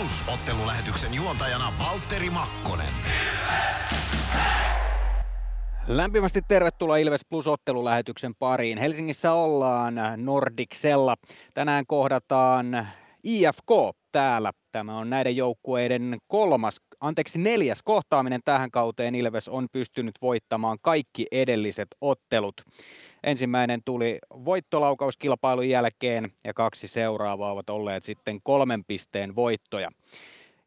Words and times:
Plus 0.00 0.24
ottelulähetyksen 0.34 1.14
juontajana 1.14 1.72
Valtteri 1.78 2.30
Makkonen. 2.30 2.94
Lämpimästi 5.88 6.40
tervetuloa 6.48 6.96
Ilves 6.96 7.20
Plus 7.28 7.46
ottelulähetyksen 7.46 8.34
pariin. 8.38 8.78
Helsingissä 8.78 9.32
ollaan 9.32 9.94
Nordicsella. 10.16 11.16
Tänään 11.54 11.84
kohdataan 11.86 12.88
IFK 13.24 13.70
täällä. 14.12 14.52
Tämä 14.72 14.98
on 14.98 15.10
näiden 15.10 15.36
joukkueiden 15.36 16.18
kolmas, 16.26 16.80
anteeksi 17.00 17.38
neljäs 17.38 17.82
kohtaaminen 17.84 18.40
tähän 18.44 18.70
kauteen. 18.70 19.14
Ilves 19.14 19.48
on 19.48 19.66
pystynyt 19.72 20.14
voittamaan 20.22 20.78
kaikki 20.82 21.26
edelliset 21.32 21.88
ottelut. 22.00 22.54
Ensimmäinen 23.24 23.82
tuli 23.84 24.18
voittolaukauskilpailun 24.30 25.68
jälkeen 25.68 26.32
ja 26.44 26.54
kaksi 26.54 26.88
seuraavaa 26.88 27.52
ovat 27.52 27.70
olleet 27.70 28.04
sitten 28.04 28.40
kolmen 28.42 28.84
pisteen 28.84 29.36
voittoja. 29.36 29.90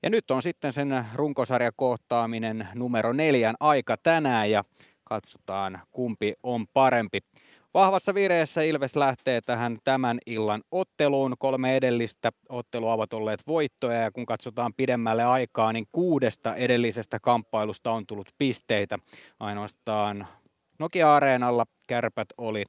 Ja 0.04 0.10
nyt 0.10 0.32
on 0.32 0.42
sitten 0.42 0.74
sen 0.74 1.06
runkosarjakohtaaminen 1.16 2.68
numero 2.76 3.14
neljän 3.14 3.56
aika 3.60 3.98
tänään 4.04 4.52
ja 4.52 4.64
katsotaan 5.04 5.82
kumpi 5.92 6.34
on 6.44 6.68
parempi. 6.74 7.20
Vahvassa 7.74 8.14
vireessä 8.14 8.62
Ilves 8.62 8.96
lähtee 8.96 9.42
tähän 9.42 9.78
tämän 9.84 10.20
illan 10.26 10.64
otteluun. 10.72 11.36
Kolme 11.40 11.78
edellistä 11.78 12.32
ottelua 12.50 12.94
ovat 12.94 13.14
olleet 13.14 13.40
voittoja 13.48 14.02
ja 14.02 14.12
kun 14.12 14.26
katsotaan 14.26 14.74
pidemmälle 14.74 15.24
aikaa, 15.24 15.74
niin 15.74 15.86
kuudesta 15.92 16.56
edellisestä 16.56 17.20
kamppailusta 17.20 17.92
on 17.92 18.08
tullut 18.08 18.30
pisteitä. 18.40 19.00
Ainoastaan 19.40 20.28
Nokia-areenalla 20.80 21.66
kärpät 21.88 22.28
oli 22.38 22.64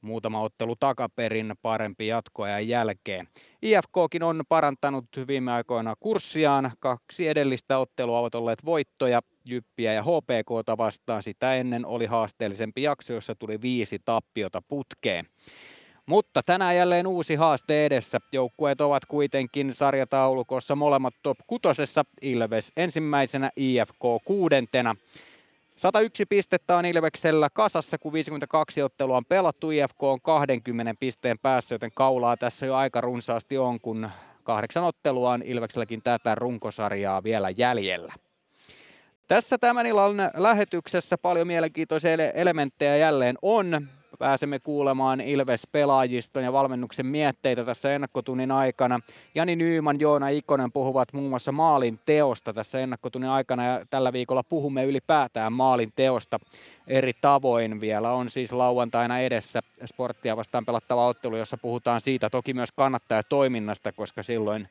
muutama 0.00 0.40
ottelu 0.40 0.76
takaperin 0.76 1.54
parempi 1.62 2.06
jatkoajan 2.06 2.68
jälkeen. 2.68 3.28
IFKkin 3.62 4.22
on 4.22 4.42
parantanut 4.48 5.04
viime 5.28 5.52
aikoina 5.52 5.94
kurssiaan. 6.00 6.72
Kaksi 6.78 7.28
edellistä 7.28 7.78
ottelua 7.78 8.18
ovat 8.18 8.34
olleet 8.34 8.64
voittoja, 8.64 9.20
Jyppiä 9.44 9.92
ja 9.92 10.02
HPKta 10.02 10.76
vastaan. 10.76 11.22
Sitä 11.22 11.54
ennen 11.54 11.86
oli 11.86 12.06
haasteellisempi 12.06 12.82
jakso, 12.82 13.12
jossa 13.12 13.34
tuli 13.34 13.62
viisi 13.62 13.98
tappiota 14.04 14.62
putkeen. 14.68 15.26
Mutta 16.06 16.42
tänään 16.42 16.76
jälleen 16.76 17.06
uusi 17.06 17.34
haaste 17.34 17.86
edessä. 17.86 18.18
Joukkueet 18.32 18.80
ovat 18.80 19.04
kuitenkin 19.04 19.74
sarjataulukossa 19.74 20.76
molemmat 20.76 21.14
top 21.22 21.38
kutosessa. 21.46 22.04
Ilves 22.22 22.72
ensimmäisenä, 22.76 23.50
IFK 23.56 24.02
kuudentena. 24.24 24.96
101 25.78 26.26
pistettä 26.26 26.76
on 26.76 26.86
Ilveksellä 26.86 27.48
kasassa, 27.52 27.98
kun 27.98 28.12
52 28.12 28.82
ottelua 28.82 29.16
on 29.16 29.24
pelattu. 29.24 29.70
IFK 29.70 30.02
on 30.02 30.20
20 30.20 30.94
pisteen 31.00 31.38
päässä, 31.38 31.74
joten 31.74 31.90
kaulaa 31.94 32.36
tässä 32.36 32.66
jo 32.66 32.74
aika 32.74 33.00
runsaasti 33.00 33.58
on, 33.58 33.80
kun 33.80 34.10
kahdeksan 34.42 34.84
ottelua 34.84 35.32
on 35.32 35.42
Ilvekselläkin 35.42 36.02
tätä 36.02 36.34
runkosarjaa 36.34 37.22
vielä 37.22 37.50
jäljellä. 37.50 38.14
Tässä 39.28 39.58
tämän 39.58 39.86
illan 39.86 40.16
lähetyksessä 40.34 41.18
paljon 41.18 41.46
mielenkiintoisia 41.46 42.12
elementtejä 42.34 42.96
jälleen 42.96 43.38
on 43.42 43.88
pääsemme 44.18 44.58
kuulemaan 44.58 45.20
Ilves-pelaajiston 45.20 46.44
ja 46.44 46.52
valmennuksen 46.52 47.06
mietteitä 47.06 47.64
tässä 47.64 47.94
ennakkotunnin 47.94 48.50
aikana. 48.50 49.00
Jani 49.34 49.56
Nyyman, 49.56 50.00
Joona 50.00 50.28
Ikonen 50.28 50.72
puhuvat 50.72 51.12
muun 51.12 51.30
muassa 51.30 51.52
maalin 51.52 52.00
teosta 52.06 52.52
tässä 52.52 52.80
ennakkotunnin 52.80 53.30
aikana 53.30 53.64
ja 53.64 53.86
tällä 53.90 54.12
viikolla 54.12 54.42
puhumme 54.42 54.84
ylipäätään 54.84 55.52
maalin 55.52 55.92
teosta 55.96 56.38
eri 56.86 57.12
tavoin. 57.20 57.80
Vielä 57.80 58.12
on 58.12 58.30
siis 58.30 58.52
lauantaina 58.52 59.18
edessä 59.18 59.60
sporttia 59.84 60.36
vastaan 60.36 60.66
pelattava 60.66 61.06
ottelu, 61.06 61.36
jossa 61.36 61.56
puhutaan 61.56 62.00
siitä 62.00 62.30
toki 62.30 62.54
myös 62.54 62.72
kannattajatoiminnasta, 62.72 63.92
koska 63.92 64.22
silloin 64.22 64.68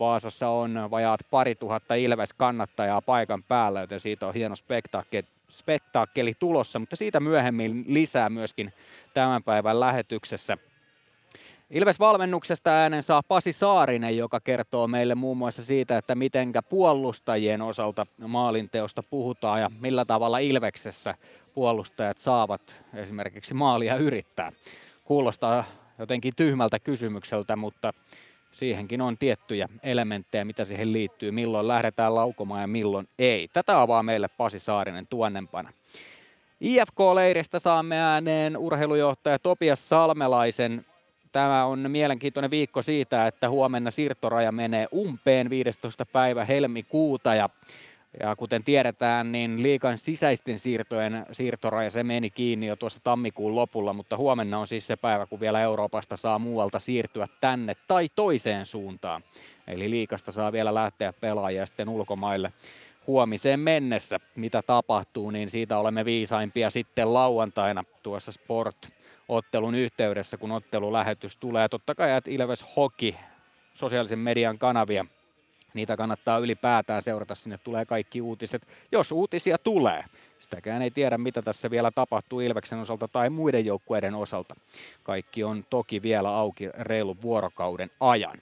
Vaasassa 0.00 0.48
on 0.48 0.88
vajaat 0.90 1.20
pari 1.30 1.54
tuhatta 1.54 1.94
Ilves-kannattajaa 1.94 3.02
paikan 3.02 3.42
päällä, 3.42 3.80
joten 3.80 4.00
siitä 4.00 4.26
on 4.26 4.34
hieno 4.34 4.56
spektaakkeli 4.56 5.26
spektaakkeli 5.52 6.32
tulossa, 6.38 6.78
mutta 6.78 6.96
siitä 6.96 7.20
myöhemmin 7.20 7.84
lisää 7.86 8.30
myöskin 8.30 8.72
tämän 9.14 9.42
päivän 9.42 9.80
lähetyksessä. 9.80 10.58
Ilves-valmennuksesta 11.70 12.70
äänen 12.70 13.02
saa 13.02 13.22
Pasi 13.28 13.52
Saarinen, 13.52 14.16
joka 14.16 14.40
kertoo 14.40 14.88
meille 14.88 15.14
muun 15.14 15.36
muassa 15.36 15.64
siitä, 15.64 15.98
että 15.98 16.14
mitenkä 16.14 16.62
puolustajien 16.62 17.62
osalta 17.62 18.06
maalinteosta 18.18 19.02
puhutaan 19.02 19.60
ja 19.60 19.70
millä 19.80 20.04
tavalla 20.04 20.38
Ilveksessä 20.38 21.14
puolustajat 21.54 22.18
saavat 22.18 22.74
esimerkiksi 22.94 23.54
maalia 23.54 23.96
yrittää. 23.96 24.52
Kuulostaa 25.04 25.64
jotenkin 25.98 26.32
tyhmältä 26.36 26.78
kysymykseltä, 26.78 27.56
mutta 27.56 27.92
siihenkin 28.52 29.00
on 29.00 29.18
tiettyjä 29.18 29.68
elementtejä, 29.82 30.44
mitä 30.44 30.64
siihen 30.64 30.92
liittyy, 30.92 31.30
milloin 31.30 31.68
lähdetään 31.68 32.14
laukomaan 32.14 32.60
ja 32.60 32.66
milloin 32.66 33.08
ei. 33.18 33.48
Tätä 33.52 33.80
avaa 33.80 34.02
meille 34.02 34.28
Pasi 34.28 34.58
Saarinen 34.58 35.06
tuonnempana. 35.06 35.72
IFK-leiristä 36.60 37.58
saamme 37.58 37.98
ääneen 37.98 38.56
urheilujohtaja 38.56 39.38
Topias 39.38 39.88
Salmelaisen. 39.88 40.84
Tämä 41.32 41.64
on 41.64 41.90
mielenkiintoinen 41.90 42.50
viikko 42.50 42.82
siitä, 42.82 43.26
että 43.26 43.50
huomenna 43.50 43.90
siirtoraja 43.90 44.52
menee 44.52 44.88
umpeen 44.94 45.50
15. 45.50 46.06
päivä 46.06 46.44
helmikuuta 46.44 47.34
ja 47.34 47.48
ja 48.20 48.36
kuten 48.36 48.64
tiedetään, 48.64 49.32
niin 49.32 49.62
liikan 49.62 49.98
sisäisten 49.98 50.58
siirtojen 50.58 51.26
siirtoraja 51.32 51.90
se 51.90 52.04
meni 52.04 52.30
kiinni 52.30 52.66
jo 52.66 52.76
tuossa 52.76 53.00
tammikuun 53.04 53.54
lopulla, 53.54 53.92
mutta 53.92 54.16
huomenna 54.16 54.58
on 54.58 54.66
siis 54.66 54.86
se 54.86 54.96
päivä, 54.96 55.26
kun 55.26 55.40
vielä 55.40 55.60
Euroopasta 55.60 56.16
saa 56.16 56.38
muualta 56.38 56.78
siirtyä 56.78 57.26
tänne 57.40 57.76
tai 57.88 58.08
toiseen 58.08 58.66
suuntaan. 58.66 59.24
Eli 59.66 59.90
liikasta 59.90 60.32
saa 60.32 60.52
vielä 60.52 60.74
lähteä 60.74 61.12
pelaajia 61.12 61.66
sitten 61.66 61.88
ulkomaille 61.88 62.52
huomiseen 63.06 63.60
mennessä. 63.60 64.20
Mitä 64.36 64.62
tapahtuu, 64.62 65.30
niin 65.30 65.50
siitä 65.50 65.78
olemme 65.78 66.04
viisaimpia 66.04 66.70
sitten 66.70 67.14
lauantaina 67.14 67.84
tuossa 68.02 68.32
Sport-ottelun 68.32 69.74
yhteydessä, 69.74 70.36
kun 70.36 70.52
ottelulähetys 70.52 71.36
tulee. 71.36 71.68
Totta 71.68 71.94
kai, 71.94 72.10
Ilves 72.28 72.64
Hoki 72.76 73.16
sosiaalisen 73.74 74.18
median 74.18 74.58
kanavia 74.58 75.06
Niitä 75.74 75.96
kannattaa 75.96 76.38
ylipäätään 76.38 77.02
seurata, 77.02 77.34
sinne 77.34 77.58
tulee 77.58 77.84
kaikki 77.84 78.20
uutiset, 78.20 78.62
jos 78.92 79.12
uutisia 79.12 79.58
tulee. 79.58 80.04
Sitäkään 80.38 80.82
ei 80.82 80.90
tiedä, 80.90 81.18
mitä 81.18 81.42
tässä 81.42 81.70
vielä 81.70 81.90
tapahtuu 81.90 82.40
Ilveksen 82.40 82.78
osalta 82.78 83.08
tai 83.08 83.30
muiden 83.30 83.66
joukkueiden 83.66 84.14
osalta. 84.14 84.54
Kaikki 85.02 85.44
on 85.44 85.64
toki 85.70 86.02
vielä 86.02 86.36
auki 86.36 86.68
reilun 86.78 87.22
vuorokauden 87.22 87.90
ajan. 88.00 88.38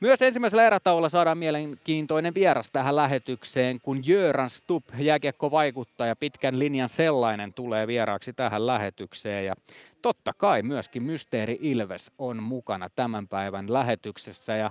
Myös 0.00 0.22
ensimmäisellä 0.22 0.66
erätaululla 0.66 1.08
saadaan 1.08 1.38
mielenkiintoinen 1.38 2.34
vieras 2.34 2.70
tähän 2.70 2.96
lähetykseen, 2.96 3.80
kun 3.80 4.06
Jöran 4.06 4.50
Stup, 4.50 4.84
jääkiekko-vaikuttaja, 4.98 6.16
pitkän 6.16 6.58
linjan 6.58 6.88
sellainen, 6.88 7.52
tulee 7.52 7.86
vieraaksi 7.86 8.32
tähän 8.32 8.66
lähetykseen. 8.66 9.46
Ja 9.46 9.54
totta 10.02 10.32
kai 10.38 10.62
myöskin 10.62 11.02
Mysteeri 11.02 11.58
Ilves 11.60 12.10
on 12.18 12.42
mukana 12.42 12.90
tämän 12.96 13.28
päivän 13.28 13.72
lähetyksessä. 13.72 14.56
Ja 14.56 14.70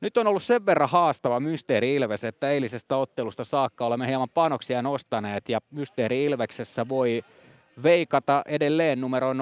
nyt 0.00 0.16
on 0.16 0.26
ollut 0.26 0.42
sen 0.42 0.66
verran 0.66 0.88
haastava 0.88 1.40
Mysteeri 1.40 1.94
Ilves, 1.94 2.24
että 2.24 2.50
eilisestä 2.50 2.96
ottelusta 2.96 3.44
saakka 3.44 3.86
olemme 3.86 4.06
hieman 4.06 4.28
panoksia 4.34 4.82
nostaneet 4.82 5.48
ja 5.48 5.60
Mysteeri 5.70 6.24
Ilveksessä 6.24 6.88
voi 6.88 7.24
veikata 7.82 8.42
edelleen 8.46 9.00
numero 9.00 9.32
0505531 9.32 9.36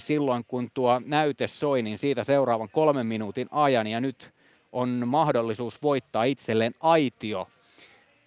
silloin, 0.00 0.44
kun 0.48 0.70
tuo 0.74 1.00
näyte 1.04 1.46
soi, 1.46 1.82
niin 1.82 1.98
siitä 1.98 2.24
seuraavan 2.24 2.68
kolmen 2.68 3.06
minuutin 3.06 3.48
ajan 3.50 3.86
ja 3.86 4.00
nyt 4.00 4.30
on 4.72 5.02
mahdollisuus 5.06 5.82
voittaa 5.82 6.24
itselleen 6.24 6.74
aitio. 6.80 7.48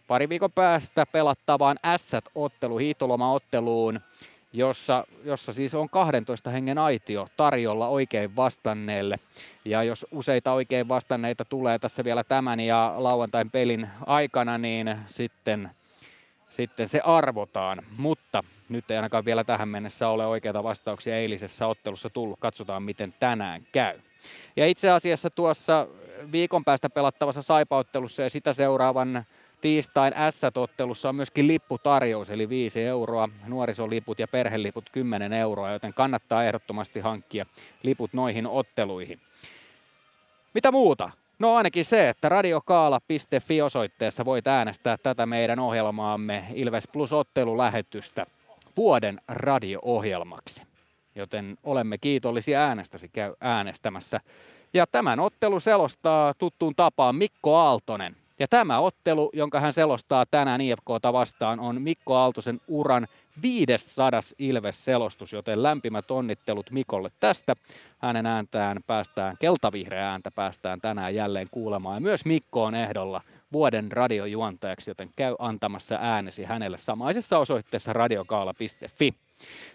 Pari 0.08 0.30
viikon 0.30 0.52
päästä 0.52 1.06
pelattavaan 1.06 1.78
S-ottelu, 1.98 2.78
hiihtoloma-otteluun 2.78 4.00
jossa, 4.54 5.04
jossa 5.24 5.54
siis 5.54 5.76
on 5.76 5.90
12 5.90 6.50
hengen 6.50 6.78
aitio 6.78 7.28
tarjolla 7.38 7.88
oikein 7.88 8.36
vastanneelle. 8.36 9.16
Ja 9.66 9.84
jos 9.84 10.06
useita 10.12 10.54
oikein 10.54 10.88
vastanneita 10.88 11.46
tulee 11.46 11.80
tässä 11.80 12.04
vielä 12.04 12.24
tämän 12.24 12.60
ja 12.60 12.94
lauantain 12.98 13.52
pelin 13.52 13.90
aikana, 14.06 14.58
niin 14.58 14.96
sitten, 15.08 15.72
sitten 16.50 16.88
se 16.88 17.00
arvotaan. 17.00 17.84
Mutta 17.98 18.44
nyt 18.70 18.92
ei 18.92 18.98
ainakaan 18.98 19.26
vielä 19.26 19.44
tähän 19.44 19.70
mennessä 19.70 20.08
ole 20.08 20.26
oikeita 20.26 20.64
vastauksia 20.64 21.18
eilisessä 21.18 21.68
ottelussa 21.68 22.10
tullut. 22.10 22.40
Katsotaan, 22.40 22.84
miten 22.84 23.14
tänään 23.20 23.62
käy. 23.72 24.00
Ja 24.56 24.68
itse 24.68 24.90
asiassa 24.90 25.30
tuossa 25.30 25.88
viikon 26.32 26.66
päästä 26.66 26.90
pelattavassa 26.90 27.42
saipauttelussa 27.42 28.22
ja 28.22 28.30
sitä 28.30 28.54
seuraavan 28.54 29.26
tiistain 29.62 30.14
S-ottelussa 30.30 31.10
on 31.10 31.16
myöskin 31.16 31.48
lipputarjous, 31.48 32.30
eli 32.30 32.50
5 32.50 32.82
euroa, 32.82 33.30
nuorisoliput 33.48 34.20
ja 34.20 34.28
perheliput 34.28 34.90
10 34.90 35.34
euroa, 35.34 35.72
joten 35.72 35.94
kannattaa 35.94 36.44
ehdottomasti 36.44 37.00
hankkia 37.00 37.46
liput 37.84 38.14
noihin 38.14 38.48
otteluihin. 38.48 39.20
Mitä 40.54 40.72
muuta? 40.72 41.10
No 41.40 41.56
ainakin 41.56 41.86
se, 41.86 42.10
että 42.10 42.30
radiokaala.fi 42.30 43.62
osoitteessa 43.62 44.26
voit 44.26 44.48
äänestää 44.48 44.98
tätä 45.04 45.26
meidän 45.26 45.60
ohjelmaamme 45.60 46.46
Ilves 46.54 46.88
Plus 46.88 47.14
ottelulähetystä 47.14 48.26
vuoden 48.78 49.22
radio-ohjelmaksi. 49.28 50.64
joten 51.16 51.58
olemme 51.64 51.98
kiitollisia 51.98 52.62
äänestäsi, 52.62 53.10
käy 53.10 53.34
äänestämässä. 53.42 54.20
Ja 54.74 54.88
tämän 54.88 55.20
ottelu 55.20 55.60
selostaa 55.60 56.34
tuttuun 56.34 56.76
tapaan 56.76 57.16
Mikko 57.16 57.56
Aaltonen. 57.56 58.16
Ja 58.40 58.48
tämä 58.48 58.80
ottelu, 58.80 59.30
jonka 59.34 59.60
hän 59.60 59.74
selostaa 59.74 60.26
tänään 60.26 60.62
IFKta 60.62 61.14
vastaan, 61.14 61.60
on 61.60 61.82
Mikko 61.82 62.16
Aaltosen 62.16 62.62
uran 62.68 63.08
500 63.42 64.12
Ilves-selostus, 64.40 65.34
joten 65.34 65.64
lämpimät 65.64 66.12
onnittelut 66.12 66.72
Mikolle 66.72 67.12
tästä. 67.20 67.56
Hänen 68.00 68.26
ääntään 68.26 68.78
päästään, 68.88 69.38
keltavihreä 69.40 70.12
ääntä 70.12 70.32
päästään 70.32 70.82
tänään 70.82 71.16
jälleen 71.16 71.48
kuulemaan. 71.52 71.96
Ja 71.96 72.02
myös 72.02 72.26
Mikko 72.26 72.64
on 72.64 72.76
ehdolla 72.76 73.22
vuoden 73.54 73.92
radiojuontajaksi, 73.92 74.92
joten 74.92 75.10
käy 75.16 75.36
antamassa 75.40 75.98
äänesi 76.02 76.44
hänelle 76.44 76.78
samaisessa 76.78 77.38
osoitteessa 77.38 77.94
radiokaala.fi. 77.94 79.27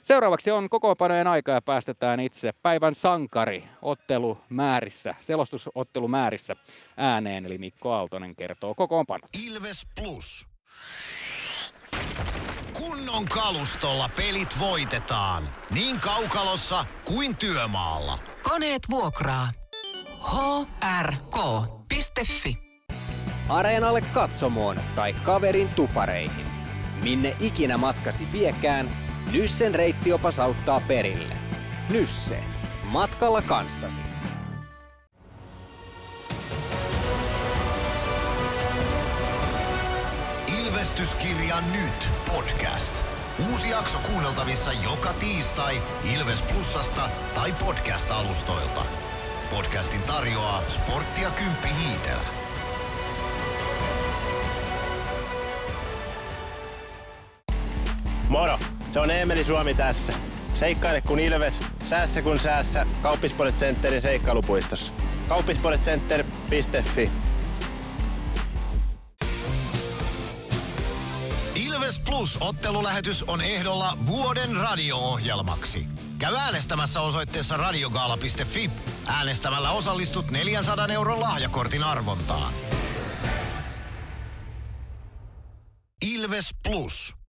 Seuraavaksi 0.02 0.50
on 0.50 0.68
kokoonpanojen 0.68 1.26
aika 1.26 1.52
ja 1.52 1.62
päästetään 1.62 2.20
itse 2.20 2.52
päivän 2.62 2.94
sankari 2.94 3.64
ottelumäärissä, 3.82 5.14
selostusottelumäärissä 5.20 6.56
ääneen, 6.96 7.46
eli 7.46 7.58
Mikko 7.58 7.92
Aaltonen 7.92 8.36
kertoo 8.36 8.74
kokoonpanot. 8.74 9.30
Ilves 9.46 9.86
Plus. 10.00 10.48
Kunnon 12.72 13.24
kalustolla 13.24 14.10
pelit 14.16 14.56
voitetaan. 14.60 15.48
Niin 15.74 16.00
kaukalossa 16.00 16.84
kuin 17.04 17.36
työmaalla. 17.36 18.18
Koneet 18.42 18.82
vuokraa. 18.90 19.48
hrk.fi 21.00 22.56
Areenalle 23.48 24.00
katsomoon 24.00 24.80
tai 24.96 25.12
kaverin 25.12 25.68
tupareihin. 25.68 26.46
Minne 27.02 27.36
ikinä 27.40 27.78
matkasi 27.78 28.28
viekään, 28.32 28.90
Nyssen 29.32 29.75
reittiopas 29.75 30.38
auttaa 30.38 30.81
perille. 30.88 31.37
Nysse. 31.90 32.38
Matkalla 32.84 33.43
kanssasi. 33.43 34.00
Ilvestyskirja 40.61 41.56
nyt 41.73 42.11
podcast. 42.32 43.05
Uusi 43.50 43.70
jakso 43.70 43.99
kuunneltavissa 43.99 44.73
joka 44.73 45.12
tiistai 45.12 45.82
Ilves 46.14 46.43
Plusasta 46.43 47.08
tai 47.34 47.52
podcast-alustoilta. 47.52 48.81
Podcastin 49.50 50.02
tarjoaa 50.02 50.62
sporttia 50.69 51.31
Kymppi 51.31 51.69
Hiitellä. 51.69 52.29
Moro! 58.29 58.58
Se 58.92 59.00
on 59.00 59.10
Eemeli 59.10 59.44
Suomi 59.44 59.74
tässä. 59.74 60.12
Seikkaile 60.54 61.00
kun 61.00 61.20
ilves, 61.20 61.54
säässä 61.84 62.22
kun 62.22 62.38
säässä. 62.38 62.86
Kauppispoilet 63.02 63.56
Centerin 63.56 64.02
seikkailupuistossa. 64.02 64.92
Kauppispoiletcenter.fi 65.28 67.10
Ilves 71.54 72.00
Plus 72.00 72.38
ottelulähetys 72.40 73.22
on 73.22 73.40
ehdolla 73.40 73.98
vuoden 74.06 74.56
radio-ohjelmaksi. 74.56 75.86
Käy 76.18 76.34
äänestämässä 76.36 77.00
osoitteessa 77.00 77.56
radiogaala.fi. 77.56 78.70
Äänestämällä 79.06 79.70
osallistut 79.70 80.30
400 80.30 80.86
euron 80.86 81.20
lahjakortin 81.20 81.82
arvontaan. 81.84 82.52
Ilves 86.02 86.50
Plus. 86.62 87.21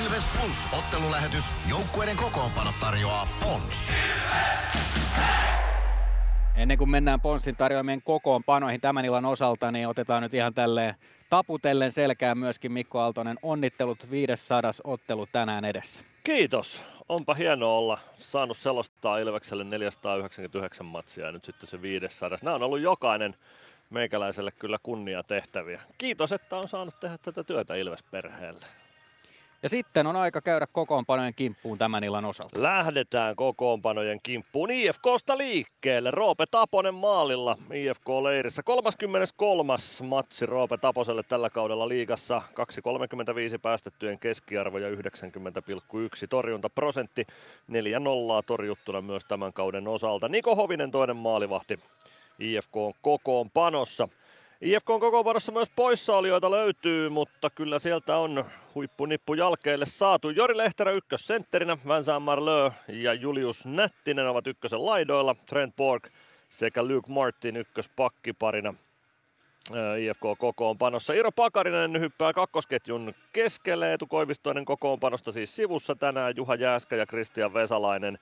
Ilves 0.00 0.26
Plus 0.26 0.68
ottelulähetys. 0.78 1.54
Joukkueiden 1.70 2.16
kokoonpano 2.16 2.70
tarjoaa 2.80 3.28
Pons. 3.40 3.92
Ennen 6.56 6.78
kuin 6.78 6.90
mennään 6.90 7.20
Ponssin 7.20 7.56
tarjoamien 7.56 8.02
kokoonpanoihin 8.02 8.80
tämän 8.80 9.04
illan 9.04 9.24
osalta, 9.24 9.70
niin 9.70 9.88
otetaan 9.88 10.22
nyt 10.22 10.34
ihan 10.34 10.54
tälleen 10.54 10.94
taputellen 11.30 11.92
selkään 11.92 12.38
myöskin 12.38 12.72
Mikko 12.72 13.00
Aaltonen. 13.00 13.38
Onnittelut 13.42 14.10
500 14.10 14.70
ottelu 14.84 15.26
tänään 15.26 15.64
edessä. 15.64 16.02
Kiitos. 16.24 16.82
Onpa 17.08 17.34
hienoa 17.34 17.72
olla 17.72 17.98
saanut 18.18 18.56
selostaa 18.56 19.18
Ilvekselle 19.18 19.64
499 19.64 20.86
matsia 20.86 21.26
ja 21.26 21.32
nyt 21.32 21.44
sitten 21.44 21.68
se 21.68 21.82
500. 21.82 22.38
Nämä 22.42 22.54
on 22.54 22.62
ollut 22.62 22.80
jokainen 22.80 23.36
meikäläiselle 23.90 24.50
kyllä 24.58 24.78
kunnia 24.82 25.22
tehtäviä. 25.22 25.80
Kiitos, 25.98 26.32
että 26.32 26.56
on 26.56 26.68
saanut 26.68 27.00
tehdä 27.00 27.18
tätä 27.18 27.44
työtä 27.44 27.74
Ilves-perheelle. 27.74 28.66
Ja 29.62 29.68
sitten 29.68 30.06
on 30.06 30.16
aika 30.16 30.40
käydä 30.40 30.66
kokoonpanojen 30.72 31.34
kimppuun 31.34 31.78
tämän 31.78 32.04
illan 32.04 32.24
osalta. 32.24 32.62
Lähdetään 32.62 33.36
kokoonpanojen 33.36 34.18
kimppuun 34.22 34.70
IFKsta 34.70 35.38
liikkeelle. 35.38 36.10
Roope 36.10 36.44
Taponen 36.50 36.94
maalilla 36.94 37.56
IFK-leirissä. 37.74 38.62
33. 38.62 39.74
matsi 40.02 40.46
Roope 40.46 40.76
Taposelle 40.76 41.22
tällä 41.22 41.50
kaudella 41.50 41.88
liigassa. 41.88 42.42
2,35 42.48 43.58
päästettyjen 43.62 44.18
keskiarvo 44.18 44.78
ja 44.78 44.90
90,1 44.90 44.96
torjuntaprosentti. 46.30 47.26
4-0 47.70 47.74
torjuttuna 48.46 49.00
myös 49.00 49.24
tämän 49.24 49.52
kauden 49.52 49.88
osalta. 49.88 50.28
Niko 50.28 50.56
Hovinen 50.56 50.90
toinen 50.90 51.16
maalivahti 51.16 51.76
IFK 52.40 52.76
on 52.76 52.92
kokoonpanossa. 53.02 54.08
IFK 54.60 54.90
on 54.90 55.00
kokoonpanossa 55.00 55.52
myös 55.52 55.70
poissaolijoita 55.76 56.50
löytyy, 56.50 57.08
mutta 57.08 57.50
kyllä 57.50 57.78
sieltä 57.78 58.16
on 58.16 58.44
huippunippu 58.74 59.34
jalkeille 59.34 59.86
saatu. 59.86 60.30
Jori 60.30 60.56
Lehterä 60.56 60.92
ykkössentterinä, 60.92 61.76
Vincent 61.76 62.24
Marleux 62.24 62.74
ja 62.88 63.14
Julius 63.14 63.66
Nättinen 63.66 64.28
ovat 64.28 64.46
ykkösen 64.46 64.86
laidoilla. 64.86 65.36
Trent 65.46 65.76
Borg 65.76 66.06
sekä 66.48 66.82
Luke 66.82 67.12
Martin 67.12 67.56
ykköspakkiparina 67.56 68.74
IFK 69.98 70.38
kokoonpanossa. 70.38 71.12
Iro 71.12 71.32
Pakarinen 71.32 72.00
hyppää 72.00 72.32
kakkosketjun 72.32 73.14
keskelle, 73.32 73.92
Etu 73.92 74.06
Koivistoinen 74.06 74.64
kokoonpanosta 74.64 75.32
siis 75.32 75.56
sivussa 75.56 75.94
tänään, 75.94 76.36
Juha 76.36 76.54
Jääskä 76.54 76.96
ja 76.96 77.06
Kristian 77.06 77.54
Vesalainen 77.54 78.18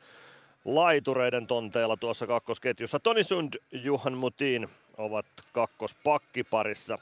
laitureiden 0.75 1.47
tonteilla 1.47 1.97
tuossa 1.97 2.26
kakkosketjussa. 2.26 3.00
Toni 3.00 3.25
Sund, 3.25 3.55
Juhan 3.73 4.12
Mutin 4.12 4.69
ovat 4.99 5.26
kakkospakkiparissa. 5.53 6.99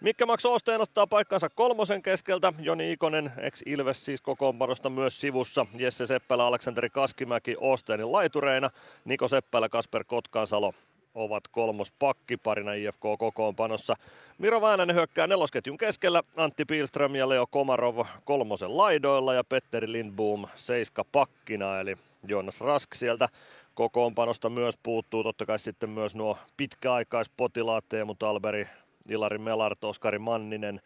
Mikkä 0.00 0.26
Max 0.26 0.44
Osteen 0.44 0.80
ottaa 0.80 1.06
paikkansa 1.06 1.48
kolmosen 1.48 2.02
keskeltä. 2.02 2.52
Joni 2.58 2.92
Ikonen, 2.92 3.32
ex-Ilves 3.38 4.04
siis 4.04 4.20
kokoonpanosta 4.20 4.90
myös 4.90 5.20
sivussa. 5.20 5.66
Jesse 5.74 6.06
Seppälä, 6.06 6.46
Aleksanteri 6.46 6.90
Kaskimäki 6.90 7.56
Osteenin 7.58 8.12
laitureina. 8.12 8.70
Niko 9.04 9.28
Seppälä, 9.28 9.68
Kasper 9.68 10.04
Kotkansalo 10.04 10.72
ovat 11.14 11.48
kolmos 11.48 11.92
pakkiparina 11.98 12.72
IFK 12.72 13.02
kokoonpanossa. 13.18 13.94
Miro 14.38 14.60
Väänänen 14.60 14.96
hyökkää 14.96 15.26
nelosketjun 15.26 15.78
keskellä, 15.78 16.22
Antti 16.36 16.64
Pilström 16.64 17.14
ja 17.14 17.28
Leo 17.28 17.46
Komarov 17.46 18.06
kolmosen 18.24 18.76
laidoilla 18.76 19.34
ja 19.34 19.44
Petteri 19.44 19.92
Lindboom 19.92 20.46
seiska 20.56 21.04
pakkina, 21.12 21.80
eli 21.80 21.94
Joonas 22.26 22.60
Rask 22.60 22.94
sieltä 22.94 23.28
kokoonpanosta 23.74 24.50
myös 24.50 24.76
puuttuu 24.82 25.22
totta 25.22 25.46
kai 25.46 25.58
sitten 25.58 25.90
myös 25.90 26.16
nuo 26.16 26.38
pitkäaikaispotilaat 26.56 27.84
Teemu 27.88 28.14
Talberi, 28.14 28.68
Ilari 29.08 29.38
Melart, 29.38 29.84
Oskari 29.84 30.18
Manninen. 30.18 30.80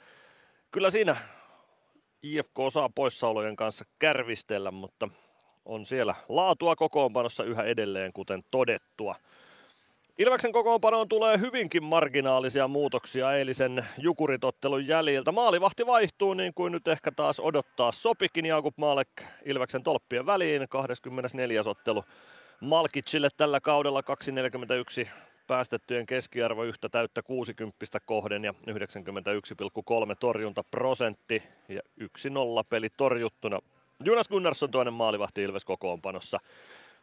Kyllä 0.70 0.90
siinä 0.90 1.16
IFK 2.22 2.56
saa 2.72 2.88
poissaolojen 2.88 3.56
kanssa 3.56 3.84
kärvistellä, 3.98 4.70
mutta 4.70 5.08
on 5.64 5.84
siellä 5.84 6.14
laatua 6.28 6.76
kokoonpanossa 6.76 7.44
yhä 7.44 7.62
edelleen, 7.62 8.12
kuten 8.12 8.44
todettua. 8.50 9.16
Ilveksen 10.18 10.52
kokoonpanoon 10.52 11.08
tulee 11.08 11.38
hyvinkin 11.38 11.84
marginaalisia 11.84 12.68
muutoksia 12.68 13.32
eilisen 13.32 13.86
jukuritottelun 13.98 14.86
jäljiltä. 14.86 15.32
Maalivahti 15.32 15.86
vaihtuu 15.86 16.34
niin 16.34 16.54
kuin 16.54 16.72
nyt 16.72 16.88
ehkä 16.88 17.10
taas 17.12 17.40
odottaa 17.40 17.92
sopikin. 17.92 18.46
Jakub 18.46 18.74
Maalek 18.76 19.08
Ilveksen 19.44 19.82
tolppien 19.82 20.26
väliin 20.26 20.68
24. 20.68 21.62
ottelu 21.66 22.04
Malkicille 22.60 23.28
tällä 23.36 23.60
kaudella 23.60 24.02
241 24.02 25.08
päästettyjen 25.46 26.06
keskiarvo 26.06 26.64
yhtä 26.64 26.88
täyttä 26.88 27.22
60 27.22 28.00
kohden 28.06 28.44
ja 28.44 28.52
91,3 28.52 30.16
torjuntaprosentti 30.20 31.42
ja 31.68 31.80
1-0 32.00 32.06
peli 32.68 32.88
torjuttuna. 32.96 33.58
Jonas 34.04 34.28
Gunnarsson 34.28 34.70
toinen 34.70 34.94
maalivahti 34.94 35.42
Ilves 35.42 35.64
kokoonpanossa. 35.64 36.38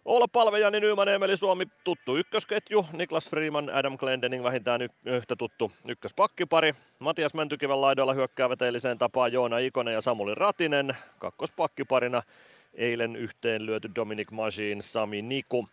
Olla 0.06 0.28
Palve, 0.28 0.60
Jani 0.60 0.80
Nyman, 0.80 1.10
Emeli 1.10 1.38
Suomi, 1.38 1.66
tuttu 1.84 2.18
ykkösketju. 2.18 2.86
Niklas 2.94 3.30
Freeman, 3.30 3.70
Adam 3.70 3.98
Glendening 3.98 4.44
vähintään 4.44 4.82
y- 4.82 4.90
yhtä 5.06 5.36
tuttu 5.36 5.72
ykköspakkipari. 5.88 6.74
Matias 7.00 7.34
Mäntykivän 7.34 7.82
laidoilla 7.82 8.14
hyökkäävät 8.14 8.62
eiliseen 8.62 8.98
tapaan 8.98 9.34
Joona 9.34 9.58
Ikonen 9.58 9.94
ja 9.94 10.02
Samuli 10.02 10.36
Ratinen. 10.36 10.98
Kakkospakkiparina 11.20 12.24
eilen 12.74 13.16
yhteen 13.16 13.66
lyöty 13.66 13.90
Dominic 13.96 14.32
Majin, 14.32 14.84
Sami 14.84 15.22
Niku. 15.22 15.68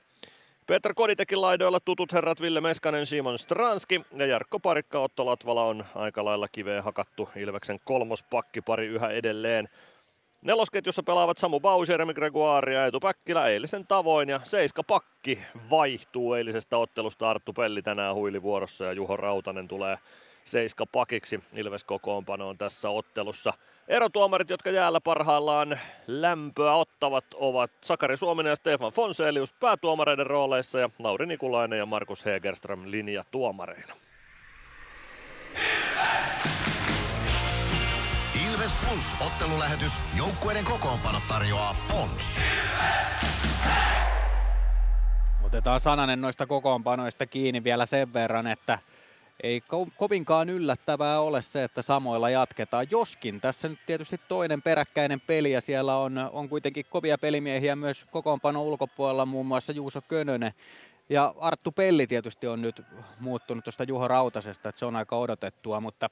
Peter 0.67 0.95
Koditekin 0.95 1.41
laidoilla 1.41 1.81
tutut 1.81 2.13
herrat 2.13 2.41
Ville 2.41 2.61
Meskanen, 2.61 3.07
Simon 3.07 3.39
Stranski 3.39 4.01
ja 4.17 4.27
Jarkko 4.27 4.61
Parikka 4.61 4.99
Otto 5.01 5.27
Latvala 5.27 5.65
on 5.65 5.85
aika 5.95 6.25
lailla 6.25 6.49
kiveen 6.49 6.85
hakattu 6.85 7.29
Ilveksen 7.37 7.81
kolmospakkipari 7.85 8.87
yhä 8.87 9.09
edelleen. 9.11 9.69
Nelosketjussa 10.47 11.03
pelaavat 11.03 11.39
Samu 11.39 11.61
Bausch, 11.61 11.91
Jeremy 11.91 12.15
Gregoire 12.15 12.75
ja 12.75 12.85
Eetu 12.85 13.01
Päkkilä 13.01 13.49
eilisen 13.49 13.87
tavoin 13.87 14.29
ja 14.29 14.41
Seiska 14.45 14.83
Pakki 14.83 15.39
vaihtuu 15.71 16.35
eilisestä 16.35 16.79
ottelusta. 16.79 17.31
Arttu 17.31 17.53
Pelli 17.53 17.83
tänään 17.83 18.15
huilivuorossa 18.15 18.85
ja 18.85 18.93
Juho 18.93 19.17
Rautanen 19.17 19.69
tulee 19.69 19.99
Seiska 20.45 20.87
Pakiksi 20.87 21.41
Ilves 21.53 21.85
kokoonpanoon 21.85 22.59
tässä 22.59 22.91
ottelussa. 22.91 23.53
Erotuomarit, 23.89 24.51
jotka 24.51 24.71
jäällä 24.71 25.01
parhaillaan 25.01 25.81
lämpöä 26.07 26.75
ottavat, 26.75 27.25
ovat 27.35 27.71
Sakari 27.81 28.17
Suominen 28.17 28.51
ja 28.51 28.57
Stefan 28.57 28.93
Fonselius 28.93 29.53
päätuomareiden 29.53 30.27
rooleissa 30.27 30.79
ja 30.79 30.91
Lauri 30.99 31.27
Nikulainen 31.27 31.79
ja 31.79 31.87
Markus 31.87 32.25
Hegerström 32.25 32.83
linjatuomareina. 32.91 33.95
Plus 38.89 39.17
ottelulähetys. 39.27 40.03
Joukkueiden 40.19 40.65
kokoonpano 40.65 41.19
tarjoaa 41.29 41.75
Pons. 41.89 42.41
Otetaan 45.43 45.81
sananen 45.81 46.21
noista 46.21 46.47
kokoonpanoista 46.47 47.27
kiinni 47.27 47.65
vielä 47.65 47.87
sen 47.87 48.13
verran, 48.13 48.47
että 48.47 48.79
ei 49.43 49.61
ko- 49.61 49.91
kovinkaan 49.97 50.49
yllättävää 50.49 51.21
ole 51.21 51.43
se, 51.43 51.65
että 51.65 51.83
samoilla 51.83 52.31
jatketaan. 52.31 52.87
Joskin 52.91 53.41
tässä 53.41 53.69
nyt 53.69 53.79
tietysti 53.87 54.21
toinen 54.29 54.63
peräkkäinen 54.63 55.21
peli 55.21 55.53
ja 55.53 55.61
siellä 55.61 55.97
on, 55.97 56.19
on 56.33 56.49
kuitenkin 56.49 56.87
kovia 56.91 57.19
pelimiehiä 57.19 57.77
myös 57.77 58.07
kokoonpano 58.11 58.63
ulkopuolella, 58.63 59.27
muun 59.27 59.47
muassa 59.47 59.73
Juuso 59.73 60.01
Könönen. 60.01 60.53
Ja 61.09 61.35
Arttu 61.41 61.73
Pelli 61.73 62.07
tietysti 62.07 62.47
on 62.47 62.63
nyt 62.63 62.83
muuttunut 63.21 63.65
tuosta 63.65 63.85
Juho 63.85 64.09
Rautasesta, 64.09 64.69
että 64.69 64.79
se 64.79 64.87
on 64.87 64.97
aika 64.97 65.17
odotettua, 65.17 65.81
mutta 65.81 66.11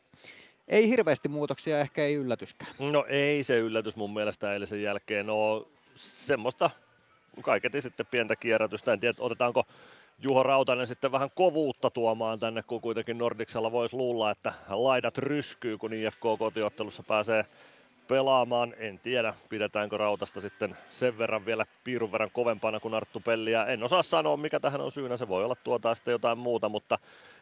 ei 0.68 0.88
hirveästi 0.88 1.28
muutoksia, 1.28 1.80
ehkä 1.80 2.04
ei 2.04 2.14
yllätyskään. 2.14 2.74
No 2.78 3.04
ei 3.08 3.44
se 3.44 3.58
yllätys 3.58 3.96
mun 3.96 4.14
mielestä 4.14 4.52
eilisen 4.52 4.82
jälkeen 4.82 5.30
ole 5.30 5.66
semmoista 5.94 6.70
kaiketi 7.42 7.80
sitten 7.80 8.06
pientä 8.06 8.36
kierrätystä. 8.36 8.92
En 8.92 9.00
tiedä, 9.00 9.14
otetaanko 9.18 9.64
Juho 10.18 10.42
Rautanen 10.42 10.86
sitten 10.86 11.12
vähän 11.12 11.30
kovuutta 11.34 11.90
tuomaan 11.90 12.38
tänne, 12.38 12.62
kun 12.62 12.80
kuitenkin 12.80 13.18
Nordiksella 13.18 13.72
voisi 13.72 13.96
luulla, 13.96 14.30
että 14.30 14.52
laidat 14.68 15.18
ryskyy, 15.18 15.78
kun 15.78 15.92
IFK 15.92 16.20
kotiottelussa 16.38 17.02
pääsee 17.02 17.44
pelaamaan. 18.08 18.74
En 18.78 18.98
tiedä, 18.98 19.34
pidetäänkö 19.48 19.96
Rautasta 19.96 20.40
sitten 20.40 20.76
sen 20.90 21.18
verran 21.18 21.46
vielä 21.46 21.66
piirun 21.84 22.12
verran 22.12 22.30
kovempana 22.30 22.80
kuin 22.80 22.94
Arttu 22.94 23.20
Pelliä. 23.20 23.64
En 23.64 23.82
osaa 23.82 24.02
sanoa, 24.02 24.36
mikä 24.36 24.60
tähän 24.60 24.80
on 24.80 24.92
syynä. 24.92 25.16
Se 25.16 25.28
voi 25.28 25.44
olla 25.44 25.56
tuota 25.64 25.94
sitten 25.94 26.12
jotain 26.12 26.38
muuta, 26.38 26.68
mutta 26.68 26.98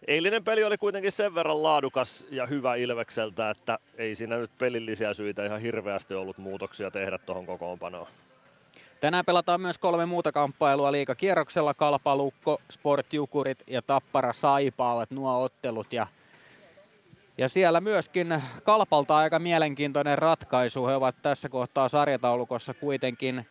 eilinen 0.06 0.44
peli 0.44 0.64
oli 0.64 0.78
kuitenkin 0.78 1.12
sen 1.12 1.34
verran 1.34 1.62
laadukas 1.62 2.26
ja 2.30 2.46
hyvä 2.46 2.74
Ilvekseltä, 2.74 3.50
että 3.50 3.78
ei 3.96 4.14
siinä 4.14 4.36
nyt 4.36 4.50
pelillisiä 4.58 5.14
syitä 5.14 5.46
ihan 5.46 5.60
hirveästi 5.60 6.14
ollut 6.14 6.38
muutoksia 6.38 6.90
tehdä 6.90 7.18
tuohon 7.18 7.46
kokoonpanoon. 7.46 8.06
Tänään 9.00 9.24
pelataan 9.24 9.60
myös 9.60 9.78
kolme 9.78 10.06
muuta 10.06 10.32
kamppailua 10.32 10.92
liikakierroksella. 10.92 11.74
Kalpalukko, 11.74 12.60
Sportjukurit 12.72 13.58
ja 13.66 13.82
Tappara 13.82 14.32
Saipa 14.32 14.94
ovat 14.94 15.10
nuo 15.10 15.42
ottelut. 15.42 15.92
Ja, 15.92 16.06
ja 17.38 17.48
siellä 17.48 17.80
myöskin 17.80 18.42
Kalpalta 18.62 19.16
aika 19.16 19.38
mielenkiintoinen 19.38 20.18
ratkaisu. 20.18 20.86
He 20.86 20.94
ovat 20.94 21.16
tässä 21.22 21.48
kohtaa 21.48 21.88
sarjataulukossa 21.88 22.74
kuitenkin 22.74 23.46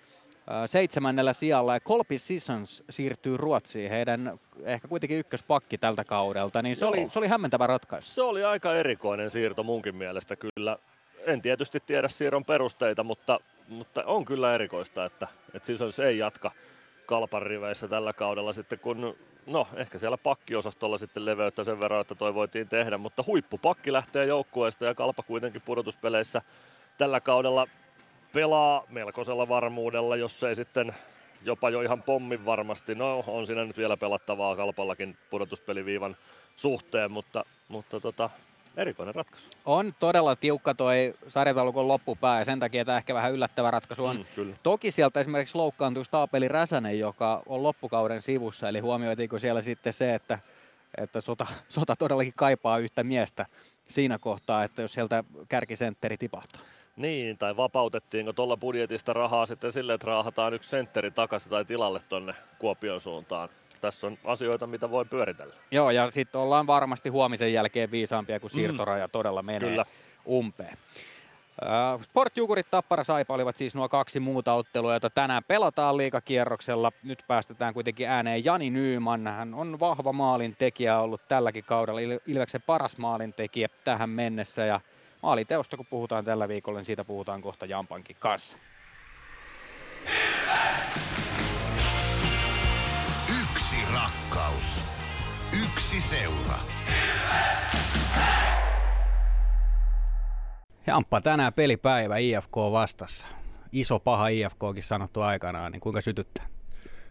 seitsemännellä 0.66 1.34
sijalla 1.34 1.74
ja 1.74 1.80
Kolpi 1.80 2.20
Sissons 2.20 2.84
siirtyy 2.90 3.38
Ruotsiin, 3.38 3.90
heidän 3.90 4.40
ehkä 4.64 4.88
kuitenkin 4.88 5.20
ykköspakki 5.20 5.78
tältä 5.78 6.04
kaudelta, 6.04 6.62
niin 6.62 6.76
se, 6.76 6.86
oli, 6.86 7.08
se 7.10 7.20
oli 7.20 7.28
hämmentävä 7.28 7.68
ratkaisu. 7.68 8.12
Se 8.12 8.22
oli 8.22 8.44
aika 8.44 8.76
erikoinen 8.76 9.30
siirto 9.30 9.64
munkin 9.64 9.96
mielestä 9.96 10.36
kyllä. 10.36 10.78
En 11.26 11.42
tietysti 11.42 11.80
tiedä 11.80 12.08
siirron 12.08 12.46
perusteita, 12.46 13.04
mutta 13.04 13.40
mutta 13.72 14.04
on 14.06 14.26
kyllä 14.26 14.56
erikoista, 14.56 15.06
että, 15.06 15.28
että 15.54 15.68
siis 15.68 16.00
ei 16.00 16.18
jatka 16.18 16.52
kalpan 17.06 17.42
riveissä 17.42 17.88
tällä 17.88 18.14
kaudella 18.14 18.54
sitten, 18.54 18.80
kun 18.80 19.16
no 19.46 19.68
ehkä 19.76 19.98
siellä 19.98 20.18
pakkiosastolla 20.18 20.98
sitten 20.98 21.26
leveyttä 21.26 21.64
sen 21.64 21.82
verran, 21.82 22.02
että 22.02 22.16
toi 22.16 22.34
voitiin 22.34 22.70
tehdä, 22.70 22.98
mutta 22.98 23.24
huippupakki 23.28 23.94
lähtee 23.94 24.26
joukkueesta 24.26 24.86
ja 24.86 24.96
kalpa 24.96 25.24
kuitenkin 25.24 25.62
pudotuspeleissä 25.62 26.42
tällä 26.98 27.20
kaudella 27.20 27.68
pelaa 28.34 28.84
melkoisella 28.90 29.50
varmuudella, 29.50 30.16
jos 30.16 30.44
ei 30.44 30.56
sitten 30.56 30.96
jopa 31.44 31.70
jo 31.70 31.82
ihan 31.82 32.04
pommin 32.04 32.46
varmasti. 32.46 32.96
No 32.96 33.24
on 33.28 33.48
siinä 33.48 33.66
nyt 33.66 33.78
vielä 33.78 33.98
pelattavaa 33.98 34.56
kalpallakin 34.56 35.18
pudotuspeliviivan 35.30 36.18
suhteen, 36.56 37.12
mutta, 37.12 37.46
mutta 37.68 38.00
tota, 38.00 38.30
erikoinen 38.78 39.16
ratkaisu. 39.16 39.50
On 39.66 39.94
todella 40.00 40.36
tiukka 40.36 40.74
toi 40.74 41.14
sarjataulukon 41.28 41.88
loppupää 41.88 42.40
ja 42.40 42.46
sen 42.46 42.60
takia 42.60 42.86
tämä 42.86 42.98
ehkä 42.98 43.14
vähän 43.14 43.32
yllättävä 43.32 43.72
ratkaisu 43.72 44.06
on. 44.06 44.18
Mm, 44.18 44.26
kyllä. 44.36 44.56
Toki 44.64 44.92
sieltä 44.92 45.20
esimerkiksi 45.20 45.58
loukkaantui 45.58 46.06
Staapeli 46.06 46.48
Räsänen, 46.48 47.00
joka 47.00 47.44
on 47.46 47.64
loppukauden 47.64 48.22
sivussa, 48.22 48.70
eli 48.70 48.80
huomioitiinko 48.80 49.40
siellä 49.40 49.62
sitten 49.62 49.94
se, 49.94 50.16
että, 50.16 50.40
että 50.98 51.22
sota, 51.22 51.48
sota 51.70 51.96
todellakin 51.96 52.34
kaipaa 52.36 52.78
yhtä 52.78 53.04
miestä 53.04 53.46
siinä 53.90 54.18
kohtaa, 54.20 54.64
että 54.64 54.82
jos 54.82 54.94
sieltä 54.94 55.24
kärkisentteri 55.50 56.18
tipahtaa. 56.18 56.62
Niin, 56.96 57.38
tai 57.38 57.58
vapautettiinko 57.58 58.34
tuolla 58.34 58.58
budjetista 58.58 59.14
rahaa 59.14 59.46
sitten 59.46 59.72
sille, 59.72 59.94
että 59.94 60.08
raahataan 60.08 60.54
yksi 60.54 60.70
sentteri 60.70 61.12
takaisin 61.12 61.50
tai 61.50 61.66
tilalle 61.66 62.02
tonne 62.10 62.34
Kuopion 62.60 63.02
suuntaan 63.02 63.50
tässä 63.82 64.08
on 64.08 64.18
asioita, 64.24 64.68
mitä 64.68 64.92
voi 64.92 65.06
pyöritellä. 65.06 65.54
Joo, 65.72 65.92
ja 65.92 66.12
sitten 66.12 66.42
ollaan 66.42 66.68
varmasti 66.68 67.10
huomisen 67.10 67.54
jälkeen 67.54 67.92
viisaampia, 67.92 68.40
kun 68.40 68.50
mm. 68.50 68.54
siirtoraja 68.54 69.08
mm. 69.08 69.12
todella 69.12 69.42
menee 69.42 69.70
Kyllä. 69.70 69.86
umpeen. 70.28 70.78
Sportjukurit 72.02 72.72
Tappara 72.72 73.04
Saipa 73.04 73.34
olivat 73.34 73.58
siis 73.58 73.76
nuo 73.76 73.90
kaksi 73.90 74.20
muuta 74.20 74.54
ottelua, 74.54 74.92
joita 74.94 75.10
tänään 75.10 75.44
pelataan 75.48 75.98
liikakierroksella. 75.98 76.92
Nyt 77.04 77.24
päästetään 77.28 77.74
kuitenkin 77.74 78.08
ääneen 78.08 78.46
Jani 78.46 78.70
Nyyman. 78.70 79.28
Hän 79.28 79.54
on 79.54 79.80
vahva 79.80 80.14
maalintekijä 80.14 81.00
ollut 81.00 81.28
tälläkin 81.28 81.64
kaudella, 81.64 82.00
Ilveksen 82.28 82.62
paras 82.62 82.98
maalintekijä 82.98 83.68
tähän 83.84 84.10
mennessä. 84.10 84.66
Ja 84.66 84.82
maalinteosta 85.24 85.78
kun 85.78 85.86
puhutaan 85.86 86.26
tällä 86.26 86.48
viikolla, 86.48 86.80
niin 86.80 86.86
siitä 86.86 87.06
puhutaan 87.06 87.42
kohta 87.42 87.66
Jampankin 87.66 88.18
kanssa. 88.20 88.58
Rakkaus. 94.62 94.84
Yksi 95.64 96.02
seura. 96.02 96.60
Jamppa, 100.88 101.22
tänään 101.22 101.54
pelipäivä 101.54 102.18
IFK 102.18 102.56
vastassa. 102.72 103.28
Iso 103.72 104.00
paha 104.00 104.28
IFKkin 104.28 104.84
sanottu 104.84 105.22
aikanaan, 105.22 105.72
niin 105.72 105.80
kuinka 105.80 106.02
sytyttää? 106.02 106.46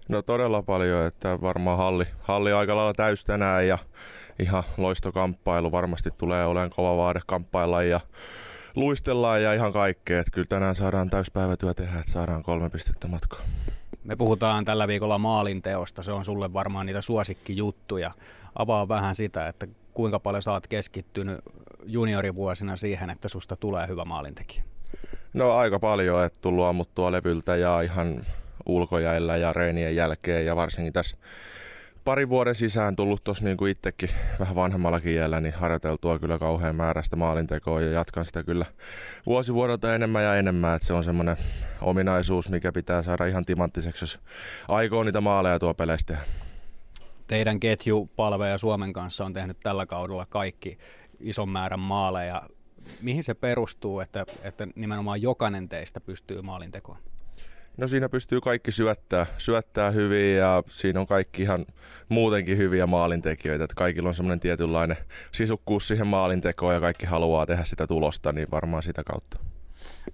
No 0.09 0.23
todella 0.23 0.63
paljon, 0.63 1.07
että 1.07 1.41
varmaan 1.41 1.79
halli, 1.79 2.05
halli 2.21 2.53
aika 2.53 2.77
lailla 2.77 2.95
täys 2.95 3.25
tänään 3.25 3.67
ja 3.69 3.79
ihan 4.39 4.63
loistokamppailu 4.77 5.73
varmasti 5.73 6.11
tulee 6.19 6.47
olemaan 6.47 6.71
kova 6.71 6.97
vaade 6.97 7.21
kamppailla 7.27 7.83
ja 7.83 8.01
luistellaan 8.77 9.43
ja 9.43 9.55
ihan 9.55 9.73
kaikkea. 9.73 10.21
Että 10.21 10.31
kyllä 10.31 10.47
tänään 10.49 10.75
saadaan 10.75 11.11
täyspäivätyö 11.11 11.75
tehdä, 11.75 11.99
että 11.99 12.13
saadaan 12.13 12.43
kolme 12.43 12.71
pistettä 12.71 13.09
matkaa. 13.09 13.41
Me 14.05 14.17
puhutaan 14.17 14.65
tällä 14.65 14.89
viikolla 14.89 15.19
maalinteosta, 15.19 16.03
se 16.03 16.13
on 16.13 16.25
sulle 16.25 16.53
varmaan 16.53 16.87
niitä 16.87 17.01
suosikkijuttuja. 17.01 18.11
Avaa 18.55 18.89
vähän 18.89 19.15
sitä, 19.15 19.49
että 19.49 19.67
kuinka 19.95 20.21
paljon 20.21 20.43
oot 20.47 20.67
keskittynyt 20.67 21.41
juniorivuosina 21.85 22.77
siihen, 22.77 23.11
että 23.11 23.29
susta 23.29 23.57
tulee 23.57 23.89
hyvä 23.89 24.05
maalintekijä? 24.05 24.63
No 25.33 25.53
aika 25.53 25.79
paljon, 25.79 26.25
että 26.25 26.39
tullut 26.43 26.67
ammuttua 26.67 27.13
levyltä 27.13 27.57
ja 27.57 27.81
ihan 27.81 28.27
ulkojäillä 28.67 29.37
ja 29.37 29.53
reenien 29.53 29.97
jälkeen 29.97 30.47
ja 30.47 30.57
varsinkin 30.57 30.93
tässä 30.93 31.17
parin 32.05 32.29
vuoden 32.29 32.55
sisään 32.55 32.97
tullut 32.97 33.25
tuossa 33.25 33.45
niin 33.45 33.57
kuin 33.57 33.71
itsekin 33.71 34.11
vähän 34.39 34.55
vanhemmallakin 34.55 35.13
iällä, 35.13 35.41
niin 35.41 35.55
harjoiteltua 35.55 36.19
kyllä 36.19 36.39
kauhean 36.39 36.77
määrästä 36.77 37.17
maalintekoa 37.17 37.81
ja 37.81 37.91
jatkan 37.91 38.25
sitä 38.25 38.43
kyllä 38.43 38.67
vuosi 39.27 39.55
vuodelta 39.55 39.95
enemmän 39.95 40.25
ja 40.25 40.37
enemmän, 40.37 40.77
että 40.77 40.87
se 40.87 40.93
on 40.93 41.05
semmoinen 41.05 41.37
ominaisuus, 41.81 42.51
mikä 42.51 42.73
pitää 42.73 43.03
saada 43.03 43.27
ihan 43.27 43.45
timanttiseksi, 43.45 44.03
jos 44.03 44.21
aikoo 44.69 45.05
niitä 45.05 45.21
maaleja 45.21 45.59
tuo 45.59 45.75
peleistä 45.75 46.17
Teidän 47.27 47.61
ketju 47.61 48.11
Palve 48.17 48.49
ja 48.49 48.59
Suomen 48.59 48.93
kanssa 48.93 49.25
on 49.25 49.33
tehnyt 49.33 49.61
tällä 49.63 49.87
kaudella 49.87 50.27
kaikki 50.27 50.79
ison 51.21 51.49
määrän 51.49 51.81
maaleja. 51.81 52.43
Mihin 53.03 53.25
se 53.25 53.35
perustuu, 53.35 54.01
että, 54.01 54.27
että 54.43 54.69
nimenomaan 54.75 55.23
jokainen 55.23 55.69
teistä 55.69 56.01
pystyy 56.01 56.43
maalintekoon? 56.43 56.99
No 57.77 57.89
siinä 57.89 58.09
pystyy 58.09 58.41
kaikki 58.41 58.73
syöttää, 58.73 59.27
syöttää 59.39 59.91
hyvin 59.91 60.37
ja 60.37 60.63
siinä 60.67 61.01
on 61.01 61.07
kaikki 61.07 61.43
ihan 61.43 61.67
muutenkin 62.09 62.59
hyviä 62.59 62.87
maalintekijöitä. 62.87 63.65
Että 63.65 63.77
kaikilla 63.77 64.09
on 64.09 64.15
semmoinen 64.15 64.41
tietynlainen 64.41 64.97
sisukkuus 65.33 65.89
siihen 65.89 66.07
maalintekoon 66.07 66.75
ja 66.75 66.81
kaikki 66.81 67.07
haluaa 67.07 67.47
tehdä 67.47 67.65
sitä 67.65 67.87
tulosta, 67.87 68.33
niin 68.33 68.49
varmaan 68.51 68.83
sitä 68.83 69.05
kautta. 69.05 69.39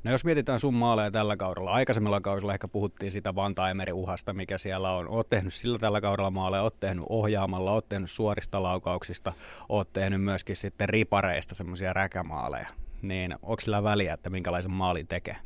No 0.04 0.10
jos 0.10 0.24
mietitään 0.24 0.60
sun 0.60 0.74
maaleja 0.74 1.10
tällä 1.10 1.36
kaudella, 1.36 1.72
aikaisemmilla 1.72 2.20
kaudella 2.20 2.52
ehkä 2.54 2.68
puhuttiin 2.68 3.12
sitä 3.12 3.34
Vantaimeri 3.34 3.92
uhasta, 3.92 4.32
mikä 4.32 4.58
siellä 4.58 4.90
on. 4.90 5.08
Oot 5.08 5.28
tehnyt 5.28 5.54
sillä 5.54 5.78
tällä 5.78 6.00
kaudella 6.00 6.30
maaleja, 6.30 6.62
oot 6.62 6.80
tehnyt 6.80 7.04
ohjaamalla, 7.08 7.72
oot 7.72 7.88
tehnyt 7.88 8.10
suorista 8.10 8.62
laukauksista, 8.62 9.32
oot 9.68 9.92
tehnyt 9.92 10.22
myöskin 10.22 10.56
sitten 10.56 10.88
ripareista 10.88 11.54
semmoisia 11.54 11.92
räkämaaleja. 11.92 12.68
Niin 13.02 13.34
onko 13.42 13.60
sillä 13.60 13.82
väliä, 13.82 14.14
että 14.14 14.30
minkälaisen 14.30 14.70
maalin 14.70 15.06
tekee? 15.06 15.36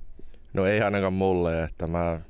No 0.53 0.67
ei 0.67 0.81
ainakaan 0.81 1.13
mulle, 1.13 1.63
että 1.63 1.87
mä, 1.87 2.21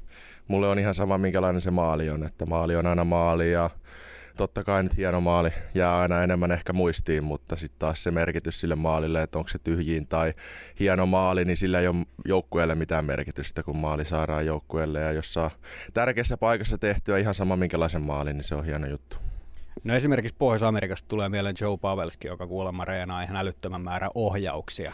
mulle 0.48 0.68
on 0.68 0.78
ihan 0.78 0.94
sama 0.94 1.18
minkälainen 1.18 1.62
se 1.62 1.70
maali 1.70 2.10
on, 2.10 2.24
että 2.24 2.46
maali 2.46 2.76
on 2.76 2.86
aina 2.86 3.04
maali 3.04 3.52
ja 3.52 3.70
totta 4.36 4.64
kai 4.64 4.82
nyt 4.82 4.96
hieno 4.96 5.20
maali 5.20 5.50
jää 5.74 5.98
aina 5.98 6.22
enemmän 6.22 6.52
ehkä 6.52 6.72
muistiin, 6.72 7.24
mutta 7.24 7.56
sitten 7.56 7.78
taas 7.78 8.02
se 8.02 8.10
merkitys 8.10 8.60
sille 8.60 8.74
maalille, 8.74 9.22
että 9.22 9.38
onko 9.38 9.48
se 9.48 9.58
tyhjiin 9.58 10.06
tai 10.06 10.34
hieno 10.80 11.06
maali, 11.06 11.44
niin 11.44 11.56
sillä 11.56 11.80
ei 11.80 11.88
ole 11.88 12.06
joukkueelle 12.24 12.74
mitään 12.74 13.04
merkitystä, 13.04 13.62
kun 13.62 13.76
maali 13.76 14.04
saadaan 14.04 14.46
joukkueelle. 14.46 15.00
Ja 15.00 15.12
jos 15.12 15.34
saa 15.34 15.50
tärkeässä 15.94 16.36
paikassa 16.36 16.78
tehtyä 16.78 17.18
ihan 17.18 17.34
sama 17.34 17.56
minkälaisen 17.56 18.02
maalin, 18.02 18.36
niin 18.36 18.44
se 18.44 18.54
on 18.54 18.64
hieno 18.64 18.86
juttu. 18.86 19.16
No 19.84 19.94
esimerkiksi 19.94 20.36
Pohjois-Amerikasta 20.38 21.08
tulee 21.08 21.28
mieleen 21.28 21.56
Joe 21.60 21.78
Pavelski, 21.78 22.28
joka 22.28 22.46
kuulemma 22.46 22.84
reenaa 22.84 23.22
ihan 23.22 23.36
älyttömän 23.36 23.80
määrä 23.82 24.10
ohjauksia. 24.14 24.92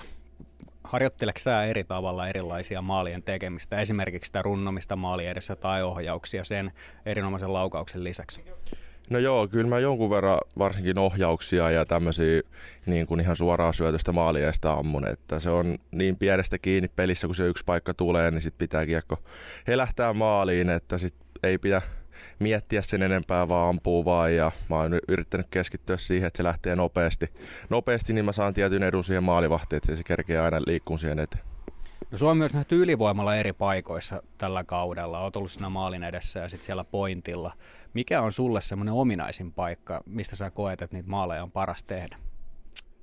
Harjoitteleeko 0.86 1.38
sä 1.38 1.64
eri 1.64 1.84
tavalla 1.84 2.28
erilaisia 2.28 2.82
maalien 2.82 3.22
tekemistä, 3.22 3.80
esimerkiksi 3.80 4.26
sitä 4.26 4.42
runnomista 4.42 4.96
maali 4.96 5.26
edessä 5.26 5.56
tai 5.56 5.82
ohjauksia 5.82 6.44
sen 6.44 6.72
erinomaisen 7.06 7.52
laukauksen 7.52 8.04
lisäksi? 8.04 8.44
No 9.10 9.18
joo, 9.18 9.48
kyllä 9.48 9.68
mä 9.68 9.78
jonkun 9.78 10.10
verran 10.10 10.38
varsinkin 10.58 10.98
ohjauksia 10.98 11.70
ja 11.70 11.86
tämmöisiä 11.86 12.40
niin 12.86 13.06
kuin 13.06 13.20
ihan 13.20 13.36
suoraan 13.36 13.74
syötöstä 13.74 14.12
maalieesta 14.12 14.72
ammun, 14.72 15.08
että 15.08 15.40
se 15.40 15.50
on 15.50 15.78
niin 15.90 16.16
pienestä 16.16 16.58
kiinni 16.58 16.88
pelissä, 16.96 17.26
kun 17.26 17.34
se 17.34 17.46
yksi 17.46 17.64
paikka 17.64 17.94
tulee, 17.94 18.30
niin 18.30 18.42
sit 18.42 18.54
pitää 18.58 18.86
kiekko 18.86 19.16
helähtää 19.66 20.12
maaliin, 20.12 20.70
että 20.70 20.98
sit 20.98 21.14
ei 21.42 21.58
pidä 21.58 21.82
miettiä 22.38 22.82
sen 22.82 23.02
enempää, 23.02 23.48
vaan 23.48 23.68
ampuu 23.68 24.04
vaan 24.04 24.36
ja 24.36 24.52
mä 24.70 24.76
oon 24.76 24.98
yrittänyt 25.08 25.46
keskittyä 25.50 25.96
siihen, 25.96 26.26
että 26.26 26.36
se 26.36 26.44
lähtee 26.44 26.76
nopeasti. 26.76 27.30
Nopeasti, 27.70 28.12
niin 28.12 28.24
mä 28.24 28.32
saan 28.32 28.54
tietyn 28.54 28.82
edun 28.82 29.04
siihen 29.04 29.24
maalivahtiin, 29.24 29.76
että 29.76 29.96
se 29.96 30.02
kerkee 30.02 30.40
aina 30.40 30.60
liikkuu 30.66 30.98
siihen 30.98 31.18
eteen. 31.18 31.44
No 32.10 32.18
Suomi 32.18 32.30
on 32.30 32.36
myös 32.36 32.54
nähty 32.54 32.82
ylivoimalla 32.82 33.36
eri 33.36 33.52
paikoissa 33.52 34.22
tällä 34.38 34.64
kaudella. 34.64 35.20
Olet 35.20 35.36
ollut 35.36 35.52
siinä 35.52 35.68
maalin 35.68 36.04
edessä 36.04 36.40
ja 36.40 36.48
sitten 36.48 36.66
siellä 36.66 36.84
pointilla. 36.84 37.52
Mikä 37.94 38.20
on 38.20 38.32
sulle 38.32 38.60
semmoinen 38.60 38.94
ominaisin 38.94 39.52
paikka, 39.52 40.02
mistä 40.06 40.36
sä 40.36 40.50
koet, 40.50 40.82
että 40.82 40.96
niitä 40.96 41.10
maaleja 41.10 41.42
on 41.42 41.52
paras 41.52 41.84
tehdä? 41.84 42.16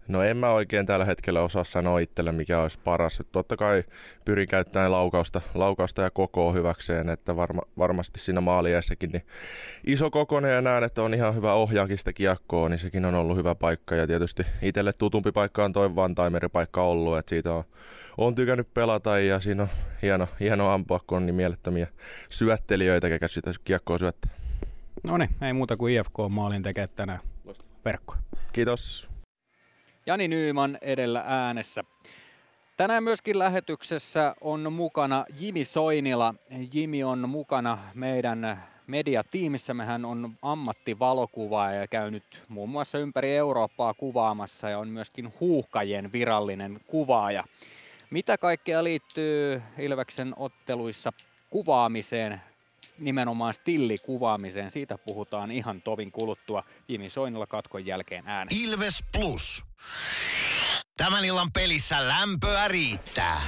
No 0.07 0.23
en 0.23 0.37
mä 0.37 0.51
oikein 0.51 0.85
tällä 0.85 1.05
hetkellä 1.05 1.41
osaa 1.41 1.63
sanoa 1.63 1.99
itselle, 1.99 2.31
mikä 2.31 2.61
olisi 2.61 2.79
paras. 2.83 3.21
Totta 3.31 3.57
kai 3.57 3.83
pyrin 4.25 4.47
käyttämään 4.47 4.91
laukausta, 4.91 5.41
laukausta 5.53 6.01
ja 6.01 6.11
kokoa 6.11 6.53
hyväkseen, 6.53 7.09
että 7.09 7.35
varma, 7.35 7.61
varmasti 7.77 8.19
siinä 8.19 8.41
maaliessäkin 8.41 9.09
niin 9.11 9.23
iso 9.87 10.11
kokonen 10.11 10.53
ja 10.53 10.61
näen, 10.61 10.83
että 10.83 11.03
on 11.03 11.13
ihan 11.13 11.35
hyvä 11.35 11.53
ohjaakin 11.53 11.97
sitä 11.97 12.13
kiekkoa, 12.13 12.69
niin 12.69 12.79
sekin 12.79 13.05
on 13.05 13.15
ollut 13.15 13.37
hyvä 13.37 13.55
paikka. 13.55 13.95
Ja 13.95 14.07
tietysti 14.07 14.43
itselle 14.61 14.91
tutumpi 14.97 15.31
paikka 15.31 15.65
on 15.65 15.73
toi 15.73 15.95
Vantaimerin-paikka 15.95 16.83
ollut, 16.83 17.17
että 17.17 17.29
siitä 17.29 17.53
on, 17.53 17.63
on 18.17 18.35
tykännyt 18.35 18.73
pelata 18.73 19.19
ja 19.19 19.39
siinä 19.39 19.63
on 19.63 19.69
hieno, 20.01 20.27
hieno 20.39 20.69
ampua, 20.69 20.99
kun 21.07 21.17
on 21.17 21.25
niin 21.25 21.35
mielettömiä 21.35 21.87
syöttelijöitä, 22.29 23.09
kekä 23.09 23.27
sitä 23.27 23.51
kiekkoa 23.63 23.97
syöttää. 23.97 24.31
No 25.03 25.17
niin, 25.17 25.29
ei 25.41 25.53
muuta 25.53 25.77
kuin 25.77 25.93
IFK 25.93 26.13
maalin 26.29 26.63
tekee 26.63 26.87
tänään 26.87 27.19
verkko. 27.85 28.15
Kiitos. 28.53 29.12
Jani 30.05 30.27
Nyyman 30.27 30.77
edellä 30.81 31.23
äänessä. 31.27 31.83
Tänään 32.77 33.03
myöskin 33.03 33.39
lähetyksessä 33.39 34.35
on 34.41 34.73
mukana 34.73 35.25
Jimi 35.39 35.65
Soinila. 35.65 36.35
Jimi 36.73 37.03
on 37.03 37.29
mukana 37.29 37.77
meidän 37.93 38.63
mediatiimissämme. 38.87 39.85
Hän 39.85 40.05
on 40.05 40.33
ammattivalokuvaaja 40.41 41.79
ja 41.79 41.87
käynyt 41.87 42.43
muun 42.47 42.69
muassa 42.69 42.99
ympäri 42.99 43.35
Eurooppaa 43.35 43.93
kuvaamassa 43.93 44.69
ja 44.69 44.79
on 44.79 44.87
myöskin 44.87 45.33
huuhkajien 45.39 46.11
virallinen 46.11 46.79
kuvaaja. 46.87 47.43
Mitä 48.09 48.37
kaikkea 48.37 48.83
liittyy 48.83 49.61
Ilveksen 49.79 50.33
otteluissa 50.37 51.13
kuvaamiseen? 51.49 52.41
Nimenomaan 52.97 53.53
stillikuvaamiseen. 53.53 54.71
Siitä 54.71 54.97
puhutaan 54.97 55.51
ihan 55.51 55.81
tovin 55.81 56.11
kuluttua 56.11 56.63
Jimi 56.87 57.09
Soinilla 57.09 57.47
katkon 57.47 57.85
jälkeen 57.85 58.27
äänen. 58.27 58.57
Ilves 58.63 59.03
Plus. 59.11 59.65
Tämän 60.97 61.25
illan 61.25 61.51
pelissä 61.51 62.07
lämpöä 62.07 62.67
riittää. 62.67 63.41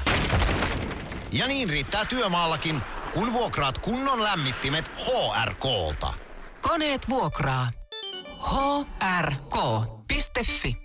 Ja 1.31 1.47
niin 1.47 1.69
riittää 1.69 2.05
työmaallakin, 2.05 2.81
kun 3.13 3.33
vuokraat 3.33 3.77
kunnon 3.77 4.23
lämmittimet 4.23 4.87
HRK-lta. 4.87 6.13
Koneet 6.61 7.09
vuokraa. 7.09 7.71
hrk.fi 9.01 10.84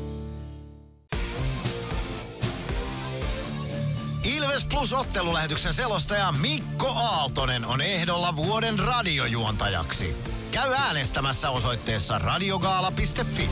Ilves 4.23 4.65
Plus 4.65 4.93
ottelulähetyksen 4.93 5.73
selostaja 5.73 6.33
Mikko 6.41 6.87
Aaltonen 6.87 7.65
on 7.65 7.81
ehdolla 7.81 8.35
vuoden 8.35 8.79
radiojuontajaksi. 8.79 10.15
Käy 10.51 10.73
äänestämässä 10.73 11.49
osoitteessa 11.49 12.19
radiogaala.fi. 12.19 13.49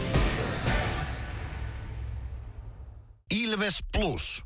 Ilves 3.43 3.83
Plus. 3.97 4.45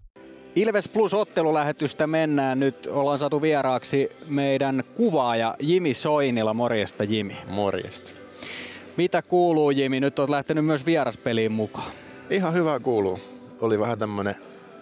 Ilves 0.55 0.88
Plus 0.88 1.13
ottelulähetystä 1.13 2.07
mennään 2.07 2.59
nyt. 2.59 2.88
Ollaan 2.91 3.19
saatu 3.19 3.41
vieraaksi 3.41 4.09
meidän 4.27 4.83
kuvaaja 4.95 5.55
Jimi 5.59 5.93
Soinila. 5.93 6.53
Morjesta 6.53 7.03
Jimi. 7.03 7.38
Morjesta. 7.47 8.12
Mitä 8.97 9.21
kuuluu 9.21 9.71
Jimi? 9.71 9.99
Nyt 9.99 10.19
olet 10.19 10.29
lähtenyt 10.29 10.65
myös 10.65 10.86
vieraspeliin 10.86 11.51
mukaan. 11.51 11.91
Ihan 12.29 12.53
hyvä 12.53 12.79
kuuluu. 12.79 13.19
Oli 13.62 13.79
vähän 13.79 13.99
tämmönen 13.99 14.36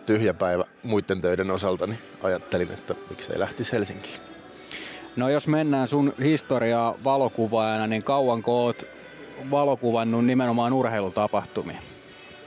tyhjä 0.06 0.34
päivä 0.34 0.66
muiden 0.84 1.22
töiden 1.22 1.52
osalta, 1.52 1.88
niin 1.88 2.00
ajattelin, 2.24 2.72
että 2.72 2.96
miksei 3.10 3.40
lähtisi 3.40 3.72
Helsinkiin. 3.72 4.20
No 5.16 5.30
jos 5.30 5.48
mennään 5.48 5.88
sun 5.88 6.14
historiaa 6.24 6.96
valokuvaajana, 7.04 7.88
niin 7.88 8.04
kauanko 8.04 8.66
oot 8.66 8.86
valokuvannut 9.52 10.26
nimenomaan 10.26 10.74
urheilutapahtumia? 10.74 11.80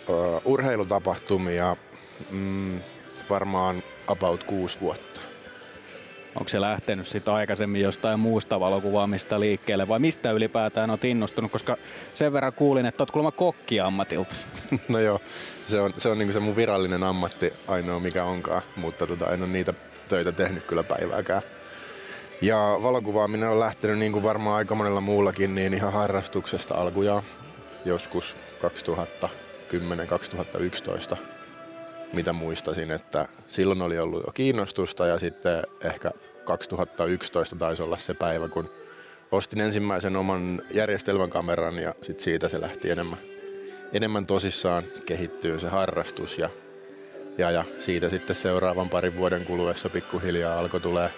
Uh, 0.09 0.43
urheilutapahtumia 0.45 1.77
mm, 2.31 2.81
varmaan 3.31 3.83
about 4.07 4.45
kuusi 4.45 4.81
vuotta. 4.81 5.21
Onko 6.35 6.49
se 6.49 6.61
lähtenyt 6.61 7.07
sitten 7.07 7.35
aikaisemmin 7.35 7.81
jostain 7.81 8.21
muusta 8.21 8.61
valokuvaamista 8.61 9.41
liikkeelle 9.41 9.89
vai 9.89 9.99
mistä 9.99 10.33
ylipäätään 10.33 10.91
on 10.91 10.99
innostunut? 11.03 11.53
Koska 11.53 11.77
sen 12.15 12.33
verran 12.33 12.53
kuulin, 12.53 12.87
että 12.87 13.03
oot 13.03 13.11
kuulemma 13.11 13.33
kokki 13.33 13.81
ammatilta. 13.81 14.35
no 14.89 14.99
joo, 14.99 15.21
se 15.67 15.81
on, 15.81 15.95
se 15.99 16.09
on 16.09 16.19
niinku 16.19 16.33
se 16.33 16.41
mun 16.41 16.57
virallinen 16.57 17.03
ammatti 17.03 17.53
ainoa 17.69 18.01
mikä 18.01 18.25
onkaan, 18.25 18.63
mutta 18.77 19.07
tota, 19.07 19.33
en 19.33 19.43
ole 19.43 19.51
niitä 19.51 19.75
töitä 20.09 20.33
tehnyt 20.33 20.65
kyllä 20.65 20.83
päivääkään. 20.83 21.43
Ja 22.43 22.79
valokuvaaminen 22.83 23.49
on 23.49 23.61
lähtenyt 23.61 23.99
niin 23.99 24.13
kuin 24.13 24.23
varmaan 24.23 24.57
aika 24.57 24.75
monella 24.75 25.01
muullakin 25.01 25.55
niin 25.55 25.75
ihan 25.75 25.93
harrastuksesta 25.93 26.75
alkujaan 26.75 27.23
joskus 27.85 28.37
2010-2011 31.15 31.17
mitä 32.13 32.33
muistasin, 32.33 32.91
että 32.91 33.29
silloin 33.49 33.83
oli 33.83 33.99
ollut 33.99 34.23
jo 34.27 34.33
kiinnostusta 34.33 35.07
ja 35.07 35.19
sitten 35.19 35.63
ehkä 35.81 36.11
2011 36.45 37.57
taisi 37.57 37.83
olla 37.83 37.97
se 37.97 38.15
päivä, 38.15 38.49
kun 38.49 38.71
ostin 39.33 39.61
ensimmäisen 39.61 40.17
oman 40.17 40.63
järjestelmän 40.71 41.31
kameran 41.31 41.79
ja 41.79 41.95
sitten 42.03 42.25
siitä 42.25 42.49
se 42.49 42.61
lähti 42.61 42.91
enemmän, 42.91 43.19
enemmän 43.95 44.27
tosissaan 44.27 44.85
kehittyy 45.07 45.61
se 45.61 45.69
harrastus 45.69 46.39
ja, 46.39 46.51
ja, 47.39 47.51
ja 47.51 47.65
siitä 47.79 48.09
sitten 48.09 48.37
seuraavan 48.37 48.89
parin 48.89 49.17
vuoden 49.17 49.45
kuluessa 49.45 49.89
pikkuhiljaa 49.89 50.59
alkoi 50.59 50.81
tulee 50.81 51.11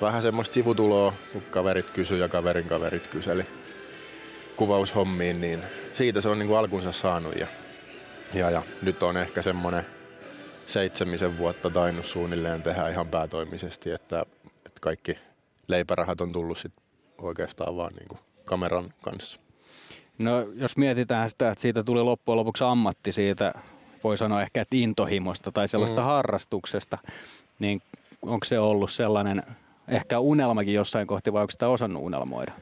vähän 0.00 0.22
semmoista 0.22 0.54
sivutuloa, 0.54 1.12
kun 1.32 1.42
kaverit 1.50 1.90
kysyi 1.90 2.20
ja 2.20 2.28
kaverin 2.28 2.68
kaverit 2.68 3.08
kyseli 3.08 3.46
kuvaushommiin, 4.56 5.40
niin 5.40 5.62
siitä 5.94 6.20
se 6.20 6.28
on 6.28 6.38
niin 6.38 6.48
kuin 6.48 6.58
alkunsa 6.58 6.92
saanut 6.92 7.36
ja, 7.36 7.46
ja, 8.34 8.50
ja 8.50 8.62
nyt 8.82 9.02
on 9.02 9.16
ehkä 9.16 9.42
semmoinen 9.42 9.86
seitsemisen 10.66 11.38
vuotta 11.38 11.70
tainnut 11.70 12.06
suunnilleen 12.06 12.62
tehdä 12.62 12.88
ihan 12.88 13.08
päätoimisesti, 13.08 13.90
että, 13.90 14.26
että 14.66 14.80
kaikki 14.80 15.18
leipärahat 15.68 16.20
on 16.20 16.32
tullut 16.32 16.58
sit 16.58 16.72
oikeastaan 17.18 17.76
vaan 17.76 17.92
niin 17.94 18.08
kuin 18.08 18.20
kameran 18.44 18.94
kanssa. 19.02 19.43
No 20.18 20.40
jos 20.54 20.76
mietitään 20.76 21.30
sitä, 21.30 21.50
että 21.50 21.62
siitä 21.62 21.84
tuli 21.84 22.02
loppujen 22.02 22.36
lopuksi 22.36 22.64
ammatti 22.64 23.12
siitä, 23.12 23.54
voi 24.04 24.16
sanoa 24.16 24.42
ehkä 24.42 24.60
että 24.60 24.76
intohimosta 24.76 25.52
tai 25.52 25.68
sellaista 25.68 26.00
mm. 26.00 26.06
harrastuksesta, 26.06 26.98
niin 27.58 27.82
onko 28.22 28.44
se 28.44 28.58
ollut 28.58 28.90
sellainen 28.90 29.42
ehkä 29.88 30.18
unelmakin 30.18 30.74
jossain 30.74 31.06
kohti 31.06 31.32
vai 31.32 31.40
onko 31.40 31.50
sitä 31.50 31.68
osannut 31.68 32.02
unelmoida? 32.02 32.52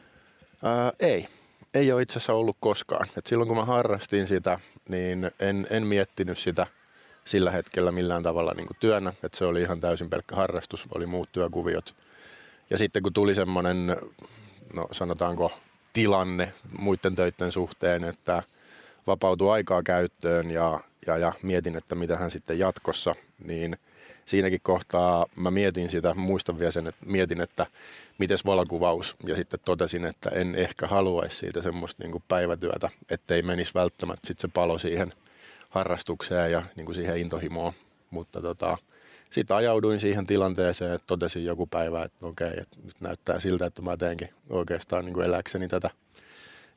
Ää, 0.62 0.92
ei. 1.00 1.28
Ei 1.74 1.92
ole 1.92 2.02
itse 2.02 2.12
asiassa 2.12 2.34
ollut 2.34 2.56
koskaan. 2.60 3.06
Et 3.18 3.26
silloin 3.26 3.48
kun 3.48 3.56
mä 3.56 3.64
harrastin 3.64 4.26
sitä, 4.26 4.58
niin 4.88 5.30
en, 5.40 5.66
en 5.70 5.86
miettinyt 5.86 6.38
sitä 6.38 6.66
sillä 7.24 7.50
hetkellä 7.50 7.92
millään 7.92 8.22
tavalla 8.22 8.54
niin 8.54 8.66
kuin 8.66 8.76
työnä. 8.80 9.12
Et 9.22 9.34
se 9.34 9.44
oli 9.44 9.60
ihan 9.62 9.80
täysin 9.80 10.10
pelkkä 10.10 10.36
harrastus, 10.36 10.86
oli 10.94 11.06
muut 11.06 11.28
työkuviot. 11.32 11.96
Ja 12.70 12.78
sitten 12.78 13.02
kun 13.02 13.12
tuli 13.12 13.34
semmoinen, 13.34 13.96
no 14.74 14.88
sanotaanko 14.92 15.52
tilanne 15.92 16.52
muiden 16.78 17.16
töiden 17.16 17.52
suhteen, 17.52 18.04
että 18.04 18.42
vapautui 19.06 19.52
aikaa 19.52 19.82
käyttöön 19.82 20.50
ja, 20.50 20.80
ja, 21.06 21.18
ja 21.18 21.32
mietin, 21.42 21.76
että 21.76 21.94
mitä 21.94 22.16
hän 22.16 22.30
sitten 22.30 22.58
jatkossa, 22.58 23.14
niin 23.44 23.76
siinäkin 24.24 24.60
kohtaa 24.62 25.26
mä 25.36 25.50
mietin 25.50 25.90
sitä, 25.90 26.14
muistan 26.14 26.58
vielä 26.58 26.70
sen, 26.70 26.88
että 26.88 27.06
mietin, 27.06 27.40
että 27.40 27.66
miten 28.18 28.38
valokuvaus 28.44 29.16
ja 29.26 29.36
sitten 29.36 29.60
totesin, 29.64 30.04
että 30.04 30.30
en 30.30 30.54
ehkä 30.58 30.86
haluaisi 30.86 31.36
siitä 31.36 31.62
semmoista 31.62 32.02
niin 32.02 32.12
kuin 32.12 32.24
päivätyötä, 32.28 32.90
ettei 33.10 33.42
menisi 33.42 33.74
välttämättä 33.74 34.26
sitten 34.26 34.48
se 34.48 34.54
palo 34.54 34.78
siihen 34.78 35.10
harrastukseen 35.70 36.52
ja 36.52 36.62
niin 36.76 36.86
kuin 36.86 36.94
siihen 36.96 37.16
intohimoon, 37.16 37.72
mutta 38.10 38.42
tota, 38.42 38.78
sitten 39.32 39.56
ajauduin 39.56 40.00
siihen 40.00 40.26
tilanteeseen, 40.26 40.92
että 40.92 41.06
totesin 41.06 41.44
joku 41.44 41.66
päivä, 41.66 42.02
että 42.02 42.26
okei, 42.26 42.50
että 42.50 42.76
nyt 42.84 43.00
näyttää 43.00 43.40
siltä, 43.40 43.66
että 43.66 43.82
mä 43.82 43.96
teenkin 43.96 44.28
oikeastaan 44.50 45.04
niin 45.04 45.14
kuin 45.14 45.26
eläkseni 45.26 45.68
tätä. 45.68 45.90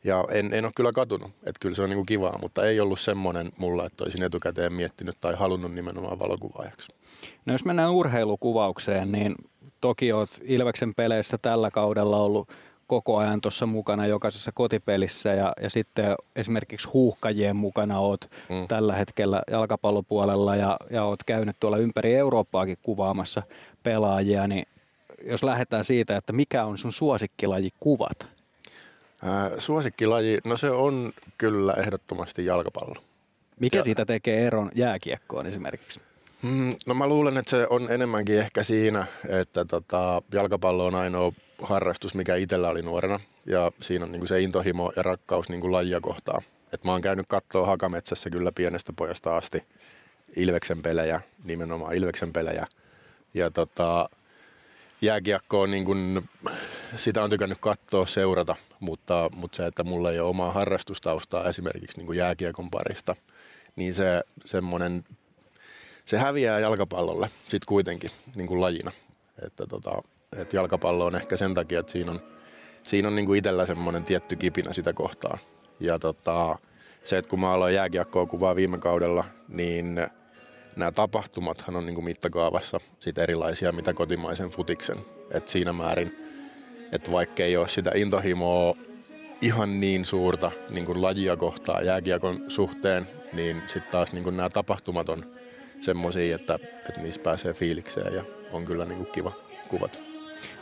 Ja 0.03 0.25
en, 0.31 0.53
en 0.53 0.65
ole 0.65 0.71
kyllä 0.75 0.91
katunut, 0.91 1.31
että 1.31 1.59
kyllä 1.59 1.75
se 1.75 1.81
on 1.81 1.89
niin 1.89 1.97
kuin 1.97 2.05
kivaa, 2.05 2.37
mutta 2.41 2.65
ei 2.65 2.79
ollut 2.79 2.99
semmoinen 2.99 3.51
mulla, 3.57 3.85
että 3.85 4.03
olisin 4.03 4.23
etukäteen 4.23 4.73
miettinyt 4.73 5.15
tai 5.21 5.35
halunnut 5.35 5.73
nimenomaan 5.73 6.19
valokuvaajaksi. 6.19 6.91
No 7.45 7.53
jos 7.53 7.65
mennään 7.65 7.91
urheilukuvaukseen, 7.91 9.11
niin 9.11 9.35
toki 9.81 10.11
olet 10.11 10.41
Ilveksen 10.43 10.95
peleissä 10.95 11.37
tällä 11.37 11.71
kaudella 11.71 12.17
ollut 12.17 12.49
koko 12.87 13.17
ajan 13.17 13.41
tuossa 13.41 13.65
mukana 13.65 14.07
jokaisessa 14.07 14.51
kotipelissä 14.51 15.29
ja, 15.29 15.53
ja 15.61 15.69
sitten 15.69 16.15
esimerkiksi 16.35 16.87
huuhkajien 16.87 17.55
mukana 17.55 17.99
oot 17.99 18.31
mm. 18.49 18.67
tällä 18.67 18.95
hetkellä 18.95 19.41
jalkapallopuolella 19.51 20.55
ja, 20.55 20.77
ja 20.89 21.03
oot 21.03 21.23
käynyt 21.23 21.55
tuolla 21.59 21.77
ympäri 21.77 22.15
Eurooppaakin 22.15 22.77
kuvaamassa 22.81 23.43
pelaajia, 23.83 24.47
niin 24.47 24.67
jos 25.23 25.43
lähdetään 25.43 25.83
siitä, 25.83 26.17
että 26.17 26.33
mikä 26.33 26.65
on 26.65 26.77
sun 26.77 26.93
suosikkilaji 26.93 27.73
kuvat? 27.79 28.27
Ää, 29.23 29.51
suosikkilaji, 29.57 30.37
no 30.43 30.57
se 30.57 30.69
on 30.69 31.11
kyllä 31.37 31.73
ehdottomasti 31.73 32.45
jalkapallo. 32.45 32.95
Mikä 33.59 33.77
ja... 33.77 33.83
siitä 33.83 34.05
tekee 34.05 34.47
eron 34.47 34.71
jääkiekkoon 34.75 35.45
esimerkiksi? 35.45 36.01
Mm, 36.45 36.75
no 36.85 36.93
mä 36.93 37.07
luulen, 37.07 37.37
että 37.37 37.49
se 37.49 37.67
on 37.69 37.91
enemmänkin 37.91 38.39
ehkä 38.39 38.63
siinä, 38.63 39.07
että 39.29 39.65
tota, 39.65 40.21
jalkapallo 40.33 40.85
on 40.85 40.95
ainoa 40.95 41.31
harrastus, 41.61 42.15
mikä 42.15 42.35
itsellä 42.35 42.69
oli 42.69 42.81
nuorena. 42.81 43.19
Ja 43.45 43.71
siinä 43.81 44.05
on 44.05 44.11
niin 44.11 44.19
kuin 44.19 44.27
se 44.27 44.41
intohimo 44.41 44.91
ja 44.95 45.03
rakkaus 45.03 45.49
niin 45.49 45.61
kuin 45.61 45.71
lajia 45.71 46.01
kohtaan. 46.01 46.43
Et 46.73 46.83
mä 46.83 46.91
oon 46.91 47.01
käynyt 47.01 47.25
katsoa 47.27 47.65
Hakametsässä 47.65 48.29
kyllä 48.29 48.51
pienestä 48.51 48.93
pojasta 48.93 49.37
asti 49.37 49.63
Ilveksen 50.35 50.81
pelejä, 50.81 51.21
nimenomaan 51.43 51.95
Ilveksen 51.95 52.33
pelejä. 52.33 52.67
Ja 53.33 53.51
tota, 53.51 54.09
jääkiekko 55.01 55.61
on 55.61 55.71
niin 55.71 55.85
kuin, 55.85 56.29
sitä 56.95 57.23
on 57.23 57.29
tykännyt 57.29 57.57
katsoa, 57.61 58.05
seurata, 58.05 58.55
mutta, 58.79 59.29
mutta 59.35 59.55
se, 59.55 59.63
että 59.63 59.83
mulla 59.83 60.11
ei 60.11 60.19
ole 60.19 60.29
omaa 60.29 60.51
harrastustaustaa 60.51 61.49
esimerkiksi 61.49 61.97
niin 61.97 62.05
kuin 62.05 62.17
jääkiekon 62.17 62.71
parista, 62.71 63.15
niin 63.75 63.93
se 63.93 64.23
semmoinen, 64.45 65.03
se 66.05 66.17
häviää 66.17 66.59
jalkapallolle 66.59 67.29
sitten 67.43 67.67
kuitenkin 67.67 68.09
niin 68.35 68.47
kuin 68.47 68.61
lajina. 68.61 68.91
Että 69.45 69.67
tota, 69.67 70.01
et 70.37 70.53
jalkapallo 70.53 71.05
on 71.05 71.15
ehkä 71.15 71.37
sen 71.37 71.53
takia, 71.53 71.79
että 71.79 71.91
siinä 71.91 72.11
on, 72.11 72.21
siinä 72.83 73.07
on 73.07 73.15
niin 73.15 73.25
kuin 73.25 73.37
itsellä 73.37 73.65
semmoinen 73.65 74.03
tietty 74.03 74.35
kipinä 74.35 74.73
sitä 74.73 74.93
kohtaa. 74.93 75.37
Ja 75.79 75.99
tota, 75.99 76.57
se, 77.03 77.17
että 77.17 77.29
kun 77.29 77.39
mä 77.39 77.51
aloin 77.51 77.75
jääkiekkoa 77.75 78.25
kuvaa 78.25 78.55
viime 78.55 78.77
kaudella, 78.77 79.25
niin 79.47 80.07
nämä 80.75 80.91
tapahtumathan 80.91 81.75
on 81.75 81.85
niin 81.85 81.95
kuin 81.95 82.05
mittakaavassa 82.05 82.79
sit 82.99 83.17
erilaisia 83.17 83.71
mitä 83.71 83.93
kotimaisen 83.93 84.49
futiksen. 84.49 84.97
Et 85.31 85.47
siinä 85.47 85.73
määrin, 85.73 86.15
että 86.91 87.11
vaikka 87.11 87.43
ei 87.43 87.57
ole 87.57 87.67
sitä 87.67 87.91
intohimoa 87.95 88.75
ihan 89.41 89.79
niin 89.79 90.05
suurta 90.05 90.51
niin 90.69 90.85
kuin 90.85 91.01
lajia 91.01 91.37
kohtaa 91.37 91.81
jääkiekon 91.81 92.51
suhteen, 92.51 93.07
niin 93.33 93.61
sitten 93.67 93.91
taas 93.91 94.13
niin 94.13 94.23
kuin 94.23 94.37
nämä 94.37 94.49
tapahtumat 94.49 95.09
on 95.09 95.34
semmoisia, 95.85 96.35
että, 96.35 96.59
että 96.89 97.01
niissä 97.01 97.21
pääsee 97.21 97.53
fiilikseen 97.53 98.13
ja 98.13 98.23
on 98.51 98.65
kyllä 98.65 98.85
niin 98.85 98.97
kuin 98.97 99.11
kiva 99.11 99.31
kuvata. 99.67 99.99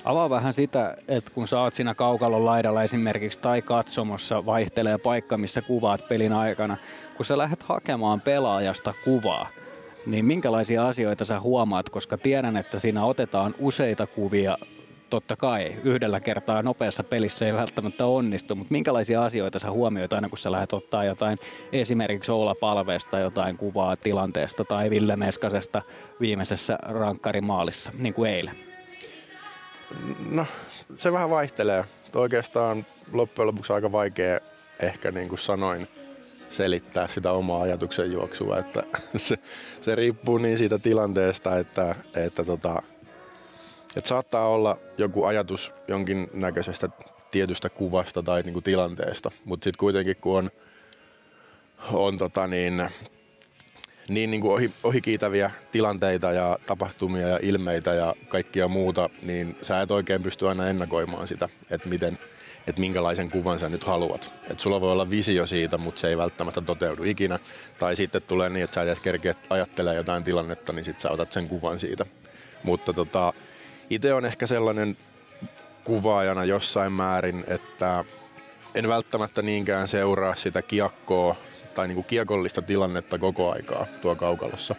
Avaa 0.06 0.30
vähän 0.30 0.54
sitä, 0.54 0.98
että 1.08 1.32
kun 1.32 1.48
sä 1.48 1.60
oot 1.60 1.74
siinä 1.74 1.96
kaukalon 1.96 2.46
laidalla 2.46 2.84
esimerkiksi 2.84 3.40
tai 3.40 3.62
katsomossa 3.62 4.46
vaihtelee 4.46 4.98
paikka, 4.98 5.38
missä 5.38 5.62
kuvaat 5.62 6.08
pelin 6.08 6.34
aikana, 6.34 6.78
kun 7.18 7.26
sä 7.26 7.38
lähdet 7.38 7.64
hakemaan 7.64 8.22
pelaajasta 8.22 8.94
kuvaa, 9.04 9.48
niin 10.06 10.26
minkälaisia 10.26 10.88
asioita 10.88 11.26
sä 11.26 11.40
huomaat, 11.40 11.90
koska 11.90 12.18
tiedän, 12.18 12.58
että 12.58 12.80
siinä 12.80 13.06
otetaan 13.06 13.56
useita 13.60 14.08
kuvia 14.08 14.58
totta 15.14 15.36
kai 15.36 15.76
yhdellä 15.84 16.20
kertaa 16.20 16.62
nopeassa 16.62 17.04
pelissä 17.04 17.46
ei 17.46 17.54
välttämättä 17.54 18.06
onnistu, 18.06 18.56
mutta 18.56 18.72
minkälaisia 18.72 19.26
asioita 19.26 19.60
sä 19.60 19.72
huomioit 19.72 20.14
aina, 20.14 20.30
kun 20.30 20.38
sä 20.38 20.52
lähdet 20.52 20.74
ottaa 20.74 21.04
jotain 21.04 21.40
esimerkiksi 21.74 22.32
Oula 22.32 22.56
Palveesta 22.56 23.20
jotain 23.20 23.58
kuvaa 23.58 23.96
tilanteesta 23.96 24.66
tai 24.66 24.90
Ville 24.90 25.16
Meskasesta 25.16 25.82
viimeisessä 26.20 26.78
rankkarimaalissa, 26.82 27.92
niin 27.98 28.14
kuin 28.14 28.32
eilen? 28.32 28.56
No, 30.30 30.46
se 30.98 31.12
vähän 31.12 31.30
vaihtelee. 31.30 31.86
Oikeastaan 32.16 32.86
loppujen 33.12 33.48
lopuksi 33.48 33.74
aika 33.74 33.92
vaikea 33.92 34.40
ehkä 34.80 35.12
niin 35.12 35.30
kuin 35.30 35.40
sanoin 35.40 35.88
selittää 36.50 37.08
sitä 37.08 37.32
omaa 37.32 37.62
ajatuksen 37.62 38.12
juoksua, 38.12 38.60
että 38.60 38.84
se, 39.18 39.38
se 39.82 39.96
riippuu 39.96 40.38
niin 40.38 40.58
siitä 40.58 40.80
tilanteesta, 40.80 41.58
että, 41.58 41.96
että, 42.16 42.44
tota, 42.44 42.82
että 43.96 44.08
saattaa 44.08 44.48
olla 44.48 44.78
joku 44.98 45.26
ajatus 45.26 45.72
jonkin 45.88 46.30
näköisestä 46.34 46.90
tietystä 47.32 47.70
kuvasta 47.70 48.24
tai 48.24 48.42
niin 48.42 48.54
kuin 48.54 48.64
tilanteesta, 48.64 49.32
mutta 49.46 49.64
sitten 49.64 49.80
kuitenkin 49.80 50.16
kun 50.22 50.38
on, 50.38 50.52
on 51.94 52.18
tota 52.18 52.48
niin, 52.48 52.90
niin, 54.10 54.32
niin 54.32 54.42
kuin 54.42 54.54
ohi, 54.54 54.74
ohikiitäviä 54.84 55.52
tilanteita 55.72 56.32
ja 56.32 56.60
tapahtumia 56.66 57.28
ja 57.28 57.40
ilmeitä 57.42 57.94
ja 57.94 58.16
kaikkia 58.28 58.68
muuta, 58.68 59.10
niin 59.22 59.58
sä 59.62 59.82
et 59.82 59.92
oikein 59.92 60.24
pysty 60.24 60.50
aina 60.50 60.68
ennakoimaan 60.68 61.28
sitä, 61.28 61.50
että 61.70 61.90
miten, 61.90 62.20
että 62.68 62.82
minkälaisen 62.82 63.32
kuvan 63.32 63.60
sä 63.60 63.70
nyt 63.70 63.84
haluat. 63.84 64.34
Et 64.50 64.60
sulla 64.60 64.82
voi 64.82 64.92
olla 64.92 65.10
visio 65.10 65.48
siitä, 65.48 65.78
mutta 65.78 66.02
se 66.02 66.08
ei 66.08 66.18
välttämättä 66.18 66.62
toteudu 66.62 67.04
ikinä. 67.04 67.40
Tai 67.80 67.96
sitten 67.96 68.22
tulee 68.22 68.50
niin, 68.50 68.64
että 68.64 68.76
sä 68.76 68.84
edes 68.84 69.00
kerkeä 69.00 69.36
ajattelee 69.50 69.96
jotain 69.96 70.24
tilannetta, 70.24 70.74
niin 70.74 70.86
sitten 70.86 71.02
sä 71.02 71.10
otat 71.10 71.32
sen 71.32 71.48
kuvan 71.48 71.80
siitä. 71.80 72.06
Mutta 72.64 72.94
tota, 72.94 73.34
itse 73.90 74.14
on 74.14 74.26
ehkä 74.26 74.48
sellainen 74.48 74.98
kuvaajana 75.84 76.46
jossain 76.46 76.92
määrin, 76.92 77.44
että 77.48 78.06
en 78.76 78.88
välttämättä 78.88 79.42
niinkään 79.42 79.88
seuraa 79.88 80.36
sitä 80.36 80.62
kiekkoa 80.62 81.36
tai 81.74 81.88
niin 81.88 81.96
kuin 81.96 82.06
kiekollista 82.06 82.62
tilannetta 82.62 83.18
koko 83.18 83.52
aikaa 83.52 83.88
tuo 84.02 84.16
kaukalossa, 84.16 84.76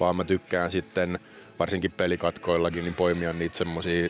vaan 0.00 0.16
mä 0.16 0.24
tykkään 0.24 0.70
sitten 0.70 1.18
varsinkin 1.58 1.92
pelikatkoillakin 1.92 2.84
niin 2.84 2.94
poimia 2.94 3.32
niitä 3.32 3.56
semmoisia 3.56 4.08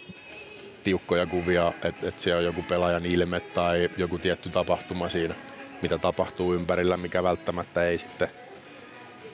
tiukkoja 0.84 1.26
kuvia, 1.26 1.72
että, 1.82 2.08
että 2.08 2.22
siellä 2.22 2.38
on 2.38 2.44
joku 2.44 2.62
pelaajan 2.62 3.06
ilme 3.06 3.40
tai 3.40 3.90
joku 3.96 4.18
tietty 4.18 4.50
tapahtuma 4.50 5.08
siinä, 5.08 5.34
mitä 5.82 5.98
tapahtuu 5.98 6.54
ympärillä, 6.54 6.96
mikä 6.96 7.22
välttämättä 7.22 7.84
ei 7.84 7.98
sitten 7.98 8.28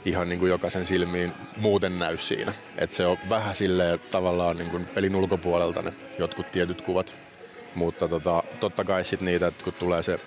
ihan 0.05 0.29
niin 0.29 0.39
kuin 0.39 0.51
jokaisen 0.51 0.87
silmiin 0.87 1.33
muuten 1.57 1.99
näy 1.99 2.19
siinä. 2.19 2.53
Että 2.79 2.97
se 2.97 3.07
on 3.07 3.19
vähän 3.29 3.57
silleen 3.57 4.01
tavallaan 4.11 4.57
niin 4.57 4.71
kuin 4.71 4.87
pelin 4.87 5.17
ulkopuolelta 5.17 5.83
ne 5.83 5.93
jotkut 6.19 6.53
tietyt 6.53 6.81
kuvat. 6.81 7.17
Mutta 7.75 8.09
tota, 8.09 8.43
totta 8.61 8.85
kai 8.85 9.05
sitten 9.05 9.27
niitä, 9.27 9.47
että 9.47 9.65
kun 9.65 9.73
tulee 9.73 10.03
se 10.03 10.21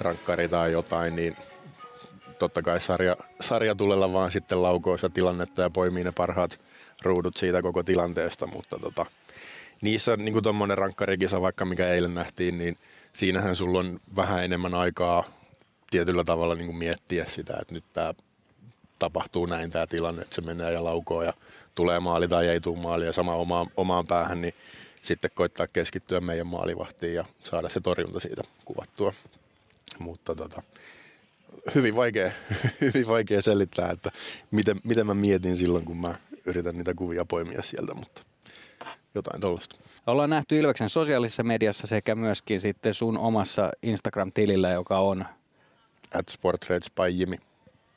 rankkari 0.00 0.48
tai 0.48 0.72
jotain, 0.72 1.16
niin 1.16 1.36
totta 2.38 2.62
kai 2.62 2.80
sarja, 2.80 3.16
sarjatulella 3.40 4.12
vaan 4.12 4.30
sitten 4.30 4.62
laukoista 4.62 5.10
tilannetta 5.10 5.62
ja 5.62 5.70
poimii 5.70 6.04
ne 6.04 6.12
parhaat 6.12 6.60
ruudut 7.02 7.36
siitä 7.36 7.62
koko 7.62 7.82
tilanteesta, 7.82 8.46
mutta 8.46 8.78
tota, 8.78 9.06
niissä 9.80 10.16
niin 10.16 10.32
kuin 10.32 10.42
tuommoinen 10.42 10.78
rankkarikisa, 10.78 11.40
vaikka 11.40 11.64
mikä 11.64 11.88
eilen 11.88 12.14
nähtiin, 12.14 12.58
niin 12.58 12.76
siinähän 13.12 13.56
sulla 13.56 13.78
on 13.78 14.00
vähän 14.16 14.44
enemmän 14.44 14.74
aikaa 14.74 15.24
tietyllä 15.90 16.24
tavalla 16.24 16.54
niin 16.54 16.66
kuin 16.66 16.78
miettiä 16.78 17.24
sitä, 17.24 17.58
että 17.60 17.74
nyt 17.74 17.84
tämä 17.92 18.14
tapahtuu 18.98 19.46
näin 19.46 19.70
tämä 19.70 19.86
tilanne, 19.86 20.22
että 20.22 20.34
se 20.34 20.40
menee 20.40 20.72
ja 20.72 20.84
laukoo 20.84 21.22
ja 21.22 21.32
tulee 21.74 22.00
maali 22.00 22.28
tai 22.28 22.48
ei 22.48 22.60
tule 22.60 22.78
maali 22.78 23.06
ja 23.06 23.12
sama 23.12 23.34
omaan, 23.34 23.66
omaan 23.76 24.06
päähän, 24.06 24.40
niin 24.40 24.54
sitten 25.02 25.30
koittaa 25.34 25.66
keskittyä 25.66 26.20
meidän 26.20 26.46
maalivahtiin 26.46 27.14
ja 27.14 27.24
saada 27.38 27.68
se 27.68 27.80
torjunta 27.80 28.20
siitä 28.20 28.42
kuvattua. 28.64 29.14
Mutta 29.98 30.34
tota, 30.34 30.62
hyvin 31.74 31.96
vaikea, 31.96 32.32
hyvin 32.80 33.06
vaikea 33.08 33.42
selittää, 33.42 33.90
että 33.90 34.12
miten, 34.50 34.76
miten 34.84 35.06
mä 35.06 35.14
mietin 35.14 35.56
silloin, 35.56 35.84
kun 35.84 35.96
mä 35.96 36.14
yritän 36.44 36.76
niitä 36.76 36.94
kuvia 36.94 37.24
poimia 37.24 37.62
sieltä, 37.62 37.94
mutta 37.94 38.22
jotain 39.14 39.40
tuollaista. 39.40 39.76
Ollaan 40.06 40.30
nähty 40.30 40.58
Ilveksen 40.58 40.88
sosiaalisessa 40.88 41.42
mediassa 41.42 41.86
sekä 41.86 42.14
myöskin 42.14 42.60
sitten 42.60 42.94
sun 42.94 43.18
omassa 43.18 43.70
Instagram-tilillä, 43.82 44.70
joka 44.70 44.98
on 44.98 45.24
At 46.14 46.28
Sportrates 46.28 46.90
by 46.90 47.08
Jimmy. 47.08 47.36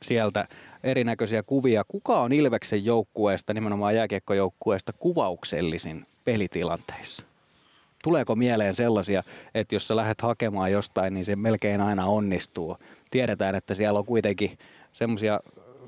Sieltä 0.02 0.48
erinäköisiä 0.84 1.44
kuvia. 1.44 1.84
Kuka 1.88 2.22
on 2.22 2.34
Ilveksen 2.34 2.86
joukkueesta, 2.86 3.54
nimenomaan 3.54 3.96
jääkiekkojoukkueesta, 3.96 4.94
kuvauksellisin 4.94 6.06
pelitilanteissa? 6.26 7.26
Tuleeko 8.04 8.36
mieleen 8.36 8.76
sellaisia, 8.76 9.24
että 9.56 9.76
jos 9.76 9.88
sä 9.88 9.96
lähdet 9.96 10.22
hakemaan 10.22 10.72
jostain, 10.72 11.14
niin 11.14 11.26
se 11.26 11.36
melkein 11.36 11.82
aina 11.82 12.06
onnistuu? 12.06 12.78
Tiedetään, 13.12 13.56
että 13.56 13.74
siellä 13.74 14.00
on 14.00 14.06
kuitenkin 14.06 14.58
semmoisia, 14.94 15.40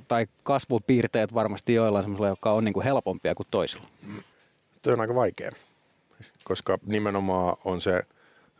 tai 0.07 0.27
kasvupiirteet 0.43 1.33
varmasti 1.33 1.73
joillain 1.73 2.03
semmoisilla, 2.03 2.27
jotka 2.27 2.51
on 2.51 2.65
niin 2.65 2.73
kuin 2.73 2.83
helpompia 2.83 3.35
kuin 3.35 3.47
toisilla. 3.51 3.85
Tuo 4.81 4.93
on 4.93 5.01
aika 5.01 5.15
vaikea, 5.15 5.51
koska 6.43 6.77
nimenomaan 6.85 7.57
on 7.65 7.81
se 7.81 8.03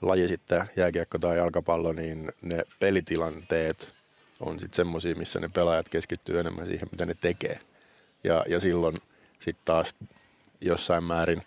laji 0.02 0.28
sitten, 0.28 0.70
jääkiekko 0.76 1.20
tai 1.20 1.38
jalkapallo, 1.38 1.94
niin 1.94 2.32
ne 2.42 2.64
pelitilanteet 2.80 3.94
on 4.46 4.60
sitten 4.60 4.76
semmoisia, 4.76 5.16
missä 5.16 5.40
ne 5.40 5.50
pelaajat 5.50 5.90
keskittyy 5.90 6.40
enemmän 6.40 6.66
siihen, 6.66 6.88
mitä 6.92 7.06
ne 7.06 7.16
tekee. 7.22 7.60
Ja, 8.24 8.44
ja 8.48 8.60
silloin 8.60 8.98
sitten 9.40 9.66
taas 9.66 9.96
jossain 10.62 11.04
määrin 11.04 11.44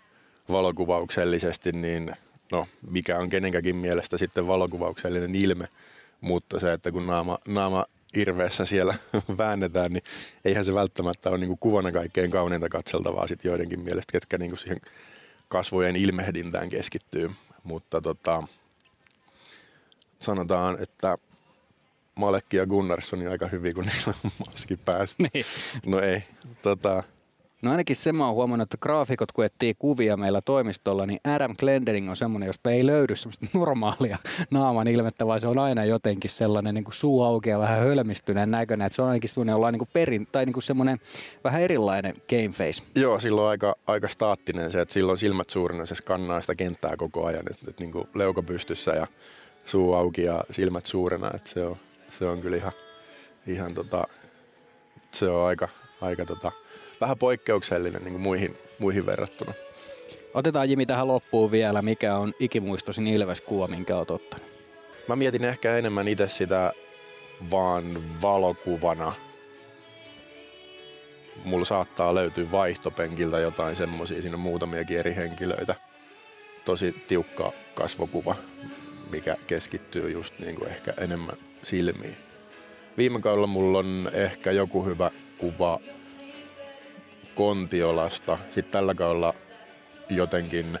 valokuvauksellisesti, 0.49 1.71
niin 1.71 2.15
no, 2.51 2.67
mikä 2.89 3.19
on 3.19 3.29
kenenkäkin 3.29 3.75
mielestä 3.75 4.17
sitten 4.17 4.47
valokuvauksellinen 4.47 5.35
ilme, 5.35 5.67
mutta 6.21 6.59
se, 6.59 6.73
että 6.73 6.91
kun 6.91 7.07
naama, 7.07 7.37
naama 7.47 7.85
irveessä 8.15 8.65
siellä 8.65 8.95
väännetään, 9.37 9.93
niin 9.93 10.03
eihän 10.45 10.65
se 10.65 10.73
välttämättä 10.73 11.29
ole 11.29 11.37
niin 11.37 11.57
kuvana 11.59 11.91
kaikkein 11.91 12.31
kauneinta 12.31 12.69
katseltavaa 12.69 13.27
sit 13.27 13.43
joidenkin 13.43 13.79
mielestä, 13.79 14.11
ketkä 14.11 14.37
niin 14.37 14.57
siihen 14.57 14.81
kasvojen 15.47 15.95
ilmehdintään 15.95 16.69
keskittyy. 16.69 17.31
Mutta 17.63 18.01
tota, 18.01 18.43
sanotaan, 20.19 20.77
että 20.83 21.17
Malekki 22.17 22.57
ja 22.57 22.65
Gunnarsson 22.65 23.27
aika 23.27 23.47
hyvin, 23.47 23.75
kun 23.75 23.83
niillä 23.83 24.13
on 24.25 24.31
maski 24.47 24.77
päässä. 24.77 25.15
Niin. 25.33 25.45
No 25.85 25.99
ei. 25.99 26.23
Tota, 26.61 27.03
No 27.61 27.71
ainakin 27.71 27.95
sen 27.95 28.15
mä 28.15 28.25
oon 28.25 28.35
huomannut, 28.35 28.65
että 28.65 28.77
graafikot 28.77 29.31
kun 29.31 29.45
etsii 29.45 29.73
kuvia 29.73 30.17
meillä 30.17 30.41
toimistolla, 30.41 31.05
niin 31.05 31.19
Adam 31.23 31.55
Glendering 31.59 32.09
on 32.09 32.17
semmoinen, 32.17 32.47
josta 32.47 32.71
ei 32.71 32.85
löydy 32.85 33.15
semmoista 33.15 33.45
normaalia 33.53 34.17
naaman 34.51 34.87
ilmettä, 34.87 35.27
vaan 35.27 35.41
se 35.41 35.47
on 35.47 35.59
aina 35.59 35.85
jotenkin 35.85 36.31
sellainen 36.31 36.75
niin 36.75 36.83
kuin 36.83 36.93
suu 36.93 37.23
auki 37.23 37.49
ja 37.49 37.59
vähän 37.59 37.79
hölmistyneen 37.79 38.51
näköinen. 38.51 38.87
Että 38.87 38.95
se 38.95 39.01
on 39.01 39.07
ainakin 39.07 39.29
semmoinen 39.29 39.53
jollain 39.53 39.73
niin 39.73 39.79
kuin 39.79 39.89
perin, 39.93 40.27
tai 40.31 40.45
niin 40.45 40.53
kuin 40.53 40.63
semmoinen 40.63 40.99
vähän 41.43 41.61
erilainen 41.61 42.15
game 42.29 42.49
face. 42.49 42.83
Joo, 42.95 43.19
silloin 43.19 43.45
on 43.45 43.49
aika, 43.49 43.75
aika 43.87 44.07
staattinen 44.07 44.71
se, 44.71 44.81
että 44.81 44.93
silloin 44.93 45.17
silmät 45.17 45.49
suurina 45.49 45.85
se 45.85 45.95
skannaa 45.95 46.41
sitä 46.41 46.55
kenttää 46.55 46.97
koko 46.97 47.25
ajan, 47.25 47.43
että, 47.51 47.65
että 47.69 47.83
niin 47.83 47.91
kuin 47.91 48.07
leuka 48.15 48.43
pystyssä 48.43 48.91
ja 48.91 49.07
suu 49.65 49.93
auki 49.93 50.21
ja 50.21 50.43
silmät 50.51 50.85
suurena, 50.85 51.31
että 51.35 51.49
se 51.49 51.65
on, 51.65 51.77
se 52.19 52.25
on 52.25 52.41
kyllä 52.41 52.57
ihan, 52.57 52.71
ihan 53.47 53.73
tota, 53.73 54.07
se 55.11 55.29
on 55.29 55.47
aika, 55.47 55.69
aika 56.01 56.25
tota, 56.25 56.51
vähän 57.01 57.17
poikkeuksellinen 57.17 58.03
niin 58.03 58.11
kuin 58.11 58.21
muihin, 58.21 58.57
muihin 58.79 59.05
verrattuna. 59.05 59.53
Otetaan 60.33 60.69
Jimi 60.69 60.85
tähän 60.85 61.07
loppuun 61.07 61.51
vielä, 61.51 61.81
mikä 61.81 62.15
on 62.15 62.33
ikimuistosin 62.39 63.07
Ilves-kuva, 63.07 63.67
minkä 63.67 63.95
oot 63.95 64.11
ottanut. 64.11 64.47
Mä 65.07 65.15
mietin 65.15 65.43
ehkä 65.43 65.77
enemmän 65.77 66.07
itse 66.07 66.29
sitä 66.29 66.73
vaan 67.51 68.21
valokuvana. 68.21 69.13
Mulla 71.43 71.65
saattaa 71.65 72.15
löytyä 72.15 72.51
vaihtopenkiltä 72.51 73.39
jotain 73.39 73.75
semmosia, 73.75 74.21
siinä 74.21 74.35
on 74.35 74.41
muutamiakin 74.41 74.97
eri 74.97 75.15
henkilöitä. 75.15 75.75
Tosi 76.65 77.03
tiukka 77.07 77.51
kasvokuva, 77.75 78.35
mikä 79.11 79.35
keskittyy 79.47 80.11
just 80.11 80.39
niin 80.39 80.55
kuin 80.55 80.69
ehkä 80.69 80.93
enemmän 80.97 81.35
silmiin. 81.67 82.17
Viime 82.97 83.21
kaudella 83.21 83.47
mulla 83.47 83.79
on 83.79 84.09
ehkä 84.13 84.51
joku 84.51 84.85
hyvä 84.85 85.09
kuva 85.37 85.79
Kontiolasta. 87.35 88.37
Sitten 88.45 88.71
tällä 88.71 88.95
kaudella 88.95 89.33
jotenkin 90.09 90.79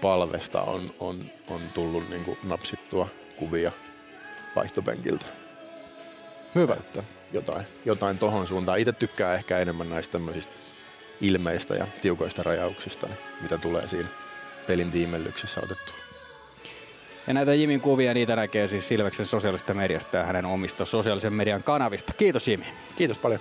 palvesta 0.00 0.62
on, 0.62 0.94
on, 1.00 1.24
on 1.48 1.60
tullut 1.74 2.08
niin 2.10 2.24
kuin 2.24 2.38
napsittua 2.44 3.08
kuvia 3.36 3.72
vaihtopenkiltä. 4.56 5.26
Hyvä. 6.54 6.74
Että 6.74 7.02
jotain, 7.32 7.66
jotain 7.84 8.18
tohon 8.18 8.46
suuntaan. 8.46 8.78
Itse 8.78 8.92
tykkää 8.92 9.34
ehkä 9.34 9.58
enemmän 9.58 9.90
näistä 9.90 10.12
tämmöisistä 10.12 10.52
ilmeistä 11.20 11.74
ja 11.74 11.86
tiukoista 12.02 12.42
rajauksista, 12.42 13.08
mitä 13.40 13.58
tulee 13.58 13.88
siinä 13.88 14.08
pelin 14.66 14.90
tiimellyksessä 14.90 15.60
otettua. 15.64 16.03
Ja 17.26 17.34
näitä 17.34 17.54
Jimin 17.54 17.80
kuvia, 17.80 18.14
niitä 18.14 18.36
näkee 18.36 18.68
siis 18.68 18.88
Silveksen 18.88 19.26
sosiaalisesta 19.26 19.74
mediasta 19.74 20.16
ja 20.16 20.24
hänen 20.24 20.46
omista 20.46 20.84
sosiaalisen 20.84 21.32
median 21.32 21.62
kanavista. 21.62 22.12
Kiitos 22.12 22.48
Jimi. 22.48 22.64
Kiitos 22.96 23.18
paljon. 23.18 23.40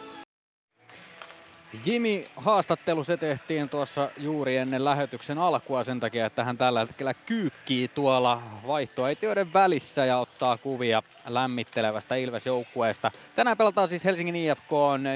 Jimi 1.86 2.26
haastattelu 2.36 3.04
se 3.04 3.18
tehtiin 3.18 3.70
tuossa 3.70 4.10
juuri 4.18 4.58
ennen 4.58 4.86
lähetyksen 4.86 5.38
alkua 5.38 5.84
sen 5.84 6.00
takia, 6.00 6.26
että 6.26 6.44
hän 6.44 6.58
tällä 6.58 6.80
hetkellä 6.80 7.14
kyykkii 7.14 7.88
tuolla 7.88 8.42
vaihtoehtojen 8.68 9.54
välissä 9.54 10.06
ja 10.06 10.18
ottaa 10.18 10.58
kuvia 10.58 11.04
lämmittelevästä 11.28 12.16
Ilves-joukkueesta. 12.16 13.12
Tänään 13.36 13.58
pelataan 13.58 13.88
siis 13.88 14.06
Helsingin 14.06 14.36
IFK 14.36 14.72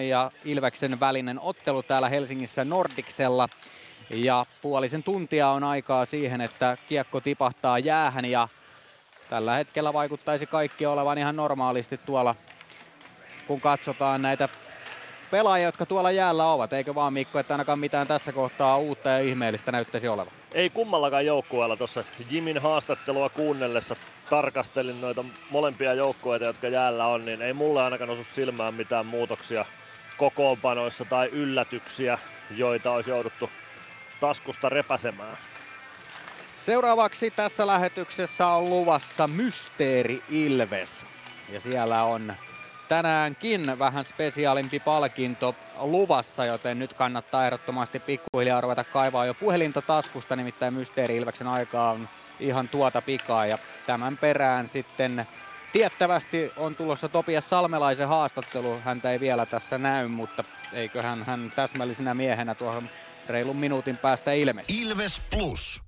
ja 0.10 0.32
Ilveksen 0.46 1.00
välinen 1.00 1.40
ottelu 1.40 1.84
täällä 1.84 2.10
Helsingissä 2.10 2.66
Nordiksella. 2.66 3.50
Ja 4.10 4.46
puolisen 4.62 5.04
tuntia 5.04 5.50
on 5.50 5.64
aikaa 5.64 6.06
siihen, 6.06 6.42
että 6.42 6.78
kiekko 6.90 7.22
tipahtaa 7.22 7.80
jäähän 7.80 8.26
ja 8.26 8.48
tällä 9.30 9.56
hetkellä 9.56 9.94
vaikuttaisi 9.94 10.46
kaikki 10.46 10.86
olevan 10.86 11.18
ihan 11.18 11.36
normaalisti 11.36 11.98
tuolla, 11.98 12.36
kun 13.48 13.62
katsotaan 13.62 14.22
näitä 14.22 14.50
pelaajia, 15.32 15.68
jotka 15.68 15.86
tuolla 15.86 16.12
jäällä 16.12 16.52
ovat. 16.52 16.74
Eikö 16.74 16.96
vaan 16.96 17.14
Mikko, 17.14 17.40
että 17.40 17.54
ainakaan 17.54 17.80
mitään 17.80 18.08
tässä 18.08 18.32
kohtaa 18.32 18.78
uutta 18.78 19.10
ja 19.10 19.20
ihmeellistä 19.20 19.72
näyttäisi 19.72 20.08
olevan? 20.08 20.34
Ei 20.52 20.70
kummallakaan 20.70 21.26
joukkueella 21.26 21.78
tuossa 21.78 22.04
Jimin 22.30 22.62
haastattelua 22.62 23.30
kuunnellessa 23.30 23.96
tarkastelin 24.30 25.02
noita 25.02 25.26
molempia 25.50 25.94
joukkueita, 25.94 26.46
jotka 26.46 26.68
jäällä 26.68 27.08
on, 27.08 27.26
niin 27.26 27.42
ei 27.42 27.54
mulle 27.54 27.84
ainakaan 27.84 28.10
osu 28.10 28.24
silmään 28.24 28.74
mitään 28.74 29.06
muutoksia 29.06 29.66
kokoonpanoissa 30.18 31.06
tai 31.06 31.30
yllätyksiä, 31.32 32.20
joita 32.52 32.92
olisi 32.92 33.10
jouduttu 33.10 33.50
taskusta 34.20 34.70
repäsemään. 34.70 35.38
Seuraavaksi 36.68 37.32
tässä 37.32 37.68
lähetyksessä 37.68 38.48
on 38.48 38.70
luvassa 38.70 39.28
Mysteeri 39.28 40.24
Ilves. 40.30 41.06
Ja 41.50 41.60
siellä 41.60 42.04
on 42.04 42.34
tänäänkin 42.88 43.80
vähän 43.80 44.06
spesiaalimpi 44.06 44.80
palkinto 44.80 45.56
luvassa, 45.80 46.46
joten 46.46 46.80
nyt 46.80 46.94
kannattaa 46.94 47.46
ehdottomasti 47.46 48.00
pikkuhiljaa 48.00 48.62
ruveta 48.62 48.84
kaivaa 48.84 49.26
jo 49.26 49.34
puhelinta 49.34 49.82
taskusta, 49.82 50.36
nimittäin 50.36 50.74
Mysteeri 50.74 51.18
Ilveksen 51.18 51.48
aika 51.48 51.90
on 51.90 52.10
ihan 52.40 52.70
tuota 52.70 53.02
pikaa 53.02 53.46
ja 53.46 53.58
tämän 53.86 54.18
perään 54.18 54.68
sitten 54.68 55.28
tiettävästi 55.74 56.52
on 56.58 56.76
tulossa 56.76 57.10
Topias 57.10 57.50
Salmelaisen 57.50 58.08
haastattelu. 58.08 58.80
Häntä 58.86 59.12
ei 59.12 59.20
vielä 59.20 59.46
tässä 59.46 59.78
näy, 59.78 60.08
mutta 60.08 60.44
eiköhän 60.74 61.24
hän 61.24 61.52
täsmällisenä 61.56 62.14
miehenä 62.14 62.56
tuohon 62.56 62.90
reilun 63.28 63.58
minuutin 63.58 63.98
päästä 63.98 64.32
ilmesi. 64.34 64.82
Ilves 64.82 65.22
Plus. 65.32 65.87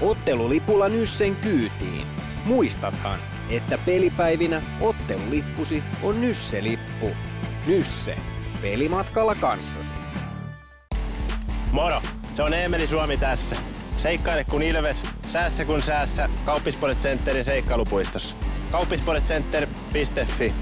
Ottelulipulla 0.00 0.88
Nyssen 0.88 1.36
kyytiin. 1.36 2.06
Muistathan, 2.44 3.20
että 3.50 3.78
pelipäivinä 3.78 4.62
ottelulippusi 4.80 5.82
on 6.02 6.20
Nysse-lippu. 6.20 7.10
Nysse. 7.66 8.16
Pelimatkalla 8.62 9.34
kanssasi. 9.34 9.94
Moro! 11.72 12.02
Se 12.36 12.42
on 12.42 12.54
Eemeli 12.54 12.86
Suomi 12.86 13.16
tässä. 13.16 13.56
Seikkaile 13.98 14.44
kun 14.44 14.62
ilves, 14.62 15.02
säässä 15.26 15.64
kun 15.64 15.82
säässä. 15.82 16.28
Kauppispoilet 16.44 16.98
Centerin 16.98 17.44
seikkailupuistossa. 17.44 18.34
Kauppispoiletcenter.fi 18.70 20.52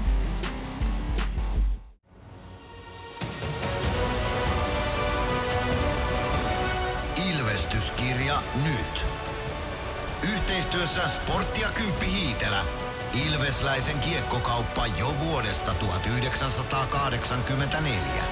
Ilvestyskirja 7.29 8.41
nyt. 8.63 9.05
Yhteistyössä 10.49 11.07
Sporttia 11.07 11.69
Kymppi 11.71 12.05
Hiitelä. 12.05 12.65
Ilvesläisen 13.27 13.99
kiekkokauppa 13.99 14.87
jo 14.87 15.15
vuodesta 15.19 15.73
1984. 15.73 18.23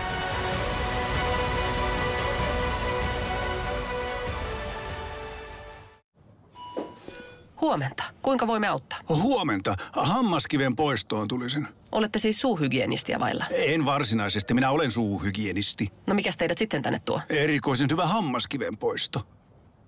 Huomenta. 7.62 8.04
Kuinka 8.22 8.48
voimme 8.48 8.68
auttaa? 8.68 9.00
Huomenta. 9.10 9.76
Hammaskiven 9.94 10.76
poistoon 10.76 11.28
tulisin. 11.28 11.68
Olette 11.92 12.20
siis 12.20 12.42
suuhygienistiä 12.42 13.20
vailla? 13.20 13.46
En 13.52 13.86
varsinaisesti, 13.86 14.54
minä 14.54 14.70
olen 14.70 14.92
suuhygienisti. 14.92 15.88
No 16.08 16.14
mikä 16.14 16.32
teidät 16.38 16.58
sitten 16.58 16.82
tänne 16.82 17.00
tuo? 17.00 17.22
Erikoisen 17.30 17.88
hyvä 17.92 18.06
hammaskiven 18.06 18.78
poisto. 18.78 19.22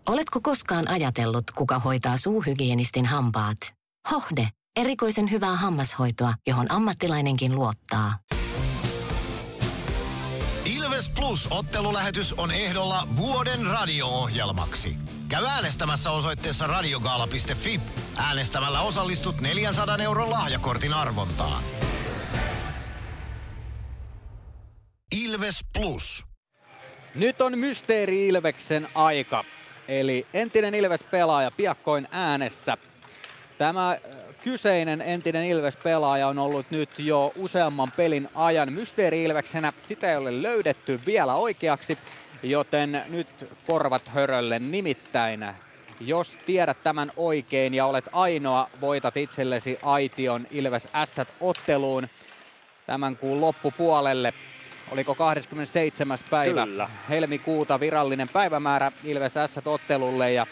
Oletko 0.09 0.39
koskaan 0.43 0.87
ajatellut, 0.87 1.51
kuka 1.51 1.79
hoitaa 1.79 2.17
suuhygienistin 2.17 3.05
hampaat? 3.05 3.57
Hohde, 4.11 4.49
erikoisen 4.75 5.31
hyvää 5.31 5.55
hammashoitoa, 5.55 6.33
johon 6.47 6.71
ammattilainenkin 6.71 7.55
luottaa. 7.55 8.19
Ilves 10.65 11.09
Plus 11.09 11.47
ottelulähetys 11.51 12.33
on 12.33 12.51
ehdolla 12.51 13.07
vuoden 13.17 13.65
radio-ohjelmaksi. 13.65 14.95
Käy 15.27 15.45
äänestämässä 15.45 16.11
osoitteessa 16.11 16.67
radiogaala.fi. 16.67 17.81
Äänestämällä 18.17 18.81
osallistut 18.81 19.41
400 19.41 19.97
euron 19.97 20.29
lahjakortin 20.29 20.93
arvontaan. 20.93 21.63
Ilves 25.23 25.65
Plus. 25.77 26.25
Nyt 27.15 27.41
on 27.41 27.57
Mysteeri 27.57 28.27
Ilveksen 28.27 28.87
aika. 28.95 29.43
Eli 29.89 30.25
entinen 30.33 30.75
Ilves-pelaaja 30.75 31.51
piakkoin 31.57 32.07
äänessä. 32.11 32.77
Tämä 33.57 33.91
äh, 33.91 33.99
kyseinen 34.43 35.01
entinen 35.01 35.45
Ilves-pelaaja 35.45 36.27
on 36.27 36.39
ollut 36.39 36.71
nyt 36.71 36.89
jo 36.97 37.33
useamman 37.35 37.91
pelin 37.91 38.29
ajan 38.35 38.73
Mysteeri-Ilveksenä. 38.73 39.73
Sitä 39.81 40.11
ei 40.11 40.17
ole 40.17 40.41
löydetty 40.41 40.99
vielä 41.05 41.35
oikeaksi, 41.35 41.97
joten 42.43 43.03
nyt 43.09 43.27
korvat 43.67 44.07
hörölle 44.07 44.59
nimittäin. 44.59 45.45
Jos 45.99 46.39
tiedät 46.45 46.77
tämän 46.83 47.11
oikein 47.17 47.73
ja 47.73 47.85
olet 47.85 48.05
ainoa, 48.11 48.69
voitat 48.81 49.17
itsellesi 49.17 49.79
Aition 49.83 50.47
Ilves 50.51 50.87
S-otteluun 51.05 52.07
tämän 52.85 53.17
kuun 53.17 53.41
loppupuolelle 53.41 54.33
oliko 54.91 55.15
27. 55.15 56.17
päivä 56.29 56.65
Kyllä. 56.65 56.89
helmikuuta 57.09 57.79
virallinen 57.79 58.29
päivämäärä 58.29 58.91
Ilves 59.03 59.33
S-ottelulle 59.33 60.31
ja 60.31 60.47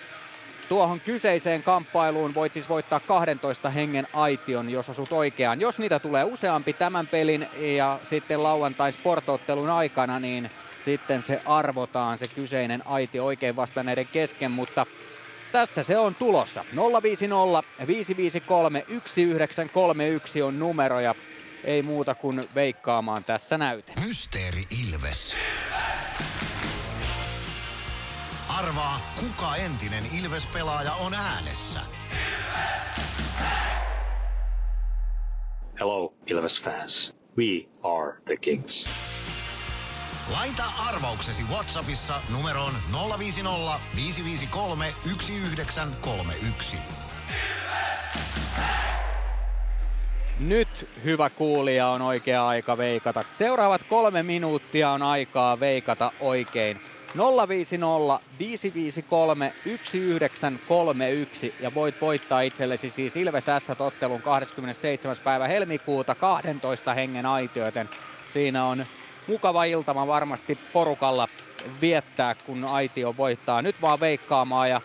tuohon 0.70 1.00
kyseiseen 1.00 1.64
kamppailuun 1.64 2.36
voit 2.36 2.54
siis 2.54 2.70
voittaa 2.70 3.00
12 3.00 3.70
hengen 3.70 4.08
aition, 4.14 4.70
jos 4.70 4.90
osut 4.90 5.12
oikeaan. 5.12 5.62
Jos 5.62 5.80
niitä 5.80 6.00
tulee 6.00 6.24
useampi 6.24 6.74
tämän 6.74 7.08
pelin 7.08 7.48
ja 7.76 8.00
sitten 8.04 8.44
lauantain 8.44 8.94
sportottelun 8.94 9.70
aikana, 9.70 10.20
niin 10.20 10.52
sitten 10.80 11.22
se 11.22 11.42
arvotaan 11.46 12.18
se 12.18 12.28
kyseinen 12.28 12.82
aitio 12.86 13.26
oikein 13.26 13.56
vastanneiden 13.56 14.08
kesken, 14.14 14.52
mutta 14.52 14.86
tässä 15.52 15.84
se 15.84 15.98
on 15.98 16.16
tulossa. 16.16 16.66
050 17.04 17.64
553 17.88 18.82
1931 18.82 20.42
on 20.42 20.60
numero 20.60 21.00
ja 21.00 21.16
ei 21.68 21.82
muuta 21.82 22.16
kuin 22.16 22.48
veikkaamaan 22.56 23.24
tässä 23.24 23.58
näyte. 23.58 23.94
Mysteeri 24.06 24.64
Ilves. 24.84 25.36
Arvaa, 28.58 29.14
kuka 29.20 29.56
entinen 29.56 30.04
Ilves-pelaaja 30.20 30.92
on 30.94 31.14
äänessä. 31.14 31.80
Hello, 35.80 36.14
Ilves 36.26 36.62
fans. 36.62 37.14
We 37.38 37.68
are 37.84 38.22
the 38.26 38.36
Kings. 38.42 38.90
Laita 40.32 40.64
arvauksesi 40.88 41.44
Whatsappissa 41.44 42.22
numeroon 42.30 42.74
050 43.20 43.80
553 43.96 44.94
1931. 45.04 46.78
Nyt 50.40 50.90
hyvä 51.04 51.30
kuulija 51.30 51.88
on 51.88 52.02
oikea 52.02 52.48
aika 52.48 52.78
veikata. 52.78 53.24
Seuraavat 53.34 53.84
kolme 53.84 54.24
minuuttia 54.24 54.92
on 54.92 55.02
aikaa 55.02 55.60
veikata 55.60 56.12
oikein. 56.20 56.82
050 57.48 58.20
553 58.40 59.54
1931 59.64 61.54
ja 61.60 61.74
voit 61.74 62.02
voittaa 62.02 62.42
itsellesi 62.42 62.90
siis 62.90 63.16
Ilves 63.16 63.46
S-ottelun 63.60 64.22
27. 64.22 65.18
päivä 65.24 65.48
helmikuuta 65.48 66.16
12 66.16 66.94
hengen 66.94 67.26
aitio, 67.26 67.66
joten 67.66 67.90
siinä 68.34 68.66
on 68.66 68.86
mukava 69.28 69.64
iltama 69.64 70.08
varmasti 70.08 70.58
porukalla 70.74 71.28
viettää, 71.82 72.36
kun 72.46 72.66
aitio 72.66 73.14
voittaa. 73.18 73.62
Nyt 73.62 73.82
vaan 73.82 74.00
veikkaamaan 74.00 74.70
ja 74.70 74.82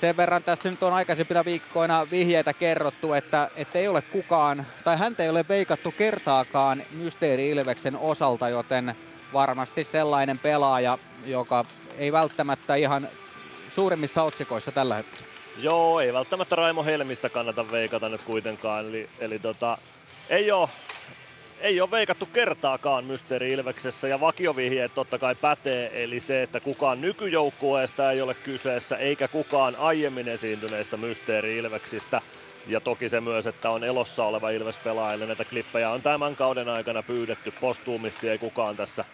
sen 0.00 0.16
verran 0.16 0.42
tässä 0.42 0.70
nyt 0.70 0.82
on 0.82 0.92
aikaisempina 0.92 1.44
viikkoina 1.44 2.06
vihjeitä 2.10 2.52
kerrottu, 2.52 3.12
että, 3.12 3.50
että 3.56 3.78
ei 3.78 3.88
ole 3.88 4.02
kukaan, 4.02 4.66
tai 4.84 4.98
häntä 4.98 5.22
ei 5.22 5.28
ole 5.28 5.44
veikattu 5.48 5.94
kertaakaan 5.98 6.82
Mysteeri 6.90 7.50
Ilveksen 7.50 7.96
osalta, 7.96 8.48
joten 8.48 8.94
varmasti 9.32 9.84
sellainen 9.84 10.38
pelaaja, 10.38 10.98
joka 11.26 11.64
ei 11.98 12.12
välttämättä 12.12 12.74
ihan 12.74 13.08
suurimmissa 13.70 14.22
otsikoissa 14.22 14.72
tällä 14.72 14.94
hetkellä. 14.94 15.26
Joo, 15.56 16.00
ei 16.00 16.12
välttämättä 16.12 16.56
Raimo 16.56 16.84
Helmistä 16.84 17.28
kannata 17.28 17.70
veikata 17.70 18.08
nyt 18.08 18.20
kuitenkaan. 18.20 18.86
Eli, 18.86 19.08
eli 19.18 19.38
tota, 19.38 19.78
ei 20.28 20.52
ole 20.52 20.68
ei 21.60 21.80
ole 21.80 21.90
veikattu 21.90 22.26
kertaakaan 22.26 23.04
Mysteeri 23.04 23.52
Ilveksessä 23.52 24.08
ja 24.08 24.20
vakiovihjeet 24.20 24.94
totta 24.94 25.18
kai 25.18 25.34
pätee, 25.34 26.04
eli 26.04 26.20
se, 26.20 26.42
että 26.42 26.60
kukaan 26.60 27.00
nykyjoukkueesta 27.00 28.12
ei 28.12 28.20
ole 28.20 28.34
kyseessä, 28.34 28.96
eikä 28.96 29.28
kukaan 29.28 29.76
aiemmin 29.76 30.28
esiintyneistä 30.28 30.96
Mysteeri 30.96 31.56
Ilveksistä. 31.56 32.22
Ja 32.66 32.80
toki 32.80 33.08
se 33.08 33.20
myös, 33.20 33.46
että 33.46 33.70
on 33.70 33.84
elossa 33.84 34.24
oleva 34.24 34.50
Ilves-pelaajalle. 34.50 35.26
Näitä 35.26 35.44
klippejä 35.44 35.90
on 35.90 36.02
tämän 36.02 36.36
kauden 36.36 36.68
aikana 36.68 37.02
pyydetty 37.02 37.52
postuumisti, 37.60 38.28
ei 38.28 38.38
kukaan 38.38 38.76
tässä 38.76 39.04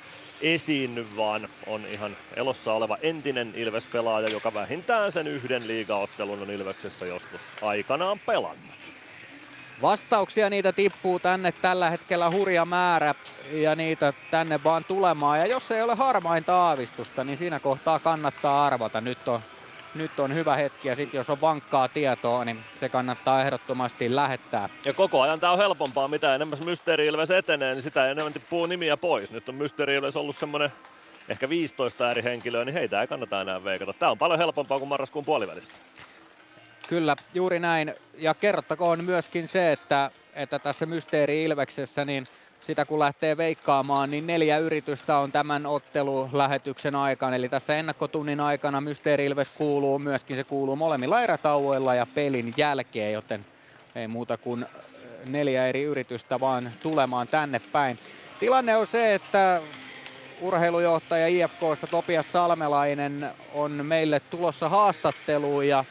esiinny, 0.41 1.07
vaan 1.17 1.49
on 1.67 1.85
ihan 1.93 2.17
elossa 2.37 2.73
oleva 2.73 2.99
entinen 3.03 3.53
Ilves-pelaaja, 3.55 4.29
joka 4.29 4.55
vähintään 4.55 5.13
sen 5.13 5.27
yhden 5.27 5.69
liigaottelun 5.69 6.43
on 6.43 6.51
Ilveksessä 6.51 7.07
joskus 7.07 7.41
aikanaan 7.63 8.19
pelannut. 8.19 8.86
Vastauksia 9.83 10.51
niitä 10.51 10.73
tippuu 10.73 11.19
tänne 11.19 11.53
tällä 11.53 11.91
hetkellä 11.91 12.31
hurja 12.31 12.65
määrä 12.65 13.15
ja 13.51 13.75
niitä 13.75 14.13
tänne 14.31 14.65
vaan 14.65 14.85
tulemaan. 14.85 15.39
Ja 15.39 15.47
jos 15.47 15.71
ei 15.71 15.83
ole 15.83 15.95
harmainta 15.95 16.57
aavistusta, 16.57 17.25
niin 17.25 17.39
siinä 17.39 17.61
kohtaa 17.61 17.99
kannattaa 17.99 18.67
arvata. 18.67 19.01
Nyt 19.01 19.29
on, 19.29 19.41
nyt 19.95 20.21
on 20.21 20.35
hyvä 20.35 20.57
hetki 20.57 20.89
ja 20.89 20.97
sitten 20.97 21.19
jos 21.19 21.31
on 21.31 21.41
vankkaa 21.41 21.89
tietoa, 21.89 22.45
niin 22.45 22.59
se 22.81 22.89
kannattaa 22.89 23.43
ehdottomasti 23.43 24.15
lähettää. 24.15 24.69
Ja 24.85 24.93
koko 24.93 25.21
ajan 25.21 25.41
tämä 25.41 25.53
on 25.53 25.59
helpompaa, 25.59 26.09
mitä 26.09 26.35
enemmän 26.35 26.65
Mysteeri 26.65 27.07
Ilves 27.07 27.31
etenee, 27.31 27.75
niin 27.75 27.83
sitä 27.83 28.11
enemmän 28.11 28.33
tippuu 28.33 28.67
nimiä 28.67 28.97
pois. 28.97 29.31
Nyt 29.31 29.49
on 29.49 29.55
Mysteeri 29.55 29.95
Ilves 29.95 30.17
ollut 30.17 30.37
semmoinen 30.37 30.73
ehkä 31.29 31.49
15 31.49 32.11
eri 32.11 32.23
henkilöä, 32.23 32.65
niin 32.65 32.75
heitä 32.75 33.01
ei 33.01 33.07
kannata 33.07 33.41
enää 33.41 33.65
veikata. 33.65 33.93
Tämä 33.93 34.11
on 34.11 34.19
paljon 34.19 34.39
helpompaa 34.39 34.79
kuin 34.79 34.89
marraskuun 34.89 35.25
puolivälissä. 35.25 35.83
Kyllä, 36.89 37.17
juuri 37.35 37.59
näin. 37.59 37.95
Ja 38.19 38.35
kerrottakoon 38.35 39.05
myöskin 39.05 39.49
se, 39.49 39.73
että, 39.73 40.11
että 40.35 40.59
tässä 40.59 40.87
Mysteeri 40.87 41.45
Ilveksessä, 41.45 42.05
niin 42.05 42.27
sitä 42.61 42.85
kun 42.85 42.99
lähtee 42.99 43.37
veikkaamaan, 43.37 44.11
niin 44.11 44.27
neljä 44.27 44.59
yritystä 44.59 45.19
on 45.19 45.33
tämän 45.33 45.67
ottelulähetyksen 45.67 46.95
aikana. 46.95 47.37
Eli 47.37 47.49
tässä 47.49 47.77
ennakkotunnin 47.77 48.41
aikana 48.41 48.81
Mysteeri 48.81 49.27
Ilves 49.27 49.51
kuuluu 49.51 49.99
myöskin, 49.99 50.37
se 50.37 50.45
kuuluu 50.45 50.77
molemmilla 50.77 51.23
erätauoilla 51.23 51.95
ja 51.95 52.07
pelin 52.07 52.55
jälkeen, 52.57 53.13
joten 53.13 53.47
ei 53.95 54.09
muuta 54.09 54.37
kuin 54.37 54.67
neljä 55.25 55.67
eri 55.67 55.83
yritystä 55.83 56.41
vaan 56.41 56.71
tulemaan 56.83 57.29
tänne 57.29 57.61
päin. 57.73 57.99
Tilanne 58.41 58.77
on 58.77 58.87
se, 58.87 59.15
että 59.15 59.63
urheilujohtaja 60.41 61.27
IFKsta 61.27 61.87
Topias 61.87 62.33
Salmelainen 62.33 63.31
on 63.55 63.87
meille 63.87 64.21
tulossa 64.21 64.69
haastatteluun 64.69 65.69
ja 65.69 65.85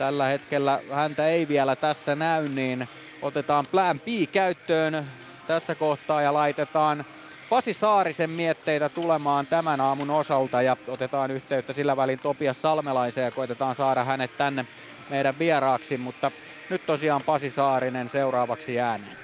Tällä 0.00 0.26
hetkellä 0.26 0.80
häntä 0.92 1.28
ei 1.28 1.48
vielä 1.48 1.76
tässä 1.76 2.14
näy, 2.14 2.48
niin 2.48 2.88
otetaan 3.22 3.66
Plan 3.66 4.00
B 4.00 4.06
käyttöön 4.32 5.06
tässä 5.46 5.74
kohtaa 5.74 6.22
ja 6.22 6.34
laitetaan 6.34 7.04
Pasi 7.50 7.74
Saarisen 7.74 8.30
mietteitä 8.30 8.88
tulemaan 8.88 9.46
tämän 9.46 9.80
aamun 9.80 10.10
osalta 10.10 10.62
ja 10.62 10.76
otetaan 10.88 11.30
yhteyttä 11.30 11.72
sillä 11.72 11.96
välin 11.96 12.18
Topias 12.18 12.62
Salmelaiseen 12.62 13.24
ja 13.24 13.30
koitetaan 13.30 13.74
saada 13.74 14.04
hänet 14.04 14.36
tänne 14.36 14.66
meidän 15.10 15.38
vieraaksi, 15.38 15.96
mutta 15.96 16.30
nyt 16.70 16.86
tosiaan 16.86 17.22
Pasi 17.22 17.50
Saarinen 17.50 18.08
seuraavaksi 18.08 18.80
ääneen. 18.80 19.16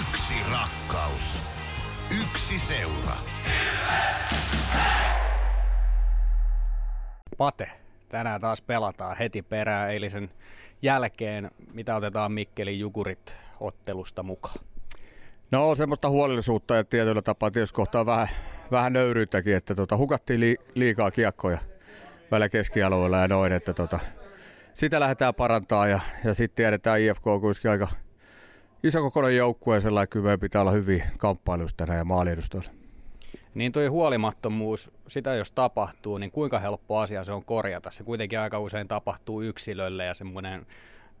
Yksi 0.00 0.34
rakkaus. 0.50 1.42
Yksi 2.22 2.58
seura. 2.58 3.01
Pate. 7.42 7.70
Tänään 8.08 8.40
taas 8.40 8.62
pelataan 8.62 9.16
heti 9.16 9.42
perään 9.42 9.90
eilisen 9.90 10.30
jälkeen. 10.82 11.50
Mitä 11.72 11.96
otetaan 11.96 12.32
Mikkelin 12.32 12.78
Jukurit 12.78 13.34
ottelusta 13.60 14.22
mukaan? 14.22 14.64
No 15.50 15.74
semmoista 15.74 16.08
huolellisuutta 16.08 16.76
ja 16.76 16.84
tietyllä 16.84 17.22
tapaa 17.22 17.50
tietysti 17.50 17.74
kohtaa 17.74 18.06
vähän, 18.06 18.28
vähän 18.70 18.92
nöyryyttäkin, 18.92 19.56
että 19.56 19.74
tota, 19.74 19.96
hukattiin 19.96 20.40
li, 20.40 20.56
liikaa 20.74 21.10
kiekkoja 21.10 21.58
välillä 22.30 22.48
keskialueella 22.48 23.18
ja 23.18 23.28
noin, 23.28 23.52
että 23.52 23.74
tota, 23.74 23.98
sitä 24.74 25.00
lähdetään 25.00 25.34
parantaa 25.34 25.86
ja, 25.86 26.00
ja 26.24 26.34
sitten 26.34 26.56
tiedetään 26.56 27.00
IFK 27.00 27.26
on 27.26 27.40
kuitenkin 27.40 27.70
aika 27.70 27.88
iso 28.82 29.02
kokoinen 29.02 29.36
joukkue 29.36 29.74
ja 29.76 29.80
sellainen 29.80 30.08
kyllä 30.08 30.38
pitää 30.38 30.60
olla 30.60 30.70
hyvin 30.70 31.02
kamppailusta 31.18 31.76
tänään 31.76 31.98
ja 31.98 32.04
maaliedustoilla. 32.04 32.81
Niin 33.54 33.72
tuo 33.72 33.90
huolimattomuus, 33.90 34.90
sitä 35.08 35.34
jos 35.34 35.50
tapahtuu, 35.50 36.18
niin 36.18 36.30
kuinka 36.30 36.58
helppo 36.58 36.98
asia 36.98 37.24
se 37.24 37.32
on 37.32 37.44
korjata? 37.44 37.90
Se 37.90 38.04
kuitenkin 38.04 38.40
aika 38.40 38.58
usein 38.58 38.88
tapahtuu 38.88 39.42
yksilölle 39.42 40.04
ja 40.04 40.14
semmoinen 40.14 40.66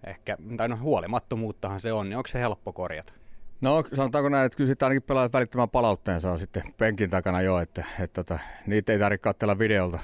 ehkä, 0.06 0.36
tai 0.56 0.68
no 0.68 0.76
huolimattomuuttahan 0.76 1.80
se 1.80 1.92
on, 1.92 2.08
niin 2.08 2.16
onko 2.16 2.28
se 2.28 2.40
helppo 2.40 2.72
korjata? 2.72 3.12
No 3.60 3.84
sanotaanko 3.94 4.28
näin, 4.28 4.46
että 4.46 4.56
kyllä 4.56 4.68
sitten 4.68 4.86
ainakin 4.86 5.02
pelaajat 5.02 5.32
välittämään 5.32 5.70
palautteen 5.70 6.20
saa 6.20 6.36
sitten 6.36 6.62
penkin 6.78 7.10
takana 7.10 7.40
jo, 7.40 7.58
että, 7.58 7.80
että, 7.80 8.04
että 8.04 8.24
tota, 8.24 8.38
niitä 8.66 8.92
ei 8.92 8.98
tarvitse 8.98 9.22
katsella 9.22 9.58
videolta, 9.58 9.98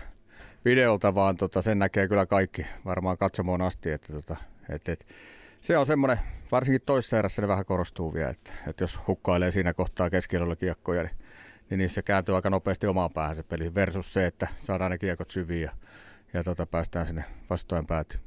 videolta 0.65 1.15
vaan 1.15 1.37
tota, 1.37 1.63
sen 1.63 1.79
näkee 1.79 2.09
kyllä 2.09 2.27
kaikki 2.27 2.67
varmaan 2.85 3.19
katsomoon 3.19 3.63
asti, 3.63 3.91
että, 3.91 4.13
tota, 4.13 4.37
että, 4.69 4.93
että 4.93 5.05
se 5.61 5.79
on 5.79 5.87
semmoinen, 5.87 6.19
varsinkin 6.53 6.83
toisessa 6.87 7.19
erässä 7.19 7.43
ne 7.43 7.49
vähän 7.49 7.65
korostuu 7.65 8.15
vielä, 8.15 8.31
että, 8.31 8.53
että 8.67 8.85
jos 8.85 9.01
hukkailee 9.07 9.51
siinä 9.51 9.75
kohtaa 9.75 10.11
keskiöllä 10.11 10.57
kiekkoja, 10.57 11.03
niin, 11.03 11.17
niin 11.71 11.79
niissä 11.79 12.03
kääntyy 12.03 12.35
aika 12.35 12.51
nopeasti 12.51 12.87
omaan 12.87 13.11
päähän 13.13 13.37
se 13.37 13.43
peli 13.43 13.75
versus 13.75 14.13
se, 14.13 14.27
että 14.27 14.49
saadaan 14.57 14.91
ne 14.91 14.99
kiekot 14.99 15.31
syviin 15.31 15.63
ja, 15.63 15.71
ja 16.33 16.45
tota, 16.45 16.67
päästään 16.67 17.07
sinne 17.07 17.25
vastoin 17.51 17.87
päätyyn. 17.87 18.23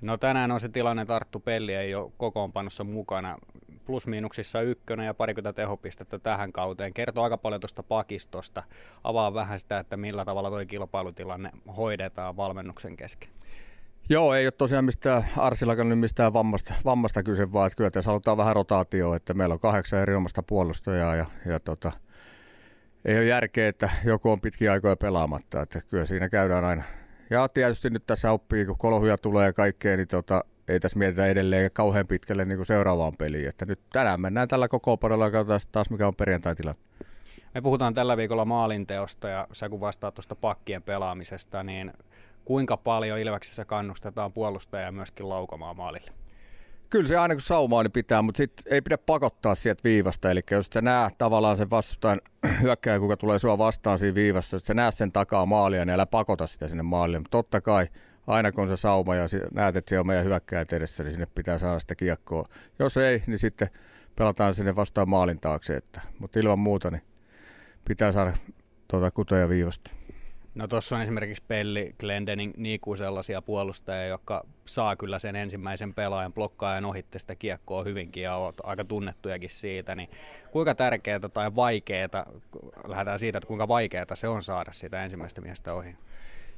No 0.00 0.16
tänään 0.16 0.50
on 0.50 0.60
se 0.60 0.68
tilanne, 0.68 1.02
että 1.02 1.16
Arttu 1.16 1.40
Pelli 1.40 1.74
ei 1.74 1.94
ole 1.94 2.12
kokoonpanossa 2.16 2.84
mukana. 2.84 3.38
Plus-miinuksissa 3.86 4.60
ykkönen 4.60 5.06
ja 5.06 5.14
parikymmentä 5.14 5.56
tehopistettä 5.56 6.18
tähän 6.18 6.52
kauteen. 6.52 6.94
Kertoo 6.94 7.24
aika 7.24 7.38
paljon 7.38 7.60
tuosta 7.60 7.82
pakistosta. 7.82 8.62
Avaa 9.04 9.34
vähän 9.34 9.60
sitä, 9.60 9.78
että 9.78 9.96
millä 9.96 10.24
tavalla 10.24 10.50
tuo 10.50 10.66
kilpailutilanne 10.66 11.50
hoidetaan 11.76 12.36
valmennuksen 12.36 12.96
kesken. 12.96 13.28
Joo, 14.08 14.34
ei 14.34 14.46
ole 14.46 14.52
tosiaan 14.52 14.84
mistään 14.84 15.24
Arsillakaan 15.36 15.88
nyt 15.88 15.98
mistään 15.98 16.32
vammasta, 16.32 16.74
vammasta 16.84 17.22
kyse, 17.22 17.52
vaan 17.52 17.66
että 17.66 17.76
kyllä 17.76 17.90
tässä 17.90 18.10
halutaan 18.10 18.36
vähän 18.36 18.56
rotaatioa, 18.56 19.16
että 19.16 19.34
meillä 19.34 19.52
on 19.52 19.60
kahdeksan 19.60 20.00
erinomaista 20.00 20.42
puolustajaa 20.42 21.16
ja, 21.16 21.26
ja 21.46 21.60
tota, 21.60 21.92
ei 23.04 23.18
ole 23.18 23.24
järkeä, 23.24 23.68
että 23.68 23.90
joku 24.04 24.30
on 24.30 24.40
pitkiä 24.40 24.72
aikoja 24.72 24.96
pelaamatta, 24.96 25.62
että 25.62 25.80
kyllä 25.90 26.04
siinä 26.04 26.28
käydään 26.28 26.64
aina. 26.64 26.82
Ja 27.30 27.48
tietysti 27.48 27.90
nyt 27.90 28.06
tässä 28.06 28.32
oppii, 28.32 28.66
kun 28.66 28.78
kolhuja 28.78 29.18
tulee 29.18 29.46
ja 29.46 29.52
kaikkea, 29.52 29.96
niin 29.96 30.08
tota, 30.08 30.44
ei 30.68 30.80
tässä 30.80 30.98
mietitä 30.98 31.26
edelleen 31.26 31.70
kauhean 31.72 32.06
pitkälle 32.06 32.44
niin 32.44 32.58
kuin 32.58 32.66
seuraavaan 32.66 33.16
peliin. 33.18 33.48
Että 33.48 33.66
nyt 33.66 33.80
tänään 33.92 34.20
mennään 34.20 34.48
tällä 34.48 34.68
koko 34.68 34.98
ja 35.24 35.30
katsotaan 35.30 35.60
taas 35.72 35.90
mikä 35.90 36.06
on 36.06 36.14
perjantai-tilanne. 36.14 36.80
Me 37.54 37.60
puhutaan 37.60 37.94
tällä 37.94 38.16
viikolla 38.16 38.44
maalinteosta 38.44 39.28
ja 39.28 39.46
sä 39.52 39.68
kun 39.68 39.80
vastaat 39.80 40.14
tuosta 40.14 40.36
pakkien 40.36 40.82
pelaamisesta, 40.82 41.62
niin 41.62 41.92
kuinka 42.44 42.76
paljon 42.76 43.18
Ilväksessä 43.18 43.64
kannustetaan 43.64 44.32
puolustajia 44.32 44.92
myöskin 44.92 45.28
laukomaan 45.28 45.76
maalille? 45.76 46.10
Kyllä 46.92 47.08
se 47.08 47.16
aina 47.16 47.34
kun 47.34 47.42
saumaa 47.42 47.82
niin 47.82 47.92
pitää, 47.92 48.22
mutta 48.22 48.38
sit 48.38 48.52
ei 48.66 48.82
pidä 48.82 48.98
pakottaa 48.98 49.54
sieltä 49.54 49.84
viivasta. 49.84 50.30
Eli 50.30 50.40
jos 50.50 50.66
sä 50.74 50.82
näet 50.82 51.18
tavallaan 51.18 51.56
sen 51.56 51.70
vastustajan 51.70 52.20
hyökkäjä, 52.62 52.98
kuka 52.98 53.16
tulee 53.16 53.38
sua 53.38 53.58
vastaan 53.58 53.98
siinä 53.98 54.14
viivassa, 54.14 54.56
että 54.56 54.66
sä 54.66 54.74
näet 54.74 54.94
sen 54.94 55.12
takaa 55.12 55.46
maalia, 55.46 55.84
niin 55.84 55.94
älä 55.94 56.06
pakota 56.06 56.46
sitä 56.46 56.68
sinne 56.68 56.82
maalille. 56.82 57.18
Mutta 57.18 57.30
totta 57.30 57.60
kai 57.60 57.86
aina 58.26 58.52
kun 58.52 58.68
se 58.68 58.76
sauma 58.76 59.14
ja 59.14 59.24
näet, 59.54 59.76
että 59.76 59.90
se 59.90 59.98
on 59.98 60.06
meidän 60.06 60.24
hyökkäjät 60.24 60.72
edessä, 60.72 61.04
niin 61.04 61.12
sinne 61.12 61.26
pitää 61.34 61.58
saada 61.58 61.78
sitä 61.78 61.94
kiekkoa. 61.94 62.48
Jos 62.78 62.96
ei, 62.96 63.22
niin 63.26 63.38
sitten 63.38 63.68
pelataan 64.16 64.54
sinne 64.54 64.76
vastaan 64.76 65.08
maalin 65.08 65.40
taakse. 65.40 65.76
Että, 65.76 66.00
mutta 66.18 66.38
ilman 66.38 66.58
muuta 66.58 66.90
niin 66.90 67.02
pitää 67.84 68.12
saada 68.12 68.32
tuota 68.88 69.10
kutoja 69.10 69.48
viivasta. 69.48 69.90
No 70.54 70.68
tuossa 70.68 70.96
on 70.96 71.02
esimerkiksi 71.02 71.44
Pelli, 71.48 71.94
Glendening, 72.00 72.52
Niku 72.56 72.96
sellaisia 72.96 73.42
puolustajia, 73.42 74.06
jotka 74.06 74.46
saa 74.64 74.96
kyllä 74.96 75.18
sen 75.18 75.36
ensimmäisen 75.36 75.94
pelaajan 75.94 76.32
blokkaajan 76.32 76.84
ohitte 76.84 77.18
sitä 77.18 77.34
kiekkoa 77.34 77.84
hyvinkin 77.84 78.22
ja 78.22 78.34
ovat 78.34 78.54
aika 78.62 78.84
tunnettujakin 78.84 79.50
siitä. 79.50 79.94
Niin 79.94 80.10
kuinka 80.50 80.74
tärkeää 80.74 81.20
tai 81.20 81.54
vaikeaa, 81.56 82.26
lähdetään 82.88 83.18
siitä, 83.18 83.38
että 83.38 83.48
kuinka 83.48 83.68
vaikeaa 83.68 84.14
se 84.14 84.28
on 84.28 84.42
saada 84.42 84.72
sitä 84.72 85.04
ensimmäistä 85.04 85.40
miestä 85.40 85.74
ohi? 85.74 85.96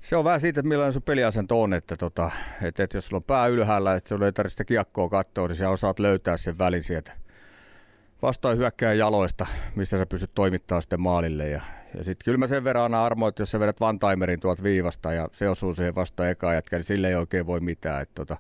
Se 0.01 0.17
on 0.17 0.25
vähän 0.25 0.41
siitä, 0.41 0.61
että 0.61 0.69
millainen 0.69 0.93
sun 0.93 1.03
peliasento 1.03 1.63
on, 1.63 1.75
että, 1.75 1.97
tota, 1.97 2.31
että, 2.63 2.83
että 2.83 2.97
jos 2.97 3.07
sulla 3.07 3.19
on 3.19 3.25
pää 3.25 3.47
ylhäällä, 3.47 3.95
että 3.95 4.09
sulla 4.09 4.27
ei 4.27 4.33
tarvitse 4.33 4.55
sitä 4.55 4.65
kiekkoa 4.65 5.09
katsoa, 5.09 5.49
niin 5.49 5.57
sä 5.57 5.71
osaat 5.71 5.99
löytää 5.99 6.37
sen 6.37 6.59
välin 6.59 6.83
sieltä 6.83 7.24
vastaan 8.25 8.57
hyökkään 8.57 8.99
jaloista, 8.99 9.47
mistä 9.75 9.99
sä 9.99 10.07
pystyt 10.07 10.31
toimittamaan 10.35 10.83
sitten 10.83 11.01
maalille. 11.01 11.49
Ja, 11.49 11.61
ja 11.97 12.05
sitten 12.05 12.25
kyllä 12.25 12.39
mä 12.39 12.47
sen 12.47 12.65
verran 12.65 12.83
aina 12.83 13.05
armo, 13.05 13.29
että 13.29 13.43
jos 13.43 13.51
sä 13.51 13.61
vedät 13.61 13.81
one-timerin 13.81 14.41
tuolta 14.41 14.63
viivasta 14.63 15.13
ja 15.13 15.29
se 15.33 15.49
osuu 15.49 15.75
siihen 15.75 15.95
vastaan 15.95 16.31
eka 16.31 16.55
jätkä, 16.55 16.77
niin 16.77 16.85
sille 16.85 17.09
ei 17.09 17.15
oikein 17.15 17.47
voi 17.47 17.61
mitään. 17.61 18.03
Että 18.03 18.15
tota, 18.15 18.37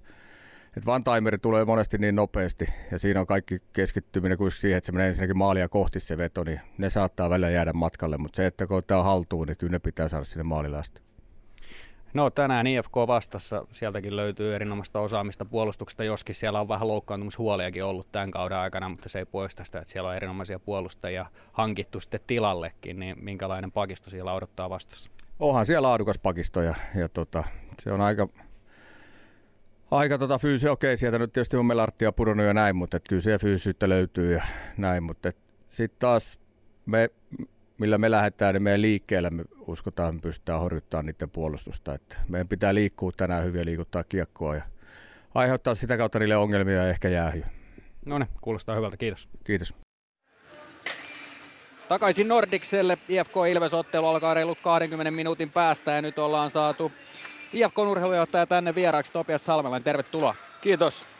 et 0.76 0.84
one-timeri 0.86 1.38
tulee 1.38 1.64
monesti 1.64 1.98
niin 1.98 2.14
nopeasti 2.14 2.66
ja 2.92 2.98
siinä 2.98 3.20
on 3.20 3.26
kaikki 3.26 3.62
keskittyminen 3.72 4.38
kuitenkin 4.38 4.60
siihen, 4.60 4.78
että 4.78 4.86
se 4.86 4.92
menee 4.92 5.08
ensinnäkin 5.08 5.38
maalia 5.38 5.68
kohti 5.68 6.00
se 6.00 6.18
veto, 6.18 6.44
niin 6.44 6.60
ne 6.78 6.90
saattaa 6.90 7.30
välillä 7.30 7.50
jäädä 7.50 7.72
matkalle, 7.72 8.18
mutta 8.18 8.36
se, 8.36 8.46
että 8.46 8.66
kun 8.66 8.76
ottaa 8.76 9.02
haltuun, 9.02 9.46
niin 9.46 9.56
kyllä 9.56 9.70
ne 9.70 9.78
pitää 9.78 10.08
saada 10.08 10.24
sinne 10.24 10.42
maalille 10.42 10.78
asti. 10.78 11.02
No 12.14 12.30
tänään 12.30 12.66
IFK 12.66 12.96
vastassa, 13.06 13.66
sieltäkin 13.72 14.16
löytyy 14.16 14.54
erinomaista 14.54 15.00
osaamista 15.00 15.44
puolustuksesta, 15.44 16.04
joskin 16.04 16.34
siellä 16.34 16.60
on 16.60 16.68
vähän 16.68 16.88
loukkaantumishuoliakin 16.88 17.84
ollut 17.84 18.12
tämän 18.12 18.30
kauden 18.30 18.58
aikana, 18.58 18.88
mutta 18.88 19.08
se 19.08 19.18
ei 19.18 19.24
poista 19.24 19.64
sitä, 19.64 19.78
että 19.78 19.92
siellä 19.92 20.08
on 20.08 20.16
erinomaisia 20.16 20.58
puolustajia 20.58 21.26
hankittu 21.52 22.00
sitten 22.00 22.20
tilallekin, 22.26 22.98
niin 22.98 23.24
minkälainen 23.24 23.72
pakisto 23.72 24.10
siellä 24.10 24.32
odottaa 24.32 24.70
vastassa? 24.70 25.10
Onhan 25.40 25.66
siellä 25.66 25.88
laadukas 25.88 26.18
pakisto 26.18 26.62
ja, 26.62 26.74
ja 26.94 27.08
tota, 27.08 27.44
se 27.80 27.92
on 27.92 28.00
aika, 28.00 28.28
aika 29.90 30.18
tota 30.18 30.38
fyysi, 30.38 30.68
okei 30.68 30.96
sieltä 30.96 31.18
nyt 31.18 31.32
tietysti 31.32 31.56
on 31.56 31.66
melarttia 31.66 32.12
pudonnut 32.12 32.46
ja 32.46 32.54
näin, 32.54 32.76
mutta 32.76 33.00
kyllä 33.00 33.22
siellä 33.22 33.38
fyysisyyttä 33.38 33.88
löytyy 33.88 34.34
ja 34.34 34.42
näin, 34.76 35.02
mutta 35.02 35.30
sitten 35.68 35.98
taas 35.98 36.38
me 36.86 37.10
millä 37.78 37.98
me 37.98 38.10
lähdetään, 38.10 38.54
niin 38.54 38.62
meidän 38.62 38.82
liikkeellä 38.82 39.30
me 39.30 39.44
uskotaan, 39.66 40.08
että 40.08 40.26
me 40.26 40.28
pystytään 40.28 40.60
horjuttamaan 40.60 41.06
niiden 41.06 41.30
puolustusta. 41.30 41.94
Että 41.94 42.16
meidän 42.28 42.48
pitää 42.48 42.74
liikkua 42.74 43.12
tänään 43.16 43.44
hyvin 43.44 43.58
ja 43.58 43.64
liikuttaa 43.64 44.04
kiekkoa 44.04 44.56
ja 44.56 44.62
aiheuttaa 45.34 45.74
sitä 45.74 45.96
kautta 45.96 46.18
niille 46.18 46.36
ongelmia 46.36 46.76
ja 46.76 46.88
ehkä 46.88 47.08
jäähyä. 47.08 47.46
No 48.06 48.18
niin, 48.18 48.28
kuulostaa 48.40 48.76
hyvältä. 48.76 48.96
Kiitos. 48.96 49.28
Kiitos. 49.44 49.74
Takaisin 51.88 52.28
Nordikselle. 52.28 52.98
IFK 53.08 53.34
Ilves-ottelu 53.50 54.06
alkaa 54.06 54.34
reilut 54.34 54.58
20 54.62 55.10
minuutin 55.10 55.50
päästä 55.50 55.92
ja 55.92 56.02
nyt 56.02 56.18
ollaan 56.18 56.50
saatu 56.50 56.92
IFK-urheilujohtaja 57.52 58.46
tänne 58.46 58.74
vieraaksi 58.74 59.12
Topias 59.12 59.44
Salmelainen. 59.44 59.84
Tervetuloa. 59.84 60.34
Kiitos. 60.60 61.13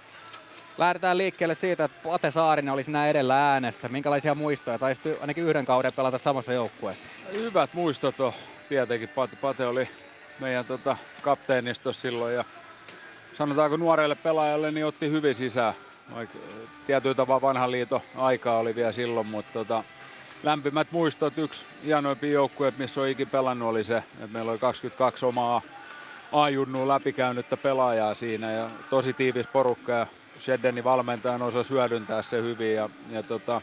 Lähdetään 0.79 1.19
liikkeelle 1.19 1.55
siitä, 1.55 1.85
että 1.85 2.01
Pate 2.03 2.31
Saarinen 2.31 2.75
oli 2.75 2.85
siinä 2.85 3.07
edellä 3.07 3.53
äänessä. 3.53 3.89
Minkälaisia 3.89 4.35
muistoja? 4.35 4.79
Taisi 4.79 5.01
ainakin 5.21 5.45
yhden 5.45 5.67
kauden 5.67 5.93
pelata 5.97 6.19
samassa 6.19 6.53
joukkueessa. 6.53 7.09
Hyvät 7.33 7.75
muistot 7.75 8.21
on 8.21 8.33
tietenkin. 8.69 9.09
Pate, 9.09 9.37
Pate 9.37 9.67
oli 9.67 9.89
meidän 10.41 10.65
tota, 10.65 10.97
kapteenisto 11.23 11.93
silloin 11.93 12.35
ja 12.35 12.45
sanotaanko 13.35 13.77
nuorelle 13.77 14.15
pelaajalle 14.15 14.71
niin 14.71 14.87
otti 14.87 15.11
hyvin 15.11 15.35
sisään. 15.35 15.75
Vaikka 16.15 16.39
tietyllä 16.87 17.15
tavalla 17.15 17.41
vanhan 17.41 17.71
liiton 17.71 18.01
aikaa 18.17 18.59
oli 18.59 18.75
vielä 18.75 18.93
silloin, 18.93 19.27
mutta 19.27 19.53
tota, 19.53 19.85
lämpimät 20.43 20.89
muistot. 20.91 21.39
Yksi 21.39 21.65
hienoimpia 21.85 22.33
joukkueet, 22.33 22.79
missä 22.79 23.01
on 23.01 23.09
ikin 23.09 23.31
pelannut, 23.31 23.69
oli 23.69 23.85
se, 23.85 23.97
että 23.97 24.33
meillä 24.33 24.51
oli 24.51 24.59
22 24.59 25.27
omaa 25.27 25.63
A-junnuun 26.33 26.89
läpikäynyttä 26.89 27.57
pelaajaa 27.57 28.15
siinä 28.15 28.53
ja 28.53 28.71
tosi 28.91 29.13
tiivis 29.13 29.47
porukka 29.47 29.93
ja 29.93 30.07
Sheddeni 30.41 30.85
valmentajan 30.85 31.43
osasi 31.43 31.71
hyödyntää 31.71 32.23
se 32.23 32.43
hyvin 32.43 32.75
ja, 32.75 32.91
ja 33.11 33.23
tota, 33.23 33.61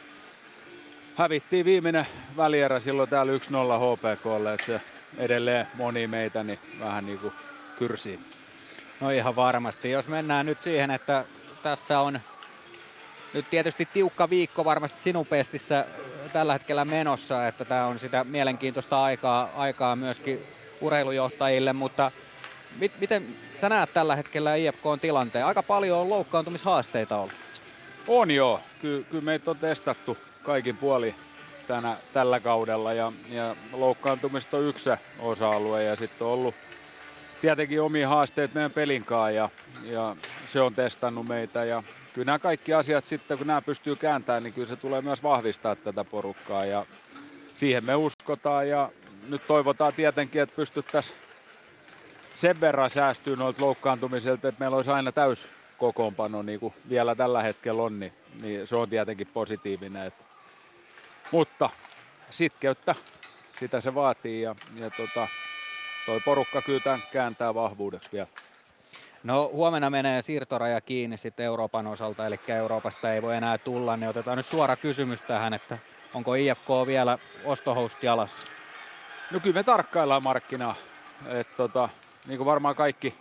hävittiin 1.16 1.66
viimeinen 1.66 2.08
välierä 2.38 2.80
silloin 2.80 3.10
täällä 3.10 3.34
1-0 3.34 3.38
HPKlle, 3.38 4.54
että 4.54 4.66
se 4.66 4.82
edelleen 5.18 5.68
moni 5.74 6.08
meitä 6.08 6.44
niin 6.44 6.60
vähän 6.80 7.06
niin 7.06 7.20
kuin 7.20 7.34
kyrsiin. 7.78 8.26
No 9.02 9.10
ihan 9.10 9.36
varmasti. 9.36 9.92
Jos 9.92 10.08
mennään 10.08 10.46
nyt 10.46 10.62
siihen, 10.62 10.92
että 10.92 11.26
tässä 11.64 12.00
on 12.00 12.20
nyt 13.34 13.50
tietysti 13.50 13.88
tiukka 13.94 14.30
viikko 14.30 14.66
varmasti 14.66 15.02
sinun 15.02 15.26
pestissä 15.26 15.86
tällä 16.34 16.54
hetkellä 16.54 16.86
menossa, 16.86 17.48
että 17.48 17.66
tämä 17.66 17.86
on 17.86 18.00
sitä 18.00 18.24
mielenkiintoista 18.24 19.04
aikaa, 19.04 19.50
aikaa 19.56 19.96
myöskin 19.96 20.40
urheilujohtajille, 20.82 21.74
mutta 21.74 22.12
mit, 22.80 22.92
miten 23.00 23.36
sä 23.62 23.70
näet 23.70 23.94
tällä 23.94 24.16
hetkellä 24.16 24.56
IFK 24.56 24.86
on 24.86 25.00
tilanteen? 25.00 25.46
Aika 25.46 25.64
paljon 25.64 26.00
on 26.00 26.10
loukkaantumishaasteita 26.10 27.18
ollut. 27.18 27.34
On 28.08 28.32
joo. 28.32 28.60
Ky- 28.82 29.06
kyllä 29.10 29.24
meitä 29.24 29.52
on 29.52 29.58
testattu 29.58 30.18
kaikin 30.44 30.78
puoli 30.78 31.16
tänä, 31.68 31.98
tällä 32.14 32.40
kaudella 32.40 32.94
ja, 32.94 33.14
ja 33.30 33.56
loukkaantumista 33.74 34.58
on 34.58 34.64
yksi 34.64 34.90
osa-alue 35.20 35.84
ja 35.84 35.96
sitten 35.96 36.28
on 36.28 36.34
ollut 36.34 36.56
tietenkin 37.42 37.82
omia 37.82 38.10
haasteita 38.10 38.54
meidän 38.54 38.72
pelinkaan 38.72 39.36
ja, 39.36 39.50
ja 39.84 40.16
se 40.46 40.62
on 40.62 40.76
testannut 40.76 41.28
meitä 41.28 41.66
ja 41.66 41.84
kyllä 42.14 42.26
nämä 42.26 42.40
kaikki 42.40 42.74
asiat 42.74 43.08
sitten 43.08 43.38
kun 43.38 43.48
nämä 43.48 43.62
pystyy 43.62 43.96
kääntämään, 43.96 44.44
niin 44.44 44.54
kyllä 44.54 44.68
se 44.68 44.76
tulee 44.76 45.02
myös 45.02 45.24
vahvistaa 45.24 45.76
tätä 45.76 46.04
porukkaa 46.04 46.66
ja 46.66 46.86
siihen 47.54 47.86
me 47.86 47.96
uskotaan 47.96 48.70
ja 48.70 48.90
nyt 49.30 49.48
toivotaan 49.48 49.94
tietenkin, 49.94 50.42
että 50.42 50.56
pystyttäisiin 50.56 51.18
sen 52.34 52.62
verran 52.62 52.90
säästyy 52.90 53.36
noilta 53.36 53.62
loukkaantumisilta, 53.62 54.48
että 54.48 54.60
meillä 54.60 54.78
olisi 54.78 54.92
aina 54.92 55.12
täys 55.12 55.50
kokoonpano, 55.78 56.42
niin 56.42 56.60
kuin 56.60 56.74
vielä 56.90 57.16
tällä 57.16 57.44
hetkellä 57.44 57.84
on, 57.84 58.00
niin, 58.00 58.14
niin 58.42 58.68
se 58.68 58.76
on 58.76 58.90
tietenkin 58.90 59.28
positiivinen. 59.28 60.06
Että. 60.06 60.24
Mutta 61.32 61.70
sitkeyttä, 62.30 62.96
sitä 63.60 63.82
se 63.82 63.96
vaatii 63.96 64.42
ja, 64.42 64.56
ja 64.76 64.90
tota, 64.90 65.28
toi 66.06 66.20
porukka 66.26 66.62
kyllä 66.62 66.80
tämän 66.80 67.04
kääntää 67.12 67.54
vahvuudeksi 67.54 68.10
vielä. 68.14 68.28
No 69.24 69.50
huomenna 69.54 69.90
menee 69.90 70.22
siirtoraja 70.22 70.82
kiinni 70.82 71.18
sitten 71.18 71.46
Euroopan 71.46 71.88
osalta, 71.88 72.28
eli 72.28 72.40
Euroopasta 72.48 73.14
ei 73.14 73.22
voi 73.22 73.36
enää 73.36 73.58
tulla, 73.58 73.98
niin 73.98 74.10
otetaan 74.10 74.38
nyt 74.38 74.46
suora 74.46 74.76
kysymys 74.76 75.22
tähän, 75.22 75.54
että 75.54 75.78
onko 76.14 76.34
IFK 76.34 76.68
vielä 76.88 77.18
ostohoust 77.46 78.04
jalassa? 78.04 78.38
No 79.32 79.40
kyllä 79.40 79.54
me 79.54 79.64
tarkkaillaan 79.64 80.24
markkinaa. 80.24 80.76
Et 81.28 81.48
tota, 81.58 81.90
niin 82.28 82.38
kuin 82.38 82.46
varmaan 82.46 82.76
kaikki 82.76 83.14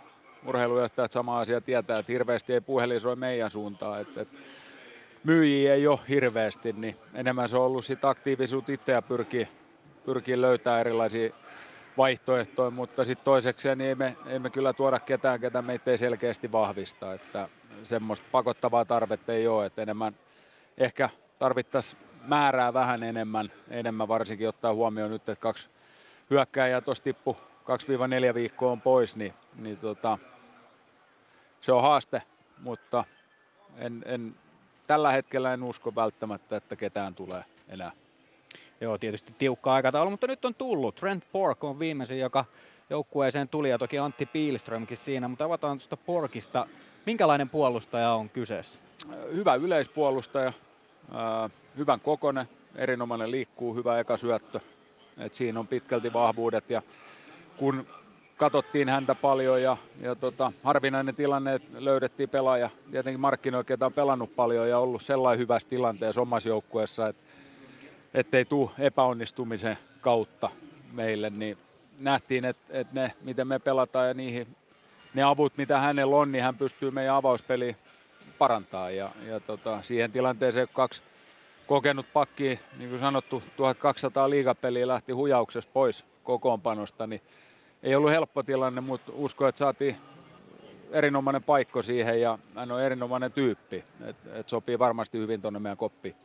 urheilujohtajat 0.45 1.11
sama 1.11 1.39
asia 1.39 1.61
tietää, 1.61 1.99
että 1.99 2.11
hirveästi 2.11 2.53
ei 2.53 2.61
puhelisoi 2.61 3.15
meidän 3.15 3.51
suuntaan. 3.51 4.01
Et, 4.01 4.17
et 4.17 4.27
myyjiä 5.23 5.73
ei 5.73 5.87
ole 5.87 5.99
hirveästi, 6.09 6.73
niin 6.73 6.95
enemmän 7.13 7.49
se 7.49 7.57
on 7.57 7.63
ollut 7.63 7.85
sit 7.85 8.05
aktiivisuutta 8.05 8.71
itse 8.71 8.91
ja 8.91 9.01
pyrkii, 9.01 9.47
pyrkii 10.05 10.41
löytää 10.41 10.79
erilaisia 10.79 11.33
vaihtoehtoja, 11.97 12.71
mutta 12.71 13.05
sitten 13.05 13.25
toisekseen 13.25 13.77
niin 13.77 13.87
ei 13.87 13.95
me, 13.95 14.15
ei 14.27 14.39
me 14.39 14.49
kyllä 14.49 14.73
tuoda 14.73 14.99
ketään, 14.99 15.39
ketä 15.39 15.61
meitä 15.61 15.91
ei 15.91 15.97
selkeästi 15.97 16.51
vahvista, 16.51 17.13
että 17.13 17.49
semmoista 17.83 18.25
pakottavaa 18.31 18.85
tarvetta 18.85 19.33
ei 19.33 19.47
ole, 19.47 19.65
että 19.65 19.81
enemmän 19.81 20.15
ehkä 20.77 21.09
tarvittaisiin 21.39 22.01
määrää 22.27 22.73
vähän 22.73 23.03
enemmän, 23.03 23.51
enemmän 23.69 24.07
varsinkin 24.07 24.49
ottaa 24.49 24.73
huomioon 24.73 25.11
nyt, 25.11 25.29
että 25.29 25.41
kaksi 25.41 25.69
hyökkääjää 26.29 26.81
tuossa 26.81 27.03
tippu 27.03 27.37
2-4 28.31 28.33
viikkoa 28.33 28.71
on 28.71 28.81
pois, 28.81 29.15
niin, 29.15 29.33
niin 29.55 29.77
tota, 29.77 30.17
se 31.59 31.71
on 31.71 31.81
haaste, 31.81 32.21
mutta 32.59 33.03
en, 33.77 34.03
en, 34.05 34.35
tällä 34.87 35.11
hetkellä 35.11 35.53
en 35.53 35.63
usko 35.63 35.95
välttämättä, 35.95 36.55
että 36.55 36.75
ketään 36.75 37.15
tulee 37.15 37.43
enää. 37.69 37.91
Joo, 38.81 38.97
tietysti 38.97 39.33
tiukka 39.37 39.73
aikataulu, 39.73 40.09
mutta 40.11 40.27
nyt 40.27 40.45
on 40.45 40.55
tullut. 40.55 40.95
Trent 40.95 41.23
Pork 41.31 41.63
on 41.63 41.79
viimeisin, 41.79 42.19
joka 42.19 42.45
joukkueeseen 42.89 43.47
tuli 43.47 43.69
ja 43.69 43.77
toki 43.77 43.97
Antti 43.97 44.25
Pielströmkin 44.25 44.97
siinä, 44.97 45.27
mutta 45.27 45.45
avataan 45.45 45.77
tuosta 45.77 45.97
Porkista. 45.97 46.67
Minkälainen 47.05 47.49
puolustaja 47.49 48.13
on 48.13 48.29
kyseessä? 48.29 48.79
Hyvä 49.33 49.55
yleispuolustaja, 49.55 50.53
hyvän 51.77 51.99
kokonen, 51.99 52.49
erinomainen 52.75 53.31
liikkuu, 53.31 53.75
hyvä 53.75 53.99
eka 53.99 54.17
syöttö. 54.17 54.59
Et 55.17 55.33
siinä 55.33 55.59
on 55.59 55.67
pitkälti 55.67 56.13
vahvuudet 56.13 56.69
ja 56.69 56.81
kun 57.57 57.87
katsottiin 58.37 58.89
häntä 58.89 59.15
paljon 59.15 59.61
ja, 59.61 59.77
ja 60.01 60.15
tota, 60.15 60.51
harvinainen 60.63 61.15
tilanne, 61.15 61.53
että 61.53 61.71
löydettiin 61.85 62.29
pelaaja. 62.29 62.69
Tietenkin 62.91 63.19
markkinoilla, 63.19 63.63
ketä 63.63 63.85
on 63.85 63.93
pelannut 63.93 64.35
paljon 64.35 64.69
ja 64.69 64.79
ollut 64.79 65.01
sellainen 65.01 65.39
hyvässä 65.39 65.69
tilanteessa 65.69 66.21
omassa 66.21 66.49
joukkueessa, 66.49 67.07
että 67.07 67.21
ettei 68.13 68.45
tule 68.45 68.69
epäonnistumisen 68.79 69.77
kautta 70.01 70.49
meille, 70.93 71.29
niin 71.29 71.57
nähtiin, 71.99 72.45
että, 72.45 72.63
että 72.69 72.93
ne, 72.93 73.11
miten 73.21 73.47
me 73.47 73.59
pelataan 73.59 74.07
ja 74.07 74.13
niihin, 74.13 74.47
ne 75.13 75.23
avut, 75.23 75.57
mitä 75.57 75.79
hänellä 75.79 76.15
on, 76.15 76.31
niin 76.31 76.43
hän 76.43 76.57
pystyy 76.57 76.91
meidän 76.91 77.15
avauspeliä 77.15 77.75
parantaa 78.37 78.89
ja, 78.89 79.09
ja 79.27 79.39
tota, 79.39 79.81
siihen 79.81 80.11
tilanteeseen 80.11 80.67
kaksi 80.73 81.01
kokenut 81.67 82.05
pakki, 82.13 82.59
niin 82.77 82.89
kuin 82.89 82.99
sanottu, 82.99 83.43
1200 83.57 84.29
liigapeliä 84.29 84.87
lähti 84.87 85.11
hujauksessa 85.11 85.69
pois 85.73 86.05
kokoonpanosta, 86.31 87.07
niin 87.07 87.21
ei 87.83 87.95
ollut 87.95 88.11
helppo 88.11 88.43
tilanne, 88.43 88.81
mutta 88.81 89.11
uskon, 89.15 89.49
että 89.49 89.59
saatiin 89.59 89.95
erinomainen 90.91 91.43
paikko 91.43 91.81
siihen 91.81 92.21
ja 92.21 92.39
hän 92.55 92.71
on 92.71 92.81
erinomainen 92.81 93.31
tyyppi, 93.31 93.83
että 94.05 94.29
et 94.39 94.49
sopii 94.49 94.79
varmasti 94.79 95.17
hyvin 95.17 95.41
tuonne 95.41 95.59
meidän 95.59 95.77
koppiin. 95.77 96.15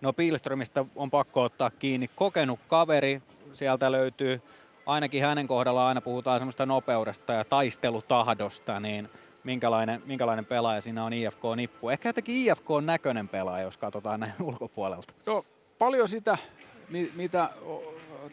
No 0.00 0.12
Pilströmistä 0.12 0.84
on 0.96 1.10
pakko 1.10 1.42
ottaa 1.42 1.70
kiinni. 1.70 2.10
Kokenut 2.16 2.60
kaveri, 2.68 3.22
sieltä 3.52 3.92
löytyy 3.92 4.42
ainakin 4.86 5.22
hänen 5.22 5.46
kohdallaan 5.46 5.88
aina 5.88 6.00
puhutaan 6.00 6.40
semmoista 6.40 6.66
nopeudesta 6.66 7.32
ja 7.32 7.44
taistelutahdosta, 7.44 8.80
niin 8.80 9.08
minkälainen, 9.44 10.02
minkälainen 10.06 10.44
pelaaja 10.44 10.80
siinä 10.80 11.04
on 11.04 11.12
IFK-nippu. 11.12 11.90
Ehkä 11.90 12.08
jotenkin 12.08 12.34
IFK-näköinen 12.34 13.28
pelaaja, 13.28 13.64
jos 13.64 13.76
katsotaan 13.76 14.20
näin 14.20 14.32
ulkopuolelta. 14.50 15.14
No, 15.26 15.44
paljon 15.78 16.08
sitä, 16.08 16.38
mitä 17.16 17.50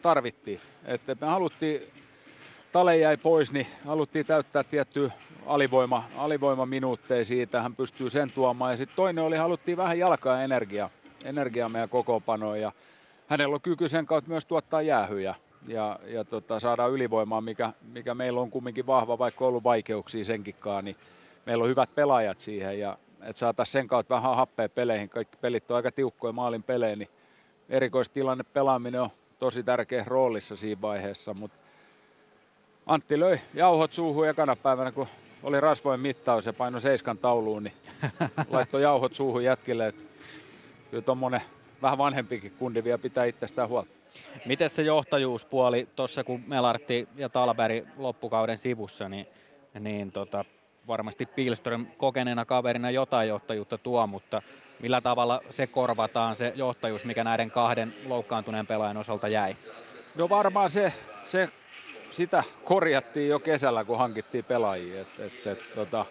tarvittiin. 0.02 0.60
Että 0.84 1.16
me 1.20 1.26
haluttiin, 1.26 1.82
Tale 2.74 2.96
jäi 2.96 3.16
pois, 3.16 3.52
niin 3.52 3.66
haluttiin 3.86 4.26
täyttää 4.26 4.64
tietty 4.64 5.12
alivoima, 5.46 6.04
alivoimaminuutteja 6.16 7.24
siitä, 7.24 7.62
hän 7.62 7.76
pystyy 7.76 8.10
sen 8.10 8.30
tuomaan. 8.34 8.70
Ja 8.70 8.76
sitten 8.76 8.96
toinen 8.96 9.24
oli, 9.24 9.36
haluttiin 9.36 9.76
vähän 9.76 9.98
jalkaa 9.98 10.36
ja 10.36 10.42
energiaa, 10.42 10.90
energiaa 11.24 11.68
meidän 11.68 11.88
kokoonpanoon. 11.88 12.60
Ja 12.60 12.72
hänellä 13.26 13.54
on 13.54 13.60
kyky 13.60 13.88
sen 13.88 14.06
kautta 14.06 14.30
myös 14.30 14.46
tuottaa 14.46 14.82
jäähyjä 14.82 15.34
ja, 15.68 15.98
ja 16.06 16.24
tota, 16.24 16.60
saadaan 16.60 16.92
ylivoimaa, 16.92 17.40
mikä, 17.40 17.72
mikä 17.92 18.14
meillä 18.14 18.40
on 18.40 18.50
kumminkin 18.50 18.86
vahva, 18.86 19.18
vaikka 19.18 19.44
on 19.44 19.48
ollut 19.48 19.64
vaikeuksia 19.64 20.24
senkinkaan, 20.24 20.84
niin 20.84 20.96
meillä 21.46 21.62
on 21.62 21.70
hyvät 21.70 21.94
pelaajat 21.94 22.40
siihen 22.40 22.78
ja 22.78 22.98
että 23.20 23.38
saataisiin 23.38 23.72
sen 23.72 23.88
kautta 23.88 24.14
vähän 24.14 24.36
happea 24.36 24.68
peleihin. 24.68 25.08
Kaikki 25.08 25.36
pelit 25.40 25.70
on 25.70 25.76
aika 25.76 25.92
tiukkoja 25.92 26.32
maalin 26.32 26.62
pelejä, 26.62 26.96
niin 26.96 27.08
erikoistilanne 27.68 28.44
pelaaminen 28.44 29.00
on 29.00 29.10
tosi 29.44 29.62
tärkeä 29.62 30.04
roolissa 30.06 30.56
siinä 30.56 30.80
vaiheessa, 30.80 31.34
mutta 31.34 31.58
Antti 32.86 33.20
löi 33.20 33.40
jauhot 33.54 33.92
suuhun 33.92 34.28
ekana 34.28 34.56
päivänä, 34.56 34.92
kun 34.92 35.06
oli 35.42 35.60
rasvojen 35.60 36.00
mittaus 36.00 36.46
ja 36.46 36.52
paino 36.52 36.80
seiskan 36.80 37.18
tauluun, 37.18 37.64
niin 37.64 37.74
laittoi 38.50 38.82
jauhot 38.82 39.14
suuhun 39.14 39.44
jätkille. 39.44 39.86
Että 39.86 40.02
kyllä 40.90 41.02
tuommoinen 41.02 41.40
vähän 41.82 41.98
vanhempikin 41.98 42.52
kundi 42.58 42.84
vielä 42.84 42.98
pitää 42.98 43.24
itsestään 43.24 43.68
huolta. 43.68 43.90
Miten 44.46 44.70
se 44.70 44.82
johtajuuspuoli 44.82 45.88
tuossa, 45.96 46.24
kun 46.24 46.42
Melartti 46.46 47.08
ja 47.16 47.28
Talberi 47.28 47.86
loppukauden 47.96 48.58
sivussa, 48.58 49.08
niin, 49.08 49.26
niin 49.80 50.12
tota, 50.12 50.44
varmasti 50.86 51.26
Pilström 51.26 51.86
kokeneena 51.86 52.44
kaverina 52.44 52.90
jotain 52.90 53.28
johtajuutta 53.28 53.78
tuo, 53.78 54.06
mutta 54.06 54.42
millä 54.80 55.00
tavalla 55.00 55.40
se 55.50 55.66
korvataan, 55.66 56.36
se 56.36 56.52
johtajuus, 56.56 57.04
mikä 57.04 57.24
näiden 57.24 57.50
kahden 57.50 57.94
loukkaantuneen 58.06 58.66
pelaajan 58.66 58.96
osalta 58.96 59.28
jäi? 59.28 59.54
No 60.16 60.28
varmaan 60.28 60.70
se, 60.70 60.92
se 61.24 61.48
sitä 62.10 62.44
korjattiin 62.64 63.28
jo 63.28 63.38
kesällä, 63.38 63.84
kun 63.84 63.98
hankittiin 63.98 64.44
pelaajia. 64.44 65.00
Et, 65.00 65.08
et, 65.18 65.46
et, 65.46 65.58
tota, 65.74 66.06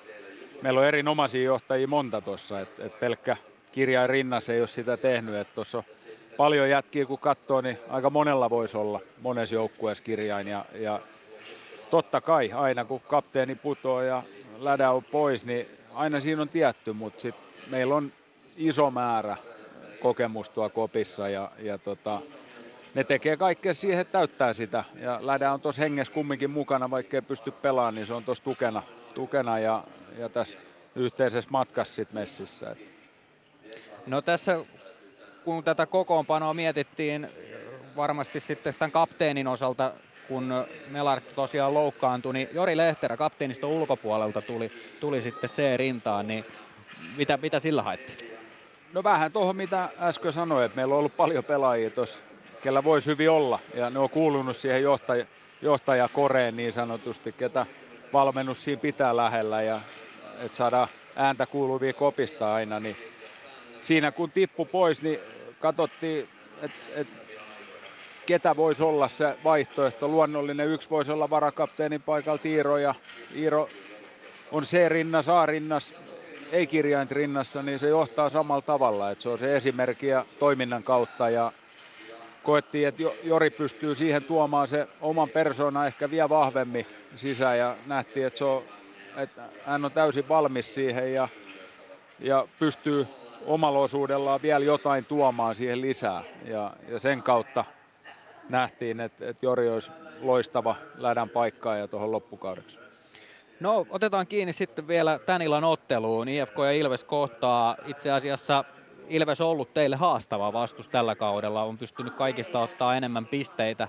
meillä 0.61 0.79
on 0.79 0.85
erinomaisia 0.85 1.43
johtajia 1.43 1.87
monta 1.87 2.21
tuossa, 2.21 2.59
että 2.59 2.85
et 2.85 2.99
pelkkä 2.99 3.37
kirjain 3.71 4.09
rinnassa 4.09 4.53
ei 4.53 4.59
ole 4.59 4.67
sitä 4.67 4.97
tehnyt. 4.97 5.53
Tuossa 5.55 5.77
on 5.77 5.83
paljon 6.37 6.69
jätkiä, 6.69 7.05
kun 7.05 7.19
katsoo, 7.19 7.61
niin 7.61 7.77
aika 7.89 8.09
monella 8.09 8.49
voisi 8.49 8.77
olla 8.77 8.99
monessa 9.21 9.55
joukkueessa 9.55 10.03
kirjain. 10.03 10.47
Ja, 10.47 10.65
ja 10.73 10.99
totta 11.89 12.21
kai 12.21 12.51
aina 12.51 12.85
kun 12.85 13.01
kapteeni 13.01 13.55
putoo 13.55 14.01
ja 14.01 14.23
lädä 14.59 14.91
on 14.91 15.03
pois, 15.03 15.45
niin 15.45 15.67
aina 15.93 16.19
siinä 16.19 16.41
on 16.41 16.49
tietty, 16.49 16.93
mutta 16.93 17.27
meillä 17.67 17.95
on 17.95 18.11
iso 18.57 18.91
määrä 18.91 19.37
kokemusta 19.99 20.69
kopissa 20.69 21.29
ja, 21.29 21.51
ja 21.59 21.77
tota, 21.77 22.21
ne 22.93 23.03
tekee 23.03 23.37
kaikkea 23.37 23.73
siihen, 23.73 23.99
että 23.99 24.11
täyttää 24.11 24.53
sitä. 24.53 24.83
Ja 24.95 25.19
lädä 25.21 25.53
on 25.53 25.61
tuossa 25.61 25.81
hengessä 25.81 26.13
kumminkin 26.13 26.49
mukana, 26.49 26.91
vaikka 26.91 27.17
ei 27.17 27.21
pysty 27.21 27.51
pelaamaan, 27.51 27.95
niin 27.95 28.05
se 28.05 28.13
on 28.13 28.23
tuossa 28.23 28.43
tukena, 28.43 28.83
tukena 29.13 29.59
ja, 29.59 29.83
ja 30.17 30.29
tässä 30.29 30.57
yhteisessä 30.95 31.49
matkassa 31.51 31.95
sit 31.95 32.13
messissä. 32.13 32.75
No 34.07 34.21
tässä 34.21 34.65
kun 35.43 35.63
tätä 35.63 35.85
kokoonpanoa 35.85 36.53
mietittiin 36.53 37.29
varmasti 37.95 38.39
sitten 38.39 38.75
tämän 38.79 38.91
kapteenin 38.91 39.47
osalta, 39.47 39.93
kun 40.27 40.65
Melart 40.87 41.35
tosiaan 41.35 41.73
loukkaantui, 41.73 42.33
niin 42.33 42.49
Jori 42.53 42.77
Lehterä 42.77 43.17
kapteeniston 43.17 43.69
ulkopuolelta 43.69 44.41
tuli, 44.41 44.71
tuli 44.99 45.21
sitten 45.21 45.49
C-rintaan, 45.49 46.27
niin 46.27 46.45
mitä, 47.17 47.37
mitä 47.37 47.59
sillä 47.59 47.83
haettiin? 47.83 48.32
No 48.93 49.03
vähän 49.03 49.31
tuohon 49.31 49.55
mitä 49.55 49.89
äsken 49.99 50.33
sanoin, 50.33 50.65
että 50.65 50.75
meillä 50.75 50.93
on 50.93 50.99
ollut 50.99 51.17
paljon 51.17 51.43
pelaajia 51.43 51.89
tuossa, 51.89 52.19
kellä 52.61 52.83
voisi 52.83 53.09
hyvin 53.09 53.29
olla, 53.29 53.59
ja 53.73 53.89
ne 53.89 53.99
on 53.99 54.09
kuulunut 54.09 54.57
siihen 54.57 54.83
johtaj- 54.83 55.27
johtajakoreen 55.61 56.55
niin 56.55 56.73
sanotusti, 56.73 57.31
ketä 57.31 57.65
valmennus 58.13 58.63
siinä 58.63 58.81
pitää 58.81 59.15
lähellä, 59.17 59.61
ja 59.61 59.81
että 60.39 60.57
saadaan 60.57 60.87
ääntä 61.15 61.45
kuuluvia 61.45 61.93
kopista 61.93 62.53
aina, 62.53 62.79
niin 62.79 62.97
siinä 63.81 64.11
kun 64.11 64.31
tippu 64.31 64.65
pois, 64.65 65.01
niin 65.01 65.19
katsottiin, 65.59 66.29
että 66.61 66.77
et, 66.95 67.07
ketä 68.25 68.55
voisi 68.55 68.83
olla 68.83 69.09
se 69.09 69.37
vaihtoehto. 69.43 70.07
Luonnollinen 70.07 70.67
yksi 70.67 70.89
voisi 70.89 71.11
olla 71.11 71.29
varakapteenin 71.29 72.01
paikalla 72.01 72.41
Iiro 72.45 72.77
ja 72.77 72.95
Iiro 73.35 73.69
on 74.51 74.63
C-rinnas, 74.63 75.29
A-rinnas, 75.29 75.93
ei 76.53 76.67
kirjaint 76.67 77.11
rinnassa, 77.11 77.63
niin 77.63 77.79
se 77.79 77.87
johtaa 77.87 78.29
samalla 78.29 78.61
tavalla. 78.61 79.11
Että 79.11 79.21
se 79.21 79.29
on 79.29 79.39
se 79.39 79.55
esimerkki 79.55 80.07
ja 80.07 80.25
toiminnan 80.39 80.83
kautta 80.83 81.29
ja 81.29 81.51
koettiin, 82.43 82.87
että 82.87 83.03
Jori 83.23 83.49
pystyy 83.49 83.95
siihen 83.95 84.23
tuomaan 84.23 84.67
se 84.67 84.87
oman 85.01 85.29
persoonan 85.29 85.87
ehkä 85.87 86.11
vielä 86.11 86.29
vahvemmin 86.29 86.87
sisään 87.15 87.57
ja 87.57 87.75
nähtiin, 87.85 88.27
että, 88.27 88.37
se 88.37 88.43
on, 88.43 88.63
että 89.17 89.41
hän 89.65 89.85
on 89.85 89.91
täysin 89.91 90.29
valmis 90.29 90.73
siihen 90.73 91.13
ja, 91.13 91.27
ja 92.19 92.47
pystyy 92.59 93.07
omalla 93.45 93.79
osuudellaan 93.79 94.41
vielä 94.41 94.65
jotain 94.65 95.05
tuomaan 95.05 95.55
siihen 95.55 95.81
lisää 95.81 96.23
ja, 96.45 96.73
ja 96.89 96.99
sen 96.99 97.23
kautta 97.23 97.65
nähtiin, 98.49 98.99
että, 98.99 99.29
että 99.29 99.45
Jori 99.45 99.69
olisi 99.69 99.91
loistava 100.21 100.75
lädän 100.97 101.29
paikkaa 101.29 101.77
ja 101.77 101.87
tuohon 101.87 102.11
loppukaudeksi. 102.11 102.82
No 103.59 103.87
otetaan 103.89 104.27
kiinni 104.27 104.53
sitten 104.53 104.87
vielä 104.87 105.19
tän 105.25 105.41
illan 105.41 105.63
otteluun. 105.63 106.27
IFK 106.27 106.57
ja 106.57 106.71
Ilves 106.71 107.03
kohtaa. 107.03 107.75
Itse 107.85 108.11
asiassa 108.11 108.63
Ilves 109.09 109.41
on 109.41 109.47
ollut 109.47 109.73
teille 109.73 109.95
haastava 109.95 110.53
vastus 110.53 110.87
tällä 110.87 111.15
kaudella. 111.15 111.63
On 111.63 111.77
pystynyt 111.77 112.13
kaikista 112.13 112.59
ottaa 112.59 112.95
enemmän 112.95 113.25
pisteitä. 113.25 113.87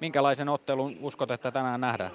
Minkälaisen 0.00 0.48
ottelun 0.48 0.96
uskot, 1.00 1.30
että 1.30 1.50
tänään 1.50 1.80
nähdään? 1.80 2.10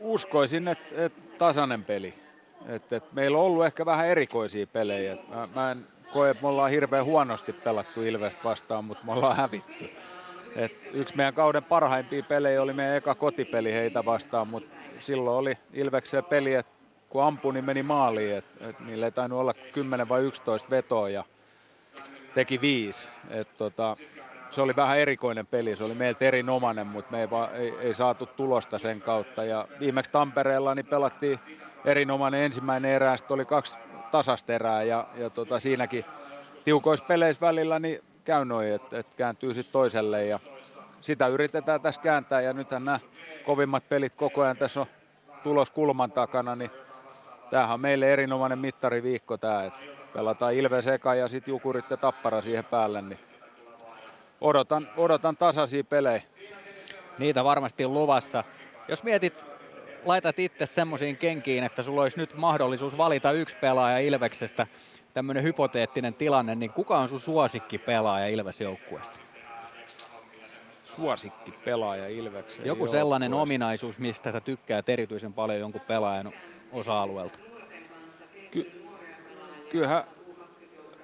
Uskoisin, 0.00 0.68
että, 0.68 1.04
että 1.04 1.22
tasainen 1.38 1.84
peli. 1.84 2.14
Että, 2.68 2.96
että 2.96 3.08
meillä 3.12 3.38
on 3.38 3.44
ollut 3.44 3.64
ehkä 3.64 3.86
vähän 3.86 4.06
erikoisia 4.06 4.66
pelejä. 4.66 5.16
Mä, 5.28 5.48
mä 5.54 5.70
en 5.70 5.86
koe, 6.12 6.30
että 6.30 6.42
me 6.42 6.48
ollaan 6.48 6.70
hirveän 6.70 7.04
huonosti 7.04 7.52
pelattu 7.52 8.02
Ilvestä 8.02 8.44
vastaan, 8.44 8.84
mutta 8.84 9.04
me 9.04 9.12
ollaan 9.12 9.36
hävitty. 9.36 9.90
Et 10.56 10.72
yksi 10.92 11.16
meidän 11.16 11.34
kauden 11.34 11.64
parhaimpia 11.64 12.22
pelejä 12.22 12.62
oli 12.62 12.72
meidän 12.72 12.96
eka 12.96 13.14
kotipeli 13.14 13.72
heitä 13.72 14.04
vastaan, 14.04 14.48
mutta 14.48 14.76
silloin 15.00 15.36
oli 15.36 15.58
Ilveksen 15.72 16.24
peli, 16.24 16.54
että 16.54 16.72
kun 17.08 17.24
ampui, 17.24 17.52
niin 17.52 17.64
meni 17.64 17.82
maaliin. 17.82 18.36
Et, 18.36 18.44
et 18.60 18.80
niillä 18.80 19.06
ei 19.06 19.12
tainnut 19.12 19.40
olla 19.40 19.52
10 19.72 20.08
vai 20.08 20.22
11 20.22 20.70
vetoa 20.70 21.08
ja 21.08 21.24
teki 22.34 22.60
viisi. 22.60 23.10
Et 23.30 23.56
tota, 23.56 23.96
se 24.50 24.60
oli 24.62 24.76
vähän 24.76 24.98
erikoinen 24.98 25.46
peli, 25.46 25.76
se 25.76 25.84
oli 25.84 25.94
meiltä 25.94 26.24
erinomainen, 26.24 26.86
mutta 26.86 27.12
me 27.12 27.20
ei, 27.20 27.30
va, 27.30 27.50
ei, 27.50 27.74
ei 27.80 27.94
saatu 27.94 28.26
tulosta 28.26 28.78
sen 28.78 29.00
kautta. 29.00 29.44
Ja 29.44 29.68
viimeksi 29.80 30.12
Tampereella 30.12 30.74
niin 30.74 30.86
pelattiin 30.86 31.38
erinomainen 31.84 32.40
ensimmäinen 32.40 32.90
erä, 32.90 33.16
sitten 33.16 33.34
oli 33.34 33.44
kaksi 33.44 33.78
tasasta 34.10 34.52
erää 34.52 34.82
ja, 34.82 35.06
ja 35.16 35.30
tota, 35.30 35.60
siinäkin 35.60 36.04
tiukoissa 36.64 37.04
peleissä 37.04 37.40
välillä 37.40 37.78
niin 37.78 38.02
käy 38.24 38.44
noin, 38.44 38.74
että 38.74 38.98
et 38.98 39.14
kääntyy 39.14 39.54
sitten 39.54 39.72
toiselle 39.72 40.26
ja 40.26 40.38
sitä 41.00 41.26
yritetään 41.26 41.80
tässä 41.80 42.00
kääntää 42.00 42.40
ja 42.40 42.52
nythän 42.52 42.84
nämä 42.84 43.00
kovimmat 43.44 43.88
pelit 43.88 44.14
koko 44.14 44.42
ajan 44.42 44.56
tässä 44.56 44.80
on 44.80 44.86
tulos 45.42 45.70
kulman 45.70 46.12
takana, 46.12 46.56
niin 46.56 46.70
tämähän 47.50 47.74
on 47.74 47.80
meille 47.80 48.12
erinomainen 48.12 48.58
mittariviikko 48.58 49.38
tämä, 49.38 49.64
että 49.64 49.80
pelataan 50.12 50.54
Ilves 50.54 50.86
eka 50.86 51.14
ja 51.14 51.28
sitten 51.28 51.52
Jukurit 51.52 51.90
ja 51.90 51.96
Tappara 51.96 52.42
siihen 52.42 52.64
päälle, 52.64 53.02
niin 53.02 53.18
odotan, 54.40 54.88
odotan 54.96 55.36
tasaisia 55.36 55.84
pelejä. 55.84 56.22
Niitä 57.18 57.44
varmasti 57.44 57.86
luvassa. 57.86 58.44
Jos 58.88 59.02
mietit, 59.02 59.44
laitat 60.04 60.38
itse 60.38 60.66
semmoisiin 60.66 61.16
kenkiin, 61.16 61.64
että 61.64 61.82
sulla 61.82 62.02
olisi 62.02 62.16
nyt 62.16 62.34
mahdollisuus 62.36 62.96
valita 62.96 63.32
yksi 63.32 63.56
pelaaja 63.56 63.98
Ilveksestä, 63.98 64.66
tämmöinen 65.14 65.42
hypoteettinen 65.42 66.14
tilanne, 66.14 66.54
niin 66.54 66.70
kuka 66.70 66.98
on 66.98 67.08
sun 67.08 67.20
suosikki 67.20 67.78
pelaaja 67.78 68.26
Ilves-joukkueesta? 68.26 69.23
Suosikki 70.96 71.54
pelaaja 71.64 72.08
Ilveksen 72.08 72.66
Joku 72.66 72.86
sellainen 72.86 73.34
ominaisuus, 73.34 73.98
mistä 73.98 74.32
sä 74.32 74.40
tykkäät 74.40 74.88
erityisen 74.88 75.32
paljon 75.32 75.60
jonkun 75.60 75.80
pelaajan 75.80 76.32
osa-alueelta. 76.72 77.38
Ky- 78.50 78.72
kyllähän 79.70 80.04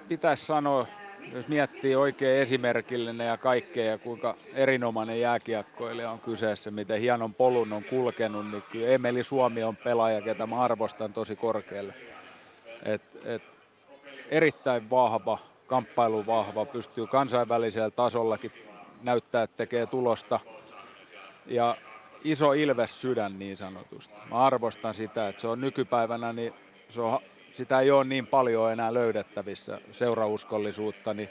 pitäisi 0.07 0.45
sanoa, 0.45 0.87
jos 1.33 1.47
miettii 1.47 1.95
oikein 1.95 2.41
esimerkillinen 2.41 3.27
ja 3.27 3.37
kaikkea 3.37 3.85
ja 3.85 3.97
kuinka 3.97 4.35
erinomainen 4.53 5.19
jääkiekkoilija 5.19 6.11
on 6.11 6.19
kyseessä, 6.19 6.71
miten 6.71 7.01
hienon 7.01 7.33
polun 7.33 7.73
on 7.73 7.83
kulkenut, 7.83 8.51
niin 8.51 8.63
kyllä 8.71 8.87
Emeli 8.87 9.23
Suomi 9.23 9.63
on 9.63 9.75
pelaaja, 9.75 10.21
ketä 10.21 10.47
mä 10.47 10.61
arvostan 10.61 11.13
tosi 11.13 11.35
korkealle. 11.35 11.93
Et, 12.83 13.01
et, 13.25 13.41
erittäin 14.29 14.89
vahva, 14.89 15.37
kamppailu 15.67 16.25
vahva, 16.25 16.65
pystyy 16.65 17.07
kansainvälisellä 17.07 17.89
tasollakin 17.89 18.51
näyttää, 19.03 19.43
että 19.43 19.57
tekee 19.57 19.85
tulosta. 19.85 20.39
Ja 21.45 21.77
iso 22.23 22.53
Ilves 22.53 23.01
sydän 23.01 23.39
niin 23.39 23.57
sanotusti. 23.57 24.13
Mä 24.29 24.37
arvostan 24.37 24.93
sitä, 24.93 25.27
että 25.27 25.41
se 25.41 25.47
on 25.47 25.61
nykypäivänä, 25.61 26.33
niin 26.33 26.53
se 26.89 27.01
on, 27.01 27.19
sitä 27.51 27.79
ei 27.79 27.91
ole 27.91 28.03
niin 28.03 28.27
paljon 28.27 28.71
enää 28.71 28.93
löydettävissä, 28.93 29.81
seurauskollisuutta, 29.91 31.13
niin 31.13 31.29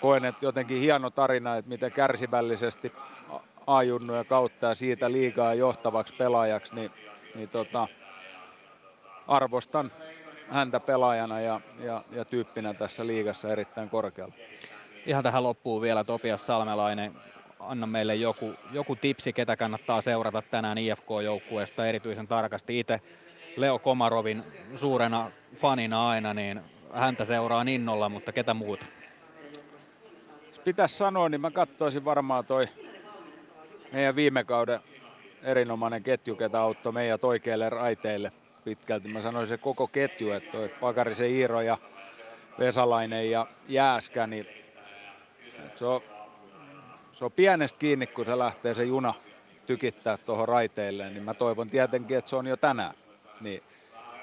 koen, 0.00 0.24
että 0.24 0.44
jotenkin 0.46 0.80
hieno 0.80 1.10
tarina, 1.10 1.56
että 1.56 1.68
miten 1.68 1.92
kärsivällisesti 1.92 2.92
ajunnuja 3.66 4.24
kautta 4.24 4.66
ja 4.66 4.74
siitä 4.74 5.12
liigaa 5.12 5.54
johtavaksi 5.54 6.14
pelaajaksi, 6.14 6.74
niin, 6.74 6.90
niin 7.34 7.48
tota, 7.48 7.88
arvostan 9.28 9.92
häntä 10.50 10.80
pelaajana 10.80 11.40
ja, 11.40 11.60
ja, 11.78 12.04
ja 12.10 12.24
tyyppinä 12.24 12.74
tässä 12.74 13.06
liigassa 13.06 13.48
erittäin 13.48 13.90
korkealla. 13.90 14.34
Ihan 15.06 15.22
tähän 15.22 15.42
loppuun 15.42 15.82
vielä 15.82 16.04
Topias 16.04 16.46
Salmelainen. 16.46 17.12
Anna 17.60 17.86
meille 17.86 18.14
joku, 18.14 18.54
joku 18.72 18.96
tipsi, 18.96 19.32
ketä 19.32 19.56
kannattaa 19.56 20.00
seurata 20.00 20.42
tänään 20.42 20.78
IFK-joukkueesta 20.78 21.86
erityisen 21.86 22.28
tarkasti. 22.28 22.78
Itse 22.78 23.00
Leo 23.56 23.78
Komarovin 23.78 24.44
suurena 24.76 25.30
fanina 25.56 26.08
aina, 26.08 26.34
niin 26.34 26.60
häntä 26.92 27.24
seuraa 27.24 27.64
innolla, 27.68 28.08
mutta 28.08 28.32
ketä 28.32 28.54
muuta? 28.54 28.86
Pitäisi 30.64 30.96
sanoa, 30.96 31.28
niin 31.28 31.40
mä 31.40 31.50
katsoisin 31.50 32.04
varmaan 32.04 32.46
toi 32.46 32.68
meidän 33.92 34.16
viime 34.16 34.44
kauden 34.44 34.80
erinomainen 35.42 36.02
ketju, 36.02 36.36
ketä 36.36 36.60
auttoi 36.60 36.92
meidät 36.92 37.24
oikeille 37.24 37.70
raiteille 37.70 38.32
pitkälti. 38.64 39.08
Mä 39.08 39.22
sanoisin 39.22 39.58
se 39.58 39.62
koko 39.62 39.86
ketju, 39.86 40.32
että 40.32 40.52
toi 40.52 40.68
Pakarisen 40.80 41.30
Iiro 41.30 41.60
ja 41.60 41.78
Vesalainen 42.58 43.30
ja 43.30 43.46
Jääskä, 43.68 44.26
niin 44.26 44.61
se 45.82 45.86
on, 45.86 46.00
se 47.12 47.24
on 47.24 47.32
pienestä 47.32 47.78
kiinni, 47.78 48.06
kun 48.06 48.24
se 48.24 48.38
lähtee 48.38 48.74
se 48.74 48.84
juna 48.84 49.14
tykittää 49.66 50.16
tuohon 50.16 50.48
raiteille, 50.48 51.10
niin 51.10 51.22
mä 51.22 51.34
toivon 51.34 51.70
tietenkin, 51.70 52.18
että 52.18 52.28
se 52.28 52.36
on 52.36 52.46
jo 52.46 52.56
tänään. 52.56 52.94
Niin 53.40 53.62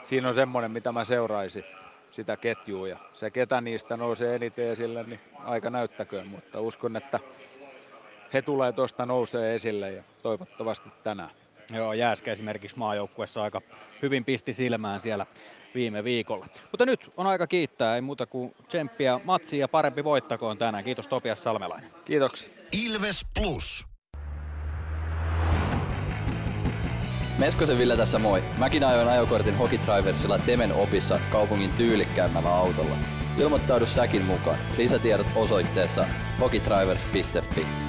siinä 0.03 0.27
on 0.27 0.35
semmoinen, 0.35 0.71
mitä 0.71 0.91
mä 0.91 1.05
seuraisin 1.05 1.63
sitä 2.11 2.37
ketjua 2.37 2.87
ja 2.87 2.97
se 3.13 3.31
ketä 3.31 3.61
niistä 3.61 3.97
nousee 3.97 4.35
eniten 4.35 4.67
esille, 4.67 5.03
niin 5.03 5.19
aika 5.45 5.69
näyttäköön, 5.69 6.27
mutta 6.27 6.61
uskon, 6.61 6.95
että 6.95 7.19
he 8.33 8.41
tulee 8.41 8.71
tuosta 8.71 9.05
nousee 9.05 9.55
esille 9.55 9.91
ja 9.91 10.03
toivottavasti 10.21 10.89
tänään. 11.03 11.31
Joo, 11.73 11.93
Jääskä 11.93 12.31
esimerkiksi 12.31 12.77
maajoukkuessa 12.77 13.43
aika 13.43 13.61
hyvin 14.01 14.25
pisti 14.25 14.53
silmään 14.53 15.01
siellä 15.01 15.25
viime 15.75 16.03
viikolla. 16.03 16.47
Mutta 16.71 16.85
nyt 16.85 17.11
on 17.17 17.27
aika 17.27 17.47
kiittää, 17.47 17.95
ei 17.95 18.01
muuta 18.01 18.25
kuin 18.25 18.55
tsemppiä 18.67 19.19
matsia 19.23 19.59
ja 19.59 19.67
parempi 19.67 20.03
voittakoon 20.03 20.57
tänään. 20.57 20.83
Kiitos 20.83 21.07
Topias 21.07 21.43
Salmelainen. 21.43 21.89
Kiitoksia. 22.05 22.49
Ilves 22.85 23.25
Plus. 23.39 23.87
Meskosen 27.37 27.77
Ville 27.77 27.97
tässä 27.97 28.19
moi. 28.19 28.43
Mäkin 28.57 28.83
ajoin 28.83 29.07
ajokortin 29.07 29.57
Hokitriversilla 29.57 30.39
Temen 30.39 30.73
opissa 30.73 31.19
kaupungin 31.31 31.71
tyylikkäämmällä 31.71 32.55
autolla. 32.55 32.97
Ilmoittaudu 33.37 33.85
säkin 33.85 34.25
mukaan. 34.25 34.57
Lisätiedot 34.77 35.27
osoitteessa 35.35 36.05
hokitrivers.fi. 36.39 37.88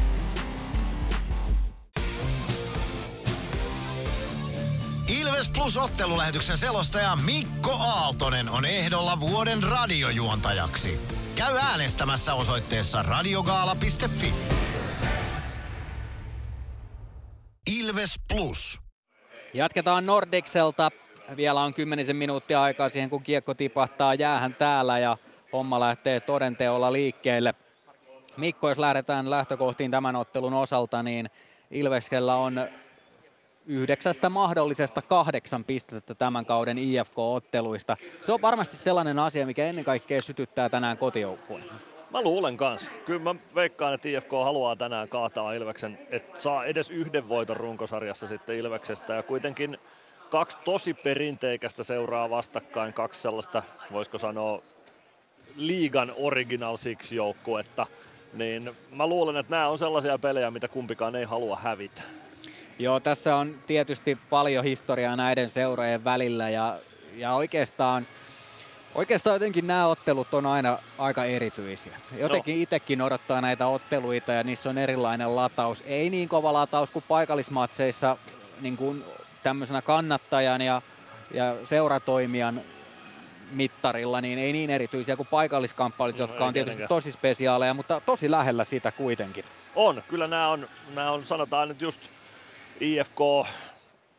Ilves 5.19 5.49
Plus 5.49 5.77
ottelulähetyksen 5.77 6.57
selostaja 6.57 7.15
Mikko 7.25 7.71
Aaltonen 7.71 8.49
on 8.49 8.65
ehdolla 8.65 9.19
vuoden 9.19 9.63
radiojuontajaksi. 9.63 10.99
Käy 11.35 11.57
äänestämässä 11.57 12.33
osoitteessa 12.33 13.03
radiogaala.fi. 13.03 14.33
Ilves 17.79 18.19
Plus. 18.33 18.81
Jatketaan 19.53 20.05
Nordicselta. 20.05 20.91
Vielä 21.37 21.61
on 21.61 21.73
kymmenisen 21.73 22.15
minuuttia 22.15 22.61
aikaa 22.61 22.89
siihen, 22.89 23.09
kun 23.09 23.23
kiekko 23.23 23.53
tipahtaa 23.53 24.13
jäähän 24.13 24.53
täällä 24.53 24.99
ja 24.99 25.17
homma 25.53 25.79
lähtee 25.79 26.19
todenteolla 26.19 26.93
liikkeelle. 26.93 27.53
Mikko, 28.37 28.69
jos 28.69 28.77
lähdetään 28.77 29.29
lähtökohtiin 29.29 29.91
tämän 29.91 30.15
ottelun 30.15 30.53
osalta, 30.53 31.03
niin 31.03 31.29
Ilveksellä 31.71 32.35
on 32.35 32.67
yhdeksästä 33.65 34.29
mahdollisesta 34.29 35.01
kahdeksan 35.01 35.63
pistettä 35.63 36.15
tämän 36.15 36.45
kauden 36.45 36.77
IFK-otteluista. 36.77 37.97
Se 38.25 38.31
on 38.31 38.41
varmasti 38.41 38.77
sellainen 38.77 39.19
asia, 39.19 39.45
mikä 39.45 39.65
ennen 39.65 39.85
kaikkea 39.85 40.21
sytyttää 40.21 40.69
tänään 40.69 40.97
kotijoukkueen. 40.97 41.65
Mä 42.09 42.21
luulen 42.21 42.57
kanssa. 42.57 42.91
Kyllä 43.05 43.19
mä 43.19 43.35
veikkaan, 43.55 43.93
että 43.93 44.09
IFK 44.09 44.31
haluaa 44.31 44.75
tänään 44.75 45.07
kaataa 45.07 45.53
Ilveksen, 45.53 45.99
että 46.09 46.41
saa 46.41 46.65
edes 46.65 46.89
yhden 46.89 47.29
voiton 47.29 47.57
runkosarjassa 47.57 48.27
sitten 48.27 48.57
Ilveksestä. 48.57 49.13
Ja 49.13 49.23
kuitenkin 49.23 49.77
kaksi 50.29 50.57
tosi 50.65 50.93
perinteikästä 50.93 51.83
seuraa 51.83 52.29
vastakkain, 52.29 52.93
kaksi 52.93 53.21
sellaista, 53.21 53.63
voisiko 53.91 54.17
sanoa, 54.17 54.61
liigan 55.55 56.13
original 56.17 56.77
six 56.77 57.11
joukkuetta. 57.11 57.87
Niin 58.33 58.71
mä 58.91 59.07
luulen, 59.07 59.37
että 59.37 59.51
nämä 59.51 59.67
on 59.67 59.79
sellaisia 59.79 60.17
pelejä, 60.17 60.51
mitä 60.51 60.67
kumpikaan 60.67 61.15
ei 61.15 61.25
halua 61.25 61.55
hävitä. 61.55 62.01
Joo, 62.81 62.99
tässä 62.99 63.35
on 63.35 63.55
tietysti 63.67 64.17
paljon 64.29 64.63
historiaa 64.63 65.15
näiden 65.15 65.49
seurojen 65.49 66.03
välillä 66.03 66.49
ja, 66.49 66.77
ja 67.15 67.33
oikeastaan, 67.33 68.07
oikeastaan 68.95 69.35
jotenkin 69.35 69.67
nämä 69.67 69.87
ottelut 69.87 70.33
on 70.33 70.45
aina 70.45 70.79
aika 70.97 71.25
erityisiä. 71.25 71.97
Jotenkin 72.17 72.55
no. 72.55 72.61
itsekin 72.61 73.01
odottaa 73.01 73.41
näitä 73.41 73.67
otteluita 73.67 74.31
ja 74.31 74.43
niissä 74.43 74.69
on 74.69 74.77
erilainen 74.77 75.35
lataus. 75.35 75.83
Ei 75.85 76.09
niin 76.09 76.29
kova 76.29 76.53
lataus 76.53 76.91
kuin 76.91 77.05
paikallismatseissa 77.07 78.17
niin 78.61 78.77
kuin 78.77 79.03
tämmöisenä 79.43 79.81
kannattajan 79.81 80.61
ja, 80.61 80.81
ja 81.33 81.55
seuratoimijan 81.65 82.61
mittarilla, 83.51 84.21
niin 84.21 84.39
ei 84.39 84.53
niin 84.53 84.69
erityisiä 84.69 85.15
kuin 85.15 85.27
paikalliskamppailut, 85.27 86.17
no, 86.17 86.23
jotka 86.23 86.45
on 86.45 86.53
tietysti 86.53 86.77
tietenkään. 86.77 87.01
tosi 87.01 87.11
spesiaaleja, 87.11 87.73
mutta 87.73 88.01
tosi 88.05 88.31
lähellä 88.31 88.65
sitä 88.65 88.91
kuitenkin. 88.91 89.45
On, 89.75 90.03
kyllä 90.07 90.27
nämä 90.27 90.47
on, 90.47 90.67
nämä 90.95 91.11
on 91.11 91.25
sanotaan 91.25 91.67
nyt 91.67 91.81
just 91.81 91.99
IFK, 92.79 93.47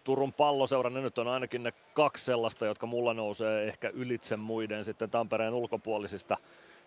Turun 0.05 0.33
palloseura, 0.33 0.91
ne 0.91 1.01
nyt 1.01 1.19
on 1.19 1.29
ainakin 1.29 1.63
ne 1.63 1.73
kaksi 1.95 2.25
sellaista, 2.25 2.67
jotka 2.67 2.87
mulla 2.87 3.15
nousee 3.15 3.69
ehkä 3.69 3.91
ylitse 3.95 4.37
muiden 4.37 4.85
sitten 4.85 5.11
Tampereen 5.11 5.55
ulkopuolisista 5.55 6.37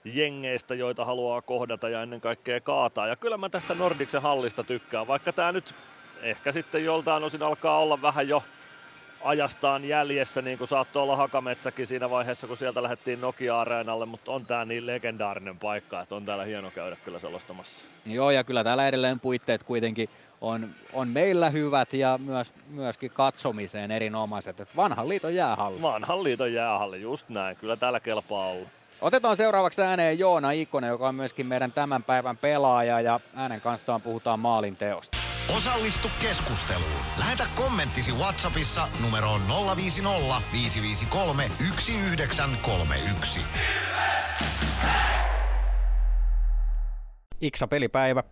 jengeistä, 0.06 0.76
joita 0.76 1.06
haluaa 1.06 1.42
kohdata 1.42 1.90
ja 1.90 2.04
ennen 2.04 2.22
kaikkea 2.22 2.62
kaataa. 2.62 3.08
Ja 3.08 3.16
kyllä 3.16 3.38
mä 3.38 3.50
tästä 3.50 3.76
Nordiksen 3.76 4.22
hallista 4.22 4.64
tykkään, 4.64 5.08
vaikka 5.08 5.34
tämä 5.34 5.52
nyt 5.52 5.76
ehkä 6.22 6.52
sitten 6.52 6.86
joltain 6.86 7.24
osin 7.24 7.44
alkaa 7.44 7.80
olla 7.80 8.02
vähän 8.02 8.28
jo 8.28 8.44
ajastaan 9.24 9.86
jäljessä, 9.86 10.42
niin 10.42 10.58
kuin 10.58 10.68
saattoi 10.68 11.04
olla 11.04 11.16
Hakametsäkin 11.16 11.88
siinä 11.88 12.10
vaiheessa, 12.10 12.48
kun 12.48 12.58
sieltä 12.58 12.84
lähdettiin 12.84 13.22
Nokia-areenalle, 13.22 14.06
mutta 14.06 14.32
on 14.32 14.46
tämä 14.46 14.66
niin 14.66 14.86
legendaarinen 14.86 15.60
paikka, 15.60 16.02
että 16.02 16.16
on 16.16 16.26
täällä 16.26 16.44
hieno 16.44 16.72
käydä 16.72 16.96
kyllä 17.06 17.20
selostamassa. 17.20 17.86
Joo, 18.06 18.32
ja 18.32 18.44
kyllä 18.44 18.64
täällä 18.64 18.88
edelleen 18.88 19.20
puitteet 19.20 19.64
kuitenkin 19.64 20.10
on, 20.46 20.70
on 20.94 21.08
meillä 21.08 21.50
hyvät 21.50 21.94
ja 21.94 22.20
myös, 22.26 22.54
myöskin 22.68 23.12
katsomiseen 23.14 23.92
erinomaiset. 23.92 24.60
että 24.60 24.76
vanhan 24.76 25.10
liiton 25.10 25.36
jäähalli. 25.36 25.82
Vanhan 25.82 26.24
liiton 26.24 26.54
jäähalli, 26.54 27.02
just 27.02 27.30
näin. 27.30 27.58
Kyllä 27.58 27.76
täällä 27.76 28.00
kelpaa 28.00 28.48
olla. 28.48 28.70
Otetaan 29.02 29.38
seuraavaksi 29.38 29.82
ääneen 29.82 30.20
Joona 30.20 30.52
Ikonen, 30.52 30.90
joka 30.90 31.08
on 31.08 31.16
myöskin 31.16 31.48
meidän 31.48 31.72
tämän 31.72 32.04
päivän 32.04 32.38
pelaaja 32.38 33.02
ja 33.02 33.20
äänen 33.36 33.62
kanssaan 33.62 34.02
puhutaan 34.02 34.40
maalin 34.40 34.76
teosta. 34.76 35.18
Osallistu 35.58 36.08
keskusteluun. 36.22 37.02
Lähetä 37.18 37.44
kommenttisi 37.56 38.12
Whatsappissa 38.12 38.88
numeroon 39.04 39.42
050 39.76 40.42
553 40.52 41.44
1931. 41.44 43.40
Iksa 47.42 47.68
pelipäivä. 47.68 48.24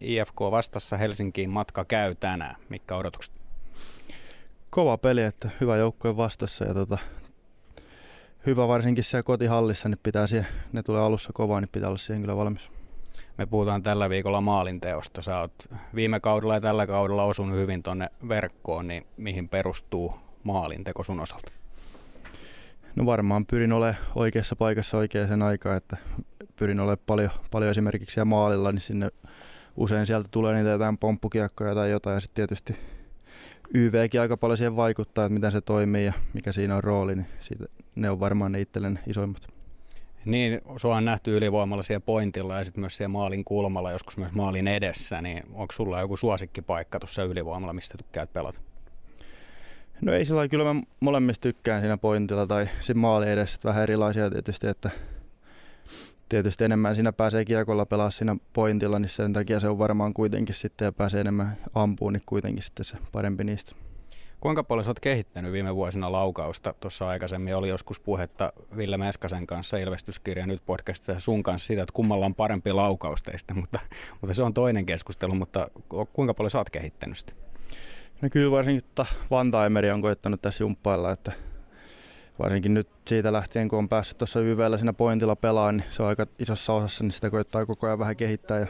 IFK 0.00 0.40
vastassa 0.40 0.96
Helsinkiin 0.96 1.50
matka 1.50 1.84
käy 1.84 2.14
tänään. 2.14 2.56
Mikä 2.68 2.96
odotukset? 2.96 3.34
Kova 4.70 4.98
peli, 4.98 5.22
että 5.22 5.50
hyvä 5.60 5.76
joukkue 5.76 6.16
vastassa 6.16 6.64
ja 6.64 6.74
tota, 6.74 6.98
hyvä 8.46 8.68
varsinkin 8.68 9.04
siellä 9.04 9.22
kotihallissa, 9.22 9.88
niin 9.88 9.98
pitää 10.02 10.26
siihen, 10.26 10.46
ne 10.72 10.82
tulee 10.82 11.02
alussa 11.02 11.30
kovaa, 11.32 11.60
niin 11.60 11.68
pitää 11.72 11.88
olla 11.88 11.98
siihen 11.98 12.20
kyllä 12.20 12.36
valmis. 12.36 12.70
Me 13.38 13.46
puhutaan 13.46 13.82
tällä 13.82 14.10
viikolla 14.10 14.40
maalinteosta. 14.40 15.22
Sä 15.22 15.40
oot 15.40 15.52
viime 15.94 16.20
kaudella 16.20 16.54
ja 16.54 16.60
tällä 16.60 16.86
kaudella 16.86 17.24
osunut 17.24 17.56
hyvin 17.56 17.82
tonne 17.82 18.10
verkkoon, 18.28 18.88
niin 18.88 19.06
mihin 19.16 19.48
perustuu 19.48 20.14
maalinteko 20.44 21.04
sun 21.04 21.20
osalta? 21.20 21.52
No 22.96 23.06
varmaan 23.06 23.46
pyrin 23.46 23.72
olemaan 23.72 24.04
oikeassa 24.14 24.56
paikassa 24.56 24.96
oikeaan 24.98 25.42
aikaan, 25.42 25.76
että 25.76 25.96
pyrin 26.56 26.80
olemaan 26.80 26.98
paljon, 27.06 27.30
paljon 27.50 27.70
esimerkiksi 27.70 28.14
siellä 28.14 28.24
maalilla, 28.24 28.72
niin 28.72 28.80
sinne 28.80 29.10
usein 29.76 30.06
sieltä 30.06 30.28
tulee 30.30 30.54
niitä 30.54 30.70
jotain 30.70 30.98
pomppukiekkoja 30.98 31.74
tai 31.74 31.90
jotain 31.90 32.14
ja 32.14 32.20
sitten 32.20 32.34
tietysti 32.34 32.76
YVkin 33.74 34.20
aika 34.20 34.36
paljon 34.36 34.56
siihen 34.56 34.76
vaikuttaa, 34.76 35.24
että 35.24 35.34
miten 35.34 35.52
se 35.52 35.60
toimii 35.60 36.04
ja 36.04 36.12
mikä 36.32 36.52
siinä 36.52 36.76
on 36.76 36.84
rooli, 36.84 37.14
niin 37.14 37.26
siitä, 37.40 37.64
ne 37.94 38.10
on 38.10 38.20
varmaan 38.20 38.52
ne 38.52 38.60
itselleni 38.60 38.98
isoimmat. 39.06 39.42
Niin, 40.24 40.60
sua 40.76 40.96
on 40.96 41.04
nähty 41.04 41.36
ylivoimalla 41.36 41.82
siellä 41.82 42.04
pointilla 42.06 42.58
ja 42.58 42.64
sitten 42.64 42.80
myös 42.80 42.96
siellä 42.96 43.12
maalin 43.12 43.44
kulmalla, 43.44 43.92
joskus 43.92 44.16
myös 44.16 44.32
maalin 44.32 44.68
edessä, 44.68 45.22
niin 45.22 45.42
onko 45.52 45.72
sulla 45.72 46.00
joku 46.00 46.16
suosikkipaikka 46.16 47.00
tuossa 47.00 47.22
ylivoimalla, 47.22 47.72
mistä 47.72 47.98
tykkäät 47.98 48.32
pelata? 48.32 48.60
No 50.00 50.12
ei 50.12 50.24
sillä 50.24 50.48
kyllä 50.48 50.74
mä 50.74 50.80
molemmista 51.00 51.42
tykkään 51.42 51.80
siinä 51.80 51.96
pointilla 51.96 52.46
tai 52.46 52.68
siinä 52.80 53.00
maali 53.00 53.30
edessä, 53.30 53.60
vähän 53.64 53.82
erilaisia 53.82 54.30
tietysti, 54.30 54.66
että 54.66 54.90
tietysti 56.34 56.64
enemmän 56.64 56.94
siinä 56.94 57.12
pääsee 57.12 57.44
kiekolla 57.44 57.86
pelaa 57.86 58.10
siinä 58.10 58.36
pointilla, 58.52 58.98
niin 58.98 59.08
sen 59.08 59.32
takia 59.32 59.60
se 59.60 59.68
on 59.68 59.78
varmaan 59.78 60.14
kuitenkin 60.14 60.54
sitten 60.54 60.86
ja 60.86 60.92
pääsee 60.92 61.20
enemmän 61.20 61.56
ampuun, 61.74 62.12
niin 62.12 62.22
kuitenkin 62.26 62.62
sitten 62.62 62.84
se 62.84 62.96
parempi 63.12 63.44
niistä. 63.44 63.76
Kuinka 64.40 64.64
paljon 64.64 64.86
olet 64.86 65.00
kehittänyt 65.00 65.52
viime 65.52 65.74
vuosina 65.74 66.12
laukausta? 66.12 66.74
Tuossa 66.80 67.08
aikaisemmin 67.08 67.56
oli 67.56 67.68
joskus 67.68 68.00
puhetta 68.00 68.52
Ville 68.76 68.96
Meskasen 68.96 69.46
kanssa 69.46 69.76
ilmestyskirja 69.76 70.46
nyt 70.46 70.62
podcastissa 70.66 71.20
sun 71.20 71.42
kanssa 71.42 71.66
siitä, 71.66 71.82
että 71.82 71.92
kummalla 71.92 72.26
on 72.26 72.34
parempi 72.34 72.72
laukausteista, 72.72 73.54
mutta, 73.60 73.78
mutta 74.20 74.34
se 74.34 74.42
on 74.42 74.54
toinen 74.54 74.86
keskustelu, 74.86 75.34
mutta 75.34 75.68
kuinka 76.12 76.34
paljon 76.34 76.50
sä 76.50 76.58
oot 76.58 76.70
kehittänyt 76.70 77.18
sitä? 77.18 77.32
No 78.22 78.28
kyllä 78.30 78.50
varsinkin 78.50 78.84
Vantaimeri 79.30 79.90
on 79.90 80.02
koittanut 80.02 80.42
tässä 80.42 80.64
jumppailla, 80.64 81.12
että 81.12 81.32
varsinkin 82.38 82.74
nyt 82.74 82.88
siitä 83.06 83.32
lähtien, 83.32 83.68
kun 83.68 83.78
on 83.78 83.88
päässyt 83.88 84.18
tuossa 84.18 84.40
YVllä 84.40 84.76
siinä 84.76 84.92
pointilla 84.92 85.36
pelaan, 85.36 85.76
niin 85.76 85.86
se 85.90 86.02
on 86.02 86.08
aika 86.08 86.26
isossa 86.38 86.72
osassa, 86.72 87.04
niin 87.04 87.12
sitä 87.12 87.30
koittaa 87.30 87.66
koko 87.66 87.86
ajan 87.86 87.98
vähän 87.98 88.16
kehittää. 88.16 88.58
Ja 88.58 88.66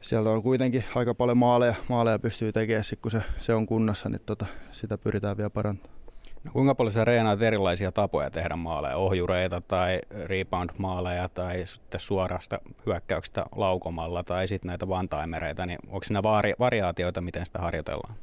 sieltä 0.00 0.30
on 0.30 0.42
kuitenkin 0.42 0.84
aika 0.94 1.14
paljon 1.14 1.38
maaleja, 1.38 1.74
maaleja 1.88 2.18
pystyy 2.18 2.52
tekemään, 2.52 2.84
kun 3.02 3.10
se, 3.10 3.22
se 3.38 3.54
on 3.54 3.66
kunnossa, 3.66 4.08
niin 4.08 4.20
tota, 4.26 4.46
sitä 4.72 4.98
pyritään 4.98 5.36
vielä 5.36 5.50
parantamaan. 5.50 5.98
No 6.44 6.52
kuinka 6.52 6.74
paljon 6.74 6.92
sä 6.92 7.04
reenaat 7.04 7.42
erilaisia 7.42 7.92
tapoja 7.92 8.30
tehdä 8.30 8.56
maaleja, 8.56 8.96
ohjureita 8.96 9.60
tai 9.60 10.00
rebound-maaleja 10.24 11.28
tai 11.28 11.66
sitten 11.66 12.00
suorasta 12.00 12.60
hyökkäyksestä 12.86 13.46
laukomalla 13.56 14.24
tai 14.24 14.48
sitten 14.48 14.68
näitä 14.68 14.88
vantaimereita, 14.88 15.66
niin 15.66 15.78
onko 15.86 16.04
siinä 16.04 16.22
vari- 16.22 16.54
variaatioita, 16.58 17.20
miten 17.20 17.46
sitä 17.46 17.58
harjoitellaan? 17.58 18.14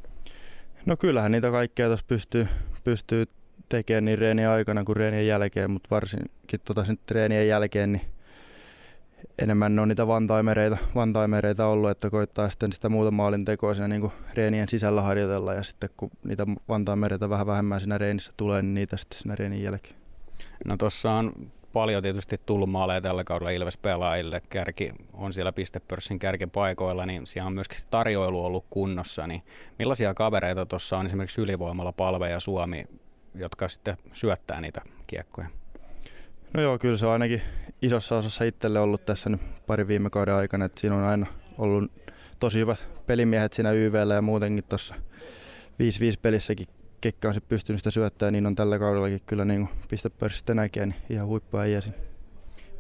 No 0.86 0.98
kyllähän 0.98 1.32
niitä 1.32 1.52
kaikkea 1.52 1.88
tuossa 1.88 2.06
pystyy, 2.08 2.48
pystyy 2.84 3.26
tekemään 3.70 4.06
niin 4.06 4.20
reenien 4.20 4.50
aikana 4.50 4.84
kuin 4.84 4.96
reenien 4.96 5.28
jälkeen, 5.28 5.72
mutta 5.72 5.90
varsinkin 5.92 6.60
tota 6.66 6.86
sen 6.86 6.98
treenien 7.06 7.48
jälkeen 7.48 7.92
niin 7.92 8.16
enemmän 9.40 9.76
ne 9.76 9.82
on 9.82 9.88
niitä 9.88 10.08
vantaimereita, 10.08 10.78
vantaimereita 10.96 11.68
ollut, 11.68 11.90
että 11.90 12.10
koittaa 12.10 12.50
sitten 12.50 12.74
sitä 12.74 12.90
muuta 12.90 13.12
maalin 13.12 13.46
tekoa 13.46 13.74
siinä 13.74 13.88
niin 13.88 14.12
reenien 14.34 14.70
sisällä 14.70 15.02
harjoitella 15.02 15.54
ja 15.54 15.64
sitten 15.64 15.90
kun 15.98 16.12
niitä 16.26 16.46
vantaimereita 16.70 17.30
vähän 17.30 17.48
vähemmän 17.48 17.80
siinä 17.80 17.98
reenissä 17.98 18.34
tulee, 18.38 18.62
niin 18.62 18.74
niitä 18.74 18.98
sitten 18.98 19.20
siinä 19.20 19.36
reenin 19.36 19.64
jälkeen. 19.64 19.96
No 20.66 20.78
tuossa 20.78 21.12
on 21.12 21.34
paljon 21.74 22.04
tietysti 22.04 22.42
tullut 22.46 22.70
maaleja 22.70 23.02
tällä 23.02 23.24
kaudella 23.24 23.50
Ilves-pelaajille. 23.50 24.42
Kärki 24.50 24.92
on 25.14 25.34
siellä 25.34 25.52
pistepörssin 25.52 26.20
kärkipaikoilla, 26.20 27.06
niin 27.06 27.28
siellä 27.28 27.48
on 27.48 27.54
myöskin 27.54 27.78
tarjoilu 27.90 28.46
ollut 28.46 28.66
kunnossa. 28.70 29.28
Niin 29.28 29.44
millaisia 29.80 30.14
kavereita 30.14 30.66
tuossa 30.66 30.98
on 30.98 31.06
esimerkiksi 31.06 31.42
ylivoimalla 31.42 31.92
Palve 31.92 32.30
ja 32.30 32.40
Suomi, 32.40 32.86
jotka 33.36 33.68
sitten 33.68 33.98
syöttää 34.12 34.62
niitä 34.62 34.82
kiekkoja? 35.08 35.48
No 36.54 36.62
joo, 36.62 36.80
kyllä 36.80 36.98
se 36.98 37.06
on 37.06 37.14
ainakin 37.14 37.42
isossa 37.82 38.18
osassa 38.18 38.44
itselle 38.44 38.80
ollut 38.80 39.06
tässä 39.06 39.30
nyt 39.30 39.42
pari 39.68 39.88
viime 39.88 40.10
kauden 40.10 40.34
aikana, 40.34 40.66
että 40.66 40.82
siinä 40.82 40.96
on 40.96 41.04
aina 41.04 41.28
ollut 41.58 41.92
tosi 42.40 42.60
hyvät 42.60 42.88
pelimiehet 43.08 43.54
siinä 43.54 43.72
YVllä 43.72 44.14
ja 44.14 44.22
muutenkin 44.22 44.64
tuossa 44.64 44.96
5-5 44.96 44.98
pelissäkin 46.22 46.68
kekka 47.02 47.28
on 47.28 47.34
se 47.34 47.42
pystynyt 47.42 47.80
sitä 47.80 47.92
syöttämään, 47.92 48.34
niin 48.34 48.46
on 48.46 48.56
tällä 48.56 48.80
kaudellakin 48.80 49.22
kyllä 49.26 49.46
niin 49.46 49.70
pistepörssistä 49.90 50.54
näkee, 50.54 50.86
niin 50.86 51.02
ihan 51.10 51.28
huippuäijä 51.28 51.82
siinä. 51.82 51.98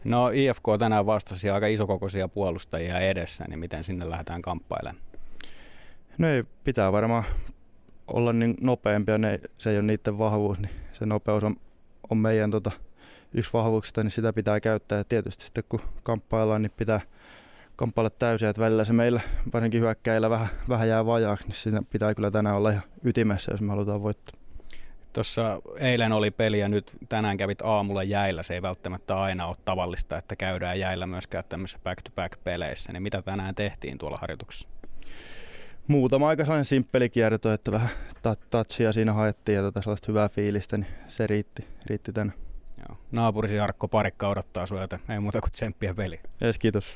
No 0.03 0.30
IFK 0.34 0.64
tänään 0.80 1.06
vastasi 1.06 1.49
aika 1.49 1.68
isokokoisia 1.68 2.28
puolustajia 2.28 2.99
edessä, 2.99 3.45
niin 3.47 3.60
miten 3.60 3.84
sinne 3.84 4.10
lähdetään 4.10 4.41
kamppailemaan? 4.41 5.03
No 6.18 6.28
ei, 6.28 6.43
pitää 6.64 6.91
varmaan 6.91 7.24
olla 8.08 8.34
niin 8.34 8.56
nopeampia, 8.62 9.18
ne, 9.18 9.39
se 9.58 9.70
ei 9.70 9.78
ole 9.78 9.86
niiden 9.86 10.18
vahvuus, 10.18 10.60
niin 10.60 10.72
se 10.93 11.06
nopeus 11.06 11.43
on, 11.43 11.56
on 12.10 12.18
meidän 12.18 12.51
tota, 12.51 12.72
yksi 13.34 13.53
vahvuuksista, 13.53 14.03
niin 14.03 14.12
sitä 14.12 14.34
pitää 14.34 14.60
käyttää. 14.60 14.97
Ja 14.97 15.03
tietysti 15.03 15.43
sitten 15.43 15.64
kun 15.70 15.82
kamppaillaan, 16.03 16.62
niin 16.62 16.72
pitää 16.78 17.01
kamppailla 17.76 18.10
täysin, 18.10 18.49
että 18.49 18.62
välillä 18.62 18.84
se 18.84 18.93
meillä 18.93 19.22
varsinkin 19.53 19.82
hyökkäillä 19.82 20.30
vähän, 20.30 20.47
vähän 20.70 20.88
jää 20.88 21.06
vajaaksi, 21.06 21.47
niin 21.47 21.56
siinä 21.56 21.82
pitää 21.89 22.16
kyllä 22.16 22.32
tänään 22.32 22.56
olla 22.56 22.70
ihan 22.70 22.84
ytimessä, 23.03 23.51
jos 23.51 23.62
me 23.62 23.70
halutaan 23.70 24.03
voittaa. 24.03 24.36
Tuossa 25.14 25.62
eilen 25.80 26.12
oli 26.12 26.32
peli 26.32 26.60
ja 26.60 26.70
nyt 26.70 26.91
tänään 27.10 27.38
kävit 27.38 27.62
aamulla 27.62 28.03
jäillä. 28.03 28.43
Se 28.43 28.53
ei 28.53 28.62
välttämättä 28.62 29.22
aina 29.22 29.47
ole 29.47 29.56
tavallista, 29.66 30.18
että 30.18 30.36
käydään 30.36 30.80
jäillä 30.80 31.08
myöskään 31.08 31.43
tämmöisissä 31.49 31.80
back-to-back-peleissä. 31.84 32.93
Niin 32.93 33.03
mitä 33.03 33.22
tänään 33.22 33.56
tehtiin 33.56 33.97
tuolla 33.97 34.18
harjoituksessa? 34.18 34.70
Muutama 35.88 36.27
aika 36.27 36.43
sellainen 36.43 36.65
simppeli 36.65 37.09
kierto, 37.09 37.53
että 37.53 37.71
vähän 37.71 37.89
touchia 38.49 38.91
siinä 38.91 39.13
haettiin 39.13 39.55
ja 39.55 39.61
tota 39.61 39.81
sellaista 39.81 40.05
hyvää 40.07 40.29
fiilistä, 40.29 40.77
niin 40.77 40.88
se 41.07 41.27
riitti, 41.27 41.67
riitti 41.86 42.13
tänään. 42.13 42.38
Joo. 42.77 42.97
Naapurisi 43.11 43.55
Jarkko 43.55 43.88
Parikka 43.88 44.27
odottaa 44.27 44.65
sinua, 44.65 44.88
ei 45.09 45.19
muuta 45.19 45.41
kuin 45.41 45.51
tsemppiä 45.51 45.93
peli. 45.93 46.19
Yes, 46.43 46.57
kiitos. 46.57 46.95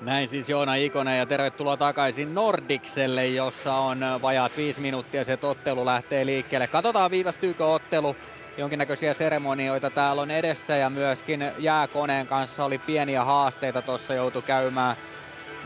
Näin 0.00 0.28
siis 0.28 0.48
Joona 0.48 0.74
Ikonen 0.74 1.18
ja 1.18 1.26
tervetuloa 1.26 1.76
takaisin 1.76 2.34
Nordikselle, 2.34 3.26
jossa 3.26 3.74
on 3.74 4.00
vajaat 4.22 4.56
viisi 4.56 4.80
minuuttia 4.80 5.24
se 5.24 5.38
ottelu 5.42 5.84
lähtee 5.84 6.26
liikkeelle. 6.26 6.66
Katsotaan 6.66 7.10
viivästyykö 7.10 7.66
ottelu. 7.66 8.16
Jonkinnäköisiä 8.58 9.14
seremonioita 9.14 9.90
täällä 9.90 10.22
on 10.22 10.30
edessä 10.30 10.76
ja 10.76 10.90
myöskin 10.90 11.44
jääkoneen 11.58 12.26
kanssa 12.26 12.64
oli 12.64 12.78
pieniä 12.78 13.24
haasteita 13.24 13.82
tuossa 13.82 14.14
joutu 14.14 14.42
käymään 14.42 14.96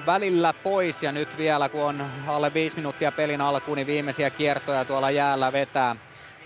välillä 0.07 0.53
pois 0.53 1.03
ja 1.03 1.13
nyt 1.13 1.39
vielä 1.39 1.69
kun 1.69 1.83
on 1.83 2.07
alle 2.27 2.55
viisi 2.55 2.77
minuuttia 2.77 3.13
pelin 3.13 3.41
alkuun, 3.41 3.77
niin 3.77 3.87
viimeisiä 3.87 4.31
kiertoja 4.31 4.85
tuolla 4.85 5.11
jäällä 5.11 5.53
vetää 5.53 5.97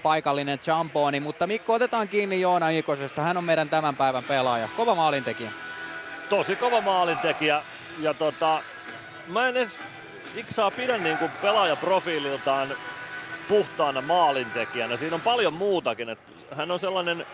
paikallinen 0.03 0.59
Champoni, 0.59 1.21
mutta 1.21 1.47
Mikko 1.47 1.75
otetaan 1.75 2.09
kiinni 2.09 2.41
Joona 2.41 2.69
Ikosesta, 2.69 3.23
hän 3.23 3.37
on 3.37 3.45
meidän 3.45 3.69
tämän 3.69 3.97
päivän 3.97 4.25
pelaaja, 4.25 4.69
kova 4.77 4.95
maalintekijä. 4.95 5.51
Tosi 6.29 6.57
kova 6.57 6.81
maalintekijä 6.81 7.63
ja 7.99 8.15
tota, 8.15 8.63
mä 9.29 9.49
en 9.49 9.57
edes 9.57 9.79
Iksaa 10.37 10.71
pidä 10.71 10.99
niin 10.99 11.19
kuin 11.19 11.31
pelaajaprofiililtaan 11.43 12.69
puhtaana 13.49 14.01
maalintekijänä. 14.01 14.97
Siinä 14.97 15.15
on 15.15 15.21
paljon 15.21 15.55
muutakin. 15.55 16.09
että 16.09 16.33
hän 16.55 16.71
on 16.71 16.79
sellainen, 16.79 17.27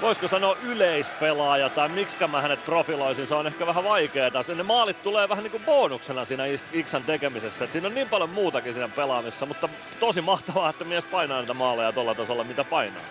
voisiko 0.00 0.28
sanoa 0.28 0.56
yleispelaaja 0.62 1.68
tai 1.68 1.88
miksi 1.88 2.26
mä 2.26 2.40
hänet 2.42 2.64
profiloisin, 2.64 3.26
se 3.26 3.34
on 3.34 3.46
ehkä 3.46 3.66
vähän 3.66 3.84
vaikeaa. 3.84 4.30
Ne 4.56 4.62
maalit 4.62 5.02
tulee 5.02 5.28
vähän 5.28 5.44
niin 5.44 5.50
kuin 5.50 5.64
bonuksena 5.64 6.24
siinä 6.24 6.44
Iksan 6.72 7.04
tekemisessä. 7.04 7.64
Et 7.64 7.72
siinä 7.72 7.88
on 7.88 7.94
niin 7.94 8.08
paljon 8.08 8.30
muutakin 8.30 8.74
siinä 8.74 8.88
pelaamissa, 8.88 9.46
mutta 9.46 9.68
tosi 10.00 10.20
mahtavaa, 10.20 10.70
että 10.70 10.84
mies 10.84 11.04
painaa 11.04 11.40
niitä 11.40 11.54
maaleja 11.54 11.92
tuolla 11.92 12.14
tasolla, 12.14 12.44
mitä 12.44 12.64
painaa. 12.64 13.02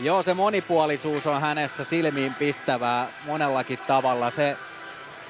Joo, 0.00 0.22
se 0.22 0.34
monipuolisuus 0.34 1.26
on 1.26 1.40
hänessä 1.40 1.84
silmiin 1.84 2.34
pistävää 2.34 3.06
monellakin 3.26 3.78
tavalla. 3.86 4.30
Se, 4.30 4.56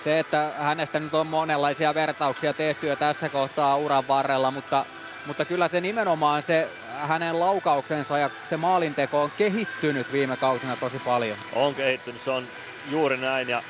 se, 0.05 0.19
että 0.19 0.51
hänestä 0.59 1.01
nyt 1.01 1.15
on 1.15 1.27
monenlaisia 1.27 1.95
vertauksia 1.95 2.53
tehty 2.53 2.87
jo 2.87 2.97
tässä 2.97 3.29
kohtaa 3.29 3.77
uran 3.77 4.09
varrella, 4.09 4.51
mutta, 4.51 4.85
mutta 5.27 5.45
kyllä 5.45 5.69
se 5.69 5.81
nimenomaan 5.81 6.43
se 6.43 6.69
hänen 6.97 7.41
laukauksensa 7.41 8.19
ja 8.19 8.31
se 8.49 8.57
maalinteko 8.57 9.23
on 9.23 9.31
kehittynyt 9.39 10.13
viime 10.13 10.37
kausina 10.37 10.77
tosi 10.77 10.99
paljon. 10.99 11.39
On 11.53 11.75
kehittynyt, 11.75 12.23
se 12.23 12.31
on 12.31 12.47
juuri 12.91 13.17
näin 13.17 13.49
ja 13.49 13.63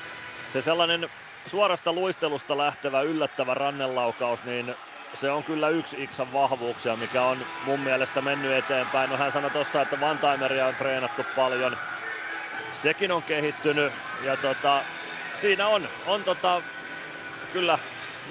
se 0.52 0.60
sellainen 0.60 1.10
suorasta 1.46 1.92
luistelusta 1.92 2.58
lähtevä 2.58 3.00
yllättävä 3.00 3.54
rannelaukaus, 3.54 4.44
niin 4.44 4.74
se 5.14 5.30
on 5.30 5.44
kyllä 5.44 5.68
yksi 5.68 6.02
Iksan 6.02 6.32
vahvuuksia, 6.32 6.96
mikä 6.96 7.22
on 7.22 7.38
mun 7.64 7.80
mielestä 7.80 8.20
mennyt 8.20 8.52
eteenpäin. 8.52 9.10
No 9.10 9.16
hän 9.16 9.32
sanoi 9.32 9.50
tuossa, 9.50 9.82
että 9.82 10.00
Vantaimeria 10.00 10.66
on 10.66 10.74
treenattu 10.74 11.22
paljon. 11.36 11.76
Sekin 12.82 13.12
on 13.12 13.22
kehittynyt 13.22 13.92
ja 14.22 14.36
tota, 14.36 14.82
siinä 15.36 15.68
on, 15.68 15.88
on 16.06 16.24
tota, 16.24 16.62
kyllä, 17.52 17.78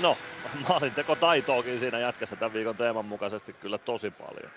no 0.02 0.18
maalinteko 0.70 1.16
taitoakin 1.16 1.80
siinä 1.80 2.00
jätkässä 2.00 2.36
tämän 2.36 2.54
viikon 2.54 2.78
teeman 2.78 3.06
mukaisesti 3.06 3.54
kyllä 3.54 3.78
tosi 3.78 4.12
paljon. 4.12 4.52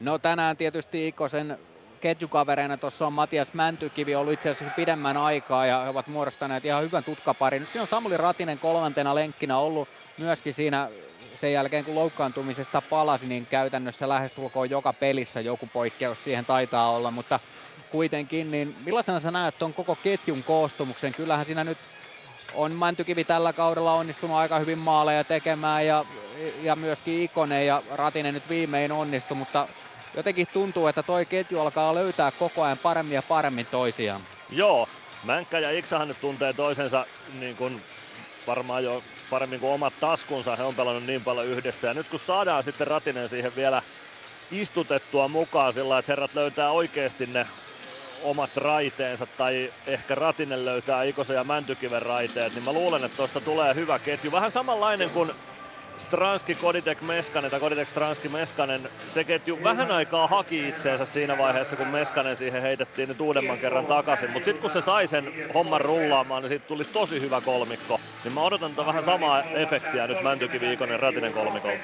No 0.00 0.18
tänään 0.18 0.56
tietysti 0.56 1.08
Ikosen 1.08 1.58
ketjukavereina 2.00 2.76
tuossa 2.76 3.06
on 3.06 3.12
Matias 3.12 3.54
Mäntykivi 3.54 4.14
ollut 4.14 4.32
itse 4.32 4.50
asiassa 4.50 4.74
pidemmän 4.76 5.16
aikaa 5.16 5.66
ja 5.66 5.82
he 5.82 5.88
ovat 5.88 6.06
muodostaneet 6.06 6.64
ihan 6.64 6.82
hyvän 6.82 7.04
tutkaparin. 7.04 7.62
Nyt 7.62 7.70
siinä 7.70 7.82
on 7.82 7.86
Samuli 7.86 8.16
Ratinen 8.16 8.58
kolmantena 8.58 9.14
lenkkinä 9.14 9.58
ollut 9.58 9.88
myöskin 10.18 10.54
siinä 10.54 10.88
sen 11.36 11.52
jälkeen 11.52 11.84
kun 11.84 11.94
loukkaantumisesta 11.94 12.82
palasi, 12.82 13.26
niin 13.26 13.46
käytännössä 13.46 14.08
lähestulkoon 14.08 14.70
joka 14.70 14.92
pelissä 14.92 15.40
joku 15.40 15.68
poikkeus 15.72 16.24
siihen 16.24 16.44
taitaa 16.44 16.90
olla, 16.90 17.10
mutta 17.10 17.40
kuitenkin, 17.90 18.50
niin 18.50 18.76
millaisena 18.84 19.20
sä 19.20 19.30
näet 19.30 19.58
tuon 19.58 19.74
koko 19.74 19.96
ketjun 20.02 20.42
koostumuksen? 20.42 21.12
Kyllähän 21.12 21.46
siinä 21.46 21.64
nyt 21.64 21.78
on 22.54 22.74
Mäntykivi 22.74 23.24
tällä 23.24 23.52
kaudella 23.52 23.94
onnistunut 23.94 24.36
aika 24.36 24.58
hyvin 24.58 24.78
maaleja 24.78 25.24
tekemään 25.24 25.86
ja, 25.86 26.04
ja 26.62 26.76
myöskin 26.76 27.22
Ikonen 27.22 27.66
ja 27.66 27.82
Ratinen 27.94 28.34
nyt 28.34 28.48
viimein 28.48 28.92
onnistui, 28.92 29.36
mutta 29.36 29.68
jotenkin 30.14 30.46
tuntuu, 30.52 30.86
että 30.86 31.02
toi 31.02 31.26
ketju 31.26 31.60
alkaa 31.60 31.94
löytää 31.94 32.30
koko 32.30 32.62
ajan 32.62 32.78
paremmin 32.78 33.14
ja 33.14 33.22
paremmin 33.22 33.66
toisiaan. 33.66 34.20
Joo, 34.50 34.88
Mänkkä 35.24 35.58
ja 35.58 35.70
Iksahan 35.70 36.08
nyt 36.08 36.20
tuntee 36.20 36.52
toisensa 36.52 37.06
niin 37.38 37.56
kuin 37.56 37.82
varmaan 38.46 38.84
jo 38.84 39.02
paremmin 39.30 39.60
kuin 39.60 39.72
omat 39.72 39.92
taskunsa. 40.00 40.56
He 40.56 40.62
on 40.62 40.74
pelannut 40.74 41.06
niin 41.06 41.24
paljon 41.24 41.46
yhdessä 41.46 41.86
ja 41.86 41.94
nyt 41.94 42.08
kun 42.08 42.20
saadaan 42.20 42.62
sitten 42.62 42.86
Ratinen 42.86 43.28
siihen 43.28 43.56
vielä 43.56 43.82
istutettua 44.50 45.28
mukaan 45.28 45.72
sillä 45.72 45.98
että 45.98 46.12
herrat 46.12 46.34
löytää 46.34 46.70
oikeasti 46.70 47.26
ne 47.26 47.46
omat 48.22 48.56
raiteensa 48.56 49.26
tai 49.26 49.72
ehkä 49.86 50.14
Ratinen 50.14 50.64
löytää 50.64 51.02
Ikosen 51.02 51.36
ja 51.36 51.44
Mäntykiven 51.44 52.02
raiteet, 52.02 52.54
niin 52.54 52.64
mä 52.64 52.72
luulen, 52.72 53.04
että 53.04 53.16
tuosta 53.16 53.40
tulee 53.40 53.74
hyvä 53.74 53.98
ketju. 53.98 54.32
Vähän 54.32 54.50
samanlainen 54.50 55.10
kuin 55.10 55.32
Stranski, 56.00 56.54
Koditek, 56.54 57.02
Meskanen 57.02 57.50
tai 57.50 57.60
Koditek, 57.60 57.88
Stranski, 57.88 58.28
Meskanen, 58.28 58.88
se 59.08 59.24
ketju 59.24 59.58
vähän 59.64 59.90
aikaa 59.90 60.26
haki 60.26 60.68
itseensä 60.68 61.04
siinä 61.04 61.38
vaiheessa, 61.38 61.76
kun 61.76 61.86
Meskanen 61.86 62.36
siihen 62.36 62.62
heitettiin 62.62 63.08
nyt 63.08 63.20
uudemman 63.20 63.58
kerran 63.58 63.86
takaisin. 63.86 64.30
Mutta 64.30 64.44
sitten 64.44 64.62
kun 64.62 64.70
se 64.70 64.80
sai 64.80 65.06
sen 65.06 65.32
homman 65.54 65.80
rullaamaan, 65.80 66.42
niin 66.42 66.48
siitä 66.48 66.66
tuli 66.66 66.84
tosi 66.84 67.20
hyvä 67.20 67.40
kolmikko. 67.40 68.00
Niin 68.24 68.34
mä 68.34 68.40
odotan 68.40 68.74
tuota 68.74 68.86
vähän 68.88 69.04
samaa 69.04 69.42
efektiä 69.42 70.06
nyt 70.06 70.22
Mäntyki 70.22 70.60
Viikonen 70.60 71.00
Ratinen 71.00 71.32
kolmikolta. 71.32 71.78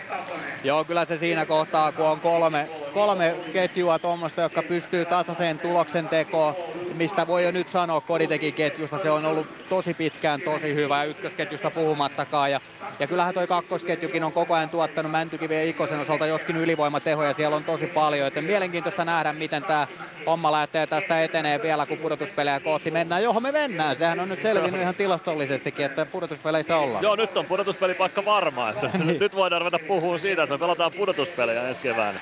Joo, 0.65 0.85
kyllä 0.85 1.05
se 1.05 1.19
siinä 1.19 1.47
kohtaa, 1.47 1.93
kun 1.93 2.07
on 2.07 2.21
kolme, 2.21 2.69
kolme 2.95 3.35
ketjua 3.53 3.99
tuommoista, 3.99 4.41
jotka 4.41 4.63
pystyy 4.63 5.05
tasaiseen 5.05 5.59
tuloksen 5.59 6.09
tekoon, 6.09 6.55
mistä 6.95 7.27
voi 7.27 7.45
jo 7.45 7.51
nyt 7.51 7.69
sanoa 7.69 8.01
Koditekin 8.01 8.55
ketjusta, 8.55 8.99
se 8.99 9.11
on 9.11 9.25
ollut 9.25 9.69
tosi 9.69 9.95
pitkään 9.95 10.41
tosi 10.41 10.75
hyvä, 10.75 11.05
ykkösketjusta 11.05 11.71
puhumattakaan. 11.71 12.51
Ja, 12.51 12.61
ja 12.99 13.07
kyllähän 13.07 13.35
toi 13.35 13.47
kakkosketjukin 14.07 14.25
on 14.25 14.33
koko 14.33 14.55
ajan 14.55 14.69
tuottanut 14.69 15.13
Mäntykivi 15.13 15.55
ja 15.55 15.65
Ikosen 15.65 16.01
osalta 16.01 16.27
joskin 16.27 16.57
ylivoimatehoja, 16.57 17.33
siellä 17.33 17.57
on 17.57 17.65
tosi 17.65 17.87
paljon. 17.87 18.25
Joten 18.25 18.45
mielenkiintoista 18.45 19.05
nähdä, 19.05 19.33
miten 19.33 19.63
tämä 19.63 19.87
homma 20.27 20.53
lähtee 20.53 20.87
tästä 20.87 21.25
etenee 21.25 21.63
vielä, 21.63 21.87
kun 21.87 21.99
pudotuspelejä 21.99 22.61
kohti 22.61 22.91
mennään, 22.91 23.23
johon 23.23 23.43
me 23.43 23.53
mennään. 23.53 23.97
Sehän 23.97 24.21
on 24.21 24.29
nyt 24.29 24.43
selvinnyt 24.43 24.81
ihan 24.81 24.95
tilastollisestikin, 24.95 25.87
että 25.87 26.07
pudotuspeleissä 26.07 26.77
ollaan. 26.77 27.03
Joo, 27.03 27.17
nyt 27.17 27.37
on 27.37 27.47
pudotuspelipaikka 27.47 28.25
varma. 28.25 28.71
Että 28.71 28.91
niin. 28.99 29.19
Nyt 29.19 29.35
voidaan 29.35 29.61
ruveta 29.61 29.79
puhumaan 29.89 30.21
siitä, 30.21 30.43
että 30.43 30.55
me 30.55 30.59
pelataan 30.59 30.93
pudotuspelejä 30.97 31.69
ensi 31.69 31.81
keväänä. 31.81 32.21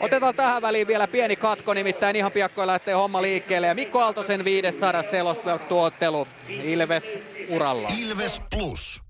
Otetaan 0.00 0.34
tähän 0.34 0.62
väliin 0.62 0.86
vielä 0.86 1.06
pieni 1.06 1.36
katko, 1.36 1.74
nimittäin 1.74 2.16
ihan 2.16 2.32
piakkoin 2.32 2.66
lähtee 2.66 2.94
homma 2.94 3.22
liikkeelle. 3.22 3.66
Ja 3.66 3.74
Mikko 3.74 4.00
Aaltosen 4.00 4.44
500 4.44 5.02
selostettu 5.02 5.80
ottelu 5.80 6.26
Ilves 6.48 7.18
uralla. 7.48 7.88
Ilves 8.00 8.42
Plus. 8.50 9.09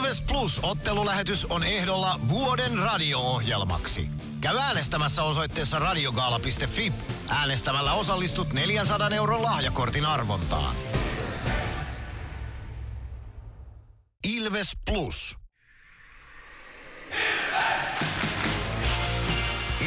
Ilves 0.00 0.22
Plus 0.22 0.60
ottelulähetys 0.62 1.46
on 1.50 1.64
ehdolla 1.64 2.20
vuoden 2.28 2.78
radio-ohjelmaksi. 2.78 4.08
Käy 4.40 4.56
äänestämässä 4.58 5.22
osoitteessa 5.22 5.78
radiogaala.fi. 5.78 6.92
Äänestämällä 7.28 7.92
osallistut 7.92 8.52
400 8.52 9.08
euron 9.08 9.42
lahjakortin 9.42 10.06
arvontaan. 10.06 10.74
Ilves 14.24 14.72
Plus. 14.90 15.36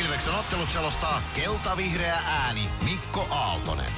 Ilveksen 0.01 0.35
ottelut 0.35 0.69
selostaa 0.69 1.21
kelta-vihreä 1.33 2.17
ääni 2.27 2.69
Mikko 2.83 3.27
Aaltonen. 3.31 3.91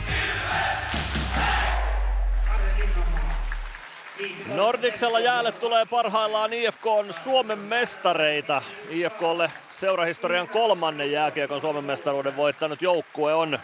Nordiksella 4.55 5.20
jäälle 5.20 5.51
tulee 5.51 5.86
parhaillaan 5.86 6.53
IFK 6.53 6.86
on 6.86 7.13
Suomen 7.13 7.59
mestareita. 7.59 8.61
IFKlle 8.89 9.51
seurahistorian 9.80 10.47
kolmannen 10.47 11.11
jääkiekon 11.11 11.61
Suomen 11.61 11.84
mestaruuden 11.84 12.36
voittanut 12.36 12.82
joukkue 12.82 13.34
on 13.34 13.59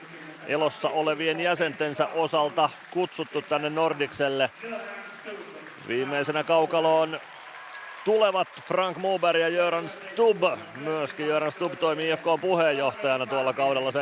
elossa 0.47 0.89
olevien 0.89 1.39
jäsentensä 1.39 2.08
osalta 2.08 2.70
kutsuttu 2.91 3.41
tänne 3.41 3.70
Nordikselle. 3.70 4.49
Viimeisenä 5.88 6.43
kaukaloon 6.43 7.20
tulevat 8.06 8.47
Frank 8.68 8.97
Muber 8.97 9.38
ja 9.38 9.49
Jöran 9.49 9.89
Stubb. 9.89 10.43
Myöskin 10.76 11.30
Jöran 11.30 11.52
Stubb 11.52 11.74
toimi 11.80 12.10
IFK 12.10 12.26
puheenjohtajana 12.41 13.26
tuolla 13.26 13.54
kaudella 13.54 13.91
73-74, 13.91 13.93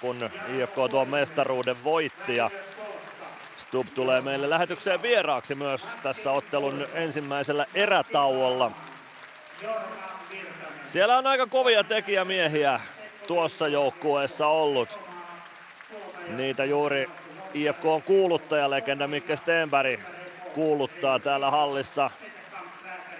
kun 0.00 0.30
IFK 0.58 0.74
tuon 0.90 1.08
mestaruuden 1.08 1.84
voitti. 1.84 2.36
Ja 2.36 2.50
Stubb 3.62 3.88
tulee 3.94 4.20
meille 4.20 4.50
lähetykseen 4.50 5.02
vieraaksi 5.02 5.54
myös 5.54 5.86
tässä 6.02 6.30
ottelun 6.32 6.86
ensimmäisellä 6.94 7.66
erätauolla. 7.74 8.70
Siellä 10.86 11.18
on 11.18 11.26
aika 11.26 11.46
kovia 11.46 11.84
tekijämiehiä 11.84 12.80
tuossa 13.26 13.68
joukkueessa 13.68 14.46
ollut. 14.46 14.88
Niitä 16.28 16.64
juuri 16.64 17.10
IFK 17.54 17.84
on 17.84 18.02
kuuluttajalegenda 18.02 19.08
Mikke 19.08 19.36
Stenberg 19.36 20.00
kuuluttaa 20.54 21.18
täällä 21.18 21.50
hallissa. 21.50 22.10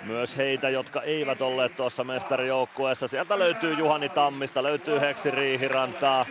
Myös 0.04 0.36
heitä, 0.36 0.68
jotka 0.68 1.02
eivät 1.02 1.42
olleet 1.42 1.76
tuossa 1.76 2.04
mestarijoukkueessa. 2.04 3.08
Sieltä 3.08 3.38
löytyy 3.38 3.74
Juhani 3.74 4.08
Tammista, 4.08 4.62
löytyy 4.62 5.00
Heksi 5.00 5.30
Riihirantaa, 5.30 6.26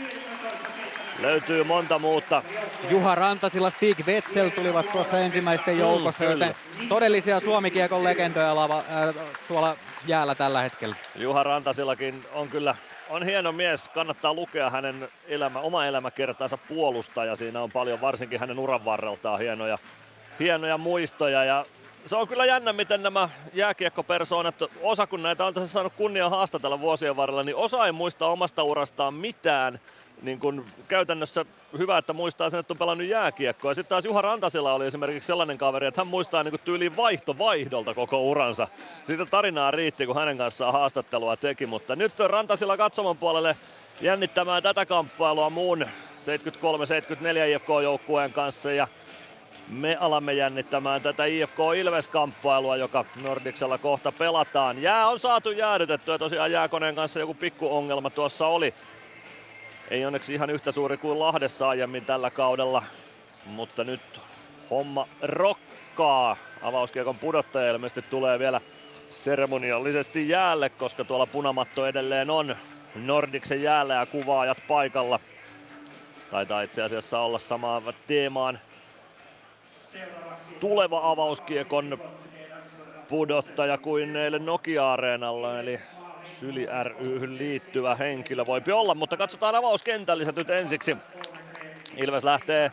löytyy 1.21 1.63
monta 1.63 1.99
muuta. 1.99 2.43
Juha 2.89 3.15
Rantasilla, 3.15 3.69
Stig 3.69 4.07
Wetzel 4.07 4.49
tulivat 4.49 4.91
tuossa 4.91 5.19
ensimmäisten 5.19 5.77
joukossa, 5.79 6.23
mm, 6.23 6.31
joten 6.31 6.55
todellisia 6.89 7.39
Suomikiekon 7.39 8.03
legendoja 8.03 8.55
lava, 8.55 8.77
äh, 8.77 9.15
tuolla 9.47 9.75
jäällä 10.07 10.35
tällä 10.35 10.61
hetkellä. 10.61 10.95
Juha 11.15 11.43
Rantasillakin 11.43 12.25
on 12.33 12.49
kyllä 12.49 12.75
on 13.09 13.23
hieno 13.23 13.51
mies, 13.51 13.89
kannattaa 13.89 14.33
lukea 14.33 14.69
hänen 14.69 15.09
elämä, 15.27 15.59
oma 15.59 15.85
elämäkertaansa 15.85 16.57
puolustaja. 16.57 17.35
Siinä 17.35 17.61
on 17.61 17.71
paljon 17.71 18.01
varsinkin 18.01 18.39
hänen 18.39 18.59
uran 18.59 18.85
varreltaan 18.85 19.39
hienoja, 19.39 19.77
hienoja 20.39 20.77
muistoja 20.77 21.43
ja 21.43 21.65
se 22.05 22.15
on 22.15 22.27
kyllä 22.27 22.45
jännä, 22.45 22.73
miten 22.73 23.03
nämä 23.03 23.29
jääkiekkopersoonat, 23.53 24.55
osa 24.81 25.07
kun 25.07 25.23
näitä 25.23 25.45
on 25.45 25.53
tässä 25.53 25.67
saanut 25.67 25.93
kunnia 25.93 26.29
haastatella 26.29 26.79
vuosien 26.79 27.15
varrella, 27.15 27.43
niin 27.43 27.55
osa 27.55 27.85
ei 27.85 27.91
muista 27.91 28.27
omasta 28.27 28.63
urastaan 28.63 29.13
mitään. 29.13 29.79
Niin 30.21 30.39
kun 30.39 30.65
käytännössä 30.87 31.45
hyvä, 31.77 31.97
että 31.97 32.13
muistaa 32.13 32.49
sen, 32.49 32.59
että 32.59 32.73
on 32.73 32.77
pelannut 32.77 33.07
jääkiekkoa. 33.07 33.73
Sitten 33.73 33.89
taas 33.89 34.05
Juha 34.05 34.21
Rantasella 34.21 34.73
oli 34.73 34.85
esimerkiksi 34.85 35.27
sellainen 35.27 35.57
kaveri, 35.57 35.87
että 35.87 36.01
hän 36.01 36.07
muistaa 36.07 36.43
niin 36.43 36.59
tyyliin 36.65 36.95
vaihto 36.95 37.37
vaihdolta 37.37 37.93
koko 37.93 38.21
uransa. 38.21 38.67
Siitä 39.03 39.25
tarinaa 39.25 39.71
riitti, 39.71 40.05
kun 40.05 40.15
hänen 40.15 40.37
kanssaan 40.37 40.73
haastattelua 40.73 41.37
teki, 41.37 41.65
mutta 41.65 41.95
nyt 41.95 42.19
Rantasilla 42.19 42.77
katsomon 42.77 43.17
puolelle 43.17 43.55
jännittämään 44.01 44.63
tätä 44.63 44.85
kamppailua 44.85 45.49
muun 45.49 45.85
73-74 45.85 45.85
IFK-joukkueen 47.55 48.33
kanssa. 48.33 48.71
Ja 48.71 48.87
me 49.69 49.97
alamme 49.99 50.33
jännittämään 50.33 51.01
tätä 51.01 51.25
IFK 51.25 51.59
Ilves-kamppailua, 51.77 52.77
joka 52.77 53.05
Nordiksella 53.23 53.77
kohta 53.77 54.11
pelataan. 54.11 54.81
Jää 54.81 55.07
on 55.07 55.19
saatu 55.19 55.51
jäädytettyä, 55.51 56.17
tosiaan 56.17 56.51
jääkoneen 56.51 56.95
kanssa 56.95 57.19
joku 57.19 57.33
pikku 57.33 57.77
ongelma 57.77 58.09
tuossa 58.09 58.47
oli. 58.47 58.73
Ei 59.91 60.05
onneksi 60.05 60.33
ihan 60.33 60.49
yhtä 60.49 60.71
suuri 60.71 60.97
kuin 60.97 61.19
Lahdessa 61.19 61.69
aiemmin 61.69 62.05
tällä 62.05 62.29
kaudella, 62.29 62.83
mutta 63.45 63.83
nyt 63.83 64.21
homma 64.69 65.07
rokkaa. 65.21 66.37
Avauskiekon 66.61 67.19
pudottaja 67.19 67.71
ilmeisesti 67.71 68.01
tulee 68.09 68.39
vielä 68.39 68.61
seremoniallisesti 69.09 70.29
jäälle, 70.29 70.69
koska 70.69 71.03
tuolla 71.03 71.25
punamatto 71.25 71.87
edelleen 71.87 72.29
on 72.29 72.55
Nordiksen 72.95 73.61
jäällä 73.61 73.93
ja 73.93 74.05
kuvaajat 74.05 74.57
paikalla. 74.67 75.19
Taitaa 76.31 76.61
itse 76.61 76.81
asiassa 76.81 77.19
olla 77.19 77.39
samaan 77.39 77.83
teemaan 78.07 78.59
tuleva 80.59 81.11
avauskiekon 81.11 81.99
pudottaja 83.09 83.77
kuin 83.77 84.15
eilen 84.15 84.45
Nokia-areenalla, 84.45 85.59
eli 85.59 85.79
Syli 86.23 86.67
ry 86.83 87.37
liittyvä 87.37 87.95
henkilö 87.95 88.45
voipi 88.45 88.71
olla, 88.71 88.95
mutta 88.95 89.17
katsotaan 89.17 89.55
avauskentälliset 89.55 90.35
nyt 90.35 90.49
ensiksi. 90.49 90.97
Ilves 91.97 92.23
lähtee 92.23 92.71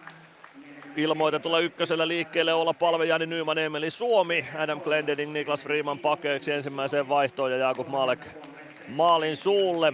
ilmoitetulla 0.96 1.58
ykkösellä 1.58 2.08
liikkeelle 2.08 2.52
olla 2.52 2.74
palve 2.74 3.04
Jani 3.04 3.26
Nyman, 3.26 3.58
Emeli 3.58 3.90
Suomi, 3.90 4.44
Adam 4.58 4.80
Glendening, 4.80 5.32
Niklas 5.32 5.62
Freeman 5.62 5.98
pakeeksi 5.98 6.52
ensimmäiseen 6.52 7.08
vaihtoon 7.08 7.52
ja 7.52 7.58
Jakub 7.58 7.88
Malek 7.88 8.20
maalin 8.88 9.36
suulle. 9.36 9.92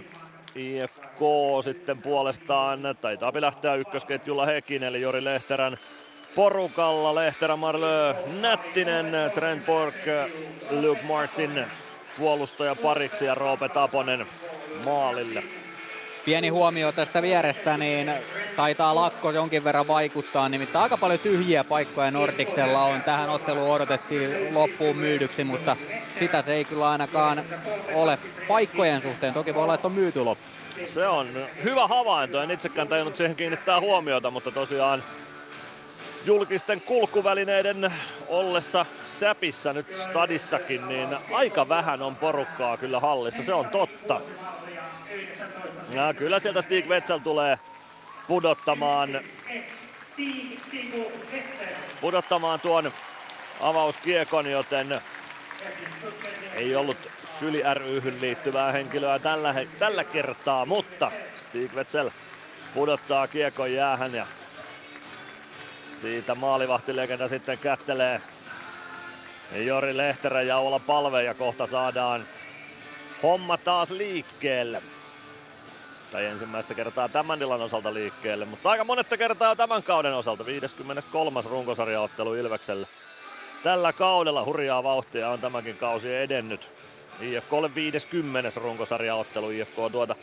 IFK 0.55 1.19
sitten 1.63 2.01
puolestaan 2.01 2.79
taitaa 3.01 3.31
lähteä 3.35 3.75
ykkösketjulla 3.75 4.45
hekin, 4.45 4.83
eli 4.83 5.01
Jori 5.01 5.23
Lehterän 5.23 5.77
porukalla. 6.35 7.15
Lehterä, 7.15 7.55
Marlö, 7.55 8.15
Nättinen, 8.41 9.11
Trent 9.33 9.65
Bork, 9.65 9.95
Luke 10.71 11.01
Martin 11.01 11.65
puolustaja 12.17 12.75
pariksi 12.75 13.25
ja 13.25 13.35
Roope 13.35 13.69
Taponen 13.69 14.25
maalille. 14.85 15.43
Pieni 16.25 16.49
huomio 16.49 16.91
tästä 16.91 17.21
vierestä, 17.21 17.77
niin 17.77 18.11
taitaa 18.55 18.95
lakko 18.95 19.31
jonkin 19.31 19.63
verran 19.63 19.87
vaikuttaa, 19.87 20.49
nimittäin 20.49 20.83
aika 20.83 20.97
paljon 20.97 21.19
tyhjiä 21.19 21.63
paikkoja 21.63 22.11
Nordiksella 22.11 22.83
on. 22.83 23.01
Tähän 23.01 23.29
otteluun 23.29 23.75
odotettiin 23.75 24.55
loppuun 24.55 24.97
myydyksi, 24.97 25.43
mutta 25.43 25.77
sitä 26.19 26.41
se 26.41 26.53
ei 26.53 26.65
kyllä 26.65 26.89
ainakaan 26.89 27.45
ole 27.93 28.19
paikkojen 28.47 29.01
suhteen. 29.01 29.33
Toki 29.33 29.55
voi 29.55 29.63
olla, 29.63 29.73
että 29.73 29.87
on 29.87 29.93
myyty 29.93 30.19
loppu. 30.19 30.45
Se 30.85 31.07
on 31.07 31.47
hyvä 31.63 31.87
havainto, 31.87 32.41
en 32.41 32.51
itsekään 32.51 32.87
tajunnut 32.87 33.15
siihen 33.15 33.35
kiinnittää 33.35 33.79
huomiota, 33.79 34.31
mutta 34.31 34.51
tosiaan 34.51 35.03
julkisten 36.25 36.81
kulkuvälineiden 36.81 37.93
ollessa 38.27 38.85
säpissä 39.05 39.73
nyt 39.73 39.95
stadissakin, 39.95 40.87
niin 40.87 41.09
aika 41.31 41.69
vähän 41.69 42.01
on 42.01 42.15
porukkaa 42.15 42.77
kyllä 42.77 42.99
hallissa, 42.99 43.43
se 43.43 43.53
on 43.53 43.69
totta. 43.69 44.21
Ja 45.89 46.13
kyllä 46.13 46.39
sieltä 46.39 46.61
Stig 46.61 46.87
Wetzel 46.87 47.17
tulee 47.19 47.59
pudottamaan, 48.27 49.09
pudottamaan 52.01 52.59
tuon 52.59 52.91
avauskiekon, 53.61 54.51
joten 54.51 55.01
ei 56.55 56.75
ollut 56.75 56.97
Syli 57.39 57.63
ryhyn 57.73 58.21
liittyvää 58.21 58.71
henkilöä 58.71 59.19
tällä, 59.19 59.55
tällä 59.79 60.03
kertaa, 60.03 60.65
mutta 60.65 61.11
Stig 61.37 61.73
Wetzel 61.73 62.09
pudottaa 62.73 63.27
kiekon 63.27 63.73
jäähän 63.73 64.13
ja 64.13 64.25
siitä 66.05 66.35
maalivahtilegenda 66.35 67.27
sitten 67.27 67.57
kättelee 67.57 68.21
Jori 69.55 69.97
Lehterä 69.97 70.41
ja 70.41 70.57
olla 70.57 70.79
palve 70.79 71.23
ja 71.23 71.33
kohta 71.33 71.67
saadaan 71.67 72.25
homma 73.23 73.57
taas 73.57 73.91
liikkeelle. 73.91 74.81
Tai 76.11 76.25
ensimmäistä 76.25 76.73
kertaa 76.73 77.09
tämän 77.09 77.41
illan 77.41 77.61
osalta 77.61 77.93
liikkeelle, 77.93 78.45
mutta 78.45 78.69
aika 78.69 78.83
monetta 78.83 79.17
kertaa 79.17 79.55
tämän 79.55 79.83
kauden 79.83 80.13
osalta. 80.13 80.45
53. 80.45 81.41
runkosarjaottelu 81.45 82.33
Ilvekselle. 82.33 82.87
Tällä 83.63 83.93
kaudella 83.93 84.45
hurjaa 84.45 84.83
vauhtia 84.83 85.29
on 85.29 85.39
tämäkin 85.39 85.77
kausi 85.77 86.15
edennyt. 86.15 86.71
IFKlle 87.21 87.75
50. 87.75 88.51
runkosarjaottelu. 88.55 89.49
IFK 89.49 89.75
tuota 89.91 90.15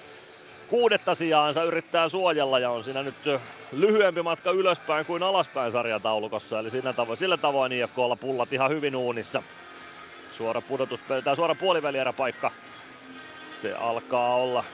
kuudetta 0.73 1.15
sijaansa 1.15 1.63
yrittää 1.63 2.09
suojella 2.09 2.59
ja 2.59 2.71
on 2.71 2.85
siinä 2.85 3.03
nyt 3.03 3.15
lyhyempi 3.73 4.23
matka 4.23 4.51
ylöspäin 4.51 5.07
kuin 5.07 5.23
alaspäin 5.23 5.73
sarjataulukossa. 5.73 6.59
Eli 6.59 6.71
sillä 6.71 6.93
tavoin, 6.93 7.17
sillä 7.17 7.37
tavoin 7.37 7.73
IFKlla 7.73 8.17
pullat 8.17 8.53
ihan 8.53 8.71
hyvin 8.71 8.97
uunissa. 8.97 9.43
Suora 10.31 10.61
pudotus, 10.61 11.01
tai 11.25 11.37
suora 11.37 11.55
puolivälierä 11.55 12.13
paikka 12.13 12.51
Se 13.63 13.75
alkaa 13.75 14.35
olla 14.35 14.65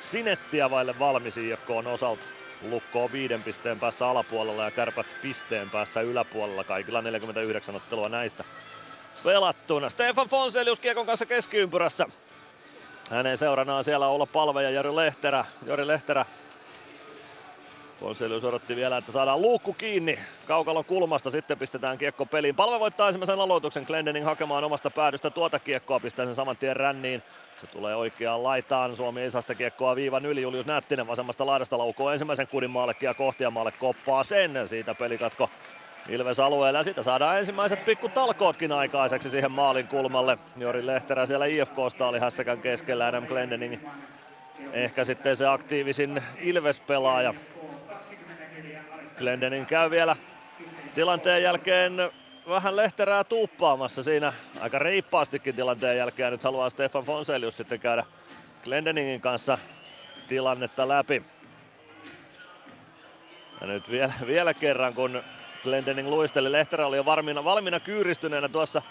sinettiä 0.00 0.70
vaille 0.70 0.98
valmis 0.98 1.36
IFK 1.36 1.70
on 1.70 1.86
osalta. 1.86 2.26
Lukko 2.70 3.04
on 3.04 3.12
viiden 3.12 3.42
pisteen 3.42 3.80
päässä 3.80 4.08
alapuolella 4.08 4.64
ja 4.64 4.70
kärpät 4.70 5.06
pisteen 5.22 5.70
päässä 5.70 6.00
yläpuolella. 6.00 6.64
Kaikilla 6.64 7.02
49 7.02 7.76
ottelua 7.76 8.08
näistä 8.08 8.44
pelattuna. 9.24 9.90
Stefan 9.90 10.28
Fonselius 10.28 10.80
Kiekon 10.80 11.06
kanssa 11.06 11.26
keskiympyrässä. 11.26 12.06
Hänen 13.12 13.38
seuranaan 13.38 13.84
siellä 13.84 14.06
olla 14.06 14.26
palve 14.26 14.62
ja 14.62 14.70
Jori 14.70 14.96
Lehterä. 14.96 15.44
Jori 15.66 15.86
Lehterä 15.86 16.24
Fonselius 18.00 18.44
odotti 18.44 18.76
vielä, 18.76 18.96
että 18.96 19.12
saadaan 19.12 19.42
luukku 19.42 19.72
kiinni 19.72 20.18
kaukalon 20.46 20.84
kulmasta, 20.84 21.30
sitten 21.30 21.58
pistetään 21.58 21.98
kiekko 21.98 22.26
peliin. 22.26 22.54
Palve 22.54 22.80
voittaa 22.80 23.08
ensimmäisen 23.08 23.40
aloituksen, 23.40 23.84
Glendening 23.86 24.26
hakemaan 24.26 24.64
omasta 24.64 24.90
päädystä 24.90 25.30
tuota 25.30 25.58
kiekkoa, 25.58 26.00
pistää 26.00 26.24
sen 26.24 26.34
saman 26.34 26.56
tien 26.56 26.76
ränniin. 26.76 27.22
Se 27.60 27.66
tulee 27.66 27.96
oikeaan 27.96 28.42
laitaan, 28.42 28.96
Suomi 28.96 29.20
ei 29.20 29.30
saa 29.30 29.40
sitä 29.40 29.54
kiekkoa 29.54 29.96
viivan 29.96 30.26
yli, 30.26 30.42
Julius 30.42 30.66
Nättinen 30.66 31.06
vasemmasta 31.06 31.46
laidasta 31.46 31.78
laukoo 31.78 32.10
ensimmäisen 32.10 32.46
kudin 32.46 32.70
maallekin 32.70 33.14
kohti 33.14 33.44
ja 33.44 33.50
maalle 33.50 33.72
koppaa 33.72 34.24
sen, 34.24 34.68
siitä 34.68 34.94
pelikatko 34.94 35.50
Ilves 36.08 36.40
alueella 36.40 36.78
ja 36.78 36.82
siitä 36.82 37.02
saadaan 37.02 37.38
ensimmäiset 37.38 37.84
pikku 37.84 38.08
talkootkin 38.08 38.72
aikaiseksi 38.72 39.30
siihen 39.30 39.52
maalin 39.52 39.88
kulmalle. 39.88 40.38
Jori 40.56 40.86
Lehterä 40.86 41.26
siellä 41.26 41.46
IFKsta 41.46 42.06
oli 42.06 42.18
hässäkän 42.18 42.60
keskellä, 42.60 43.06
Adam 43.06 43.26
Glendening 43.26 43.78
ehkä 44.72 45.04
sitten 45.04 45.36
se 45.36 45.46
aktiivisin 45.46 46.22
Ilves-pelaaja. 46.40 47.34
Glendening 49.18 49.66
käy 49.66 49.90
vielä 49.90 50.16
tilanteen 50.94 51.42
jälkeen 51.42 52.10
vähän 52.48 52.76
Lehterää 52.76 53.24
tuuppaamassa 53.24 54.02
siinä 54.02 54.32
aika 54.60 54.78
reippaastikin 54.78 55.54
tilanteen 55.54 55.96
jälkeen. 55.96 56.32
Nyt 56.32 56.42
haluaa 56.42 56.70
Stefan 56.70 57.04
Fonselius 57.04 57.56
sitten 57.56 57.80
käydä 57.80 58.04
Glendeningin 58.64 59.20
kanssa 59.20 59.58
tilannetta 60.28 60.88
läpi. 60.88 61.22
Ja 63.60 63.66
nyt 63.66 63.90
vielä, 63.90 64.12
vielä 64.26 64.54
kerran, 64.54 64.94
kun 64.94 65.22
Glendening 65.62 66.08
luisteli, 66.08 66.52
Lehterä 66.52 66.86
oli 66.86 66.96
jo 66.96 67.04
valmiina, 67.04 67.44
valmiina 67.44 67.80
kyyristyneenä 67.80 68.48
tuossa 68.48 68.82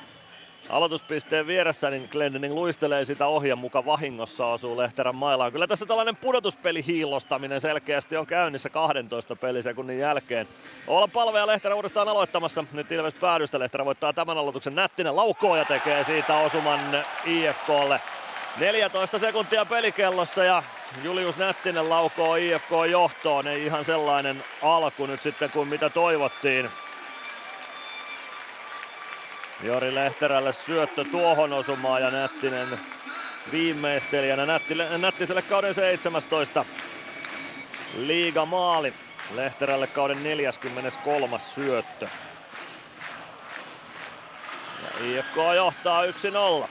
aloituspisteen 0.70 1.48
vieressä, 1.48 1.90
niin 1.90 2.10
Glendening 2.12 2.54
luistelee 2.54 3.06
sitä 3.06 3.28
ohjan 3.28 3.58
muka 3.58 3.86
vahingossa 3.86 4.46
osuu 4.46 4.78
Lehterän 4.78 5.16
mailaan. 5.16 5.52
Kyllä 5.52 5.68
tässä 5.68 5.86
tällainen 5.86 6.16
pudotuspeli 6.16 6.86
hiillostaminen 6.86 7.62
selkeästi 7.62 8.18
on 8.18 8.26
käynnissä 8.26 8.70
12 8.70 9.36
pelisekunnin 9.36 10.00
jälkeen. 10.00 10.48
Olla 10.88 11.08
palve 11.08 11.40
ja 11.40 11.48
Lehterä 11.48 11.76
uudestaan 11.76 12.10
aloittamassa. 12.10 12.64
Nyt 12.74 12.92
Ilves 12.92 13.14
päädystä. 13.14 13.60
Lehterä 13.60 13.86
voittaa 13.86 14.14
tämän 14.14 14.38
aloituksen. 14.38 14.76
Nättinen 14.76 15.16
laukoo 15.16 15.56
ja 15.56 15.66
tekee 15.66 16.04
siitä 16.04 16.38
osuman 16.38 16.80
IFKlle. 17.26 18.00
14 18.60 19.20
sekuntia 19.20 19.66
pelikellossa 19.66 20.44
ja 20.44 20.64
Julius 21.04 21.38
Nättinen 21.38 21.90
laukoo 21.90 22.36
IFK 22.36 22.70
johtoon. 22.90 23.48
Ei 23.48 23.66
ihan 23.66 23.86
sellainen 23.86 24.44
alku 24.62 25.06
nyt 25.06 25.24
sitten 25.24 25.52
kuin 25.52 25.68
mitä 25.68 25.90
toivottiin. 25.90 26.70
Jori 29.64 29.96
Lehterälle 29.96 30.54
syöttö 30.54 31.04
tuohon 31.12 31.54
osumaan 31.54 32.02
ja 32.02 32.12
Nättinen 32.12 32.80
viimeistelijänä 33.52 34.46
Nättille, 34.46 34.98
Nättiselle 34.98 35.42
kauden 35.42 35.74
17 35.74 36.66
liiga 37.98 38.46
maali. 38.46 38.94
Lehterälle 39.36 39.88
kauden 39.88 40.24
43. 40.24 41.40
syöttö. 41.40 42.08
Ja 44.84 45.06
IFK 45.06 45.36
johtaa 45.56 46.06
1-0. 46.06 46.68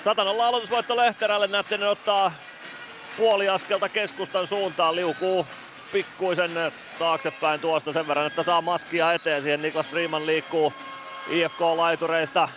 Satanolla 0.00 0.48
aloitusvoitto 0.48 0.96
Lehterälle. 0.96 1.46
Nättinen 1.46 1.88
ottaa 1.88 2.32
puoli 3.16 3.48
askelta 3.48 3.88
keskustan 3.88 4.46
suuntaan. 4.46 4.96
Liukuu 4.96 5.46
pikkuisen 5.92 6.50
taaksepäin 6.98 7.60
tuosta 7.60 7.92
sen 7.92 8.08
verran, 8.08 8.26
että 8.26 8.42
saa 8.42 8.60
maskia 8.60 9.12
eteen. 9.12 9.42
Siihen 9.42 9.62
Niklas 9.62 9.86
Freeman 9.86 10.26
liikkuu 10.26 10.72
IFK-laitureista. 11.30 12.48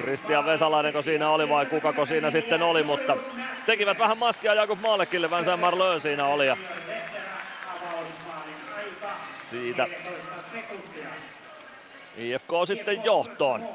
Kristian 0.00 0.46
Vesalainen 0.46 1.02
siinä 1.02 1.30
oli 1.30 1.48
vai 1.48 1.66
kukako 1.66 2.06
siinä 2.06 2.30
sitten 2.30 2.62
oli, 2.62 2.82
mutta 2.82 3.16
tekivät 3.66 3.98
vähän 3.98 4.18
maskia 4.18 4.54
Jakub 4.54 4.80
Maalekille, 4.80 5.30
Vincent 5.30 5.60
Marlön 5.60 6.00
siinä 6.00 6.26
oli. 6.26 6.46
Ja 6.46 6.56
siitä 9.50 9.86
IFK 12.16 12.50
sitten 12.66 13.04
johtoon. 13.04 13.68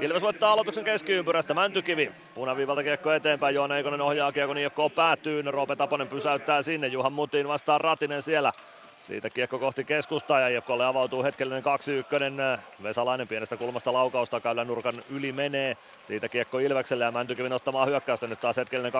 Ilves 0.00 0.22
voittaa 0.22 0.52
aloituksen 0.52 0.84
keskiympyrästä, 0.84 1.54
Mäntykivi 1.54 2.12
punaviivalta 2.34 2.82
kiekko 2.82 3.12
eteenpäin, 3.12 3.54
Joona 3.54 3.76
Eikonen 3.76 4.00
ohjaa 4.00 4.32
kiekon 4.32 4.58
IFK 4.58 4.76
päätyy, 4.94 5.42
Roope 5.42 5.76
Taponen 5.76 6.08
pysäyttää 6.08 6.62
sinne, 6.62 6.86
Juhan 6.86 7.12
Mutin 7.12 7.48
vastaan 7.48 7.80
Ratinen 7.80 8.22
siellä. 8.22 8.52
Siitä 9.00 9.30
kiekko 9.30 9.58
kohti 9.58 9.84
keskustaa 9.84 10.40
ja 10.40 10.58
IFKlle 10.58 10.84
avautuu 10.86 11.22
hetkellinen 11.22 11.62
2-1. 11.62 12.60
Vesalainen 12.82 13.28
pienestä 13.28 13.56
kulmasta 13.56 13.92
laukausta 13.92 14.40
käydään 14.40 14.66
nurkan 14.66 14.94
yli 15.10 15.32
menee. 15.32 15.76
Siitä 16.02 16.28
kiekko 16.28 16.58
Ilvekselle 16.58 17.04
ja 17.04 17.10
Mäntykivi 17.10 17.48
nostamaan 17.48 17.88
hyökkäystä. 17.88 18.26
Nyt 18.26 18.40
taas 18.40 18.56
hetkellinen 18.56 18.92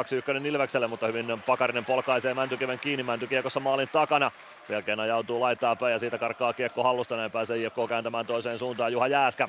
2-1 0.43 0.47
Ilvekselle, 0.47 0.86
mutta 0.86 1.07
hyvin 1.07 1.26
Pakarinen 1.47 1.84
polkaisee 1.84 2.34
Mäntykiven 2.34 2.78
kiinni. 2.78 3.03
Mäntykiekossa 3.03 3.61
maalin 3.61 3.88
takana. 3.93 4.30
Selkeän 4.66 5.01
ajautuu 5.01 5.40
laitaa 5.40 5.76
päin 5.76 5.93
ja 5.93 5.99
siitä 5.99 6.18
karkaa 6.18 6.53
kiekko 6.53 6.82
hallusta. 6.82 7.16
Näin 7.16 7.30
pääsee 7.30 7.59
IFK 7.59 7.76
kääntämään 7.88 8.26
toiseen 8.26 8.59
suuntaan 8.59 8.93
Juha 8.93 9.09
Jääskä. 9.09 9.49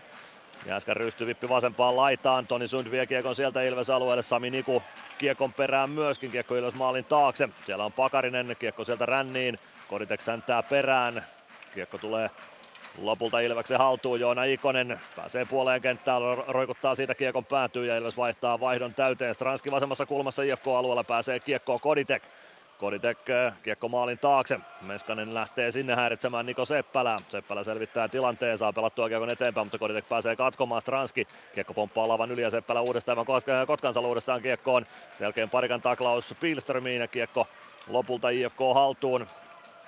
Jääskä 0.65 0.93
rystyy 0.93 1.27
vippi 1.27 1.49
vasempaan 1.49 1.95
laitaan. 1.95 2.47
Toni 2.47 2.67
Sund 2.67 2.91
vie 2.91 3.05
kiekon 3.05 3.35
sieltä 3.35 3.61
Ilves 3.61 3.89
alueelle. 3.89 4.23
Sami 4.23 4.49
Niku 4.49 4.83
kiekon 5.17 5.53
perään 5.53 5.89
myöskin. 5.89 6.31
Kiekko 6.31 6.55
Ilves 6.55 6.73
maalin 6.73 7.05
taakse. 7.05 7.49
Siellä 7.65 7.85
on 7.85 7.93
Pakarinen. 7.93 8.55
Kiekko 8.59 8.83
sieltä 8.83 9.05
ränniin. 9.05 9.59
Koditek 9.87 10.21
säntää 10.21 10.63
perään. 10.63 11.25
Kiekko 11.73 11.97
tulee 11.97 12.29
lopulta 12.97 13.39
Ilveksen 13.39 13.77
haltuun. 13.77 14.19
Joona 14.19 14.43
Ikonen 14.43 14.99
pääsee 15.15 15.45
puoleen 15.45 15.81
kenttään, 15.81 16.21
roikuttaa 16.47 16.95
siitä 16.95 17.15
kiekon 17.15 17.45
päätyy 17.45 17.85
ja 17.85 17.97
Ilves 17.97 18.17
vaihtaa 18.17 18.59
vaihdon 18.59 18.93
täyteen. 18.93 19.35
Stranski 19.35 19.71
vasemmassa 19.71 20.05
kulmassa 20.05 20.43
IFK-alueella 20.43 21.03
pääsee 21.03 21.39
kiekkoon 21.39 21.79
Koditek. 21.79 22.23
Koditek 22.77 23.17
kiekko 23.63 23.89
maalin 23.89 24.19
taakse. 24.19 24.59
Meskanen 24.81 25.33
lähtee 25.33 25.71
sinne 25.71 25.95
häiritsemään 25.95 26.45
Niko 26.45 26.65
Seppälää. 26.65 27.17
Seppälä 27.27 27.63
selvittää 27.63 28.07
tilanteen, 28.07 28.57
saa 28.57 28.73
pelattua 28.73 29.09
kiekon 29.09 29.29
eteenpäin, 29.29 29.67
mutta 29.67 29.77
Koditek 29.77 30.09
pääsee 30.09 30.35
katkomaan 30.35 30.81
Stranski. 30.81 31.27
Kiekko 31.55 31.73
pomppaa 31.73 32.07
lavan 32.07 32.31
yli 32.31 32.41
ja 32.41 32.49
Seppälä 32.49 32.81
uudestaan, 32.81 33.17
Kotkansa 33.67 33.99
uudestaan 33.99 34.41
kiekkoon. 34.41 34.85
Selkeän 35.17 35.49
parikan 35.49 35.81
taklaus 35.81 36.35
Pilströmiin 36.39 37.01
ja 37.01 37.07
kiekko 37.07 37.47
lopulta 37.87 38.29
IFK 38.29 38.59
haltuun. 38.73 39.27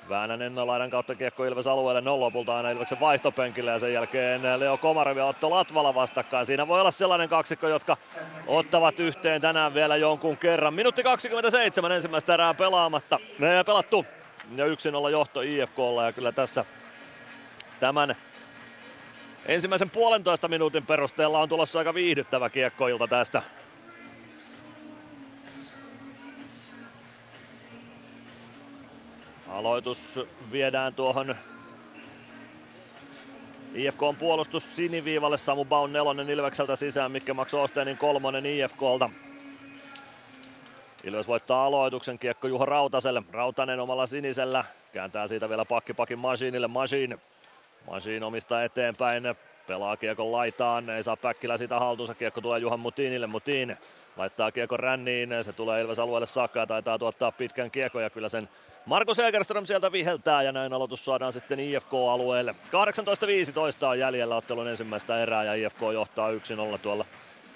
Väänänen 0.10 0.68
laidan 0.68 0.89
kautta 0.89 1.16
kiekko 1.16 1.45
Ilves 1.45 1.68
alueelle, 1.68 2.01
no 2.01 2.20
lopulta 2.20 2.58
aina 2.58 2.72
Ilveksen 2.72 2.99
vaihtopenkille 2.99 3.72
ja 3.72 3.80
sen 3.80 3.93
jälkeen 3.93 4.60
Leo 4.60 4.78
Komarev 4.78 5.18
ja 5.18 5.26
Otto 5.26 5.49
Latvala 5.49 5.95
vastakkain. 5.95 6.45
Siinä 6.45 6.68
voi 6.68 6.82
olla 6.82 6.91
sellainen 6.91 7.30
kaksikko, 7.30 7.68
jotka 7.68 7.97
ottavat 8.47 8.99
yhteen 8.99 9.41
tänään 9.41 9.73
vielä 9.73 9.95
jonkun 9.95 10.38
kerran. 10.38 10.73
Minuutti 10.73 11.03
27 11.03 11.91
ensimmäistä 11.91 12.34
erää 12.34 12.53
pelaamatta, 12.53 13.19
ne 13.40 13.64
pelattu 13.64 14.06
ja 14.56 14.65
yksin 14.65 14.95
olla 14.95 15.10
johto 15.10 15.41
IFKlla 15.41 16.06
ja 16.06 16.11
kyllä 16.11 16.32
tässä 16.32 16.65
tämän 17.80 18.15
ensimmäisen 19.45 19.90
puolentoista 19.90 20.48
minuutin 20.48 20.86
perusteella 20.86 21.40
on 21.40 21.49
tulossa 21.49 21.80
aika 21.80 21.94
viihdyttävä 21.94 22.49
kiekkoilta 22.49 23.07
tästä 23.07 23.41
Aloitus 29.56 30.19
viedään 30.52 30.94
tuohon 30.94 31.36
IFK 33.73 34.03
on 34.03 34.15
puolustus 34.15 34.76
siniviivalle, 34.76 35.38
Samu 35.38 35.65
Baun 35.65 35.94
nelonen 35.94 36.30
Ilvekseltä 36.30 36.76
sisään, 36.76 37.11
Mikke 37.11 37.34
Max 37.34 37.53
Osteenin 37.53 37.98
kolmonen 37.98 38.45
IFKlta. 38.45 39.10
Ilves 41.03 41.27
voittaa 41.27 41.65
aloituksen, 41.65 42.19
kiekko 42.19 42.48
Juho 42.48 42.65
Rautaselle, 42.65 43.23
Rautanen 43.32 43.80
omalla 43.80 44.07
sinisellä, 44.07 44.64
kääntää 44.94 45.27
siitä 45.27 45.49
vielä 45.49 45.65
pakki 45.65 45.94
pakin 45.94 46.19
Masiinille, 46.19 46.68
Masiin. 46.68 47.19
Masiin 47.88 48.23
omista 48.23 48.64
eteenpäin, 48.64 49.23
pelaa 49.68 49.98
kiekon 49.98 50.32
laitaan, 50.32 50.90
ei 50.90 51.03
saa 51.03 51.18
Päkkilä 51.18 51.57
sitä 51.57 51.80
haltuunsa, 51.80 52.15
kiekko 52.15 52.41
tulee 52.41 52.60
Juhan 52.60 52.80
Mutinille, 52.80 53.27
Mutin 53.27 53.77
laittaa 54.18 54.52
kiekon 54.52 54.80
ränniin, 54.80 55.30
se 55.41 55.53
tulee 55.53 55.82
Ilves 55.82 55.99
alueelle 55.99 56.27
saakka 56.27 56.60
ja 56.60 56.68
taitaa 56.68 56.99
tuottaa 56.99 57.32
pitkän 57.32 57.72
kiekon 57.72 58.03
ja 58.03 58.10
kyllä 58.10 58.30
sen 58.30 58.49
Marko 58.86 59.14
Segerström 59.14 59.66
sieltä 59.66 59.91
viheltää 59.91 60.44
ja 60.44 60.52
näin 60.52 60.74
aloitus 60.74 61.06
saadaan 61.06 61.34
sitten 61.34 61.60
IFK-alueelle. 61.60 62.56
18.15 63.82 63.86
on 63.86 63.99
jäljellä 63.99 64.36
ottelun 64.36 64.68
ensimmäistä 64.68 65.20
erää 65.20 65.44
ja 65.44 65.53
IFK 65.53 65.82
johtaa 65.94 66.32
1-0 66.32 66.34
tuolla 66.82 67.06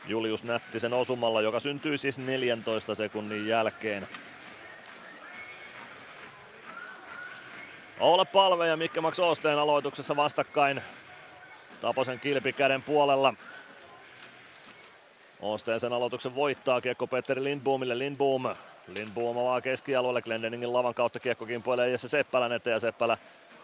Julius 0.08 0.44
Nättisen 0.44 0.94
osumalla, 0.94 1.42
joka 1.42 1.60
syntyy 1.60 1.98
siis 1.98 2.18
14 2.18 2.96
sekunnin 2.96 3.48
jälkeen. 3.48 4.08
Ole 8.00 8.26
Palve 8.26 8.68
ja 8.68 8.78
Mikke 8.78 9.02
Max 9.02 9.20
Osteen 9.20 9.60
aloituksessa 9.60 10.16
vastakkain 10.16 10.82
Taposen 11.82 12.20
kilpikäden 12.20 12.82
puolella. 12.82 13.34
Osteensen 15.42 15.94
aloituksen 15.94 16.36
voittaa 16.36 16.82
kiekko 16.82 17.08
Petteri 17.08 17.44
Lindboomille. 17.44 17.98
Lindboom. 17.98 18.44
Lindboom 18.96 19.38
avaa 19.38 19.62
keskialueelle. 19.62 20.22
Glendeningin 20.22 20.74
lavan 20.74 20.94
kautta 20.94 21.20
kiekko 21.20 21.46
kimpoilee 21.46 21.90
Jesse 21.90 22.08
Seppälän 22.08 22.52
eteen 22.52 22.74
ja 22.74 22.80
Seppälä 22.80 23.18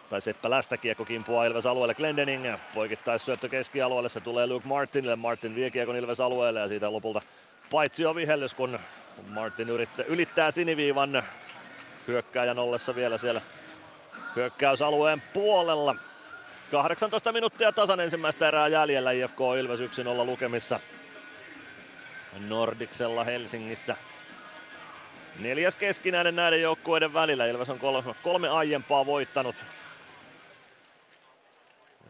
tai 0.10 0.22
Seppälästä 0.22 0.78
kiekko 0.78 1.06
kimpuaa 1.06 1.46
Ilves 1.46 1.66
alueelle. 1.66 1.94
Glendening 1.94 2.56
poikittais 2.74 3.26
syöttö 3.26 3.50
keskialueelle. 3.50 4.10
Se 4.10 4.20
tulee 4.20 4.48
Luke 4.48 4.68
Martinille. 4.68 5.16
Martin 5.16 5.56
vie 5.56 5.72
kiekon 5.72 5.96
Ilves 5.96 6.20
alueelle 6.20 6.60
ja 6.60 6.68
siitä 6.68 6.92
lopulta 6.92 7.22
paitsi 7.72 8.06
on 8.06 8.16
vihellys, 8.16 8.54
kun 8.54 8.80
Martin 9.30 9.70
yrittää, 9.70 10.06
ylittää 10.06 10.52
siniviivan 10.52 11.24
hyökkääjän 12.08 12.60
ollessa 12.60 12.96
vielä 12.96 13.18
siellä 13.18 13.42
hyökkäysalueen 14.36 15.22
puolella. 15.34 15.96
18 16.72 17.32
minuuttia 17.32 17.72
tasan 17.72 18.00
ensimmäistä 18.00 18.48
erää 18.48 18.68
jäljellä 18.68 19.12
IFK 19.12 19.40
Ilves 19.60 19.80
1-0 19.80 19.84
lukemissa 20.26 20.80
Nordiksella 22.40 23.24
Helsingissä. 23.24 23.96
Neljäs 25.40 25.76
keskinäinen 25.76 26.36
näiden 26.36 26.62
joukkueiden 26.62 27.14
välillä. 27.14 27.46
Ilves 27.46 27.70
on 27.70 27.80
kolme, 27.80 28.16
kolme 28.24 28.50
aiempaa 28.50 29.06
voittanut. 29.06 29.56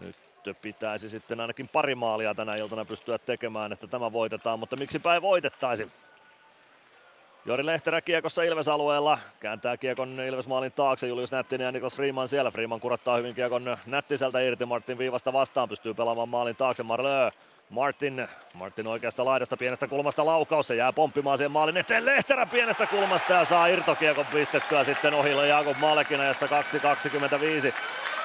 Nyt 0.01 0.15
pitäisi 0.61 1.09
sitten 1.09 1.39
ainakin 1.39 1.67
pari 1.67 1.95
maalia 1.95 2.35
tänä 2.35 2.55
iltana 2.55 2.85
pystyä 2.85 3.17
tekemään, 3.17 3.73
että 3.73 3.87
tämä 3.87 4.11
voitetaan, 4.11 4.59
mutta 4.59 4.75
miksi 4.75 4.99
päin 4.99 5.21
voitettaisi? 5.21 5.91
Jori 7.45 7.65
Lehterä 7.65 8.01
kiekossa 8.01 8.43
Ilves-alueella, 8.43 9.19
kääntää 9.39 9.77
kiekon 9.77 10.19
Ilves-maalin 10.19 10.71
taakse, 10.71 11.07
Julius 11.07 11.31
Nättinen 11.31 11.65
ja 11.65 11.71
Niklas 11.71 11.95
Freeman 11.95 12.27
siellä. 12.27 12.51
Freeman 12.51 12.79
kurattaa 12.79 13.17
hyvin 13.17 13.35
kiekon 13.35 13.77
Nättiseltä 13.85 14.39
irti, 14.39 14.65
Martin 14.65 14.97
viivasta 14.97 15.33
vastaan, 15.33 15.69
pystyy 15.69 15.93
pelaamaan 15.93 16.29
maalin 16.29 16.55
taakse, 16.55 16.83
Marlö. 16.83 17.31
Martin, 17.69 18.27
Martin 18.53 18.87
oikeasta 18.87 19.25
laidasta 19.25 19.57
pienestä 19.57 19.87
kulmasta 19.87 20.25
laukaus, 20.25 20.67
se 20.67 20.75
jää 20.75 20.93
pomppimaan 20.93 21.37
siihen 21.37 21.51
maalin 21.51 21.77
eteen 21.77 22.05
Lehterä 22.05 22.45
pienestä 22.45 22.87
kulmasta 22.87 23.33
ja 23.33 23.45
saa 23.45 23.67
irtokiekon 23.67 24.25
pistettyä 24.25 24.83
sitten 24.83 25.13
ohille 25.13 25.47
Jaakob 25.47 25.77
Malekin 25.77 26.19
ajassa 26.19 26.45
2.25. 26.45 27.73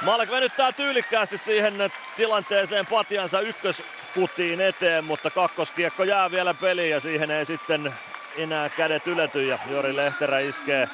Malek 0.02 0.30
venyttää 0.30 0.72
tyylikkäästi 0.72 1.38
siihen 1.38 1.74
tilanteeseen 2.16 2.86
patjansa 2.86 3.40
ykkösputiin 3.40 4.60
eteen, 4.60 5.04
mutta 5.04 5.30
kakkoskiekko 5.30 6.04
jää 6.04 6.30
vielä 6.30 6.54
peliin 6.54 6.90
ja 6.90 7.00
siihen 7.00 7.30
ei 7.30 7.44
sitten 7.44 7.94
enää 8.36 8.68
kädet 8.68 9.06
ylety 9.06 9.46
ja 9.46 9.58
Jori 9.70 9.96
Lehterä 9.96 10.38
iskee 10.38 10.88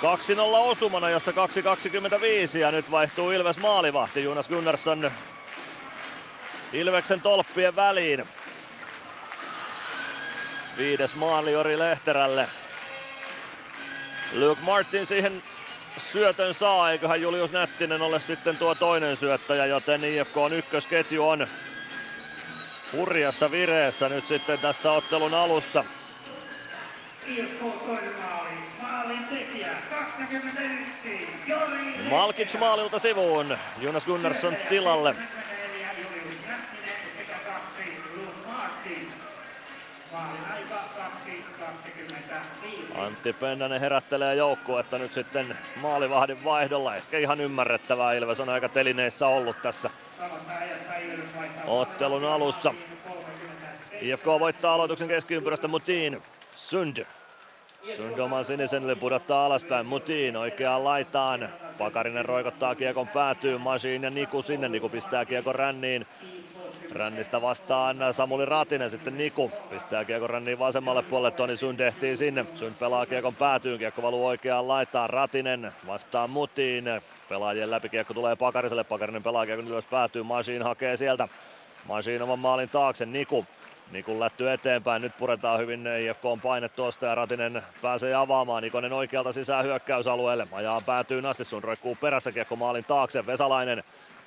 2-0 0.00 0.02
osumana, 0.56 1.10
jossa 1.10 1.30
2.25 1.30 2.58
ja 2.58 2.70
nyt 2.70 2.90
vaihtuu 2.90 3.30
Ilves 3.30 3.58
maalivahti 3.58 4.22
Jonas 4.24 4.48
Gunnarsson 4.48 5.10
Ilveksen 6.72 7.20
tolppien 7.20 7.76
väliin. 7.76 8.24
Viides 10.76 11.14
maali 11.14 11.52
Jori 11.52 11.78
Lehterälle. 11.78 12.48
Luke 14.32 14.60
Martin 14.62 15.06
siihen 15.06 15.42
syötön 15.98 16.54
saa, 16.54 16.90
eiköhän 16.90 17.20
Julius 17.20 17.52
Nättinen 17.52 18.02
ole 18.02 18.20
sitten 18.20 18.56
tuo 18.56 18.74
toinen 18.74 19.16
syöttäjä, 19.16 19.66
joten 19.66 20.04
IFK 20.04 20.36
on 20.36 20.52
ykkösketju 20.52 21.28
on 21.28 21.46
hurjassa 22.92 23.50
vireessä 23.50 24.08
nyt 24.08 24.26
sitten 24.26 24.58
tässä 24.58 24.92
ottelun 24.92 25.34
alussa. 25.34 25.84
IFK 27.26 27.60
toinen 27.60 28.14
maali, 28.14 28.50
maalin 28.82 29.24
tekijä 29.24 29.72
21, 29.90 31.28
Jori 31.46 31.94
Malkic 32.10 32.58
maalilta 32.58 32.98
sivuun, 32.98 33.58
Jonas 33.80 34.04
Gunnarsson 34.04 34.56
tilalle. 34.68 35.14
Julius 35.98 36.38
Nättinen 36.48 36.96
sekä 37.16 37.34
kaksi 37.46 38.02
Luke 38.16 38.46
Martin. 38.46 39.12
Maalin 39.12 39.16
aika 39.16 39.16
2.25. 39.16 39.20
Antti 42.94 43.32
Pennanen 43.32 43.80
herättelee 43.80 44.34
joukkuetta 44.34 44.98
nyt 44.98 45.12
sitten 45.12 45.56
maalivahdin 45.76 46.44
vaihdolla. 46.44 46.96
Ehkä 46.96 47.18
ihan 47.18 47.40
ymmärrettävää. 47.40 48.12
Ilves 48.12 48.40
on 48.40 48.48
aika 48.48 48.68
telineissä 48.68 49.26
ollut 49.26 49.62
tässä 49.62 49.90
ottelun 51.66 52.24
alussa. 52.24 52.74
IFK 54.00 54.26
voittaa 54.26 54.74
aloituksen 54.74 55.08
keskiympyrästä 55.08 55.68
Mutiin. 55.68 56.22
Sund. 56.56 57.06
Sund 57.96 58.18
oman 58.18 58.44
sinisen 58.44 58.84
yli 58.84 58.94
pudottaa 58.94 59.46
alaspäin. 59.46 59.86
Mutiin 59.86 60.36
oikeaan 60.36 60.84
laitaan. 60.84 61.48
Pakarinen 61.78 62.24
roikottaa 62.24 62.74
kiekon 62.74 63.08
päätyy. 63.08 63.58
Masiin 63.58 64.02
ja 64.02 64.10
Niku 64.10 64.42
sinne. 64.42 64.68
Niku 64.68 64.88
pistää 64.88 65.24
kiekon 65.24 65.54
ränniin. 65.54 66.06
Rännistä 66.92 67.42
vastaan 67.42 67.96
Samuli 68.12 68.44
Ratinen, 68.44 68.90
sitten 68.90 69.18
Niku 69.18 69.52
pistää 69.70 70.04
kiekon 70.04 70.30
ränniin 70.30 70.58
vasemmalle 70.58 71.02
puolelle, 71.02 71.36
Toni 71.36 71.56
Sund 71.56 71.80
ehtii 71.80 72.16
sinne. 72.16 72.46
Sund 72.54 72.74
pelaa 72.80 73.06
kiekon 73.06 73.34
päätyyn, 73.34 73.78
kiekko 73.78 74.02
valuu 74.02 74.26
oikeaan 74.26 74.68
laitaan, 74.68 75.10
Ratinen 75.10 75.72
vastaan 75.86 76.30
Mutiin. 76.30 76.84
Pelaajien 77.28 77.70
läpi 77.70 77.88
kiekko 77.88 78.14
tulee 78.14 78.36
Pakariselle, 78.36 78.84
Pakarinen 78.84 79.22
pelaa 79.22 79.46
kiekon 79.46 79.68
ylös 79.68 79.84
päätyyn, 79.84 80.26
Masiin 80.26 80.62
hakee 80.62 80.96
sieltä. 80.96 81.28
Masiin 81.88 82.22
oman 82.22 82.38
maalin 82.38 82.68
taakse, 82.68 83.06
Niku. 83.06 83.46
Nikun 83.90 84.20
lätty 84.20 84.50
eteenpäin, 84.50 85.02
nyt 85.02 85.16
puretaan 85.18 85.60
hyvin 85.60 85.86
IFK 85.86 86.24
on 86.24 86.40
paine 86.40 86.68
tuosta 86.68 87.06
ja 87.06 87.14
Ratinen 87.14 87.62
pääsee 87.82 88.14
avaamaan. 88.14 88.62
Nikonen 88.62 88.92
oikealta 88.92 89.32
sisään 89.32 89.64
hyökkäysalueelle, 89.64 90.48
ajaa 90.52 90.80
päätyy 90.80 91.28
asti, 91.28 91.44
sun 91.44 91.64
roikkuu 91.64 91.96
perässä 92.00 92.32
kiekko 92.32 92.56
maalin 92.56 92.84
taakse, 92.84 93.26
Vesalainen 93.26 93.84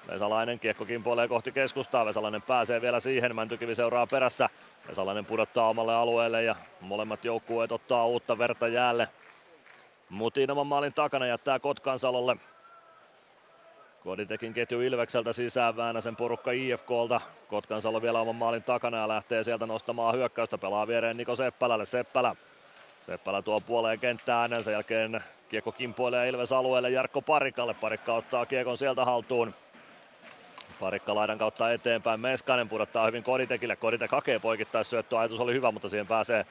Vesalainen 0.08 0.60
kiekko 0.60 0.86
kimpoilee 0.86 1.28
kohti 1.28 1.52
keskustaa, 1.52 2.06
Vesalainen 2.06 2.42
pääsee 2.42 2.82
vielä 2.82 3.00
siihen, 3.00 3.36
Mäntykivi 3.36 3.76
seuraa 3.76 4.08
perässä. 4.08 4.50
Vesalainen 4.88 5.26
pudottaa 5.26 5.70
omalle 5.70 5.96
alueelle 5.96 6.44
ja 6.44 6.56
molemmat 6.82 7.26
joukkueet 7.26 7.72
ottaa 7.72 8.08
uutta 8.08 8.38
verta 8.38 8.68
jäälle. 8.68 9.08
Mutin 10.10 10.52
oman 10.52 10.68
maalin 10.68 10.94
takana 10.94 11.28
jättää 11.28 11.60
Kotkansalolle. 11.60 12.38
Koditekin 14.04 14.54
ketju 14.54 14.82
Ilvekseltä 14.82 15.34
sisään 15.34 15.78
Väänäsen 15.78 16.16
porukka 16.16 16.52
IFKlta. 16.52 17.22
Kotkansalo 17.48 18.02
vielä 18.02 18.20
oman 18.20 18.36
maalin 18.36 18.64
takana 18.64 18.98
ja 18.98 19.08
lähtee 19.08 19.44
sieltä 19.44 19.66
nostamaan 19.66 20.16
hyökkäystä. 20.16 20.58
Pelaa 20.58 20.88
viereen 20.88 21.18
Niko 21.18 21.36
Seppälälle. 21.36 21.86
Seppälä. 21.86 22.36
Seppälä 23.06 23.42
tuo 23.42 23.60
puoleen 23.60 24.00
kenttään. 24.00 24.64
Sen 24.64 24.74
jälkeen 24.74 25.24
kiekko 25.50 25.72
kimpoilee 25.72 26.30
Ilves 26.30 26.52
alueelle 26.52 26.90
Jarkko 26.90 27.22
Parikalle. 27.22 27.74
Parikka 27.74 28.14
ottaa 28.14 28.46
kiekon 28.46 28.78
sieltä 28.78 29.06
haltuun. 29.06 29.54
Parikka 30.84 31.16
laidan 31.16 31.38
kautta 31.38 31.72
eteenpäin. 31.72 32.20
Meskanen 32.20 32.70
pudottaa 32.70 33.06
hyvin 33.06 33.24
Koditekille. 33.24 33.76
Koditek 33.76 34.12
hakee 34.12 34.40
poikittais 34.40 34.90
syöttö. 34.90 35.20
Ajatus 35.20 35.40
oli 35.40 35.54
hyvä, 35.54 35.72
mutta 35.72 35.90
siihen 35.90 36.08
pääsee 36.08 36.46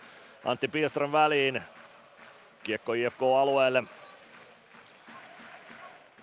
Antti 0.45 0.69
Piestron 0.69 1.13
väliin. 1.13 1.63
Kiekko 2.65 2.93
IFK-alueelle. 2.93 3.85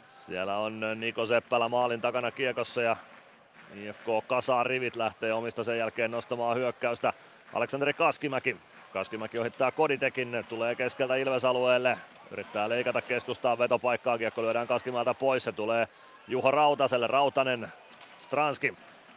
Siellä 0.09 0.57
on 0.57 0.81
Niko 0.95 1.25
Seppälä 1.25 1.69
maalin 1.69 2.01
takana 2.01 2.31
kiekossa 2.31 2.81
ja 2.81 2.95
IFK 3.75 4.27
kasaa 4.27 4.63
rivit 4.63 4.95
lähtee 4.95 5.33
omista 5.33 5.63
sen 5.63 5.77
jälkeen 5.77 6.11
nostamaan 6.11 6.57
hyökkäystä. 6.57 7.13
Aleksanteri 7.53 7.93
Kaskimäki. 7.93 8.57
Kaskimäki 8.93 9.39
ohittaa 9.39 9.71
Koditekin, 9.71 10.45
tulee 10.49 10.75
keskeltä 10.75 11.15
Ilves-alueelle. 11.15 11.97
Yrittää 12.31 12.69
leikata 12.69 13.01
keskustaa 13.01 13.57
vetopaikkaa, 13.57 14.17
kiekko 14.17 14.41
lyödään 14.41 14.67
Kaskimäeltä 14.67 15.13
pois. 15.13 15.43
Se 15.43 15.51
tulee 15.51 15.87
Juho 16.27 16.51
Rautaselle, 16.51 17.07
Rautanen, 17.07 17.73
Stranski. 18.19 18.73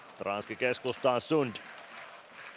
Stranski 0.08 0.56
keskustaan 0.56 1.20
Sund. 1.20 1.56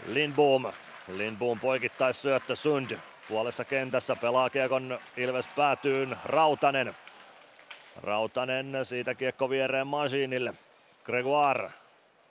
Lindboom. 0.07 0.65
Lindboom 1.07 1.59
poikittais 1.59 2.22
syöttö 2.22 2.55
Sund. 2.55 2.97
Puolessa 3.27 3.65
kentässä 3.65 4.15
pelaa 4.15 4.49
kiekon 4.49 4.99
Ilves 5.17 5.47
päätyyn 5.55 6.17
Rautanen. 6.26 6.95
Rautanen 8.03 8.77
siitä 8.84 9.15
kiekko 9.15 9.49
viereen 9.49 9.88
Masiinille. 9.88 10.53
Gregoire. 11.03 11.72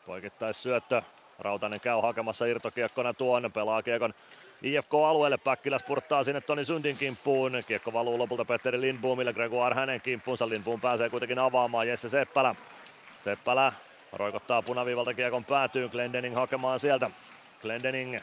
Poikittais 0.06 0.62
syöttö. 0.62 1.02
Rautanen 1.38 1.80
käy 1.80 2.00
hakemassa 2.02 2.46
irtokiekkona 2.46 3.14
tuonne. 3.14 3.48
Pelaa 3.48 3.82
kiekon 3.82 4.14
IFK-alueelle. 4.62 5.38
Päkkiläs 5.38 5.82
purttaa 5.82 6.24
sinne 6.24 6.40
Toni 6.40 6.64
Sundin 6.64 6.96
kimppuun. 6.96 7.62
Kiekko 7.66 7.92
valuu 7.92 8.18
lopulta 8.18 8.44
Petteri 8.44 8.80
Lindboomille. 8.80 9.32
Gregoire 9.32 9.74
hänen 9.74 10.00
kimppuunsa. 10.00 10.48
Lindboom 10.48 10.80
pääsee 10.80 11.10
kuitenkin 11.10 11.38
avaamaan 11.38 11.88
Jesse 11.88 12.08
Seppälä. 12.08 12.54
Seppälä 13.18 13.72
roikottaa 14.14 14.62
punaviivalta 14.62 15.14
kiekon 15.14 15.44
päätyyn. 15.44 15.90
Glendening 15.92 16.36
hakemaan 16.36 16.80
sieltä. 16.80 17.10
Glendening. 17.62 18.18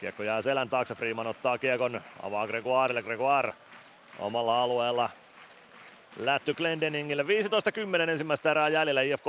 Kiekko 0.00 0.22
jää 0.22 0.42
selän 0.42 0.68
taakse. 0.70 0.94
Freeman 0.94 1.26
ottaa 1.26 1.58
kiekon. 1.58 2.00
Avaa 2.22 2.46
Gregoirelle. 2.46 3.02
Gregoire 3.02 3.52
omalla 4.18 4.62
alueella 4.62 5.10
Lätty 6.16 6.54
Glendeningille. 6.54 7.22
15-10 7.22 8.10
ensimmäistä 8.10 8.50
erää 8.50 8.68
jäljellä. 8.68 9.02
IFK 9.02 9.26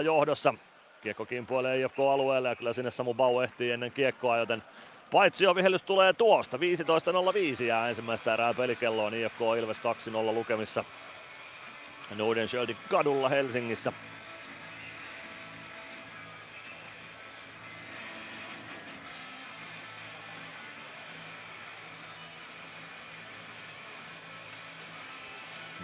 2-0 0.00 0.02
johdossa. 0.04 0.54
Kiekko 1.02 1.26
kimpoilee 1.26 1.80
IFK-alueelle 1.80 2.48
ja 2.48 2.56
kyllä 2.56 2.72
sinne 2.72 2.90
Samu 2.90 3.14
Bau 3.14 3.40
ehtii 3.40 3.70
ennen 3.70 3.92
kiekkoa, 3.92 4.36
joten 4.36 4.62
paitsi 5.10 5.44
jo 5.44 5.54
vihellys 5.54 5.82
tulee 5.82 6.12
tuosta. 6.12 6.56
15.05 6.56 7.64
jää 7.64 7.88
ensimmäistä 7.88 8.34
erää 8.34 8.54
pelikelloon. 8.54 9.14
IFK 9.14 9.40
Ilves 9.58 9.78
2-0 9.78 9.80
lukemissa. 10.34 10.84
Nordenskjöldin 12.16 12.76
kadulla 12.90 13.28
Helsingissä. 13.28 13.92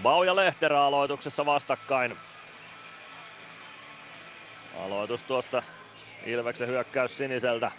Bau 0.03 0.23
ja 0.23 0.37
Lehterä 0.37 0.83
aloituksessa 0.83 1.47
vastakkain. 1.47 2.17
Aloitus 4.85 5.23
tuosta 5.23 5.63
Ilveksen 6.27 6.69
hyökkäys 6.69 7.17
siniseltä. 7.17 7.71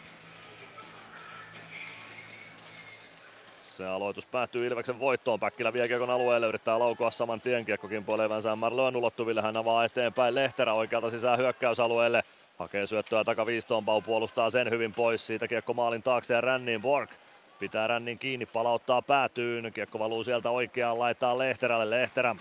Se 3.64 3.88
aloitus 3.88 4.26
päättyy 4.26 4.68
Ilveksen 4.68 5.00
voittoon. 5.00 5.40
Päkkilä 5.40 5.74
vie 5.74 5.88
kiekon 5.88 6.10
alueelle, 6.10 6.48
yrittää 6.48 6.80
laukoa 6.80 7.12
saman 7.12 7.42
tien 7.42 7.66
kiekkokin 7.66 8.06
puolelle 8.06 8.56
Marloin 8.56 8.96
ulottuville. 8.96 9.42
Hän 9.42 9.58
avaa 9.58 9.86
eteenpäin 9.86 10.36
Lehterä 10.36 10.74
oikealta 10.74 11.10
sisään 11.10 11.40
hyökkäysalueelle. 11.40 12.24
Hakee 12.60 12.88
syöttöä 12.88 13.24
takaviistoon, 13.24 13.86
Pau 13.86 14.02
puolustaa 14.02 14.50
sen 14.50 14.70
hyvin 14.70 14.94
pois. 14.94 15.28
Siitä 15.28 15.48
kiekko 15.48 15.74
maalin 15.74 16.04
taakse 16.04 16.34
ja 16.34 16.42
ränniin 16.42 16.82
Borg 16.82 17.10
pitää 17.62 17.88
rännin 17.88 18.20
kiinni, 18.20 18.46
palauttaa 18.46 19.02
päätyyn. 19.02 19.74
Kiekko 19.74 20.00
valuu 20.00 20.24
sieltä 20.24 20.50
oikeaan, 20.50 21.00
laittaa 21.00 21.38
Lehterälle. 21.38 21.90
Lehterä 21.90 22.36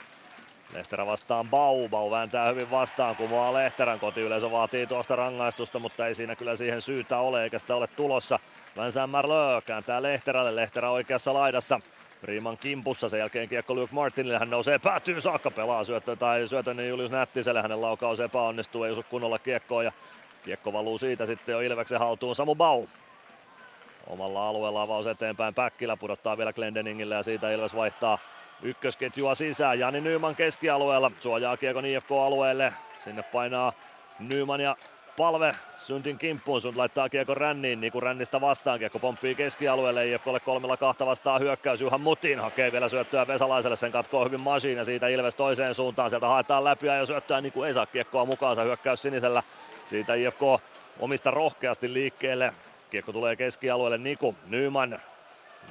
Lehterä 0.74 1.06
vastaan 1.06 1.48
Bau. 1.48 1.88
Bau 1.88 2.10
vääntää 2.10 2.48
hyvin 2.48 2.70
vastaan, 2.70 3.16
kumoaa 3.16 3.52
Lehterän. 3.52 4.01
Kotiyleisö 4.01 4.51
vaatii 4.51 4.86
tuosta 4.86 5.16
rangaistusta, 5.16 5.78
mutta 5.78 6.06
ei 6.06 6.14
siinä 6.14 6.36
kyllä 6.36 6.56
siihen 6.56 6.82
syytä 6.82 7.18
ole, 7.18 7.44
eikä 7.44 7.59
sitä 7.59 7.76
ole 7.76 7.86
tulossa. 7.86 8.38
Vincent 8.76 9.10
Marleux 9.10 9.64
kääntää 9.64 10.02
Lehterälle. 10.02 10.56
Lehterä 10.56 10.90
oikeassa 10.90 11.34
laidassa. 11.34 11.80
Riiman 12.22 12.59
kimpussa, 12.59 13.09
sen 13.09 13.18
jälkeen 13.18 13.48
kiekko 13.48 13.74
Luke 13.74 13.94
Martinille, 13.94 14.38
hän 14.38 14.51
nousee 14.51 14.78
päätyy 14.78 15.20
saakka, 15.20 15.51
pelaa 15.51 15.84
syöttö 15.84 16.16
tai 16.16 16.48
syötön 16.48 16.76
niin 16.76 16.88
Julius 16.88 17.10
Nättiselle, 17.10 17.62
hänen 17.62 17.80
laukaus 17.80 18.20
epäonnistuu, 18.20 18.84
ei 18.84 18.92
osu 18.92 19.05
kunnolla 19.10 19.38
kiekkoa 19.38 19.82
ja 19.82 19.92
kiekko 20.44 20.72
valuu 20.72 20.98
siitä 20.98 21.26
sitten 21.26 21.52
jo 21.52 21.60
Ilveksen 21.60 21.98
haltuun 21.98 22.36
Samu 22.36 22.55
Bau. 22.55 22.86
Omalla 24.11 24.49
alueella 24.49 24.82
avaus 24.82 25.07
eteenpäin, 25.07 25.55
Päkkilä 25.55 25.97
pudottaa 25.97 26.39
vielä 26.39 26.53
Glendeningille 26.53 27.15
ja 27.15 27.23
siitä 27.23 27.51
Ilves 27.51 27.74
vaihtaa 27.74 28.19
ykkösketjua 28.62 29.35
sisään. 29.35 29.78
Jani 29.78 30.01
Nyman 30.01 30.35
keskialueella 30.35 31.11
suojaa 31.20 31.57
kiekon 31.57 31.87
IFK-alueelle, 31.87 32.73
sinne 33.05 33.23
painaa 33.23 33.73
Nyman 34.19 34.61
ja 34.61 34.77
palve 35.16 35.55
Syntin 35.77 36.19
kimppuun, 36.19 36.61
Sunt 36.61 36.77
laittaa 36.77 37.09
kiekko 37.09 37.35
ränniin, 37.35 37.81
niin 37.81 37.93
kuin 37.93 38.03
rännistä 38.03 38.41
vastaan, 38.41 38.78
kiekko 38.78 38.99
pomppii 38.99 39.35
keskialueelle, 39.35 40.09
IFKlle 40.09 40.41
kolmella 40.41 40.77
kahta 40.77 41.07
vastaan 41.07 41.41
hyökkäys, 41.41 41.81
Juhan 41.81 42.01
Mutin 42.01 42.41
hakee 42.41 42.73
vielä 42.73 42.89
syöttöä 42.89 43.27
Vesalaiselle, 43.27 43.77
sen 43.77 43.93
katkoo 43.93 44.24
hyvin 44.24 44.41
Masiin 44.41 44.78
ja 44.78 44.85
siitä 44.85 45.09
Ilves 45.09 45.35
toiseen 45.35 45.74
suuntaan, 45.74 46.11
sieltä 46.11 46.27
haetaan 46.27 46.65
läpi 46.65 46.87
ja 46.87 47.07
syöttöä. 47.07 47.41
Niin 47.41 47.53
kuin 47.53 47.69
ei 47.69 47.74
saa 47.74 47.87
kiekkoa 47.87 48.24
mukaansa, 48.24 48.62
hyökkäys 48.62 49.03
sinisellä, 49.03 49.43
siitä 49.87 50.15
IFK 50.15 50.43
omista 50.99 51.31
rohkeasti 51.31 51.93
liikkeelle, 51.93 52.53
kiekko 52.90 53.12
tulee 53.12 53.36
keskialueelle 53.36 53.98
Niku, 53.98 54.34
Nyman, 54.46 55.00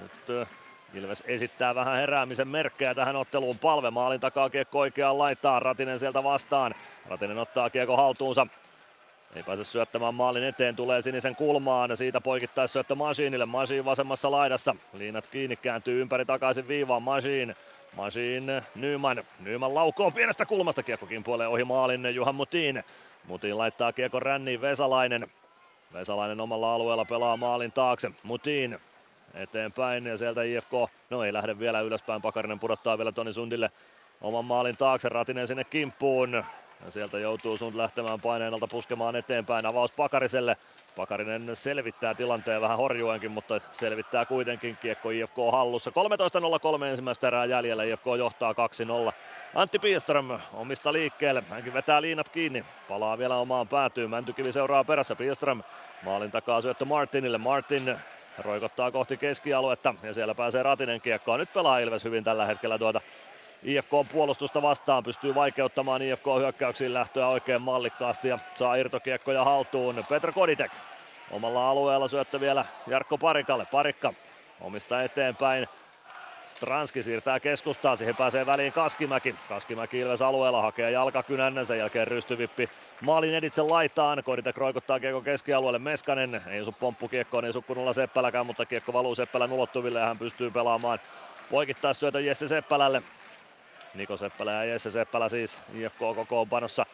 nyt 0.01 0.47
Ilves 0.93 1.23
esittää 1.27 1.75
vähän 1.75 1.97
heräämisen 1.97 2.47
merkkejä 2.47 2.95
tähän 2.95 3.15
otteluun. 3.15 3.59
Palve 3.59 3.89
maalin 3.89 4.19
takaa 4.19 4.49
kiekko 4.49 4.79
oikeaan 4.79 5.17
laittaa. 5.17 5.59
Ratinen 5.59 5.99
sieltä 5.99 6.23
vastaan. 6.23 6.75
Ratinen 7.09 7.37
ottaa 7.37 7.69
kiekko 7.69 7.97
haltuunsa. 7.97 8.47
Ei 9.35 9.43
pääse 9.43 9.63
syöttämään 9.63 10.15
maalin 10.15 10.43
eteen, 10.43 10.75
tulee 10.75 11.01
sinisen 11.01 11.35
kulmaan 11.35 11.89
ja 11.89 11.95
siitä 11.95 12.21
poikittaisi 12.21 12.71
syöttö 12.71 12.95
Masiinille. 12.95 13.45
Masiin 13.45 13.85
vasemmassa 13.85 14.31
laidassa. 14.31 14.75
Liinat 14.93 15.27
kiinni, 15.27 15.55
kääntyy 15.55 16.01
ympäri 16.01 16.25
takaisin 16.25 16.67
viivaan. 16.67 17.03
Masiin. 17.03 17.55
Masiin 17.95 18.43
Nyman. 18.75 19.23
Nyman 19.39 19.75
laukoo 19.75 20.11
pienestä 20.11 20.45
kulmasta. 20.45 20.83
Kiekko 20.83 21.05
kimpuilee 21.05 21.47
ohi 21.47 21.63
maalin 21.63 22.15
Juhan 22.15 22.35
Mutin. 22.35 22.83
Mutin 23.27 23.57
laittaa 23.57 23.93
kiekko 23.93 24.19
ränniin 24.19 24.61
Vesalainen. 24.61 25.27
Vesalainen 25.93 26.41
omalla 26.41 26.73
alueella 26.75 27.05
pelaa 27.05 27.37
maalin 27.37 27.71
taakse. 27.71 28.11
Mutin 28.23 28.79
eteenpäin 29.33 30.05
ja 30.05 30.17
sieltä 30.17 30.43
IFK, 30.43 30.71
no 31.09 31.23
ei 31.23 31.33
lähde 31.33 31.59
vielä 31.59 31.81
ylöspäin, 31.81 32.21
Pakarinen 32.21 32.59
pudottaa 32.59 32.97
vielä 32.97 33.11
Toni 33.11 33.33
Sundille 33.33 33.71
oman 34.21 34.45
maalin 34.45 34.77
taakse, 34.77 35.09
Ratinen 35.09 35.47
sinne 35.47 35.63
kimppuun. 35.63 36.43
Ja 36.85 36.91
sieltä 36.91 37.19
joutuu 37.19 37.57
Sund 37.57 37.77
lähtemään 37.77 38.21
paineen 38.21 38.53
alta 38.53 38.67
puskemaan 38.67 39.15
eteenpäin, 39.15 39.65
avaus 39.65 39.91
Pakariselle. 39.91 40.57
Pakarinen 40.99 41.55
selvittää 41.55 42.13
tilanteen 42.13 42.61
vähän 42.61 42.77
horjuenkin, 42.77 43.31
mutta 43.31 43.61
selvittää 43.71 44.25
kuitenkin 44.25 44.77
kiekko 44.81 45.09
IFK 45.09 45.35
hallussa. 45.51 45.91
13.03 46.79 46.83
ensimmäistä 46.83 47.27
erää 47.27 47.45
jäljellä, 47.45 47.83
IFK 47.83 48.05
johtaa 48.17 48.53
2-0. 49.09 49.13
Antti 49.55 49.79
Piestrom 49.79 50.39
omista 50.53 50.93
liikkeelle, 50.93 51.43
hänkin 51.49 51.73
vetää 51.73 52.01
liinat 52.01 52.29
kiinni, 52.29 52.65
palaa 52.89 53.17
vielä 53.17 53.35
omaan 53.35 53.67
päätyyn, 53.67 54.09
Mäntykivi 54.09 54.51
seuraa 54.51 54.83
perässä, 54.83 55.15
Piestrom 55.15 55.63
maalin 56.03 56.31
takaa 56.31 56.61
syöttö 56.61 56.85
Martinille, 56.85 57.37
Martin 57.37 57.95
roikottaa 58.37 58.91
kohti 58.91 59.17
keskialuetta 59.17 59.95
ja 60.03 60.13
siellä 60.13 60.35
pääsee 60.35 60.63
Ratinen 60.63 61.01
kiekkoon. 61.01 61.39
Nyt 61.39 61.53
pelaa 61.53 61.79
Ilves 61.79 62.03
hyvin 62.03 62.23
tällä 62.23 62.45
hetkellä 62.45 62.77
tuota 62.77 63.01
IFK 63.63 63.91
puolustusta 64.11 64.61
vastaan, 64.61 65.03
pystyy 65.03 65.35
vaikeuttamaan 65.35 66.01
IFK 66.01 66.25
hyökkäyksiin 66.39 66.93
lähtöä 66.93 67.27
oikein 67.27 67.61
mallikkaasti 67.61 68.27
ja 68.27 68.39
saa 68.55 68.75
irtokiekkoja 68.75 69.43
haltuun. 69.43 70.05
Petra 70.09 70.31
Koditek 70.31 70.71
omalla 71.31 71.69
alueella 71.69 72.07
syöttö 72.07 72.39
vielä 72.39 72.65
Jarkko 72.87 73.17
Parikalle. 73.17 73.65
Parikka 73.71 74.13
omista 74.61 75.03
eteenpäin. 75.03 75.67
Stranski 76.55 77.03
siirtää 77.03 77.39
keskustaa, 77.39 77.95
siihen 77.95 78.15
pääsee 78.15 78.45
väliin 78.45 78.73
Kaskimäki. 78.73 79.35
Kaskimäki 79.49 79.99
Ilves 79.99 80.21
alueella 80.21 80.61
hakee 80.61 80.91
jalkakynän, 80.91 81.65
sen 81.65 81.77
jälkeen 81.77 82.07
rystyvippi 82.07 82.69
maalin 83.01 83.35
editse 83.35 83.61
laitaan. 83.61 84.23
Koditek 84.23 84.57
roikottaa 84.57 84.99
kiekko 84.99 85.21
keskialueelle 85.21 85.79
Meskanen. 85.79 86.41
Ei 86.47 86.61
osu 86.61 86.71
pomppukiekkoon, 86.71 87.45
ei 87.45 87.49
osu 87.49 87.61
kunnolla 87.61 87.93
Seppäläkään, 87.93 88.45
mutta 88.45 88.65
kiekko 88.65 88.93
valuu 88.93 89.15
Seppälän 89.15 89.51
ulottuville 89.51 89.99
ja 89.99 90.05
hän 90.05 90.19
pystyy 90.19 90.51
pelaamaan 90.51 90.99
poikittaa 91.49 91.93
syötön 91.93 92.25
Jesse 92.25 92.47
Seppälälle. 92.47 93.01
Niko 93.93 94.17
Seppälä 94.17 94.51
ja 94.51 94.63
Jesse 94.63 94.91
Seppälä 94.91 95.29
siis 95.29 95.61
IFK 95.73 95.99
kokoonpanossa. 95.99 96.85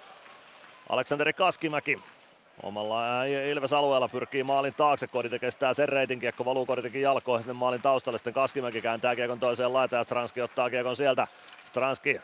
Aleksanteri 0.90 1.34
Kaskimäki 1.34 2.00
omalla 2.64 3.24
Ilves-alueella 3.24 4.08
pyrkii 4.08 4.44
maalin 4.44 4.74
taakse, 4.74 5.08
Kodite 5.08 5.40
kestää 5.40 5.74
sen 5.74 5.90
reitin, 5.90 6.20
kiekko 6.20 6.46
valuu 6.46 6.66
Koditekin 6.66 7.02
jalkoihin 7.02 7.44
sinne 7.44 7.54
maalin 7.54 7.82
taustalle, 7.82 8.18
sitten 8.18 8.34
Kaskimäki 8.34 8.82
kääntää 8.82 9.16
kiekon 9.16 9.40
toiseen 9.40 9.74
laitaan 9.74 10.00
ja 10.00 10.04
Stranski 10.04 10.42
ottaa 10.42 10.70
kiekon 10.70 10.96
sieltä. 10.96 11.28
Stranski 11.66 12.22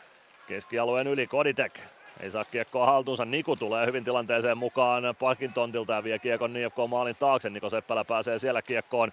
keskialueen 0.48 1.06
yli, 1.06 1.26
Koditek 1.26 1.80
ei 2.20 2.30
saa 2.30 2.44
kiekkoa 2.44 2.86
haltuunsa, 2.86 3.24
Niku 3.24 3.56
tulee 3.56 3.86
hyvin 3.86 4.04
tilanteeseen 4.04 4.58
mukaan. 4.58 5.02
Pakin 5.18 5.52
tontilta 5.52 5.92
ja 5.92 6.04
vie 6.04 6.18
kiekon 6.18 6.56
IFK 6.56 6.76
maalin 6.88 7.16
taakse, 7.16 7.50
Niko 7.50 7.70
Seppälä 7.70 8.04
pääsee 8.04 8.38
siellä 8.38 8.62
kiekkoon 8.62 9.12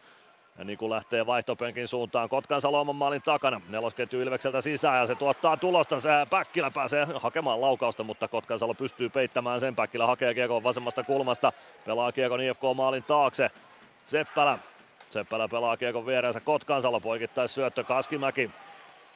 ja 0.59 0.65
Niku 0.65 0.89
lähtee 0.89 1.25
vaihtopenkin 1.25 1.87
suuntaan 1.87 2.29
Kotkan 2.29 2.61
Saloman 2.61 2.95
maalin 2.95 3.21
takana. 3.21 3.61
Nelosketju 3.69 4.21
Ilvekseltä 4.21 4.61
sisään 4.61 4.99
ja 4.99 5.07
se 5.07 5.15
tuottaa 5.15 5.57
tulosta. 5.57 5.99
Se 5.99 6.09
Päkkilä 6.29 6.71
pääsee 6.71 7.07
hakemaan 7.15 7.61
laukausta, 7.61 8.03
mutta 8.03 8.27
Kotkan 8.27 8.59
Salo 8.59 8.73
pystyy 8.73 9.09
peittämään 9.09 9.59
sen. 9.59 9.75
Päkkilä 9.75 10.05
hakee 10.05 10.33
kiekon 10.33 10.63
vasemmasta 10.63 11.03
kulmasta. 11.03 11.53
Pelaa 11.85 12.11
kiekon 12.11 12.41
IFK 12.41 12.61
maalin 12.75 13.03
taakse. 13.03 13.51
Seppälä. 14.05 14.59
Seppälä 15.09 15.47
pelaa 15.47 15.77
kiekon 15.77 16.05
viereensä 16.05 16.39
Kotkansalo 16.39 16.99
poikittaisi 16.99 17.53
syöttö 17.53 17.83
Kaskimäki. 17.83 18.51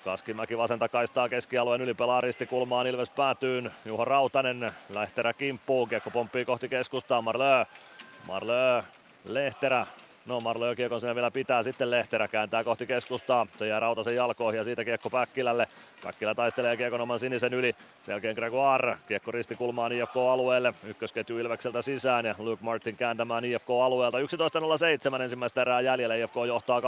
Kaskimäki 0.06 0.58
vasenta 0.58 0.90
kaistaa 0.90 1.30
keskialueen 1.30 1.82
yli 1.82 1.94
pelaa 1.94 2.22
ristikulmaan 2.22 2.88
Ilves 2.88 3.10
päätyyn. 3.10 3.72
Juha 3.86 4.06
Rautanen 4.06 4.72
Lehterä 4.90 5.34
kimppuu. 5.34 5.88
Kiekko 5.88 6.12
pomppii 6.12 6.46
kohti 6.46 6.70
keskustaa. 6.70 7.22
Marlö. 7.22 7.66
Marlö. 8.28 8.84
Lehterä 9.26 9.88
No 10.26 10.40
Marlo 10.40 10.76
kiekon 10.76 11.00
siinä 11.00 11.16
vielä 11.16 11.32
pitää, 11.32 11.64
sitten 11.64 11.92
Lehterä 11.92 12.28
kääntää 12.28 12.64
kohti 12.64 12.86
keskustaa. 12.86 13.48
Se 13.58 13.68
jää 13.68 13.80
Rautasen 13.80 14.16
jalkoihin 14.16 14.58
ja 14.58 14.64
siitä 14.64 14.86
kiekko 14.86 15.10
Päkkilälle. 15.10 15.68
Päkkilä 16.04 16.36
taistelee 16.36 16.78
kiekon 16.78 17.02
oman 17.02 17.20
sinisen 17.20 17.54
yli. 17.54 17.76
Sen 18.02 18.14
jälkeen 18.14 18.36
Gregoire, 18.36 18.98
kiekko 19.08 19.32
ristikulmaan 19.32 19.92
IFK-alueelle. 19.92 20.74
Ykkösketju 20.84 21.38
Ilvekseltä 21.38 21.82
sisään 21.82 22.26
ja 22.26 22.36
Luke 22.38 22.64
Martin 22.64 22.98
kääntämään 22.98 23.46
IFK-alueelta. 23.46 24.18
11.07 25.16 25.22
ensimmäistä 25.22 25.62
erää 25.62 25.82
jäljellä. 25.82 26.16
IFK 26.16 26.36
johtaa 26.48 26.80
2-0. 26.80 26.84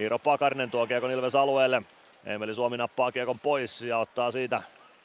Iiro 0.00 0.18
Pakarinen 0.18 0.70
tuo 0.70 0.86
kiekon 0.86 1.10
Ilves 1.10 1.34
alueelle. 1.34 1.82
Emeli 2.24 2.54
Suomi 2.54 2.76
nappaa 2.76 3.12
kiekon 3.12 3.38
pois 3.38 3.82
ja 3.82 3.98
ottaa 3.98 4.30
siitä 4.30 4.62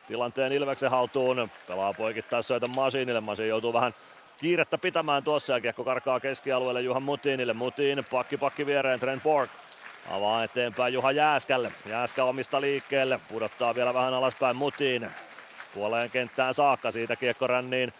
tilanteen 0.07 0.51
Ilveksen 0.51 0.91
haltuun. 0.91 1.49
Pelaa 1.67 1.93
poikittaa 1.93 2.41
syötön 2.41 2.75
Masiinille. 2.75 3.21
Masin 3.21 3.47
joutuu 3.47 3.73
vähän 3.73 3.93
kiirettä 4.41 4.77
pitämään 4.77 5.23
tuossa 5.23 5.53
ja 5.53 5.61
kiekko 5.61 5.83
karkaa 5.83 6.19
keskialueelle 6.19 6.81
Juhan 6.81 7.03
Mutinille. 7.03 7.53
Mutin 7.53 8.05
pakki 8.11 8.37
pakki 8.37 8.65
viereen 8.65 8.99
Trent 8.99 9.23
Borg. 9.23 9.49
Avaa 10.11 10.43
eteenpäin 10.43 10.93
Juha 10.93 11.11
Jääskälle. 11.11 11.71
Jääskä 11.85 12.23
omista 12.23 12.61
liikkeelle. 12.61 13.19
Pudottaa 13.29 13.75
vielä 13.75 13.93
vähän 13.93 14.13
alaspäin 14.13 14.55
Mutiin. 14.55 15.07
Puoleen 15.73 16.11
kenttään 16.11 16.53
saakka 16.53 16.91
siitä 16.91 17.15
kiekko 17.15 17.47
ränniin. 17.47 17.93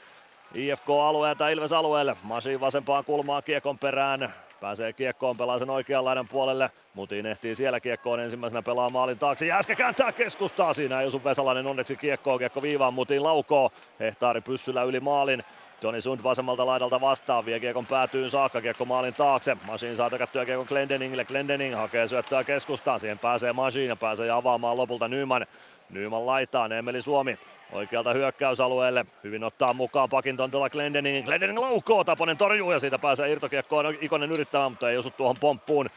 IFK-alueelta 0.56 1.50
Ilves 1.50 1.74
alueelle. 1.74 2.16
Masi 2.24 2.60
vasempaan 2.60 3.06
kulmaan 3.06 3.44
kiekon 3.44 3.80
perään. 3.80 4.34
Pääsee 4.62 4.94
kiekkoon, 4.94 5.38
pelaa 5.38 5.60
sen 5.60 5.70
oikean 5.70 6.06
laidan 6.06 6.28
puolelle. 6.28 6.72
Mutiin 6.94 7.26
ehtii 7.26 7.56
siellä 7.56 7.80
kiekkoon 7.80 8.20
ensimmäisenä 8.20 8.62
pelaa 8.62 8.90
maalin 8.90 9.20
taakse. 9.20 9.46
Jääskä 9.46 9.76
kääntää 9.76 10.12
keskustaa. 10.12 10.74
Siinä 10.74 11.02
ei 11.02 11.08
osu 11.08 11.24
Vesalainen 11.24 11.68
onneksi 11.68 11.96
kiekkoon. 11.96 12.40
Kiekko 12.40 12.62
viivaan 12.62 12.94
Mutiin 12.94 13.24
laukoo. 13.24 13.72
Hehtaari 14.00 14.42
pyssyllä 14.42 14.84
yli 14.84 15.00
maalin. 15.00 15.44
Toni 15.82 16.02
Sund 16.02 16.24
vasemmalta 16.24 16.66
laidalta 16.66 17.02
vastaan, 17.02 17.46
vie 17.46 17.60
kiekon 17.60 17.86
päätyyn 17.86 18.32
saakka, 18.32 18.62
kiekko 18.62 18.86
maalin 18.86 19.14
taakse. 19.14 19.58
Machine 19.68 19.96
saa 19.96 20.10
takattua 20.10 20.46
kiekon 20.46 20.66
Glendeningille, 20.70 21.26
Glendening 21.26 21.76
hakee 21.76 22.08
syöttöä 22.08 22.44
keskustaan, 22.44 23.00
siihen 23.00 23.20
pääsee 23.20 23.54
Machine 23.54 23.86
ja 23.86 23.96
pääsee 23.96 24.32
avaamaan 24.32 24.78
lopulta 24.78 25.08
Nyman. 25.08 25.46
Nyman 25.90 26.26
laitaan, 26.26 26.72
Emeli 26.72 27.02
Suomi 27.02 27.38
oikealta 27.72 28.14
hyökkäysalueelle. 28.14 29.06
Hyvin 29.24 29.44
ottaa 29.44 29.74
mukaan 29.74 30.10
pakin 30.10 30.38
tontilla 30.38 30.70
Glendening. 30.70 31.26
Glendening 31.26 31.60
laukoo, 31.60 32.04
Taponen 32.04 32.38
torjuu 32.38 32.72
ja 32.72 32.80
siitä 32.80 33.00
pääsee 33.00 33.32
irtokiekkoon 33.32 33.98
Ikonen 34.02 34.32
yrittämään, 34.32 34.72
mutta 34.72 34.90
ei 34.90 34.98
osu 34.98 35.12
tuohon 35.18 35.38
pomppuun. 35.40 35.90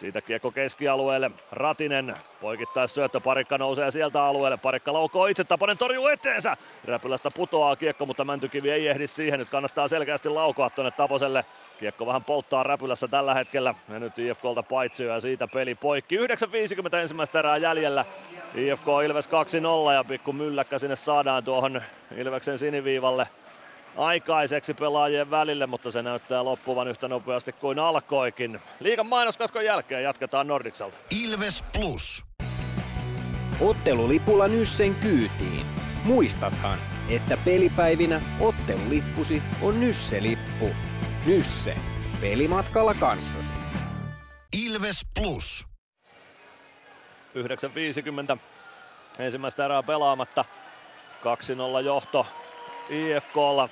Siitä 0.00 0.20
kiekko 0.20 0.50
keskialueelle. 0.50 1.30
Ratinen 1.52 2.14
poikittaa 2.40 2.86
syöttö. 2.86 3.20
Parikka 3.20 3.58
nousee 3.58 3.90
sieltä 3.90 4.24
alueelle. 4.24 4.56
Parikka 4.56 4.92
laukoo 4.92 5.26
itse. 5.26 5.44
Taponen 5.44 5.78
torjuu 5.78 6.06
eteensä. 6.06 6.56
Räpylästä 6.84 7.30
putoaa 7.34 7.76
kiekko, 7.76 8.06
mutta 8.06 8.24
Mäntykivi 8.24 8.70
ei 8.70 8.88
ehdi 8.88 9.06
siihen. 9.06 9.38
Nyt 9.38 9.48
kannattaa 9.48 9.88
selkeästi 9.88 10.28
laukoa 10.28 10.70
tuonne 10.70 10.90
Taposelle. 10.90 11.44
Kiekko 11.80 12.06
vähän 12.06 12.24
polttaa 12.24 12.62
räpylässä 12.62 13.08
tällä 13.08 13.34
hetkellä. 13.34 13.74
Ja 13.88 13.98
nyt 13.98 14.18
IFKlta 14.18 14.62
paitsi 14.62 15.04
ja 15.04 15.20
siitä 15.20 15.48
peli 15.48 15.74
poikki. 15.74 16.18
9.50 16.18 16.96
ensimmäistä 16.96 17.38
erää 17.38 17.56
jäljellä. 17.56 18.04
IFK 18.54 18.86
Ilves 19.06 19.28
2-0 19.28 19.92
ja 19.94 20.04
pikku 20.04 20.32
mylläkkä 20.32 20.78
sinne 20.78 20.96
saadaan 20.96 21.44
tuohon 21.44 21.82
Ilveksen 22.16 22.58
siniviivalle 22.58 23.26
aikaiseksi 23.96 24.74
pelaajien 24.74 25.30
välille, 25.30 25.66
mutta 25.66 25.90
se 25.90 26.02
näyttää 26.02 26.44
loppuvan 26.44 26.88
yhtä 26.88 27.08
nopeasti 27.08 27.52
kuin 27.52 27.78
alkoikin. 27.78 28.60
Liikan 28.80 29.06
mainoskaskon 29.06 29.64
jälkeen 29.64 30.02
jatketaan 30.02 30.46
Nordikselta. 30.46 30.96
Ilves 31.24 31.64
Plus. 31.78 32.24
Ottelulipulla 33.60 34.48
Nyssen 34.48 34.94
kyytiin. 34.94 35.66
Muistathan, 36.04 36.78
että 37.08 37.36
pelipäivinä 37.44 38.20
ottelulippusi 38.40 39.42
on 39.62 39.80
Nysse-lippu. 39.80 40.70
Nysse. 41.26 41.76
Pelimatkalla 42.20 42.94
kanssasi. 42.94 43.52
Ilves 44.64 45.06
Plus. 45.20 45.66
9.50 47.34 48.38
ensimmäistä 49.18 49.64
erää 49.64 49.82
pelaamatta. 49.82 50.44
2-0 51.80 51.84
johto 51.84 52.26
IFKlla. 52.88 53.68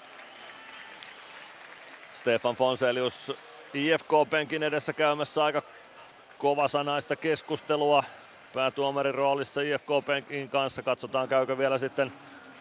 Stefan 2.28 2.56
Fonselius 2.56 3.32
IFK-penkin 3.74 4.62
edessä 4.62 4.92
käymässä 4.92 5.44
aika 5.44 5.62
kovasanaista 6.38 7.16
keskustelua 7.16 8.05
päätuomarin 8.55 9.14
roolissa 9.14 9.60
IFK-penkin 9.60 10.48
kanssa. 10.48 10.82
Katsotaan 10.82 11.28
käykö 11.28 11.59
vielä 11.59 11.78
sitten 11.78 12.12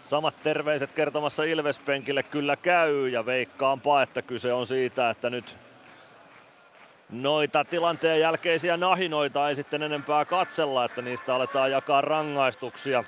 samat 0.03 0.35
terveiset 0.43 0.91
kertomassa 0.91 1.43
Ilves-penkille. 1.43 2.23
Kyllä 2.23 2.55
käy 2.55 3.09
ja 3.09 3.25
veikkaanpa, 3.25 4.01
että 4.01 4.21
kyse 4.21 4.53
on 4.53 4.67
siitä, 4.67 5.09
että 5.09 5.29
nyt 5.29 5.57
noita 7.11 7.65
tilanteen 7.65 8.19
jälkeisiä 8.19 8.77
nahinoita 8.77 9.49
ei 9.49 9.55
sitten 9.55 9.83
enempää 9.83 10.25
katsella, 10.25 10.85
että 10.85 11.01
niistä 11.01 11.35
aletaan 11.35 11.71
jakaa 11.71 12.01
rangaistuksia. 12.01 13.03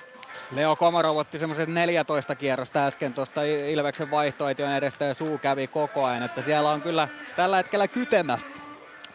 Leo 0.54 0.76
Komarov 0.76 1.16
otti 1.16 1.38
semmoiset 1.38 1.68
14 1.68 2.34
kierrosta 2.34 2.86
äsken 2.86 3.14
tuosta 3.14 3.42
Ilveksen 3.42 4.10
vaihtoehtojen 4.10 4.72
edestä 4.72 5.04
ja 5.04 5.14
suu 5.14 5.38
kävi 5.38 5.66
koko 5.66 6.04
ajan, 6.04 6.22
että 6.22 6.42
siellä 6.42 6.70
on 6.70 6.80
kyllä 6.82 7.08
tällä 7.36 7.56
hetkellä 7.56 7.88
kytemässä. 7.88 8.54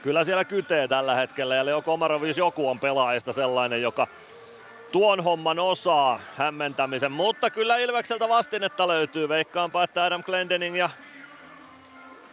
Kyllä 0.03 0.23
siellä 0.23 0.43
kytee 0.43 0.87
tällä 0.87 1.15
hetkellä 1.15 1.55
ja 1.55 1.65
Leo 1.65 1.81
Komarovis 1.81 2.37
joku 2.37 2.69
on 2.69 2.79
pelaajista 2.79 3.33
sellainen, 3.33 3.81
joka 3.81 4.07
tuon 4.91 5.23
homman 5.23 5.59
osaa 5.59 6.19
hämmentämisen, 6.37 7.11
mutta 7.11 7.49
kyllä 7.49 7.77
Ilvekseltä 7.77 8.29
vastinetta 8.29 8.87
löytyy. 8.87 9.29
Veikkaanpa, 9.29 9.83
että 9.83 10.03
Adam 10.03 10.23
Glendening 10.23 10.77
ja 10.77 10.89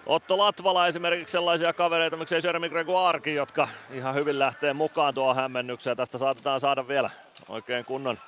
Otto 0.06 0.38
Latvala 0.38 0.86
esimerkiksi 0.86 1.32
sellaisia 1.32 1.72
kavereita, 1.72 2.16
miksei 2.16 2.40
Jeremy 2.44 2.68
Gregoirekin, 2.68 3.34
jotka 3.34 3.68
ihan 3.90 4.14
hyvin 4.14 4.38
lähtee 4.38 4.72
mukaan 4.72 5.14
tuohon 5.14 5.36
hämmennykseen. 5.36 5.96
Tästä 5.96 6.18
saatetaan 6.18 6.60
saada 6.60 6.88
vielä 6.88 7.10
oikein 7.48 7.84
kunnon 7.84 8.18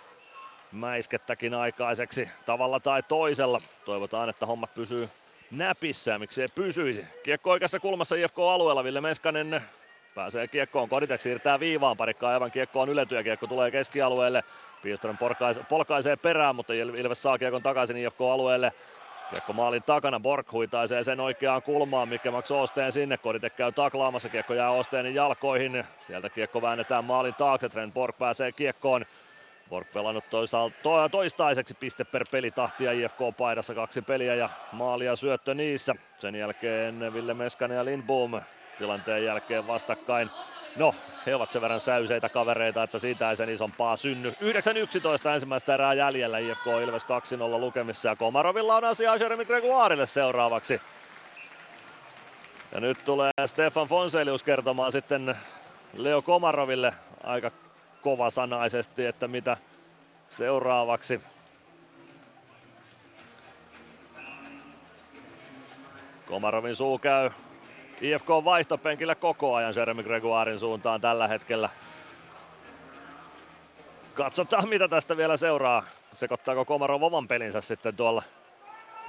mäiskettäkin 0.72 1.54
aikaiseksi 1.54 2.28
tavalla 2.46 2.80
tai 2.80 3.02
toisella. 3.02 3.60
Toivotaan, 3.84 4.28
että 4.28 4.46
hommat 4.46 4.74
pysyy 4.74 5.08
näpissä 5.50 6.10
ja 6.10 6.18
miksei 6.18 6.48
pysyisi. 6.54 7.04
Kiekko 7.22 7.50
oikeassa 7.50 7.80
kulmassa 7.80 8.16
IFK-alueella. 8.16 8.84
Ville 8.84 9.00
Meskanen 9.00 9.62
pääsee 10.14 10.48
kiekkoon. 10.48 10.88
Koditek 10.88 11.20
siirtää 11.20 11.60
viivaan. 11.60 11.96
Parikkaa 11.96 12.30
aivan 12.30 12.50
kiekkoon 12.50 12.88
yletyä. 12.88 13.22
Kiekko 13.22 13.46
tulee 13.46 13.70
keskialueelle. 13.70 14.44
Piirström 14.82 15.16
polkaisee 15.68 16.16
perään, 16.16 16.56
mutta 16.56 16.72
Ilves 16.72 17.22
saa 17.22 17.38
kiekon 17.38 17.62
takaisin 17.62 17.96
IFK-alueelle. 17.96 18.72
Kiekko 19.30 19.52
maalin 19.52 19.82
takana, 19.82 20.20
Borg 20.20 20.52
huitaisee 20.52 21.04
sen 21.04 21.20
oikeaan 21.20 21.62
kulmaan, 21.62 22.08
mikä 22.08 22.30
Max 22.30 22.50
Osteen 22.50 22.92
sinne, 22.92 23.18
Koditek 23.18 23.56
käy 23.56 23.72
taklaamassa, 23.72 24.28
kiekko 24.28 24.54
jää 24.54 24.70
Osteenin 24.70 25.14
jalkoihin, 25.14 25.84
sieltä 26.00 26.28
kiekko 26.28 26.62
väännetään 26.62 27.04
maalin 27.04 27.34
taakse, 27.34 27.68
Trent 27.68 27.94
Borg 27.94 28.18
pääsee 28.18 28.52
kiekkoon, 28.52 29.04
Borg 29.70 29.86
pelannut 29.92 30.24
toisaalta, 30.30 30.76
to, 30.82 31.08
toistaiseksi 31.08 31.74
piste 31.74 32.04
per 32.04 32.24
peli 32.30 32.50
tahtia 32.50 32.92
IFK-paidassa, 32.92 33.74
kaksi 33.74 34.02
peliä 34.02 34.34
ja 34.34 34.48
maalia 34.72 35.16
syöttö 35.16 35.54
niissä. 35.54 35.94
Sen 36.16 36.34
jälkeen 36.34 37.14
Ville 37.14 37.34
Meskanen 37.34 37.76
ja 37.76 37.84
Lindboom 37.84 38.40
tilanteen 38.78 39.24
jälkeen 39.24 39.66
vastakkain. 39.66 40.30
No, 40.76 40.94
he 41.26 41.34
ovat 41.34 41.52
sen 41.52 41.62
verran 41.62 41.80
säyseitä 41.80 42.28
kavereita, 42.28 42.82
että 42.82 42.98
siitä 42.98 43.30
ei 43.30 43.36
sen 43.36 43.48
isompaa 43.48 43.96
synny. 43.96 44.30
9-11 44.30 44.34
ensimmäistä 45.34 45.74
erää 45.74 45.94
jäljellä 45.94 46.38
IFK 46.38 46.66
Ilves 46.82 47.04
2-0 47.04 47.06
lukemissa 47.60 48.08
ja 48.08 48.16
Komarovilla 48.16 48.76
on 48.76 48.84
asiaa 48.84 49.16
Jeremy 49.16 49.44
Gregoirelle 49.44 50.06
seuraavaksi. 50.06 50.80
Ja 52.72 52.80
nyt 52.80 52.98
tulee 53.04 53.30
Stefan 53.46 53.88
Fonselius 53.88 54.42
kertomaan 54.42 54.92
sitten 54.92 55.36
Leo 55.96 56.22
Komaroville 56.22 56.94
aika 57.24 57.50
kovasanaisesti, 58.02 59.06
että 59.06 59.28
mitä 59.28 59.56
seuraavaksi. 60.28 61.20
Komarovin 66.28 66.76
suu 66.76 66.98
käy 66.98 67.30
IFK 68.00 68.30
on 68.30 68.44
vaihtopenkillä 68.44 69.14
koko 69.14 69.54
ajan 69.54 69.74
Jeremy 69.76 70.02
Gregoirin 70.02 70.58
suuntaan 70.58 71.00
tällä 71.00 71.28
hetkellä. 71.28 71.68
Katsotaan 74.14 74.68
mitä 74.68 74.88
tästä 74.88 75.16
vielä 75.16 75.36
seuraa. 75.36 75.82
Sekoittaako 76.14 76.64
Komarov 76.64 77.02
oman 77.02 77.28
pelinsä 77.28 77.60
sitten 77.60 77.96
tuolla 77.96 78.22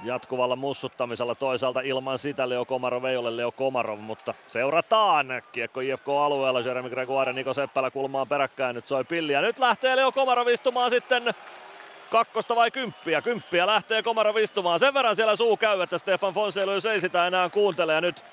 jatkuvalla 0.04 0.56
mussuttamisella. 0.56 1.34
Toisaalta 1.34 1.80
ilman 1.80 2.18
sitä 2.18 2.48
Leo 2.48 2.64
Komarov 2.64 3.04
ei 3.04 3.16
ole 3.16 3.36
Leo 3.36 3.52
Komarov, 3.52 3.98
mutta 3.98 4.34
seurataan. 4.48 5.26
Kiekko 5.52 5.80
IFK-alueella, 5.80 6.60
Jeremy 6.60 6.90
Gregoire 6.90 7.32
Niko 7.32 7.54
Seppälä 7.54 7.90
kulmaan 7.90 8.28
peräkkäin, 8.28 8.74
nyt 8.74 8.88
soi 8.88 9.04
pilli. 9.04 9.32
Ja 9.32 9.40
nyt 9.40 9.58
lähtee 9.58 9.96
Leo 9.96 10.12
Komarov 10.12 10.48
istumaan 10.48 10.90
sitten 10.90 11.34
kakkosta 12.10 12.56
vai 12.56 12.70
kymppiä. 12.70 13.22
Kymppiä 13.22 13.66
lähtee 13.66 14.02
Komarov 14.02 14.36
istumaan. 14.36 14.78
Sen 14.78 14.94
verran 14.94 15.16
siellä 15.16 15.36
suu 15.36 15.56
käy, 15.56 15.82
että 15.82 15.98
Stefan 15.98 16.34
Fonselius 16.34 16.86
ei 16.86 17.00
sitä 17.00 17.26
enää 17.26 17.48
kuuntele. 17.48 17.92
Ja 17.92 18.00
nyt 18.00 18.24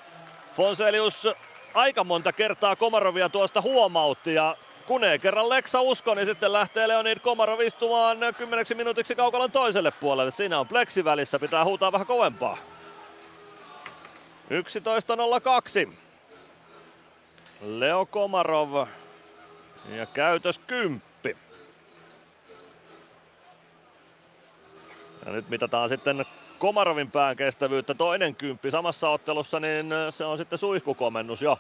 Fonselius 0.56 1.28
aika 1.74 2.04
monta 2.04 2.34
kertaa 2.34 2.76
Komarovia 2.76 3.30
tuosta 3.30 3.62
huomautti 3.62 4.34
ja 4.34 4.58
kun 4.86 5.04
ei 5.04 5.20
kerran 5.20 5.50
Leksa 5.50 5.82
usko, 5.82 6.16
niin 6.16 6.26
sitten 6.26 6.54
lähtee 6.54 6.88
Leonid 6.88 7.20
Komarov 7.20 7.60
istumaan 7.60 8.18
kymmeneksi 8.38 8.76
minuutiksi 8.76 9.16
kaukalon 9.16 9.52
toiselle 9.52 9.92
puolelle. 9.92 10.32
Siinä 10.32 10.60
on 10.60 10.68
pleksi 10.68 11.04
välissä, 11.04 11.40
pitää 11.40 11.66
huutaa 11.66 11.92
vähän 11.92 12.08
kovempaa. 12.08 12.58
11.02. 15.88 15.94
Leo 17.62 18.06
Komarov 18.06 18.88
ja 19.90 20.06
käytös 20.06 20.60
kymppi. 20.60 21.38
Ja 25.26 25.32
nyt 25.32 25.50
mitataan 25.50 25.90
sitten 25.90 26.26
Komarovin 26.60 27.12
pään 27.12 27.36
kestävyyttä. 27.36 27.94
Toinen 27.94 28.36
kymppi 28.36 28.72
samassa 28.72 29.10
ottelussa, 29.10 29.60
niin 29.60 29.94
se 30.10 30.26
on 30.26 30.38
sitten 30.38 30.60
suihkukomennus 30.60 31.42
jo. 31.42 31.60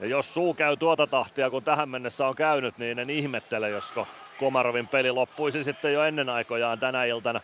Ja 0.00 0.06
jos 0.06 0.34
suu 0.34 0.54
käy 0.54 0.76
tuota 0.76 1.06
tahtia, 1.06 1.50
kun 1.50 1.62
tähän 1.62 1.88
mennessä 1.88 2.26
on 2.26 2.36
käynyt, 2.36 2.78
niin 2.78 2.98
en 2.98 3.10
ihmettele, 3.10 3.70
josko 3.70 4.06
Komarovin 4.42 4.88
peli 4.88 5.10
loppuisi 5.10 5.64
sitten 5.64 5.92
jo 5.92 6.04
ennen 6.04 6.28
aikojaan 6.28 6.78
tänä 6.78 7.04
iltana. 7.04 7.40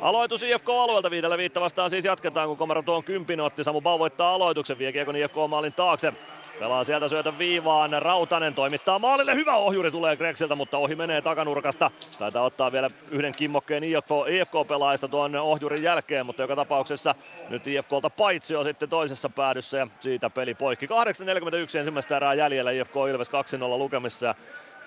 Aloitus 0.00 0.42
IFK-alueelta 0.42 1.10
viidellä 1.10 1.38
viitta 1.38 1.60
vastaan 1.60 1.90
siis 1.90 2.04
jatketaan, 2.04 2.48
kun 2.48 2.56
Komarov 2.56 2.84
tuon 2.84 3.04
kympin 3.04 3.40
otti. 3.40 3.64
Samu 3.64 3.80
Bau 3.80 3.98
voittaa 3.98 4.30
aloituksen, 4.30 4.78
vie 4.78 4.92
kiekon 4.92 5.16
IFK-maalin 5.16 5.72
taakse. 5.72 6.12
Pelaa 6.58 6.84
sieltä 6.84 7.08
syötön 7.08 7.38
viivaan, 7.38 7.90
Rautanen 7.98 8.54
toimittaa 8.54 8.98
maalille, 8.98 9.34
hyvä 9.34 9.56
ohjuri 9.56 9.90
tulee 9.90 10.16
Greksiltä, 10.16 10.54
mutta 10.54 10.78
ohi 10.78 10.94
menee 10.94 11.22
takanurkasta. 11.22 11.90
Taitaa 12.18 12.44
ottaa 12.44 12.72
vielä 12.72 12.90
yhden 13.10 13.32
kimmokkeen 13.36 13.84
IFK, 13.84 14.10
IFK-pelaajista 14.28 15.08
tuon 15.08 15.36
ohjurin 15.36 15.82
jälkeen, 15.82 16.26
mutta 16.26 16.42
joka 16.42 16.56
tapauksessa 16.56 17.14
nyt 17.48 17.66
IFKlta 17.66 18.10
paitsi 18.10 18.56
on 18.56 18.64
sitten 18.64 18.88
toisessa 18.88 19.28
päädyssä 19.28 19.78
ja 19.78 19.86
siitä 20.00 20.30
peli 20.30 20.54
poikki. 20.54 20.86
8.41 20.86 21.78
ensimmäistä 21.78 22.16
erää 22.16 22.34
jäljellä 22.34 22.70
IFK 22.70 22.94
Ilves 23.10 23.30
2-0 23.30 23.32
lukemissa 23.78 24.34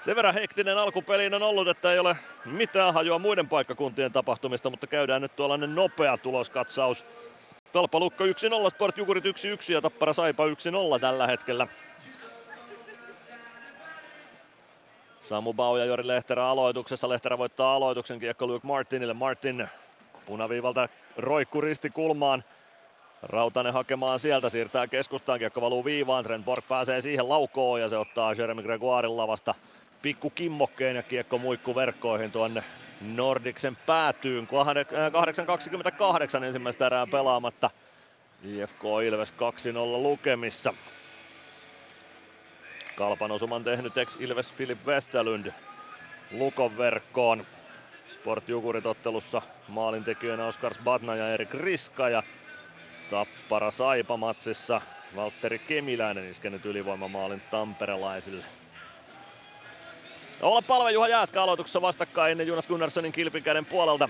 Sen 0.03 0.15
verran 0.15 0.33
hektinen 0.33 0.77
alkupeliin 0.77 1.33
on 1.33 1.43
ollut, 1.43 1.67
että 1.67 1.93
ei 1.93 1.99
ole 1.99 2.17
mitään 2.45 2.93
hajua 2.93 3.19
muiden 3.19 3.47
paikkakuntien 3.47 4.11
tapahtumista, 4.11 4.69
mutta 4.69 4.87
käydään 4.87 5.21
nyt 5.21 5.35
tuollainen 5.35 5.75
nopea 5.75 6.17
tuloskatsaus. 6.17 7.05
Talpa 7.73 7.99
Lukko 7.99 8.23
1-0, 8.23 8.29
Sport 8.69 8.97
Jukurit 8.97 9.23
1-1 9.25 9.27
ja 9.67 9.81
Tappara 9.81 10.13
Saipa 10.13 10.43
1-0 10.47 10.99
tällä 10.99 11.27
hetkellä. 11.27 11.67
Samu 15.21 15.53
Bau 15.53 15.77
ja 15.77 15.85
Jori 15.85 16.07
Lehterä 16.07 16.43
aloituksessa. 16.43 17.09
Lehterä 17.09 17.37
voittaa 17.37 17.75
aloituksen 17.75 18.19
kiekko 18.19 18.47
Luke 18.47 18.67
Martinille. 18.67 19.13
Martin 19.13 19.67
punaviivalta 20.25 20.89
roikku 21.17 21.61
risti 21.61 21.89
kulmaan. 21.89 22.43
Rautanen 23.21 23.73
hakemaan 23.73 24.19
sieltä, 24.19 24.49
siirtää 24.49 24.87
keskustaan, 24.87 25.39
kiekko 25.39 25.61
valuu 25.61 25.85
viivaan, 25.85 26.23
Trent 26.23 26.45
Borg 26.45 26.67
pääsee 26.67 27.01
siihen 27.01 27.29
laukoon 27.29 27.81
ja 27.81 27.89
se 27.89 27.97
ottaa 27.97 28.33
Jeremy 28.33 28.61
Gregoirin 28.61 29.17
lavasta 29.17 29.55
pikku 30.03 30.29
kimmokkeen 30.29 30.95
ja 30.95 31.03
kiekko 31.03 31.37
muikku 31.37 31.75
verkkoihin 31.75 32.31
tuonne 32.31 32.63
Nordiksen 33.15 33.77
päätyyn. 33.85 34.47
8.28 36.39 36.43
ensimmäistä 36.43 36.85
erää 36.85 37.07
pelaamatta. 37.07 37.69
IFK 38.43 38.83
Ilves 39.05 39.33
2-0 39.33 39.35
lukemissa. 39.75 40.73
Kalpan 42.95 43.31
osuman 43.31 43.63
tehnyt 43.63 43.97
ex 43.97 44.17
Ilves 44.19 44.53
Filip 44.53 44.85
Westerlund 44.85 45.51
Lukon 46.31 46.77
verkkoon. 46.77 47.45
Sport 48.07 48.49
Jukurit 48.49 48.85
ottelussa 48.85 49.41
maalintekijöinä 49.67 50.45
Oskars 50.45 50.79
Batna 50.83 51.15
ja 51.15 51.33
Erik 51.33 51.53
Riska 51.53 52.09
ja 52.09 52.23
Tappara 53.09 53.71
Saipa 53.71 54.17
matsissa 54.17 54.81
Valtteri 55.15 55.59
Kemiläinen 55.59 56.29
iskenyt 56.29 56.65
ylivoimamaalin 56.65 57.41
tamperelaisille. 57.51 58.45
Olla 60.43 60.61
palve 60.61 60.91
Juha 60.91 61.07
Jääskä 61.07 61.43
aloituksessa 61.43 61.81
vastakkain 61.81 62.47
Jonas 62.47 62.67
Gunnarssonin 62.67 63.11
kilpikäden 63.11 63.65
puolelta. 63.65 64.09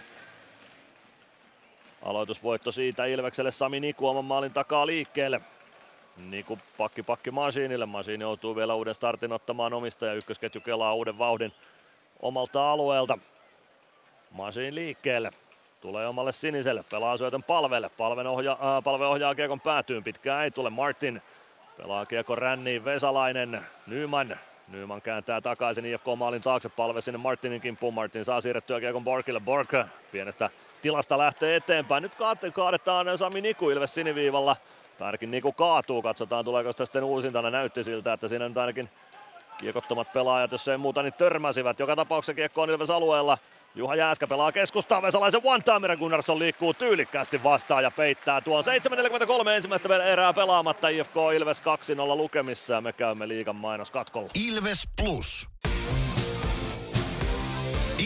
Aloitusvoitto 2.02 2.72
siitä 2.72 3.06
Ilvekselle 3.06 3.52
Sami 3.52 3.80
Niku 3.80 4.08
oman 4.08 4.26
maalin 4.26 4.54
takaa 4.54 4.86
liikkeelle. 4.86 5.42
Niku 6.30 6.60
pakki 6.78 7.04
pakki 7.04 7.32
Masiinille. 7.32 7.86
Masiin 7.86 8.22
joutuu 8.22 8.56
vielä 8.56 8.76
uuden 8.76 8.96
startin 8.96 9.32
ottamaan 9.32 9.74
omista 9.74 10.06
ja 10.06 10.14
ykkösketju 10.14 10.62
kelaa 10.62 10.94
uuden 10.94 11.18
vauhdin 11.18 11.54
omalta 12.20 12.72
alueelta. 12.72 13.18
Masiin 14.32 14.76
liikkeelle. 14.76 15.32
Tulee 15.82 16.08
omalle 16.08 16.32
siniselle, 16.32 16.84
pelaa 16.92 17.18
syötön 17.18 17.44
palvelle. 17.44 17.90
Palve 17.90 18.28
ohjaa, 18.30 18.78
äh, 18.78 18.84
palve 18.84 19.06
ohjaa 19.06 19.36
kiekon 19.36 19.60
päätyyn, 19.62 20.04
pitkään 20.04 20.44
ei 20.44 20.52
tule. 20.52 20.70
Martin 20.70 21.22
pelaa 21.78 22.06
kiekon 22.06 22.38
ränniin, 22.38 22.86
Vesalainen, 22.86 23.66
Nyman. 23.88 24.38
Nyman 24.68 25.02
kääntää 25.02 25.42
takaisin 25.42 25.86
IFK 25.86 26.06
maalin 26.18 26.42
taakse, 26.42 26.70
palve 26.70 27.02
sinne 27.02 27.18
Martinin 27.18 27.62
kimppuun. 27.62 27.94
Martin 27.94 28.26
saa 28.26 28.42
siirrettyä 28.42 28.80
kiekon 28.80 29.04
Borkille. 29.04 29.40
Bork 29.40 29.70
pienestä 30.12 30.50
tilasta 30.82 31.18
lähtee 31.18 31.56
eteenpäin. 31.56 32.04
Nyt 32.04 32.12
kaadetaan 32.54 33.18
Sami 33.18 33.42
Niku 33.42 33.70
Ilves 33.70 33.94
siniviivalla. 33.94 34.56
Tai 34.98 35.06
ainakin 35.06 35.32
Niku 35.32 35.52
kaatuu, 35.52 36.02
katsotaan 36.02 36.46
tuleeko 36.46 36.72
sitä 36.72 36.86
sitten 36.86 37.04
uusintana. 37.04 37.50
Näytti 37.50 37.84
siltä, 37.84 38.14
että 38.14 38.28
siinä 38.28 38.48
nyt 38.48 38.58
ainakin 38.58 38.90
kiekottomat 39.58 40.14
pelaajat, 40.14 40.52
jos 40.52 40.68
ei 40.68 40.78
muuta, 40.78 41.04
niin 41.04 41.14
törmäsivät. 41.14 41.80
Joka 41.80 41.96
tapauksessa 41.96 42.34
kiekko 42.34 42.62
on 42.62 42.70
Ilves 42.70 42.90
alueella. 42.90 43.38
Juha 43.76 43.96
Jääskä 43.96 44.28
pelaa 44.28 44.52
keskustaan, 44.52 45.04
Vesalaisen 45.04 45.42
one-timerin 45.44 46.00
Gunnarsson 46.00 46.40
liikkuu 46.40 46.74
tyylikkäästi 46.74 47.44
vastaan 47.44 47.84
ja 47.84 47.92
peittää 47.92 48.42
tuon 48.42 48.64
7.43 49.44 49.50
ensimmäistä 49.50 50.06
erää 50.06 50.34
pelaamatta 50.34 50.88
IFK 50.88 51.16
Ilves 51.36 51.62
2-0 51.62 51.64
lukemissa 52.18 52.74
ja 52.74 52.82
me 52.82 52.94
käymme 52.94 53.28
liigan 53.28 53.56
mainoskatkolla. 53.56 54.30
Ilves 54.48 54.90
Plus. 55.02 55.50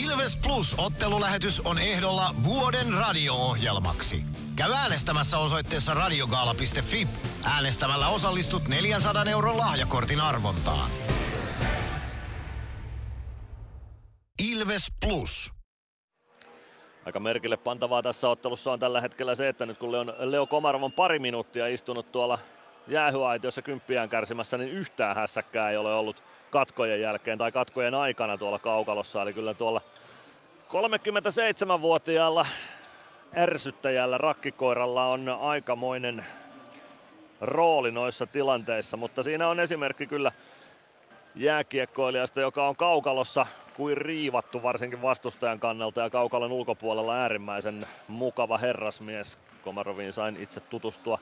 Ilves 0.03 0.38
Plus 0.38 0.76
ottelulähetys 0.77 1.60
on 1.60 1.80
ehdolla 1.80 2.35
vuoden 2.44 2.94
radio-ohjelmaksi. 2.94 4.23
Käy 4.56 4.72
äänestämässä 4.73 5.38
osoitteessa 5.38 5.94
radiogaala.fi. 5.94 7.07
Äänestämällä 7.44 8.07
osallistut 8.07 8.68
400 8.68 9.23
euron 9.23 9.57
lahjakortin 9.57 10.22
arvontaan. 10.22 10.89
Ilves 14.52 14.88
Plus. 15.06 15.56
Aika 17.07 17.19
merkille 17.19 17.57
pantavaa 17.57 18.01
tässä 18.01 18.29
ottelussa 18.29 18.71
on 18.71 18.79
tällä 18.79 19.01
hetkellä 19.01 19.35
se, 19.35 19.47
että 19.47 19.65
nyt 19.65 19.77
kun 19.77 19.95
on 19.95 20.13
Leo 20.19 20.45
Komarvon 20.45 20.91
pari 20.91 21.19
minuuttia 21.19 21.67
istunut 21.67 22.11
tuolla 22.11 22.39
jäähyaitiossa 22.88 23.61
kymppiään 23.61 24.09
kärsimässä, 24.09 24.57
niin 24.57 24.69
yhtään 24.69 25.15
hässäkkää 25.15 25.69
ei 25.69 25.77
ole 25.77 25.95
ollut 25.95 26.23
katkojen 26.49 27.01
jälkeen 27.01 27.38
tai 27.38 27.51
katkojen 27.51 27.93
aikana 27.93 28.38
tuolla 28.38 28.59
kaukalossa. 28.59 29.21
Eli 29.21 29.34
kyllä 29.34 29.53
tuolla 29.53 29.81
37-vuotiaalla 30.69 32.45
ärsyttäjällä 33.38 34.17
rakkikoiralla 34.17 35.05
on 35.05 35.29
aikamoinen 35.41 36.25
rooli 37.41 37.91
noissa 37.91 38.25
tilanteissa, 38.25 38.97
mutta 38.97 39.23
siinä 39.23 39.47
on 39.47 39.59
esimerkki 39.59 40.07
kyllä 40.07 40.31
jääkiekkoilijasta, 41.35 42.41
joka 42.41 42.67
on 42.67 42.75
kaukalossa 42.75 43.45
kuin 43.78 43.98
riivattu 43.98 44.64
varsinkin 44.64 45.02
vastustajan 45.02 45.60
kannalta 45.60 46.02
ja 46.02 46.10
kaukalon 46.10 46.52
ulkopuolella 46.52 47.16
äärimmäisen 47.16 47.88
mukava 48.08 48.58
herrasmies. 48.58 49.38
Komaroviin 49.64 50.14
sain 50.14 50.38
itse 50.40 50.60
tutustua 50.60 51.20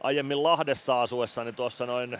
aiemmin 0.00 0.42
Lahdessa 0.42 1.02
asuessa, 1.02 1.44
niin 1.44 1.54
tuossa 1.54 1.86
noin 1.86 2.18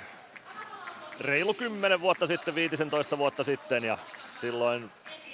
reilu 1.20 1.54
10 1.54 2.00
vuotta 2.00 2.26
sitten, 2.26 2.54
15 2.54 3.18
vuotta 3.18 3.44
sitten 3.44 3.84
ja 3.84 3.98
silloin 4.40 4.90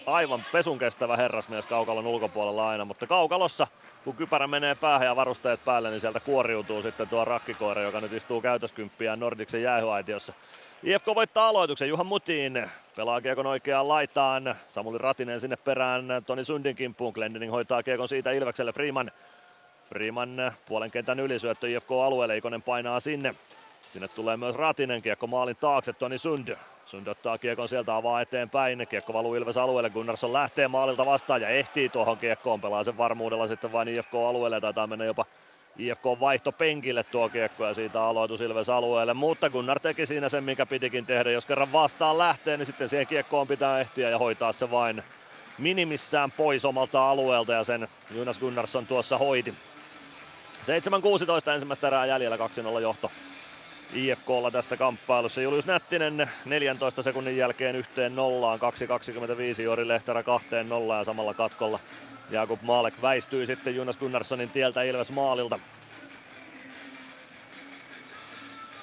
aivan 0.06 0.44
pesun 0.52 0.78
kestävä 0.78 1.16
herrasmies 1.16 1.66
kaukalon 1.66 2.06
ulkopuolella 2.06 2.68
aina, 2.68 2.84
mutta 2.84 3.06
kaukalossa 3.06 3.66
kun 4.04 4.16
kypärä 4.16 4.46
menee 4.46 4.74
päähän 4.74 5.06
ja 5.06 5.16
varusteet 5.16 5.64
päälle, 5.64 5.90
niin 5.90 6.00
sieltä 6.00 6.20
kuoriutuu 6.20 6.82
sitten 6.82 7.08
tuo 7.08 7.24
rakkikoira, 7.24 7.82
joka 7.82 8.00
nyt 8.00 8.12
istuu 8.12 8.40
käytöskymppiään 8.40 9.20
Nordiksen 9.20 9.62
jäähyaitiossa. 9.62 10.32
IFK 10.82 11.06
voittaa 11.14 11.48
aloituksen, 11.48 11.88
Juhan 11.88 12.06
Mutiin 12.06 12.70
pelaa 12.96 13.20
kiekon 13.20 13.46
oikeaan 13.46 13.88
laitaan, 13.88 14.54
Samuli 14.68 14.98
Ratinen 14.98 15.40
sinne 15.40 15.56
perään. 15.56 16.06
Toni 16.26 16.44
Sundin 16.44 16.76
kimppuun, 16.76 17.12
Glendening 17.12 17.52
hoitaa 17.52 17.82
kiekon 17.82 18.08
siitä 18.08 18.32
Ilvekselle, 18.32 18.72
Freeman 18.72 19.10
Freeman 19.88 20.52
puolen 20.68 20.90
kentän 20.90 21.20
ylisyöttö 21.20 21.68
IFK-alueelle, 21.68 22.36
Ikonen 22.36 22.62
painaa 22.62 23.00
sinne. 23.00 23.34
Sinne 23.92 24.08
tulee 24.08 24.36
myös 24.36 24.56
Ratinen. 24.56 25.02
Kiekko 25.02 25.26
maalin 25.26 25.56
taakse, 25.56 25.92
Toni 25.92 26.18
Sund. 26.18 26.56
Sund 26.86 27.06
ottaa 27.06 27.38
kiekon 27.38 27.68
sieltä 27.68 27.96
avaa 27.96 28.20
eteenpäin, 28.20 28.86
kiekko 28.90 29.12
valuu 29.12 29.34
Ilves 29.34 29.56
alueelle, 29.56 29.90
Gunnarsson 29.90 30.32
lähtee 30.32 30.68
maalilta 30.68 31.06
vastaan 31.06 31.42
ja 31.42 31.48
ehtii 31.48 31.88
tuohon 31.88 32.18
kiekkoon, 32.18 32.60
pelaa 32.60 32.84
sen 32.84 32.98
varmuudella 32.98 33.46
sitten 33.46 33.72
vain 33.72 33.88
IFK-alueelle, 33.88 34.60
taitaa 34.60 34.86
mennä 34.86 35.04
jopa 35.04 35.24
IFK 35.78 36.04
vaihto 36.20 36.52
penkille 36.52 37.04
tuo 37.04 37.28
kiekko 37.28 37.66
ja 37.66 37.74
siitä 37.74 38.02
aloitus 38.02 38.40
Ilves 38.40 38.68
alueelle, 38.68 39.14
mutta 39.14 39.50
Gunnar 39.50 39.80
teki 39.80 40.06
siinä 40.06 40.28
sen, 40.28 40.44
mikä 40.44 40.66
pitikin 40.66 41.06
tehdä. 41.06 41.30
Jos 41.30 41.46
kerran 41.46 41.72
vastaan 41.72 42.18
lähtee, 42.18 42.56
niin 42.56 42.66
sitten 42.66 42.88
siihen 42.88 43.06
kiekkoon 43.06 43.46
pitää 43.46 43.80
ehtiä 43.80 44.10
ja 44.10 44.18
hoitaa 44.18 44.52
se 44.52 44.70
vain 44.70 45.02
minimissään 45.58 46.30
pois 46.30 46.64
omalta 46.64 47.10
alueelta 47.10 47.52
ja 47.52 47.64
sen 47.64 47.88
Jonas 48.10 48.38
Gunnarsson 48.38 48.86
tuossa 48.86 49.18
hoiti. 49.18 49.54
7.16 51.46 51.50
ensimmäistä 51.50 51.86
erää 51.86 52.06
jäljellä 52.06 52.36
2-0 52.36 52.80
johto 52.80 53.10
IFKlla 53.94 54.50
tässä 54.50 54.76
kamppailussa. 54.76 55.40
Julius 55.40 55.66
Nättinen 55.66 56.30
14 56.44 57.02
sekunnin 57.02 57.36
jälkeen 57.36 57.76
yhteen 57.76 58.16
nollaan, 58.16 58.58
2.25 59.56 59.62
Jori 59.62 59.88
Lehterä 59.88 60.22
kahteen 60.22 60.68
nollaan 60.68 61.00
ja 61.00 61.04
samalla 61.04 61.34
katkolla 61.34 61.80
Jakub 62.30 62.62
Maalek 62.62 62.94
väistyy 63.02 63.46
sitten 63.46 63.76
Jonas 63.76 63.96
Gunnarssonin 63.96 64.50
tieltä 64.50 64.82
Ilves 64.82 65.10
maalilta. 65.10 65.58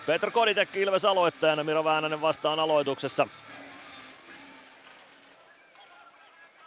Petr 0.06 0.32
Koditek 0.32 0.76
Ilves 0.76 1.06
aloittajana, 1.06 1.64
Miro 1.64 1.84
Väänänen 1.84 2.22
vastaan 2.22 2.60
aloituksessa. 2.60 3.28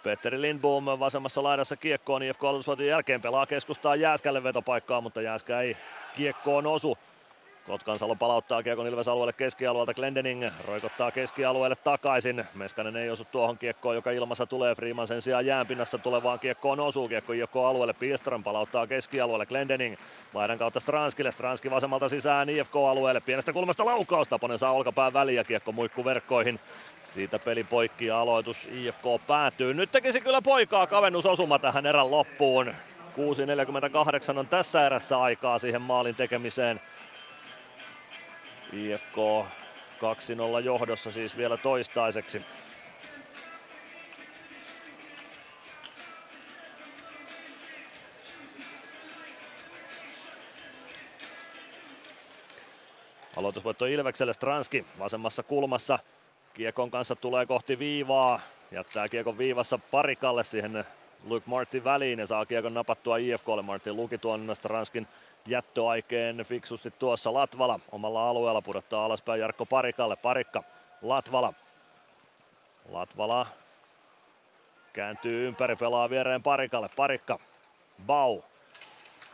Petteri 0.03 0.41
Lindboom 0.41 0.85
vasemmassa 0.85 1.43
laidassa 1.43 1.77
kiekkoon 1.77 2.23
IFK 2.23 2.45
aloitusvoiton 2.45 2.87
jälkeen 2.87 3.23
pelaa 3.23 3.47
keskustaa 3.47 3.97
Jääskälle 3.97 4.43
vetopaikkaa, 4.43 5.01
mutta 5.01 5.23
Jääskä 5.23 5.61
ei 5.61 5.77
kiekkoon 6.17 6.67
osu. 6.67 6.99
Kotkansalo 7.69 8.15
palauttaa 8.15 8.63
Kiekon 8.63 8.87
Ilves 8.87 9.09
alueelle 9.09 9.33
keskialueelta. 9.33 9.95
Glendening 9.95 10.45
roikottaa 10.67 11.11
keskialueelle 11.11 11.77
takaisin. 11.77 12.45
Meskanen 12.55 12.97
ei 12.97 13.11
osu 13.11 13.25
tuohon 13.25 13.59
kiekkoon, 13.59 13.95
joka 13.95 14.11
ilmassa 14.11 14.47
tulee. 14.47 14.75
Freeman 14.75 15.07
sen 15.07 15.23
sijaan 15.23 15.47
jäänpinnassa 15.47 15.99
tulevaan 15.99 16.39
kiekkoon 16.39 16.81
osuu. 16.81 17.09
Kiekko 17.09 17.33
IFK 17.33 17.57
alueelle. 17.57 17.93
Piestran 17.93 18.43
palauttaa 18.43 18.87
keskialueelle. 18.87 19.47
Glendening 19.47 19.97
laidan 20.35 20.59
kautta 20.59 20.81
Stranskille. 20.81 21.33
Stranski 21.33 21.71
vasemmalta 21.71 22.09
sisään 22.09 22.49
IFK-alueelle. 22.49 23.21
Pienestä 23.21 23.53
kulmasta 23.53 23.85
laukaus. 23.85 24.29
Taponen 24.29 24.59
saa 24.59 24.73
olkapään 24.73 25.13
väliin 25.13 25.37
ja 25.37 25.45
kiekko 25.45 25.73
muikku 25.73 26.05
verkkoihin. 26.05 26.61
Siitä 27.03 27.39
peli 27.39 27.65
poikki 27.65 28.07
ja 28.07 28.21
aloitus 28.21 28.69
IFK 28.73 29.05
päätyy. 29.27 29.75
Nyt 29.75 29.93
tekisi 29.93 30.21
kyllä 30.21 30.43
poikaa 30.43 30.87
kavennusosuma 30.87 31.59
tähän 31.59 31.87
erän 31.87 32.11
loppuun. 32.11 32.67
6.48 34.33 34.39
on 34.39 34.47
tässä 34.47 34.87
erässä 34.87 35.21
aikaa 35.21 35.59
siihen 35.59 35.83
maalin 35.83 36.15
tekemiseen. 36.15 36.81
IFK 38.73 39.17
2-0 40.59 40.65
johdossa 40.65 41.11
siis 41.11 41.37
vielä 41.37 41.57
toistaiseksi. 41.57 42.43
Aloitusvoitto 53.37 53.87
Ilvekselle 53.87 54.33
Stranski 54.33 54.87
vasemmassa 54.99 55.43
kulmassa. 55.43 55.99
Kiekon 56.55 56.91
kanssa 56.91 57.17
tulee 57.17 57.47
kohti 57.47 57.79
viivaa. 57.79 58.41
Jättää 58.71 59.09
kiekon 59.09 59.39
viivassa 59.39 59.79
parikalle 59.79 60.45
siihen 60.45 60.85
Luke 61.25 61.47
Martin 61.47 61.85
väliin 61.85 62.19
ja 62.19 62.27
saa 62.27 62.47
kiekon 62.47 62.75
napattua 62.75 63.17
IFKlle. 63.17 63.63
Martin 63.63 63.97
luki 63.97 64.19
tuon 64.19 64.51
Stranskin 64.57 65.07
jättöaikeen 65.47 66.45
fiksusti 66.45 66.91
tuossa 66.91 67.35
Latvala 67.35 67.81
omalla 67.93 68.31
alueella 68.31 68.63
pudottaa 68.63 69.05
alaspäin 69.05 69.41
Jarkko 69.41 69.67
Parikalle. 69.67 70.17
Parikka, 70.17 70.63
Latvala. 71.03 71.53
Latvala 72.89 73.47
kääntyy 74.93 75.49
ympäri, 75.49 75.77
pelaa 75.77 76.11
viereen 76.11 76.43
Parikalle. 76.43 76.89
Parikka, 76.97 77.39
Bau. 78.07 78.41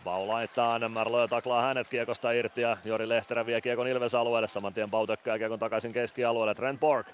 Bau 0.05 0.29
laittaa, 0.29 0.89
Marloja 0.89 1.29
taklaa 1.29 1.63
hänet 1.63 1.89
kiekosta 1.89 2.33
irti 2.33 2.61
ja 2.61 2.77
Jori 2.85 3.09
Lehterä 3.09 3.47
vie 3.47 3.61
kiekon 3.61 3.89
Ilves 3.89 4.15
alueelle. 4.15 4.49
Saman 4.49 4.75
tien 4.75 4.91
Bau 4.91 5.07
tökkää 5.07 5.39
kiekon 5.39 5.59
takaisin 5.59 5.93
keskialueelle. 5.93 6.55
Trent 6.55 6.81
Borg 6.81 7.07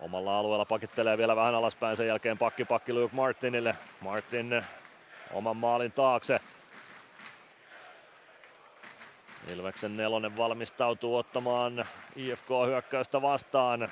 omalla 0.00 0.38
alueella 0.38 0.64
pakittelee 0.64 1.18
vielä 1.18 1.36
vähän 1.36 1.54
alaspäin. 1.54 1.96
Sen 1.96 2.06
jälkeen 2.06 2.38
pakki 2.38 2.64
pakki 2.64 2.92
Luke 2.92 3.16
Martinille. 3.16 3.76
Martin 4.00 4.64
oman 5.32 5.56
maalin 5.56 5.92
taakse. 5.92 6.40
Ilveksen 9.52 9.96
nelonen 9.96 10.36
valmistautuu 10.36 11.16
ottamaan 11.16 11.84
IFK-hyökkäystä 12.16 13.22
vastaan. 13.22 13.88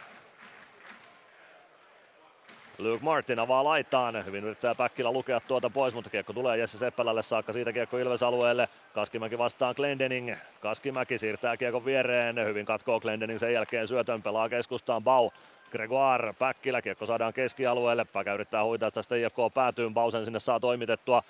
Luke 2.79 3.05
Martin 3.05 3.39
avaa 3.39 3.65
laitaan. 3.65 4.25
Hyvin 4.27 4.45
yrittää 4.45 4.75
Päkkilä 4.75 5.13
lukea 5.13 5.41
tuota 5.41 5.71
pois, 5.71 5.95
mutta 5.95 6.11
kiekko 6.11 6.33
tulee 6.33 6.59
Jesse 6.59 6.79
Seppälälle 6.79 7.23
saakka. 7.23 7.53
Siitä 7.53 7.73
kiekko 7.73 7.99
Ilves 7.99 8.23
alueelle. 8.23 8.69
Kaskimäki 8.95 9.39
vastaan 9.39 9.75
Glendening. 9.77 10.35
Kaskimäki 10.61 11.19
siirtää 11.19 11.57
kiekon 11.57 11.85
viereen. 11.85 12.45
Hyvin 12.45 12.67
katkoo 12.67 13.01
Glendening 13.01 13.41
sen 13.41 13.53
jälkeen 13.53 13.89
syötön. 13.89 14.23
Pelaa 14.23 14.49
keskustaan 14.49 15.05
Bau. 15.05 15.31
Gregoire 15.71 16.33
Päkkilä. 16.33 16.83
Kiekko 16.83 17.07
saadaan 17.07 17.33
keskialueelle. 17.33 18.05
Päkä 18.05 18.35
yrittää 18.35 18.65
huitaa 18.65 18.91
tästä 18.91 19.17
IFK 19.17 19.37
päätyyn. 19.55 19.95
Bausen 19.95 20.25
sinne 20.25 20.41
saa 20.41 20.61
toimitettua. 20.61 21.23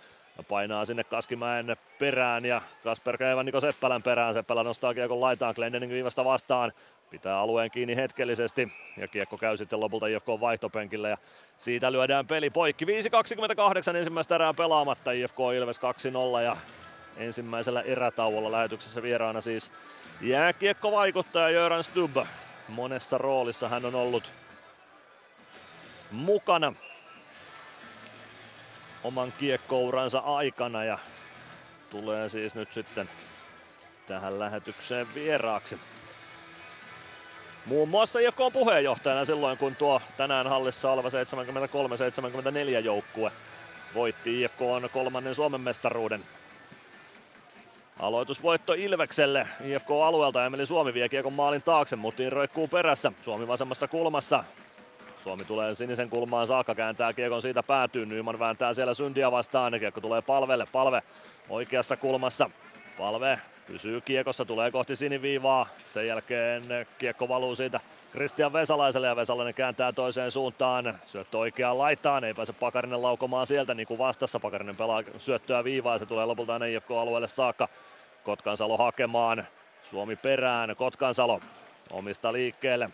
Painaa 0.43 0.85
sinne 0.85 1.05
Kaskimäen 1.05 1.77
perään 1.99 2.45
ja 2.45 2.63
Kasper 2.85 3.19
Keivan 3.19 3.47
Niko 3.47 3.61
Seppälän 3.61 4.03
perään. 4.03 4.35
Seppälä 4.35 4.63
nostaa 4.63 4.95
kiekon 4.95 5.21
laitaan 5.21 5.55
Glendening 5.57 5.93
viivasta 5.93 6.25
vastaan. 6.25 6.73
Pitää 7.11 7.39
alueen 7.39 7.71
kiinni 7.71 7.97
hetkellisesti 7.97 8.73
ja 8.97 9.09
kiekko 9.09 9.39
käy 9.39 9.57
sitten 9.57 9.81
lopulta 9.81 10.07
IFK 10.07 10.27
vaihtopenkille 10.27 11.11
ja 11.11 11.19
siitä 11.59 11.93
lyödään 11.93 12.27
peli 12.27 12.51
poikki. 12.51 12.85
5.28 12.85 13.97
ensimmäistä 13.97 14.35
erää 14.35 14.55
pelaamatta 14.55 15.13
IFK 15.13 15.39
Ilves 15.57 15.81
2-0 16.39 16.43
ja 16.43 16.57
ensimmäisellä 17.17 17.81
erätauolla 17.81 18.53
lähetyksessä 18.53 19.03
vieraana 19.03 19.41
siis 19.41 19.71
jääkiekko 20.21 20.93
vaikuttaja 20.93 21.51
Jöran 21.51 21.85
Stubb. 21.85 22.17
Monessa 22.69 23.19
roolissa 23.19 23.69
hän 23.69 23.85
on 23.85 23.95
ollut 23.95 24.33
mukana 26.11 26.75
oman 29.05 29.33
kiekkouransa 29.39 30.19
aikana 30.19 30.85
ja 30.85 30.99
tulee 31.91 32.29
siis 32.29 32.55
nyt 32.55 32.73
sitten 32.73 33.09
tähän 34.07 34.39
lähetykseen 34.39 35.07
vieraaksi. 35.15 35.79
Muun 37.67 37.89
muassa 37.89 38.19
IFK 38.19 38.41
on 38.41 38.53
puheenjohtajana 38.53 39.25
silloin, 39.25 39.59
kun 39.59 39.77
tuo 39.77 40.01
tänään 40.17 40.47
hallissa 40.47 40.91
oleva 40.91 41.09
73-74 41.09 42.85
joukkue 42.85 43.33
voitti 43.95 44.43
IFK 44.43 44.63
on 44.63 44.89
kolmannen 44.93 45.35
Suomen 45.35 45.61
mestaruuden. 45.61 46.25
Aloitusvoitto 48.01 48.73
Ilvekselle 48.73 49.49
IFK-alueelta. 49.65 50.45
Emeli 50.45 50.67
Suomi 50.67 50.95
vie 50.95 51.09
kiekon 51.09 51.33
maalin 51.33 51.63
taakse, 51.63 51.97
Mutin 51.97 52.33
roikkuu 52.33 52.69
perässä. 52.69 53.13
Suomi 53.25 53.49
vasemmassa 53.49 53.89
kulmassa. 53.89 54.45
Suomi 55.25 55.45
tulee 55.45 55.75
sinisen 55.75 56.11
kulmaan 56.11 56.47
saakka, 56.47 56.75
kääntää 56.75 57.13
kiekon 57.13 57.43
siitä 57.43 57.63
päätyy. 57.63 58.07
Nyman 58.07 58.39
vääntää 58.39 58.75
siellä 58.75 58.95
Syndiä 58.95 59.31
vastaan. 59.31 59.79
Kiekko 59.81 60.01
tulee 60.01 60.23
palvelle. 60.23 60.67
Palve 60.73 61.03
oikeassa 61.49 61.97
kulmassa. 61.97 62.51
Palve 62.99 63.39
pysyy 63.67 64.01
kiekossa, 64.01 64.45
tulee 64.45 64.71
kohti 64.71 64.97
siniviivaa. 64.97 65.67
Sen 65.91 66.07
jälkeen 66.07 66.63
kiekko 66.99 67.29
valuu 67.29 67.55
siitä 67.55 67.81
Kristian 68.13 68.53
Vesalaiselle 68.53 69.07
ja 69.07 69.17
Vesalainen 69.17 69.55
kääntää 69.55 69.93
toiseen 69.93 70.31
suuntaan. 70.31 70.99
Syöttö 71.07 71.39
oikeaan 71.39 71.79
laitaan, 71.79 72.25
ei 72.25 72.35
pääse 72.35 72.53
Pakarinen 72.53 73.03
laukomaan 73.03 73.47
sieltä 73.47 73.75
niin 73.75 73.87
kuin 73.87 73.99
vastassa. 73.99 74.41
Pakarinen 74.41 74.77
pelaa 74.77 75.03
syöttöä 75.19 75.65
viivaa 75.65 75.95
ja 75.95 75.99
se 75.99 76.07
tulee 76.07 76.27
lopulta 76.27 76.53
aina 76.53 76.67
IFK-alueelle 76.67 77.29
saakka. 77.29 77.69
Kotkansalo 78.25 78.77
hakemaan. 78.77 79.47
Suomi 79.91 80.17
perään. 80.17 80.77
Kotkansalo 80.77 81.41
omista 81.91 82.33
liikkeelle. 82.33 82.91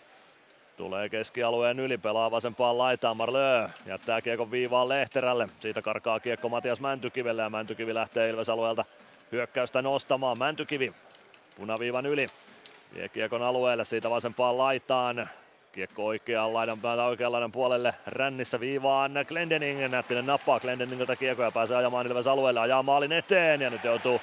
Tulee 0.81 1.09
keskialueen 1.09 1.79
yli, 1.79 1.97
pelaa 1.97 2.31
vasempaan 2.31 2.77
laitaan 2.77 3.17
Marlö. 3.17 3.69
Jättää 3.85 4.21
kiekon 4.21 4.51
viivaan 4.51 4.89
Lehterälle. 4.89 5.47
Siitä 5.59 5.81
karkaa 5.81 6.19
kiekko 6.19 6.49
Matias 6.49 6.79
Mäntykivelle 6.79 7.41
ja 7.41 7.49
Mäntykivi 7.49 7.93
lähtee 7.93 8.29
Ilves-alueelta 8.29 8.85
hyökkäystä 9.31 9.81
nostamaan. 9.81 10.39
Mäntykivi 10.39 10.93
punaviivan 11.59 12.05
yli. 12.05 12.27
Vie 12.95 13.09
kiekon 13.09 13.41
alueelle 13.41 13.85
siitä 13.85 14.09
vasempaan 14.09 14.57
laitaan. 14.57 15.29
Kiekko 15.71 16.05
oikeaan 16.05 16.53
laidan 16.53 16.79
päältä 16.79 17.03
oikean 17.03 17.31
laidan 17.31 17.51
puolelle 17.51 17.93
rännissä 18.07 18.59
viivaan 18.59 19.11
Glendening. 19.27 19.87
Nättinen 19.87 20.25
nappaa 20.25 20.59
Glendeningiltä 20.59 21.15
kiekko 21.15 21.43
ja 21.43 21.51
pääsee 21.51 21.77
ajamaan 21.77 22.07
Ilves 22.07 22.27
alueelle. 22.27 22.59
Ajaa 22.59 22.83
maalin 22.83 23.11
eteen 23.11 23.61
ja 23.61 23.69
nyt 23.69 23.83
joutuu 23.83 24.21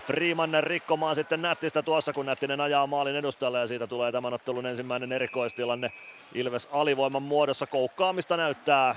Freeman 0.00 0.50
rikkomaan 0.60 1.14
sitten 1.14 1.42
Nättistä 1.42 1.82
tuossa, 1.82 2.12
kun 2.12 2.26
Nättinen 2.26 2.60
ajaa 2.60 2.86
maalin 2.86 3.16
edustajalle 3.16 3.58
ja 3.58 3.66
siitä 3.66 3.86
tulee 3.86 4.12
tämän 4.12 4.34
ottelun 4.34 4.66
ensimmäinen 4.66 5.12
erikoistilanne 5.12 5.92
Ilves 6.34 6.68
alivoiman 6.72 7.22
muodossa. 7.22 7.66
Koukkaamista 7.66 8.36
näyttää 8.36 8.96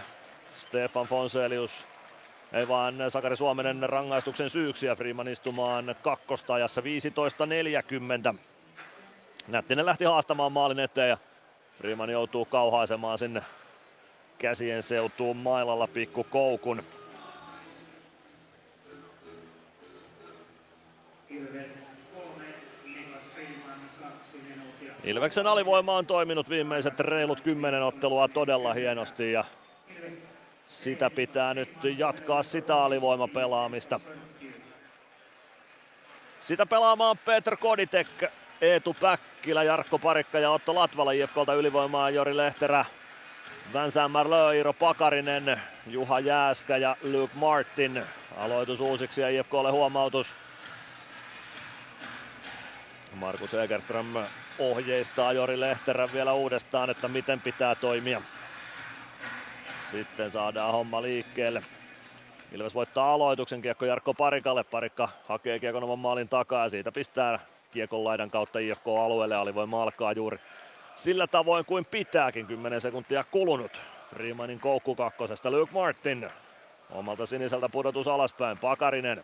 Stefan 0.56 1.06
Fonselius 1.06 1.86
ei 2.54 2.68
vaan 2.68 2.96
Sakari 3.10 3.36
Suomenen 3.36 3.90
rangaistuksen 3.90 4.50
syyksi 4.50 4.86
ja 4.86 4.96
Freeman 4.96 5.28
istumaan 5.28 5.96
kakkostajassa 6.02 6.82
15.40. 8.32 8.38
Nättinen 9.48 9.86
lähti 9.86 10.06
haastamaan 10.06 10.52
maalin 10.52 10.80
eteen 10.80 11.10
ja 11.10 11.18
Freeman 11.78 12.10
joutuu 12.10 12.46
kauhaisemaan 12.46 13.18
sinne 13.18 13.42
käsien 14.38 14.84
seutuun 14.84 15.38
mailalla 15.38 15.88
pikku 15.88 16.24
koukun. 16.24 16.84
Ilveksen 25.04 25.48
alivoima 25.48 25.98
on 25.98 26.06
toiminut 26.06 26.50
viimeiset 26.50 27.00
reilut 27.00 27.42
kymmenen 27.42 27.84
ottelua 27.84 28.28
todella 28.28 28.74
hienosti 28.74 29.32
ja 29.32 29.44
sitä 30.70 31.10
pitää 31.10 31.54
nyt 31.54 31.70
jatkaa 31.98 32.44
sitä 32.44 32.76
alivoimapelaamista. 32.76 34.00
Sitä 36.42 36.66
pelaamaan 36.66 37.18
Petr 37.18 37.58
Koditek, 37.58 38.08
Eetu 38.62 38.96
Päkkilä, 39.02 39.64
Jarkko 39.64 40.00
Parikka 40.00 40.40
ja 40.40 40.52
Otto 40.52 40.76
Latvala 40.76 41.12
IFKlta 41.12 41.54
ylivoimaa 41.54 42.10
Jori 42.10 42.38
Lehterä, 42.38 42.86
Vincent 43.74 44.12
Marlö, 44.12 44.54
Iiro 44.54 44.74
Pakarinen, 44.74 45.62
Juha 45.88 46.20
Jääskä 46.20 46.78
ja 46.78 46.98
Luke 47.04 47.34
Martin. 47.36 48.04
Aloitus 48.38 48.80
uusiksi 48.80 49.22
ja 49.22 49.30
IFKlle 49.30 49.72
huomautus. 49.72 50.36
Markus 53.16 53.54
Egerström 53.54 54.14
ohjeistaa 54.60 55.34
Jori 55.34 55.60
Lehterän 55.60 56.10
vielä 56.14 56.34
uudestaan, 56.34 56.90
että 56.90 57.08
miten 57.08 57.42
pitää 57.42 57.76
toimia. 57.76 58.22
Sitten 59.92 60.32
saadaan 60.32 60.72
homma 60.72 61.02
liikkeelle. 61.02 61.64
Ilves 62.52 62.76
voittaa 62.76 63.10
aloituksen, 63.10 63.62
kiekko 63.62 63.86
Jarkko 63.86 64.14
Parikalle. 64.14 64.64
Parikka 64.64 65.10
hakee 65.28 65.60
kiekon 65.60 65.84
oman 65.84 66.00
maalin 66.00 66.30
takaa 66.30 66.64
ja 66.64 66.70
siitä 66.70 66.92
pistää 66.92 67.40
kiekon 67.72 68.04
laidan 68.04 68.32
kautta 68.32 68.60
IFK-alueelle. 68.60 69.36
Alivoima 69.36 69.84
alkaa 69.84 70.12
juuri 70.12 70.40
sillä 70.96 71.28
tavoin 71.28 71.66
kuin 71.66 71.86
pitääkin. 71.86 72.48
10 72.48 72.82
sekuntia 72.82 73.24
kulunut. 73.32 73.82
Freemanin 74.10 74.60
koukku 74.60 74.96
kakkosesta 74.96 75.52
Luke 75.52 75.74
Martin. 75.74 76.30
Omalta 76.90 77.26
siniseltä 77.26 77.70
pudotus 77.70 78.08
alaspäin. 78.08 78.58
Pakarinen 78.58 79.24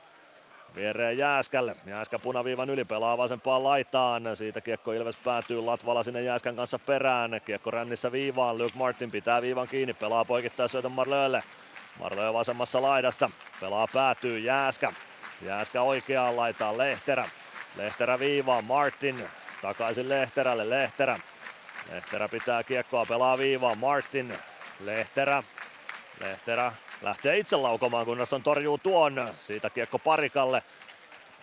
Viereen 0.76 1.18
Jääskälle. 1.18 1.76
Jääskä 1.86 2.20
punaviivan 2.20 2.70
yli 2.70 2.86
pelaa 2.86 3.18
vasempaan 3.18 3.64
laitaan. 3.64 4.24
Siitä 4.36 4.62
kiekko 4.62 4.92
Ilves 4.92 5.18
päätyy 5.18 5.62
Latvala 5.62 6.04
sinne 6.04 6.22
Jääskän 6.22 6.56
kanssa 6.56 6.80
perään. 6.80 7.42
Kiekko 7.46 7.72
rännissä 7.72 8.12
viivaan. 8.12 8.58
Luke 8.58 8.78
Martin 8.78 9.12
pitää 9.12 9.42
viivan 9.42 9.68
kiinni. 9.68 9.94
Pelaa 9.94 10.26
poikittaa 10.26 10.68
syötön 10.68 10.92
Marlölle. 10.92 11.44
Marlö 12.00 12.34
vasemmassa 12.34 12.82
laidassa. 12.82 13.30
Pelaa 13.62 13.88
päätyy 13.94 14.40
Jääskä. 14.40 14.94
Jääskä 15.42 15.82
oikeaan 15.82 16.36
laitaan 16.36 16.78
Lehterä. 16.78 17.30
Lehterä 17.76 18.20
viivaan. 18.20 18.66
Martin 18.66 19.28
takaisin 19.62 20.10
Lehterälle. 20.10 20.70
Lehterä. 20.70 21.20
Lehterä 21.92 22.30
pitää 22.30 22.64
kiekkoa. 22.64 23.06
Pelaa 23.06 23.38
viivaan. 23.38 23.78
Martin. 23.78 24.34
Lehterä. 24.80 25.44
Lehterä 26.22 26.72
lähtee 27.02 27.38
itse 27.38 27.56
laukomaan, 27.56 28.06
kunnes 28.06 28.34
on 28.34 28.44
torjuu 28.44 28.78
tuon. 28.78 29.30
Siitä 29.48 29.70
kiekko 29.70 30.00
parikalle. 30.00 30.64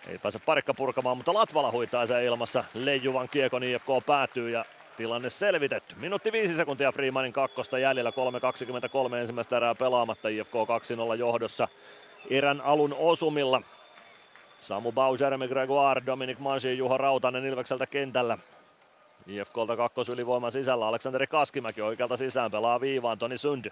Ei 0.07 0.17
pääse 0.17 0.39
parikka 0.39 0.73
purkamaan, 0.73 1.17
mutta 1.17 1.33
Latvala 1.33 1.71
huitaa 1.71 2.07
sen 2.07 2.23
ilmassa. 2.23 2.63
Leijuvan 2.73 3.27
kiekon 3.31 3.63
IFK 3.63 3.87
päätyy 4.05 4.49
ja 4.49 4.65
tilanne 4.97 5.29
selvitetty. 5.29 5.95
Minuutti 5.95 6.31
viisi 6.31 6.55
sekuntia 6.55 6.91
Freemanin 6.91 7.33
kakkosta 7.33 7.79
jäljellä, 7.79 8.11
3.23 9.09 9.15
ensimmäistä 9.15 9.57
erää 9.57 9.75
pelaamatta, 9.75 10.29
IFK 10.29 10.53
2-0 11.13 11.15
johdossa 11.15 11.67
erän 12.29 12.61
alun 12.61 12.95
osumilla. 12.97 13.61
Samu 14.59 14.91
Bau, 14.91 15.17
Jeremy 15.19 15.47
Gregoire, 15.47 16.01
Dominic 16.05 16.39
Mansi, 16.39 16.77
Juho 16.77 16.97
Rautanen 16.97 17.45
Ilvekseltä 17.45 17.87
kentällä. 17.87 18.37
IFKlta 19.27 19.77
kakkosylivoiman 19.77 20.51
sisällä 20.51 20.87
Aleksanteri 20.87 21.27
Kaskimäki 21.27 21.81
oikealta 21.81 22.17
sisään 22.17 22.51
pelaa 22.51 22.81
viivaan 22.81 23.17
Toni 23.17 23.37
Sund. 23.37 23.65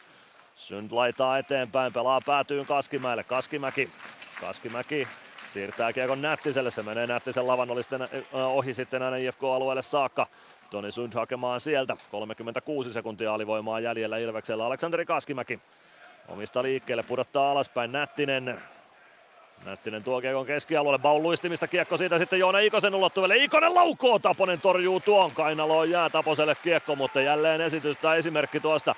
Sund 0.58 0.92
laitaa 0.92 1.38
eteenpäin, 1.38 1.94
pelaa 1.94 2.20
päätyyn 2.26 2.66
Kaskimäelle. 2.66 3.24
Kaskimäki, 3.24 3.90
Kaskimäki 4.42 5.08
siirtää 5.54 5.94
kiekon 5.94 6.22
Nättiselle, 6.22 6.72
se 6.72 6.84
menee 6.84 7.08
Nättisen 7.08 7.48
lavan 7.48 7.72
oli 7.72 7.84
sitten, 7.84 8.10
ohi 8.34 8.74
sitten 8.74 9.02
aina 9.02 9.18
IFK-alueelle 9.18 9.82
saakka. 9.82 10.28
Toni 10.70 10.92
Sund 10.92 11.14
hakemaan 11.14 11.62
sieltä, 11.62 11.98
36 12.12 12.94
sekuntia 12.94 13.34
alivoimaa 13.34 13.80
jäljellä 13.80 14.18
Ilveksellä. 14.18 14.66
Aleksanteri 14.66 15.06
Kaskimäki 15.06 15.60
omista 16.28 16.64
liikkeelle, 16.64 17.04
pudottaa 17.04 17.52
alaspäin 17.52 17.92
Nättinen. 17.92 18.60
Nättinen 19.66 20.04
tuo 20.04 20.22
kiekon 20.22 20.46
keskialueelle, 20.46 21.00
Baul 21.00 21.22
luistimista 21.22 21.68
kiekko 21.68 21.98
siitä 21.98 22.18
sitten 22.18 22.40
Joona 22.40 22.60
Ikosen 22.60 22.96
ulottuville. 22.96 23.38
Ikonen 23.38 23.76
laukoo, 23.76 24.20
Taponen 24.20 24.62
torjuu 24.62 25.00
tuon, 25.00 25.32
kainaloon 25.32 25.90
jää 25.90 26.10
Taposelle 26.10 26.56
kiekko, 26.64 26.96
mutta 26.96 27.22
jälleen 27.22 27.62
esitys 27.62 27.98
tai 27.98 28.18
esimerkki 28.18 28.60
tuosta 28.60 28.96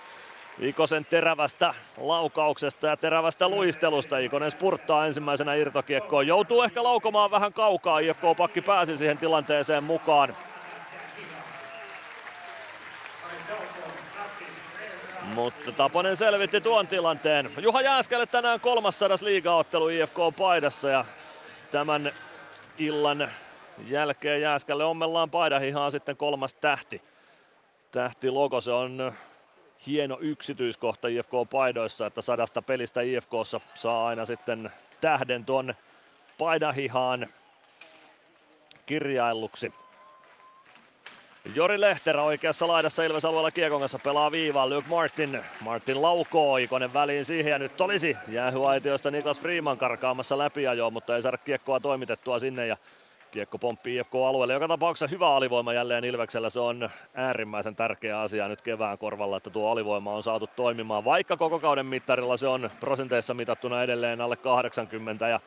Ikosen 0.60 1.06
terävästä 1.06 1.74
laukauksesta 1.98 2.88
ja 2.88 2.98
terävästä 2.98 3.50
luistelusta. 3.50 4.18
Ikonen 4.18 4.52
spurttaa 4.52 5.06
ensimmäisenä 5.06 5.54
irtokiekkoon. 5.54 6.28
Joutuu 6.28 6.62
ehkä 6.62 6.84
laukomaan 6.84 7.32
vähän 7.32 7.54
kaukaa. 7.54 8.00
IFK-pakki 8.00 8.62
pääsi 8.62 8.98
siihen 8.98 9.18
tilanteeseen 9.18 9.84
mukaan. 9.84 10.36
Mutta 15.24 15.72
Taponen 15.72 16.18
selvitti 16.18 16.62
tuon 16.62 16.88
tilanteen. 16.88 17.52
Juha 17.62 17.82
Jääskälle 17.82 18.26
tänään 18.26 18.60
300 18.60 19.18
liigaottelu 19.22 19.88
IFK-paidassa 19.90 20.90
ja 20.90 21.06
tämän 21.72 22.12
illan 22.78 23.32
jälkeen 23.88 24.42
Jääskälle 24.42 24.86
ommellaan 24.86 25.30
paidahihaan 25.30 25.92
sitten 25.92 26.18
kolmas 26.18 26.54
tähti. 26.54 27.02
Tähtilogo, 27.92 28.62
se 28.62 28.72
on 28.72 29.14
hieno 29.88 30.18
yksityiskohta 30.22 31.08
IFK-paidoissa, 31.08 32.06
että 32.06 32.22
sadasta 32.22 32.62
pelistä 32.62 33.02
IFKssa 33.02 33.60
saa 33.76 34.08
aina 34.08 34.26
sitten 34.26 34.72
tähden 35.02 35.46
tuon 35.46 35.74
paidahihaan 36.38 37.28
kirjailluksi. 38.86 39.74
Jori 41.56 41.82
Lehterä 41.82 42.22
oikeassa 42.22 42.68
laidassa 42.68 43.04
Ilves 43.04 43.26
alueella 43.26 43.52
kiekon 43.52 43.80
kanssa 43.80 44.00
pelaa 44.00 44.32
viivaan. 44.32 44.70
Luke 44.70 44.90
Martin. 44.90 45.42
Martin 45.62 46.02
laukoo 46.02 46.58
Ikonen 46.58 46.94
väliin 46.94 47.26
siihen 47.26 47.52
ja 47.52 47.60
nyt 47.60 47.82
olisi 47.82 48.18
jäähyaitiosta 48.28 49.12
Niklas 49.12 49.40
Freeman 49.40 49.78
karkaamassa 49.78 50.38
läpiajoa, 50.38 50.90
mutta 50.90 51.16
ei 51.16 51.22
saada 51.22 51.38
kiekkoa 51.38 51.80
toimitettua 51.80 52.40
sinne 52.40 52.68
ja 52.68 52.78
Kiekko 53.32 53.58
pomppii 53.58 53.98
IFK-alueelle. 53.98 54.54
Joka 54.54 54.68
tapauksessa 54.68 55.08
hyvä 55.08 55.36
alivoima 55.36 55.74
jälleen 55.74 56.04
Ilveksellä. 56.04 56.50
Se 56.50 56.60
on 56.60 56.90
äärimmäisen 57.14 57.76
tärkeä 57.76 58.22
asia 58.22 58.48
nyt 58.48 58.62
kevään 58.62 58.98
korvalla, 58.98 59.38
että 59.38 59.50
tuo 59.50 59.72
alivoima 59.72 60.14
on 60.14 60.24
saatu 60.24 60.50
toimimaan. 60.56 61.06
Vaikka 61.06 61.38
koko 61.38 61.60
kauden 61.60 61.86
mittarilla 61.86 62.38
se 62.38 62.48
on 62.48 62.70
prosenteissa 62.80 63.34
mitattuna 63.34 63.84
edelleen 63.84 64.22
alle 64.22 64.36
80 64.36 65.28
ja 65.28 65.40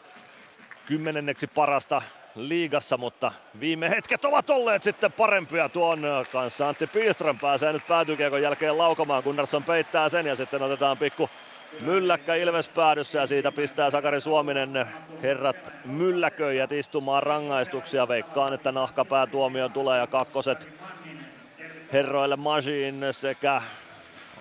kymmenenneksi 0.86 1.46
parasta 1.46 2.02
liigassa, 2.34 2.96
mutta 2.96 3.32
viime 3.60 3.90
hetket 3.90 4.24
ovat 4.24 4.50
olleet 4.50 4.82
sitten 4.82 5.12
parempia 5.12 5.68
tuon 5.68 6.02
kanssa. 6.32 6.68
Antti 6.68 6.86
Piström 6.86 7.38
pääsee 7.38 7.72
nyt 7.72 7.86
päätykiekon 7.88 8.42
jälkeen 8.42 8.78
laukomaan, 8.78 9.22
Gunnarsson 9.22 9.64
peittää 9.64 10.08
sen 10.08 10.26
ja 10.26 10.36
sitten 10.36 10.62
otetaan 10.62 10.98
pikku 10.98 11.30
mylläkkä 11.80 12.34
Ilves 12.34 12.68
päädyssä 12.68 13.18
ja 13.18 13.26
siitä 13.26 13.52
pistää 13.52 13.90
Sakari 13.90 14.20
Suominen 14.20 14.86
herrat 15.22 15.72
mylläköijät 15.84 16.72
istumaan 16.72 17.22
rangaistuksia. 17.22 18.08
Veikkaan, 18.08 18.54
että 18.54 18.72
nahkapäätuomio 18.72 19.68
tulee 19.68 19.98
ja 19.98 20.06
kakkoset 20.06 20.68
herroille 21.92 22.36
Majin 22.36 23.04
sekä 23.10 23.62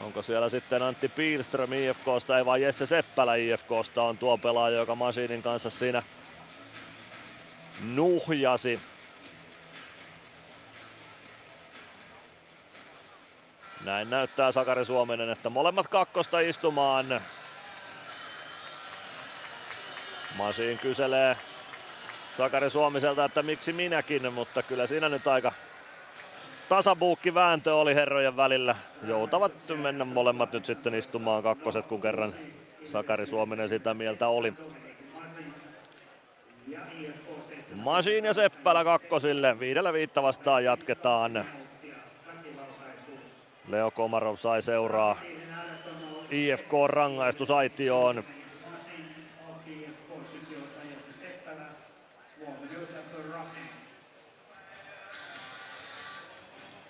Onko 0.04 0.22
siellä 0.22 0.50
sitten 0.50 0.82
Antti 0.82 1.10
Piilström 1.10 1.74
IFKsta, 1.74 2.38
ei 2.38 2.46
vaan 2.46 2.62
Jesse 2.62 2.86
Seppälä 2.86 3.36
IFKsta 3.36 4.04
on 4.04 4.18
tuo 4.18 4.38
pelaaja, 4.38 4.78
joka 4.78 4.96
Masinin 4.96 5.44
kanssa 5.44 5.70
siinä 5.70 6.04
nuhjasi. 7.94 8.80
Näin 13.84 14.10
näyttää 14.10 14.52
Sakari 14.52 14.86
Suominen, 14.86 15.30
että 15.30 15.50
molemmat 15.50 15.88
kakkosta 15.88 16.40
istumaan. 16.40 17.22
Masin 20.38 20.78
kyselee 20.78 21.38
Sakari 22.38 22.70
Suomiselta, 22.70 23.26
että 23.26 23.44
miksi 23.44 23.74
minäkin, 23.74 24.34
mutta 24.34 24.64
kyllä 24.64 24.88
siinä 24.88 25.10
nyt 25.10 25.28
aika 25.28 25.52
tasabuukki 26.70 27.34
vääntö 27.34 27.76
oli 27.76 27.96
herrojen 27.96 28.38
välillä. 28.38 28.76
Joutavat 29.04 29.52
mennä 29.76 30.06
molemmat 30.06 30.52
nyt 30.54 30.66
sitten 30.66 30.96
istumaan 30.96 31.44
kakkoset, 31.44 31.86
kun 31.86 32.02
kerran 32.02 32.34
Sakari 32.86 33.26
Suominen 33.26 33.70
sitä 33.70 33.94
mieltä 33.94 34.28
oli. 34.28 34.54
Masin 37.76 38.26
ja 38.26 38.34
Seppälä 38.34 38.84
kakkosille. 38.84 39.60
Viidellä 39.60 39.94
viitta 39.94 40.24
vastaan 40.24 40.64
jatketaan. 40.64 41.46
Leo 43.72 43.92
Komarov 43.92 44.36
sai 44.36 44.62
seuraa 44.62 45.18
IFK 46.32 46.72
rangaistusaitioon. 46.88 48.24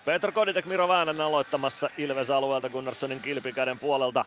Petr 0.06 0.32
Koditek, 0.32 0.66
Miro 0.66 0.88
Väänän 0.88 1.22
aloittamassa 1.22 1.90
Ilves-alueelta 1.98 2.70
Gunnarssonin 2.70 3.20
kilpikäden 3.20 3.80
puolelta. 3.80 4.26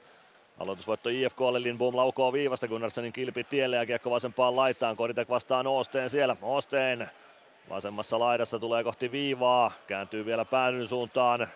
Aloitusvoitto 0.58 1.08
IFKlle, 1.08 1.62
Lindboom 1.62 1.96
laukoo 1.96 2.32
viivasta 2.32 2.68
Gunnarssonin 2.68 3.12
kilpi 3.12 3.44
tielle 3.44 3.76
ja 3.76 3.86
kiekko 3.86 4.10
vasempaan 4.10 4.56
laitaan. 4.56 4.96
Koditek 4.96 5.28
vastaan 5.28 5.66
Oosteen 5.66 6.10
siellä. 6.10 6.36
Oosteen 6.42 7.10
vasemmassa 7.70 8.18
laidassa 8.18 8.58
tulee 8.58 8.84
kohti 8.84 9.12
viivaa. 9.12 9.72
Kääntyy 9.86 10.26
vielä 10.26 10.44
päädyn 10.44 10.88
suuntaan. 10.88 11.48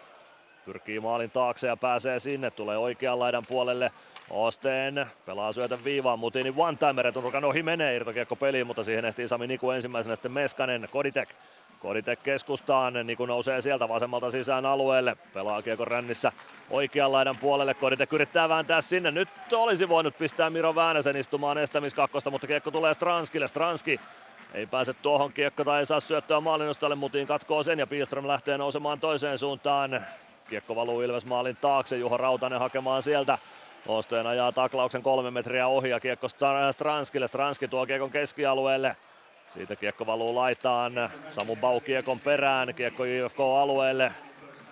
Pyrkii 0.68 1.00
maalin 1.00 1.30
taakse 1.30 1.66
ja 1.66 1.76
pääsee 1.76 2.20
sinne. 2.20 2.50
Tulee 2.50 2.78
oikean 2.78 3.18
laidan 3.18 3.44
puolelle. 3.48 3.92
Osteen 4.30 5.06
pelaa 5.26 5.52
syötä 5.52 5.78
viivaan, 5.84 6.18
Mutini 6.18 6.54
one-timer, 6.56 7.12
Turkan 7.12 7.44
ohi 7.44 7.62
menee. 7.62 7.96
Irtokiekko 7.96 8.36
peliin, 8.36 8.66
mutta 8.66 8.84
siihen 8.84 9.04
ehtii 9.04 9.28
Sami 9.28 9.46
Niku 9.46 9.70
ensimmäisenä 9.70 10.16
sitten 10.16 10.32
Meskanen, 10.32 10.88
Koditek. 10.90 11.28
Koditek 11.80 12.22
keskustaan, 12.22 13.06
Niku 13.06 13.26
nousee 13.26 13.60
sieltä 13.60 13.88
vasemmalta 13.88 14.30
sisään 14.30 14.66
alueelle, 14.66 15.16
pelaa 15.34 15.62
kiekko 15.62 15.84
rännissä 15.84 16.32
oikean 16.70 17.12
laidan 17.12 17.36
puolelle, 17.40 17.74
Koditek 17.74 18.12
yrittää 18.12 18.48
vääntää 18.48 18.80
sinne, 18.80 19.10
nyt 19.10 19.28
olisi 19.52 19.88
voinut 19.88 20.18
pistää 20.18 20.50
Miro 20.50 20.74
Väänäsen 20.74 21.16
istumaan 21.16 21.58
estämiskakkosta, 21.58 22.30
mutta 22.30 22.46
kiekko 22.46 22.70
tulee 22.70 22.94
Stranskille, 22.94 23.48
Stranski 23.48 24.00
ei 24.54 24.66
pääse 24.66 24.94
tuohon. 24.94 25.32
Kiekko 25.32 25.64
tai 25.64 25.80
ei 25.80 25.86
saa 25.86 26.00
syöttöä 26.00 26.40
maalinostalle, 26.40 26.94
Mutin 26.94 27.26
katkoo 27.26 27.62
sen 27.62 27.78
ja 27.78 27.86
Pilström 27.86 28.26
lähtee 28.28 28.58
nousemaan 28.58 29.00
toiseen 29.00 29.38
suuntaan. 29.38 30.04
Kiekko 30.48 30.76
valuu 30.76 31.00
Ilves 31.00 31.26
maalin 31.26 31.56
taakse, 31.56 31.96
Juho 31.96 32.16
Rautanen 32.16 32.58
hakemaan 32.58 33.02
sieltä. 33.02 33.38
Osteen 33.86 34.26
ajaa 34.26 34.52
taklauksen 34.52 35.02
kolme 35.02 35.30
metriä 35.30 35.66
ohi 35.66 35.88
ja 35.88 36.00
kiekko 36.00 36.28
Stranskille. 36.72 37.28
Stranski 37.28 37.68
tuo 37.68 37.86
kiekon 37.86 38.10
keskialueelle. 38.10 38.96
Siitä 39.46 39.76
kiekko 39.76 40.06
valuu 40.06 40.34
laitaan. 40.34 40.92
Samu 41.28 41.56
Bau 41.56 41.80
kiekon 41.80 42.20
perään. 42.20 42.74
Kiekko 42.74 43.04
IFK-alueelle. 43.04 44.12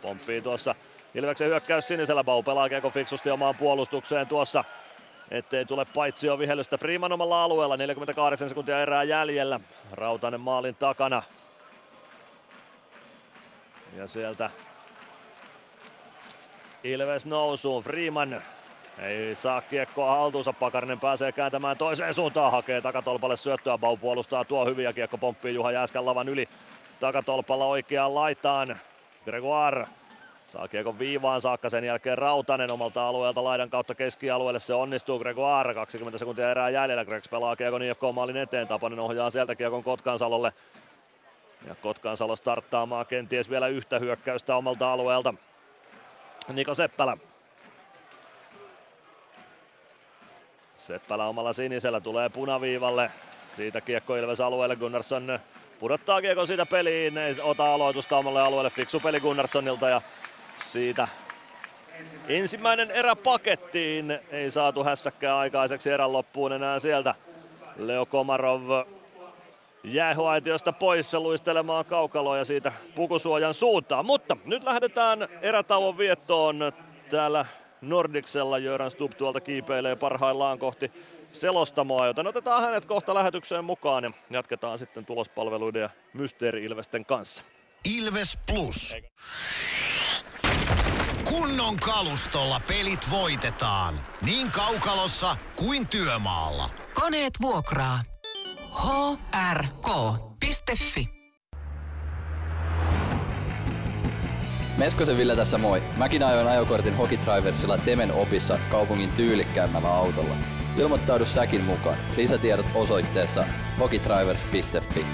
Pomppii 0.03 0.40
tuossa 0.40 0.74
Ilveksen 1.15 1.48
hyökkäys 1.48 1.89
sinisellä. 1.89 2.24
Bau 2.24 2.43
pelaa 2.43 2.69
kiekko 2.69 2.90
fiksusti 2.90 3.31
omaan 3.31 3.55
puolustukseen 3.55 4.27
tuossa. 4.27 4.65
Ettei 5.31 5.65
tule 5.65 5.85
paitsi 5.94 6.27
jo 6.27 6.39
vihelystä 6.39 6.78
Freeman 6.78 7.12
omalla 7.12 7.44
alueella. 7.44 7.77
48 7.77 8.48
sekuntia 8.48 8.82
erää 8.82 9.03
jäljellä. 9.03 9.61
Rautanen 9.93 10.40
maalin 10.40 10.74
takana. 10.74 11.23
Ja 13.97 14.07
sieltä 14.07 14.51
Ilves 16.93 17.27
nousuun. 17.27 17.83
Freeman 17.83 18.43
ei 18.99 19.35
saa 19.35 19.61
kiekkoa 19.61 20.17
haltuunsa, 20.17 20.53
Pakarinen 20.53 21.01
pääsee 21.01 21.33
kääntämään 21.33 21.77
toiseen 21.77 22.15
suuntaan, 22.15 22.53
hakee 22.53 22.81
takatolpalle 22.81 23.37
syöttöä, 23.37 23.79
Bau 23.79 23.97
puolustaa 23.97 24.45
tuo 24.45 24.67
hyvin 24.67 24.85
ja 24.85 24.93
kiekko 24.93 25.19
pomppii 25.19 25.55
Juha 25.55 25.73
Jääskän 25.73 26.07
lavan 26.07 26.29
yli 26.29 26.49
takatolpalla 27.01 27.67
oikeaan 27.67 28.15
laitaan. 28.15 28.77
Gregoire 29.25 29.87
Saa 30.47 30.69
kiekon 30.69 30.99
viivaan 30.99 31.41
saakka, 31.41 31.71
sen 31.71 31.85
jälkeen 31.85 32.19
Rautanen 32.19 32.71
omalta 32.71 33.09
alueelta 33.09 33.45
laidan 33.45 33.71
kautta 33.71 33.95
keskialueelle. 33.95 34.61
Se 34.61 34.75
onnistuu 34.75 35.19
Gregoire, 35.19 35.75
20 35.75 36.19
sekuntia 36.19 36.51
erää 36.51 36.71
jäljellä. 36.71 37.05
Gregs 37.05 37.29
pelaa 37.29 37.57
kiekon 37.57 37.83
IFK 37.83 38.01
maalin 38.15 38.37
eteen. 38.37 38.69
Tapanen 38.69 39.01
ohjaa 39.01 39.31
sieltä 39.31 39.55
kiekon 39.55 39.85
Kotkansalolle. 39.85 40.53
Ja 41.69 41.75
Kotkansalo 41.75 42.37
starttaamaan 42.37 43.07
kenties 43.07 43.51
vielä 43.51 43.69
yhtä 43.69 43.99
hyökkäystä 43.99 44.57
omalta 44.57 44.93
alueelta. 44.93 45.35
Niko 46.52 46.74
Seppälä. 46.74 47.16
Seppälä 50.78 51.27
omalla 51.27 51.52
sinisellä 51.52 52.01
tulee 52.01 52.28
punaviivalle. 52.28 53.10
Siitä 53.56 53.81
kiekko 53.81 54.16
Ilves 54.16 54.40
alueelle. 54.40 54.77
Gunnarsson 54.77 55.39
pudottaa 55.81 56.20
kiekon 56.20 56.47
siitä 56.47 56.66
peliin. 56.66 57.18
Ei 57.18 57.35
ota 57.43 57.74
aloitusta 57.74 58.16
omalle 58.16 58.40
alueelle. 58.40 58.70
Fiksu 58.70 59.01
peli 59.01 59.20
Gunnarssonilta 59.20 59.89
ja 59.89 60.01
siitä 60.59 61.09
ensimmäinen 62.28 62.90
erä 62.90 63.16
pakettiin. 63.16 64.18
Ei 64.31 64.51
saatu 64.51 64.85
hässäkkää 64.85 65.39
aikaiseksi 65.39 65.90
erän 65.90 66.12
loppuun 66.12 66.52
enää 66.52 66.78
sieltä. 66.78 67.14
Leo 67.77 68.06
Komarov 68.06 68.62
jäähuaitiosta 69.87 70.73
pois 70.73 71.15
luistelemaan 71.15 71.85
kaukaloa 71.85 72.39
ja 72.39 72.45
siitä 72.45 72.73
pukusuojan 72.95 73.55
suuntaan. 73.55 74.07
Mutta 74.07 74.37
nyt 74.45 74.65
lähdetään 74.65 75.29
erätauon 75.43 75.99
viettoon 75.99 76.73
täällä 77.11 77.47
Nordiksella. 77.81 78.59
Jöran 78.59 78.91
Stubb 78.91 79.15
tuolta 79.15 79.41
kiipeilee 79.41 79.97
parhaillaan 79.97 80.59
kohti 80.59 80.93
selostamoa, 81.33 82.07
joten 82.07 82.27
otetaan 82.27 82.63
hänet 82.63 82.85
kohta 82.85 83.15
lähetykseen 83.15 83.65
mukaan 83.65 84.05
ja 84.05 84.11
jatketaan 84.31 84.79
sitten 84.79 85.07
tulospalveluiden 85.07 85.83
ja 85.83 85.91
Mysteeri-Ilvesten 86.15 87.05
kanssa. 87.05 87.43
Ilves 87.99 88.39
Plus. 88.47 88.97
Kunnon 91.25 91.77
kalustolla 91.77 92.61
pelit 92.69 93.11
voitetaan. 93.11 93.95
Niin 94.23 94.51
kaukalossa 94.51 95.37
kuin 95.57 95.89
työmaalla. 95.89 96.71
Koneet 96.95 97.33
vuokraa. 97.43 98.01
hrk.fi 99.35 101.09
Meskosen 104.77 105.16
Ville 105.16 105.36
tässä 105.36 105.59
moi. 105.59 105.82
Mäkin 105.97 106.23
ajoin 106.23 106.48
ajokortin 106.48 106.97
Hokitriversilla 106.97 107.78
Temen 107.78 108.12
opissa 108.12 108.59
kaupungin 108.70 109.12
tyylikkäämmällä 109.12 109.94
autolla. 109.94 110.36
Ilmoittaudu 110.77 111.27
säkin 111.27 111.65
mukaan. 111.65 111.97
Lisätiedot 112.16 112.66
osoitteessa 112.74 113.44
hokitrivers.fi. 113.81 115.07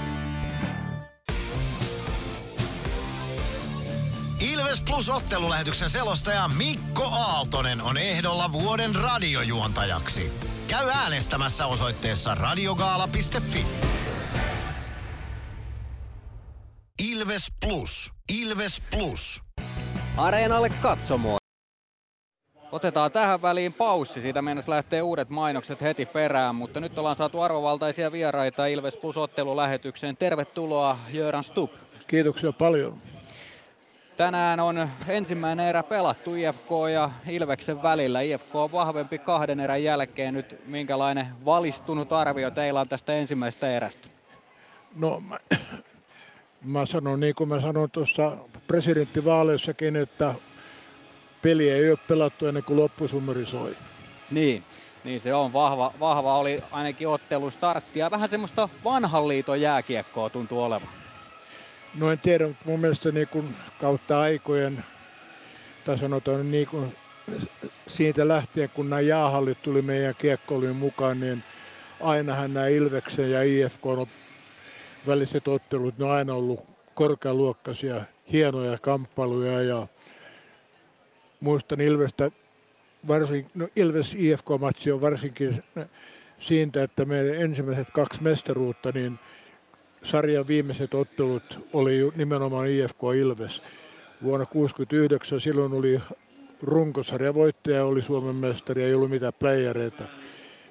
Ilves 4.39 4.81
Plus 4.81 5.09
ottelulähetyksen 5.09 5.89
selostaja 5.89 6.47
Mikko 6.47 7.03
Aaltonen 7.03 7.81
on 7.81 7.97
ehdolla 7.97 8.51
vuoden 8.51 8.95
radiojuontajaksi. 8.95 10.52
Käy 10.73 10.89
äänestämässä 10.89 11.65
osoitteessa 11.65 12.35
radiogaala.fi. 12.35 13.65
Ilves 17.11 17.47
Plus. 17.65 18.11
Ilves 18.41 18.81
Plus. 18.91 19.43
Areenalle 20.17 20.69
katsomoon. 20.69 21.37
Otetaan 22.71 23.11
tähän 23.11 23.41
väliin 23.41 23.73
paussi, 23.73 24.21
siitä 24.21 24.41
mennessä 24.41 24.71
lähtee 24.71 25.01
uudet 25.01 25.29
mainokset 25.29 25.81
heti 25.81 26.05
perään, 26.05 26.55
mutta 26.55 26.79
nyt 26.79 26.97
ollaan 26.97 27.15
saatu 27.15 27.41
arvovaltaisia 27.41 28.11
vieraita 28.11 28.65
Ilves 28.65 28.97
Plus 28.97 29.17
ottelulähetykseen. 29.17 30.17
Tervetuloa 30.17 30.97
Jöran 31.11 31.43
Stubb. 31.43 31.73
Kiitoksia 32.07 32.53
paljon. 32.53 33.01
Tänään 34.17 34.59
on 34.59 34.89
ensimmäinen 35.07 35.67
erä 35.67 35.83
pelattu 35.83 36.35
IFK 36.35 36.69
ja 36.93 37.09
Ilveksen 37.29 37.83
välillä. 37.83 38.21
IFK 38.21 38.55
on 38.55 38.71
vahvempi 38.71 39.17
kahden 39.17 39.59
erän 39.59 39.83
jälkeen. 39.83 40.33
Nyt 40.33 40.59
minkälainen 40.65 41.27
valistunut 41.45 42.13
arvio 42.13 42.51
teillä 42.51 42.81
on 42.81 42.89
tästä 42.89 43.13
ensimmäisestä 43.13 43.77
erästä? 43.77 44.07
No 44.95 45.19
mä, 45.19 45.37
mä 46.61 46.85
sanon 46.85 47.19
niin 47.19 47.35
kuin 47.35 47.49
mä 47.49 47.61
sanoin 47.61 47.91
tuossa 47.91 48.37
presidenttivaaleissakin, 48.67 49.95
että 49.95 50.35
peli 51.41 51.69
ei 51.69 51.89
ole 51.89 51.99
pelattu 52.07 52.47
ennen 52.47 52.63
kuin 52.63 52.79
loppusummeri 52.79 53.45
soi. 53.45 53.75
Niin, 54.31 54.63
niin 55.03 55.21
se 55.21 55.33
on 55.33 55.53
vahva, 55.53 55.93
vahva 55.99 56.37
oli 56.37 56.63
ainakin 56.71 57.07
ottelu 57.07 57.51
startti 57.51 57.99
ja 57.99 58.11
vähän 58.11 58.29
semmoista 58.29 58.69
vanhan 58.83 59.27
liiton 59.27 59.61
jääkiekkoa 59.61 60.29
tuntuu 60.29 60.63
olevan. 60.63 61.02
No 61.95 62.11
en 62.11 62.19
tiedä, 62.19 62.47
mutta 62.47 62.63
mun 62.65 62.79
mielestä 62.79 63.11
niin 63.11 63.27
kuin 63.27 63.55
kautta 63.81 64.21
aikojen, 64.21 64.83
tai 65.85 65.97
sanotaan 65.97 66.51
niin 66.51 66.67
kuin 66.67 66.95
siitä 67.87 68.27
lähtien, 68.27 68.69
kun 68.69 68.89
nämä 68.89 68.99
jäähallit 68.99 69.61
tuli 69.61 69.81
meidän 69.81 70.15
kiekkoiluun 70.17 70.75
mukaan, 70.75 71.19
niin 71.19 71.43
ainahan 72.01 72.53
nämä 72.53 72.67
Ilveksen 72.67 73.31
ja 73.31 73.43
IFK 73.43 73.85
on 73.85 74.07
väliset 75.07 75.47
ottelut, 75.47 75.97
ne 75.97 76.05
on 76.05 76.11
aina 76.11 76.33
ollut 76.33 76.65
korkealuokkaisia, 76.93 78.01
hienoja 78.31 78.77
kamppailuja 78.77 79.61
ja 79.61 79.87
muistan 81.39 81.81
Ilvestä, 81.81 82.31
varsin, 83.07 83.45
no 83.55 83.67
Ilves 83.75 84.15
IFK-matsi 84.15 84.91
on 84.91 85.01
varsinkin 85.01 85.63
siitä, 86.39 86.83
että 86.83 87.05
meidän 87.05 87.35
ensimmäiset 87.35 87.91
kaksi 87.91 88.23
mestaruutta, 88.23 88.91
niin 88.91 89.19
sarjan 90.03 90.47
viimeiset 90.47 90.93
ottelut 90.93 91.59
oli 91.73 92.11
nimenomaan 92.15 92.69
IFK 92.69 92.99
Ilves. 93.17 93.61
Vuonna 94.23 94.45
1969 94.45 95.41
silloin 95.41 95.73
oli 95.73 96.01
runkosarja 96.61 97.33
voittaja, 97.33 97.85
oli 97.85 98.01
Suomen 98.01 98.35
mestari, 98.35 98.83
ei 98.83 98.93
ollut 98.93 99.09
mitään 99.09 99.33
playereita. 99.39 100.03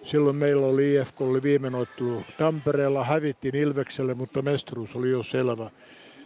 Silloin 0.05 0.37
meillä 0.37 0.67
oli 0.67 0.95
IFK 0.95 1.21
oli 1.21 1.43
viimeinen 1.43 1.81
ottelu 1.81 2.23
Tampereella, 2.39 3.05
hävittiin 3.05 3.57
Ilvekselle, 3.57 4.15
mutta 4.15 4.43
mestaruus 4.43 4.97
oli 4.97 5.11
jo 5.11 5.23
selvä. 5.23 5.71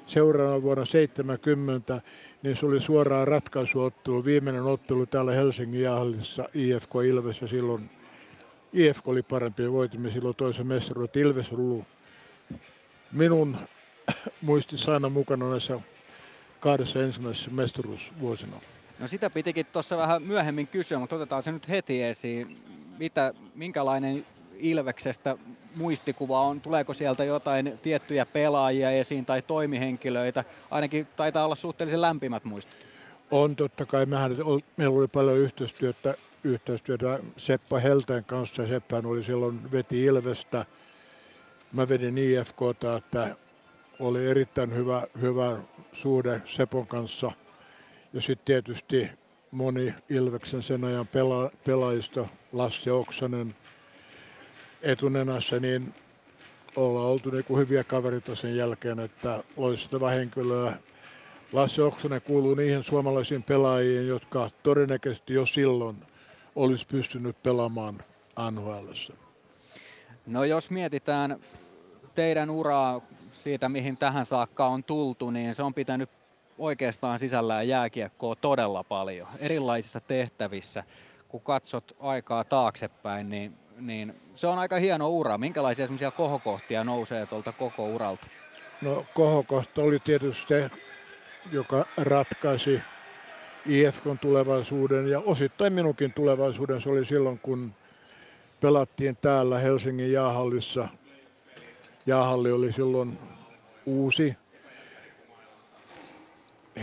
Seuraavana 0.07 0.63
vuonna 0.63 0.85
70 0.85 2.01
niin 2.43 2.57
se 2.57 2.67
oli 2.67 2.81
suoraan 2.81 3.29
ratkaisuottelu, 3.29 4.25
viimeinen 4.25 4.63
ottelu 4.63 5.07
täällä 5.07 5.33
Helsingin 5.33 5.81
jäähallissa 5.81 6.49
IFK 6.55 6.91
Ilves 7.07 7.41
ja 7.41 7.49
silloin 7.49 7.91
IFK 8.73 9.09
oli 9.09 9.23
parempi 9.23 9.63
ja 9.63 9.73
voitimme 9.73 10.11
silloin 10.11 10.37
toisen 10.37 10.67
mestaruuden. 10.67 11.23
Ilves 11.23 11.53
ollut 11.53 11.85
minun 13.17 13.57
muistissa 14.43 14.95
aina 14.95 15.09
mukana 15.09 15.51
näissä 15.51 15.81
kahdessa 16.61 17.03
ensimmäisessä 17.03 17.51
mestaruusvuosina. 17.51 18.57
No 18.99 19.09
sitä 19.09 19.31
pitikin 19.31 19.67
tuossa 19.67 19.97
vähän 19.97 20.23
myöhemmin 20.23 20.67
kysyä, 20.67 20.99
mutta 20.99 21.17
otetaan 21.17 21.43
se 21.43 21.53
nyt 21.53 21.69
heti 21.69 22.03
esiin. 22.03 22.59
Mitä, 22.99 23.35
minkälainen 23.55 24.27
Ilveksestä 24.59 25.37
muistikuva 25.77 26.41
on? 26.43 26.61
Tuleeko 26.61 26.95
sieltä 26.95 27.25
jotain 27.25 27.79
tiettyjä 27.83 28.27
pelaajia 28.27 28.91
esiin 28.91 29.27
tai 29.27 29.43
toimihenkilöitä? 29.43 30.45
Ainakin 30.71 31.07
taitaa 31.17 31.45
olla 31.45 31.55
suhteellisen 31.55 32.01
lämpimät 32.01 32.45
muistot. 32.45 32.87
On 33.31 33.57
totta 33.57 33.87
kai. 33.87 34.07
Mehän, 34.07 34.37
meillä 34.77 34.99
oli 34.99 35.09
paljon 35.09 35.39
yhteistyötä, 35.39 36.15
yhteistyötä 36.45 37.19
Seppa 37.37 37.79
Helteen 37.79 38.25
kanssa. 38.25 38.67
Seppähän 38.67 39.07
oli 39.07 39.25
silloin 39.25 39.73
veti 39.73 40.05
Ilvestä. 40.05 40.65
Mä 41.73 41.89
vedin 41.89 42.19
IFKta, 42.19 42.97
että 42.97 43.37
oli 44.01 44.27
erittäin 44.27 44.75
hyvä, 44.75 45.07
hyvä 45.21 45.59
suhde 45.93 46.43
Sepon 46.45 46.87
kanssa. 46.87 47.33
Ja 48.13 48.21
sitten 48.21 48.45
tietysti 48.45 49.11
moni 49.51 49.95
Ilveksen 50.11 50.63
sen 50.63 50.85
ajan 50.85 51.07
pela, 51.07 51.51
pelaajista, 51.65 52.29
Lassi 52.53 52.91
Oksanen 52.91 53.55
etunenässä, 54.83 55.61
niin 55.61 55.95
ollaan 56.77 57.07
oltu 57.07 57.31
niinku 57.31 57.57
hyviä 57.57 57.85
kaverita 57.85 58.35
sen 58.35 58.57
jälkeen, 58.57 59.01
että 59.01 59.45
loistava 59.57 60.09
henkilöä. 60.09 60.79
Lassi 61.53 61.83
Oksanen 61.83 62.23
kuuluu 62.23 62.55
niihin 62.55 62.83
suomalaisiin 62.83 63.43
pelaajiin, 63.43 64.09
jotka 64.09 64.51
todennäköisesti 64.63 65.35
jo 65.35 65.47
silloin 65.47 65.97
olisi 66.57 66.87
pystynyt 66.87 67.43
pelaamaan 67.43 68.03
nhl 68.51 68.93
No 70.27 70.45
jos 70.45 70.71
mietitään 70.71 71.41
teidän 72.15 72.51
uraa 72.51 73.01
siitä, 73.33 73.69
mihin 73.69 73.97
tähän 73.97 74.27
saakka 74.27 74.67
on 74.67 74.85
tultu, 74.85 75.31
niin 75.31 75.55
se 75.55 75.63
on 75.63 75.75
pitänyt 75.75 76.11
oikeastaan 76.59 77.19
sisällään 77.19 77.69
jääkiekkoa 77.69 78.37
todella 78.37 78.85
paljon 78.85 79.29
erilaisissa 79.39 80.01
tehtävissä. 80.01 80.85
Kun 81.29 81.41
katsot 81.41 81.97
aikaa 82.01 82.45
taaksepäin, 82.45 83.31
niin, 83.31 83.55
niin 83.79 84.15
se 84.35 84.47
on 84.47 84.59
aika 84.59 84.77
hieno 84.77 85.09
ura. 85.09 85.39
Minkälaisia 85.39 85.87
semmoisia 85.87 86.11
kohokohtia 86.11 86.85
nousee 86.85 87.27
tuolta 87.27 87.53
koko 87.53 87.87
uralta? 87.87 88.27
No 88.83 89.07
kohokohta 89.15 89.83
oli 89.83 89.99
tietysti 89.99 90.45
se, 90.49 90.71
joka 91.53 91.87
ratkaisi 91.97 92.81
IFKn 93.67 94.19
tulevaisuuden 94.21 95.11
ja 95.11 95.21
osittain 95.21 95.73
minunkin 95.73 96.13
tulevaisuuden. 96.13 96.81
Se 96.81 96.89
oli 96.89 97.05
silloin, 97.05 97.39
kun 97.39 97.75
pelattiin 98.61 99.17
täällä 99.17 99.59
Helsingin 99.59 100.13
jäähallissa. 100.13 100.89
Jäähalli 102.07 102.53
oli 102.53 102.73
silloin 102.73 103.19
uusi 103.87 104.37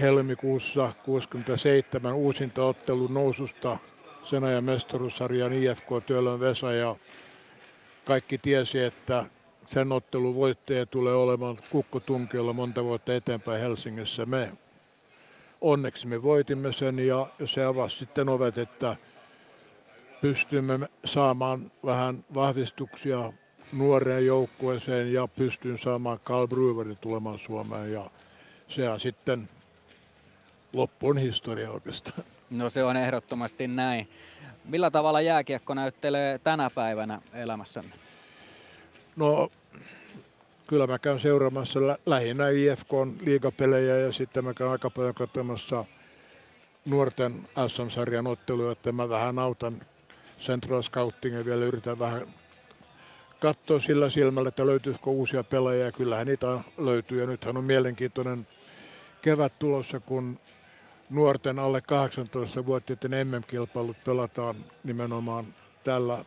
helmikuussa 0.02 0.92
67 1.06 2.14
uusinta 2.14 2.66
ottelu 2.66 3.08
noususta 3.08 3.78
sen 4.24 4.44
ajan 4.44 4.64
mestaruussarjan 4.64 5.54
IFK 5.54 5.88
Työlön 6.06 6.40
Vesa 6.40 6.74
ja 6.74 6.96
kaikki 8.06 8.38
tiesi, 8.38 8.80
että 8.80 9.26
sen 9.68 9.92
ottelun 9.92 10.36
voittaja 10.36 10.86
tulee 10.86 11.16
olemaan 11.16 11.58
Kukko 11.70 12.00
Tunkiolla 12.00 12.54
monta 12.54 12.84
vuotta 12.84 13.16
eteenpäin 13.16 13.62
Helsingissä. 13.62 14.26
Me 14.26 14.52
onneksi 15.62 16.08
me 16.08 16.24
voitimme 16.24 16.74
sen 16.74 17.00
ja 17.00 17.28
se 17.46 17.64
avasi 17.66 17.98
sitten 17.98 18.30
ovet, 18.30 18.58
että 18.58 18.96
pystymme 20.24 20.80
saamaan 21.06 21.72
vähän 21.86 22.26
vahvistuksia 22.34 23.34
nuoreen 23.74 24.26
joukkueeseen 24.26 25.14
ja 25.14 25.28
pystyn 25.28 25.80
saamaan 25.80 26.20
Carl 26.20 26.48
Brewerin 26.48 26.98
tulemaan 26.98 27.40
Suomeen 27.40 27.92
ja 27.94 28.10
se 28.68 28.90
on 28.90 29.00
sitten 29.00 29.50
loppuun 30.74 31.18
historia 31.18 31.72
oikeastaan. 31.72 32.24
No 32.50 32.70
se 32.70 32.84
on 32.84 32.98
ehdottomasti 32.98 33.68
näin. 33.68 34.10
Millä 34.66 34.92
tavalla 34.92 35.22
jääkiekko 35.22 35.74
näyttelee 35.74 36.40
tänä 36.40 36.70
päivänä 36.76 37.22
elämässänne? 37.34 37.96
No 39.16 39.52
kyllä 40.68 40.88
mä 40.88 41.00
käyn 41.00 41.20
seuraamassa 41.20 41.88
lä- 41.88 41.98
lähinnä 42.06 42.50
IFK 42.50 42.92
liigapelejä 43.22 43.98
ja 43.98 44.12
sitten 44.12 44.46
mä 44.46 44.54
käyn 44.54 44.72
aika 44.72 44.90
paljon 44.90 45.14
katsomassa 45.14 45.86
nuorten 46.86 47.48
SM-sarjan 47.68 48.28
otteluja, 48.28 48.72
että 48.72 48.92
mä 48.92 49.10
vähän 49.10 49.40
autan 49.40 49.82
Central 50.44 50.82
Scouting 50.82 51.38
ja 51.38 51.46
vielä 51.46 51.66
yritän 51.66 52.00
vähän 52.00 52.28
katsoa 53.40 53.80
sillä 53.80 54.10
silmällä, 54.10 54.48
että 54.48 54.66
löytyisikö 54.66 55.10
uusia 55.10 55.44
pelaajia. 55.44 55.92
Kyllähän 55.92 56.28
niitä 56.28 56.60
löytyy 56.78 57.22
ja 57.22 57.28
nythän 57.28 57.58
on 57.58 57.64
mielenkiintoinen 57.64 58.48
kevät 59.22 59.60
tulossa, 59.60 60.00
kun 60.00 60.40
nuorten 61.10 61.60
alle 61.60 61.80
18-vuotiaiden 61.80 63.28
MM-kilpailut 63.28 64.04
pelataan 64.04 64.56
nimenomaan 64.84 65.46
tällä 65.84 66.26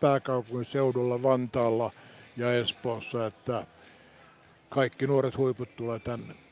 pääkaupunkiseudulla 0.00 1.22
Vantaalla 1.22 1.90
ja 2.36 2.54
Espoossa, 2.54 3.26
että 3.26 3.66
kaikki 4.68 5.06
nuoret 5.06 5.36
huiput 5.36 5.76
tulee 5.76 5.98
tänne. 5.98 6.43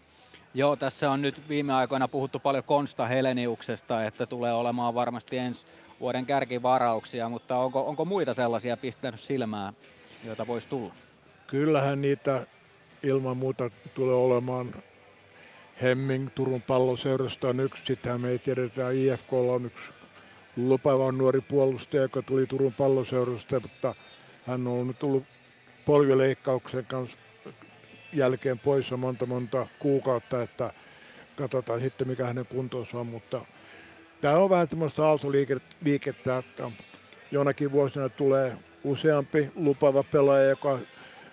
Joo, 0.54 0.76
tässä 0.76 1.10
on 1.10 1.22
nyt 1.22 1.48
viime 1.48 1.74
aikoina 1.74 2.08
puhuttu 2.08 2.38
paljon 2.38 2.64
Konsta 2.64 3.06
Heleniuksesta, 3.06 4.04
että 4.04 4.26
tulee 4.26 4.52
olemaan 4.52 4.94
varmasti 4.94 5.38
ensi 5.38 5.66
vuoden 6.00 6.26
kärkivarauksia, 6.26 7.28
mutta 7.28 7.56
onko, 7.56 7.88
onko 7.88 8.04
muita 8.04 8.34
sellaisia 8.34 8.76
pistänyt 8.76 9.20
silmää, 9.20 9.72
joita 10.24 10.46
voisi 10.46 10.68
tulla? 10.68 10.94
Kyllähän 11.46 12.00
niitä 12.00 12.46
ilman 13.02 13.36
muuta 13.36 13.70
tulee 13.94 14.14
olemaan. 14.14 14.74
Hemming 15.82 16.28
Turun 16.34 16.62
palloseurasta 16.62 17.48
on 17.48 17.60
yksi, 17.60 17.84
sitähän 17.84 18.20
me 18.20 18.28
ei 18.28 18.38
tiedetä, 18.38 18.90
IFK 18.90 19.32
on 19.32 19.66
yksi 19.66 19.84
lupaava 20.56 21.12
nuori 21.12 21.40
puolustaja, 21.40 22.02
joka 22.02 22.22
tuli 22.22 22.46
Turun 22.46 22.72
palloseurasta, 22.72 23.60
mutta 23.60 23.94
hän 24.46 24.66
on 24.66 24.86
nyt 24.86 24.98
tullut 24.98 25.24
polvileikkauksen 25.86 26.86
kanssa 26.86 27.16
jälkeen 28.12 28.58
poissa 28.58 28.96
monta 28.96 29.26
monta 29.26 29.66
kuukautta, 29.78 30.42
että 30.42 30.72
katsotaan 31.36 31.80
sitten 31.80 32.08
mikä 32.08 32.26
hänen 32.26 32.46
kuntonsa 32.46 32.98
on, 32.98 33.06
mutta 33.06 33.40
tämä 34.20 34.36
on 34.36 34.50
vähän 34.50 34.68
tämmöistä 34.68 35.06
aaltoliikettä, 35.06 36.38
että 36.38 36.70
jonakin 37.30 37.72
vuosina 37.72 38.08
tulee 38.08 38.56
useampi 38.84 39.52
lupava 39.54 40.02
pelaaja, 40.02 40.48
joka 40.48 40.78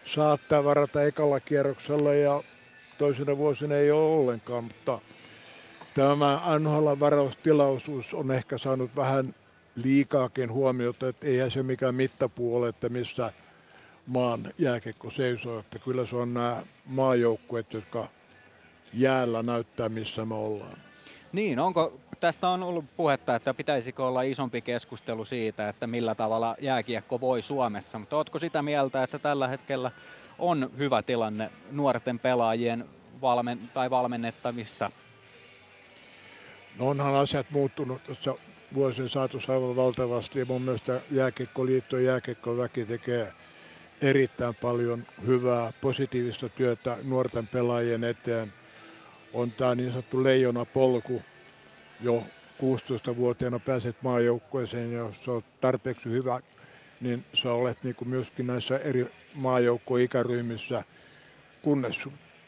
saattaa 0.05 0.63
varata 0.63 1.03
ekalla 1.03 1.39
kierroksella 1.39 2.13
ja 2.13 2.43
toisena 2.97 3.37
vuosina 3.37 3.75
ei 3.75 3.91
ole 3.91 4.15
ollenkaan, 4.15 4.63
mutta 4.63 4.99
tämä 5.93 6.41
NHL 6.59 6.87
varaustilaisuus 6.99 8.13
on 8.13 8.31
ehkä 8.31 8.57
saanut 8.57 8.95
vähän 8.95 9.35
liikaakin 9.75 10.51
huomiota, 10.51 11.07
että 11.07 11.27
eihän 11.27 11.51
se 11.51 11.63
mikään 11.63 11.95
mittapuu 11.95 12.55
ole, 12.55 12.69
että 12.69 12.89
missä 12.89 13.33
maan 14.09 14.53
jääkekko 14.57 15.11
seisoo, 15.11 15.59
että 15.59 15.79
kyllä 15.79 16.05
se 16.05 16.15
on 16.15 16.33
nämä 16.33 16.63
maajoukkueet, 16.85 17.73
jotka 17.73 18.07
jäällä 18.93 19.43
näyttää, 19.43 19.89
missä 19.89 20.25
me 20.25 20.35
ollaan. 20.35 20.77
Niin, 21.31 21.59
onko, 21.59 21.99
tästä 22.19 22.49
on 22.49 22.63
ollut 22.63 22.85
puhetta, 22.97 23.35
että 23.35 23.53
pitäisikö 23.53 24.05
olla 24.05 24.21
isompi 24.21 24.61
keskustelu 24.61 25.25
siitä, 25.25 25.69
että 25.69 25.87
millä 25.87 26.15
tavalla 26.15 26.55
jääkiekko 26.61 27.21
voi 27.21 27.41
Suomessa, 27.41 27.99
mutta 27.99 28.17
oletko 28.17 28.39
sitä 28.39 28.61
mieltä, 28.61 29.03
että 29.03 29.19
tällä 29.19 29.47
hetkellä 29.47 29.91
on 30.39 30.71
hyvä 30.77 31.01
tilanne 31.01 31.51
nuorten 31.71 32.19
pelaajien 32.19 32.85
valmen, 33.21 33.59
tai 33.73 33.89
valmennettavissa? 33.89 34.91
No 36.79 36.89
onhan 36.89 37.15
asiat 37.15 37.51
muuttunut 37.51 38.03
tuossa 38.03 38.35
vuosien 38.73 39.09
saatossa 39.09 39.53
aivan 39.53 39.75
valtavasti 39.75 40.39
ja 40.39 40.45
mun 40.45 40.61
mielestä 40.61 41.01
Jääkiekkoliitto 41.11 41.97
ja 41.97 42.11
jääkiekkoväki 42.11 42.85
tekee 42.85 43.33
erittäin 44.01 44.55
paljon 44.55 45.05
hyvää, 45.27 45.73
positiivista 45.81 46.49
työtä 46.49 46.97
nuorten 47.03 47.47
pelaajien 47.47 48.03
eteen. 48.03 48.53
On 49.33 49.51
tämä 49.51 49.75
niin 49.75 49.89
sanottu 49.89 50.23
leijona 50.23 50.65
polku. 50.65 51.21
Jo 52.01 52.23
16-vuotiaana 52.59 53.59
pääset 53.59 53.95
maajoukkueeseen 54.01 54.91
ja 54.91 54.99
jos 54.99 55.27
olet 55.27 55.61
tarpeeksi 55.61 56.09
hyvä, 56.09 56.39
niin 57.01 57.25
sä 57.33 57.53
olet 57.53 57.83
niin 57.83 57.95
kuin 57.95 58.09
myöskin 58.09 58.47
näissä 58.47 58.77
eri 58.77 59.11
maajoukkoikäryhmissä, 59.35 60.83
kunnes 61.61 61.99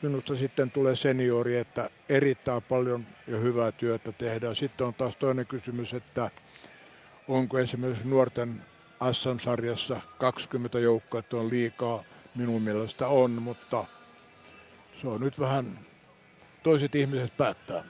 minusta 0.01 0.35
sitten 0.35 0.71
tulee 0.71 0.95
seniori, 0.95 1.57
että 1.57 1.89
erittäin 2.09 2.61
paljon 2.61 3.05
ja 3.27 3.37
hyvää 3.37 3.71
työtä 3.71 4.11
tehdään. 4.11 4.55
Sitten 4.55 4.87
on 4.87 4.93
taas 4.93 5.15
toinen 5.15 5.47
kysymys, 5.47 5.93
että 5.93 6.31
onko 7.27 7.59
esimerkiksi 7.59 8.07
nuorten 8.07 8.61
SM-sarjassa 9.11 10.01
20 10.17 10.79
joukkoa, 10.79 11.23
on 11.33 11.49
liikaa, 11.49 12.03
minun 12.35 12.61
mielestä 12.61 13.07
on, 13.07 13.31
mutta 13.31 13.85
se 15.01 15.07
on 15.07 15.21
nyt 15.21 15.39
vähän 15.39 15.79
toiset 16.63 16.95
ihmiset 16.95 17.37
päättää. 17.37 17.83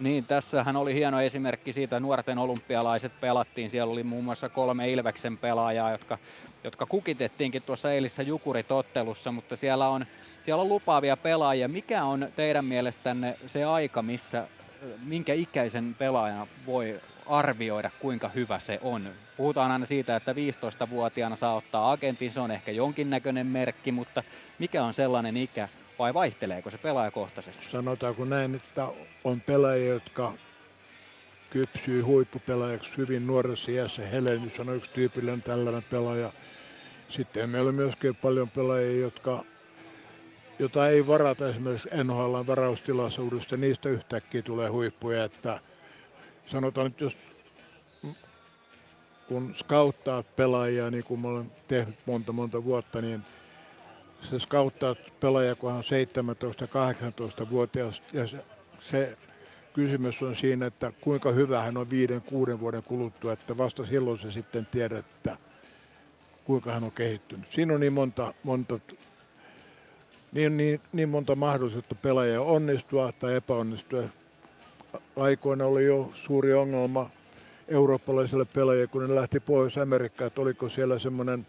Niin, 0.00 0.24
tässähän 0.24 0.76
oli 0.76 0.94
hieno 0.94 1.20
esimerkki 1.20 1.72
siitä, 1.72 2.00
nuorten 2.00 2.38
olympialaiset 2.38 3.20
pelattiin. 3.20 3.70
Siellä 3.70 3.92
oli 3.92 4.02
muun 4.02 4.24
muassa 4.24 4.48
kolme 4.48 4.90
Ilveksen 4.90 5.38
pelaajaa, 5.38 5.90
jotka, 5.90 6.18
jotka 6.64 6.86
kukitettiinkin 6.86 7.62
tuossa 7.62 7.92
eilisessä 7.92 8.22
Jukuritottelussa, 8.22 9.32
mutta 9.32 9.56
siellä 9.56 9.88
on, 9.88 10.06
siellä 10.44 10.62
on 10.62 10.68
lupaavia 10.68 11.16
pelaajia. 11.16 11.68
Mikä 11.68 12.04
on 12.04 12.28
teidän 12.36 12.64
mielestänne 12.64 13.36
se 13.46 13.64
aika, 13.64 14.02
missä 14.02 14.48
minkä 15.04 15.34
ikäisen 15.34 15.96
pelaajan 15.98 16.46
voi 16.66 17.00
arvioida, 17.28 17.90
kuinka 18.00 18.28
hyvä 18.28 18.58
se 18.58 18.78
on. 18.82 19.10
Puhutaan 19.36 19.70
aina 19.70 19.86
siitä, 19.86 20.16
että 20.16 20.32
15-vuotiaana 20.32 21.36
saa 21.36 21.54
ottaa 21.54 21.92
agentin, 21.92 22.32
se 22.32 22.40
on 22.40 22.50
ehkä 22.50 22.72
jonkinnäköinen 22.72 23.46
merkki, 23.46 23.92
mutta 23.92 24.22
mikä 24.58 24.84
on 24.84 24.94
sellainen 24.94 25.36
ikä, 25.36 25.68
vai 25.98 26.14
vaihteleeko 26.14 26.70
se 26.70 26.78
pelaajakohtaisesti? 26.78 27.66
Sanotaanko 27.70 28.24
näin, 28.24 28.54
että 28.54 28.88
on 29.24 29.40
pelaajia, 29.40 29.88
jotka 29.88 30.32
kypsyy 31.50 32.02
huippupelaajaksi 32.02 32.96
hyvin 32.96 33.26
nuoressa 33.26 33.70
iässä. 33.70 34.02
Helenius 34.02 34.60
on 34.60 34.76
yksi 34.76 34.90
tyypillinen 34.90 35.42
tällainen 35.42 35.84
pelaaja. 35.90 36.32
Sitten 37.08 37.50
meillä 37.50 37.68
on 37.68 37.74
myöskin 37.74 38.16
paljon 38.16 38.50
pelaajia, 38.50 39.00
jotka 39.00 39.44
jota 40.58 40.88
ei 40.88 41.06
varata 41.06 41.48
esimerkiksi 41.48 41.88
NHL 42.04 42.46
varaustilaisuudesta, 42.46 43.56
niistä 43.56 43.88
yhtäkkiä 43.88 44.42
tulee 44.42 44.68
huippuja, 44.68 45.24
että 45.24 45.60
sanotaan 46.50 46.86
nyt, 46.86 47.00
jos 47.00 47.16
kun 49.28 49.54
scouttaat 49.56 50.36
pelaajia, 50.36 50.90
niin 50.90 51.04
kuin 51.04 51.20
mä 51.20 51.28
olen 51.28 51.52
tehnyt 51.68 51.96
monta 52.06 52.32
monta 52.32 52.64
vuotta, 52.64 53.02
niin 53.02 53.22
se 54.30 54.38
scouttaat 54.38 54.98
pelaajia, 55.20 55.54
kun 55.54 55.72
on 55.72 55.82
17-18-vuotias, 55.82 58.02
ja 58.12 58.26
se, 58.26 58.44
se 58.80 59.18
kysymys 59.72 60.22
on 60.22 60.36
siinä, 60.36 60.66
että 60.66 60.92
kuinka 61.00 61.30
hyvä 61.30 61.62
hän 61.62 61.76
on 61.76 61.90
viiden, 61.90 62.22
kuuden 62.22 62.60
vuoden 62.60 62.82
kuluttua, 62.82 63.32
että 63.32 63.58
vasta 63.58 63.86
silloin 63.86 64.18
se 64.18 64.32
sitten 64.32 64.66
tiedät, 64.66 64.98
että 64.98 65.36
kuinka 66.44 66.72
hän 66.72 66.84
on 66.84 66.92
kehittynyt. 66.92 67.50
Siinä 67.50 67.74
on 67.74 67.80
niin 67.80 67.92
monta, 67.92 68.34
monta 68.42 68.78
niin, 70.32 70.56
niin, 70.56 70.80
niin 70.92 71.08
monta 71.08 71.36
mahdollisuutta 71.36 71.94
pelaajia 71.94 72.40
onnistua 72.40 73.12
tai 73.12 73.34
epäonnistua 73.34 74.02
aikoina 75.16 75.64
oli 75.66 75.84
jo 75.84 76.10
suuri 76.14 76.52
ongelma 76.54 77.10
eurooppalaisille 77.68 78.44
pelaajille, 78.44 78.86
kun 78.86 79.08
ne 79.08 79.14
lähti 79.14 79.40
pois 79.40 79.78
Amerikkaan, 79.78 80.26
että 80.26 80.40
oliko 80.40 80.68
siellä 80.68 80.98
semmoinen 80.98 81.46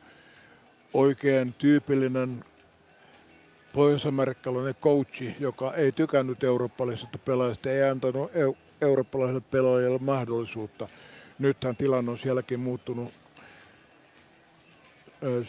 oikein 0.94 1.54
tyypillinen 1.54 2.44
pohjois-amerikkalainen 3.74 4.76
coachi, 4.82 5.36
joka 5.40 5.74
ei 5.74 5.92
tykännyt 5.92 6.44
eurooppalaisista 6.44 7.18
pelaajista, 7.18 7.70
ei 7.70 7.84
antanut 7.84 8.32
eu- 8.36 8.58
eurooppalaisille 8.82 9.42
pelaajille 9.42 9.98
mahdollisuutta. 10.02 10.88
Nythän 11.40 11.76
tilanne 11.76 12.12
on 12.12 12.18
sielläkin 12.18 12.60
muuttunut 12.60 13.14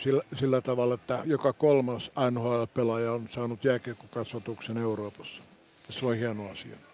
sillä, 0.02 0.22
sillä 0.36 0.60
tavalla, 0.60 0.94
että 0.94 1.18
joka 1.24 1.52
kolmas 1.52 2.10
NHL-pelaaja 2.30 3.12
on 3.12 3.28
saanut 3.28 3.64
jääkiekkokasvatuksen 3.64 4.78
Euroopassa. 4.78 5.42
Se 5.90 6.06
on 6.06 6.16
hieno 6.16 6.50
asia. 6.50 6.89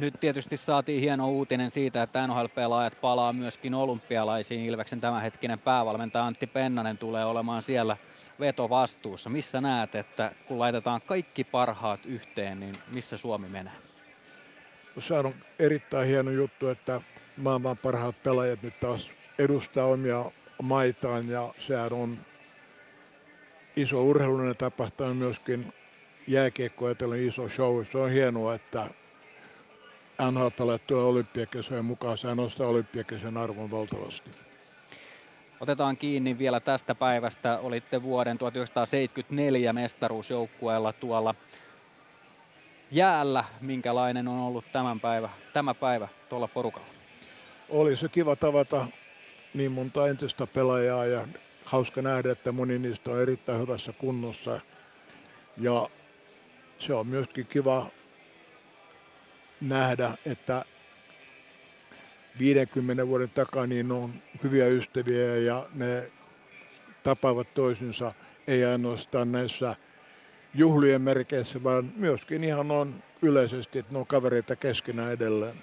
Nyt 0.00 0.20
tietysti 0.20 0.56
saatiin 0.56 1.00
hieno 1.00 1.30
uutinen 1.30 1.70
siitä, 1.70 2.02
että 2.02 2.26
NHL-pelaajat 2.26 3.00
palaa 3.00 3.32
myöskin 3.32 3.74
olympialaisiin. 3.74 4.66
Ilveksen 4.66 5.00
tämänhetkinen 5.00 5.58
päävalmentaja 5.58 6.26
Antti 6.26 6.46
Pennanen 6.46 6.98
tulee 6.98 7.24
olemaan 7.24 7.62
siellä 7.62 7.96
vetovastuussa. 8.40 9.30
Missä 9.30 9.60
näet, 9.60 9.94
että 9.94 10.32
kun 10.48 10.58
laitetaan 10.58 11.00
kaikki 11.06 11.44
parhaat 11.44 12.00
yhteen, 12.06 12.60
niin 12.60 12.74
missä 12.92 13.16
Suomi 13.16 13.48
menee? 13.48 13.72
Se 14.98 15.14
on 15.14 15.34
erittäin 15.58 16.08
hieno 16.08 16.30
juttu, 16.30 16.68
että 16.68 17.00
maailman 17.36 17.78
parhaat 17.78 18.22
pelaajat 18.22 18.62
nyt 18.62 18.80
taas 18.80 19.10
edustaa 19.38 19.86
omia 19.86 20.24
maitaan 20.62 21.28
ja 21.28 21.54
sehän 21.58 21.92
on 21.92 22.18
iso 23.76 24.02
urheilullinen 24.02 24.56
tapahtuma 24.56 25.14
myöskin 25.14 25.72
jääkiekko 26.26 26.86
iso 27.26 27.48
show. 27.48 27.84
Se 27.92 27.98
on 27.98 28.10
hienoa, 28.10 28.54
että 28.54 28.86
NHL-pelaajat 30.30 30.86
tulee 30.86 31.04
olympiakisojen 31.04 31.84
mukaan. 31.84 32.18
Sehän 32.18 32.36
nostaa 32.36 32.68
olympiakisojen 32.68 33.36
arvon 33.36 33.70
valtavasti. 33.70 34.30
Otetaan 35.60 35.96
kiinni 35.96 36.38
vielä 36.38 36.60
tästä 36.60 36.94
päivästä. 36.94 37.58
Olitte 37.58 38.02
vuoden 38.02 38.38
1974 38.38 39.72
mestaruusjoukkueella 39.72 40.92
tuolla 40.92 41.34
jäällä. 42.90 43.44
Minkälainen 43.60 44.28
on 44.28 44.40
ollut 44.40 44.64
tämän 44.72 45.00
päivä, 45.00 45.28
tämä 45.52 45.74
päivä 45.74 46.08
tuolla 46.28 46.48
porukalla? 46.48 46.88
Oli 47.68 47.96
se 47.96 48.08
kiva 48.08 48.36
tavata 48.36 48.86
niin 49.54 49.72
monta 49.72 50.08
entistä 50.08 50.46
pelaajaa 50.46 51.06
ja 51.06 51.28
hauska 51.64 52.02
nähdä, 52.02 52.32
että 52.32 52.52
moni 52.52 52.78
niistä 52.78 53.10
on 53.10 53.22
erittäin 53.22 53.60
hyvässä 53.60 53.92
kunnossa. 53.92 54.60
Ja 55.56 55.88
se 56.78 56.94
on 56.94 57.06
myöskin 57.06 57.46
kiva 57.46 57.86
nähdä, 59.60 60.10
että 60.26 60.64
50 62.38 63.06
vuoden 63.06 63.30
takaa 63.30 63.66
niin 63.66 63.92
on 63.92 64.14
hyviä 64.42 64.66
ystäviä 64.66 65.36
ja 65.36 65.66
ne 65.74 66.10
tapaavat 67.02 67.54
toisinsa 67.54 68.12
ei 68.46 68.64
ainoastaan 68.64 69.32
näissä 69.32 69.76
juhlien 70.54 71.02
merkeissä, 71.02 71.62
vaan 71.64 71.92
myöskin 71.96 72.44
ihan 72.44 72.70
on 72.70 73.02
yleisesti, 73.22 73.78
että 73.78 73.92
ne 73.92 73.98
on 73.98 74.06
kavereita 74.06 74.56
keskenään 74.56 75.12
edelleen. 75.12 75.54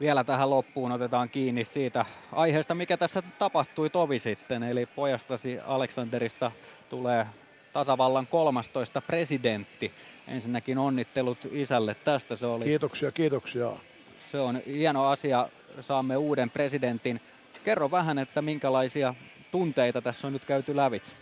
Vielä 0.00 0.24
tähän 0.24 0.50
loppuun 0.50 0.92
otetaan 0.92 1.28
kiinni 1.28 1.64
siitä 1.64 2.04
aiheesta, 2.32 2.74
mikä 2.74 2.96
tässä 2.96 3.22
tapahtui 3.38 3.90
tovi 3.90 4.18
sitten, 4.18 4.62
eli 4.62 4.86
pojastasi 4.86 5.58
Aleksanderista 5.66 6.52
tulee 6.88 7.26
tasavallan 7.72 8.26
13 8.26 9.00
presidentti. 9.00 9.92
Ensinnäkin 10.28 10.78
onnittelut 10.78 11.38
isälle 11.52 11.96
tästä. 12.04 12.36
Se 12.36 12.46
oli, 12.46 12.64
kiitoksia, 12.64 13.12
kiitoksia. 13.12 13.72
Se 14.32 14.40
on 14.40 14.60
hieno 14.66 15.08
asia. 15.08 15.48
Saamme 15.80 16.16
uuden 16.16 16.50
presidentin. 16.50 17.20
Kerro 17.64 17.90
vähän, 17.90 18.18
että 18.18 18.42
minkälaisia 18.42 19.14
tunteita 19.50 20.02
tässä 20.02 20.26
on 20.26 20.32
nyt 20.32 20.44
käyty 20.44 20.76
lävitse. 20.76 21.12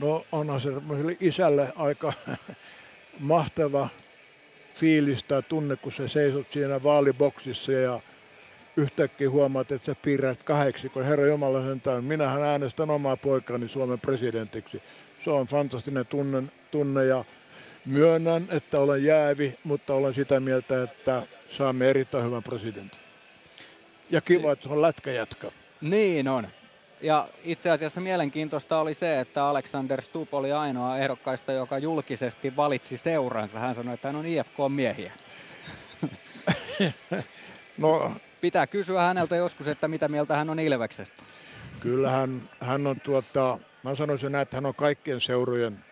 No 0.00 0.24
onhan 0.32 0.60
se 0.60 0.70
isälle 1.20 1.72
aika 1.76 2.12
mahtava 3.18 3.88
fiilis 4.74 5.22
tai 5.22 5.42
tunne, 5.42 5.76
kun 5.76 5.92
sä 5.92 6.08
seisot 6.08 6.46
siinä 6.52 6.82
vaaliboksissa 6.82 7.72
ja 7.72 8.00
yhtäkkiä 8.76 9.30
huomaat, 9.30 9.72
että 9.72 9.86
sä 9.86 9.94
piirrät 10.02 10.42
kahdeksi, 10.42 10.88
kun 10.88 11.04
Herra 11.04 11.26
Jumala 11.26 11.62
sentään, 11.62 12.04
minähän 12.04 12.42
äänestän 12.42 12.90
omaa 12.90 13.16
poikani 13.16 13.68
Suomen 13.68 14.00
presidentiksi. 14.00 14.82
Se 15.24 15.30
on 15.30 15.46
fantastinen 15.46 16.06
tunne, 16.06 16.42
tunne 16.70 17.04
ja 17.04 17.24
Myönnän, 17.86 18.46
että 18.50 18.80
olen 18.80 19.04
jäävi, 19.04 19.58
mutta 19.64 19.94
olen 19.94 20.14
sitä 20.14 20.40
mieltä, 20.40 20.82
että 20.82 21.22
saamme 21.58 21.90
erittäin 21.90 22.24
hyvän 22.24 22.42
presidentin. 22.42 23.00
Ja 24.10 24.20
kiva, 24.20 24.52
että 24.52 24.62
se 24.62 24.72
on 24.72 24.82
lätkäjätkä. 24.82 25.50
Niin 25.80 26.28
on. 26.28 26.48
Ja 27.00 27.28
itse 27.44 27.70
asiassa 27.70 28.00
mielenkiintoista 28.00 28.78
oli 28.78 28.94
se, 28.94 29.20
että 29.20 29.44
Alexander 29.44 30.02
Stup 30.02 30.34
oli 30.34 30.52
ainoa 30.52 30.98
ehdokkaista, 30.98 31.52
joka 31.52 31.78
julkisesti 31.78 32.56
valitsi 32.56 32.98
seuransa. 32.98 33.58
Hän 33.58 33.74
sanoi, 33.74 33.94
että 33.94 34.08
hän 34.08 34.16
on 34.16 34.26
IFK-miehiä. 34.26 35.12
no, 37.78 38.12
Pitää 38.44 38.66
kysyä 38.66 39.02
häneltä 39.02 39.36
joskus, 39.36 39.68
että 39.68 39.88
mitä 39.88 40.08
mieltä 40.08 40.36
hän 40.36 40.50
on 40.50 40.58
Ilveksestä. 40.58 41.22
Kyllähän 41.80 42.50
hän 42.60 42.86
on 42.86 43.00
tuota, 43.00 43.58
mä 43.82 43.94
sanoisin 43.94 44.32
näin, 44.32 44.42
että 44.42 44.56
hän 44.56 44.66
on 44.66 44.74
kaikkien 44.74 45.20
seurojen 45.20 45.84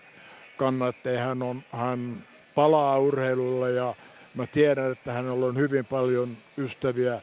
kannattaja. 0.63 1.25
Hän, 1.25 1.43
on, 1.43 1.63
hän 1.73 2.25
palaa 2.55 2.99
urheilulla 2.99 3.69
ja 3.69 3.95
mä 4.35 4.47
tiedän, 4.47 4.93
että 4.93 5.13
hänellä 5.13 5.47
on 5.47 5.57
hyvin 5.57 5.85
paljon 5.85 6.37
ystäviä 6.59 7.21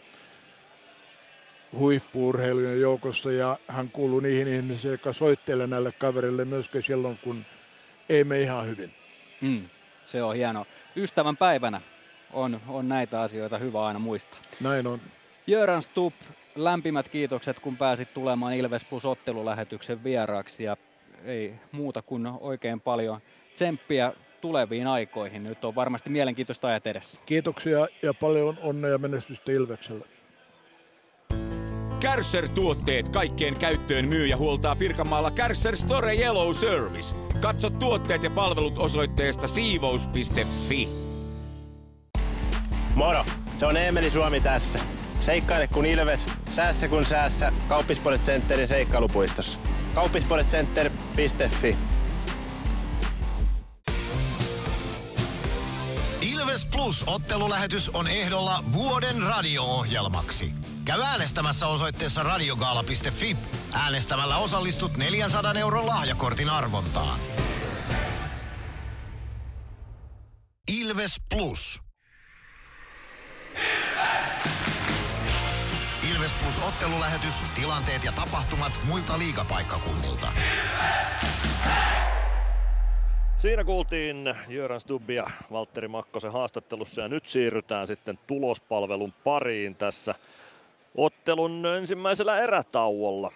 huippuurheilujen 1.74 2.82
joukossa 2.82 3.32
ja 3.32 3.58
hän 3.68 3.90
kuuluu 3.90 4.20
niihin 4.20 4.48
ihmisiin, 4.48 4.92
jotka 4.92 5.14
soittelee 5.14 5.68
näille 5.68 5.92
kaverille 5.92 6.46
myöskin 6.46 6.84
silloin, 6.84 7.20
kun 7.24 7.46
ei 8.10 8.24
me 8.24 8.42
ihan 8.42 8.66
hyvin. 8.66 8.94
Mm, 9.42 9.70
se 10.06 10.24
on 10.24 10.36
hieno. 10.36 10.66
Ystävän 10.96 11.38
päivänä 11.38 11.82
on, 12.34 12.62
on 12.68 12.90
näitä 12.90 13.22
asioita 13.22 13.58
hyvä 13.58 13.86
aina 13.86 14.00
muistaa. 14.00 14.40
Näin 14.60 14.88
on. 14.88 15.02
Jöran 15.48 15.82
Stup, 15.82 16.14
lämpimät 16.56 17.10
kiitokset, 17.10 17.60
kun 17.60 17.78
pääsit 17.78 18.14
tulemaan 18.14 18.54
Ilves 18.54 18.86
Plus 18.86 19.06
ottelulähetyksen 19.06 20.04
vieraaksi 20.04 20.64
ja 20.64 20.78
ei 21.26 21.54
muuta 21.72 22.02
kuin 22.02 22.28
oikein 22.40 22.82
paljon 22.82 23.20
tsemppiä 23.56 24.14
tuleviin 24.42 24.88
aikoihin. 24.88 25.44
Nyt 25.44 25.66
on 25.66 25.76
varmasti 25.76 26.10
mielenkiintoista 26.10 26.68
ajat 26.68 26.88
edessä. 26.88 27.20
Kiitoksia 27.26 27.88
ja 28.04 28.14
paljon 28.14 28.58
onnea 28.62 28.92
ja 28.92 28.98
menestystä 28.98 29.52
Ilvekselle. 29.52 30.06
Kärsser-tuotteet 32.00 33.10
kaikkeen 33.10 33.56
käyttöön 33.56 34.08
myy 34.08 34.26
ja 34.26 34.38
huoltaa 34.38 34.76
Pirkanmaalla 34.76 35.32
Kärsser 35.32 35.78
Store 35.78 36.16
Yellow 36.16 36.54
Service. 36.54 37.16
Katso 37.42 37.70
tuotteet 37.70 38.24
ja 38.24 38.30
palvelut 38.30 38.78
osoitteesta 38.78 39.48
siivous.fi. 39.48 40.90
Moro! 42.96 43.26
Se 43.60 43.66
on 43.66 43.78
Eemeli 43.78 44.12
Suomi 44.12 44.42
tässä. 44.42 44.80
Seikkaile 45.22 45.68
kun 45.68 45.86
ilves, 45.86 46.26
säässä 46.50 46.88
kun 46.88 47.06
säässä. 47.06 47.52
Kauppispoilet 47.68 48.22
Centerin 48.22 48.68
seikkailupuistossa. 48.68 49.60
Kauppispoiletcenter.fi 51.20 51.78
Ilves 56.22 56.66
Plus 56.66 57.04
ottelulähetys 57.08 57.90
on 57.90 58.08
ehdolla 58.08 58.64
vuoden 58.74 59.22
radio-ohjelmaksi. 59.22 60.54
Käy 60.86 61.02
äänestämässä 61.02 61.68
osoitteessa 61.68 62.24
radiogaala.fi. 62.24 63.38
Äänestämällä 63.72 64.38
osallistut 64.38 64.98
400 64.98 65.54
euron 65.54 65.88
lahjakortin 65.88 66.50
arvontaan. 66.50 67.20
Ilves 70.72 71.16
Plus. 71.30 71.89
Ottelulähetys, 76.68 77.44
tilanteet 77.56 78.04
ja 78.04 78.12
tapahtumat 78.12 78.80
muilta 78.88 79.18
liigapaikkakunnilta. 79.18 80.28
Siinä 83.38 83.64
kuultiin 83.64 84.36
Jöran 84.48 84.82
Stubbia 84.82 85.28
Valtteri 85.52 85.88
Makkosen 85.88 86.32
haastattelussa 86.32 87.02
ja 87.02 87.08
nyt 87.08 87.28
siirrytään 87.28 87.88
sitten 87.88 88.20
tulospalvelun 88.28 89.14
pariin 89.24 89.76
tässä 89.76 90.16
ottelun 90.96 91.66
ensimmäisellä 91.66 92.40
erätauolla. 92.40 93.32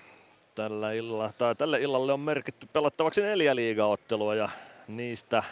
Tällä 0.55 0.91
illalla, 0.91 1.33
tai 1.37 1.55
tälle 1.55 1.81
illalle 1.81 2.13
on 2.13 2.19
merkitty 2.19 2.67
pelattavaksi 2.73 3.21
neljä 3.21 3.55
liigaottelua 3.55 4.35
ja 4.35 4.49
niistä 4.87 5.43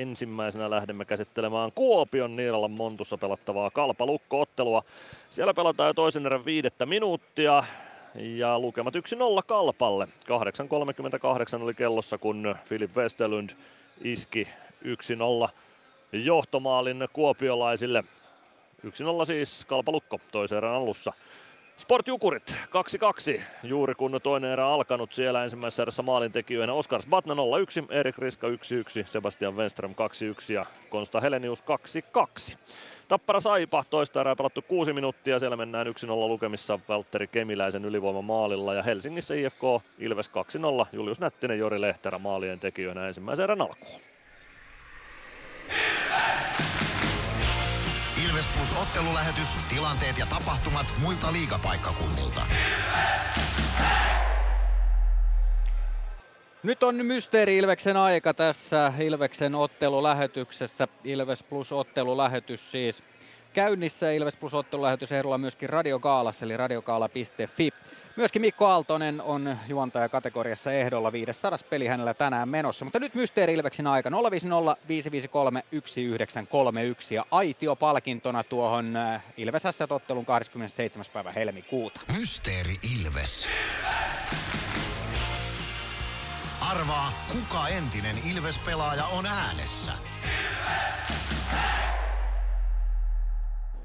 ensimmäisenä 0.00 0.70
lähdemme 0.70 1.04
käsittelemään 1.04 1.72
Kuopion 1.72 2.36
Niiralan 2.36 2.70
Montussa 2.70 3.18
pelattavaa 3.18 3.70
kalpalukko-ottelua. 3.70 4.82
Siellä 5.30 5.54
pelataan 5.54 5.88
jo 5.88 5.94
toisen 5.94 6.26
erän 6.26 6.44
viidettä 6.44 6.86
minuuttia 6.86 7.64
ja 8.14 8.58
lukemat 8.58 8.94
1-0 8.94 8.98
Kalpalle. 9.46 10.08
8.38 11.58 11.62
oli 11.62 11.74
kellossa, 11.74 12.18
kun 12.18 12.56
Filip 12.64 12.96
Westerlund 12.96 13.50
iski 14.02 14.48
1-0 15.46 15.48
johtomaalin 16.12 17.08
kuopiolaisille. 17.12 18.04
1-0 18.86 18.90
siis 19.26 19.64
Kalpalukko 19.64 20.20
toisen 20.32 20.58
erän 20.58 20.74
alussa. 20.74 21.12
Sport 21.80 22.08
Jukurit 22.08 22.56
2-2, 23.36 23.40
juuri 23.62 23.94
kun 23.94 24.20
toinen 24.22 24.52
erä 24.52 24.66
alkanut 24.66 25.12
siellä 25.12 25.44
ensimmäisessä 25.44 25.82
erässä 25.82 26.02
maalintekijöinä. 26.02 26.72
Oskar 26.72 27.00
Batna 27.10 27.34
0-1, 27.34 27.36
Erik 27.90 28.18
Riska 28.18 28.48
1-1, 28.48 28.52
Sebastian 29.04 29.56
Wenström 29.56 29.90
2-1 29.90 30.52
ja 30.52 30.66
Konsta 30.90 31.20
Helenius 31.20 31.64
2-2. 32.52 32.56
Tappara 33.08 33.40
Saipa, 33.40 33.84
toista 33.90 34.20
erää 34.20 34.36
pelattu 34.36 34.62
6 34.62 34.92
minuuttia, 34.92 35.38
siellä 35.38 35.56
mennään 35.56 35.86
1-0 35.86 35.90
lukemissa 36.10 36.78
Valtteri 36.88 37.26
Kemiläisen 37.26 37.84
ylivoimamaalilla 37.84 38.74
ja 38.74 38.82
Helsingissä 38.82 39.34
IFK 39.34 39.62
Ilves 39.98 40.30
2-0, 40.30 40.32
Julius 40.92 41.20
Nättinen, 41.20 41.58
Jori 41.58 41.80
Lehterä 41.80 42.18
maalien 42.18 42.60
tekijöinä 42.60 43.08
ensimmäisen 43.08 43.42
erän 43.44 43.60
alkuun. 43.62 44.00
Ilves 45.70 46.49
Plus 48.46 48.82
ottelulähetys, 48.82 49.56
tilanteet 49.68 50.18
ja 50.18 50.26
tapahtumat 50.26 50.94
muilta 51.02 51.32
liigapaikkakunnilta. 51.32 52.40
Nyt 56.62 56.82
on 56.82 57.06
Mysteeri 57.06 57.56
Ilveksen 57.56 57.96
aika 57.96 58.34
tässä 58.34 58.92
Ilveksen 58.98 59.54
ottelulähetyksessä. 59.54 60.88
Ilves 61.04 61.42
Plus 61.42 61.72
ottelulähetys 61.72 62.70
siis 62.70 63.02
käynnissä. 63.52 64.10
Ilves 64.12 64.36
Plus 64.36 64.54
ottelulähetys 64.54 65.12
ehdolla 65.12 65.38
myöskin 65.38 65.68
Radiokaalassa 65.70 66.44
eli 66.44 66.56
radiokaala.fi. 66.56 67.70
Myöskin 68.16 68.42
Mikko 68.42 68.66
Aaltonen 68.66 69.20
on 69.20 69.58
juontaja 69.68 70.08
kategoriassa 70.08 70.72
ehdolla 70.72 71.12
500 71.12 71.58
peli 71.70 71.86
hänellä 71.86 72.14
tänään 72.14 72.48
menossa. 72.48 72.84
Mutta 72.84 72.98
nyt 72.98 73.14
Mysteeri 73.14 73.54
Ilveksen 73.54 73.86
aika 73.86 74.10
050 74.30 74.76
553 74.88 75.62
1931 75.70 77.14
ja 77.14 77.24
Aitio 77.30 77.76
palkintona 77.76 78.44
tuohon 78.44 78.96
äh, 78.96 79.22
Ilves 79.36 79.62
ottelun 79.90 80.26
27. 80.26 81.06
päivä 81.12 81.32
helmikuuta. 81.32 82.00
Mysteeri 82.18 82.74
Ilves. 82.96 83.48
Arvaa, 86.70 87.12
kuka 87.32 87.68
entinen 87.68 88.16
Ilves-pelaaja 88.32 89.04
on 89.04 89.26
äänessä. 89.26 89.92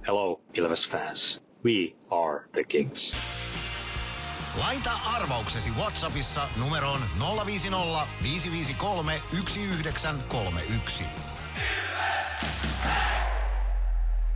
Hello, 0.07 0.41
Ilves 0.53 0.89
fans. 0.89 1.41
We 1.65 1.95
are 2.11 2.45
the 2.53 2.63
Kings. 2.67 3.15
Laita 4.59 4.91
arvauksesi 5.15 5.69
Whatsappissa 5.71 6.41
numeroon 6.59 6.99
050 7.45 8.07
553 8.23 9.13
1931. 9.31 11.03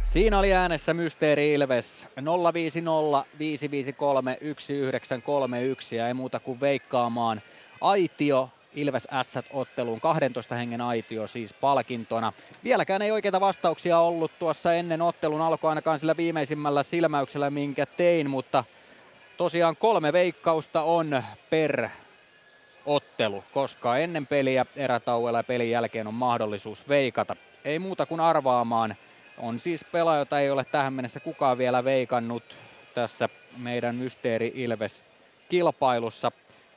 Siinä 0.04 0.40
oli 0.40 0.54
äänessä 0.54 0.94
Mysteeri 0.94 1.54
Ilves 1.54 2.08
050 2.54 3.26
553 3.40 4.32
1931 4.34 5.96
ja 5.96 6.08
ei 6.08 6.14
muuta 6.14 6.40
kuin 6.40 6.62
veikkaamaan 6.62 7.42
Aitio 7.82 8.50
Ilves 8.76 9.08
Ässät 9.12 9.46
otteluun, 9.54 10.02
12 10.02 10.56
hengen 10.56 10.82
aitio 10.82 11.28
siis 11.28 11.54
palkintona. 11.54 12.34
Vieläkään 12.64 13.02
ei 13.02 13.12
oikeita 13.12 13.40
vastauksia 13.40 14.00
ollut 14.00 14.32
tuossa 14.40 14.74
ennen 14.74 15.02
ottelun 15.02 15.42
alkua 15.42 15.70
ainakaan 15.70 16.00
sillä 16.00 16.18
viimeisimmällä 16.18 16.84
silmäyksellä, 16.84 17.50
minkä 17.50 17.86
tein, 17.86 18.30
mutta 18.30 18.64
tosiaan 19.40 19.76
kolme 19.76 20.14
veikkausta 20.14 20.82
on 20.82 21.24
per 21.50 21.90
ottelu, 22.86 23.44
koska 23.54 23.98
ennen 23.98 24.28
peliä, 24.28 24.66
erätauella 24.76 25.40
ja 25.40 25.44
pelin 25.44 25.72
jälkeen 25.72 26.08
on 26.08 26.14
mahdollisuus 26.14 26.90
veikata. 26.90 27.36
Ei 27.66 27.80
muuta 27.80 28.06
kuin 28.06 28.22
arvaamaan. 28.22 28.96
On 29.38 29.60
siis 29.60 29.86
pelaaja, 29.92 30.20
jota 30.20 30.40
ei 30.40 30.50
ole 30.50 30.66
tähän 30.66 30.94
mennessä 30.94 31.20
kukaan 31.20 31.58
vielä 31.58 31.84
veikannut 31.84 32.44
tässä 32.94 33.30
meidän 33.58 33.96
Mysteeri 33.96 34.52
Ilves 34.56 35.04
kilpailussa. 35.50 36.32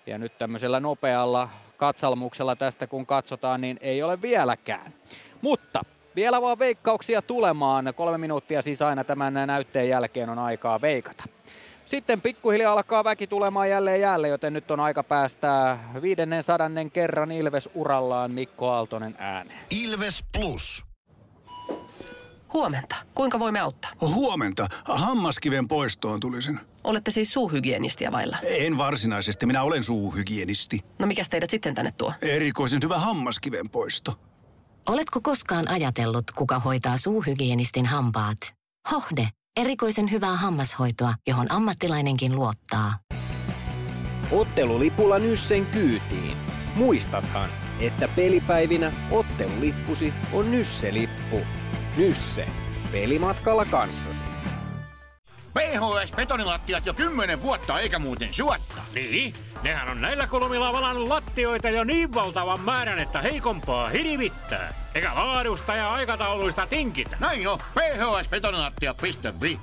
Ja 0.06 0.18
nyt 0.18 0.38
tämmöisellä 0.38 0.80
nopealla 0.80 1.48
katsalmuksella 1.76 2.56
tästä 2.56 2.86
kun 2.86 3.06
katsotaan, 3.06 3.60
niin 3.60 3.78
ei 3.80 4.02
ole 4.02 4.22
vieläkään. 4.22 4.92
Mutta 5.40 5.80
vielä 6.16 6.42
vaan 6.42 6.58
veikkauksia 6.58 7.22
tulemaan. 7.22 7.92
Kolme 7.96 8.18
minuuttia 8.18 8.62
siis 8.62 8.82
aina 8.82 9.04
tämän 9.04 9.34
näytteen 9.46 9.88
jälkeen 9.88 10.30
on 10.30 10.38
aikaa 10.38 10.80
veikata. 10.80 11.24
Sitten 11.92 12.20
pikkuhiljaa 12.20 12.72
alkaa 12.72 13.04
väki 13.04 13.26
tulemaan 13.26 13.70
jälleen 13.70 14.00
jälleen, 14.00 14.30
joten 14.30 14.52
nyt 14.52 14.70
on 14.70 14.80
aika 14.80 15.02
päästää 15.02 15.92
viidennen 16.02 16.42
sadannen 16.42 16.90
kerran 16.90 17.32
Ilves 17.32 17.68
urallaan 17.74 18.30
Mikko 18.30 18.70
Aaltonen 18.70 19.14
ääneen. 19.18 19.58
Ilves 19.70 20.24
Plus. 20.32 20.84
Huomenta. 22.52 22.96
Kuinka 23.14 23.38
voimme 23.38 23.60
auttaa? 23.60 23.90
Huomenta. 24.00 24.68
Hammaskiven 24.84 25.68
poistoon 25.68 26.20
tulisin. 26.20 26.60
Olette 26.84 27.10
siis 27.10 27.32
suuhygienistia 27.32 28.12
vailla? 28.12 28.36
En 28.42 28.78
varsinaisesti. 28.78 29.46
Minä 29.46 29.62
olen 29.62 29.82
suuhygienisti. 29.82 30.80
No 31.00 31.06
mikä 31.06 31.22
teidät 31.30 31.50
sitten 31.50 31.74
tänne 31.74 31.92
tuo? 31.98 32.12
Erikoisen 32.22 32.82
hyvä 32.82 32.98
hammaskiven 32.98 33.70
poisto. 33.72 34.14
Oletko 34.88 35.20
koskaan 35.20 35.68
ajatellut, 35.68 36.30
kuka 36.30 36.58
hoitaa 36.58 36.98
suuhygienistin 36.98 37.86
hampaat? 37.86 38.38
Hohde. 38.92 39.28
Erikoisen 39.60 40.10
hyvää 40.10 40.36
hammashoitoa, 40.36 41.14
johon 41.26 41.52
ammattilainenkin 41.52 42.36
luottaa. 42.36 42.98
Ottelulipulla 44.30 45.18
Nyssen 45.18 45.66
kyytiin. 45.66 46.36
Muistathan, 46.74 47.50
että 47.80 48.08
pelipäivinä 48.08 48.92
ottelulippusi 49.10 50.12
on 50.32 50.50
Nysse-lippu. 50.50 51.40
Nysse. 51.96 52.46
Pelimatkalla 52.92 53.64
kanssasi. 53.64 54.24
PHS 55.54 56.12
betonilattiat 56.16 56.86
jo 56.86 56.94
kymmenen 56.94 57.42
vuotta 57.42 57.80
eikä 57.80 57.98
muuten 57.98 58.34
suotta. 58.34 58.82
Niin, 58.94 59.34
nehän 59.62 59.88
on 59.88 60.00
näillä 60.00 60.26
kolmilla 60.26 60.72
valannut 60.72 61.08
lattioita 61.08 61.70
jo 61.70 61.84
niin 61.84 62.14
valtavan 62.14 62.60
määrän, 62.60 62.98
että 62.98 63.22
heikompaa 63.22 63.88
hirvittää. 63.88 64.74
Eikä 64.94 65.14
laadusta 65.14 65.74
ja 65.74 65.94
aikatauluista 65.94 66.66
tinkitä. 66.66 67.16
Näin 67.20 67.48
on, 67.48 67.58
phsbetonilattia.fi. 67.58 69.58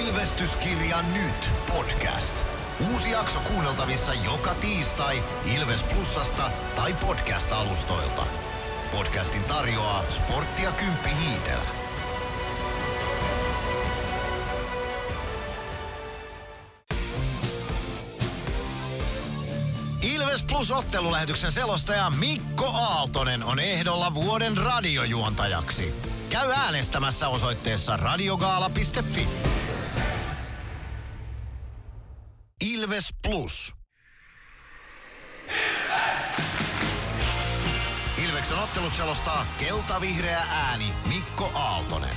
Ilvestyskirja 0.00 1.02
nyt 1.02 1.50
podcast. 1.72 2.44
Uusi 2.92 3.10
jakso 3.10 3.40
kuunneltavissa 3.40 4.14
joka 4.14 4.54
tiistai 4.54 5.22
Ilves 5.56 5.82
Plusasta 5.82 6.50
tai 6.74 6.92
podcast-alustoilta. 6.92 8.22
Podcastin 8.94 9.44
tarjoaa 9.44 10.10
Sporttia 10.10 10.72
Kymppi 10.72 11.08
Hiitelä. 11.20 11.62
Ilves 20.02 20.44
Plus 20.44 20.72
ottelulähetyksen 20.72 21.52
selostaja 21.52 22.10
Mikko 22.10 22.66
Aaltonen 22.66 23.44
on 23.44 23.58
ehdolla 23.58 24.14
vuoden 24.14 24.56
radiojuontajaksi. 24.56 25.94
Käy 26.30 26.50
äänestämässä 26.50 27.28
osoitteessa 27.28 27.96
radiogaala.fi. 27.96 29.28
Ilves 32.60 33.08
Plus. 33.22 33.74
Ilveksen 38.44 38.64
ottelut 38.64 38.94
selostaa 38.94 39.46
kelta-vihreä 39.58 40.42
ääni 40.52 40.84
Mikko 41.08 41.50
Aaltonen. 41.54 42.16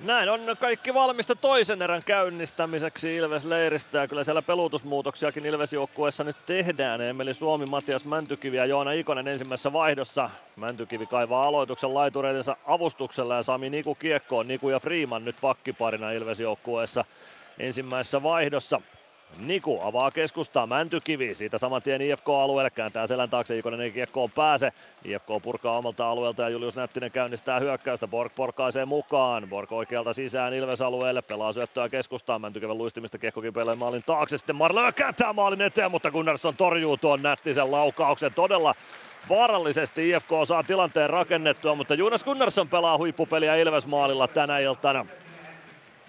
Näin 0.00 0.28
on 0.28 0.40
kaikki 0.60 0.94
valmista 0.94 1.36
toisen 1.36 1.82
erän 1.82 2.02
käynnistämiseksi 2.04 3.16
Ilves-leiristä 3.16 3.98
ja 3.98 4.08
kyllä 4.08 4.24
siellä 4.24 4.42
pelutusmuutoksiakin 4.42 5.46
Ilves-joukkueessa 5.46 6.24
nyt 6.24 6.36
tehdään. 6.46 7.00
Emeli 7.00 7.34
Suomi, 7.34 7.66
Matias 7.66 8.04
Mäntykivi 8.04 8.56
ja 8.56 8.66
Joona 8.66 8.92
Ikonen 8.92 9.28
ensimmäisessä 9.28 9.72
vaihdossa. 9.72 10.30
Mäntykivi 10.56 11.06
kaivaa 11.06 11.44
aloituksen 11.44 11.94
laitureidensa 11.94 12.56
avustuksella 12.66 13.34
ja 13.34 13.42
Sami 13.42 13.70
Niku 13.70 13.94
kiekkoon. 13.94 14.48
Niku 14.48 14.68
ja 14.70 14.80
Freeman 14.80 15.24
nyt 15.24 15.36
pakkiparina 15.40 16.10
Ilves-joukkueessa 16.10 17.04
ensimmäisessä 17.58 18.22
vaihdossa. 18.22 18.80
Niku 19.36 19.80
avaa 19.82 20.10
keskustaa, 20.10 20.66
Mäntykivi, 20.66 21.34
siitä 21.34 21.58
saman 21.58 21.82
tien 21.82 22.02
IFK-alueelle, 22.02 22.70
kääntää 22.70 23.06
selän 23.06 23.30
taakse, 23.30 23.58
Ikonen 23.58 23.80
ei 23.80 23.92
kiekkoon 23.92 24.30
pääse. 24.30 24.72
IFK 25.04 25.26
purkaa 25.42 25.78
omalta 25.78 26.10
alueelta 26.10 26.42
ja 26.42 26.48
Julius 26.48 26.76
Nättinen 26.76 27.10
käynnistää 27.10 27.60
hyökkäystä, 27.60 28.08
Borg 28.08 28.32
porkaisee 28.36 28.84
mukaan. 28.84 29.48
Borg 29.48 29.72
oikealta 29.72 30.12
sisään 30.12 30.54
Ilves-alueelle, 30.54 31.22
pelaa 31.22 31.52
syöttöä 31.52 31.88
keskustaan, 31.88 32.40
Mäntykiven 32.40 32.78
luistimista 32.78 33.18
kiekko 33.18 33.42
kipeilee 33.42 33.74
maalin 33.74 34.02
taakse, 34.06 34.38
sitten 34.38 34.56
Marlö 34.56 34.92
kääntää 34.92 35.32
maalin 35.32 35.60
eteen, 35.60 35.90
mutta 35.90 36.10
Gunnarsson 36.10 36.56
torjuu 36.56 36.96
tuon 36.96 37.22
Nättisen 37.22 37.70
laukauksen 37.70 38.34
todella 38.34 38.74
vaarallisesti 39.28 40.10
IFK 40.10 40.30
saa 40.48 40.62
tilanteen 40.62 41.10
rakennettua, 41.10 41.74
mutta 41.74 41.94
Jonas 41.94 42.24
Gunnarsson 42.24 42.68
pelaa 42.68 42.98
huippupeliä 42.98 43.56
Ilves-maalilla 43.56 44.28
tänä 44.28 44.58
iltana. 44.58 45.06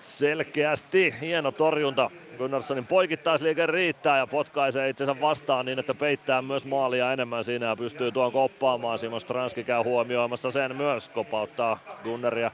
Selkeästi 0.01 1.15
hieno 1.21 1.51
torjunta. 1.51 2.11
Gunnarssonin 2.39 2.87
poikittaisliike 2.87 3.65
riittää 3.65 4.17
ja 4.17 4.27
potkaisee 4.27 4.89
itsensä 4.89 5.21
vastaan 5.21 5.65
niin, 5.65 5.79
että 5.79 5.93
peittää 5.93 6.41
myös 6.41 6.65
maalia 6.65 7.13
enemmän 7.13 7.43
siinä 7.43 7.65
ja 7.65 7.75
pystyy 7.75 8.11
tuon 8.11 8.31
koppaamaan. 8.31 8.99
Simon 8.99 9.21
Stranski 9.21 9.63
käy 9.63 9.83
huomioimassa 9.83 10.51
sen 10.51 10.75
myös, 10.75 11.09
kopauttaa 11.09 11.79
Gunnaria 12.03 12.51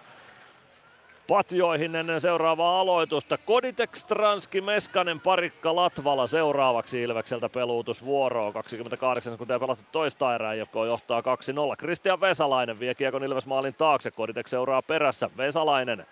patjoihin 1.28 1.96
ennen 1.96 2.22
seuraavaa 2.22 2.80
aloitusta. 2.80 3.38
Koditek, 3.38 3.96
Stranski, 3.96 4.62
Meskanen, 4.62 5.20
Parikka, 5.20 5.76
Latvala 5.76 6.28
seuraavaksi 6.28 7.02
Ilvekseltä 7.02 7.50
peluutusvuoroon. 7.50 8.54
28 8.54 9.38
kun 9.38 9.48
pelattu 9.48 9.86
toista 9.92 10.36
erää, 10.36 10.54
IFK 10.54 10.76
johtaa 10.88 11.22
2-0. 11.22 11.24
Kristian 11.78 12.22
Vesalainen 12.22 12.80
vie 12.80 12.96
kiekon 12.96 13.24
Ilves 13.24 13.46
maalin 13.46 13.76
taakse, 13.78 14.12
Koditek 14.12 14.48
seuraa 14.48 14.82
perässä. 14.82 15.30
Vesalainen 15.38 16.06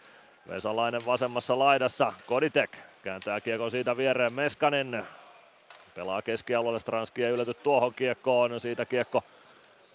Vesalainen 0.49 1.01
vasemmassa 1.05 1.59
laidassa, 1.59 2.11
Koditek 2.25 2.77
kääntää 3.03 3.41
kiekon 3.41 3.71
siitä 3.71 3.97
viereen, 3.97 4.33
Meskanen 4.33 5.07
Pelaa 5.95 6.21
keskialueelle 6.21 6.79
Stranski 6.79 7.21
ja 7.21 7.29
ylety 7.29 7.53
tuohon 7.53 7.93
kiekkoon. 7.93 8.59
Siitä 8.59 8.85
kiekko 8.85 9.23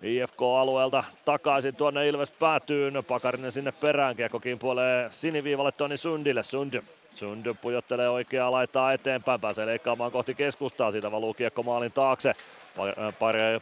IFK-alueelta 0.03 1.05
takaisin 1.25 1.77
tuonne 1.77 2.09
Ilves 2.09 2.31
päätyyn. 2.31 3.05
Pakarinen 3.09 3.53
sinne 3.53 3.73
perään. 3.73 4.17
Kiekko 4.17 4.41
kimpuilee 4.41 5.09
siniviivalle 5.11 5.73
Toni 5.73 5.97
Sundille. 5.97 6.43
Sund 6.43 6.83
Sund 7.15 7.55
pujottelee 7.61 8.09
oikeaa 8.09 8.53
laittaa 8.53 8.93
eteenpäin, 8.93 9.41
pääsee 9.41 9.67
leikkaamaan 9.67 10.13
kohti 10.13 10.35
keskustaa, 10.35 10.91
siitä 10.91 11.13
valuu 11.13 11.35
kiekko 11.35 11.63
maalin 11.63 11.93
taakse. 11.93 12.33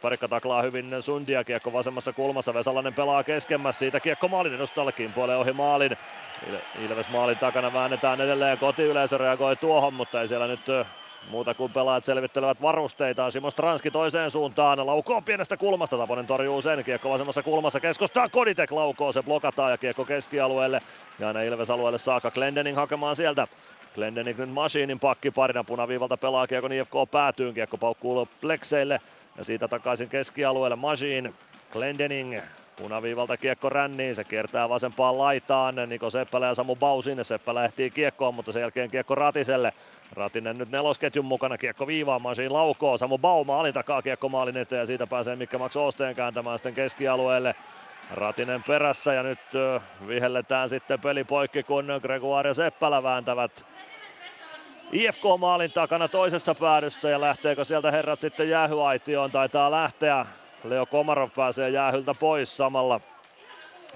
Parikka 0.01 0.27
taklaa 0.27 0.61
hyvin 0.61 0.95
Sundia, 0.99 1.43
kiekko 1.43 1.73
vasemmassa 1.73 2.13
kulmassa, 2.13 2.53
Vesalainen 2.53 2.93
pelaa 2.93 3.23
keskemmässä, 3.23 3.79
siitä 3.79 3.99
kiekko 3.99 4.27
maalin 4.27 4.53
edustallekin, 4.53 5.13
puolee 5.13 5.37
ohi 5.37 5.53
maalin. 5.53 5.97
Ilves 6.85 7.09
maalin 7.09 7.37
takana 7.37 7.73
väännetään 7.73 8.21
edelleen, 8.21 8.57
kotiyleisö 8.57 9.17
reagoi 9.17 9.55
tuohon, 9.55 9.93
mutta 9.93 10.21
ei 10.21 10.27
siellä 10.27 10.47
nyt 10.47 10.61
Muuta 11.29 11.53
kuin 11.53 11.71
pelaajat 11.71 12.03
selvittelevät 12.03 12.61
varusteitaan. 12.61 13.31
Simo 13.31 13.49
Stranski 13.49 13.91
toiseen 13.91 14.31
suuntaan. 14.31 14.85
Laukoo 14.85 15.21
pienestä 15.21 15.57
kulmasta. 15.57 15.97
Taponen 15.97 16.27
torjuu 16.27 16.61
sen. 16.61 16.83
Kiekko 16.83 17.09
vasemmassa 17.09 17.43
kulmassa 17.43 17.79
keskustaa. 17.79 18.29
Koditek 18.29 18.71
laukoo. 18.71 19.11
Se 19.11 19.23
blokataan 19.23 19.71
ja 19.71 19.77
kiekko 19.77 20.05
keskialueelle. 20.05 20.81
Ja 21.19 21.27
aina 21.27 21.41
Ilves 21.41 21.69
alueelle 21.69 21.97
saakka. 21.97 22.31
Glendening 22.31 22.77
hakemaan 22.77 23.15
sieltä. 23.15 23.47
Glendening 23.95 24.39
nyt 24.39 24.49
Machinin 24.49 24.99
pakki 24.99 25.31
parina. 25.31 25.63
Punaviivalta 25.63 26.17
pelaa 26.17 26.47
kiekko 26.47 26.67
IFK 26.67 27.11
päätyyn. 27.11 27.53
Kiekko 27.53 27.77
paukkuu 27.77 28.27
Plexeille. 28.41 28.99
Ja 29.37 29.43
siitä 29.43 29.67
takaisin 29.67 30.09
keskialueelle 30.09 30.75
Machine. 30.75 31.33
Glendening 31.71 32.39
Punaviivalta 32.77 33.37
kiekko 33.37 33.69
ränniin, 33.69 34.15
se 34.15 34.23
kiertää 34.23 34.69
vasempaan 34.69 35.17
laitaan, 35.17 35.75
Niko 35.87 36.09
Seppälä 36.09 36.47
ja 36.47 36.55
Samu 36.55 36.75
Bau 36.75 37.01
sinne, 37.01 37.23
Seppälä 37.23 37.65
ehtii 37.65 37.89
kiekkoon, 37.89 38.35
mutta 38.35 38.51
sen 38.51 38.61
jälkeen 38.61 38.91
kiekko 38.91 39.15
Ratiselle. 39.15 39.73
Ratinen 40.13 40.57
nyt 40.57 40.71
nelosketjun 40.71 41.25
mukana, 41.25 41.57
kiekko 41.57 41.87
viivaamaan, 41.87 42.35
siinä 42.35 42.53
laukoo, 42.53 42.97
Samu 42.97 43.17
Bau 43.17 43.43
maalin 43.43 43.73
takaa 43.73 44.01
kiekko 44.01 44.29
maalin 44.29 44.57
eteen 44.57 44.79
ja 44.79 44.85
siitä 44.85 45.07
pääsee 45.07 45.35
Mikka 45.35 45.59
Max 45.59 45.75
Osteen 45.75 46.15
kääntämään 46.15 46.57
sitten 46.57 46.73
keskialueelle. 46.73 47.55
Ratinen 48.11 48.63
perässä 48.63 49.13
ja 49.13 49.23
nyt 49.23 49.39
vihelletään 50.07 50.69
sitten 50.69 51.01
peli 51.01 51.23
poikki, 51.23 51.63
kun 51.63 51.85
Gregoire 52.01 52.49
ja 52.49 52.53
Seppälä 52.53 53.03
vääntävät 53.03 53.65
IFK 54.91 55.23
maalin 55.39 55.71
takana 55.71 56.07
toisessa 56.07 56.55
päädyssä. 56.55 57.09
Ja 57.09 57.21
lähteekö 57.21 57.65
sieltä 57.65 57.91
herrat 57.91 58.19
sitten 58.19 58.49
jäähyaitioon, 58.49 59.31
taitaa 59.31 59.71
lähteä. 59.71 60.25
Leo 60.63 60.85
Komarov 60.85 61.29
pääsee 61.35 61.69
jäähyltä 61.69 62.13
pois 62.19 62.57
samalla. 62.57 63.01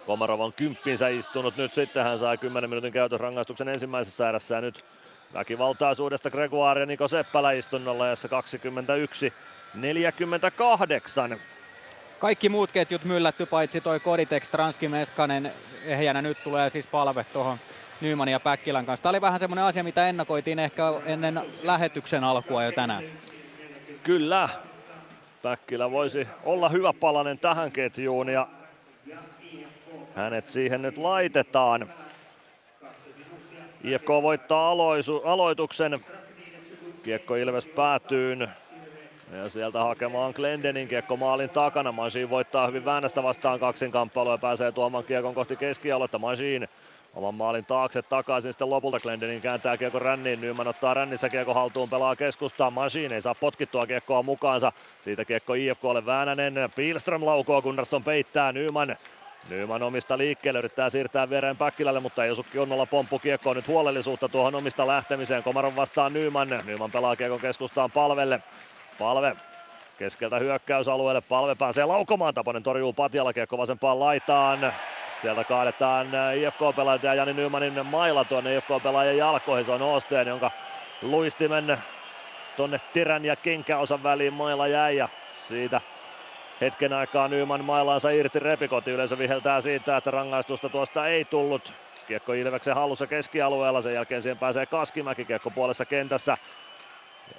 Komarov 0.05 0.39
on 0.39 0.53
kymppinsä 0.53 1.07
istunut 1.07 1.57
nyt 1.57 1.73
sitten, 1.73 2.03
hän 2.03 2.19
sai 2.19 2.37
10 2.37 2.69
minuutin 2.69 2.93
käytösrangaistuksen 2.93 3.69
ensimmäisessä 3.69 4.29
erässä 4.29 4.55
ja 4.55 4.61
nyt 4.61 4.85
väkivaltaisuudesta 5.33 6.29
Gregoire 6.29 6.79
ja 6.79 6.85
Niko 6.85 7.07
Seppälä 7.07 7.51
istunnolla 7.51 8.07
jossa 8.07 8.27
21 8.27 9.33
48. 9.73 11.39
Kaikki 12.19 12.49
muut 12.49 12.71
ketjut 12.71 13.03
myllätty 13.03 13.45
paitsi 13.45 13.81
toi 13.81 13.99
Koditex, 13.99 14.49
Transki, 14.49 14.87
Meskanen 14.87 15.53
ehjänä 15.85 16.21
nyt 16.21 16.43
tulee 16.43 16.69
siis 16.69 16.87
palve 16.87 17.23
tuohon 17.23 17.57
Nyman 18.01 18.27
ja 18.27 18.39
Päkkilän 18.39 18.85
kanssa. 18.85 19.03
Tämä 19.03 19.09
oli 19.09 19.21
vähän 19.21 19.39
semmoinen 19.39 19.65
asia, 19.65 19.83
mitä 19.83 20.07
ennakoitiin 20.09 20.59
ehkä 20.59 20.83
ennen 21.05 21.41
lähetyksen 21.63 22.23
alkua 22.23 22.63
jo 22.63 22.71
tänään. 22.71 23.03
Kyllä, 24.03 24.49
Päkkilä 25.43 25.91
voisi 25.91 26.27
olla 26.45 26.69
hyvä 26.69 26.93
palanen 26.93 27.39
tähän 27.39 27.71
ketjuun 27.71 28.29
ja 28.29 28.47
hänet 30.15 30.49
siihen 30.49 30.81
nyt 30.81 30.97
laitetaan. 30.97 31.89
IFK 33.83 34.07
voittaa 34.07 34.71
aloisu, 34.71 35.21
aloituksen. 35.25 35.97
Kiekko 37.03 37.35
Ilves 37.35 37.65
päätyyn. 37.65 38.49
Ja 39.31 39.49
sieltä 39.49 39.79
hakemaan 39.79 40.33
Glendenin 40.35 40.87
kiekko 40.87 41.17
maalin 41.17 41.49
takana. 41.49 41.91
Machine 41.91 42.29
voittaa 42.29 42.67
hyvin 42.67 42.85
Väännästä 42.85 43.23
vastaan 43.23 43.59
kaksinkamppailua 43.59 44.33
ja 44.33 44.37
pääsee 44.37 44.71
tuomaan 44.71 45.03
kiekon 45.03 45.35
kohti 45.35 45.55
keskialuetta. 45.55 46.19
Machine 46.19 46.69
oman 47.15 47.35
maalin 47.35 47.65
taakse 47.65 48.01
takaisin 48.01 48.53
sitten 48.53 48.69
lopulta 48.69 48.99
Glendenin 48.99 49.41
kääntää 49.41 49.77
kiekko 49.77 49.99
ränniin, 49.99 50.41
Nyman 50.41 50.67
ottaa 50.67 50.93
rännissä 50.93 51.29
kiekko 51.29 51.53
haltuun, 51.53 51.89
pelaa 51.89 52.15
keskustaa, 52.15 52.71
Machine 52.71 53.15
ei 53.15 53.21
saa 53.21 53.35
potkittua 53.35 53.87
kiekkoa 53.87 54.23
mukaansa, 54.23 54.71
siitä 55.01 55.25
kiekko 55.25 55.53
IFKlle 55.53 56.05
Väänänen, 56.05 56.53
Pilström 56.75 57.25
laukoo, 57.25 57.61
Gunnarsson 57.61 58.03
peittää, 58.03 58.51
Nyman 58.51 58.97
Nyman 59.49 59.83
omista 59.83 60.17
liikkeelle, 60.17 60.59
yrittää 60.59 60.89
siirtää 60.89 61.29
viereen 61.29 61.57
Päkkilälle, 61.57 61.99
mutta 61.99 62.25
ei 62.25 62.31
osu 62.31 62.45
kunnolla 62.53 62.85
pomppu 62.85 63.19
kiekkoon. 63.19 63.55
Nyt 63.55 63.67
huolellisuutta 63.67 64.29
tuohon 64.29 64.55
omista 64.55 64.87
lähtemiseen. 64.87 65.43
Komaron 65.43 65.75
vastaan 65.75 66.13
Nyman, 66.13 66.47
Nyman 66.65 66.91
pelaa 66.91 67.15
kiekon 67.15 67.39
keskustaan 67.39 67.91
palvelle. 67.91 68.41
Palve 68.99 69.35
keskeltä 69.97 70.39
hyökkäysalueelle, 70.39 71.21
palve 71.21 71.55
pääsee 71.55 71.85
laukomaan, 71.85 72.33
Taponen 72.33 72.63
torjuu 72.63 72.93
Patjalla 72.93 73.33
kiekko 73.33 73.57
vasempaan 73.57 73.99
laitaan. 73.99 74.73
Sieltä 75.21 75.45
kaadetaan 75.45 76.07
IFK-pelaaja 76.35 76.99
ja 77.03 77.13
Jani 77.13 77.33
Nymanin 77.33 77.85
maila 77.85 78.25
tuonne 78.25 78.55
IFK-pelaajan 78.55 79.17
jalkoihin. 79.17 79.65
Se 79.65 79.71
on 79.71 79.81
Osteen, 79.81 80.27
jonka 80.27 80.51
luistimen 81.01 81.77
tonne 82.55 82.81
terän 82.93 83.25
ja 83.25 83.35
kenkäosan 83.35 84.03
väliin 84.03 84.33
maila 84.33 84.67
jäi 84.67 84.97
ja 84.97 85.09
siitä 85.33 85.81
hetken 86.61 86.93
aikaa 86.93 87.27
Nyman 87.27 87.65
mailaansa 87.65 88.09
irti 88.09 88.39
repikoti. 88.39 88.91
Yleensä 88.91 89.17
viheltää 89.17 89.61
siitä, 89.61 89.97
että 89.97 90.11
rangaistusta 90.11 90.69
tuosta 90.69 91.07
ei 91.07 91.25
tullut. 91.25 91.73
Kiekko 92.05 92.33
Ilveksen 92.33 92.75
hallussa 92.75 93.07
keskialueella, 93.07 93.81
sen 93.81 93.93
jälkeen 93.93 94.21
siihen 94.21 94.39
pääsee 94.39 94.65
Kaskimäki 94.65 95.25
kiekko 95.25 95.51
puolessa 95.51 95.85
kentässä. 95.85 96.37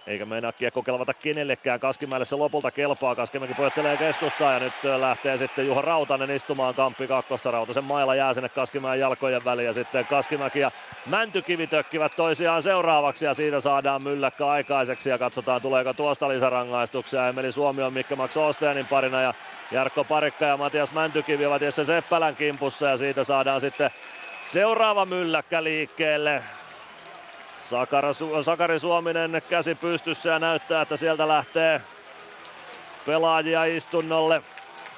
Eikä 0.06 0.26
meinaa 0.26 0.52
kiekko 0.52 0.82
kelvata 0.82 1.14
kenellekään. 1.14 1.80
Kaskimäelle 1.80 2.24
se 2.24 2.36
lopulta 2.36 2.70
kelpaa. 2.70 3.14
Kaskimäki 3.14 3.54
pojottelee 3.54 3.96
keskustaa 3.96 4.52
ja 4.52 4.58
nyt 4.58 4.72
lähtee 4.98 5.38
sitten 5.38 5.66
Juha 5.66 5.82
Rautanen 5.82 6.30
istumaan 6.30 6.74
kamppi 6.74 7.06
kakkosta. 7.06 7.50
Rautasen 7.50 7.84
mailla 7.84 8.14
jää 8.14 8.34
sinne 8.34 8.48
Kaskimäen 8.48 9.00
jalkojen 9.00 9.44
väliin 9.44 9.66
ja 9.66 9.72
sitten 9.72 10.06
Kaskimäki 10.06 10.58
ja 10.58 10.70
Mäntykivi 11.06 11.66
tökkivät 11.66 12.16
toisiaan 12.16 12.62
seuraavaksi 12.62 13.24
ja 13.24 13.34
siitä 13.34 13.60
saadaan 13.60 14.02
mylläkkä 14.02 14.46
aikaiseksi 14.46 15.10
ja 15.10 15.18
katsotaan 15.18 15.62
tuleeko 15.62 15.92
tuosta 15.94 16.28
lisärangaistuksia. 16.28 17.28
Emeli 17.28 17.52
Suomi 17.52 17.82
on 17.82 17.92
Mikko 17.92 18.16
Max 18.16 18.36
Osteenin 18.36 18.86
parina 18.86 19.20
ja 19.20 19.34
Jarkko 19.70 20.04
Parikka 20.04 20.44
ja 20.44 20.56
Matias 20.56 20.92
Mäntykivi 20.92 21.46
ovat 21.46 21.62
Jesse 21.62 21.84
Seppälän 21.84 22.34
kimpussa 22.34 22.86
ja 22.86 22.96
siitä 22.96 23.24
saadaan 23.24 23.60
sitten 23.60 23.90
seuraava 24.42 25.06
mylläkkä 25.06 25.64
liikkeelle. 25.64 26.42
Sakara, 27.62 28.10
Sakari 28.42 28.78
Suominen 28.78 29.42
käsi 29.48 29.74
pystyssä 29.74 30.30
ja 30.30 30.38
näyttää, 30.38 30.82
että 30.82 30.96
sieltä 30.96 31.28
lähtee 31.28 31.80
pelaajia 33.06 33.64
istunnolle. 33.64 34.42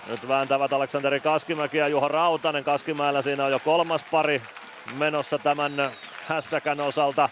Nyt 0.07 0.29
vääntävät 0.29 0.73
Aleksanteri 0.73 1.21
Kaskimäki 1.21 1.77
ja 1.77 1.89
Juha 1.89 2.09
Rautanen. 2.09 2.65
Kaskimäellä 2.65 3.23
siinä 3.23 3.45
on 3.45 3.53
jo 3.53 3.59
kolmas 3.59 4.05
pari 4.11 4.43
menossa 4.99 5.39
tämän 5.39 5.91
hässäkän 6.27 6.81
osalta. 6.81 7.29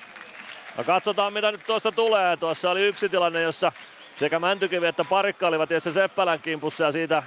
No 0.77 0.85
katsotaan 0.85 1.33
mitä 1.33 1.53
nyt 1.53 1.67
tuosta 1.67 1.93
tulee. 1.93 2.37
Tuossa 2.37 2.71
oli 2.71 2.83
yksi 2.83 3.09
tilanne, 3.09 3.43
jossa 3.43 3.73
sekä 4.15 4.39
Mäntykivi 4.39 4.87
että 4.87 5.05
Parikka 5.05 5.49
olivat 5.49 5.71
Jesse 5.71 5.93
Seppälän 5.93 6.41
kimpussa 6.41 6.85
ja 6.85 6.93
siitä 6.93 7.23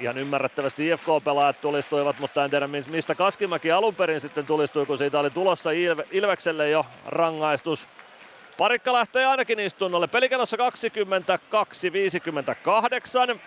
ihan 0.00 0.18
ymmärrettävästi 0.18 0.88
IFK-pelaajat 0.88 1.60
tulistuivat, 1.60 2.18
mutta 2.18 2.44
en 2.44 2.50
tiedä 2.50 2.66
mistä 2.66 3.14
Kaskimäki 3.14 3.72
alun 3.72 3.94
perin 3.94 4.20
sitten 4.20 4.46
tulistui, 4.46 4.86
kun 4.86 4.98
siitä 4.98 5.18
oli 5.18 5.30
tulossa 5.30 5.70
Ilve, 5.70 6.04
Ilvekselle 6.10 6.70
jo 6.70 6.86
rangaistus. 7.06 7.86
Parikka 8.58 8.92
lähtee 8.92 9.26
ainakin 9.26 9.60
istunnolle. 9.60 10.06
Pelikellossa 10.06 10.56
22-58 13.34 13.38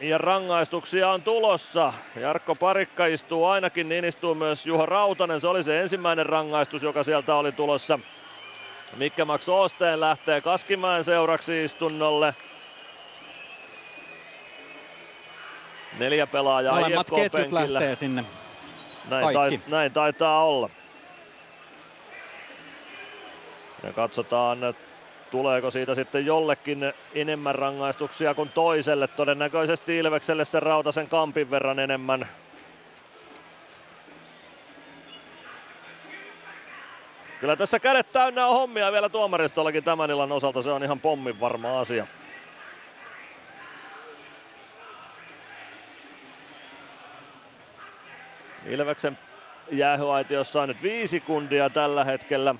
ja 0.00 0.18
rangaistuksia 0.18 1.10
on 1.10 1.22
tulossa. 1.22 1.92
Jarkko 2.16 2.54
Parikka 2.54 3.06
istuu 3.06 3.44
ainakin, 3.44 3.88
niin 3.88 4.04
istuu 4.04 4.34
myös 4.34 4.66
Juha 4.66 4.86
Rautanen. 4.86 5.40
Se 5.40 5.48
oli 5.48 5.62
se 5.62 5.80
ensimmäinen 5.80 6.26
rangaistus, 6.26 6.82
joka 6.82 7.02
sieltä 7.02 7.34
oli 7.34 7.52
tulossa. 7.52 7.98
Mikke 8.96 9.24
Max 9.24 9.48
Osteen 9.48 10.00
lähtee 10.00 10.40
Kaskimäen 10.40 11.04
seuraksi 11.04 11.64
istunnolle. 11.64 12.34
Neljä 15.98 16.26
pelaajaa 16.26 16.74
Molemmat 16.74 17.06
IFK 17.08 17.14
ketjut 17.14 17.32
penkillä. 17.32 17.72
lähtee 17.72 17.96
sinne. 17.96 18.24
Näin, 19.08 19.34
tai, 19.34 19.60
näin 19.66 19.92
taitaa 19.92 20.44
olla. 20.44 20.70
Ja 23.82 23.92
katsotaan, 23.92 24.58
tuleeko 25.30 25.70
siitä 25.70 25.94
sitten 25.94 26.26
jollekin 26.26 26.92
enemmän 27.14 27.54
rangaistuksia 27.54 28.34
kuin 28.34 28.48
toiselle. 28.48 29.06
Todennäköisesti 29.08 29.98
Ilvekselle 29.98 30.44
sen 30.44 30.62
Rautasen 30.62 31.08
kampin 31.08 31.50
verran 31.50 31.78
enemmän. 31.78 32.28
Kyllä 37.40 37.56
tässä 37.56 37.78
kädet 37.78 38.12
täynnä 38.12 38.46
on 38.46 38.54
hommia 38.54 38.92
vielä 38.92 39.08
tuomaristollakin 39.08 39.84
tämän 39.84 40.10
illan 40.10 40.32
osalta. 40.32 40.62
Se 40.62 40.70
on 40.70 40.84
ihan 40.84 41.00
pommin 41.00 41.40
varma 41.40 41.80
asia. 41.80 42.06
Ilveksen 48.68 49.18
jäähyaitiossa 49.70 50.62
on 50.62 50.68
nyt 50.68 50.82
viisi 50.82 51.20
kundia 51.20 51.70
tällä 51.70 52.04
hetkellä. 52.04 52.54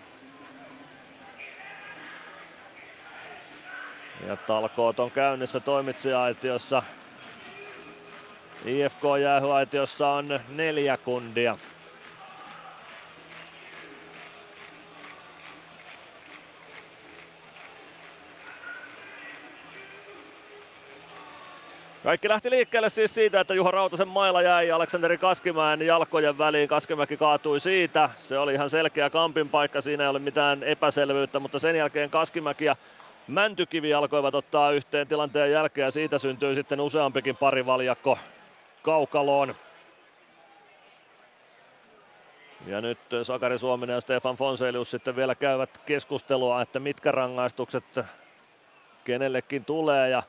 Ja 4.26 4.36
talkoot 4.36 5.00
on 5.00 5.10
käynnissä 5.10 5.60
toimitsija-aitiossa. 5.60 6.82
IFK 8.64 9.02
jäähyaitiossa 9.22 10.08
on 10.08 10.40
neljä 10.48 10.96
kundia. 10.96 11.58
Kaikki 22.08 22.28
lähti 22.28 22.50
liikkeelle 22.50 22.90
siis 22.90 23.14
siitä, 23.14 23.40
että 23.40 23.54
Juha 23.54 23.70
Rautasen 23.70 24.08
mailla 24.08 24.42
jäi 24.42 24.70
Aleksanteri 24.70 25.18
Kaskimäen 25.18 25.82
jalkojen 25.82 26.38
väliin. 26.38 26.68
Kaskimäki 26.68 27.16
kaatui 27.16 27.60
siitä. 27.60 28.10
Se 28.18 28.38
oli 28.38 28.54
ihan 28.54 28.70
selkeä 28.70 29.10
kampin 29.10 29.48
paikka, 29.48 29.80
siinä 29.80 30.04
ei 30.04 30.10
ole 30.10 30.18
mitään 30.18 30.62
epäselvyyttä, 30.62 31.38
mutta 31.38 31.58
sen 31.58 31.76
jälkeen 31.76 32.10
Kaskimäki 32.10 32.64
ja 32.64 32.76
Mäntykivi 33.26 33.94
alkoivat 33.94 34.34
ottaa 34.34 34.70
yhteen 34.70 35.08
tilanteen 35.08 35.52
jälkeen 35.52 35.84
ja 35.84 35.90
siitä 35.90 36.18
syntyi 36.18 36.54
sitten 36.54 36.80
useampikin 36.80 37.36
parivaljakko 37.36 38.18
kaukaloon. 38.82 39.54
Ja 42.66 42.80
nyt 42.80 42.98
Sakari 43.22 43.58
Suominen 43.58 43.94
ja 43.94 44.00
Stefan 44.00 44.36
Fonselius 44.36 44.90
sitten 44.90 45.16
vielä 45.16 45.34
käyvät 45.34 45.78
keskustelua, 45.86 46.62
että 46.62 46.80
mitkä 46.80 47.12
rangaistukset 47.12 48.00
kenellekin 49.04 49.64
tulee 49.64 50.10
ja 50.10 50.22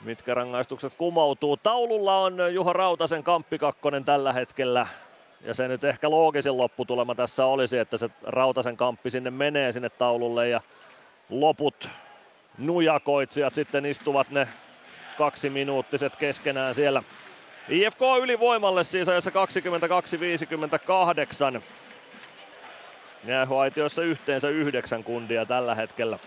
mitkä 0.00 0.34
rangaistukset 0.34 0.94
kumoutuu. 0.94 1.56
Taululla 1.56 2.18
on 2.18 2.54
Juha 2.54 2.72
Rautasen 2.72 3.22
kamppi 3.22 3.58
kakkonen 3.58 4.04
tällä 4.04 4.32
hetkellä. 4.32 4.86
Ja 5.40 5.54
se 5.54 5.68
nyt 5.68 5.84
ehkä 5.84 6.10
loogisin 6.10 6.58
lopputulema 6.58 7.14
tässä 7.14 7.46
olisi, 7.46 7.78
että 7.78 7.96
se 7.96 8.10
Rautasen 8.22 8.76
kamppi 8.76 9.10
sinne 9.10 9.30
menee 9.30 9.72
sinne 9.72 9.90
taululle 9.90 10.48
ja 10.48 10.60
loput 11.30 11.88
nujakoitsijat 12.58 13.54
sitten 13.54 13.86
istuvat 13.86 14.30
ne 14.30 14.48
kaksi 15.18 15.50
minuuttiset 15.50 16.16
keskenään 16.16 16.74
siellä. 16.74 17.02
IFK 17.68 18.00
ylivoimalle 18.22 18.84
siis 18.84 19.08
ajassa 19.08 19.30
22-58. 21.58 21.60
Jäähuaitioissa 23.24 24.02
yhteensä 24.02 24.48
yhdeksän 24.48 25.04
kundia 25.04 25.46
tällä 25.46 25.74
hetkellä. 25.74 26.18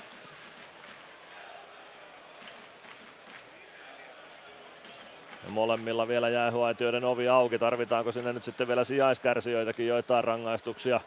Ja 5.43 5.49
molemmilla 5.49 6.07
vielä 6.07 6.29
jäähuaitioiden 6.29 7.03
ovi 7.03 7.27
auki. 7.27 7.59
Tarvitaanko 7.59 8.11
sinne 8.11 8.33
nyt 8.33 8.43
sitten 8.43 8.67
vielä 8.67 8.83
sijaiskärsijöitäkin 8.83 9.87
joitain 9.87 10.23
rangaistuksia 10.23 10.99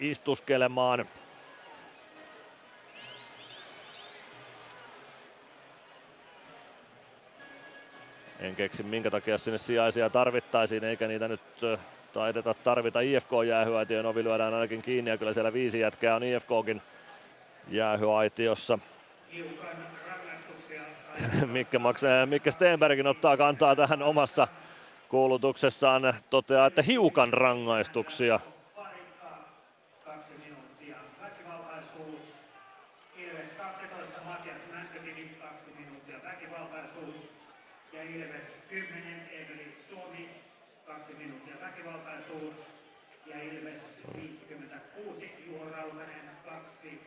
istuskelemaan. 0.00 1.06
En 8.40 8.56
keksi 8.56 8.82
minkä 8.82 9.10
takia 9.10 9.38
sinne 9.38 9.58
sijaisia 9.58 10.10
tarvittaisiin, 10.10 10.84
eikä 10.84 11.08
niitä 11.08 11.28
nyt 11.28 11.40
taideta 12.12 12.54
tarvita. 12.54 13.00
IFK 13.00 13.30
jäähyaitioon 13.46 14.06
ovi 14.06 14.24
lyödään 14.24 14.54
ainakin 14.54 14.82
kiinni 14.82 15.10
ja 15.10 15.18
kyllä 15.18 15.32
siellä 15.32 15.52
viisi 15.52 15.80
jätkää 15.80 16.16
on 16.16 16.22
IFKkin 16.22 16.82
jäähyaitiossa. 17.68 18.78
Mikke, 21.46 21.78
maksaa, 21.78 22.26
Mikke 22.26 22.50
Stenbergin 22.50 23.06
ottaa 23.06 23.36
kantaa 23.36 23.76
tähän 23.76 24.02
omassa 24.02 24.48
kuulutuksessaan. 25.08 26.14
Toteaa, 26.30 26.66
että 26.66 26.82
hiukan 26.82 27.32
rangaistuksia. 27.32 28.40
Ilves 33.16 33.50
12, 33.50 34.20
Matias 34.24 34.60
Mäntykivi 34.72 35.36
2 35.40 35.66
minuuttia 35.78 36.16
väkivaltaisuus. 36.24 37.16
Ja 37.92 38.02
Ilves 38.02 38.58
10, 38.68 39.30
Emeli 39.32 39.76
Suomi 39.88 40.28
2 40.86 41.14
minuuttia 41.14 41.54
väkivaltaisuus. 41.60 42.56
Ja 43.26 43.42
Ilves 43.42 44.02
56, 44.14 45.30
Juho 45.46 45.70
Rautanen 45.70 46.30
2 46.44 47.00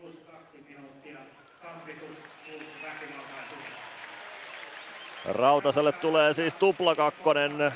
plus 0.00 0.20
2 0.32 0.58
minuuttia 0.68 1.18
kampitus 1.62 2.16
plus 2.44 2.62
väkivaltaisuus. 2.82 3.64
Rautaselle 5.24 5.92
tulee 5.92 6.34
siis 6.34 6.54
tupla 6.54 6.94
kakkonen 6.94 7.72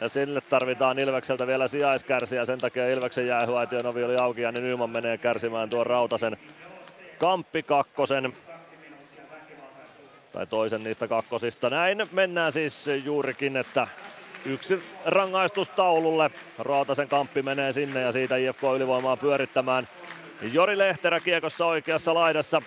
ja 0.00 0.08
sille 0.08 0.40
tarvitaan 0.40 0.98
Ilvekseltä 0.98 1.46
vielä 1.46 1.68
sijaiskärsiä. 1.68 2.44
Sen 2.44 2.58
takia 2.58 2.88
Ilveksen 2.88 3.26
jäähyaition 3.26 3.86
ovi 3.86 4.04
oli 4.04 4.16
auki 4.16 4.40
ja 4.40 4.52
niin 4.52 4.64
Nyman 4.64 4.90
menee 4.90 5.18
kärsimään 5.18 5.70
tuon 5.70 5.86
Rautasen 5.86 6.36
kamppi 7.18 7.62
kakkosen. 7.62 8.32
Tai 10.32 10.46
toisen 10.46 10.84
niistä 10.84 11.08
kakkosista. 11.08 11.70
Näin 11.70 12.08
mennään 12.12 12.52
siis 12.52 12.86
juurikin, 13.04 13.56
että 13.56 13.86
yksi 14.44 14.82
rangaistus 15.04 15.68
taululle. 15.68 16.30
Rautasen 16.58 17.08
kamppi 17.08 17.42
menee 17.42 17.72
sinne 17.72 18.00
ja 18.00 18.12
siitä 18.12 18.36
IFK 18.36 18.62
ylivoimaa 18.76 19.16
pyörittämään. 19.16 19.88
Jori 20.42 20.78
Lehterä 20.78 21.20
kiekossa 21.20 21.66
oikeassa 21.66 22.14
laidassa. 22.14 22.62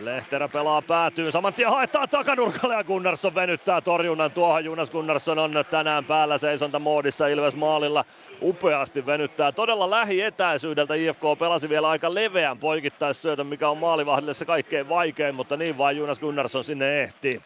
Lehterä 0.00 0.48
pelaa 0.48 0.82
päätyy, 0.82 1.32
saman 1.32 1.54
tien 1.54 1.70
haetaan 1.70 2.08
takanurkalle 2.08 2.74
ja 2.74 2.84
Gunnarsson 2.84 3.34
venyttää 3.34 3.80
torjunnan 3.80 4.30
tuohon. 4.30 4.64
Jonas 4.64 4.90
Gunnarsson 4.90 5.38
on 5.38 5.52
tänään 5.70 6.04
päällä 6.04 6.38
seisontamoodissa 6.38 7.28
Ilves 7.28 7.54
maalilla. 7.54 8.04
Upeasti 8.42 9.06
venyttää 9.06 9.52
todella 9.52 9.90
lähietäisyydeltä. 9.90 10.94
IFK 10.94 11.22
pelasi 11.38 11.68
vielä 11.68 11.88
aika 11.88 12.14
leveän 12.14 12.58
poikittaissyötön, 12.58 13.46
mikä 13.46 13.68
on 13.68 13.78
maalivahdille 13.78 14.34
se 14.34 14.44
kaikkein 14.44 14.88
vaikein, 14.88 15.34
mutta 15.34 15.56
niin 15.56 15.78
vain 15.78 15.96
Jonas 15.96 16.20
Gunnarsson 16.20 16.64
sinne 16.64 17.02
ehtii. 17.02 17.42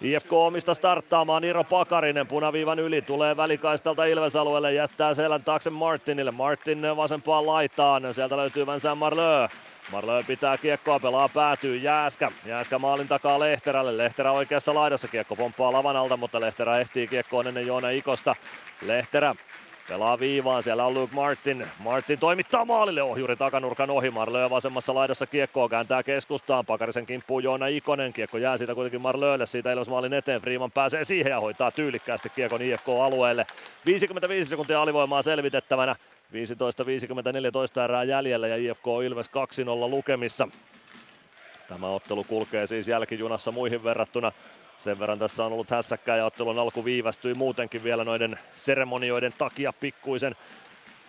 IFK 0.00 0.32
omista 0.32 0.74
starttaamaan 0.74 1.44
Iro 1.44 1.64
Pakarinen 1.64 2.26
punaviivan 2.26 2.78
yli, 2.78 3.02
tulee 3.02 3.36
välikaistalta 3.36 4.04
Ilves-alueelle, 4.04 4.72
jättää 4.72 5.14
selän 5.14 5.44
taakse 5.44 5.70
Martinille. 5.70 6.30
Martin 6.30 6.82
vasempaan 6.96 7.46
laitaan, 7.46 8.14
sieltä 8.14 8.36
löytyy 8.36 8.66
Vincent 8.66 8.98
Marleux. 8.98 9.52
Marleux 9.92 10.26
pitää 10.26 10.58
kiekkoa, 10.58 11.00
pelaa 11.00 11.28
päätyy 11.28 11.76
Jääskä. 11.76 12.32
Jääskä 12.46 12.78
maalin 12.78 13.08
takaa 13.08 13.40
Lehterälle. 13.40 13.96
Lehterä 13.96 14.32
oikeassa 14.32 14.74
laidassa, 14.74 15.08
kiekko 15.08 15.36
pomppaa 15.36 15.72
lavan 15.72 15.96
alta, 15.96 16.16
mutta 16.16 16.40
Lehterä 16.40 16.78
ehtii 16.78 17.06
kiekkoon 17.06 17.46
ennen 17.46 17.66
Joona 17.66 17.90
Ikosta. 17.90 18.34
Lehterä 18.86 19.34
Pelaa 19.90 20.20
viivaan, 20.20 20.62
siellä 20.62 20.84
on 20.84 20.94
Luke 20.94 21.14
Martin. 21.14 21.66
Martin 21.78 22.18
toimittaa 22.18 22.64
maalille, 22.64 23.02
ohjuri 23.02 23.36
takanurkan 23.36 23.90
ohi. 23.90 24.10
Marlö 24.10 24.50
vasemmassa 24.50 24.94
laidassa 24.94 25.26
kiekkoa 25.26 25.68
kääntää 25.68 26.02
keskustaan. 26.02 26.66
Pakarisen 26.66 27.06
kimppuu 27.06 27.40
Joona 27.40 27.66
Ikonen. 27.66 28.12
Kiekko 28.12 28.38
jää 28.38 28.56
siitä 28.56 28.74
kuitenkin 28.74 29.00
Marlölle, 29.00 29.46
siitä 29.46 29.72
Ilves 29.72 29.88
maalin 29.88 30.12
eteen. 30.12 30.40
Freeman 30.40 30.70
pääsee 30.70 31.04
siihen 31.04 31.30
ja 31.30 31.40
hoitaa 31.40 31.70
tyylikkäästi 31.70 32.28
kiekon 32.28 32.62
IFK-alueelle. 32.62 33.46
55 33.86 34.50
sekuntia 34.50 34.82
alivoimaa 34.82 35.22
selvitettävänä. 35.22 35.96
15-50-14 36.32 37.84
erää 37.84 38.04
jäljellä 38.04 38.48
ja 38.48 38.56
IFK 38.56 38.86
Ilves 39.04 39.28
2-0 39.28 39.30
lukemissa. 39.90 40.48
Tämä 41.68 41.88
ottelu 41.88 42.24
kulkee 42.24 42.66
siis 42.66 42.88
jälkijunassa 42.88 43.50
muihin 43.50 43.84
verrattuna. 43.84 44.32
Sen 44.80 44.98
verran 44.98 45.18
tässä 45.18 45.44
on 45.44 45.52
ollut 45.52 45.70
hässäkkää 45.70 46.16
ja 46.16 46.24
ottelun 46.24 46.58
alku 46.58 46.84
viivästyi 46.84 47.34
muutenkin 47.34 47.84
vielä 47.84 48.04
noiden 48.04 48.38
seremonioiden 48.56 49.32
takia 49.38 49.72
pikkuisen. 49.72 50.36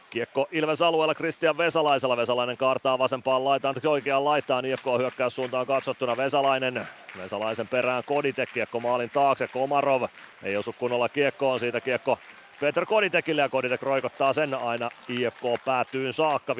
Kiekko 0.09 0.47
Ilves 0.51 0.81
alueella 0.81 1.15
Kristian 1.15 1.57
Vesalaisella. 1.57 2.17
Vesalainen 2.17 2.57
kaartaa 2.57 2.99
vasempaan 2.99 3.45
laitaan, 3.45 3.75
oikeaan 3.87 4.25
laitaan. 4.25 4.65
IFK 4.65 4.85
hyökkäyssuuntaan 4.97 5.67
katsottuna 5.67 6.17
Vesalainen. 6.17 6.87
Vesalaisen 7.17 7.67
perään 7.67 8.03
Kodite, 8.05 8.45
kiekko 8.45 8.79
maalin 8.79 9.09
taakse. 9.09 9.47
Komarov 9.47 10.03
ei 10.43 10.57
osu 10.57 10.75
kunnolla 10.79 11.09
kiekkoon, 11.09 11.59
siitä 11.59 11.81
kiekko 11.81 12.17
Peter 12.59 12.85
Koditekille 12.85 13.41
ja 13.41 13.49
Koditek 13.49 13.81
roikottaa 13.81 14.33
sen 14.33 14.53
aina 14.53 14.89
IFK 15.09 15.43
päätyyn 15.65 16.13
saakka. 16.13 16.53
15-20-13 16.53 16.57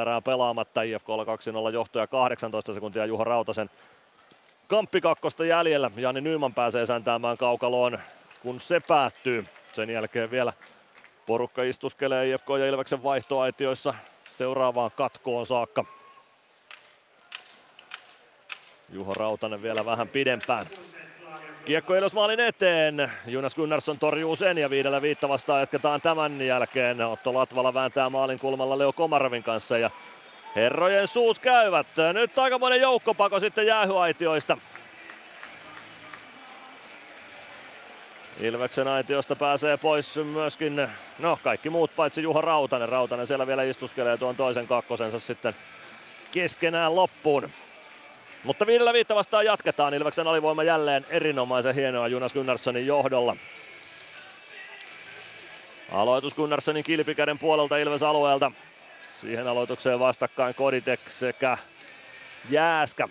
erää 0.00 0.20
pelaamatta. 0.20 0.82
IFKlla 0.82 1.24
2-0 1.70 1.72
johtoja 1.72 2.06
18 2.06 2.74
sekuntia 2.74 3.06
Juha 3.06 3.24
Rautasen 3.24 3.70
Kamppi 4.68 5.00
kakkosta 5.00 5.44
jäljellä. 5.44 5.90
Jani 5.96 6.20
Nyman 6.20 6.54
pääsee 6.54 6.86
säntäämään 6.86 7.36
kaukaloon, 7.36 7.98
kun 8.42 8.60
se 8.60 8.80
päättyy. 8.80 9.46
Sen 9.72 9.90
jälkeen 9.90 10.30
vielä 10.30 10.52
porukka 11.26 11.62
istuskelee 11.62 12.26
IFK 12.26 12.48
ja 12.58 12.66
Ilveksen 12.66 13.02
vaihtoaitioissa 13.02 13.94
seuraavaan 14.28 14.90
katkoon 14.96 15.46
saakka. 15.46 15.84
Juho 18.88 19.14
Rautanen 19.14 19.62
vielä 19.62 19.84
vähän 19.84 20.08
pidempään. 20.08 20.66
Kiekko 21.64 21.94
maalin 22.14 22.40
eteen. 22.40 23.12
Jonas 23.26 23.54
Gunnarsson 23.54 23.98
torjuu 23.98 24.36
sen 24.36 24.58
ja 24.58 24.70
viidellä 24.70 25.02
viitta 25.02 25.28
vastaan 25.28 25.60
jatketaan 25.60 26.00
tämän 26.00 26.42
jälkeen. 26.42 27.00
Otto 27.00 27.34
Latvala 27.34 27.74
vääntää 27.74 28.10
maalin 28.10 28.38
kulmalla 28.38 28.78
Leo 28.78 28.92
Komarovin 28.92 29.42
kanssa 29.42 29.78
ja 29.78 29.90
Herrojen 30.56 31.08
suut 31.08 31.38
käyvät. 31.38 31.86
Nyt 32.12 32.38
aikamoinen 32.38 32.80
joukkopako 32.80 33.40
sitten 33.40 33.66
jäähyaitioista. 33.66 34.58
Ilveksen 38.40 38.88
aitiosta 38.88 39.36
pääsee 39.36 39.76
pois 39.76 40.16
myöskin, 40.16 40.88
no 41.18 41.38
kaikki 41.42 41.70
muut 41.70 41.96
paitsi 41.96 42.22
Juha 42.22 42.40
Rautanen. 42.40 42.88
Rautanen 42.88 43.26
siellä 43.26 43.46
vielä 43.46 43.62
istuskelee 43.62 44.16
tuon 44.16 44.36
toisen 44.36 44.66
kakkosensa 44.66 45.20
sitten 45.20 45.54
keskenään 46.32 46.96
loppuun. 46.96 47.50
Mutta 48.44 48.66
viidellä 48.66 48.92
viittä 48.92 49.14
vastaan 49.14 49.44
jatketaan. 49.44 49.94
Ilveksen 49.94 50.26
alivoima 50.26 50.62
jälleen 50.62 51.06
erinomaisen 51.10 51.74
hienoa 51.74 52.08
Jonas 52.08 52.32
Gunnarssonin 52.32 52.86
johdolla. 52.86 53.36
Aloitus 55.92 56.34
Gunnarssonin 56.34 56.84
kilpikäden 56.84 57.38
puolelta 57.38 57.78
Ilves 57.78 58.02
alueelta. 58.02 58.52
Siihen 59.24 59.46
aloitukseen 59.46 59.98
vastakkain 59.98 60.54
Koditek 60.54 61.00
sekä 61.08 61.58
Jääskä. 62.50 63.08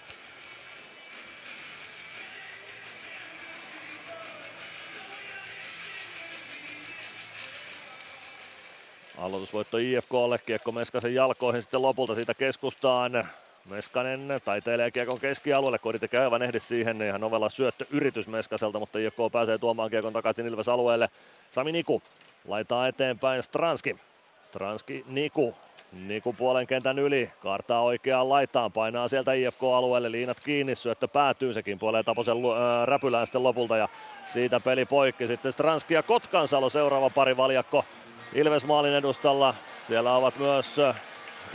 Aloitusvoitto 9.18 9.78
IFKlle, 9.78 10.40
kiekko 10.46 10.72
Meskasen 10.72 11.16
jalkoihin 11.16 11.62
sitten 11.62 11.82
lopulta 11.82 12.16
siitä 12.16 12.34
keskustaan. 12.34 13.30
Meskanen 13.66 14.42
taiteilee 14.46 14.92
kiekon 14.92 15.20
keskialueelle, 15.20 15.80
Kodi 15.80 16.00
tekee 16.00 16.20
aivan 16.20 16.42
ehdi 16.42 16.60
siihen, 16.60 17.02
ihan 17.02 17.24
ovella 17.24 17.50
syöttö 17.50 17.86
yritys 17.92 18.28
Meskaselta, 18.28 18.80
mutta 18.80 19.00
IFK 19.00 19.18
pääsee 19.32 19.58
tuomaan 19.58 19.90
kiekon 19.90 20.14
takaisin 20.14 20.48
Ilves 20.48 20.70
alueelle. 20.70 21.10
Sami 21.52 21.72
Niku 21.72 22.02
laitaa 22.48 22.88
eteenpäin 22.88 23.44
Stranski. 23.44 23.96
Stranski 24.44 25.06
Niku. 25.08 25.56
Niku 25.94 26.34
puolen 26.34 26.68
kentän 26.68 27.00
yli, 27.00 27.32
kartaa 27.40 27.82
oikeaan 27.82 28.30
laitaan, 28.30 28.72
painaa 28.72 29.08
sieltä 29.08 29.34
IFK-alueelle, 29.34 30.12
liinat 30.12 30.40
kiinni, 30.40 30.76
syöttö 30.76 31.08
päätyy, 31.08 31.54
sekin 31.54 31.80
puolee 31.80 32.04
Taposen 32.04 32.38
äh, 32.38 32.88
räpylään 32.88 33.28
sitten 33.28 33.44
lopulta. 33.44 33.78
Ja 33.78 33.90
siitä 34.34 34.60
peli 34.60 34.86
poikki. 34.86 35.28
Sitten 35.28 35.52
Stranski 35.52 35.94
ja 35.94 36.04
Kotkansalo. 36.04 36.70
Seuraava 36.70 37.10
pari 37.10 37.38
valjakko 37.38 37.86
Ilves 38.34 38.66
maalin 38.66 38.94
edustalla. 38.94 39.56
Siellä 39.88 40.16
ovat 40.16 40.40
myös 40.40 40.76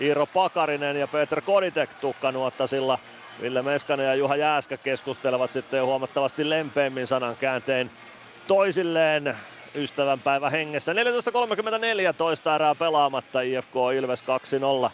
Iiro 0.00 0.26
Pakarinen 0.26 0.96
ja 0.96 1.08
Peter 1.08 1.40
Koditek 1.40 1.90
tukkanuottasilla. 2.00 2.98
Ville 3.42 3.62
Meskanen 3.62 4.06
ja 4.06 4.14
Juha 4.14 4.36
Jääskä 4.36 4.76
keskustelevat 4.76 5.52
sitten 5.52 5.84
huomattavasti 5.84 6.50
lempeämmin 6.50 7.06
sanan 7.06 7.36
kääntein 7.36 7.90
toisilleen 8.48 9.36
ystävänpäivä 9.78 10.50
hengessä. 10.50 10.92
14.34 10.92 10.98
toista 12.18 12.54
erää 12.54 12.74
pelaamatta 12.74 13.40
IFK 13.40 13.74
Ilves 13.96 14.24
2-0. 14.88 14.90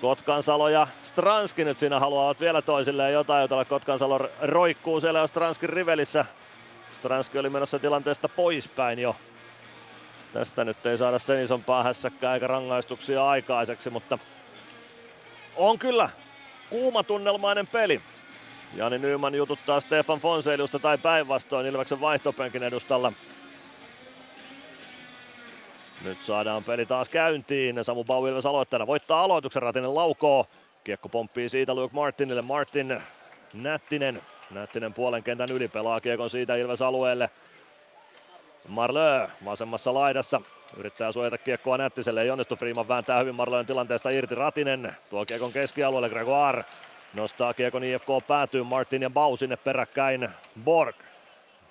Kotkansalo 0.00 0.68
ja 0.68 0.86
Stranski 1.02 1.64
nyt 1.64 1.78
siinä 1.78 2.00
haluavat 2.00 2.40
vielä 2.40 2.62
toisilleen 2.62 3.12
jotain, 3.12 3.42
jota 3.42 3.64
Kotkansalo 3.64 4.28
roikkuu 4.42 5.00
siellä 5.00 5.18
jo 5.18 5.26
Stranskin 5.26 5.68
rivelissä. 5.68 6.24
Stranski 6.92 7.38
oli 7.38 7.50
menossa 7.50 7.78
tilanteesta 7.78 8.28
poispäin 8.28 8.98
jo 8.98 9.16
Tästä 10.34 10.64
nyt 10.64 10.86
ei 10.86 10.98
saada 10.98 11.18
sen 11.18 11.44
isompaa 11.44 11.82
hässäkkää 11.82 12.34
eikä 12.34 12.46
rangaistuksia 12.46 13.28
aikaiseksi, 13.28 13.90
mutta 13.90 14.18
on 15.56 15.78
kyllä 15.78 16.10
kuuma 16.70 17.02
tunnelmainen 17.02 17.66
peli. 17.66 18.00
Jani 18.76 18.98
Nyman 18.98 19.34
jututtaa 19.34 19.80
Stefan 19.80 20.20
Fonseliusta 20.20 20.78
tai 20.78 20.98
päinvastoin 20.98 21.66
Ilveksen 21.66 22.00
vaihtopenkin 22.00 22.62
edustalla. 22.62 23.12
Nyt 26.04 26.22
saadaan 26.22 26.64
peli 26.64 26.86
taas 26.86 27.08
käyntiin. 27.08 27.84
Samu 27.84 28.04
Bau 28.04 28.26
Ilves 28.26 28.46
aloittajana 28.46 28.86
voittaa 28.86 29.24
aloituksen. 29.24 29.62
Ratinen 29.62 29.94
laukoo. 29.94 30.46
Kiekko 30.84 31.08
pomppii 31.08 31.48
siitä 31.48 31.74
Luke 31.74 31.94
Martinille. 31.94 32.42
Martin 32.42 33.00
Nättinen. 33.54 34.22
Nättinen 34.50 34.94
puolen 34.94 35.22
kentän 35.22 35.48
yli 35.52 35.68
pelaa 35.68 36.00
kiekon 36.00 36.30
siitä 36.30 36.56
Ilves 36.56 36.82
alueelle. 36.82 37.30
Marlö 38.68 39.28
vasemmassa 39.44 39.94
laidassa 39.94 40.40
yrittää 40.76 41.12
suojata 41.12 41.38
kiekkoa 41.38 41.78
Nättiselle, 41.78 42.22
ei 42.22 42.30
onnistu. 42.30 42.56
Freeman 42.56 42.88
vääntää 42.88 43.20
hyvin 43.20 43.34
Marlön 43.34 43.66
tilanteesta 43.66 44.10
irti. 44.10 44.34
Ratinen 44.34 44.96
tuo 45.10 45.24
kiekon 45.24 45.52
keskialueelle. 45.52 46.08
Gregoire 46.08 46.64
nostaa 47.14 47.54
kiekon 47.54 47.84
IFK 47.84 48.08
päätyy. 48.26 48.62
Martin 48.62 49.02
ja 49.02 49.10
Bau 49.10 49.36
sinne 49.36 49.56
peräkkäin. 49.56 50.28
Borg 50.64 50.96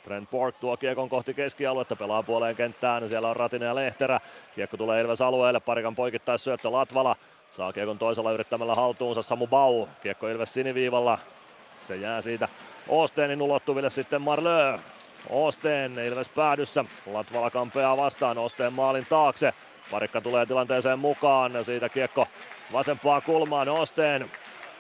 Trent 0.04 0.30
Borg 0.32 0.56
tuo 0.60 0.78
kiekon 0.78 1.10
kohti 1.10 1.34
keskialuetta, 1.34 1.96
pelaa 1.96 2.24
puoleen 2.24 2.56
kenttään, 2.56 3.10
siellä 3.10 3.30
on 3.30 3.36
Ratinen 3.36 3.68
ja 3.68 3.76
Lehterä. 3.76 4.20
Kiekko 4.56 4.78
tulee 4.78 5.02
Ilves 5.02 5.22
alueelle, 5.22 5.60
parikan 5.60 5.96
poikittais 5.96 6.44
syöttö 6.44 6.72
Latvala. 6.72 7.16
Saa 7.52 7.74
kiekon 7.74 8.00
toisella 8.00 8.32
yrittämällä 8.32 8.76
haltuunsa 8.76 9.22
Samu 9.22 9.48
Bau. 9.48 9.88
Kiekko 10.04 10.28
Ilves 10.28 10.54
siniviivalla. 10.54 11.20
Se 11.88 11.96
jää 11.96 12.22
siitä 12.22 12.50
Osteenin 12.88 13.42
ulottuville 13.42 13.90
sitten 13.90 14.24
Marlö. 14.24 14.78
Osteen 15.30 16.00
Ilves 16.00 16.30
päädyssä. 16.30 16.86
Latvala 17.12 17.50
kampeaa 17.50 17.98
vastaan 17.98 18.38
Osteen 18.38 18.74
maalin 18.74 19.06
taakse. 19.10 19.54
Parikka 19.92 20.22
tulee 20.22 20.46
tilanteeseen 20.46 21.00
mukaan. 21.00 21.66
Siitä 21.66 21.90
kiekko 21.90 22.28
vasempaa 22.74 23.22
kulmaan 23.22 23.70
Osteen. 23.70 24.32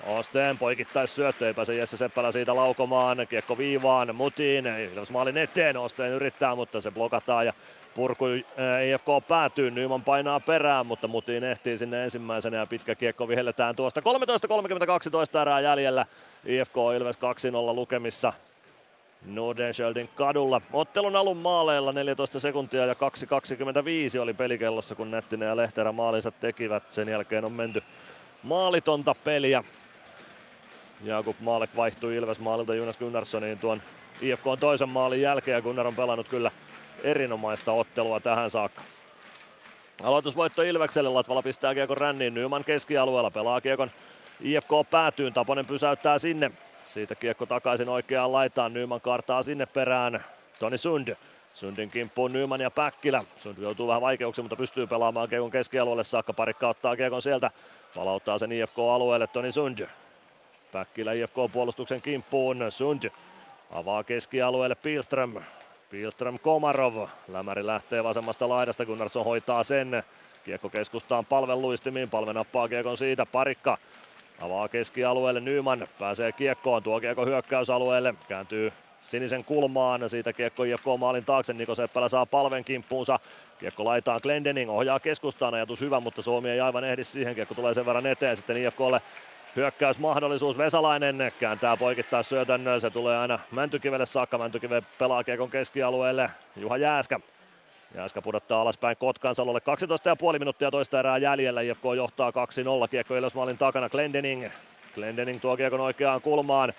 Osteen 0.07 0.57
poikittais 0.57 1.15
syöttö, 1.15 1.47
ei 1.47 1.53
pääse 1.53 1.75
Jesse 1.75 1.97
Seppälä 1.97 2.31
siitä 2.31 2.55
laukomaan. 2.55 3.27
Kiekko 3.29 3.57
viivaan, 3.57 4.15
Mutiin, 4.15 4.65
Ilves 4.67 5.11
maalin 5.11 5.37
eteen. 5.37 5.77
Osteen 5.77 6.11
yrittää, 6.11 6.55
mutta 6.55 6.81
se 6.81 6.91
blokataan 6.91 7.45
ja 7.45 7.53
purku 7.95 8.25
IFK 8.85 9.27
päätyy. 9.27 9.71
Nyman 9.71 10.01
painaa 10.01 10.39
perään, 10.39 10.85
mutta 10.85 11.07
Mutiin 11.07 11.43
ehtii 11.43 11.77
sinne 11.77 12.03
ensimmäisenä 12.03 12.57
ja 12.57 12.65
pitkä 12.65 12.95
kiekko 12.95 13.27
vihelletään 13.27 13.75
tuosta. 13.75 14.01
13.32 15.35 15.41
erää 15.41 15.59
jäljellä. 15.59 16.05
IFK 16.45 16.75
Ilves 16.97 17.17
2-0 17.17 17.19
lukemissa. 17.75 18.33
Nordenskjöldin 19.25 20.09
kadulla. 20.15 20.61
Ottelun 20.73 21.15
alun 21.15 21.37
maaleilla 21.37 21.91
14 21.91 22.39
sekuntia 22.39 22.85
ja 22.85 22.93
2.25 22.93 24.19
oli 24.21 24.33
pelikellossa, 24.33 24.95
kun 24.95 25.11
Nättinen 25.11 25.47
ja 25.47 25.57
Lehterä 25.57 25.91
maalinsa 25.91 26.31
tekivät. 26.31 26.83
Sen 26.89 27.09
jälkeen 27.09 27.45
on 27.45 27.51
menty 27.51 27.83
maalitonta 28.43 29.15
peliä. 29.23 29.63
Jakub 31.03 31.35
Maalek 31.39 31.69
vaihtui 31.75 32.15
Ilves 32.15 32.39
maalilta 32.39 32.75
Jonas 32.75 32.97
Gunnarssoniin 32.97 33.59
tuon 33.59 33.81
IFK 34.21 34.47
on 34.47 34.59
toisen 34.59 34.89
maalin 34.89 35.21
jälkeen 35.21 35.55
ja 35.55 35.61
Gunnar 35.61 35.87
on 35.87 35.95
pelannut 35.95 36.27
kyllä 36.27 36.51
erinomaista 37.03 37.71
ottelua 37.71 38.19
tähän 38.19 38.49
saakka. 38.49 38.81
Aloitusvoitto 40.03 40.61
Ilvekselle, 40.61 41.09
Latvala 41.09 41.41
pistää 41.41 41.73
kiekon 41.73 41.97
ränniin, 41.97 42.33
Nyman 42.33 42.63
keskialueella 42.63 43.31
pelaa 43.31 43.61
kiekon 43.61 43.91
IFK 44.41 44.69
päätyyn, 44.91 45.33
Taponen 45.33 45.65
pysäyttää 45.65 46.19
sinne, 46.19 46.51
siitä 46.87 47.15
kiekko 47.15 47.45
takaisin 47.45 47.89
oikeaan 47.89 48.31
laitaan, 48.31 48.73
Nyman 48.73 49.01
kartaa 49.01 49.43
sinne 49.43 49.65
perään. 49.65 50.23
Toni 50.59 50.77
Sund. 50.77 51.15
Sundin 51.53 51.91
kimppuun 51.91 52.33
Nyman 52.33 52.61
ja 52.61 52.71
Päkkilä. 52.71 53.23
Sund 53.35 53.57
joutuu 53.57 53.87
vähän 53.87 54.01
vaikeuksiin, 54.01 54.45
mutta 54.45 54.55
pystyy 54.55 54.87
pelaamaan 54.87 55.29
kiekon 55.29 55.51
keskialueelle 55.51 56.03
saakka. 56.03 56.33
Parikka 56.33 56.69
ottaa 56.69 56.95
kiekon 56.95 57.21
sieltä. 57.21 57.51
Palauttaa 57.95 58.37
sen 58.37 58.51
IFK-alueelle 58.51 59.27
Toni 59.27 59.51
Sund. 59.51 59.87
Päkkilä 60.73 61.13
IFK-puolustuksen 61.13 62.01
kimppuun. 62.01 62.57
Sund 62.69 63.09
avaa 63.71 64.03
keskialueelle 64.03 64.75
Pilström. 64.75 65.33
Pilström 65.89 66.39
Komarov. 66.39 67.07
Lämäri 67.27 67.65
lähtee 67.65 68.03
vasemmasta 68.03 68.49
laidasta. 68.49 68.85
Gunnarsson 68.85 69.25
hoitaa 69.25 69.63
sen. 69.63 70.03
Kiekko 70.43 70.69
keskustaan 70.69 71.25
palven 71.25 71.61
luistimiin. 71.61 72.09
Palve 72.09 72.33
nappaa 72.33 72.67
kiekon 72.67 72.97
siitä. 72.97 73.25
Parikka 73.25 73.77
Avaa 74.41 74.67
keskialueelle 74.67 75.39
Nyman, 75.39 75.87
pääsee 75.99 76.31
kiekkoon, 76.31 76.83
tuo 76.83 76.99
kiekko 76.99 77.25
hyökkäysalueelle, 77.25 78.15
kääntyy 78.27 78.73
sinisen 79.01 79.45
kulmaan, 79.45 80.09
siitä 80.09 80.33
kiekko 80.33 80.63
IFK 80.63 80.85
maalin 80.99 81.25
taakse, 81.25 81.53
Niko 81.53 81.75
Seppälä 81.75 82.09
saa 82.09 82.25
palven 82.25 82.63
kimppuunsa, 82.63 83.19
kiekko 83.59 83.85
laitaan 83.85 84.19
Glendening, 84.23 84.71
ohjaa 84.71 84.99
keskustaan, 84.99 85.53
ajatus 85.53 85.81
hyvä, 85.81 85.99
mutta 85.99 86.21
Suomi 86.21 86.49
ei 86.49 86.59
aivan 86.59 86.83
ehdi 86.83 87.03
siihen, 87.03 87.35
kiekko 87.35 87.55
tulee 87.55 87.73
sen 87.73 87.85
verran 87.85 88.05
eteen, 88.05 88.37
sitten 88.37 88.57
IFKlle 88.57 89.01
hyökkäysmahdollisuus, 89.55 90.57
Vesalainen 90.57 91.31
kääntää 91.39 91.77
poikittaa 91.77 92.23
syötön, 92.23 92.61
se 92.79 92.89
tulee 92.89 93.17
aina 93.17 93.39
Mäntykivelle 93.51 94.05
saakka, 94.05 94.37
Mäntykive 94.37 94.81
pelaa 94.99 95.23
kiekon 95.23 95.49
keskialueelle, 95.49 96.29
Juha 96.55 96.77
Jääskä 96.77 97.19
Jääskä 97.95 98.21
pudottaa 98.21 98.61
alaspäin 98.61 98.97
Kotkansalolle. 98.97 99.59
12,5 100.33 100.39
minuuttia 100.39 100.71
toista 100.71 100.99
erää 100.99 101.17
jäljellä. 101.17 101.61
IFK 101.61 101.83
johtaa 101.95 102.31
2-0. 102.31 102.33
Kiekko 102.91 103.15
Ilosmaalin 103.15 103.57
takana 103.57 103.89
Glendening. 103.89 104.47
Glendening 104.95 105.41
tuo 105.41 105.57
kiekon 105.57 105.79
oikeaan 105.79 106.21
kulmaan. 106.21 106.73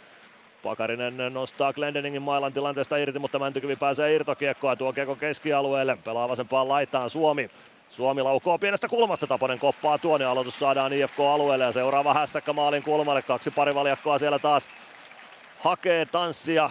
Pakarinen 0.63 1.17
nostaa 1.35 1.73
Glendeningin 1.73 2.23
mailan 2.23 2.53
tilanteesta 2.53 2.97
irti, 2.97 3.19
mutta 3.19 3.39
Mäntykivi 3.39 3.77
pääsee 3.77 4.15
irtokiekkoa. 4.15 4.77
Tuo 4.77 4.93
kiekko 4.93 5.17
keskialueelle. 5.17 5.99
Pelaa 6.05 6.29
vasempaan 6.29 6.69
laitaan 6.69 7.11
Suomi. 7.11 7.51
Suomi 7.97 8.23
laukoo 8.23 8.59
pienestä 8.59 8.89
kulmasta, 8.89 9.27
Taponen 9.27 9.59
koppaa 9.59 9.99
tuon 9.99 10.21
ja 10.21 10.31
aloitus 10.31 10.59
saadaan 10.59 10.93
IFK-alueelle 10.93 11.65
ja 11.65 11.73
seuraava 11.73 12.15
hässäkkä 12.15 12.53
maalin 12.53 12.83
kulmalle. 12.83 13.23
Kaksi 13.23 13.51
parivaljakkoa 13.51 14.19
siellä 14.19 14.39
taas 14.39 14.69
hakee 15.59 16.07
tanssia 16.07 16.71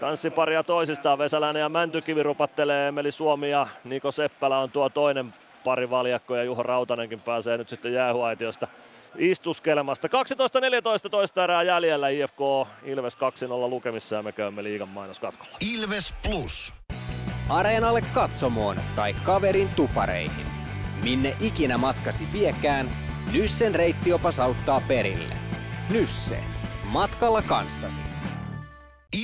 Tanssiparia 0.00 0.62
toisistaan 0.62 1.18
Vesäläinen 1.18 1.60
ja 1.60 1.68
Mäntykivi 1.68 2.22
rupattelee 2.22 2.88
Emeli 2.88 3.10
Suomi 3.10 3.50
ja 3.50 3.66
Niko 3.84 4.12
Seppälä 4.12 4.58
on 4.58 4.70
tuo 4.70 4.88
toinen 4.88 5.34
pari 5.64 5.90
valjakko 5.90 6.36
ja 6.36 6.44
Juho 6.44 6.62
Rautanenkin 6.62 7.20
pääsee 7.20 7.58
nyt 7.58 7.68
sitten 7.68 7.92
jäähuaitiosta 7.92 8.66
istuskelemasta. 9.16 10.08
12-14 11.06 11.10
toista 11.10 11.44
erää 11.44 11.62
jäljellä 11.62 12.08
IFK 12.08 12.40
Ilves 12.84 13.16
2-0 13.16 13.18
lukemissa 13.48 14.16
ja 14.16 14.22
me 14.22 14.32
käymme 14.32 14.62
liigan 14.62 14.88
mainoskatkolla. 14.88 15.56
Ilves 15.74 16.14
Plus. 16.22 16.79
Areenalle 17.50 18.00
katsomoon 18.00 18.80
tai 18.96 19.14
kaverin 19.14 19.68
tupareihin. 19.68 20.46
Minne 21.02 21.36
ikinä 21.40 21.78
matkasi 21.78 22.28
viekään, 22.32 22.90
Nyssen 23.32 23.74
reittiopas 23.74 24.40
auttaa 24.40 24.82
perille. 24.88 25.34
Nysse. 25.88 26.44
Matkalla 26.84 27.42
kanssasi. 27.42 28.00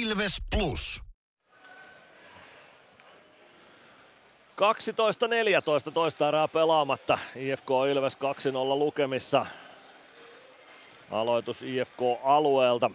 Ilves 0.00 0.42
Plus. 0.56 1.02
12-14 5.88 5.92
toista 5.94 6.28
erää 6.28 6.48
pelaamatta. 6.48 7.18
IFK 7.36 7.68
Ilves 7.92 8.14
2-0 8.14 8.18
lukemissa. 8.78 9.46
Aloitus 11.10 11.62
IFK-alueelta. 11.62 12.90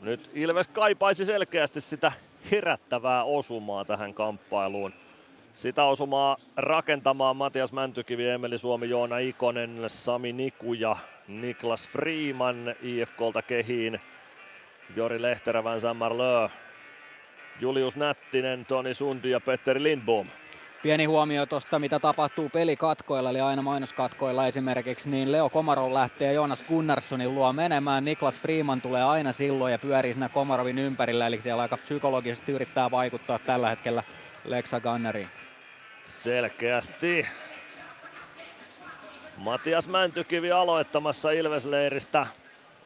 Nyt 0.00 0.30
Ilves 0.34 0.68
kaipaisi 0.68 1.26
selkeästi 1.26 1.80
sitä 1.80 2.12
herättävää 2.50 3.24
osumaa 3.24 3.84
tähän 3.84 4.14
kamppailuun. 4.14 4.92
Sitä 5.54 5.84
osumaa 5.84 6.36
rakentamaan 6.56 7.36
Matias 7.36 7.72
Mäntykivi, 7.72 8.28
Emeli 8.28 8.58
Suomi, 8.58 8.88
Joona 8.88 9.18
Ikonen, 9.18 9.84
Sami 9.86 10.32
Niku 10.32 10.74
ja 10.74 10.96
Niklas 11.28 11.88
Freeman 11.88 12.74
IFKlta 12.82 13.42
kehiin. 13.42 14.00
Jori 14.96 15.22
Lehterä, 15.22 15.64
Vincent 15.64 15.98
Marleux, 15.98 16.52
Julius 17.60 17.96
Nättinen, 17.96 18.66
Toni 18.66 18.94
Sundi 18.94 19.30
ja 19.30 19.40
Petteri 19.40 19.82
Lindboom. 19.82 20.26
Pieni 20.86 21.04
huomio 21.04 21.46
tuosta, 21.46 21.78
mitä 21.78 21.98
tapahtuu 21.98 22.48
pelikatkoilla, 22.48 23.30
eli 23.30 23.40
aina 23.40 23.62
mainoskatkoilla 23.62 24.46
esimerkiksi, 24.46 25.10
niin 25.10 25.32
Leo 25.32 25.50
Komarov 25.50 25.94
lähtee 25.94 26.32
Jonas 26.32 26.62
Gunnarssonin 26.62 27.34
luo 27.34 27.52
menemään. 27.52 28.04
Niklas 28.04 28.40
Freeman 28.40 28.80
tulee 28.80 29.04
aina 29.04 29.32
silloin 29.32 29.72
ja 29.72 29.78
pyörii 29.78 30.12
siinä 30.12 30.28
Komarovin 30.28 30.78
ympärillä, 30.78 31.26
eli 31.26 31.40
siellä 31.40 31.62
aika 31.62 31.76
psykologisesti 31.76 32.52
yrittää 32.52 32.90
vaikuttaa 32.90 33.38
tällä 33.38 33.68
hetkellä 33.68 34.02
Lexa 34.44 34.80
Gunnariin. 34.80 35.28
Selkeästi. 36.08 37.26
Matias 39.36 39.88
Mäntykivi 39.88 40.52
aloittamassa 40.52 41.30
Ilvesleiristä. 41.30 42.26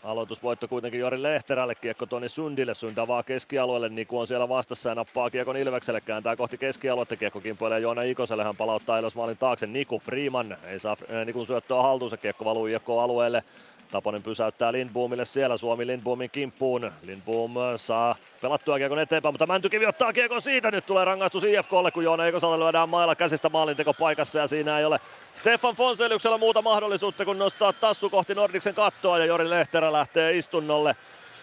Aloitusvoitto 0.05 0.69
kuitenkin 0.69 1.01
Jori 1.01 1.23
Lehterälle, 1.23 1.75
kiekko 1.75 2.07
Toni 2.07 2.29
Sundille, 2.29 2.75
suuntavaa 2.75 3.23
keskialueelle, 3.23 3.89
Niku 3.89 4.19
on 4.19 4.27
siellä 4.27 4.49
vastassa 4.49 4.89
ja 4.89 4.95
nappaa 4.95 5.31
kiekon 5.31 5.57
Ilvekselle, 5.57 6.01
kääntää 6.01 6.37
kohti 6.37 6.59
keskialuetta, 6.59 7.17
kiekko 7.17 7.41
kimpoilee 7.41 7.81
Joona 7.81 8.03
Ikoselle, 8.03 8.45
hän 8.45 8.57
palauttaa 8.57 8.99
Ilves 8.99 9.15
maalin 9.15 9.37
taakse, 9.37 9.67
Niku 9.67 9.99
Freeman 9.99 10.57
ei 10.67 10.79
saa 10.79 10.97
Nikun 11.25 11.47
syöttöä 11.47 11.83
haltuunsa, 11.83 12.17
kiekko 12.17 12.45
valuu 12.45 12.67
IFK-alueelle, 12.67 13.45
Taponen 13.91 14.23
pysäyttää 14.23 14.73
Lindboomille 14.73 15.25
siellä, 15.25 15.57
Suomi 15.57 15.87
Lindboomin 15.87 16.31
kimppuun. 16.31 16.93
Lindboom 17.03 17.55
saa 17.77 18.17
pelattua 18.43 18.79
kiekon 18.79 18.99
eteenpäin, 18.99 19.33
mutta 19.33 19.47
Mäntykivi 19.47 19.87
ottaa 19.87 20.13
kiekon 20.13 20.43
siitä. 20.43 20.71
Nyt 20.71 20.87
tulee 20.87 21.05
rangaistus 21.05 21.45
IFKlle, 21.45 21.91
kun 21.91 22.05
Joona 22.05 22.27
Eikosalle 22.27 22.59
lyödään 22.65 22.89
mailla 22.89 23.15
käsistä 23.15 23.49
maalinteko 23.49 23.95
paikassa 23.95 24.39
ja 24.39 24.47
siinä 24.47 24.79
ei 24.79 24.85
ole 24.85 25.01
Stefan 25.35 25.75
Fonseliuksella 25.75 26.39
muuta 26.39 26.63
mahdollisuutta 26.63 27.25
kuin 27.25 27.39
nostaa 27.39 27.73
tassu 27.73 28.11
kohti 28.11 28.35
Nordiksen 28.35 28.75
kattoa 28.75 29.19
ja 29.19 29.25
Jori 29.25 29.51
Lehterä 29.51 29.93
lähtee 29.93 30.37
istunnolle. 30.37 30.97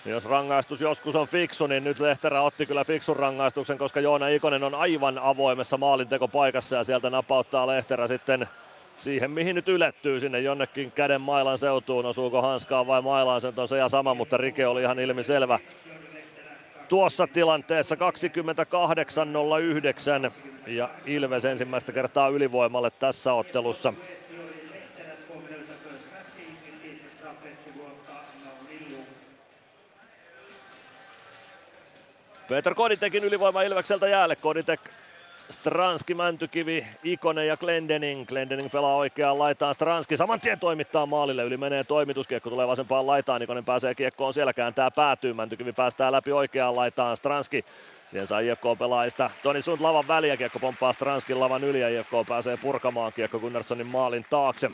Jos 0.06 0.26
rangaistus 0.26 0.82
joskus 0.82 1.16
on 1.16 1.28
fiksu, 1.28 1.68
niin 1.68 1.84
nyt 1.84 2.00
Lehterä 2.00 2.42
otti 2.42 2.66
kyllä 2.66 2.84
fiksun 2.84 3.16
rangaistuksen, 3.16 3.78
koska 3.78 4.00
Joona 4.00 4.28
Ikonen 4.28 4.64
on 4.64 4.76
aivan 4.76 5.18
avoimessa 5.18 5.78
maalintekopaikassa 5.78 6.76
ja 6.76 6.84
sieltä 6.84 7.10
napauttaa 7.10 7.68
Lehterä 7.68 8.08
sitten 8.08 8.48
siihen 8.98 9.32
mihin 9.32 9.56
nyt 9.56 9.70
ylettyy 9.70 10.20
sinne 10.20 10.40
jonnekin 10.40 10.92
käden 10.92 11.22
mailan 11.22 11.58
seutuun, 11.58 12.06
osuuko 12.06 12.42
hanskaan 12.42 12.88
vai 12.88 13.02
mailaan, 13.02 13.42
se 13.42 13.54
on 13.58 13.68
se 13.68 13.78
ja 13.78 13.90
sama, 13.90 14.14
mutta 14.14 14.38
Rike 14.38 14.68
oli 14.68 14.82
ihan 14.82 15.00
ilmiselvä 15.00 15.60
tuossa 16.90 17.28
tilanteessa 17.28 17.96
28.09 17.96 20.32
ja 20.68 20.90
Ilves 21.06 21.46
ensimmäistä 21.46 21.92
kertaa 21.92 22.30
ylivoimalle 22.30 22.92
tässä 22.92 23.34
ottelussa. 23.34 23.94
Peter 32.48 32.76
Koditekin 32.76 33.24
ylivoima 33.24 33.62
Ilvekseltä 33.62 34.08
jäälle. 34.08 34.36
Koditek 34.36 34.82
Stranski, 35.50 36.14
Mäntykivi, 36.14 36.88
Ikonen 37.04 37.48
ja 37.48 37.58
Glendening. 37.58 38.26
Glendening 38.28 38.72
pelaa 38.72 38.96
oikeaan 38.96 39.40
laitaan. 39.40 39.74
Stranski 39.74 40.18
saman 40.18 40.40
tien 40.40 40.60
toimittaa 40.60 41.06
maalille. 41.06 41.44
Yli 41.44 41.58
menee 41.58 41.84
toimituskiekko, 41.84 42.50
tulee 42.50 42.68
vasempaan 42.68 43.08
laitaan. 43.08 43.42
Ikonen 43.42 43.66
pääsee 43.66 43.96
kiekkoon 43.96 44.34
siellä, 44.34 44.54
kääntää 44.54 44.92
päätyy. 44.92 45.34
Mäntykivi 45.34 45.74
päästää 45.74 46.12
läpi 46.12 46.32
oikeaan 46.32 46.76
laitaan. 46.76 47.18
Stranski 47.18 47.66
Siihen 48.08 48.28
saa 48.28 48.40
IFK 48.40 48.64
pelaajista 48.80 49.30
Toni 49.44 49.62
Sund 49.62 49.82
lavan 49.82 50.08
väliä, 50.08 50.38
kiekko 50.38 50.60
pomppaa 50.60 50.94
Stranskin 50.94 51.40
lavan 51.40 51.64
yli 51.64 51.82
ja 51.82 51.90
IFK 51.90 52.12
pääsee 52.28 52.58
purkamaan 52.58 53.14
kiekko 53.14 53.40
Gunnarssonin 53.40 53.88
maalin 53.88 54.26
taakse. 54.30 54.72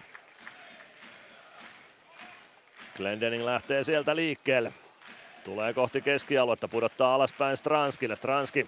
Glendening 2.98 3.43
lähtee 3.43 3.84
sieltä 3.84 4.16
liikkeelle. 4.16 4.74
Tulee 5.43 5.74
kohti 5.74 6.02
keskialuetta, 6.02 6.68
pudottaa 6.68 7.16
alaspäin 7.16 7.58
Stranskille. 7.58 8.16
Stranski 8.16 8.68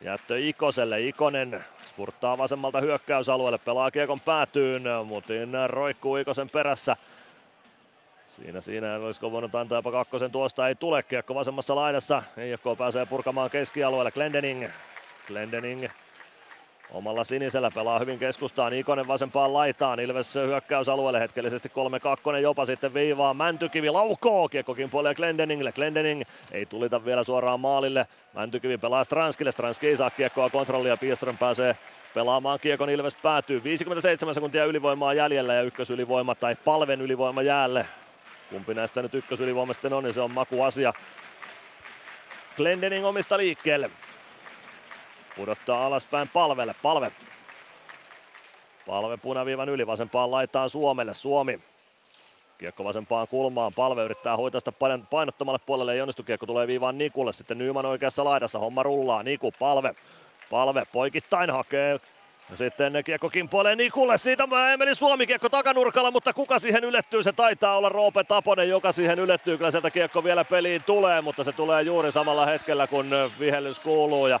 Jättö 0.00 0.38
Ikoselle, 0.38 1.00
Ikonen 1.00 1.64
spurttaa 1.86 2.38
vasemmalta 2.38 2.80
hyökkäysalueelle, 2.80 3.58
pelaa 3.58 3.90
kiekon 3.90 4.20
päätyyn, 4.20 4.82
Mutin 5.04 5.52
roikkuu 5.66 6.16
Ikosen 6.16 6.50
perässä. 6.50 6.96
Siinä, 8.26 8.60
siinä 8.60 8.94
olisiko 8.94 9.32
voinut 9.32 9.54
antaa 9.54 9.78
jopa 9.78 9.92
kakkosen, 9.92 10.30
tuosta 10.30 10.68
ei 10.68 10.74
tule 10.74 11.02
kiekko 11.02 11.34
vasemmassa 11.34 11.76
laidassa. 11.76 12.22
IFK 12.52 12.78
pääsee 12.78 13.06
purkamaan 13.06 13.50
keskialueelle, 13.50 14.10
Glendening. 14.10 14.68
Glendening 15.26 15.88
Omalla 16.96 17.24
sinisellä 17.24 17.70
pelaa 17.74 17.98
hyvin 17.98 18.18
keskustaan, 18.18 18.72
Ikonen 18.72 19.08
vasempaan 19.08 19.52
laitaan, 19.52 20.00
Ilves 20.00 20.34
hyökkäysalueelle 20.34 21.20
hetkellisesti 21.20 21.72
3-2 22.36 22.38
jopa 22.38 22.66
sitten 22.66 22.94
viivaa, 22.94 23.34
Mäntykivi 23.34 23.90
laukoo, 23.90 24.48
kiekkokin 24.48 24.90
puolee 24.90 25.14
Glendeningille, 25.14 25.72
Glendening 25.72 26.22
ei 26.52 26.66
tulita 26.66 27.04
vielä 27.04 27.24
suoraan 27.24 27.60
maalille, 27.60 28.06
Mäntykivi 28.32 28.78
pelaa 28.78 29.04
Stranskille, 29.04 29.52
Stranski 29.52 29.86
ei 29.88 29.96
saa 29.96 30.10
kiekkoa 30.10 30.50
kontrollia, 30.50 30.96
Piestron 31.00 31.38
pääsee 31.38 31.76
pelaamaan 32.14 32.60
kiekon. 32.60 32.90
Ilves 32.90 33.16
päätyy, 33.16 33.64
57 33.64 34.34
sekuntia 34.34 34.64
ylivoimaa 34.64 35.14
jäljellä 35.14 35.54
ja 35.54 35.62
ykkösylivoima 35.62 36.34
tai 36.34 36.56
palven 36.64 37.00
ylivoima 37.00 37.42
jäälle. 37.42 37.86
Kumpi 38.50 38.74
näistä 38.74 39.02
nyt 39.02 39.14
ykkösylivoima 39.14 39.72
sitten 39.72 39.92
on, 39.92 40.04
niin 40.04 40.14
se 40.14 40.20
on 40.20 40.34
makuasia. 40.34 40.92
Glendening 42.56 43.06
omista 43.06 43.38
liikkeelle. 43.38 43.90
Pudottaa 45.36 45.86
alaspäin 45.86 46.28
palvelle. 46.28 46.74
Palve. 46.82 47.12
Palve 48.86 49.16
punaviivan 49.16 49.68
yli 49.68 49.86
vasempaan 49.86 50.30
laitaan 50.30 50.70
Suomelle. 50.70 51.14
Suomi. 51.14 51.60
Kiekko 52.58 52.84
vasempaan 52.84 53.28
kulmaan. 53.28 53.72
Palve 53.74 54.04
yrittää 54.04 54.36
hoitaa 54.36 54.60
sitä 54.60 54.72
painottomalle 55.10 55.60
puolelle. 55.66 55.94
Ei 55.94 56.00
onnistu. 56.00 56.22
Kiekko 56.22 56.46
tulee 56.46 56.66
viivaan 56.66 56.98
Nikulle. 56.98 57.32
Sitten 57.32 57.58
Nyman 57.58 57.86
oikeassa 57.86 58.24
laidassa. 58.24 58.58
Homma 58.58 58.82
rullaa. 58.82 59.22
Niku. 59.22 59.50
Palve. 59.58 59.94
Palve 60.50 60.82
poikittain 60.92 61.50
hakee 61.50 62.00
ja 62.50 62.56
sitten 62.56 62.92
kiekko 63.04 63.30
kimpoilee 63.30 63.76
Nikulle, 63.76 64.18
siitä 64.18 64.48
Emeli 64.72 64.94
Suomi 64.94 65.26
kiekko 65.26 65.48
takanurkalla, 65.48 66.10
mutta 66.10 66.32
kuka 66.32 66.58
siihen 66.58 66.84
ylettyy? 66.84 67.22
Se 67.22 67.32
taitaa 67.32 67.76
olla 67.76 67.88
Roope 67.88 68.24
Taponen, 68.24 68.68
joka 68.68 68.92
siihen 68.92 69.18
ylettyy. 69.18 69.56
Kyllä 69.56 69.70
sieltä 69.70 69.90
kiekko 69.90 70.24
vielä 70.24 70.44
peliin 70.44 70.82
tulee, 70.82 71.20
mutta 71.20 71.44
se 71.44 71.52
tulee 71.52 71.82
juuri 71.82 72.12
samalla 72.12 72.46
hetkellä, 72.46 72.86
kun 72.86 73.10
vihellys 73.40 73.78
kuuluu. 73.78 74.26
Ja 74.26 74.40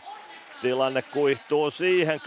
Tilanne 0.62 1.02
kuihtuu 1.02 1.70
siihen. 1.70 2.20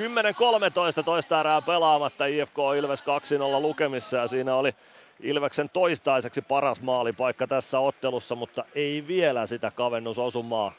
10-13 0.99 1.03
toista 1.03 1.39
erää 1.39 1.61
pelaamatta. 1.61 2.25
IFK 2.25 2.57
Ilves 2.77 3.03
2-0 3.03 3.61
lukemissa 3.61 4.17
ja 4.17 4.27
siinä 4.27 4.55
oli 4.55 4.75
Ilveksen 5.19 5.69
toistaiseksi 5.69 6.41
paras 6.41 6.81
maalipaikka 6.81 7.47
tässä 7.47 7.79
ottelussa, 7.79 8.35
mutta 8.35 8.65
ei 8.75 9.07
vielä 9.07 9.45
sitä 9.45 9.71
kavennusosumaa. 9.71 10.71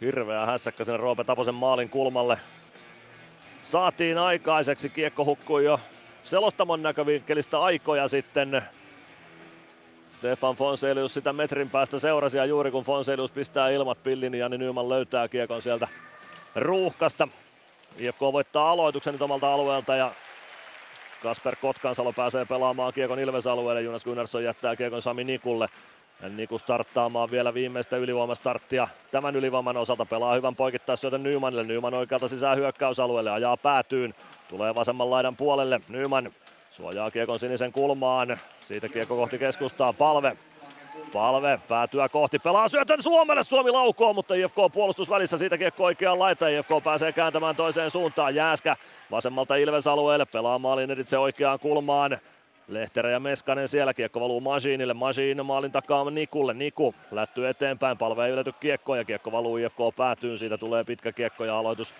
Hirveä 0.00 0.46
hässäkkä 0.46 0.84
sinne 0.84 0.96
Roope 0.96 1.24
Taposen 1.24 1.54
maalin 1.54 1.88
kulmalle. 1.88 2.38
Saatiin 3.62 4.18
aikaiseksi, 4.18 4.90
kiekko 4.90 5.24
hukkui 5.24 5.64
jo 5.64 5.80
selostamon 6.24 6.82
näkövinkkelistä 6.82 7.62
aikoja 7.62 8.08
sitten 8.08 8.62
Stefan 10.18 10.56
Fonselius 10.56 11.14
sitä 11.14 11.32
metrin 11.32 11.70
päästä 11.70 11.98
seurasi 11.98 12.36
ja 12.36 12.44
juuri 12.44 12.70
kun 12.70 12.84
Fonselius 12.84 13.32
pistää 13.32 13.70
ilmat 13.70 14.02
pillin, 14.02 14.32
niin 14.32 14.40
Jani 14.40 14.58
Nyman 14.58 14.88
löytää 14.88 15.28
kiekon 15.28 15.62
sieltä 15.62 15.88
ruuhkasta. 16.54 17.28
IFK 17.98 18.20
voittaa 18.20 18.70
aloituksen 18.70 19.12
nyt 19.12 19.22
omalta 19.22 19.54
alueelta 19.54 19.96
ja 19.96 20.12
Kasper 21.22 21.56
Kotkansalo 21.56 22.12
pääsee 22.12 22.44
pelaamaan 22.44 22.92
kiekon 22.92 23.18
Ilves-alueelle. 23.18 23.82
Jonas 23.82 24.04
Gunnarsson 24.04 24.44
jättää 24.44 24.76
kiekon 24.76 25.02
Sami 25.02 25.24
Nikulle. 25.24 25.66
Ja 26.22 26.28
Niku 26.28 26.58
starttaamaan 26.58 27.30
vielä 27.30 27.54
viimeistä 27.54 27.96
ylivoimastarttia. 27.96 28.88
Tämän 29.10 29.36
ylivoiman 29.36 29.76
osalta 29.76 30.06
pelaa 30.06 30.34
hyvän 30.34 30.56
poikittaisyötön 30.56 31.22
Nymanille. 31.22 31.64
Nyman 31.64 31.94
oikealta 31.94 32.28
sisään 32.28 32.58
hyökkäysalueelle, 32.58 33.30
ajaa 33.30 33.56
päätyyn. 33.56 34.14
Tulee 34.48 34.74
vasemman 34.74 35.10
laidan 35.10 35.36
puolelle. 35.36 35.80
Nyman 35.88 36.32
Suojaa 36.78 37.10
Kiekon 37.10 37.38
sinisen 37.38 37.72
kulmaan. 37.72 38.40
Siitä 38.60 38.88
Kiekko 38.88 39.16
kohti 39.16 39.38
keskustaa. 39.38 39.92
Palve. 39.92 40.36
Palve 41.12 41.60
päätyä 41.68 42.08
kohti, 42.08 42.38
pelaa 42.38 42.68
syötön 42.68 43.02
Suomelle, 43.02 43.42
Suomi 43.42 43.70
laukoo, 43.70 44.12
mutta 44.12 44.34
IFK 44.34 44.56
puolustus 44.72 45.10
välissä, 45.10 45.38
siitä 45.38 45.58
kiekko 45.58 45.84
oikeaan 45.84 46.18
laita, 46.18 46.48
IFK 46.48 46.68
pääsee 46.84 47.12
kääntämään 47.12 47.56
toiseen 47.56 47.90
suuntaan, 47.90 48.34
Jääskä 48.34 48.76
vasemmalta 49.10 49.56
Ilves 49.56 49.86
alueelle, 49.86 50.24
pelaa 50.24 50.58
maalin 50.58 50.90
editse 50.90 51.18
oikeaan 51.18 51.58
kulmaan, 51.58 52.18
Lehterä 52.68 53.10
ja 53.10 53.20
Meskanen 53.20 53.68
siellä, 53.68 53.94
kiekko 53.94 54.20
valuu 54.20 54.40
Masiinille, 54.40 54.94
Masiin 54.94 55.46
maalin 55.46 55.72
takaa 55.72 56.10
Nikulle, 56.10 56.54
Niku 56.54 56.94
lättyy 57.10 57.48
eteenpäin, 57.48 57.98
palve 57.98 58.26
ei 58.26 58.32
ylety 58.32 58.52
kiekko 58.60 58.96
ja 58.96 59.04
kiekko 59.04 59.32
valuu 59.32 59.56
IFK 59.56 59.78
päätyyn, 59.96 60.38
siitä 60.38 60.58
tulee 60.58 60.84
pitkä 60.84 61.12
kiekko 61.12 61.44
ja 61.44 61.58
aloitus 61.58 61.94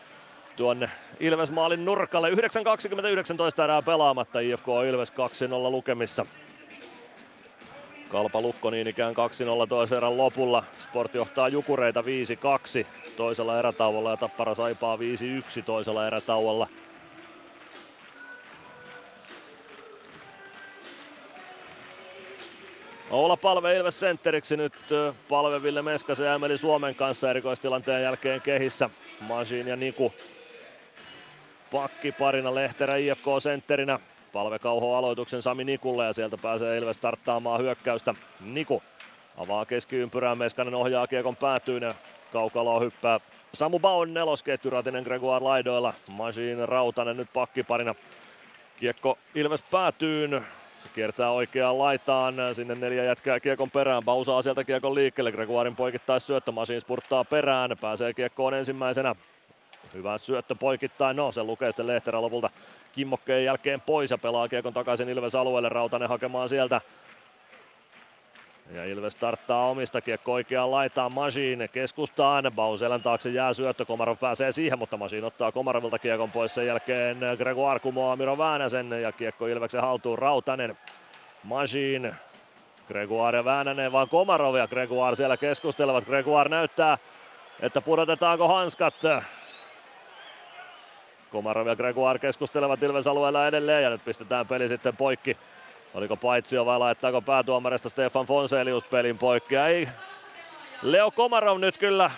tuonne 0.59 0.91
Ilves 1.21 1.51
maalin 1.51 1.85
nurkalle. 1.85 2.31
9.20-19 2.31 3.65
erää 3.65 3.83
pelaamatta, 3.83 4.41
IFK 4.41 4.67
Ilves 4.89 5.13
2-0 5.13 5.15
lukemissa. 5.71 6.27
Kalpa 8.09 8.41
Lukko 8.41 8.71
niin 8.71 8.89
ikään 8.89 9.15
2-0 9.65 9.69
toisen 9.69 9.99
erän 9.99 10.17
lopulla. 10.17 10.65
Sport 10.79 11.15
johtaa 11.15 11.49
Jukureita 11.49 12.03
5-2 12.03 12.87
toisella 13.17 13.59
erätauolla 13.59 14.11
ja 14.11 14.17
Tappara 14.17 14.55
Saipaa 14.55 14.97
5-1 14.97 15.01
toisella 15.67 16.07
erätauolla. 16.07 16.69
Oula 23.11 23.37
Palve 23.37 23.77
Ilves 23.77 24.01
sentteriksi 24.01 24.57
nyt 24.57 24.75
Palve 25.29 25.63
Ville 25.63 25.83
Meskasen 25.83 26.27
ja 26.27 26.35
Emeli 26.35 26.59
Suomen 26.59 26.95
kanssa 26.95 27.31
erikoistilanteen 27.31 28.03
jälkeen 28.03 28.41
kehissä. 28.41 28.91
Masin 29.21 29.69
ja 29.69 29.77
Niku 29.77 30.13
pakki 31.73 32.13
parina 32.13 32.55
Lehterä 32.55 32.97
IFK 32.97 33.25
sentterinä. 33.43 33.99
Palve 34.33 34.59
kauho 34.59 34.97
aloituksen 34.97 35.43
Sami 35.43 35.65
Nikulle 35.65 36.05
ja 36.05 36.13
sieltä 36.13 36.37
pääsee 36.43 36.79
Ilves 36.79 36.97
starttaamaan 36.97 37.61
hyökkäystä. 37.61 38.15
Niku 38.41 38.83
avaa 39.37 39.65
keskiympyrään, 39.65 40.39
Meskanen 40.39 40.75
ohjaa 40.75 41.07
kiekon 41.07 41.37
päätyyn 41.37 41.83
ja 41.83 41.95
kaukaloa 42.33 42.81
hyppää 42.81 43.21
Samu 43.55 43.79
Baun 43.79 44.15
nelosketju, 44.15 44.71
Ratinen 44.71 45.03
Gregoire 45.03 45.45
laidoilla. 45.45 45.95
Machine 46.09 46.67
Rautanen 46.67 47.17
nyt 47.17 47.29
pakkiparina. 47.33 47.95
Kiekko 48.77 49.19
Ilves 49.35 49.63
päätyyn. 49.63 50.47
Se 50.83 50.89
kiertää 50.95 51.31
oikeaan 51.31 51.79
laitaan, 51.79 52.35
sinne 52.53 52.75
neljä 52.75 53.05
jätkää 53.05 53.41
kiekon 53.41 53.71
perään, 53.71 54.05
Bausaa 54.05 54.43
sieltä 54.43 54.65
kiekon 54.65 54.95
liikkeelle, 54.95 55.33
Gregoirin 55.33 55.77
poikittais 55.77 56.27
syöttö, 56.27 56.53
Machine 56.53 56.81
spurttaa 56.81 57.25
perään, 57.25 57.77
pääsee 57.81 58.15
kiekkoon 58.15 58.55
ensimmäisenä. 58.55 59.15
Hyvä 59.95 60.19
syöttö 60.19 60.55
poikittain, 60.55 61.17
no 61.17 61.33
se 61.33 61.43
lukee 61.43 61.69
sitten 61.69 61.87
Lehterä 61.87 62.23
lopulta 62.23 62.51
kimmokkeen 62.93 63.45
jälkeen 63.45 63.81
pois 63.81 64.11
ja 64.11 64.19
pelaa 64.19 64.49
kiekon 64.49 64.75
takaisin 64.75 65.09
Ilves 65.09 65.35
alueelle, 65.35 65.69
Rautanen 65.69 66.09
hakemaan 66.09 66.49
sieltä 66.49 66.81
ja 68.75 68.85
Ilves 68.85 69.13
starttaa 69.13 69.69
omista 69.69 70.01
kiekko 70.01 70.33
oikeaan 70.33 70.71
laitaan 70.71 71.15
Machine 71.15 71.69
keskustaan. 71.69 72.53
Bauselän 72.57 73.03
taakse 73.03 73.31
jää 73.31 73.53
syöttö, 73.53 73.85
Komarov 73.85 74.17
pääsee 74.17 74.53
siihen, 74.53 74.79
mutta 74.79 74.97
Machine 74.97 75.27
ottaa 75.27 75.53
Komarovilta 75.53 75.99
kiekon 75.99 76.31
pois. 76.31 76.55
Sen 76.55 76.67
jälkeen 76.67 77.19
Gregoire 77.39 77.81
kumoaa 77.81 78.17
Miro 78.17 78.39
Väänäsen 78.39 78.91
ja 79.03 79.13
kiekko 79.13 79.47
Ilveksen 79.47 79.81
haltuun 79.81 80.19
Rautanen. 80.19 80.79
Machine, 81.45 82.15
Gregoire 82.89 83.39
ja 83.39 83.45
Väänänen 83.45 83.93
vaan 83.93 84.09
Komarov 84.09 84.57
ja 84.57 84.69
Gregoire 84.69 85.17
siellä 85.17 85.37
keskustelevat. 85.37 86.05
Gregoire 86.05 86.51
näyttää, 86.51 86.99
että 87.61 87.81
pudotetaanko 87.81 88.49
hanskat. 88.49 88.95
Komarov 91.31 91.67
ja 91.67 91.77
Gregoire 91.77 92.19
keskustelevat 92.19 92.83
Ilves 92.83 93.07
alueella 93.07 93.47
edelleen 93.47 93.83
ja 93.83 93.91
nyt 93.91 94.05
pistetään 94.05 94.47
peli 94.47 94.69
sitten 94.69 94.97
poikki 94.97 95.37
Oliko 95.95 96.17
paitsio 96.17 96.67
vai 96.67 96.79
laittaako 96.79 97.23
päätuomarista 97.23 97.89
Stefan 97.89 98.27
Fonselius 98.27 98.85
pelin 98.85 99.19
poikki? 99.19 99.57
Ei. 99.57 99.89
Leo 100.83 101.11
Komarov 101.11 101.61
nyt 101.61 101.79
kyllä, 101.79 102.11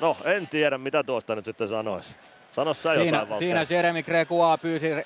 no 0.00 0.16
en 0.24 0.48
tiedä 0.48 0.78
mitä 0.78 1.02
tuosta 1.02 1.34
nyt 1.34 1.44
sitten 1.44 1.68
sanoisi. 1.68 2.14
Sano 2.52 2.74
sä 2.74 2.94
siinä, 2.94 3.18
jotain, 3.18 3.38
Siinä 3.38 3.66
Jeremy 3.70 4.02
Gregoire 4.02 4.58
pyysi 4.62 4.92
äh, 4.92 5.04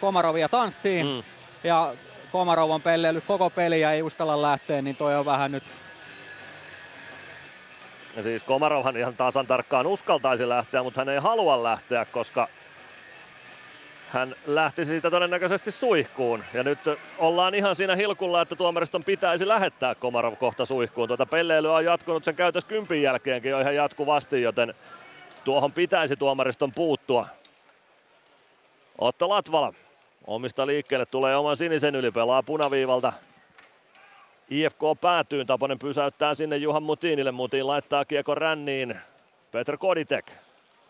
Komarovia 0.00 0.48
tanssiin 0.48 1.06
mm. 1.06 1.22
ja 1.64 1.94
Komarov 2.32 2.70
on 2.70 2.82
pelleillyt 2.82 3.24
koko 3.26 3.50
peliä, 3.50 3.92
ei 3.92 4.02
uskalla 4.02 4.42
lähteä, 4.42 4.82
niin 4.82 4.96
toi 4.96 5.16
on 5.16 5.24
vähän 5.24 5.52
nyt 5.52 5.64
ja 8.16 8.22
siis 8.22 8.42
Komarovhan 8.42 8.96
ihan 8.96 9.16
tasan 9.16 9.46
tarkkaan 9.46 9.86
uskaltaisi 9.86 10.48
lähteä, 10.48 10.82
mutta 10.82 11.00
hän 11.00 11.08
ei 11.08 11.18
halua 11.18 11.62
lähteä, 11.62 12.04
koska 12.04 12.48
hän 14.08 14.34
lähti 14.46 14.84
siitä 14.84 15.10
todennäköisesti 15.10 15.70
suihkuun. 15.70 16.44
Ja 16.54 16.62
nyt 16.62 16.78
ollaan 17.18 17.54
ihan 17.54 17.76
siinä 17.76 17.96
hilkulla, 17.96 18.42
että 18.42 18.56
tuomariston 18.56 19.04
pitäisi 19.04 19.48
lähettää 19.48 19.94
Komarov 19.94 20.36
kohta 20.36 20.64
suihkuun. 20.64 21.08
Tuota 21.08 21.26
pelleilyä 21.26 21.74
on 21.74 21.84
jatkunut 21.84 22.24
sen 22.24 22.36
käytös 22.36 22.64
kympin 22.64 23.02
jälkeenkin 23.02 23.50
jo 23.50 23.60
ihan 23.60 23.74
jatkuvasti, 23.74 24.42
joten 24.42 24.74
tuohon 25.44 25.72
pitäisi 25.72 26.16
tuomariston 26.16 26.72
puuttua. 26.72 27.26
Otto 28.98 29.28
Latvala 29.28 29.72
omista 30.26 30.66
liikkeelle 30.66 31.06
tulee 31.06 31.36
oman 31.36 31.56
sinisen 31.56 31.96
yli, 31.96 32.10
pelaa 32.10 32.42
punaviivalta. 32.42 33.12
IFK 34.50 34.80
päätyy, 35.00 35.44
Taponen 35.44 35.78
pysäyttää 35.78 36.34
sinne 36.34 36.56
Juhan 36.56 36.82
Mutinille, 36.82 37.32
Mutin 37.32 37.66
laittaa 37.66 38.04
kiekon 38.04 38.36
ränniin. 38.36 38.96
Petr 39.52 39.76
Koditek 39.76 40.32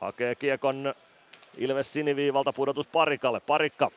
hakee 0.00 0.34
kiekon 0.34 0.94
Ilves 1.58 1.92
siniviivalta 1.92 2.52
pudotus 2.52 2.86
Parikalle. 2.86 3.40
Parikka 3.40 3.90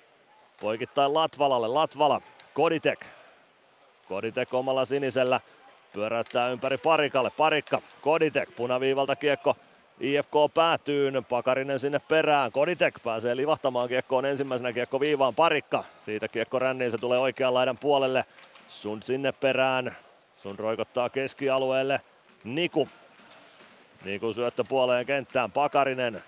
poikittain 0.61 1.13
Latvalalle. 1.13 1.67
Latvala. 1.67 2.21
Koditek. 2.53 2.99
Koditek 4.09 4.53
omalla 4.53 4.85
sinisellä. 4.85 5.39
Pyöräyttää 5.93 6.49
ympäri 6.49 6.77
Parikalle. 6.77 7.31
Parikka. 7.37 7.81
Koditek. 8.01 8.49
Punaviivalta 8.55 9.15
kiekko. 9.15 9.55
IFK 9.99 10.33
päätyy. 10.53 11.11
Pakarinen 11.29 11.79
sinne 11.79 11.99
perään. 12.07 12.51
Koditek 12.51 12.95
pääsee 13.03 13.35
livahtamaan 13.35 13.87
kiekkoon 13.87 14.25
ensimmäisenä 14.25 14.73
kiekko 14.73 14.99
viivaan. 14.99 15.35
Parikka. 15.35 15.83
Siitä 15.99 16.27
kiekko 16.27 16.59
ränniin. 16.59 16.91
Se 16.91 16.97
tulee 16.97 17.19
oikean 17.19 17.53
laidan 17.53 17.77
puolelle. 17.77 18.25
Sun 18.73 19.03
sinne 19.03 19.31
perään. 19.31 19.97
Sun 20.35 20.59
roikottaa 20.59 21.09
keskialueelle. 21.09 22.01
Niku. 22.43 22.89
Niku 24.05 24.33
syöttö 24.33 24.63
puoleen 24.69 25.05
kenttään. 25.05 25.51
Pakarinen. 25.51 26.23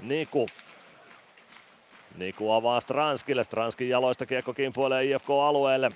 Niku 0.00 0.46
Niku 2.16 2.52
avaa 2.52 2.80
Stranskille. 2.80 3.44
Stranskin 3.44 3.88
jaloista 3.88 4.26
kiekko 4.26 4.54
kimpuilee 4.54 5.04
IFK-alueelle. 5.04 5.90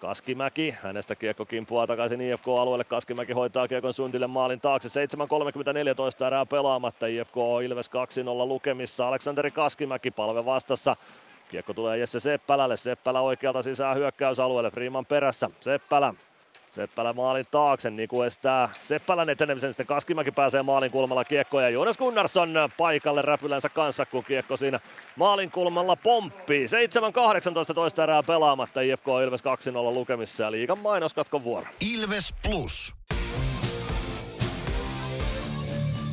Kaskimäki, 0.00 0.74
hänestä 0.82 1.14
kiekko 1.14 1.44
kimpuaa 1.44 1.86
takaisin 1.86 2.20
IFK-alueelle. 2.20 2.84
Kaskimäki 2.84 3.32
hoitaa 3.32 3.68
kiekon 3.68 3.94
Sundille 3.94 4.26
maalin 4.26 4.60
taakse. 4.60 4.88
7.34 4.88 6.26
erää 6.26 6.46
pelaamatta. 6.46 7.06
IFK 7.06 7.36
Ilves 7.64 7.90
2-0 7.90 8.48
lukemissa. 8.48 9.04
Aleksanteri 9.04 9.50
Kaskimäki 9.50 10.10
palve 10.10 10.44
vastassa. 10.44 10.96
Kiekko 11.52 11.74
tulee 11.74 11.98
Jesse 11.98 12.20
Seppälälle. 12.20 12.76
Seppälä 12.76 13.20
oikealta 13.20 13.62
sisään 13.62 13.96
hyökkäysalueelle. 13.96 14.70
Freeman 14.70 15.06
perässä. 15.06 15.50
Seppälä 15.60 16.14
Seppälä 16.70 17.12
maalin 17.12 17.46
taakse, 17.50 17.92
kuin 18.08 18.26
estää 18.26 18.68
Seppälän 18.82 19.30
etenemisen, 19.30 19.70
sitten 19.70 19.86
Kaskimäki 19.86 20.30
pääsee 20.30 20.62
maalin 20.62 20.90
kulmalla 20.90 21.24
kiekkoon 21.24 21.62
ja 21.62 21.68
Jonas 21.68 21.98
Gunnarsson 21.98 22.54
paikalle 22.78 23.22
räpylänsä 23.22 23.68
kanssa, 23.68 24.06
kun 24.06 24.24
kiekko 24.24 24.56
siinä 24.56 24.80
maalin 25.16 25.50
kulmalla 25.50 25.96
pomppii. 25.96 26.66
7-18 27.70 27.74
toista 27.74 28.02
erää 28.02 28.22
pelaamatta, 28.22 28.80
IFK 28.80 29.06
Ilves 29.24 29.40
2-0 29.40 29.44
lukemissa 29.94 30.42
ja 30.42 30.50
liigan 30.50 30.78
mainoskatkon 30.78 31.44
vuoro. 31.44 31.66
Ilves 31.94 32.34
Plus. 32.42 32.94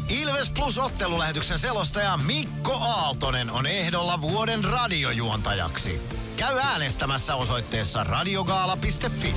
Ilves 0.10 0.52
Plus 0.52 0.80
ottelulähetyksen 0.80 1.60
selostaja 1.60 2.18
Mikko 2.18 2.74
Aaltonen 2.74 3.52
on 3.52 3.66
ehdolla 3.66 4.22
vuoden 4.22 4.64
radiojuontajaksi. 4.64 6.02
Käy 6.38 6.58
äänestämässä 6.58 7.36
osoitteessa 7.36 8.04
radiogaala.fi. 8.04 9.36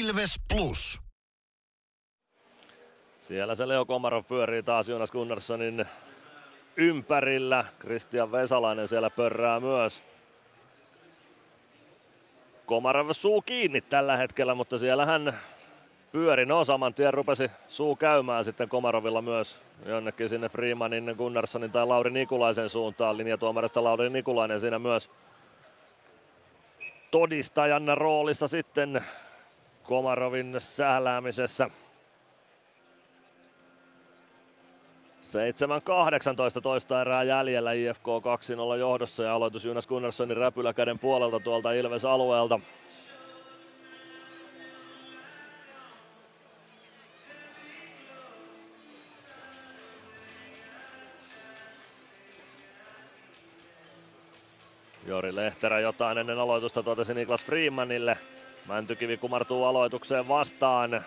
Ilves 0.00 0.40
Plus. 0.48 1.00
Siellä 3.20 3.54
se 3.54 3.68
Leo 3.68 3.84
Komarov 3.84 4.24
pyörii 4.24 4.62
taas 4.62 4.88
Jonas 4.88 5.10
Gunnarssonin 5.10 5.84
ympärillä. 6.76 7.64
Christian 7.80 8.32
Vesalainen 8.32 8.88
siellä 8.88 9.10
pörrää 9.10 9.60
myös. 9.60 10.02
Komarov 12.66 13.08
suu 13.12 13.42
kiinni 13.42 13.80
tällä 13.80 14.16
hetkellä, 14.16 14.54
mutta 14.54 14.78
siellä 14.78 15.06
hän 15.06 15.38
pyöri. 16.12 16.46
No 16.46 16.64
saman 16.64 16.94
tien 16.94 17.14
rupesi 17.14 17.50
suu 17.68 17.96
käymään 17.96 18.44
sitten 18.44 18.68
Komarovilla 18.68 19.22
myös 19.22 19.56
jonnekin 19.86 20.28
sinne 20.28 20.48
Freemanin, 20.48 21.14
Gunnarssonin 21.18 21.70
tai 21.70 21.86
Lauri 21.86 22.10
Nikulaisen 22.10 22.70
suuntaan. 22.70 23.16
Linjatuomarista 23.16 23.84
Lauri 23.84 24.10
Nikulainen 24.10 24.60
siinä 24.60 24.78
myös 24.78 25.10
todistajan 27.10 27.98
roolissa 27.98 28.48
sitten 28.48 29.04
Komarovin 29.82 30.54
sähläämisessä. 30.58 31.70
7-18 36.58 36.60
toista 36.62 37.00
erää 37.00 37.22
jäljellä 37.22 37.72
IFK 37.72 38.06
2-0 38.74 38.78
johdossa 38.78 39.22
ja 39.22 39.34
aloitus 39.34 39.64
Jonas 39.64 39.86
Gunnarssonin 39.86 40.36
räpyläkäden 40.36 40.98
puolelta 40.98 41.40
tuolta 41.40 41.72
Ilves 41.72 42.04
alueelta. 42.04 42.60
Jori 55.08 55.34
Lehterä 55.34 55.80
jotain 55.80 56.18
ennen 56.18 56.38
aloitusta 56.38 56.82
totesi 56.82 57.14
Niklas 57.14 57.44
Freemanille. 57.44 58.18
Mäntykivi 58.66 59.16
kumartuu 59.16 59.64
aloitukseen 59.64 60.28
vastaan. 60.28 61.04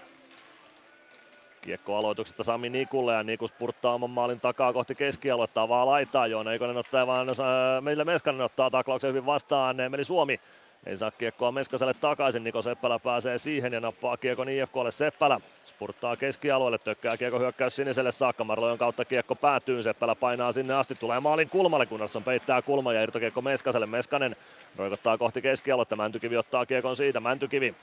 Kiekko 1.62 1.98
aloituksesta 1.98 2.44
Sami 2.44 2.70
Nikulle 2.70 3.14
ja 3.14 3.24
Nikus 3.24 3.52
purttaa 3.52 3.94
oman 3.94 4.10
maalin 4.10 4.40
takaa 4.40 4.74
kohti 4.74 4.96
keskialuetta, 4.96 5.70
vaan 5.70 5.88
laitaa 5.88 6.28
Joona 6.28 6.52
Eikonen 6.52 6.78
ottaa 6.78 7.08
vaan 7.08 7.30
äh, 7.30 7.36
meille 7.82 8.04
Meskanen 8.04 8.42
ottaa 8.42 8.70
taklauksen 8.70 9.10
hyvin 9.10 9.26
vastaan. 9.26 9.76
Meli 9.90 10.04
Suomi 10.04 10.40
ei 10.85 10.98
saa 10.98 11.11
kiekkoa 11.11 11.51
Meskaselle 11.51 11.93
takaisin, 11.93 12.43
Niko 12.43 12.61
Seppälä 12.61 13.00
pääsee 13.00 13.38
siihen 13.38 13.74
ja 13.74 13.80
nappaa 13.80 14.18
kiekon 14.18 14.50
IFKlle 14.50 14.92
Seppälä. 14.92 15.40
Spurttaa 15.66 16.16
keskialueelle, 16.16 16.77
tökkää 16.77 17.18
kiekko 17.18 17.40
hyökkäys 17.40 17.76
siniselle. 17.76 18.11
Saakka, 18.11 18.43
Marlojon 18.43 18.77
kautta 18.77 19.06
kiekko 19.06 19.35
päätyy, 19.35 19.84
Seppälä 19.84 20.16
painaa 20.16 20.51
sinne 20.51 20.74
asti, 20.74 20.95
tulee 20.95 21.19
maalin 21.19 21.50
kulmalle, 21.50 21.88
on 22.16 22.24
peittää 22.24 22.61
kulma 22.61 22.93
ja 22.93 23.03
irtokiekko 23.03 23.42
Meskaselle, 23.42 23.85
Meskanen 23.85 24.35
roikottaa 24.76 25.18
kohti 25.18 25.42
keskialuetta, 25.42 25.95
Mäntykivi 25.95 26.38
ottaa 26.38 26.66
kiekon 26.66 26.95
siitä, 26.95 27.19
Mäntykivi 27.19 27.76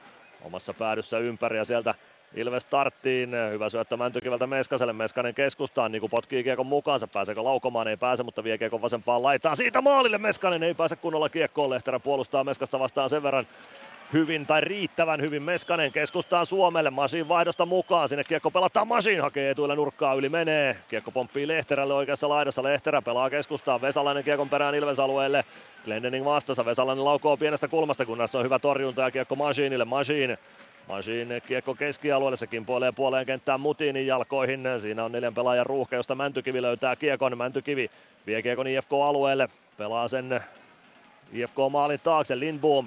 omassa 0.44 0.74
päädyssä 0.74 1.18
ympäri 1.18 1.56
ja 1.56 1.64
sieltä 1.64 1.94
Ilves 2.34 2.62
starttiin, 2.62 3.30
hyvä 3.50 3.68
syöttö 3.68 3.96
Mäntykivältä 3.96 4.46
Meskaselle, 4.46 4.92
Meskanen 4.92 5.34
keskustaan, 5.34 5.92
niin 5.92 6.00
kuin 6.00 6.10
potkii 6.10 6.44
kiekon 6.44 6.66
mukaansa, 6.66 7.06
pääseekö 7.06 7.44
laukomaan, 7.44 7.88
ei 7.88 7.96
pääse, 7.96 8.22
mutta 8.22 8.44
vie 8.44 8.58
kiekon 8.58 8.82
vasempaan 8.82 9.22
laitaan, 9.22 9.56
siitä 9.56 9.80
maalille 9.80 10.18
Meskanen. 10.18 10.62
Ei 10.62 10.74
pääse 10.74 10.96
kunnolla 10.96 11.28
kiekkoon, 11.28 11.70
Lehterä 11.70 11.98
puolustaa 11.98 12.44
Meskasta 12.44 12.78
vastaan 12.78 13.10
sen 13.10 13.22
verran 13.22 13.46
hyvin 14.12 14.46
tai 14.46 14.60
riittävän 14.60 15.20
hyvin. 15.20 15.42
Meskanen 15.42 15.92
keskustaan 15.92 16.46
Suomelle, 16.46 16.90
Masin 16.90 17.28
vaihdosta 17.28 17.66
mukaan, 17.66 18.08
sinne 18.08 18.24
kiekko 18.24 18.50
pelataan. 18.50 18.88
Masin, 18.88 19.20
hakee 19.20 19.50
etuilla 19.50 19.74
nurkkaa 19.74 20.14
yli 20.14 20.28
menee, 20.28 20.76
kiekko 20.88 21.10
pomppii 21.10 21.48
Lehterälle 21.48 21.94
oikeassa 21.94 22.28
laidassa, 22.28 22.62
Lehterä 22.62 23.02
pelaa 23.02 23.30
keskustaan, 23.30 23.80
Vesalainen 23.80 24.24
kiekon 24.24 24.48
perään 24.48 24.74
Ilves 24.74 25.00
alueelle, 25.00 25.44
Glendening 25.84 26.24
vastassa, 26.24 26.64
Vesalainen 26.64 27.04
laukoo 27.04 27.36
pienestä 27.36 27.68
kulmasta, 27.68 28.06
kunnes 28.06 28.34
on 28.34 28.44
hyvä 28.44 28.58
torjunta 28.58 29.02
ja 29.02 29.10
kiekko 29.10 29.36
Masinille, 29.36 29.84
Masin 29.84 30.38
Masin 30.88 31.28
kiekko 31.46 31.74
keskialueelle, 31.74 32.36
se 32.36 32.46
kimpoilee 32.46 32.92
puoleen 32.92 33.26
kenttään 33.26 33.60
Mutinin 33.60 34.06
jalkoihin. 34.06 34.64
Siinä 34.80 35.04
on 35.04 35.12
neljän 35.12 35.34
pelaajan 35.34 35.66
ruuhka, 35.66 35.96
josta 35.96 36.14
Mäntykivi 36.14 36.62
löytää 36.62 36.96
kiekon. 36.96 37.38
Mäntykivi 37.38 37.90
vie 38.26 38.42
kiekon 38.42 38.66
IFK-alueelle, 38.66 39.48
pelaa 39.76 40.08
sen 40.08 40.40
IFK-maalin 41.32 42.00
taakse 42.00 42.38
Lindboom. 42.38 42.86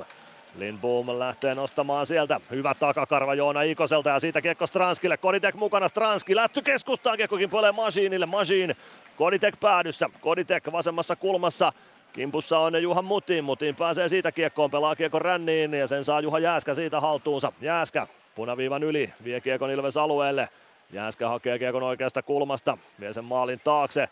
Lindboom 0.58 1.20
lähtee 1.20 1.56
nostamaan 1.56 2.06
sieltä. 2.06 2.40
Hyvä 2.52 2.76
takakarva 2.80 3.36
Joona 3.36 3.62
Ikoselta 3.62 4.10
ja 4.10 4.20
siitä 4.20 4.42
kiekko 4.42 4.68
Stranskille. 4.68 5.18
Koditek 5.18 5.56
mukana 5.56 5.88
Stranski 5.88 6.36
lähty 6.36 6.62
keskustaan. 6.62 7.18
Kiekko 7.18 7.38
kimpoilee 7.38 7.72
Masinille. 7.72 8.26
Masin 8.26 8.76
Koditek 9.16 9.60
päädyssä. 9.60 10.10
Koditek 10.22 10.72
vasemmassa 10.72 11.16
kulmassa. 11.16 11.74
Kimpussa 12.14 12.60
on 12.60 12.84
Juha 12.84 13.02
Mutin, 13.02 13.44
Mutin 13.44 13.76
pääsee 13.76 14.10
siitä 14.10 14.32
kiekkoon, 14.32 14.72
pelaa 14.72 14.96
kiekon 14.96 15.22
ränniin 15.22 15.74
ja 15.74 15.88
sen 15.88 16.04
saa 16.04 16.22
Juha 16.22 16.40
Jääskä 16.40 16.74
siitä 16.74 17.00
haltuunsa. 17.00 17.52
Jääskä 17.62 18.08
punaviivan 18.36 18.84
yli, 18.84 19.14
vie 19.24 19.42
kiekon 19.42 19.72
Ilves 19.72 19.98
alueelle. 19.98 20.50
Jääskä 20.92 21.28
hakee 21.30 21.60
kiekon 21.60 21.84
oikeasta 21.84 22.22
kulmasta, 22.22 22.78
vie 23.00 23.14
sen 23.14 23.26
maalin 23.26 23.60
taakse. 23.64 24.10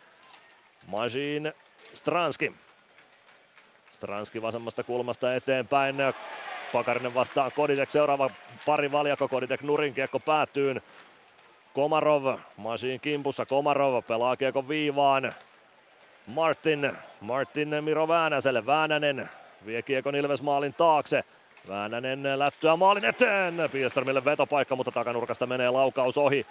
Majin 0.88 1.53
Stranski. 1.94 2.53
Stranski 3.90 4.42
vasemmasta 4.42 4.84
kulmasta 4.84 5.36
eteenpäin. 5.36 5.95
Pakarinen 6.74 7.16
vastaan 7.16 7.52
Koditek, 7.52 7.92
seuraava 7.92 8.30
pari 8.66 8.92
valjakko 8.92 9.28
Koditek 9.28 9.61
nurin 9.61 9.94
kiekko 9.94 10.19
päätyyn. 10.19 10.82
Komarov, 11.74 12.38
Majin 12.58 13.00
kimpussa, 13.00 13.45
Komarov 13.45 14.03
pelaa 14.03 14.36
kiekon 14.36 14.68
viivaan. 14.68 15.32
Martin, 16.30 16.98
Martin 17.22 17.83
Miro 17.83 18.08
Väänäselle, 18.08 18.66
Väänänen 18.66 19.30
vie 19.66 19.82
kiekon 19.82 20.16
Ilves 20.16 20.41
maalin 20.41 20.74
taakse. 20.74 21.24
Väänänen 21.67 22.40
lättyä 22.40 22.75
maalin 22.75 23.06
eteen, 23.06 23.56
Piestarmille 23.72 24.25
vetopaikka, 24.25 24.75
mutta 24.75 24.91
takanurkasta 24.91 25.45
menee 25.45 25.69
laukaus 25.69 26.17
ohi. 26.17 26.45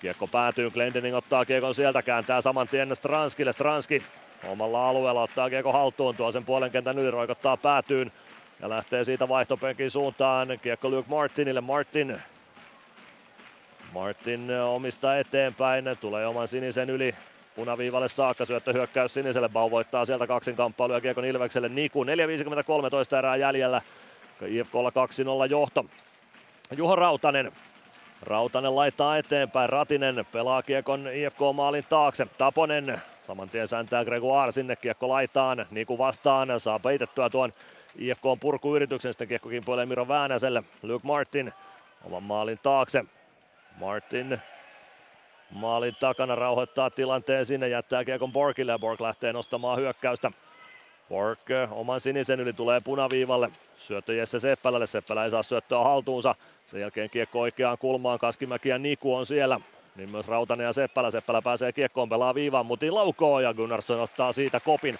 Kiekko 0.00 0.26
päätyy, 0.26 0.70
Glendening 0.70 1.16
ottaa 1.16 1.44
kiekon 1.44 1.74
sieltä, 1.74 2.02
kääntää 2.02 2.40
saman 2.40 2.68
tien 2.68 2.96
Stranskille, 2.96 3.52
Stranski 3.52 4.02
omalla 4.48 4.88
alueella 4.88 5.22
ottaa 5.22 5.50
kiekko 5.50 5.72
haltuun, 5.72 6.16
tuo 6.16 6.32
sen 6.32 6.44
puolen 6.44 6.70
kentän 6.70 6.98
yli, 6.98 7.10
roikottaa 7.10 7.56
päätyyn 7.56 8.12
ja 8.60 8.68
lähtee 8.68 9.04
siitä 9.04 9.28
vaihtopenkin 9.28 9.90
suuntaan. 9.90 10.48
Kiekko 10.62 10.90
Luke 10.90 11.08
Martinille, 11.08 11.60
Martin 11.60 12.18
Martin 13.92 14.50
omista 14.60 15.18
eteenpäin, 15.18 15.84
tulee 16.00 16.26
oman 16.26 16.48
sinisen 16.48 16.90
yli, 16.90 17.14
punaviivalle 17.58 18.08
saakka, 18.08 18.44
syöttö 18.44 18.72
hyökkäys 18.72 19.14
siniselle, 19.14 19.48
Bau 19.48 19.70
voittaa 19.70 20.04
sieltä 20.04 20.26
kaksin 20.26 20.56
kamppailuja 20.56 21.00
Kiekon 21.00 21.24
Ilvekselle. 21.24 21.68
Niku, 21.68 22.04
4.53 22.04 23.18
erää 23.18 23.36
jäljellä, 23.36 23.82
IFKlla 24.46 24.90
2-0 24.90 25.50
johto. 25.50 25.84
Juho 26.76 26.96
Rautanen, 26.96 27.52
Rautanen 28.22 28.76
laittaa 28.76 29.16
eteenpäin, 29.16 29.68
Ratinen 29.68 30.26
pelaa 30.32 30.62
Kiekon 30.62 31.08
IFK-maalin 31.12 31.84
taakse, 31.88 32.26
Taponen. 32.38 33.02
Saman 33.26 33.48
tien 33.48 33.68
sääntää 33.68 34.04
Gregoire 34.04 34.52
sinne, 34.52 34.76
Kiekko 34.76 35.08
laitaan, 35.08 35.66
Niku 35.70 35.98
vastaan, 35.98 36.60
saa 36.60 36.78
peitettyä 36.78 37.30
tuon 37.30 37.52
IFK 37.96 38.22
purkuyrityksen, 38.40 39.12
sitten 39.12 39.28
Kiekko 39.28 39.48
kimpoilee 39.48 39.86
Miro 39.86 40.08
Väänäselle, 40.08 40.62
Luke 40.82 41.06
Martin 41.06 41.52
oman 42.04 42.22
maalin 42.22 42.58
taakse, 42.62 43.04
Martin 43.76 44.40
Maalin 45.50 45.96
takana 46.00 46.34
rauhoittaa 46.34 46.90
tilanteen 46.90 47.46
sinne, 47.46 47.68
jättää 47.68 48.04
kiekon 48.04 48.32
Borkille 48.32 48.72
ja 48.72 48.78
Bork 48.78 49.00
lähtee 49.00 49.32
nostamaan 49.32 49.78
hyökkäystä. 49.78 50.32
Bork 51.08 51.40
oman 51.70 52.00
sinisen 52.00 52.40
yli 52.40 52.52
tulee 52.52 52.80
punaviivalle. 52.84 53.50
Syöttö 53.76 54.14
Jesse 54.14 54.40
Seppälälle, 54.40 54.86
Seppälä 54.86 55.24
ei 55.24 55.30
saa 55.30 55.42
syöttöä 55.42 55.78
haltuunsa. 55.78 56.34
Sen 56.66 56.80
jälkeen 56.80 57.10
kiekko 57.10 57.40
oikeaan 57.40 57.78
kulmaan, 57.78 58.18
Kaskimäki 58.18 58.68
ja 58.68 58.78
Niku 58.78 59.14
on 59.14 59.26
siellä. 59.26 59.60
Niin 59.96 60.10
myös 60.10 60.28
Rautanen 60.28 60.64
ja 60.64 60.72
Seppälä. 60.72 61.10
Seppälä 61.10 61.42
pääsee 61.42 61.72
kiekkoon, 61.72 62.08
pelaa 62.08 62.34
viivaan, 62.34 62.66
mutin 62.66 62.94
laukoo 62.94 63.40
ja 63.40 63.54
Gunnarsson 63.54 64.00
ottaa 64.00 64.32
siitä 64.32 64.60
kopin. 64.60 64.98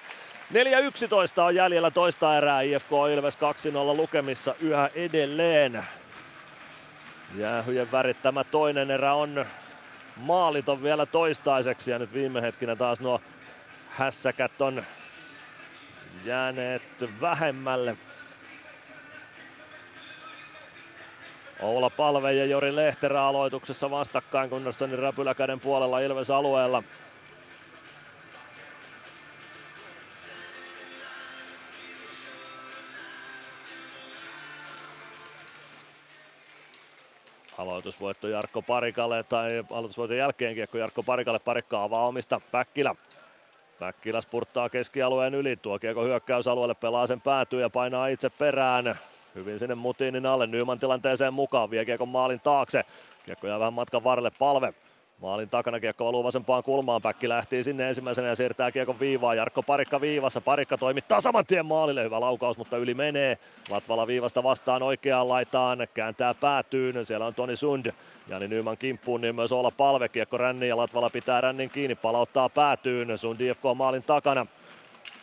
4.11 0.54 1.42
on 1.42 1.54
jäljellä 1.54 1.90
toista 1.90 2.36
erää, 2.36 2.60
IFK 2.60 2.90
Ilves 3.12 3.36
2-0 3.36 3.96
lukemissa 3.96 4.54
yhä 4.60 4.90
edelleen. 4.94 5.84
Jäähyjen 7.36 7.92
värittämä 7.92 8.44
toinen 8.44 8.90
erä 8.90 9.14
on 9.14 9.46
maalit 10.18 10.68
on 10.68 10.82
vielä 10.82 11.06
toistaiseksi 11.06 11.90
ja 11.90 11.98
nyt 11.98 12.12
viime 12.12 12.42
hetkinä 12.42 12.76
taas 12.76 13.00
nuo 13.00 13.20
hässäkät 13.88 14.60
on 14.60 14.82
jääneet 16.24 16.82
vähemmälle. 17.20 17.96
Oula 21.60 21.90
Palve 21.90 22.32
ja 22.32 22.44
Jori 22.44 22.76
Lehterä 22.76 23.22
aloituksessa 23.22 23.90
vastakkain 23.90 24.50
Gunnarssonin 24.50 24.98
räpyläkäden 24.98 25.60
puolella 25.60 26.00
Ilves 26.00 26.30
alueella. 26.30 26.82
Aloitusvoitto 37.70 38.28
Jarkko 38.28 38.62
Parikalle 38.62 39.22
tai 39.22 39.64
aloitusvoiton 39.70 40.16
jälkeen 40.16 40.54
kiekko 40.54 40.78
Jarkko 40.78 41.02
Parikalle. 41.02 41.38
Parikka 41.38 41.82
avaa 41.82 42.06
omista 42.06 42.40
Päkkilä. 42.52 42.94
Päkkilä 43.78 44.20
spurttaa 44.20 44.68
keskialueen 44.68 45.34
yli. 45.34 45.56
Tuo 45.56 45.78
kiekko 45.78 46.04
hyökkäysalueelle 46.04 46.74
pelaa 46.74 47.06
sen 47.06 47.20
päätyy 47.20 47.60
ja 47.60 47.70
painaa 47.70 48.06
itse 48.06 48.30
perään. 48.30 48.98
Hyvin 49.34 49.58
sinne 49.58 49.74
Mutinin 49.74 50.26
alle. 50.26 50.46
Nyman 50.46 50.78
tilanteeseen 50.78 51.34
mukaan. 51.34 51.70
Vie 51.70 51.84
kiekon 51.84 52.08
maalin 52.08 52.40
taakse. 52.40 52.84
Kiekko 53.26 53.46
jää 53.46 53.58
vähän 53.58 53.72
matkan 53.72 54.04
varrelle. 54.04 54.32
Palve 54.38 54.74
Maalin 55.22 55.50
takana 55.50 55.80
kiekko 55.80 56.04
valuu 56.04 56.24
vasempaan 56.24 56.62
kulmaan. 56.62 57.02
Päkki 57.02 57.28
lähti 57.28 57.62
sinne 57.62 57.88
ensimmäisenä 57.88 58.28
ja 58.28 58.36
siirtää 58.36 58.70
kiekon 58.70 59.00
viivaa. 59.00 59.34
Jarkko 59.34 59.62
Parikka 59.62 60.00
viivassa. 60.00 60.40
Parikka 60.40 60.78
toimittaa 60.78 61.20
saman 61.20 61.46
tien 61.46 61.66
maalille. 61.66 62.04
Hyvä 62.04 62.20
laukaus, 62.20 62.58
mutta 62.58 62.76
yli 62.76 62.94
menee. 62.94 63.38
Latvala 63.70 64.06
viivasta 64.06 64.42
vastaan 64.42 64.82
oikeaan 64.82 65.28
laitaan. 65.28 65.78
Kääntää 65.94 66.34
päätyyn. 66.34 67.06
Siellä 67.06 67.26
on 67.26 67.34
Toni 67.34 67.56
Sund. 67.56 67.92
Jani 68.28 68.48
Nyman 68.48 68.76
kimppuun, 68.76 69.20
niin 69.20 69.34
myös 69.34 69.52
olla 69.52 69.70
palve. 69.70 70.08
Kiekko 70.08 70.36
ränni 70.36 70.68
ja 70.68 70.76
Latvala 70.76 71.10
pitää 71.10 71.40
rännin 71.40 71.70
kiinni. 71.70 71.94
Palauttaa 71.94 72.48
päätyyn. 72.48 73.18
Sund 73.18 73.40
IFK 73.40 73.62
maalin 73.74 74.02
takana. 74.02 74.46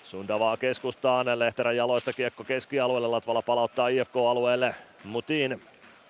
Sundavaa 0.04 0.58
keskustaan. 0.58 1.40
Lehterän 1.40 1.78
jaloista 1.78 2.14
kiekko 2.14 2.44
keskialueelle. 2.44 3.08
Latvala 3.08 3.42
palauttaa 3.42 3.88
IFK-alueelle. 3.88 4.76
Mutin 5.04 5.62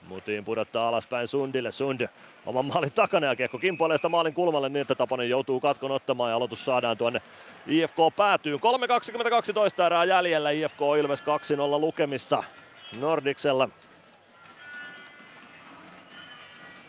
Mutiin 0.07 0.45
pudottaa 0.45 0.87
alaspäin 0.87 1.27
Sundille. 1.27 1.71
Sund 1.71 2.07
oman 2.45 2.65
maalin 2.65 2.91
takana 2.91 3.27
ja 3.27 3.35
kiekko 3.35 3.57
kimpoilee 3.57 3.97
sitä 3.97 4.09
maalin 4.09 4.33
kulmalle 4.33 4.69
niin, 4.69 4.81
että 4.81 4.95
Taponen 4.95 5.29
joutuu 5.29 5.59
katkon 5.59 5.91
ottamaan 5.91 6.29
ja 6.29 6.35
aloitus 6.35 6.65
saadaan 6.65 6.97
tuonne 6.97 7.21
IFK 7.67 7.97
päätyyn. 8.15 8.59
3.22 9.77 9.83
erää 9.85 10.03
jäljellä 10.03 10.51
IFK 10.51 10.79
Ilves 10.99 11.21
2-0 11.21 11.25
lukemissa 11.79 12.43
Nordiksella. 12.99 13.69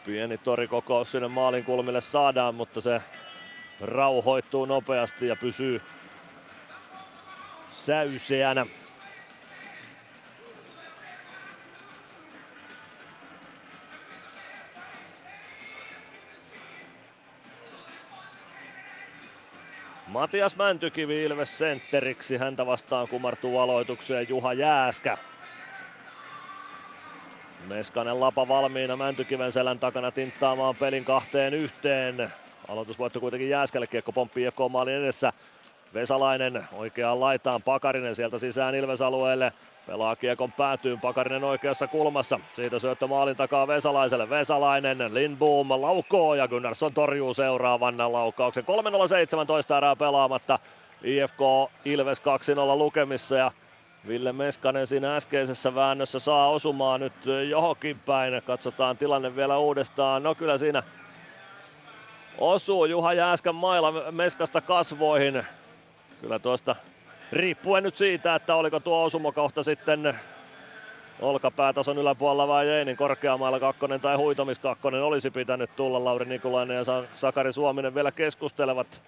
Pieni 0.06 0.38
torikokous 0.38 1.12
sinne 1.12 1.28
maalin 1.28 1.64
kulmille 1.64 2.00
saadaan, 2.00 2.54
mutta 2.54 2.80
se 2.80 3.02
rauhoittuu 3.80 4.64
nopeasti 4.64 5.26
ja 5.26 5.36
pysyy 5.36 5.82
säyseänä. 7.70 8.66
Matias 20.16 20.56
Mäntykivi 20.56 21.24
Ilves 21.24 21.58
sentteriksi. 21.58 22.36
Häntä 22.36 22.66
vastaan 22.66 23.08
kumartuu 23.08 23.58
aloitukseen 23.58 24.28
Juha 24.28 24.52
Jääskä. 24.52 25.18
Meskanen 27.68 28.20
lapa 28.20 28.48
valmiina 28.48 28.96
Mäntykiven 28.96 29.52
selän 29.52 29.78
takana 29.78 30.10
tinttaamaan 30.10 30.76
pelin 30.76 31.04
kahteen 31.04 31.54
yhteen. 31.54 32.32
Aloitusvoitto 32.68 33.20
kuitenkin 33.20 33.48
Jääskälle, 33.48 33.86
kiekko 33.86 34.12
pomppii 34.12 34.44
IFK 34.46 34.58
maalin 34.70 34.94
edessä. 34.94 35.32
Vesalainen 35.94 36.64
oikeaan 36.72 37.20
laitaan, 37.20 37.62
Pakarinen 37.62 38.14
sieltä 38.14 38.38
sisään 38.38 38.74
Ilves-alueelle. 38.74 39.52
Pelaa 39.86 40.16
kiekon 40.16 40.52
päätyyn, 40.52 41.00
Pakarinen 41.00 41.44
oikeassa 41.44 41.86
kulmassa. 41.86 42.40
Siitä 42.54 42.78
syöttö 42.78 43.06
maalin 43.06 43.36
takaa 43.36 43.66
Vesalaiselle. 43.66 44.30
Vesalainen, 44.30 45.14
Lindboom 45.14 45.70
laukoo 45.70 46.34
ja 46.34 46.48
Gunnarsson 46.48 46.94
torjuu 46.94 47.34
seuraavan 47.34 48.12
laukauksen. 48.12 48.64
3.017 48.64 49.76
erää 49.76 49.96
pelaamatta. 49.96 50.58
IFK 51.02 51.40
Ilves 51.84 52.18
2-0 52.20 52.22
lukemissa 52.78 53.36
ja 53.36 53.52
Ville 54.08 54.32
Meskanen 54.32 54.86
siinä 54.86 55.16
äskeisessä 55.16 55.74
väännössä 55.74 56.18
saa 56.18 56.50
osumaan 56.50 57.00
nyt 57.00 57.12
johonkin 57.48 57.98
päin. 57.98 58.42
Katsotaan 58.46 58.96
tilanne 58.96 59.36
vielä 59.36 59.58
uudestaan. 59.58 60.22
No 60.22 60.34
kyllä 60.34 60.58
siinä 60.58 60.82
osuu 62.38 62.84
Juha 62.84 63.12
Jääskän 63.12 63.54
mailla 63.54 64.10
Meskasta 64.10 64.60
kasvoihin. 64.60 65.46
Kyllä 66.20 66.38
tuosta 66.38 66.76
riippuen 67.32 67.82
nyt 67.82 67.96
siitä, 67.96 68.34
että 68.34 68.54
oliko 68.54 68.80
tuo 68.80 69.04
osumakohta 69.04 69.62
sitten 69.62 70.18
olkapäätason 71.20 71.98
yläpuolella 71.98 72.48
vai 72.48 72.68
ei, 72.68 72.84
niin 72.84 72.96
korkeammalla 72.96 73.60
kakkonen 73.60 74.00
tai 74.00 74.16
huitomiskakkonen 74.16 75.02
olisi 75.02 75.30
pitänyt 75.30 75.76
tulla. 75.76 76.04
Lauri 76.04 76.24
Nikulainen 76.24 76.76
ja 76.76 76.84
Sakari 77.14 77.52
Suominen 77.52 77.94
vielä 77.94 78.12
keskustelevat, 78.12 79.02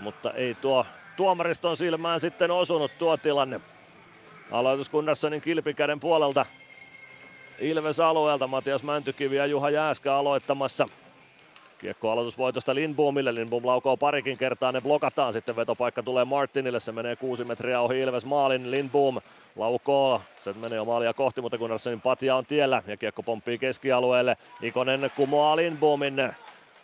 mutta 0.00 0.32
ei 0.32 0.54
tuo 0.54 0.86
tuomariston 1.16 1.76
silmään 1.76 2.20
sitten 2.20 2.50
osunut 2.50 2.98
tuo 2.98 3.16
tilanne. 3.16 3.60
Aloitus 4.50 4.90
Gunnarssonin 4.90 5.40
kilpikäden 5.40 6.00
puolelta 6.00 6.46
Ilves 7.58 8.00
alueelta 8.00 8.46
Matias 8.46 8.82
Mäntykivi 8.82 9.36
ja 9.36 9.46
Juha 9.46 9.70
Jääskä 9.70 10.14
aloittamassa. 10.14 10.86
Kiekko 11.80 12.10
aloitusvoitosta 12.10 12.74
Lindboomille. 12.74 13.34
Lindboom 13.34 13.66
laukoo 13.66 13.96
parikin 13.96 14.38
kertaa, 14.38 14.72
ne 14.72 14.80
blokataan. 14.80 15.32
Sitten 15.32 15.56
vetopaikka 15.56 16.02
tulee 16.02 16.24
Martinille, 16.24 16.80
se 16.80 16.92
menee 16.92 17.16
kuusi 17.16 17.44
metriä 17.44 17.80
ohi 17.80 18.00
Ilves 18.00 18.24
maalin. 18.24 18.70
Lindboom 18.70 19.20
laukoo, 19.56 20.22
se 20.40 20.52
menee 20.52 20.76
jo 20.76 20.84
maalia 20.84 21.14
kohti, 21.14 21.40
mutta 21.40 21.58
Gunnarssonin 21.58 22.00
patja 22.00 22.36
on 22.36 22.46
tiellä 22.46 22.82
ja 22.86 22.96
kiekko 22.96 23.22
pomppii 23.22 23.58
keskialueelle. 23.58 24.36
Ikonen 24.62 25.10
kumoaa 25.16 25.56
Lindboomin. 25.56 26.32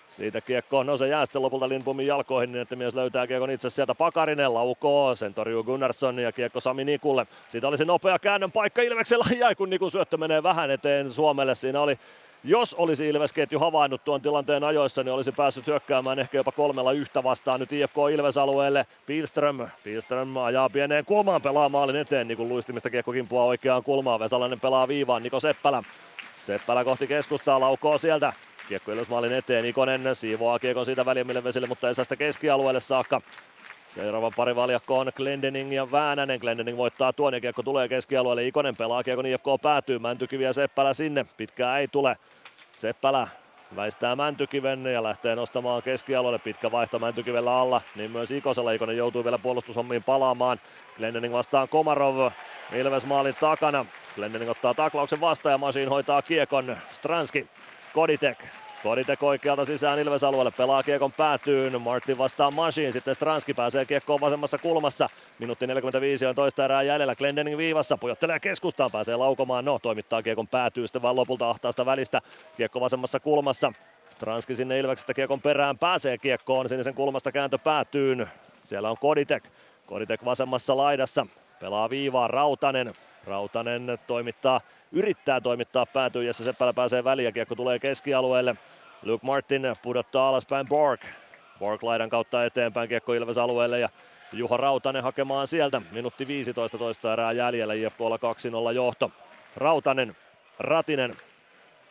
Siitä 0.08 0.40
kiekko, 0.40 0.82
no 0.82 0.96
se 0.96 1.08
jää 1.08 1.26
sitten 1.26 1.42
lopulta 1.42 1.68
Lindbomin 1.68 2.06
jalkoihin 2.06 2.52
niin, 2.52 2.62
että 2.62 2.76
mies 2.76 2.94
löytää 2.94 3.26
kiekon 3.26 3.50
itse 3.50 3.70
sieltä 3.70 3.94
Pakarinen 3.94 4.54
laukoo, 4.54 5.14
sen 5.14 5.34
torjuu 5.34 5.64
Gunnarsson 5.64 6.18
ja 6.18 6.32
kiekko 6.32 6.60
Sami 6.60 6.84
Nikulle. 6.84 7.26
Siitä 7.48 7.68
olisi 7.68 7.84
nopea 7.84 8.18
käännön 8.18 8.52
paikka 8.52 8.82
Ilveksellä, 8.82 9.24
jäi 9.38 9.54
kun 9.54 9.70
Nikun 9.70 9.90
syöttö 9.90 10.16
menee 10.16 10.42
vähän 10.42 10.70
eteen 10.70 11.10
Suomelle. 11.10 11.54
Siinä 11.54 11.80
oli 11.80 11.98
jos 12.46 12.74
olisi 12.74 13.08
Ilves-ketju 13.08 13.58
havainnut 13.58 14.04
tuon 14.04 14.22
tilanteen 14.22 14.64
ajoissa, 14.64 15.02
niin 15.02 15.12
olisi 15.12 15.32
päässyt 15.32 15.66
hyökkäämään 15.66 16.18
ehkä 16.18 16.36
jopa 16.36 16.52
kolmella 16.52 16.92
yhtä 16.92 17.22
vastaan 17.22 17.60
nyt 17.60 17.72
IFK 17.72 17.96
Ilves-alueelle. 18.12 18.86
Pilström, 19.06 19.68
Pilström 19.84 20.36
ajaa 20.36 20.70
pieneen 20.70 21.04
kulmaan, 21.04 21.42
pelaa 21.42 21.68
maalin 21.68 21.96
eteen, 21.96 22.28
niin 22.28 22.36
kuin 22.36 22.48
luistimista 22.48 22.90
kiekko 22.90 23.12
kimpuaa 23.12 23.44
oikeaan 23.44 23.82
kulmaan. 23.82 24.20
Vesalainen 24.20 24.60
pelaa 24.60 24.88
viivaan, 24.88 25.22
Niko 25.22 25.40
Seppälä. 25.40 25.82
Seppälä 26.46 26.84
kohti 26.84 27.06
keskustaa, 27.06 27.60
laukoo 27.60 27.98
sieltä. 27.98 28.32
Kiekko 28.68 28.92
Ilves 28.92 29.08
maalin 29.08 29.32
eteen, 29.32 29.64
Ikonen 29.64 30.16
siivoaa 30.16 30.58
kiekon 30.58 30.86
siitä 30.86 31.04
väljemmille 31.04 31.44
vesille, 31.44 31.68
mutta 31.68 31.88
ei 31.88 31.94
saa 31.94 32.04
sitä 32.04 32.16
keskialueelle 32.16 32.80
saakka. 32.80 33.20
Seuraava 33.96 34.30
pari 34.36 34.56
valjakko 34.56 34.98
on 34.98 35.12
Glendening 35.16 35.74
ja 35.74 35.90
Väänänen. 35.92 36.40
Glendening 36.40 36.78
voittaa 36.78 37.12
tuon 37.12 37.34
ja 37.34 37.40
kiekko 37.40 37.62
tulee 37.62 37.88
keskialueelle. 37.88 38.44
Ikonen 38.44 38.76
pelaa 38.76 39.02
kiekon 39.02 39.26
IFK 39.26 39.44
päätyy. 39.62 39.98
Mäntykivi 39.98 40.44
ja 40.44 40.52
Seppälä 40.52 40.94
sinne. 40.94 41.26
Pitkää 41.36 41.78
ei 41.78 41.88
tule. 41.88 42.16
Seppälä 42.72 43.28
väistää 43.76 44.16
Mäntykiven 44.16 44.86
ja 44.86 45.02
lähtee 45.02 45.34
nostamaan 45.34 45.82
keskialueelle. 45.82 46.38
Pitkä 46.38 46.72
vaihto 46.72 46.98
Mäntykivellä 46.98 47.60
alla, 47.60 47.80
niin 47.94 48.10
myös 48.10 48.30
Ikosella. 48.30 48.72
Ikonen 48.72 48.96
joutuu 48.96 49.24
vielä 49.24 49.38
puolustushommiin 49.38 50.04
palaamaan. 50.04 50.60
Glendening 50.96 51.34
vastaan 51.34 51.68
Komarov. 51.68 52.30
Ilves 52.72 53.04
maalin 53.04 53.34
takana. 53.40 53.86
Glendening 54.14 54.50
ottaa 54.50 54.74
taklauksen 54.74 55.20
vastaan 55.20 55.52
ja 55.52 55.58
Masin 55.58 55.88
hoitaa 55.88 56.22
kiekon. 56.22 56.76
Stranski, 56.92 57.46
Koditek, 57.92 58.38
Koditek 58.82 59.22
oikealta 59.22 59.64
sisään 59.64 59.98
Ilves-alueelle, 59.98 60.50
pelaa 60.50 60.82
kiekon 60.82 61.12
päätyyn, 61.12 61.82
Martin 61.82 62.18
vastaa 62.18 62.50
Machine, 62.50 62.92
sitten 62.92 63.14
Stranski 63.14 63.54
pääsee 63.54 63.84
kiekkoon 63.84 64.20
vasemmassa 64.20 64.58
kulmassa. 64.58 65.08
Minuutti 65.38 65.66
45 65.66 66.26
on 66.26 66.34
toista 66.34 66.64
erää 66.64 66.82
jäljellä, 66.82 67.14
Glendening 67.14 67.56
viivassa, 67.56 67.96
pujottelee 67.98 68.40
keskustaan, 68.40 68.90
pääsee 68.92 69.16
laukomaan, 69.16 69.64
no 69.64 69.78
toimittaa 69.78 70.22
kiekon 70.22 70.48
päätyy 70.48 70.86
sitten 70.86 71.02
vaan 71.02 71.16
lopulta 71.16 71.50
ahtaasta 71.50 71.86
välistä, 71.86 72.20
kiekko 72.56 72.80
vasemmassa 72.80 73.20
kulmassa. 73.20 73.72
Stranski 74.10 74.54
sinne 74.54 74.78
Ilveksestä 74.78 75.14
kiekon 75.14 75.40
perään 75.40 75.78
pääsee 75.78 76.18
kiekkoon, 76.18 76.68
sinisen 76.68 76.94
kulmasta 76.94 77.32
kääntö 77.32 77.58
päätyyn. 77.58 78.30
Siellä 78.64 78.90
on 78.90 78.98
Koditek, 78.98 79.44
Koditek 79.86 80.24
vasemmassa 80.24 80.76
laidassa, 80.76 81.26
pelaa 81.60 81.90
viivaa 81.90 82.28
Rautanen, 82.28 82.92
Rautanen 83.24 83.98
toimittaa 84.06 84.60
yrittää 84.92 85.40
toimittaa 85.40 85.86
se 86.32 86.44
Seppälä 86.44 86.72
pääsee 86.72 87.04
väliin 87.04 87.26
ja 87.26 87.32
kiekko 87.32 87.54
tulee 87.54 87.78
keskialueelle. 87.78 88.56
Luke 89.02 89.26
Martin 89.26 89.62
pudottaa 89.82 90.28
alaspäin 90.28 90.68
Borg. 90.68 91.00
Borg 91.58 91.82
laidan 91.82 92.10
kautta 92.10 92.44
eteenpäin 92.44 92.88
kiekko 92.88 93.14
Ilves 93.14 93.38
alueelle 93.38 93.80
ja 93.80 93.88
Juha 94.32 94.56
Rautanen 94.56 95.02
hakemaan 95.02 95.48
sieltä. 95.48 95.82
Minuutti 95.92 96.26
15 96.26 96.78
toista 96.78 97.12
erää 97.12 97.32
jäljellä 97.32 97.74
IFKlla 97.74 98.16
2-0 98.70 98.74
johto. 98.74 99.10
Rautanen, 99.56 100.16
Ratinen. 100.58 101.14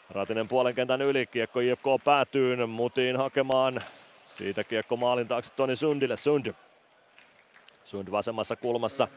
Ratinen 0.10 0.48
puolen 0.48 0.76
kentän 0.76 1.02
yli, 1.02 1.28
kiekko 1.28 1.60
IFK 1.60 1.86
päätyyn, 2.04 2.70
Mutiin 2.70 3.18
hakemaan. 3.18 3.80
Siitä 4.38 4.64
kiekko 4.64 4.98
maalin 4.98 5.28
taakse 5.28 5.52
Toni 5.56 5.76
Sundille, 5.76 6.18
Sund. 6.18 6.54
Sund 7.84 8.12
vasemmassa 8.12 8.56
kulmassa 8.56 9.08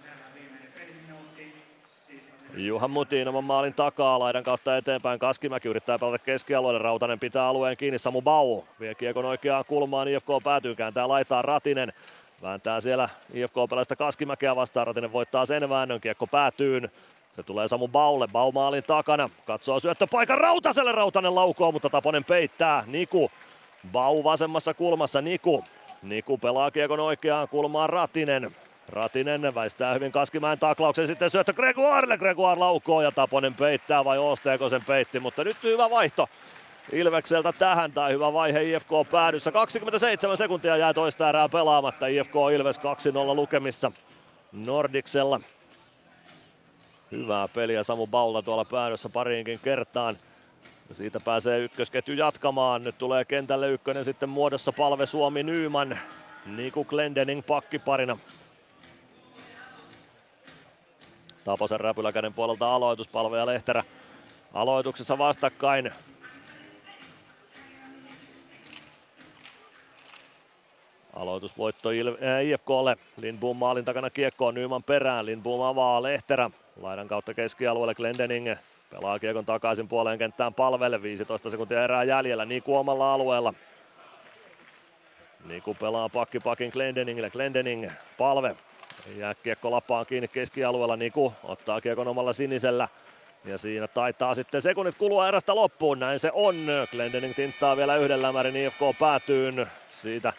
Juha 2.66 2.88
Mutin 2.88 3.28
oman 3.28 3.44
maalin 3.44 3.74
takaa, 3.74 4.18
laidan 4.18 4.42
kautta 4.42 4.76
eteenpäin. 4.76 5.18
Kaskimäki 5.18 5.68
yrittää 5.68 5.98
pelata 5.98 6.18
keskialueelle, 6.18 6.78
Rautanen 6.78 7.18
pitää 7.18 7.48
alueen 7.48 7.76
kiinni, 7.76 7.98
Samu 7.98 8.22
Bau 8.22 8.62
vie 8.80 8.94
kiekon 8.94 9.24
oikeaan 9.24 9.64
kulmaan, 9.64 10.08
IFK 10.08 10.28
päätyy, 10.44 10.74
kääntää 10.74 11.08
laitaa 11.08 11.42
Ratinen. 11.42 11.92
Vääntää 12.42 12.80
siellä 12.80 13.08
IFK 13.34 13.54
pelaista 13.70 13.96
Kaskimäkeä 13.96 14.56
vastaan, 14.56 14.86
Ratinen 14.86 15.12
voittaa 15.12 15.46
sen 15.46 15.68
väännön, 15.68 16.00
kiekko 16.00 16.26
päätyyn. 16.26 16.90
Se 17.36 17.42
tulee 17.42 17.68
Samu 17.68 17.88
Baulle, 17.88 18.28
Bau 18.28 18.52
maalin 18.52 18.84
takana, 18.84 19.30
katsoo 19.46 19.80
syöttöpaikan 19.80 20.38
Rautaselle, 20.38 20.92
Rautanen 20.92 21.34
laukoo, 21.34 21.72
mutta 21.72 21.90
Taponen 21.90 22.24
peittää, 22.24 22.84
Niku. 22.86 23.30
Bau 23.92 24.24
vasemmassa 24.24 24.74
kulmassa, 24.74 25.20
Niku. 25.20 25.64
Niku 26.02 26.38
pelaa 26.38 26.70
kiekon 26.70 27.00
oikeaan 27.00 27.48
kulmaan 27.48 27.90
Ratinen. 27.90 28.50
Ratinen 28.88 29.54
väistää 29.54 29.94
hyvin 29.94 30.12
Kaskimäen 30.12 30.58
taklauksen, 30.58 31.06
sitten 31.06 31.30
syöttö 31.30 31.52
Gregoirelle, 31.52 32.18
Gregoire 32.18 32.58
laukoo 32.58 33.02
ja 33.02 33.12
Taponen 33.12 33.54
peittää 33.54 34.04
vai 34.04 34.18
Osteeko 34.18 34.68
sen 34.68 34.84
peitti, 34.86 35.20
mutta 35.20 35.44
nyt 35.44 35.56
hyvä 35.62 35.90
vaihto 35.90 36.28
Ilvekseltä 36.92 37.52
tähän 37.52 37.92
tai 37.92 38.12
hyvä 38.12 38.32
vaihe 38.32 38.62
IFK 38.62 38.90
päädyssä. 39.10 39.52
27 39.52 40.36
sekuntia 40.36 40.76
jää 40.76 40.94
toista 40.94 41.28
erää 41.28 41.48
pelaamatta, 41.48 42.06
IFK 42.06 42.34
Ilves 42.54 42.78
2-0 42.78 42.80
lukemissa 43.34 43.92
Nordiksella. 44.52 45.40
Hyvää 47.12 47.48
peliä 47.48 47.82
Samu 47.82 48.06
Baula 48.06 48.42
tuolla 48.42 48.64
päädyssä 48.64 49.08
pariinkin 49.08 49.60
kertaan. 49.62 50.18
Siitä 50.92 51.20
pääsee 51.20 51.58
ykkösketju 51.58 52.14
jatkamaan. 52.14 52.84
Nyt 52.84 52.98
tulee 52.98 53.24
kentälle 53.24 53.70
ykkönen 53.70 54.04
sitten 54.04 54.28
muodossa 54.28 54.72
Palve 54.72 55.06
Suomi 55.06 55.42
Nyyman. 55.42 55.98
Niku 56.46 56.84
Glendening 56.84 57.46
pakkiparina. 57.46 58.18
Taposen 61.48 61.80
räpyläkäden 61.80 62.34
puolelta 62.34 62.74
aloitus, 62.74 63.08
ja 63.38 63.46
Lehterä 63.46 63.84
aloituksessa 64.54 65.18
vastakkain. 65.18 65.92
Aloitusvoitto 71.12 71.90
Il- 71.90 72.24
äh, 72.24 72.44
IFKlle. 72.44 72.96
Lindboom 73.16 73.56
maalin 73.56 73.84
takana 73.84 74.10
kiekkoon 74.10 74.54
Nyman 74.54 74.82
perään. 74.82 75.26
Lindboom 75.26 75.60
avaa 75.60 76.02
Lehterä. 76.02 76.50
Laidan 76.80 77.08
kautta 77.08 77.34
keskialueelle 77.34 77.94
Glendening. 77.94 78.54
Pelaa 78.90 79.18
kiekon 79.18 79.46
takaisin 79.46 79.88
puoleen 79.88 80.18
kenttään 80.18 80.54
palvelle. 80.54 81.02
15 81.02 81.50
sekuntia 81.50 81.84
erää 81.84 82.04
jäljellä. 82.04 82.44
Niku 82.44 82.76
omalla 82.76 83.14
alueella. 83.14 83.54
Niku 85.44 85.74
pelaa 85.74 86.08
pakki 86.08 86.40
pakin 86.40 86.70
Glendeningille. 86.70 87.30
Glendening 87.30 87.90
palve. 88.18 88.56
Jää 89.16 89.34
kiekko 89.34 89.70
lapaan 89.70 90.06
kiinni 90.06 90.28
keskialueella. 90.28 90.96
Niku 90.96 91.32
ottaa 91.44 91.80
kiekon 91.80 92.08
omalla 92.08 92.32
sinisellä. 92.32 92.88
Ja 93.44 93.58
siinä 93.58 93.88
taitaa 93.88 94.34
sitten 94.34 94.62
sekunnit 94.62 94.98
kulua 94.98 95.28
erästä 95.28 95.54
loppuun. 95.54 95.98
Näin 95.98 96.18
se 96.18 96.30
on. 96.32 96.56
Glendening 96.90 97.34
tinttaa 97.34 97.76
vielä 97.76 97.96
yhden 97.96 98.22
lämärin 98.22 98.56
IFK 98.56 98.80
päätyyn. 99.00 99.66
Siitä 99.90 100.32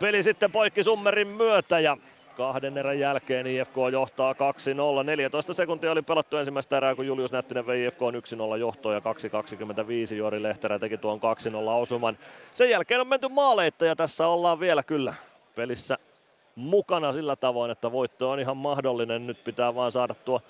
peli 0.00 0.22
sitten 0.22 0.52
poikki 0.52 0.84
summerin 0.84 1.28
myötä 1.28 1.80
ja 1.80 1.96
kahden 2.36 2.78
erän 2.78 2.98
jälkeen 2.98 3.46
IFK 3.46 3.74
johtaa 3.92 4.32
2-0. 4.32 4.36
14 5.04 5.54
sekuntia 5.54 5.92
oli 5.92 6.02
pelattu 6.02 6.36
ensimmäistä 6.36 6.76
erää, 6.76 6.94
kun 6.94 7.06
Julius 7.06 7.32
Nättinen 7.32 7.66
vei 7.66 7.84
IFK 7.84 8.00
1-0 8.54 8.58
johtoon 8.58 8.94
ja 8.94 9.00
2-25 10.12 10.14
Jori 10.14 10.42
Lehterä 10.42 10.78
teki 10.78 10.98
tuon 10.98 11.20
2-0 11.20 11.22
osuman. 11.70 12.18
Sen 12.54 12.70
jälkeen 12.70 13.00
on 13.00 13.08
menty 13.08 13.28
maaleitta 13.28 13.84
ja 13.84 13.96
tässä 13.96 14.26
ollaan 14.26 14.60
vielä 14.60 14.82
kyllä 14.82 15.14
pelissä 15.54 15.98
mukana 16.60 17.12
sillä 17.12 17.36
tavoin, 17.36 17.70
että 17.70 17.92
voitto 17.92 18.30
on 18.30 18.40
ihan 18.40 18.56
mahdollinen. 18.56 19.26
Nyt 19.26 19.44
pitää 19.44 19.74
vaan 19.74 19.92
saada 19.92 20.14
tuo 20.14 20.42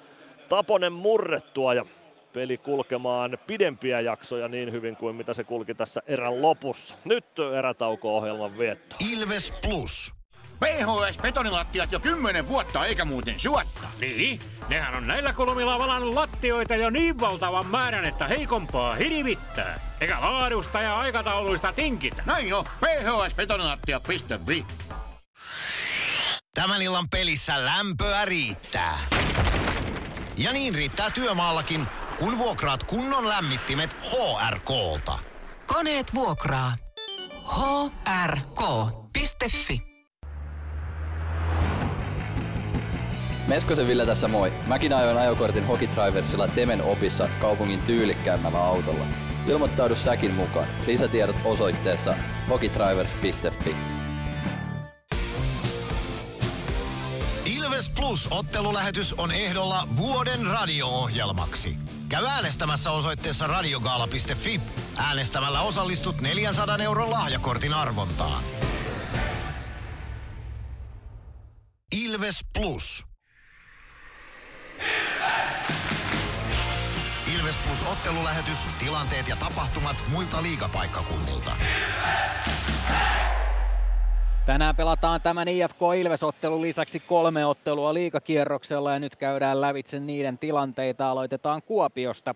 Taponen 0.48 0.92
murrettua 0.92 1.74
ja 1.74 1.84
peli 2.32 2.58
kulkemaan 2.58 3.38
pidempiä 3.46 4.00
jaksoja 4.00 4.48
niin 4.48 4.72
hyvin 4.72 4.96
kuin 4.96 5.16
mitä 5.16 5.34
se 5.34 5.44
kulki 5.44 5.74
tässä 5.74 6.02
erän 6.06 6.42
lopussa. 6.42 6.94
Nyt 7.04 7.24
erätauko-ohjelman 7.58 8.58
vietto. 8.58 8.96
Ilves 9.12 9.54
Plus. 9.62 10.14
PHS-betonilattiat 10.60 11.92
jo 11.92 12.00
kymmenen 12.00 12.48
vuotta 12.48 12.86
eikä 12.86 13.04
muuten 13.04 13.40
suotta. 13.40 13.88
Niin, 14.00 14.40
nehän 14.68 14.94
on 14.94 15.06
näillä 15.06 15.32
kolmilla 15.32 15.78
valannut 15.78 16.14
lattioita 16.14 16.76
jo 16.76 16.90
niin 16.90 17.20
valtavan 17.20 17.66
määrän, 17.66 18.04
että 18.04 18.28
heikompaa 18.28 18.94
hirvittää. 18.94 19.80
Eikä 20.00 20.20
laadusta 20.20 20.80
ja 20.80 20.98
aikatauluista 20.98 21.72
tinkitä. 21.72 22.22
Näin 22.26 22.54
on, 22.54 22.64
phsbetonilattia.fi. 22.64 24.64
Tämän 26.54 26.82
illan 26.82 27.08
pelissä 27.08 27.64
lämpöä 27.64 28.24
riittää. 28.24 28.98
Ja 30.36 30.52
niin 30.52 30.74
riittää 30.74 31.10
työmaallakin, 31.10 31.86
kun 32.18 32.38
vuokraat 32.38 32.84
kunnon 32.84 33.28
lämmittimet 33.28 33.96
HRKlta. 34.02 35.18
Koneet 35.66 36.14
vuokraa. 36.14 36.76
hrk.fi 38.26 39.82
Meskosen 43.46 43.86
Ville 43.86 44.06
tässä 44.06 44.28
moi. 44.28 44.52
Mäkin 44.66 44.92
ajoin 44.92 45.18
ajokortin 45.18 45.66
Hokitriversilla 45.66 46.48
Temen 46.48 46.82
opissa 46.82 47.28
kaupungin 47.40 47.82
tyylikkäämmällä 47.82 48.64
autolla. 48.64 49.06
Ilmoittaudu 49.46 49.96
säkin 49.96 50.34
mukaan. 50.34 50.66
Lisätiedot 50.86 51.36
osoitteessa 51.44 52.14
hokitrivers.fi. 52.48 53.99
Ilves 57.80 57.92
Plus 57.96 58.28
ottelulähetys 58.30 59.12
on 59.12 59.32
ehdolla 59.32 59.88
vuoden 59.96 60.46
radio-ohjelmaksi. 60.46 61.76
Käy 62.08 62.26
äänestämässä 62.26 62.90
osoitteessa 62.90 63.46
radiogaala.fi. 63.46 64.60
Äänestämällä 64.96 65.60
osallistut 65.60 66.20
400 66.20 66.76
euron 66.76 67.10
lahjakortin 67.10 67.74
arvontaan. 67.74 68.42
Ilves 71.92 72.40
Plus. 72.58 73.04
Ilves 77.34 77.56
Plus 77.66 77.82
ottelulähetys, 77.92 78.58
tilanteet 78.78 79.28
ja 79.28 79.36
tapahtumat 79.36 80.04
muilta 80.08 80.42
liigapaikkakunnilta. 80.42 81.56
Tänään 84.46 84.76
pelataan 84.76 85.20
tämän 85.20 85.48
IFK 85.48 85.78
Ilves-ottelun 85.98 86.62
lisäksi 86.62 87.00
kolme 87.00 87.46
ottelua 87.46 87.94
liigakierroksella 87.94 88.92
ja 88.92 88.98
nyt 88.98 89.16
käydään 89.16 89.60
lävitse 89.60 90.00
niiden 90.00 90.38
tilanteita. 90.38 91.10
Aloitetaan 91.10 91.62
Kuopiosta. 91.62 92.34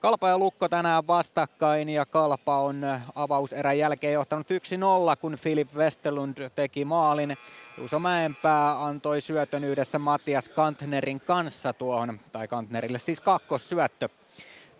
Kalpa 0.00 0.28
ja 0.28 0.38
Lukko 0.38 0.68
tänään 0.68 1.06
vastakkain 1.06 1.88
ja 1.88 2.06
Kalpa 2.06 2.60
on 2.60 2.82
avauserän 3.14 3.78
jälkeen 3.78 4.12
johtanut 4.12 4.46
1-0, 4.50 5.16
kun 5.20 5.36
Filip 5.36 5.74
Westerlund 5.74 6.50
teki 6.54 6.84
maalin. 6.84 7.36
Juuso 7.78 7.98
Mäenpää 7.98 8.84
antoi 8.84 9.20
syötön 9.20 9.64
yhdessä 9.64 9.98
Matias 9.98 10.48
Kantnerin 10.48 11.20
kanssa 11.20 11.72
tuohon, 11.72 12.20
tai 12.32 12.48
Kantnerille 12.48 12.98
siis 12.98 13.20
kakkossyöttö. 13.20 14.08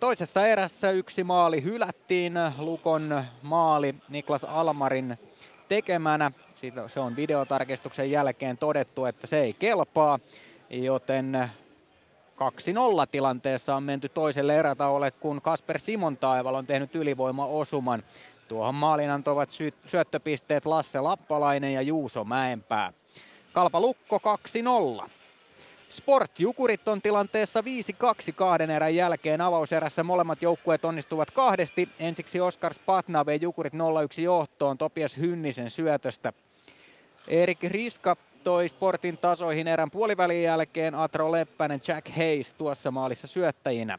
Toisessa 0.01 0.47
erässä 0.47 0.91
yksi 0.91 1.25
maali 1.25 1.63
hylättiin, 1.63 2.33
Lukon 2.59 3.25
maali 3.43 3.95
Niklas 4.09 4.45
Almarin 4.45 5.19
tekemänä. 5.69 6.31
Se 6.87 7.01
on 7.01 7.17
videotarkistuksen 7.17 8.11
jälkeen 8.11 8.59
todettu, 8.59 9.05
että 9.05 9.27
se 9.27 9.41
ei 9.41 9.53
kelpaa, 9.53 10.19
joten 10.71 11.51
2-0 12.39 12.41
tilanteessa 13.11 13.77
on 13.77 13.83
menty 13.83 14.09
toiselle 14.09 14.57
erätauolle, 14.57 15.11
kun 15.11 15.41
Kasper 15.41 15.79
Simon 15.79 16.17
Taival 16.17 16.55
on 16.55 16.67
tehnyt 16.67 16.95
ylivoimaosuman. 16.95 18.03
Tuohon 18.49 18.75
maalin 18.75 19.11
antoivat 19.11 19.51
sy- 19.51 19.75
syöttöpisteet 19.87 20.67
Lasse 20.67 21.01
Lappalainen 21.01 21.73
ja 21.73 21.83
Juuso 21.83 22.25
Mäenpää. 22.25 22.93
Kalpa 23.53 23.81
Lukko 23.81 24.21
2-0. 25.05 25.09
Sport 25.91 26.41
Jukurit 26.41 26.89
on 26.89 27.03
tilanteessa 27.03 27.61
5-2 27.61 27.65
kahden 28.35 28.71
erän 28.71 28.95
jälkeen. 28.95 29.41
Avauserässä 29.41 30.03
molemmat 30.03 30.43
joukkueet 30.43 30.85
onnistuvat 30.85 31.31
kahdesti. 31.31 31.89
Ensiksi 31.99 32.41
Oskar 32.41 32.75
Spatna 32.75 33.27
vei 33.27 33.39
Jukurit 33.43 33.73
0-1 33.73 33.77
johtoon 34.21 34.79
Topias 34.79 35.17
Hynnisen 35.17 35.71
syötöstä. 35.71 36.33
Erik 37.29 37.63
Riska 37.63 38.17
toi 38.45 38.69
Sportin 38.69 39.19
tasoihin 39.19 39.69
erän 39.69 39.91
puolivälin 39.91 40.43
jälkeen 40.43 40.95
Atro 40.95 41.33
Leppänen, 41.33 41.81
Jack 41.89 42.09
Hayes 42.17 42.55
tuossa 42.55 42.91
maalissa 42.91 43.27
syöttäjinä. 43.27 43.99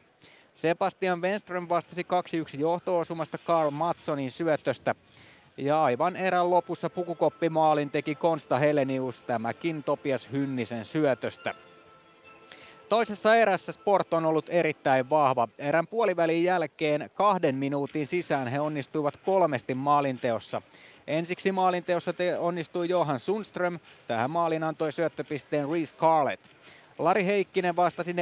Sebastian 0.54 1.22
Wenström 1.22 1.68
vastasi 1.68 2.02
2-1 2.56 2.60
johto-osumasta 2.60 3.38
Karl 3.38 3.70
Matsonin 3.70 4.30
syötöstä. 4.30 4.94
Ja 5.56 5.84
aivan 5.84 6.16
erän 6.16 6.50
lopussa 6.50 6.90
pukukoppimaalin 6.90 7.90
teki 7.90 8.14
Konsta 8.14 8.58
Helenius, 8.58 9.22
tämäkin 9.22 9.84
Topias 9.84 10.28
Hynnisen 10.32 10.84
syötöstä. 10.84 11.54
Toisessa 12.90 13.36
erässä 13.36 13.72
Sport 13.72 14.12
on 14.12 14.26
ollut 14.26 14.46
erittäin 14.48 15.10
vahva. 15.10 15.48
Erän 15.58 15.86
puolivälin 15.86 16.44
jälkeen 16.44 17.10
kahden 17.14 17.54
minuutin 17.54 18.06
sisään 18.06 18.48
he 18.48 18.60
onnistuivat 18.60 19.16
kolmesti 19.16 19.74
maalinteossa. 19.74 20.62
Ensiksi 21.06 21.52
maalinteossa 21.52 22.12
te 22.12 22.38
onnistui 22.38 22.88
Johan 22.88 23.20
Sundström. 23.20 23.78
Tähän 24.06 24.30
maalin 24.30 24.64
antoi 24.64 24.92
syöttöpisteen 24.92 25.70
Reese 25.70 25.96
Carlett. 25.96 26.42
Lari 26.98 27.24
Heikkinen 27.24 27.76
vastasi 27.76 28.12
4-2 28.12 28.16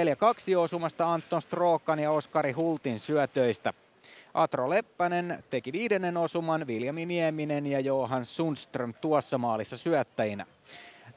osumasta 0.59 1.13
Anton 1.13 1.43
Strokan 1.43 1.99
ja 1.99 2.11
Oskari 2.11 2.53
Hultin 2.53 3.01
syötöistä. 3.01 3.75
Atro 4.35 4.71
Leppänen 4.71 5.45
teki 5.51 5.73
viidennen 5.73 6.17
osuman, 6.17 6.67
Viljami 6.67 7.07
Nieminen 7.07 7.67
ja 7.67 7.81
Johan 7.81 8.25
Sundström 8.25 8.95
tuossa 9.01 9.39
maalissa 9.39 9.77
syöttäjinä. 9.77 10.47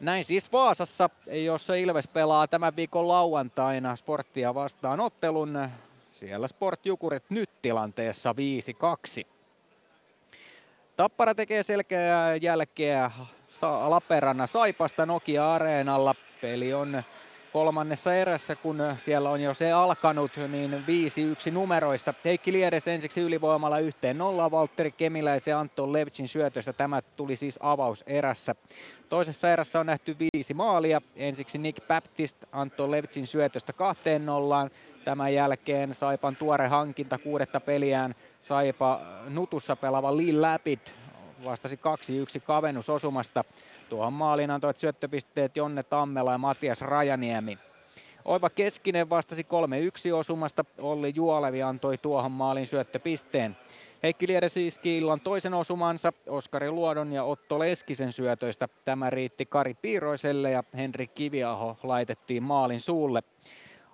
Näin 0.02 0.26
siis 0.26 0.52
Vaasassa, 0.52 1.10
jossa 1.28 1.76
Ilves 1.76 2.08
pelaa 2.08 2.48
tämän 2.48 2.76
viikon 2.76 3.08
lauantaina 3.08 3.96
sporttia 3.96 4.56
vastaan 4.56 5.00
ottelun. 5.00 5.70
Siellä 6.12 6.48
Sport 6.48 6.86
Jukurit 6.86 7.24
nyt 7.30 7.50
tilanteessa 7.62 8.36
5-2. 9.24 9.26
Tappara 10.96 11.36
tekee 11.36 11.64
selkeää 11.64 12.36
jälkeä 12.36 13.12
Lappeenrannan 13.88 14.48
Saipasta 14.48 15.06
Nokia-areenalla. 15.06 16.16
Peli 16.42 16.74
on 16.74 17.04
kolmannessa 17.54 18.16
erässä, 18.16 18.56
kun 18.56 18.78
siellä 18.98 19.30
on 19.30 19.42
jo 19.42 19.54
se 19.54 19.72
alkanut, 19.72 20.32
niin 20.52 20.84
5-1 21.50 21.52
numeroissa. 21.52 22.14
Heikki 22.26 22.54
Liedes 22.54 22.88
ensiksi 22.88 23.22
ylivoimalla 23.22 23.80
yhteen 23.80 24.18
nolla, 24.18 24.52
Valtteri 24.52 24.92
Kemiläisen 24.92 25.58
Anton 25.58 25.94
Levchin 25.94 26.28
syötöstä. 26.28 26.74
Tämä 26.74 27.02
tuli 27.02 27.36
siis 27.36 27.60
avauserässä. 27.62 28.56
Toisessa 29.10 29.52
erässä 29.54 29.80
on 29.80 29.86
nähty 29.86 30.16
viisi 30.20 30.54
maalia. 30.54 31.02
Ensiksi 31.16 31.58
Nick 31.58 31.88
Baptist 31.88 32.38
Anton 32.52 32.92
Levchin 32.92 33.28
syötöstä 33.28 33.74
kahteen 33.74 34.26
nollaan. 34.26 34.70
Tämän 35.06 35.34
jälkeen 35.34 35.96
Saipan 35.96 36.36
tuore 36.36 36.68
hankinta 36.68 37.18
kuudetta 37.18 37.60
peliään 37.60 38.16
Saipa 38.42 39.02
Nutussa 39.30 39.76
pelaava 39.76 40.18
Lee 40.18 40.34
Lapid 40.34 40.80
vastasi 41.46 41.76
2-1 41.76 42.42
kavennusosumasta. 42.44 43.44
Tuohon 43.90 44.14
maaliin 44.14 44.52
antoivat 44.52 44.78
syöttöpisteet 44.78 45.56
Jonne 45.56 45.84
Tammela 45.84 46.32
ja 46.32 46.38
Matias 46.38 46.82
Rajaniemi. 46.82 47.58
Oiva 48.26 48.50
Keskinen 48.50 49.10
vastasi 49.10 49.48
3-1 50.12 50.14
osumasta. 50.14 50.66
Olli 50.78 51.12
Juolevi 51.16 51.64
antoi 51.64 51.98
tuohon 51.98 52.32
maalin 52.32 52.68
syöttöpisteen. 52.68 53.58
Heikki 54.04 54.28
Liede 54.28 54.50
siis 54.50 54.80
illan 54.84 55.22
toisen 55.22 55.54
osumansa 55.54 56.14
Oskari 56.28 56.72
Luodon 56.72 57.12
ja 57.12 57.24
Otto 57.24 57.60
Leskisen 57.60 58.12
syötöistä. 58.12 58.68
Tämä 58.86 59.10
riitti 59.10 59.46
Kari 59.46 59.74
Piiroiselle 59.74 60.52
ja 60.52 60.64
Henri 60.78 61.08
Kiviaho 61.08 61.78
laitettiin 61.84 62.44
maalin 62.44 62.82
suulle. 62.82 63.24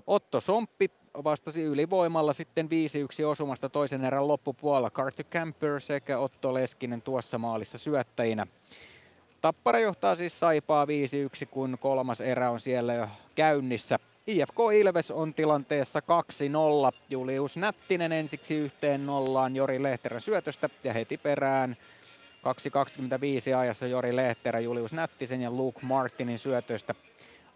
Otto 0.08 0.42
Somppi 0.42 0.92
vastasi 1.24 1.64
ylivoimalla 1.64 2.34
sitten 2.34 2.70
5-1 3.24 3.26
osumasta 3.26 3.70
toisen 3.70 4.06
erän 4.06 4.28
loppupuolella. 4.28 4.92
Carter 4.92 5.26
Camper 5.26 5.82
sekä 5.82 6.20
Otto 6.20 6.54
Leskinen 6.54 7.02
tuossa 7.02 7.38
maalissa 7.38 7.78
syöttäjinä. 7.78 8.48
Tappara 9.42 9.80
johtaa 9.80 10.16
siis 10.16 10.40
Saipaa 10.40 10.86
5-1, 10.86 10.88
kun 11.52 11.78
kolmas 11.80 12.22
erä 12.22 12.52
on 12.52 12.60
siellä 12.60 12.94
jo 12.94 13.08
käynnissä. 13.36 14.00
IFK 14.28 14.58
Ilves 14.74 15.12
on 15.12 15.34
tilanteessa 15.34 16.00
2-0. 16.00 16.04
Julius 17.10 17.58
Nättinen 17.58 18.12
ensiksi 18.12 18.56
yhteen 18.56 19.06
nollaan 19.06 19.56
Jori 19.56 19.84
Lehterän 19.84 20.22
syötöstä 20.22 20.70
ja 20.84 20.94
heti 20.94 21.18
perään 21.18 21.78
2.25 23.52 23.58
ajassa 23.58 23.88
Jori 23.88 24.16
Lehterä, 24.16 24.60
Julius 24.60 24.94
Nättisen 24.94 25.42
ja 25.42 25.52
Luke 25.52 25.80
Martinin 25.82 26.40
syötöstä 26.40 26.96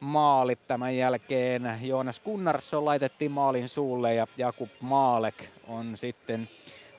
maali. 0.02 0.56
Tämän 0.56 0.98
jälkeen 0.98 1.78
Joonas 1.82 2.20
Gunnarsson 2.20 2.86
laitettiin 2.86 3.32
maalin 3.32 3.70
suulle 3.70 4.14
ja 4.14 4.28
Jakub 4.38 4.70
Maalek 4.80 5.36
on 5.68 5.98
sitten 5.98 6.50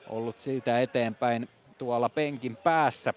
ollut 0.09 0.39
siitä 0.39 0.79
eteenpäin 0.79 1.49
tuolla 1.77 2.09
penkin 2.09 2.55
päässä. 2.55 3.13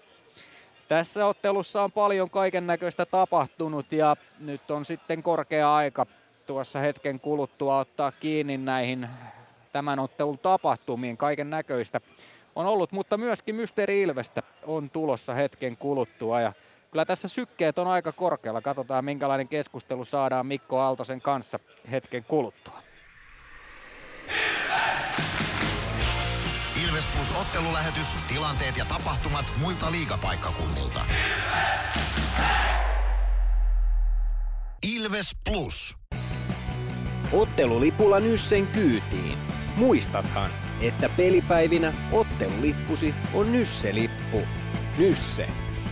Tässä 0.87 1.25
ottelussa 1.25 1.83
on 1.83 1.91
paljon 1.91 2.29
kaiken 2.29 2.67
näköistä 2.67 3.05
tapahtunut 3.05 3.91
ja 3.91 4.15
nyt 4.39 4.71
on 4.71 4.85
sitten 4.85 5.23
korkea 5.23 5.75
aika 5.75 6.05
tuossa 6.45 6.79
hetken 6.79 7.19
kuluttua 7.19 7.79
ottaa 7.79 8.11
kiinni 8.11 8.57
näihin 8.57 9.07
tämän 9.73 9.99
ottelun 9.99 10.39
tapahtumiin. 10.39 11.17
Kaiken 11.17 11.49
näköistä 11.49 12.01
on 12.55 12.65
ollut, 12.65 12.91
mutta 12.91 13.17
myöskin 13.17 13.55
Mysteeri 13.55 14.01
Ilvestä 14.01 14.43
on 14.63 14.89
tulossa 14.89 15.33
hetken 15.33 15.77
kuluttua 15.77 16.41
ja 16.41 16.53
kyllä 16.91 17.05
tässä 17.05 17.27
sykkeet 17.27 17.79
on 17.79 17.87
aika 17.87 18.11
korkealla. 18.11 18.61
Katsotaan 18.61 19.05
minkälainen 19.05 19.47
keskustelu 19.47 20.05
saadaan 20.05 20.45
Mikko 20.45 20.79
Aaltosen 20.79 21.21
kanssa 21.21 21.59
hetken 21.91 22.23
kuluttua. 22.23 22.81
Ilves 26.87 27.05
Plus 27.15 27.41
ottelulähetys, 27.41 28.15
tilanteet 28.27 28.77
ja 28.77 28.85
tapahtumat 28.85 29.53
muilta 29.61 29.91
liigapaikkakunnilta. 29.91 30.99
Ilves 34.95 35.35
Plus. 35.49 35.97
Ottelulipulla 37.31 38.19
Nyssen 38.19 38.67
kyytiin. 38.67 39.37
Muistathan, 39.75 40.51
että 40.81 41.09
pelipäivinä 41.09 41.93
ottelulippusi 42.11 43.13
on 43.33 43.51
Nysse-lippu. 43.51 44.41
Nysse. 44.97 45.66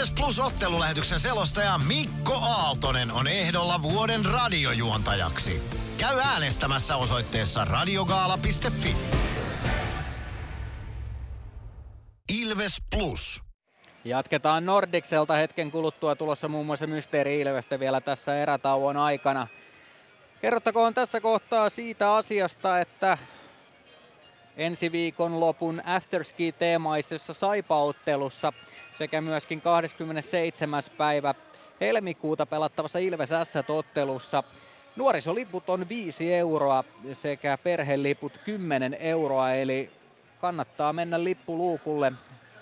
Ilves 0.00 0.12
Plus 0.12 0.40
ottelulähetyksen 0.40 1.20
selostaja 1.20 1.78
Mikko 1.78 2.34
Aaltonen 2.34 3.12
on 3.12 3.26
ehdolla 3.26 3.82
vuoden 3.82 4.24
radiojuontajaksi. 4.24 5.62
Käy 5.98 6.18
äänestämässä 6.18 6.96
osoitteessa 6.96 7.64
radiogaala.fi. 7.64 8.96
Ilves 12.42 12.82
Plus. 12.90 13.42
Jatketaan 14.04 14.66
Nordikselta 14.66 15.34
hetken 15.34 15.70
kuluttua 15.70 16.16
tulossa 16.16 16.48
muun 16.48 16.66
muassa 16.66 16.86
Mysteeri 16.86 17.40
Ilvestä 17.40 17.80
vielä 17.80 18.00
tässä 18.00 18.42
erätauon 18.42 18.96
aikana. 18.96 19.46
Kerrottakoon 20.40 20.94
tässä 20.94 21.20
kohtaa 21.20 21.70
siitä 21.70 22.14
asiasta, 22.14 22.80
että 22.80 23.18
ensi 24.56 24.92
viikon 24.92 25.40
lopun 25.40 25.82
afterski-teemaisessa 25.84 27.34
saipauttelussa 27.34 28.52
sekä 28.94 29.20
myöskin 29.20 29.60
27. 29.60 30.82
päivä 30.96 31.34
helmikuuta 31.80 32.46
pelattavassa 32.46 32.98
Ilves 32.98 33.30
S-ottelussa 33.44 34.42
nuorisoliput 34.96 35.70
on 35.70 35.88
5 35.88 36.34
euroa 36.34 36.84
sekä 37.12 37.58
perheliput 37.62 38.32
10 38.44 38.96
euroa, 39.00 39.52
eli 39.52 39.90
kannattaa 40.40 40.92
mennä 40.92 41.24
lippuluukulle 41.24 42.12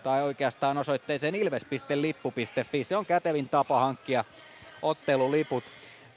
tai 0.03 0.23
oikeastaan 0.23 0.79
osoitteeseen 0.79 1.35
ilves.lippu.fi. 1.35 2.85
Se 2.85 2.97
on 2.97 3.07
kätevin 3.07 3.49
tapa 3.49 3.81
hankkia 3.81 4.25
otteluliput. 4.83 5.65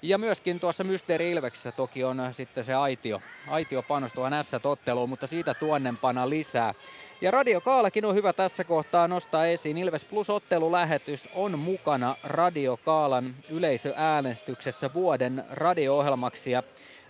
Ja 0.01 0.17
myöskin 0.17 0.59
tuossa 0.59 0.83
Mysteeri 0.83 1.31
Ilveksessä 1.31 1.71
toki 1.71 2.03
on 2.03 2.21
sitten 2.31 2.63
se 2.63 2.73
aitio, 2.73 3.21
aitio 3.47 3.83
panos 3.83 4.13
tuohon 4.13 4.43
S-otteluun, 4.43 5.09
mutta 5.09 5.27
siitä 5.27 5.53
tuonnempana 5.53 6.29
lisää. 6.29 6.73
Ja 7.21 7.31
Radio 7.31 7.61
Kaalakin 7.61 8.05
on 8.05 8.15
hyvä 8.15 8.33
tässä 8.33 8.63
kohtaa 8.63 9.07
nostaa 9.07 9.45
esiin. 9.45 9.77
Ilves 9.77 10.05
Plus 10.05 10.29
ottelulähetys 10.29 11.29
on 11.33 11.59
mukana 11.59 12.15
Radio 12.23 12.77
Kaalan 12.77 13.35
yleisöäänestyksessä 13.49 14.89
vuoden 14.93 15.43
radio-ohjelmaksi. 15.49 16.51
Ja 16.51 16.63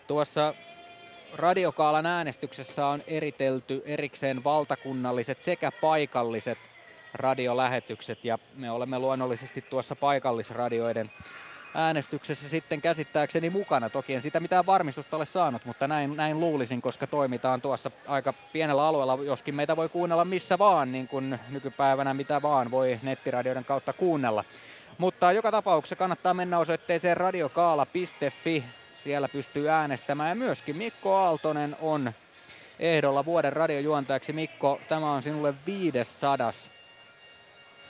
tuossa 0.07 0.53
Radiokaalan 1.33 2.05
äänestyksessä 2.05 2.85
on 2.87 3.01
eritelty 3.07 3.81
erikseen 3.85 4.43
valtakunnalliset 4.43 5.41
sekä 5.41 5.71
paikalliset 5.81 6.57
radiolähetykset 7.13 8.25
ja 8.25 8.39
me 8.55 8.71
olemme 8.71 8.99
luonnollisesti 8.99 9.61
tuossa 9.61 9.95
paikallisradioiden 9.95 11.11
äänestyksessä 11.75 12.49
sitten 12.49 12.81
käsittääkseni 12.81 13.49
mukana. 13.49 13.89
Toki 13.89 14.13
en 14.13 14.21
sitä 14.21 14.39
mitään 14.39 14.65
varmistusta 14.65 15.15
ole 15.15 15.25
saanut, 15.25 15.65
mutta 15.65 15.87
näin, 15.87 16.15
näin 16.15 16.39
luulisin, 16.39 16.81
koska 16.81 17.07
toimitaan 17.07 17.61
tuossa 17.61 17.91
aika 18.07 18.33
pienellä 18.53 18.87
alueella, 18.87 19.19
joskin 19.23 19.55
meitä 19.55 19.75
voi 19.75 19.89
kuunnella 19.89 20.25
missä 20.25 20.59
vaan, 20.59 20.91
niin 20.91 21.07
kuin 21.07 21.39
nykypäivänä 21.49 22.13
mitä 22.13 22.41
vaan 22.41 22.71
voi 22.71 22.99
nettiradioiden 23.03 23.65
kautta 23.65 23.93
kuunnella. 23.93 24.43
Mutta 24.97 25.31
joka 25.31 25.51
tapauksessa 25.51 25.95
kannattaa 25.95 26.33
mennä 26.33 26.59
osoitteeseen 26.59 27.17
radiokaala.fi, 27.17 28.63
siellä 29.03 29.27
pystyy 29.27 29.69
äänestämään 29.69 30.29
ja 30.29 30.35
myöskin 30.35 30.75
Mikko 30.75 31.15
Aaltonen 31.15 31.75
on 31.81 32.13
ehdolla 32.79 33.25
vuoden 33.25 33.53
radiojuontajaksi. 33.53 34.33
Mikko, 34.33 34.81
tämä 34.87 35.11
on 35.11 35.21
sinulle 35.21 35.53
500 35.65 36.51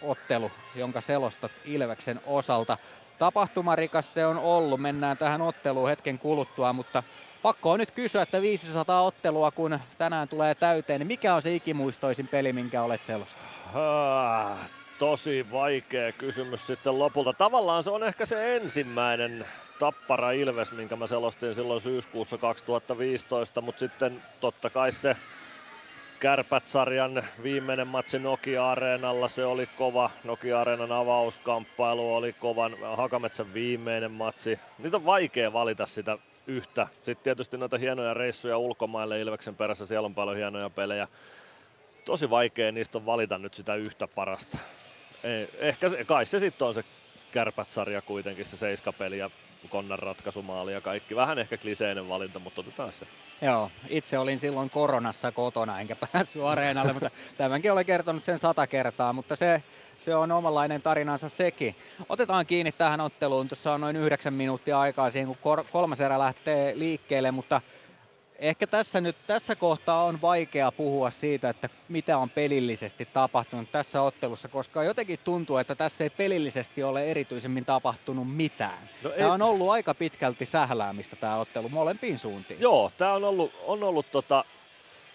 ottelu, 0.02 0.52
jonka 0.76 1.02
selostat 1.02 1.52
Ilveksen 1.66 2.22
osalta. 2.26 2.78
Tapahtumarikas 3.22 4.14
se 4.14 4.26
on 4.26 4.38
ollut, 4.38 4.82
mennään 4.82 5.18
tähän 5.18 5.42
otteluun 5.42 5.90
hetken 5.90 6.20
kuluttua, 6.20 6.74
mutta 6.74 7.04
pakko 7.42 7.72
on 7.72 7.80
nyt 7.80 7.92
kysyä, 7.92 8.22
että 8.22 8.42
500 8.42 9.02
ottelua 9.02 9.52
kun 9.52 9.80
tänään 9.98 10.28
tulee 10.28 10.56
täyteen, 10.56 11.00
niin 11.00 11.08
mikä 11.08 11.36
on 11.36 11.42
se 11.42 11.56
ikimuistoisin 11.56 12.28
peli, 12.28 12.54
minkä 12.54 12.84
olet 12.84 13.04
selostanut? 13.04 13.50
Ah, 13.74 14.58
tosi 15.00 15.52
vaikea 15.52 16.12
kysymys 16.12 16.68
sitten 16.68 17.00
lopulta. 17.00 17.34
Tavallaan 17.34 17.84
se 17.84 17.90
on 17.90 18.04
ehkä 18.04 18.26
se 18.26 18.56
ensimmäinen 18.56 19.46
Tappara 19.80 20.32
Ilves, 20.32 20.72
minkä 20.72 20.96
mä 20.96 21.08
selostin 21.08 21.54
silloin 21.54 21.82
syyskuussa 21.82 22.38
2015, 22.38 23.62
mutta 23.62 23.80
sitten 23.80 24.24
totta 24.40 24.70
kai 24.70 24.92
se 24.92 25.18
Kärpät-sarjan 26.22 27.24
viimeinen 27.44 27.88
matsi 27.88 28.20
Nokia-areenalla, 28.20 29.28
se 29.28 29.46
oli 29.46 29.70
kova. 29.78 30.12
Nokia-areenan 30.24 30.92
avauskamppailu 30.92 32.16
oli 32.16 32.34
kovan. 32.34 32.76
Hakametsän 32.96 33.54
viimeinen 33.54 34.12
matsi. 34.12 34.60
Niitä 34.80 34.98
on 34.98 35.06
vaikea 35.06 35.54
valita 35.54 35.86
sitä 35.86 36.18
yhtä. 36.48 36.88
Sitten 36.94 37.24
tietysti 37.24 37.58
noita 37.58 37.78
hienoja 37.78 38.14
reissuja 38.14 38.58
ulkomaille 38.58 39.20
Ilveksen 39.22 39.56
perässä, 39.56 39.86
siellä 39.86 40.06
on 40.06 40.16
paljon 40.16 40.38
hienoja 40.38 40.70
pelejä. 40.70 41.08
Tosi 42.06 42.30
vaikea 42.30 42.72
niistä 42.72 42.98
on 42.98 43.06
valita 43.06 43.38
nyt 43.38 43.54
sitä 43.54 43.76
yhtä 43.76 44.08
parasta. 44.08 44.58
Ehkä 45.60 45.90
se, 45.90 46.06
kai 46.06 46.26
se 46.26 46.40
sitten 46.40 46.68
on 46.68 46.74
se 46.74 46.84
Kärpät-sarja 47.32 48.02
kuitenkin, 48.02 48.46
se 48.46 48.58
seiskapeli 48.58 49.18
ja 49.18 49.30
Konnan 49.70 50.00
ratkaisumaali 50.00 50.74
ja 50.74 50.82
kaikki. 50.82 51.16
Vähän 51.16 51.40
ehkä 51.40 51.58
kliseinen 51.58 52.10
valinta, 52.10 52.40
mutta 52.40 52.62
otetaan 52.62 52.94
se. 52.94 53.08
Joo, 53.42 53.72
itse 53.90 54.18
olin 54.18 54.40
silloin 54.40 54.70
koronassa 54.70 55.32
kotona 55.32 55.80
enkä 55.80 55.96
päässyt 56.14 56.44
areenalle, 56.44 56.94
mutta 56.94 57.12
tämänkin 57.38 57.72
olen 57.72 57.86
kertonut 57.86 58.24
sen 58.24 58.40
sata 58.40 58.68
kertaa, 58.68 59.14
mutta 59.14 59.36
se, 59.36 59.64
se 60.00 60.16
on 60.16 60.32
omanlainen 60.32 60.82
tarinansa 60.82 61.30
sekin. 61.30 61.76
Otetaan 62.10 62.46
kiinni 62.46 62.72
tähän 62.72 63.02
otteluun, 63.02 63.48
tuossa 63.48 63.74
on 63.74 63.82
noin 63.82 63.96
yhdeksän 63.96 64.34
minuuttia 64.34 64.80
aikaa 64.80 65.12
siihen, 65.12 65.36
kun 65.42 65.66
kolmas 65.72 66.00
erä 66.00 66.20
lähtee 66.20 66.80
liikkeelle, 66.80 67.32
mutta 67.32 67.62
ehkä 68.42 68.68
tässä 68.68 69.02
nyt 69.02 69.16
tässä 69.28 69.56
kohtaa 69.56 70.04
on 70.04 70.22
vaikea 70.22 70.72
puhua 70.72 71.12
siitä, 71.12 71.50
että 71.50 71.70
mitä 71.90 72.18
on 72.18 72.30
pelillisesti 72.30 73.08
tapahtunut 73.14 73.72
tässä 73.72 74.02
ottelussa, 74.02 74.48
koska 74.48 74.84
jotenkin 74.84 75.20
tuntuu, 75.24 75.58
että 75.58 75.76
tässä 75.76 76.04
ei 76.04 76.10
pelillisesti 76.10 76.84
ole 76.84 77.12
erityisemmin 77.12 77.66
tapahtunut 77.66 78.36
mitään. 78.36 78.90
No 79.04 79.12
ei... 79.12 79.18
Tämä 79.18 79.34
on 79.34 79.42
ollut 79.42 79.70
aika 79.70 79.94
pitkälti 79.94 80.46
sähläämistä 80.46 81.16
tämä 81.16 81.38
ottelu 81.38 81.70
molempiin 81.70 82.20
suuntiin. 82.20 82.62
Joo, 82.62 82.92
tämä 82.98 83.14
on 83.14 83.24
ollut, 83.24 83.54
on 83.66 83.84
ollut 83.84 84.12
tota, 84.12 84.46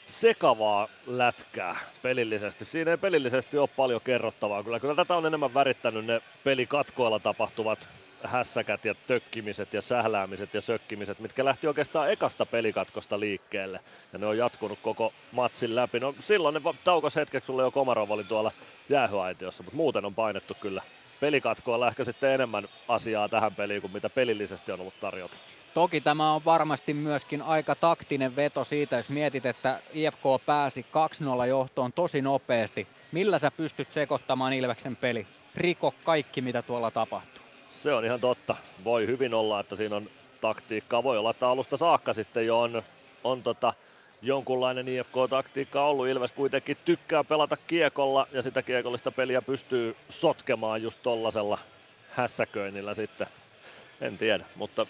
sekavaa 0.06 0.88
lätkää 1.06 1.76
pelillisesti. 2.02 2.64
Siinä 2.64 2.90
ei 2.90 2.96
pelillisesti 2.96 3.58
ole 3.58 3.68
paljon 3.76 4.00
kerrottavaa. 4.04 4.62
Kyllä, 4.62 4.80
kyllä 4.80 4.94
tätä 4.94 5.16
on 5.16 5.26
enemmän 5.26 5.54
värittänyt 5.54 6.06
ne 6.06 6.20
pelikatkoilla 6.44 7.18
tapahtuvat 7.18 7.88
hässäkät 8.24 8.84
ja 8.84 8.94
tökkimiset 9.06 9.74
ja 9.74 9.82
sähläämiset 9.82 10.54
ja 10.54 10.60
sökkimiset, 10.60 11.20
mitkä 11.20 11.44
lähti 11.44 11.66
oikeastaan 11.66 12.12
ekasta 12.12 12.46
pelikatkosta 12.46 13.20
liikkeelle. 13.20 13.80
Ja 14.12 14.18
ne 14.18 14.26
on 14.26 14.38
jatkunut 14.38 14.78
koko 14.82 15.12
matsin 15.32 15.76
läpi. 15.76 16.00
No 16.00 16.14
silloin 16.20 16.54
ne 16.54 16.60
taukos 16.84 17.16
hetkeksi, 17.16 17.46
sulle 17.46 17.62
jo 17.62 17.70
Komarov 17.70 18.10
oli 18.10 18.24
tuolla 18.24 18.52
jäähyaitiossa, 18.88 19.62
mutta 19.62 19.76
muuten 19.76 20.04
on 20.04 20.14
painettu 20.14 20.56
kyllä 20.60 20.82
pelikatkoilla 21.20 21.88
ehkä 21.88 22.04
sitten 22.04 22.30
enemmän 22.30 22.68
asiaa 22.88 23.28
tähän 23.28 23.54
peliin 23.54 23.80
kuin 23.80 23.92
mitä 23.92 24.10
pelillisesti 24.10 24.72
on 24.72 24.80
ollut 24.80 25.00
tarjota. 25.00 25.36
Toki 25.74 26.00
tämä 26.00 26.32
on 26.32 26.44
varmasti 26.44 26.94
myöskin 26.94 27.42
aika 27.42 27.74
taktinen 27.74 28.36
veto 28.36 28.64
siitä, 28.64 28.96
jos 28.96 29.08
mietit, 29.08 29.46
että 29.46 29.80
IFK 29.94 30.22
pääsi 30.46 30.86
2-0 31.44 31.46
johtoon 31.46 31.92
tosi 31.92 32.22
nopeasti. 32.22 32.86
Millä 33.12 33.38
sä 33.38 33.50
pystyt 33.50 33.92
sekoittamaan 33.92 34.52
Ilveksen 34.52 34.96
peli? 34.96 35.26
Riko 35.54 35.94
kaikki, 36.04 36.40
mitä 36.40 36.62
tuolla 36.62 36.90
tapahtuu. 36.90 37.35
Se 37.76 37.94
on 37.94 38.04
ihan 38.04 38.20
totta. 38.20 38.56
Voi 38.84 39.06
hyvin 39.06 39.34
olla, 39.34 39.60
että 39.60 39.76
siinä 39.76 39.96
on 39.96 40.10
taktiikkaa. 40.40 41.02
Voi 41.02 41.18
olla, 41.18 41.30
että 41.30 41.48
alusta 41.48 41.76
saakka 41.76 42.12
sitten 42.12 42.46
jo 42.46 42.60
on, 42.60 42.82
on 43.24 43.42
tota, 43.42 43.72
jonkunlainen 44.22 44.88
IFK-taktiikka 44.88 45.86
ollut. 45.86 46.08
Ilves 46.08 46.32
kuitenkin 46.32 46.76
tykkää 46.84 47.24
pelata 47.24 47.56
kiekolla 47.66 48.26
ja 48.32 48.42
sitä 48.42 48.62
kiekollista 48.62 49.10
peliä 49.10 49.42
pystyy 49.42 49.96
sotkemaan 50.08 50.82
just 50.82 50.98
tollasella 51.02 51.58
hässäköinnillä 52.10 52.94
sitten. 52.94 53.26
En 54.00 54.18
tiedä, 54.18 54.44
mutta 54.56 54.86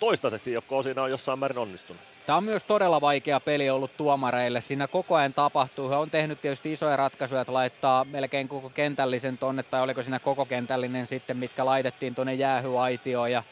toistaiseksi 0.00 0.52
IFK 0.52 0.70
siinä 0.82 1.02
on 1.02 1.10
jossain 1.10 1.38
määrin 1.38 1.58
onnistunut. 1.58 2.02
Tämä 2.26 2.36
on 2.36 2.44
myös 2.44 2.62
todella 2.62 3.00
vaikea 3.00 3.40
peli 3.40 3.70
ollut 3.70 3.96
tuomareille. 3.96 4.60
Siinä 4.60 4.88
koko 4.88 5.14
ajan 5.14 5.34
tapahtuu. 5.34 5.88
He 5.90 5.96
on 5.96 6.10
tehnyt 6.10 6.40
tietysti 6.40 6.72
isoja 6.72 6.96
ratkaisuja, 6.96 7.40
että 7.40 7.52
laittaa 7.52 8.04
melkein 8.04 8.48
koko 8.48 8.70
kentällisen 8.70 9.38
tonne, 9.38 9.62
tai 9.62 9.82
oliko 9.82 10.02
siinä 10.02 10.18
koko 10.18 10.44
kentällinen 10.44 11.06
sitten, 11.06 11.36
mitkä 11.36 11.66
laitettiin 11.66 12.14
tuonne 12.14 12.34
jäähyaitioon. 12.34 13.32
Ja, 13.32 13.42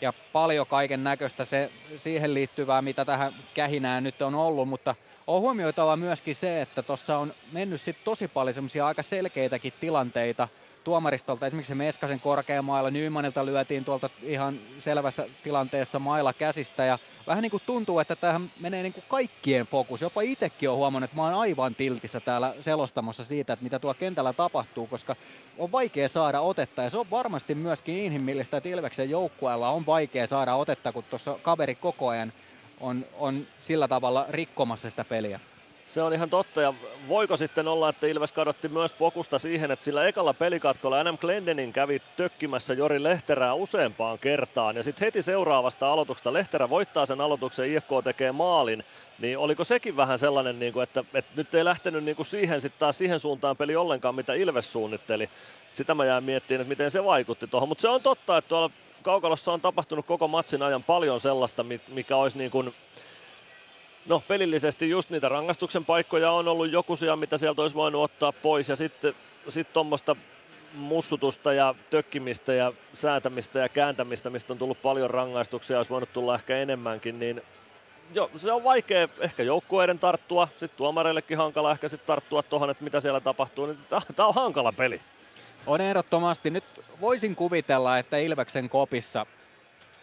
ja 0.00 0.12
paljon 0.32 0.66
kaiken 0.66 1.04
näköistä 1.04 1.44
se, 1.44 1.70
siihen 1.96 2.34
liittyvää, 2.34 2.82
mitä 2.82 3.04
tähän 3.04 3.32
kähinään 3.54 4.04
nyt 4.04 4.22
on 4.22 4.34
ollut, 4.34 4.68
mutta 4.68 4.94
on 5.26 5.40
huomioitava 5.40 5.96
myöskin 5.96 6.36
se, 6.36 6.62
että 6.62 6.82
tuossa 6.82 7.18
on 7.18 7.34
mennyt 7.52 7.80
sit 7.80 7.96
tosi 8.04 8.28
paljon 8.28 8.54
semmoisia 8.54 8.86
aika 8.86 9.02
selkeitäkin 9.02 9.72
tilanteita, 9.80 10.48
tuomaristolta, 10.84 11.46
esimerkiksi 11.46 11.68
se 11.68 11.74
Meskasen 11.74 12.20
korkeamailla, 12.20 12.90
Nymanilta 12.90 13.46
lyötiin 13.46 13.84
tuolta 13.84 14.10
ihan 14.22 14.58
selvässä 14.80 15.26
tilanteessa 15.44 15.98
mailla 15.98 16.32
käsistä 16.32 16.84
ja 16.84 16.98
vähän 17.26 17.42
niin 17.42 17.50
kuin 17.50 17.62
tuntuu, 17.66 17.98
että 17.98 18.16
tähän 18.16 18.50
menee 18.60 18.82
niin 18.82 18.92
kuin 18.92 19.04
kaikkien 19.08 19.66
fokus. 19.66 20.00
Jopa 20.00 20.20
itsekin 20.20 20.70
on 20.70 20.76
huomannut, 20.76 21.10
että 21.10 21.16
mä 21.16 21.22
oon 21.22 21.34
aivan 21.34 21.74
tiltissä 21.74 22.20
täällä 22.20 22.54
selostamassa 22.60 23.24
siitä, 23.24 23.52
että 23.52 23.62
mitä 23.62 23.78
tuolla 23.78 23.98
kentällä 23.98 24.32
tapahtuu, 24.32 24.86
koska 24.86 25.16
on 25.58 25.72
vaikea 25.72 26.08
saada 26.08 26.40
otetta 26.40 26.82
ja 26.82 26.90
se 26.90 26.98
on 26.98 27.10
varmasti 27.10 27.54
myöskin 27.54 27.96
inhimillistä, 27.96 28.56
että 28.56 28.68
Ilveksen 28.68 29.10
joukkueella 29.10 29.70
on 29.70 29.86
vaikea 29.86 30.26
saada 30.26 30.54
otetta, 30.54 30.92
kun 30.92 31.04
tuossa 31.10 31.38
kaveri 31.42 31.74
koko 31.74 32.08
ajan 32.08 32.32
on, 32.80 33.06
on 33.18 33.46
sillä 33.58 33.88
tavalla 33.88 34.26
rikkomassa 34.28 34.90
sitä 34.90 35.04
peliä. 35.04 35.40
Se 35.84 36.02
on 36.02 36.14
ihan 36.14 36.30
totta. 36.30 36.60
Ja 36.62 36.74
voiko 37.08 37.36
sitten 37.36 37.68
olla, 37.68 37.88
että 37.88 38.06
Ilves 38.06 38.32
kadotti 38.32 38.68
myös 38.68 38.94
fokusta 38.94 39.38
siihen, 39.38 39.70
että 39.70 39.84
sillä 39.84 40.06
ekalla 40.06 40.34
pelikatkolla 40.34 41.04
NM 41.04 41.18
Glendenin 41.18 41.72
kävi 41.72 42.02
tökkimässä 42.16 42.74
Jori 42.74 43.02
Lehterää 43.02 43.54
useampaan 43.54 44.18
kertaan. 44.18 44.76
Ja 44.76 44.82
sitten 44.82 45.06
heti 45.06 45.22
seuraavasta 45.22 45.92
aloituksesta 45.92 46.32
Lehterä 46.32 46.70
voittaa 46.70 47.06
sen 47.06 47.20
aloituksen, 47.20 47.72
IFK 47.72 47.88
tekee 48.04 48.32
maalin, 48.32 48.84
niin 49.18 49.38
oliko 49.38 49.64
sekin 49.64 49.96
vähän 49.96 50.18
sellainen, 50.18 50.58
niin 50.58 50.72
kuin, 50.72 50.82
että, 50.82 51.04
että 51.14 51.30
nyt 51.36 51.54
ei 51.54 51.64
lähtenyt 51.64 52.04
niin 52.04 52.16
kuin 52.16 52.26
siihen 52.26 52.60
sitten 52.60 52.80
taas 52.80 52.98
siihen 52.98 53.20
suuntaan 53.20 53.56
peli 53.56 53.76
ollenkaan, 53.76 54.14
mitä 54.14 54.34
Ilves 54.34 54.72
suunnitteli. 54.72 55.30
Sitä 55.72 55.94
mä 55.94 56.04
jään 56.04 56.24
miettimään, 56.24 56.60
että 56.60 56.68
miten 56.68 56.90
se 56.90 57.04
vaikutti 57.04 57.46
tuohon, 57.46 57.68
mutta 57.68 57.82
se 57.82 57.88
on 57.88 58.02
totta, 58.02 58.36
että 58.36 58.48
tuolla 58.48 58.70
Kaukalossa 59.02 59.52
on 59.52 59.60
tapahtunut 59.60 60.06
koko 60.06 60.28
matsin 60.28 60.62
ajan 60.62 60.82
paljon 60.82 61.20
sellaista, 61.20 61.64
mikä 61.88 62.16
olisi 62.16 62.38
niin 62.38 62.50
kuin 62.50 62.74
No 64.06 64.22
pelillisesti 64.28 64.90
just 64.90 65.10
niitä 65.10 65.28
rangaistuksen 65.28 65.84
paikkoja 65.84 66.32
on 66.32 66.48
ollut 66.48 66.72
jokusia, 66.72 67.16
mitä 67.16 67.38
sieltä 67.38 67.62
olisi 67.62 67.76
voinut 67.76 68.02
ottaa 68.02 68.32
pois 68.32 68.68
ja 68.68 68.76
sitten 68.76 69.14
sit 69.48 69.72
tuommoista 69.72 70.16
mussutusta 70.74 71.52
ja 71.52 71.74
tökkimistä 71.90 72.54
ja 72.54 72.72
säätämistä 72.94 73.58
ja 73.58 73.68
kääntämistä, 73.68 74.30
mistä 74.30 74.52
on 74.52 74.58
tullut 74.58 74.82
paljon 74.82 75.10
rangaistuksia, 75.10 75.76
olisi 75.76 75.90
voinut 75.90 76.12
tulla 76.12 76.34
ehkä 76.34 76.58
enemmänkin, 76.58 77.18
niin 77.18 77.42
jo, 78.14 78.30
se 78.36 78.52
on 78.52 78.64
vaikea 78.64 79.08
ehkä 79.20 79.42
joukkueiden 79.42 79.98
tarttua, 79.98 80.48
sitten 80.56 80.76
tuomareillekin 80.76 81.38
hankala 81.38 81.72
ehkä 81.72 81.88
sitten 81.88 82.06
tarttua 82.06 82.42
tuohon, 82.42 82.70
että 82.70 82.84
mitä 82.84 83.00
siellä 83.00 83.20
tapahtuu, 83.20 83.66
niin 83.66 83.78
tämä 84.16 84.28
on 84.28 84.34
hankala 84.34 84.72
peli. 84.72 85.00
On 85.66 85.80
ehdottomasti. 85.80 86.50
Nyt 86.50 86.64
voisin 87.00 87.36
kuvitella, 87.36 87.98
että 87.98 88.18
Ilveksen 88.18 88.68
kopissa 88.68 89.26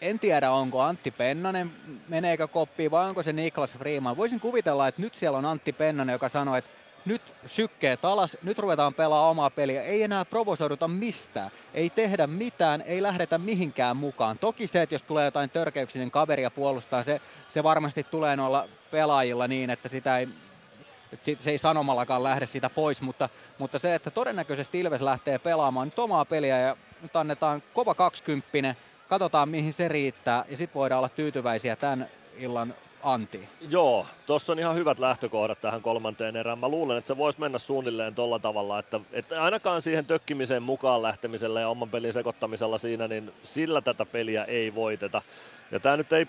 en 0.01 0.19
tiedä, 0.19 0.51
onko 0.51 0.81
Antti 0.81 1.11
Pennanen, 1.11 1.71
meneekö 2.07 2.47
koppiin 2.47 2.91
vai 2.91 3.07
onko 3.07 3.23
se 3.23 3.33
Niklas 3.33 3.73
Freeman. 3.73 4.17
Voisin 4.17 4.39
kuvitella, 4.39 4.87
että 4.87 5.01
nyt 5.01 5.15
siellä 5.15 5.37
on 5.37 5.45
Antti 5.45 5.73
Pennanen, 5.73 6.13
joka 6.13 6.29
sanoo, 6.29 6.55
että 6.55 6.71
nyt 7.05 7.21
sykkeet 7.45 8.05
alas, 8.05 8.37
nyt 8.43 8.59
ruvetaan 8.59 8.93
pelaamaan 8.93 9.31
omaa 9.31 9.49
peliä, 9.49 9.83
ei 9.83 10.03
enää 10.03 10.25
provosoiduta 10.25 10.87
mistään, 10.87 11.51
ei 11.73 11.89
tehdä 11.89 12.27
mitään, 12.27 12.81
ei 12.81 13.03
lähdetä 13.03 13.37
mihinkään 13.37 13.97
mukaan. 13.97 14.37
Toki 14.37 14.67
se, 14.67 14.81
että 14.81 14.95
jos 14.95 15.03
tulee 15.03 15.25
jotain 15.25 15.49
törkeyksiä, 15.49 15.99
niin 15.99 16.11
kaveria 16.11 16.51
puolustaa, 16.51 17.03
se, 17.03 17.21
se 17.49 17.63
varmasti 17.63 18.03
tulee 18.03 18.35
noilla 18.35 18.67
pelaajilla 18.91 19.47
niin, 19.47 19.69
että 19.69 19.89
sitä 19.89 20.17
ei 20.17 20.27
että 21.13 21.43
se 21.43 21.51
ei 21.51 21.57
sanomallakaan 21.57 22.23
lähde 22.23 22.45
siitä 22.45 22.69
pois, 22.69 23.01
mutta, 23.01 23.29
mutta 23.57 23.79
se, 23.79 23.95
että 23.95 24.11
todennäköisesti 24.11 24.79
Ilves 24.79 25.01
lähtee 25.01 25.39
pelaamaan 25.39 25.87
nyt 25.87 25.99
omaa 25.99 26.25
peliä 26.25 26.59
ja 26.59 26.77
nyt 27.01 27.15
annetaan 27.15 27.63
kova 27.73 27.95
20 27.95 28.75
katsotaan 29.11 29.49
mihin 29.49 29.73
se 29.73 29.87
riittää 29.87 30.45
ja 30.49 30.57
sitten 30.57 30.79
voidaan 30.79 30.99
olla 30.99 31.09
tyytyväisiä 31.09 31.75
tämän 31.75 32.07
illan 32.37 32.73
Antti. 33.03 33.49
Joo, 33.69 34.05
tuossa 34.25 34.51
on 34.53 34.59
ihan 34.59 34.75
hyvät 34.75 34.99
lähtökohdat 34.99 35.61
tähän 35.61 35.81
kolmanteen 35.81 36.35
erään. 36.35 36.59
Mä 36.59 36.67
luulen, 36.67 36.97
että 36.97 37.07
se 37.07 37.17
voisi 37.17 37.39
mennä 37.39 37.57
suunnilleen 37.57 38.15
tolla 38.15 38.39
tavalla, 38.39 38.79
että, 38.79 38.99
että 39.11 39.43
ainakaan 39.43 39.81
siihen 39.81 40.05
tökkimiseen 40.05 40.63
mukaan 40.63 41.01
lähtemisellä 41.01 41.59
ja 41.59 41.69
oman 41.69 41.89
pelin 41.89 42.13
sekoittamisella 42.13 42.77
siinä, 42.77 43.07
niin 43.07 43.33
sillä 43.43 43.81
tätä 43.81 44.05
peliä 44.05 44.43
ei 44.43 44.75
voiteta. 44.75 45.21
Ja 45.71 45.79
tämä 45.79 45.97
nyt 45.97 46.13
ei 46.13 46.27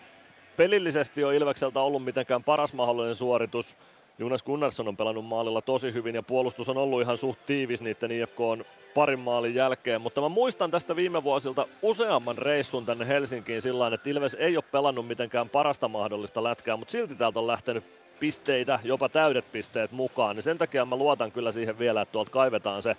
pelillisesti 0.57 1.25
ole 1.25 1.36
Ilvekseltä 1.36 1.81
ollut 1.81 2.05
mitenkään 2.05 2.44
paras 2.44 2.73
mahdollinen 2.73 3.15
suoritus. 3.15 3.77
Jonas 4.18 4.42
Gunnarsson 4.42 4.89
on 4.89 4.97
pelannut 4.97 5.24
maalilla 5.24 5.62
tosi 5.62 5.92
hyvin 5.92 6.15
ja 6.15 6.23
puolustus 6.23 6.68
on 6.68 6.78
ollut 6.78 7.02
ihan 7.02 7.18
suht 7.18 7.41
tiivis 7.47 7.82
niiden 7.82 8.10
IFK 8.10 8.41
on 8.41 8.65
parin 8.94 9.18
maalin 9.18 9.55
jälkeen, 9.55 10.00
mutta 10.00 10.20
mä 10.20 10.28
muistan 10.28 10.70
tästä 10.70 10.97
viime 10.97 11.24
vuosilta 11.24 11.66
useamman 11.82 12.39
reissun 12.39 12.86
tänne 12.86 13.08
Helsinkiin 13.08 13.62
sillä 13.62 13.86
että 13.94 14.10
Ilves 14.10 14.34
ei 14.34 14.57
ole 14.57 14.65
pelannut 14.73 15.07
mitenkään 15.07 15.49
parasta 15.49 15.89
mahdollista 15.89 16.44
lätkää, 16.44 16.76
mutta 16.76 16.92
silti 16.92 17.15
täältä 17.15 17.41
on 17.41 17.47
lähtenyt 17.47 17.84
pisteitä, 18.20 18.78
jopa 18.84 19.08
täydet 19.08 19.52
pisteet 19.52 19.92
mukaan, 19.92 20.36
niin 20.36 20.42
sen 20.42 20.58
takia 20.58 20.84
mä 20.84 20.97
luotan 20.97 21.32
kyllä 21.32 21.52
siihen 21.52 21.78
vielä, 21.78 22.00
että 22.00 22.12
tuolta 22.12 22.31
kaivetaan 22.31 22.82
se 22.82 22.97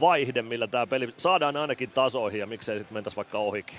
vaihde, 0.00 0.42
millä 0.42 0.66
tämä 0.66 0.86
peli 0.86 1.14
saadaan 1.16 1.56
ainakin 1.56 1.90
tasoihin 1.90 2.40
ja 2.40 2.46
miksei 2.46 2.78
sitten 2.78 2.94
mentäisi 2.94 3.16
vaikka 3.16 3.38
ohikin. 3.38 3.78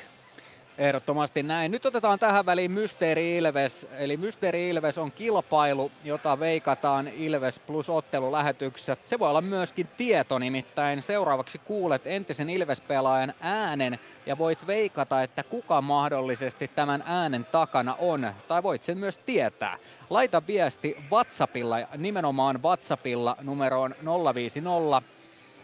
Ehdottomasti 0.78 1.44
näin. 1.44 1.72
Nyt 1.72 1.86
otetaan 1.86 2.20
tähän 2.20 2.46
väliin 2.46 2.72
Mysteeri 2.72 3.38
Ilves. 3.38 3.88
Eli 3.98 4.18
Mysteeri 4.18 4.70
Ilves 4.70 4.98
on 4.98 5.12
kilpailu, 5.12 5.92
jota 6.04 6.40
veikataan 6.40 7.08
Ilves 7.08 7.60
plus 7.60 7.90
ottelulähetyksessä. 7.90 8.98
Se 9.06 9.20
voi 9.20 9.30
olla 9.30 9.42
myöskin 9.42 9.88
tieto, 9.98 10.40
nimittäin 10.40 11.02
seuraavaksi 11.02 11.58
kuulet 11.58 12.08
entisen 12.08 12.50
Ilves-pelaajan 12.50 13.34
äänen 13.42 14.00
ja 14.26 14.38
voit 14.38 14.68
veikata, 14.68 15.24
että 15.24 15.44
kuka 15.44 15.82
mahdollisesti 15.82 16.72
tämän 16.76 17.04
äänen 17.06 17.46
takana 17.52 17.96
on, 18.00 18.34
tai 18.48 18.64
voit 18.64 18.84
sen 18.84 18.98
myös 18.98 19.18
tietää. 19.18 19.78
Laita 20.10 20.42
viesti 20.48 20.98
WhatsAppilla, 21.12 21.78
nimenomaan 21.98 22.64
WhatsAppilla 22.64 23.38
numeroon 23.42 23.96
050 24.36 25.02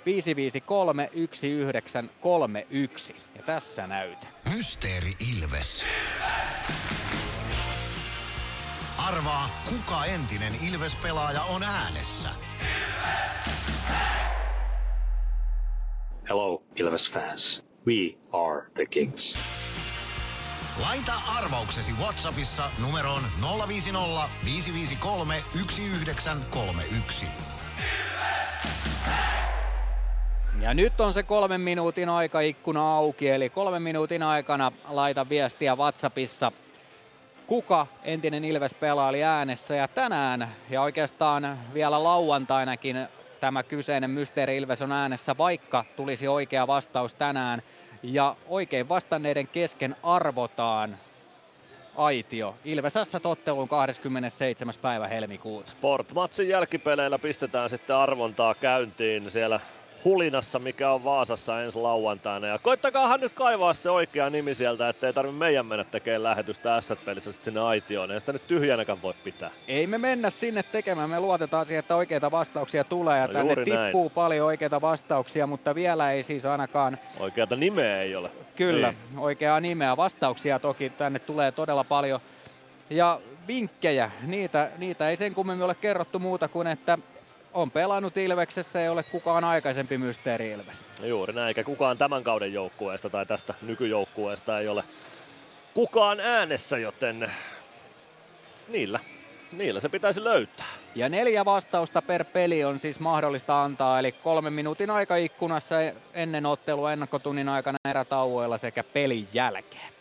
553 0.05 1.09
1931. 1.13 3.15
Ja 3.35 3.43
tässä 3.43 3.87
näytä. 3.87 4.27
Mysteeri 4.53 5.13
Ilves. 5.31 5.85
Arvaa, 8.97 9.49
kuka 9.69 10.05
entinen 10.05 10.53
Ilves-pelaaja 10.69 11.41
on 11.41 11.63
äänessä. 11.63 12.29
Hello, 16.29 16.63
Ilves 16.75 17.11
fans. 17.11 17.63
We 17.87 18.17
are 18.31 18.69
the 18.75 18.85
Kings. 18.89 19.37
Laita 20.81 21.13
arvauksesi 21.37 21.93
Whatsappissa 21.93 22.71
numeroon 22.79 23.21
050 23.67 24.29
553 24.45 25.43
1931. 25.53 27.25
Ja 30.61 30.73
nyt 30.73 31.01
on 31.01 31.13
se 31.13 31.23
kolmen 31.23 31.61
minuutin 31.61 32.09
aikaikkuna 32.09 32.95
auki, 32.95 33.29
eli 33.29 33.49
kolmen 33.49 33.81
minuutin 33.81 34.23
aikana 34.23 34.71
laita 34.89 35.29
viestiä 35.29 35.75
WhatsAppissa, 35.75 36.51
kuka 37.47 37.87
entinen 38.03 38.45
Ilves-pelaaja 38.45 39.09
oli 39.09 39.23
äänessä. 39.23 39.75
Ja 39.75 39.87
tänään, 39.87 40.47
ja 40.69 40.81
oikeastaan 40.81 41.57
vielä 41.73 42.03
lauantainakin, 42.03 43.07
tämä 43.39 43.63
kyseinen 43.63 44.09
Mysteeri 44.09 44.57
Ilves 44.57 44.81
on 44.81 44.91
äänessä, 44.91 45.37
vaikka 45.37 45.85
tulisi 45.95 46.27
oikea 46.27 46.67
vastaus 46.67 47.13
tänään. 47.13 47.61
Ja 48.03 48.35
oikein 48.47 48.89
vastanneiden 48.89 49.47
kesken 49.47 49.95
arvotaan 50.03 50.97
aitio. 51.95 52.55
Ilves 52.65 52.93
otteluun 53.23 53.69
27. 53.69 54.73
päivä 54.81 55.07
helmikuuta. 55.07 55.71
Sportmatsin 55.71 56.49
jälkipeleillä 56.49 57.19
pistetään 57.19 57.69
sitten 57.69 57.95
arvontaa 57.95 58.55
käyntiin 58.55 59.31
siellä 59.31 59.59
hulinassa, 60.05 60.59
mikä 60.59 60.91
on 60.91 61.03
Vaasassa 61.03 61.61
ensi 61.61 61.79
lauantaina. 61.79 62.47
Ja 62.47 62.59
koittakaahan 62.59 63.19
nyt 63.19 63.31
kaivaa 63.35 63.73
se 63.73 63.89
oikea 63.89 64.29
nimi 64.29 64.55
sieltä, 64.55 64.89
ettei 64.89 65.13
tarvitse 65.13 65.39
meidän 65.39 65.65
mennä 65.65 65.83
tekemään 65.83 66.23
lähetystä 66.23 66.81
S-pelissä 66.81 67.31
sitten 67.31 67.53
sinne 67.53 67.61
aitioon. 67.67 68.11
Ei 68.11 68.19
sitä 68.19 68.33
nyt 68.33 68.47
tyhjänäkään 68.47 69.01
voi 69.01 69.13
pitää. 69.23 69.49
Ei 69.67 69.87
me 69.87 69.97
mennä 69.97 70.29
sinne 70.29 70.63
tekemään, 70.63 71.09
me 71.09 71.19
luotetaan 71.19 71.65
siihen, 71.65 71.79
että 71.79 71.95
oikeita 71.95 72.31
vastauksia 72.31 72.83
tulee 72.83 73.19
ja 73.19 73.27
no 73.27 73.33
tänne 73.33 73.55
tippuu 73.55 74.03
näin. 74.03 74.11
paljon 74.15 74.47
oikeita 74.47 74.81
vastauksia, 74.81 75.47
mutta 75.47 75.75
vielä 75.75 76.11
ei 76.11 76.23
siis 76.23 76.45
ainakaan... 76.45 76.97
Oikeata 77.19 77.55
nimeä 77.55 78.01
ei 78.01 78.15
ole. 78.15 78.31
Kyllä, 78.55 78.91
niin. 78.91 79.19
oikeaa 79.19 79.59
nimeä. 79.59 79.97
Vastauksia 79.97 80.59
toki 80.59 80.89
tänne 80.89 81.19
tulee 81.19 81.51
todella 81.51 81.83
paljon. 81.83 82.19
Ja 82.89 83.19
vinkkejä, 83.47 84.11
niitä, 84.27 84.69
niitä 84.77 85.09
ei 85.09 85.17
sen 85.17 85.33
kummemmin 85.33 85.65
ole 85.65 85.75
kerrottu 85.75 86.19
muuta 86.19 86.47
kuin, 86.47 86.67
että 86.67 86.97
on 87.53 87.71
pelannut 87.71 88.17
Ilveksessä, 88.17 88.81
ei 88.81 88.89
ole 88.89 89.03
kukaan 89.03 89.43
aikaisempi 89.43 89.97
mysteeri 89.97 90.51
Ilves. 90.51 90.83
Juuri 91.03 91.33
näin, 91.33 91.47
eikä 91.47 91.63
kukaan 91.63 91.97
tämän 91.97 92.23
kauden 92.23 92.53
joukkueesta 92.53 93.09
tai 93.09 93.25
tästä 93.25 93.53
nykyjoukkueesta 93.61 94.59
ei 94.59 94.67
ole 94.67 94.83
kukaan 95.73 96.19
äänessä, 96.19 96.77
joten 96.77 97.31
niillä, 98.67 98.99
niillä 99.51 99.79
se 99.79 99.89
pitäisi 99.89 100.23
löytää. 100.23 100.65
Ja 100.95 101.09
neljä 101.09 101.45
vastausta 101.45 102.01
per 102.01 102.25
peli 102.25 102.63
on 102.63 102.79
siis 102.79 102.99
mahdollista 102.99 103.63
antaa, 103.63 103.99
eli 103.99 104.11
kolmen 104.11 104.53
minuutin 104.53 104.89
aikaikkunassa 104.89 105.75
ennen 106.13 106.45
ottelua 106.45 106.93
ennakkotunnin 106.93 107.49
aikana 107.49 107.77
erätauoilla 107.85 108.57
sekä 108.57 108.83
pelin 108.83 109.27
jälkeen. 109.33 110.00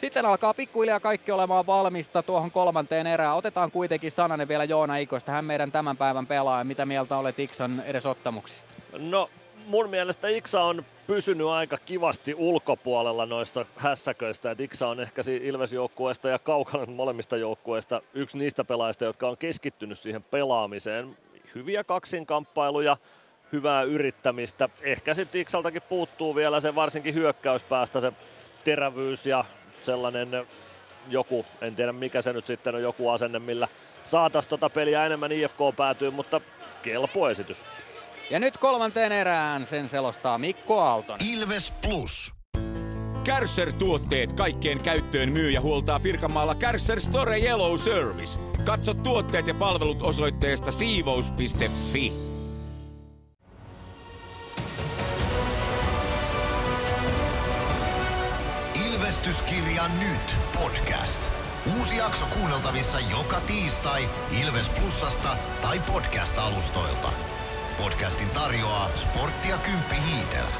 Sitten 0.00 0.26
alkaa 0.26 0.54
pikkuhiljaa 0.54 1.00
kaikki 1.00 1.32
olemaan 1.32 1.66
valmista 1.66 2.22
tuohon 2.22 2.50
kolmanteen 2.50 3.06
erään. 3.06 3.36
Otetaan 3.36 3.70
kuitenkin 3.70 4.10
sananen 4.10 4.48
vielä 4.48 4.64
Joona 4.64 4.96
Ikosta, 4.96 5.32
hän 5.32 5.44
meidän 5.44 5.72
tämän 5.72 5.96
päivän 5.96 6.26
pelaaja. 6.26 6.64
Mitä 6.64 6.86
mieltä 6.86 7.16
olet 7.16 7.38
Iksan 7.38 7.82
edesottamuksista? 7.86 8.70
No 8.98 9.28
mun 9.66 9.90
mielestä 9.90 10.28
Iksa 10.28 10.62
on 10.62 10.84
pysynyt 11.06 11.46
aika 11.46 11.78
kivasti 11.78 12.34
ulkopuolella 12.34 13.26
noissa 13.26 13.64
hässäköistä. 13.76 14.50
Et 14.50 14.60
Iksa 14.60 14.88
on 14.88 15.00
ehkä 15.00 15.22
Ilves-joukkueesta 15.42 16.28
ja 16.28 16.38
kaukana 16.38 16.86
molemmista 16.86 17.36
joukkueista 17.36 18.02
yksi 18.14 18.38
niistä 18.38 18.64
pelaajista, 18.64 19.04
jotka 19.04 19.28
on 19.28 19.36
keskittynyt 19.36 19.98
siihen 19.98 20.22
pelaamiseen. 20.22 21.16
Hyviä 21.54 21.84
kaksinkamppailuja, 21.84 22.96
hyvää 23.52 23.82
yrittämistä. 23.82 24.68
Ehkä 24.82 25.14
sitten 25.14 25.40
Iksaltakin 25.40 25.82
puuttuu 25.88 26.34
vielä 26.34 26.60
se 26.60 26.74
varsinkin 26.74 27.14
hyökkäyspäästä 27.14 28.00
se 28.00 28.12
terävyys 28.64 29.26
ja 29.26 29.44
sellainen 29.84 30.46
joku, 31.08 31.46
en 31.60 31.76
tiedä 31.76 31.92
mikä 31.92 32.22
se 32.22 32.32
nyt 32.32 32.46
sitten 32.46 32.74
on, 32.74 32.82
joku 32.82 33.10
asenne, 33.10 33.38
millä 33.38 33.68
saatas 34.04 34.46
tota 34.46 34.70
peliä 34.70 35.06
enemmän 35.06 35.32
IFK 35.32 35.58
päätyy, 35.76 36.10
mutta 36.10 36.40
kelpo 36.82 37.30
esitys. 37.30 37.64
Ja 38.30 38.38
nyt 38.38 38.58
kolmanteen 38.58 39.12
erään 39.12 39.66
sen 39.66 39.88
selostaa 39.88 40.38
Mikko 40.38 40.80
Aalton. 40.80 41.18
Ilves 41.32 41.74
Plus. 41.82 42.34
Kärsser-tuotteet 43.24 44.32
kaikkeen 44.32 44.82
käyttöön 44.82 45.32
myy 45.32 45.50
ja 45.50 45.60
huoltaa 45.60 46.00
Pirkanmaalla 46.00 46.54
Kärsser 46.54 47.00
Store 47.00 47.40
Yellow 47.40 47.76
Service. 47.76 48.40
Katso 48.64 48.94
tuotteet 48.94 49.46
ja 49.46 49.54
palvelut 49.54 50.02
osoitteesta 50.02 50.72
siivous.fi. 50.72 52.29
Menestyskirja 59.20 59.82
nyt 59.98 60.36
podcast. 60.60 61.30
Uusi 61.78 61.96
jakso 61.96 62.26
kuunneltavissa 62.26 62.98
joka 63.10 63.40
tiistai 63.40 64.08
Ilves 64.42 64.68
Plusasta 64.68 65.36
tai 65.60 65.78
podcast-alustoilta. 65.78 67.08
Podcastin 67.82 68.28
tarjoaa 68.28 68.90
sporttia 68.96 69.58
Kymppi 69.58 69.94
Hiitellä. 70.06 70.56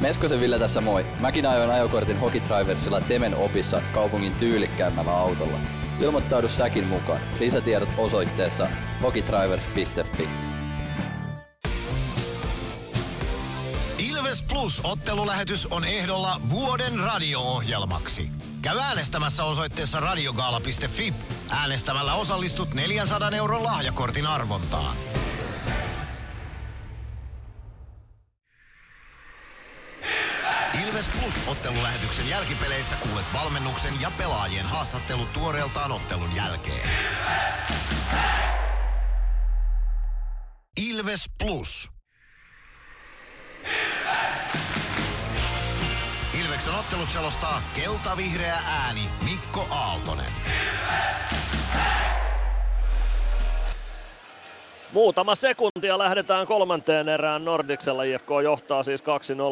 Meskosen 0.00 0.40
Ville 0.40 0.58
tässä 0.58 0.80
moi. 0.80 1.06
Mäkin 1.20 1.46
ajoin 1.46 1.70
ajokortin 1.70 2.20
Hokitriversilla 2.20 3.00
Temen 3.00 3.36
opissa 3.36 3.82
kaupungin 3.94 4.32
tyylikkäämmällä 4.32 5.12
autolla. 5.12 5.58
Ilmoittaudu 6.00 6.48
säkin 6.48 6.86
mukaan. 6.86 7.20
Lisätiedot 7.40 7.88
osoitteessa 7.98 8.68
hokitrivers.fi. 9.02 10.28
Ilves 13.98 14.42
Plus 14.42 14.80
ottelulähetys 14.84 15.66
on 15.66 15.84
ehdolla 15.84 16.40
vuoden 16.50 16.98
radio-ohjelmaksi. 16.98 18.30
Käy 18.62 18.78
äänestämässä 18.78 19.44
osoitteessa 19.44 20.00
radiogaala.fi. 20.00 21.14
Äänestämällä 21.50 22.14
osallistut 22.14 22.74
400 22.74 23.30
euron 23.30 23.64
lahjakortin 23.64 24.26
arvontaan. 24.26 24.94
Plus 31.28 31.48
ottelulähetyksen 31.48 32.28
jälkipeleissä 32.28 32.96
kuulet 32.96 33.32
valmennuksen 33.32 34.00
ja 34.00 34.10
pelaajien 34.10 34.66
haastattelut 34.66 35.32
tuoreeltaan 35.32 35.92
ottelun 35.92 36.36
jälkeen. 36.36 36.90
Ilves 40.76 41.30
Plus. 41.38 41.90
Ilves! 43.64 44.58
Ilveksen 46.40 46.74
ottelut 46.74 47.10
selostaa 47.10 47.62
kelta-vihreä 47.74 48.58
ääni 48.66 49.10
Mikko 49.24 49.66
Aaltonen. 49.70 50.32
Muutama 54.92 55.34
sekuntia 55.34 55.98
lähdetään 55.98 56.46
kolmanteen 56.46 57.08
erään 57.08 57.44
Nordiksella. 57.44 58.02
IFK 58.02 58.28
johtaa 58.44 58.82
siis 58.82 59.04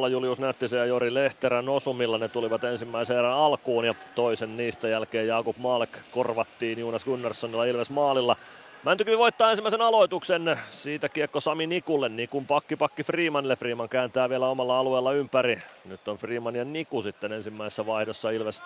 2-0 0.06 0.08
Julius 0.10 0.40
Nättisen 0.40 0.78
ja 0.78 0.84
Jori 0.84 1.14
Lehterän 1.14 1.68
osumilla. 1.68 2.18
Ne 2.18 2.28
tulivat 2.28 2.64
ensimmäisen 2.64 3.18
erän 3.18 3.32
alkuun 3.32 3.84
ja 3.84 3.94
toisen 4.14 4.56
niistä 4.56 4.88
jälkeen 4.88 5.26
Jakub 5.26 5.56
Maalek 5.58 5.98
korvattiin 6.10 6.78
Jonas 6.78 7.04
Gunnarssonilla 7.04 7.64
Ilves 7.64 7.90
maalilla. 7.90 8.36
Mäntykivi 8.82 9.18
voittaa 9.18 9.50
ensimmäisen 9.50 9.82
aloituksen. 9.82 10.58
Siitä 10.70 11.08
kiekko 11.08 11.40
Sami 11.40 11.66
Nikulle. 11.66 12.08
Nikun 12.08 12.46
pakki 12.46 12.76
pakki 12.76 13.04
Freemanille. 13.04 13.56
Freeman 13.56 13.88
kääntää 13.88 14.28
vielä 14.28 14.48
omalla 14.48 14.78
alueella 14.78 15.12
ympäri. 15.12 15.58
Nyt 15.84 16.08
on 16.08 16.16
Freeman 16.16 16.56
ja 16.56 16.64
Niku 16.64 17.02
sitten 17.02 17.32
ensimmäisessä 17.32 17.86
vaihdossa 17.86 18.30
Ilves 18.30 18.62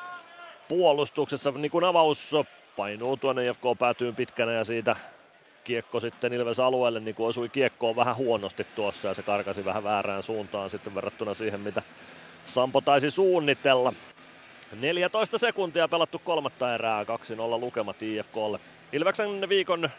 puolustuksessa. 0.68 1.50
Nikun 1.50 1.84
avaus 1.84 2.32
painuu 2.76 3.16
tuonne 3.16 3.47
IFK 3.47 3.62
päätyy 3.78 4.12
pitkänä 4.12 4.52
ja 4.52 4.65
siitä 4.65 4.97
kiekko 5.64 6.00
sitten 6.00 6.32
Ilves 6.32 6.60
alueelle, 6.60 7.00
niin 7.00 7.14
kuin 7.14 7.26
osui 7.26 7.48
kiekkoon 7.48 7.97
vähän 7.97 8.16
huonosti 8.16 8.66
tuossa 8.74 9.08
ja 9.08 9.14
se 9.14 9.22
karkasi 9.22 9.64
vähän 9.64 9.84
väärään 9.84 10.22
suuntaan 10.22 10.70
sitten 10.70 10.94
verrattuna 10.94 11.34
siihen, 11.34 11.60
mitä 11.60 11.82
Sampo 12.44 12.80
taisi 12.80 13.10
suunnitella. 13.10 13.92
14 14.80 15.39
sekuntia 15.39 15.89
pelattu 15.89 16.18
kolmatta 16.24 16.74
erää, 16.74 17.05
2-0 17.05 17.06
lukemat 17.60 18.02
IFKlle. 18.02 18.60
Ilveksen 18.92 19.48
viikon 19.48 19.90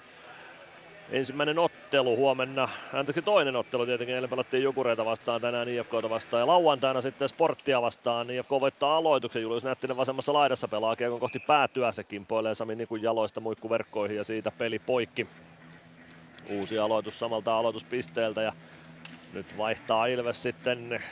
ensimmäinen 1.12 1.60
ottelu 1.60 2.18
huomenna, 2.18 2.70
anteeksi 2.94 3.22
toinen 3.22 3.56
ottelu 3.56 3.86
tietenkin, 3.86 4.16
eilen 4.16 4.30
pelattiin 4.30 4.64
Jukureita 4.64 5.06
vastaan, 5.06 5.42
tänään 5.42 5.70
IFKta 5.70 6.10
vastaan 6.10 6.42
ja 6.42 6.48
lauantaina 6.48 7.02
sitten 7.02 7.30
Sporttia 7.30 7.82
vastaan. 7.82 8.30
IFK 8.30 8.50
voittaa 8.50 8.98
aloituksen, 8.98 9.42
Julius 9.42 9.64
Nättinen 9.64 9.98
vasemmassa 9.98 10.34
laidassa 10.34 10.68
pelaa 10.68 10.96
kiekon 10.96 11.20
kohti 11.20 11.40
päätyä, 11.40 11.92
se 11.92 12.04
kimpoilee 12.04 12.56
Sami 12.56 12.76
Nikun 12.76 13.02
jaloista 13.02 13.40
muikkuverkkoihin 13.40 14.18
ja 14.18 14.24
siitä 14.24 14.52
peli 14.52 14.80
poikki. 14.80 15.28
Uusi 16.50 16.80
aloitus 16.80 17.20
samalta 17.20 17.58
aloituspisteeltä 17.58 18.42
ja 18.42 18.54
nyt 19.34 19.58
vaihtaa 19.58 20.06
Ilves 20.06 20.44
sitten 20.44 21.04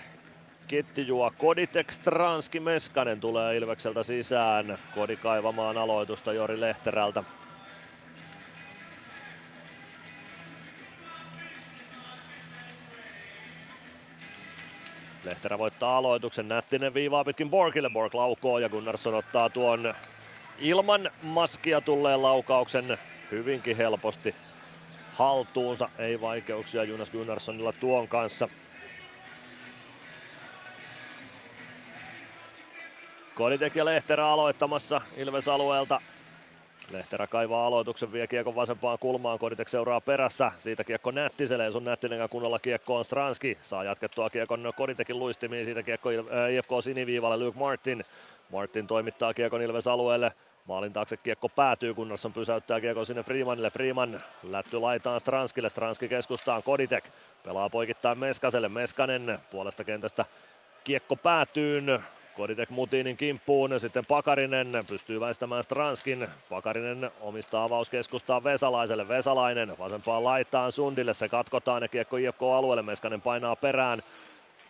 kettijuo 0.67 1.31
Koditex 1.37 1.99
Transki 1.99 2.59
Meskanen 2.59 3.19
tulee 3.19 3.57
Ilvekseltä 3.57 4.03
sisään. 4.03 4.77
Kodi 4.95 5.15
kaivamaan 5.15 5.77
aloitusta 5.77 6.33
Jori 6.33 6.61
Lehterältä. 6.61 7.23
Lehterä 15.23 15.57
voittaa 15.57 15.97
aloituksen, 15.97 16.47
Nättinen 16.47 16.93
viivaa 16.93 17.23
pitkin 17.23 17.49
Borgille, 17.49 17.89
Borg 17.89 18.13
laukoo 18.13 18.59
ja 18.59 18.69
Gunnarsson 18.69 19.13
ottaa 19.13 19.49
tuon 19.49 19.93
ilman 20.59 21.11
maskia 21.21 21.81
tulleen 21.81 22.21
laukauksen 22.21 22.97
hyvinkin 23.31 23.77
helposti 23.77 24.35
haltuunsa. 25.11 25.89
Ei 25.97 26.21
vaikeuksia 26.21 26.83
Jonas 26.83 27.09
Gunnarssonilla 27.09 27.71
tuon 27.71 28.07
kanssa. 28.07 28.49
Koditek 33.35 33.75
ja 33.75 33.85
Lehterä 33.85 34.27
aloittamassa 34.27 35.01
Ilves 35.17 35.47
alueelta. 35.47 36.01
Lehterä 36.91 37.27
kaivaa 37.27 37.67
aloituksen, 37.67 38.11
vie 38.11 38.27
kiekon 38.27 38.55
vasempaan 38.55 38.97
kulmaan, 38.99 39.39
Koditek 39.39 39.69
seuraa 39.69 40.01
perässä. 40.01 40.51
Siitä 40.57 40.83
kiekko 40.83 41.11
Nättiselle, 41.11 41.63
ja 41.63 41.71
sun 41.71 41.83
Nättinen 41.83 42.29
kunnolla 42.29 42.59
kiekko 42.59 42.95
on 42.95 43.05
Stranski. 43.05 43.57
Saa 43.61 43.83
jatkettua 43.83 44.29
kiekon 44.29 44.71
Koditekin 44.75 45.19
luistimiin, 45.19 45.65
siitä 45.65 45.83
kiekko 45.83 46.09
IFK 46.09 46.69
siniviivalle 46.83 47.45
Luke 47.45 47.59
Martin. 47.59 48.03
Martin 48.51 48.87
toimittaa 48.87 49.33
kiekon 49.33 49.61
Ilves 49.61 49.87
alueelle. 49.87 50.31
Maalin 50.65 50.93
taakse 50.93 51.17
kiekko 51.17 51.49
päätyy, 51.49 51.93
Gunnarsson 51.93 52.33
pysäyttää 52.33 52.81
kiekon 52.81 53.05
sinne 53.05 53.23
Freemanille. 53.23 53.69
Freeman 53.69 54.21
lätty 54.43 54.79
laitaan 54.79 55.19
Stranskille, 55.19 55.69
Stranski 55.69 56.07
keskustaan, 56.07 56.63
Koditek 56.63 57.03
pelaa 57.43 57.69
poikittain 57.69 58.19
Meskaselle. 58.19 58.69
Meskanen 58.69 59.39
puolesta 59.51 59.83
kentästä 59.83 60.25
kiekko 60.83 61.15
päätyyn. 61.15 62.03
Koditek 62.39 62.69
Mutinin 62.69 63.17
kimppuun, 63.17 63.79
sitten 63.79 64.05
Pakarinen 64.05 64.67
pystyy 64.89 65.19
väistämään 65.19 65.63
Stranskin. 65.63 66.27
Pakarinen 66.49 67.11
omistaa 67.21 67.63
avauskeskustaan 67.63 68.43
Vesalaiselle. 68.43 69.07
Vesalainen 69.07 69.77
vasempaan 69.79 70.23
laittaan 70.23 70.71
Sundille, 70.71 71.13
se 71.13 71.29
katkotaan 71.29 71.81
ja 71.81 71.87
kiekko 71.87 72.17
IFK-alueelle. 72.17 72.81
Meskanen 72.81 73.21
painaa 73.21 73.55
perään. 73.55 74.01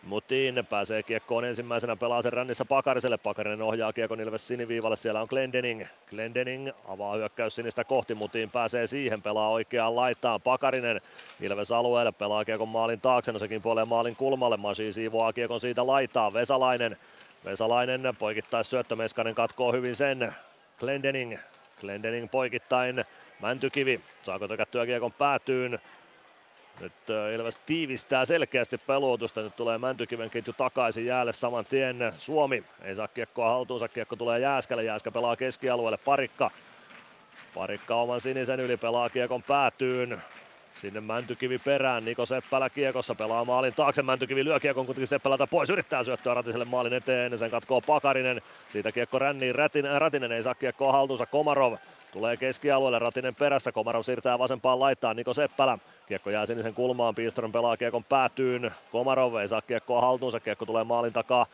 Mutin 0.02 0.66
pääsee 0.70 1.02
kiekkoon 1.02 1.44
ensimmäisenä, 1.44 1.96
pelaa 1.96 2.22
sen 2.22 2.32
rännissä 2.32 2.64
Pakariselle. 2.64 3.16
Pakarinen 3.16 3.62
ohjaa 3.62 3.92
kiekon 3.92 4.20
Ilves 4.20 4.48
siniviivalle, 4.48 4.96
siellä 4.96 5.20
on 5.20 5.26
Glendening. 5.30 5.84
Glendening 6.10 6.68
avaa 6.88 7.16
hyökkäys 7.16 7.54
sinistä 7.54 7.84
kohti, 7.84 8.14
Mutin 8.14 8.50
pääsee 8.50 8.86
siihen, 8.86 9.22
pelaa 9.22 9.50
oikeaan 9.50 9.96
laitaan. 9.96 10.40
Pakarinen 10.40 11.00
Ilves 11.40 11.72
alueelle, 11.72 12.12
pelaa 12.12 12.44
kiekon 12.44 12.68
maalin 12.68 13.00
taakse, 13.00 13.32
no 13.32 13.38
sekin 13.38 13.62
puolee 13.62 13.84
maalin 13.84 14.16
kulmalle. 14.16 14.56
Masi 14.56 14.92
siivoaa 14.92 15.32
kiekon 15.32 15.60
siitä 15.60 15.86
laitaa, 15.86 16.32
Vesalainen 16.32 16.96
Vesalainen 17.44 18.02
poikittais 18.18 18.70
syöttömeskanen 18.70 19.34
katkoo 19.34 19.72
hyvin 19.72 19.96
sen. 19.96 20.34
Glendening, 20.78 21.38
Glendening 21.80 22.30
poikittain. 22.30 23.04
Mäntykivi, 23.40 24.00
saako 24.22 24.48
tökättyä 24.48 24.86
kiekon 24.86 25.12
päätyyn. 25.12 25.78
Nyt 26.80 26.92
Ilves 27.34 27.56
tiivistää 27.66 28.24
selkeästi 28.24 28.78
peluutusta. 28.78 29.40
Nyt 29.40 29.56
tulee 29.56 29.78
Mäntykiven 29.78 30.30
ketju 30.30 30.52
takaisin 30.52 31.06
jäälle 31.06 31.32
saman 31.32 31.64
tien. 31.64 32.12
Suomi 32.18 32.64
ei 32.82 32.94
saa 32.94 33.08
kiekkoa 33.08 33.48
haltuunsa. 33.50 33.88
Kiekko 33.88 34.16
tulee 34.16 34.40
Jääskälle. 34.40 34.84
Jääskä 34.84 35.10
pelaa 35.10 35.36
keskialueelle. 35.36 35.98
Parikka. 36.04 36.50
Parikka 37.54 37.94
oman 37.94 38.20
sinisen 38.20 38.60
yli 38.60 38.76
pelaa 38.76 39.10
kiekon 39.10 39.42
päätyyn. 39.42 40.22
Sinne 40.80 41.00
Mäntykivi 41.00 41.58
perään, 41.58 42.04
Niko 42.04 42.26
Seppälä 42.26 42.70
kiekossa 42.70 43.14
pelaa 43.14 43.44
maalin 43.44 43.74
taakse, 43.74 44.02
Mäntykivi 44.02 44.44
lyö 44.44 44.60
kiekon 44.60 44.86
kuitenkin 44.86 45.06
Seppälältä 45.06 45.46
pois, 45.46 45.70
yrittää 45.70 46.04
syöttöä 46.04 46.34
Ratiselle 46.34 46.64
maalin 46.64 46.92
eteen, 46.92 47.38
sen 47.38 47.50
katkoo 47.50 47.80
Pakarinen, 47.80 48.42
siitä 48.68 48.92
kiekko 48.92 49.18
ränniin, 49.18 49.54
Rätinen, 49.54 50.00
Rätinen 50.00 50.32
ei 50.32 50.42
saa 50.42 50.54
kiekkoa 50.54 50.92
haltuunsa, 50.92 51.26
Komarov 51.26 51.74
tulee 52.12 52.36
keskialueelle, 52.36 52.98
Ratinen 52.98 53.34
perässä, 53.34 53.72
Komarov 53.72 54.02
siirtää 54.02 54.38
vasempaan 54.38 54.80
laittaa, 54.80 55.14
Niko 55.14 55.34
Seppälä, 55.34 55.78
kiekko 56.06 56.30
jää 56.30 56.46
sinisen 56.46 56.74
kulmaan, 56.74 57.14
Pilström 57.14 57.52
pelaa 57.52 57.76
kiekon 57.76 58.04
päätyyn, 58.04 58.70
Komarov 58.92 59.34
ei 59.34 59.48
saa 59.48 59.62
kiekkoa 59.62 60.00
haltuunsa, 60.00 60.40
kiekko 60.40 60.66
tulee 60.66 60.84
maalin 60.84 61.12
takaa, 61.12 61.46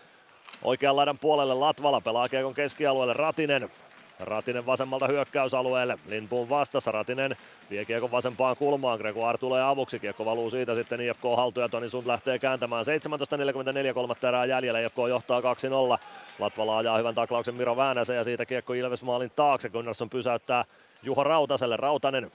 Oikean 0.62 0.96
laidan 0.96 1.18
puolelle. 1.18 1.54
Latvala 1.54 2.00
pelaa 2.00 2.28
kiekon 2.28 2.54
keskialueelle. 2.54 3.12
Ratinen. 3.12 3.70
Ratinen 4.20 4.66
vasemmalta 4.66 5.06
hyökkäysalueelle. 5.06 5.98
Lindboom 6.06 6.48
vastassa. 6.48 6.92
Ratinen 6.92 7.36
vie 7.70 7.84
kiekon 7.84 8.10
vasempaan 8.10 8.56
kulmaan. 8.56 8.98
Gregoire 8.98 9.38
tulee 9.38 9.62
avuksi. 9.62 9.98
Kiekko 9.98 10.24
valuu 10.24 10.50
siitä 10.50 10.74
sitten 10.74 11.00
IFK 11.00 11.22
haltuun 11.36 11.64
ja 11.64 11.68
Toni 11.68 11.88
Sund 11.88 12.06
lähtee 12.06 12.38
kääntämään. 12.38 12.84
17.44 13.88 13.94
kolmatta 13.94 14.28
erää 14.28 14.44
jäljellä. 14.44 14.80
IFK 14.80 14.96
johtaa 15.08 15.40
2-0. 15.40 15.44
Latvala 16.38 16.78
ajaa 16.78 16.98
hyvän 16.98 17.14
taklauksen 17.14 17.56
Miro 17.56 17.76
Väänäsen 17.76 18.16
ja 18.16 18.24
siitä 18.24 18.46
kiekko 18.46 18.72
Ilves 18.72 19.02
maalin 19.02 19.32
taakse. 19.36 19.68
Gunnarsson 19.68 20.10
pysäyttää 20.10 20.64
Juho 21.02 21.24
Rautaselle. 21.24 21.76
Rautanen. 21.76 22.32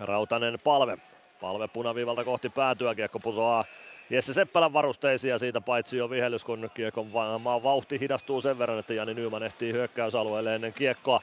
Rautanen 0.00 0.58
palve. 0.64 0.98
Palve 1.40 1.68
punaviivalta 1.68 2.24
kohti 2.24 2.48
päätyä. 2.48 2.94
Kiekko 2.94 3.18
putoaa 3.18 3.64
Jesse 4.10 4.34
Seppälän 4.34 4.72
varusteisiin 4.72 5.30
ja 5.30 5.38
siitä 5.38 5.60
paitsi 5.60 5.96
jo 5.96 6.10
vihellys, 6.10 6.44
kun 6.44 6.70
kiekon 6.74 7.06
maan 7.42 7.62
vauhti 7.62 8.00
hidastuu 8.00 8.40
sen 8.40 8.58
verran, 8.58 8.78
että 8.78 8.94
Jani 8.94 9.14
Nyman 9.14 9.42
ehtii 9.42 9.72
hyökkäysalueelle 9.72 10.54
ennen 10.54 10.72
kiekkoa. 10.72 11.20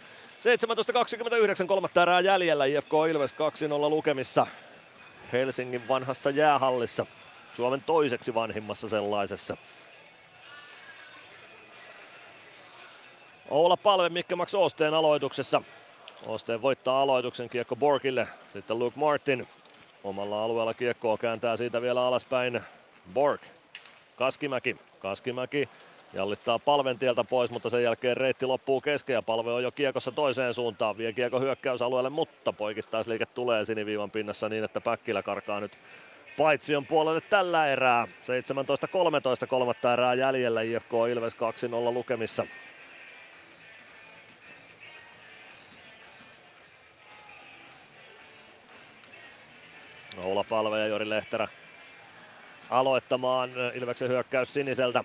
17.29 1.62 1.68
kolmatta 1.68 2.02
erää 2.02 2.20
jäljellä, 2.20 2.66
IFK 2.66 2.92
Ilves 3.10 3.34
2-0 3.34 3.36
lukemissa 3.90 4.48
Helsingin 5.32 5.88
vanhassa 5.88 6.30
jäähallissa. 6.30 7.06
Suomen 7.53 7.84
toiseksi 7.86 8.34
vanhimmassa 8.34 8.90
sellaisessa. 8.90 9.58
Oula 13.50 13.78
Palve 13.78 14.10
Mikke 14.10 14.36
Max 14.36 14.53
Osteen 14.53 14.94
aloituksessa. 14.94 15.62
Osteen 16.26 16.62
voittaa 16.62 17.02
aloituksen 17.02 17.50
kiekko 17.50 17.76
Borgille. 17.76 18.28
Sitten 18.53 18.80
Luke 18.80 19.00
Martin 19.00 19.48
Omalla 20.04 20.44
alueella 20.44 20.74
kiekkoa 20.74 21.18
kääntää 21.18 21.58
siitä 21.58 21.82
vielä 21.82 22.06
alaspäin 22.06 22.62
Borg. 23.14 23.42
Kaskimäki. 24.16 24.78
Kaskimäki 25.00 25.70
jallittaa 26.14 26.60
palven 26.60 27.00
tieltä 27.00 27.24
pois, 27.24 27.52
mutta 27.52 27.70
sen 27.70 27.84
jälkeen 27.84 28.18
reitti 28.18 28.46
loppuu 28.46 28.82
kesken 28.82 29.14
ja 29.14 29.22
palve 29.22 29.52
on 29.52 29.64
jo 29.64 29.72
kiekossa 29.72 30.12
toiseen 30.12 30.54
suuntaan. 30.54 30.98
Vie 30.98 31.14
kiekko 31.14 31.40
hyökkäysalueelle, 31.40 32.10
mutta 32.10 32.54
poikittaisliike 32.54 33.26
tulee 33.26 33.66
siniviivan 33.66 34.12
pinnassa 34.12 34.50
niin, 34.50 34.64
että 34.64 34.82
Päkkilä 34.82 35.24
karkaa 35.24 35.60
nyt 35.60 35.78
Paitsion 36.38 36.86
puolelle 36.86 37.22
tällä 37.22 37.68
erää. 37.68 38.08
17-13 39.44 39.48
kolmatta 39.48 39.94
erää 39.94 40.14
jäljellä 40.14 40.62
IFK 40.62 40.92
Ilves 41.12 41.36
2-0 41.36 41.38
lukemissa. 41.94 42.46
Oula 50.17 50.43
Palve 50.43 50.80
ja 50.80 50.88
Jori 50.88 51.09
Lehterä 51.09 51.48
aloittamaan 52.69 53.50
Ilveksen 53.74 54.09
hyökkäys 54.09 54.53
siniseltä. 54.53 55.03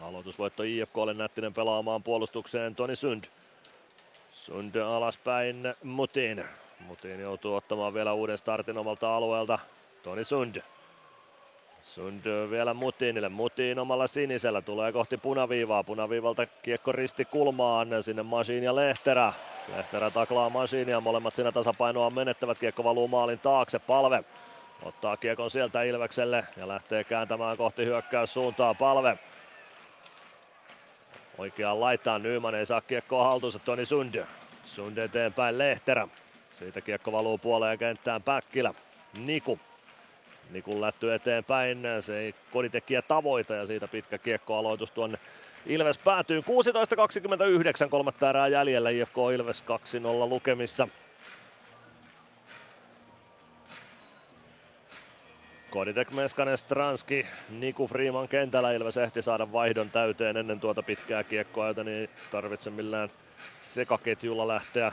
Aloitusvoitto 0.00 0.62
IFKlle 0.62 1.14
Nättinen 1.14 1.52
pelaamaan 1.52 2.02
puolustukseen 2.02 2.74
Toni 2.74 2.96
Sund. 2.96 3.24
Sund 4.30 4.74
alaspäin 4.74 5.74
Mutin. 5.82 6.44
Mutin 6.80 7.20
joutuu 7.20 7.54
ottamaan 7.54 7.94
vielä 7.94 8.12
uuden 8.12 8.38
startin 8.38 8.78
omalta 8.78 9.16
alueelta. 9.16 9.58
Toni 10.02 10.24
Sund. 10.24 10.56
Sund 11.82 12.24
vielä 12.50 12.74
Mutinille. 12.74 13.28
Mutin 13.28 13.78
omalla 13.78 14.06
sinisellä 14.06 14.62
tulee 14.62 14.92
kohti 14.92 15.16
punaviivaa. 15.16 15.84
Punaviivalta 15.84 16.46
kiekko 16.46 16.92
risti 16.92 17.24
kulmaan. 17.24 17.88
Sinne 18.02 18.22
Masiin 18.22 18.64
ja 18.64 18.76
Lehterä. 18.76 19.32
Lehterä 19.76 20.10
taklaa 20.10 20.50
Masiinia. 20.50 21.00
Molemmat 21.00 21.34
siinä 21.34 21.52
tasapainoa 21.52 22.10
menettävät. 22.10 22.58
Kiekko 22.58 22.84
valuu 22.84 23.08
maalin 23.08 23.38
taakse. 23.38 23.78
Palve 23.78 24.24
ottaa 24.82 25.16
kiekon 25.16 25.50
sieltä 25.50 25.82
Ilvekselle 25.82 26.44
ja 26.56 26.68
lähtee 26.68 27.04
kääntämään 27.04 27.56
kohti 27.56 27.84
hyökkäyssuuntaa. 27.84 28.74
Palve 28.74 29.18
Oikeaan 31.38 31.80
laitaan 31.80 32.22
Nyman 32.22 32.54
ei 32.54 32.66
saa 32.66 32.80
kiekkoa 32.80 33.24
haltuunsa 33.24 33.58
Toni 33.58 33.84
Sund. 33.84 34.24
Sund 34.64 34.98
eteenpäin 34.98 35.58
Lehterä. 35.58 36.08
Siitä 36.50 36.80
kiekko 36.80 37.12
valuu 37.12 37.38
puoleen 37.38 37.78
kenttään 37.78 38.22
Päkkilä. 38.22 38.74
Niku 39.18 39.58
Nikun 40.52 40.80
lätty 40.80 41.14
eteenpäin, 41.14 41.82
se 42.00 42.18
ei 42.18 42.34
koditekijä 42.52 43.02
tavoita 43.02 43.54
ja 43.54 43.66
siitä 43.66 43.88
pitkä 43.88 44.18
kiekkoaloitus 44.18 44.90
tuonne 44.90 45.18
Ilves 45.66 45.98
päätyy 45.98 46.40
16.29 46.40 47.88
kolmatta 47.88 48.30
erää 48.30 48.48
jäljellä 48.48 48.90
IFK 48.90 49.16
Ilves 49.34 49.64
2-0 49.64 50.28
lukemissa. 50.28 50.88
Koditek, 55.70 56.10
Meskanen, 56.10 56.58
Stranski, 56.58 57.26
Niku 57.50 57.86
Freeman 57.86 58.28
kentällä. 58.28 58.72
Ilves 58.72 58.96
ehti 58.96 59.22
saada 59.22 59.52
vaihdon 59.52 59.90
täyteen 59.90 60.36
ennen 60.36 60.60
tuota 60.60 60.82
pitkää 60.82 61.24
kiekkoa, 61.24 61.68
joten 61.68 61.88
ei 61.88 62.10
tarvitse 62.30 62.70
millään 62.70 63.08
sekaketjulla 63.60 64.48
lähteä 64.48 64.92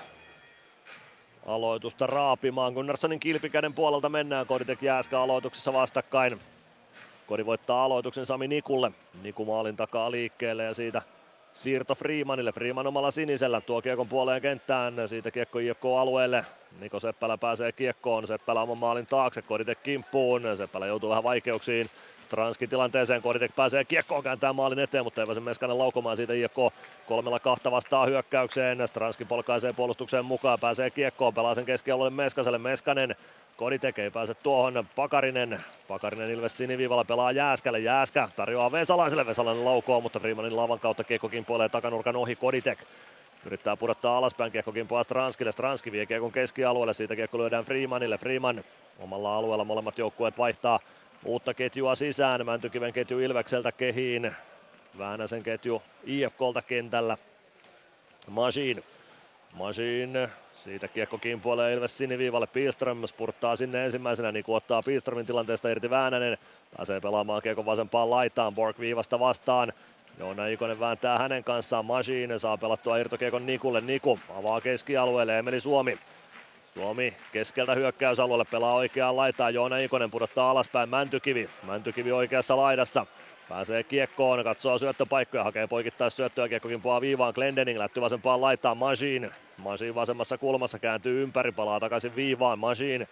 aloitusta 1.49 2.07
raapimaan. 2.07 2.73
Gunnarssonin 2.73 3.19
kilpikäden 3.19 3.73
puolelta 3.73 4.09
mennään. 4.09 4.47
Koditek 4.47 4.81
Jääskä 4.81 5.19
aloituksessa 5.19 5.73
vastakkain. 5.73 6.39
Kodi 7.27 7.45
voittaa 7.45 7.83
aloituksen 7.83 8.25
Sami 8.25 8.47
Nikulle. 8.47 8.91
Niku 9.23 9.45
maalin 9.45 9.77
takaa 9.77 10.11
liikkeelle 10.11 10.63
ja 10.63 10.73
siitä 10.73 11.01
Siirto 11.53 11.95
Freemanille. 11.95 12.51
Freeman 12.51 12.87
omalla 12.87 13.11
sinisellä 13.11 13.61
tuo 13.61 13.81
kiekon 13.81 14.07
puoleen 14.07 14.41
kenttään. 14.41 14.93
Siitä 15.07 15.31
kiekko 15.31 15.59
IFK 15.59 15.85
alueelle. 15.99 16.45
Niko 16.79 16.99
Seppälä 16.99 17.37
pääsee 17.37 17.71
kiekkoon. 17.71 18.27
Seppälä 18.27 18.61
oman 18.61 18.77
maalin 18.77 19.05
taakse. 19.05 19.41
Koditek 19.41 19.83
kimppuun. 19.83 20.41
Seppälä 20.57 20.87
joutuu 20.87 21.09
vähän 21.09 21.23
vaikeuksiin. 21.23 21.89
Stranski 22.21 22.67
tilanteeseen. 22.67 23.21
Koditek 23.21 23.55
pääsee 23.55 23.85
kiekkoon 23.85 24.23
kääntää 24.23 24.53
maalin 24.53 24.79
eteen, 24.79 25.03
mutta 25.03 25.21
ei 25.21 25.25
pääse 25.25 25.41
Meskanen 25.41 25.77
laukomaan 25.77 26.15
siitä 26.15 26.33
IFK 26.33 26.55
kolmella 27.07 27.39
kahta 27.39 27.71
vastaa 27.71 28.05
hyökkäykseen. 28.05 28.87
Stranski 28.87 29.25
polkaisee 29.25 29.73
puolustukseen 29.73 30.25
mukaan. 30.25 30.59
Pääsee 30.61 30.89
kiekkoon. 30.89 31.33
Pelaa 31.33 31.55
sen 31.55 31.65
keskialueen 31.65 32.13
Meskaselle. 32.13 32.57
Meskanen 32.57 33.15
Koditek 33.57 33.99
ei 33.99 34.11
pääse 34.11 34.33
tuohon. 34.33 34.87
Pakarinen. 34.95 35.59
Pakarinen 35.87 36.31
Ilves 36.31 36.57
siniviivalla 36.57 37.03
pelaa 37.03 37.31
Jääskälle. 37.31 37.79
Jääskä 37.79 38.29
tarjoaa 38.35 38.71
Vesalaiselle. 38.71 39.25
Vesalainen 39.25 39.65
laukoo, 39.65 40.01
mutta 40.01 40.19
Freemanin 40.19 40.55
lavan 40.55 40.79
kautta 40.79 41.03
kiekko 41.03 41.29
kimpoilee 41.29 41.69
takanurkan 41.69 42.15
ohi 42.15 42.35
Koditek. 42.35 42.79
Yrittää 43.45 43.77
pudottaa 43.77 44.17
alaspäin 44.17 44.51
kiekko 44.51 44.71
kimpoaa 44.71 45.03
Stranskille. 45.03 45.51
Stranski 45.51 45.91
vie 45.91 46.05
kiekon 46.05 46.31
keskialueelle. 46.31 46.93
Siitä 46.93 47.15
kiekko 47.15 47.37
lyödään 47.37 47.65
Freemanille. 47.65 48.17
Freeman 48.17 48.63
omalla 48.99 49.35
alueella 49.35 49.65
molemmat 49.65 49.97
joukkueet 49.97 50.37
vaihtaa 50.37 50.79
uutta 51.25 51.53
ketjua 51.53 51.95
sisään. 51.95 52.45
Mäntykiven 52.45 52.93
ketju 52.93 53.19
Ilvekseltä 53.19 53.71
kehiin. 53.71 54.35
Väänäsen 54.97 55.43
ketju 55.43 55.81
IFKlta 56.05 56.61
kentällä. 56.61 57.17
Machine 58.27 58.83
Machine, 59.53 60.29
siitä 60.53 60.87
kiekko 60.87 61.17
kimpoilee 61.17 61.73
Ilves 61.73 61.97
siniviivalle, 61.97 62.47
Pilström 62.47 63.07
spurttaa 63.07 63.55
sinne 63.55 63.85
ensimmäisenä, 63.85 64.31
niin 64.31 64.43
ottaa 64.47 64.83
Pilströmin 64.83 65.25
tilanteesta 65.25 65.69
irti 65.69 65.89
Väänänen, 65.89 66.37
pääsee 66.77 66.99
pelaamaan 66.99 67.41
kiekko 67.41 67.65
vasempaan 67.65 68.09
laitaan, 68.09 68.55
Borg 68.55 68.79
viivasta 68.79 69.19
vastaan, 69.19 69.73
Joona 70.19 70.47
Ikonen 70.47 70.79
vääntää 70.79 71.17
hänen 71.17 71.43
kanssaan, 71.43 71.85
Machine 71.85 72.39
saa 72.39 72.57
pelattua 72.57 72.97
irtokiekon 72.97 73.45
Nikulle, 73.45 73.81
Niku 73.81 74.19
avaa 74.39 74.61
keskialueelle, 74.61 75.39
Emeli 75.39 75.59
Suomi, 75.59 75.97
Suomi 76.73 77.13
keskeltä 77.31 77.75
hyökkäysalueelle 77.75 78.45
pelaa 78.51 78.75
oikeaan 78.75 79.15
laitaan, 79.15 79.53
Joona 79.53 79.77
Ikonen 79.77 80.11
pudottaa 80.11 80.51
alaspäin, 80.51 80.89
Mäntykivi, 80.89 81.49
Mäntykivi 81.63 82.11
oikeassa 82.11 82.57
laidassa, 82.57 83.05
Pääsee 83.49 83.83
kiekkoon, 83.83 84.43
katsoo 84.43 84.77
syöttöpaikkoja, 84.77 85.43
hakee 85.43 85.67
poikittaa 85.67 86.09
syöttöä, 86.09 86.49
kiekko 86.49 86.69
kimpoaa 86.69 87.01
viivaan, 87.01 87.33
Glendening 87.35 87.79
lähti 87.79 88.01
vasempaan 88.01 88.41
laittaa, 88.41 88.75
Machine. 88.75 89.31
Machine 89.57 89.95
vasemmassa 89.95 90.37
kulmassa 90.37 90.79
kääntyy 90.79 91.23
ympäri, 91.23 91.51
palaa 91.51 91.79
takaisin 91.79 92.15
viivaan, 92.15 92.59
Machine 92.59 93.07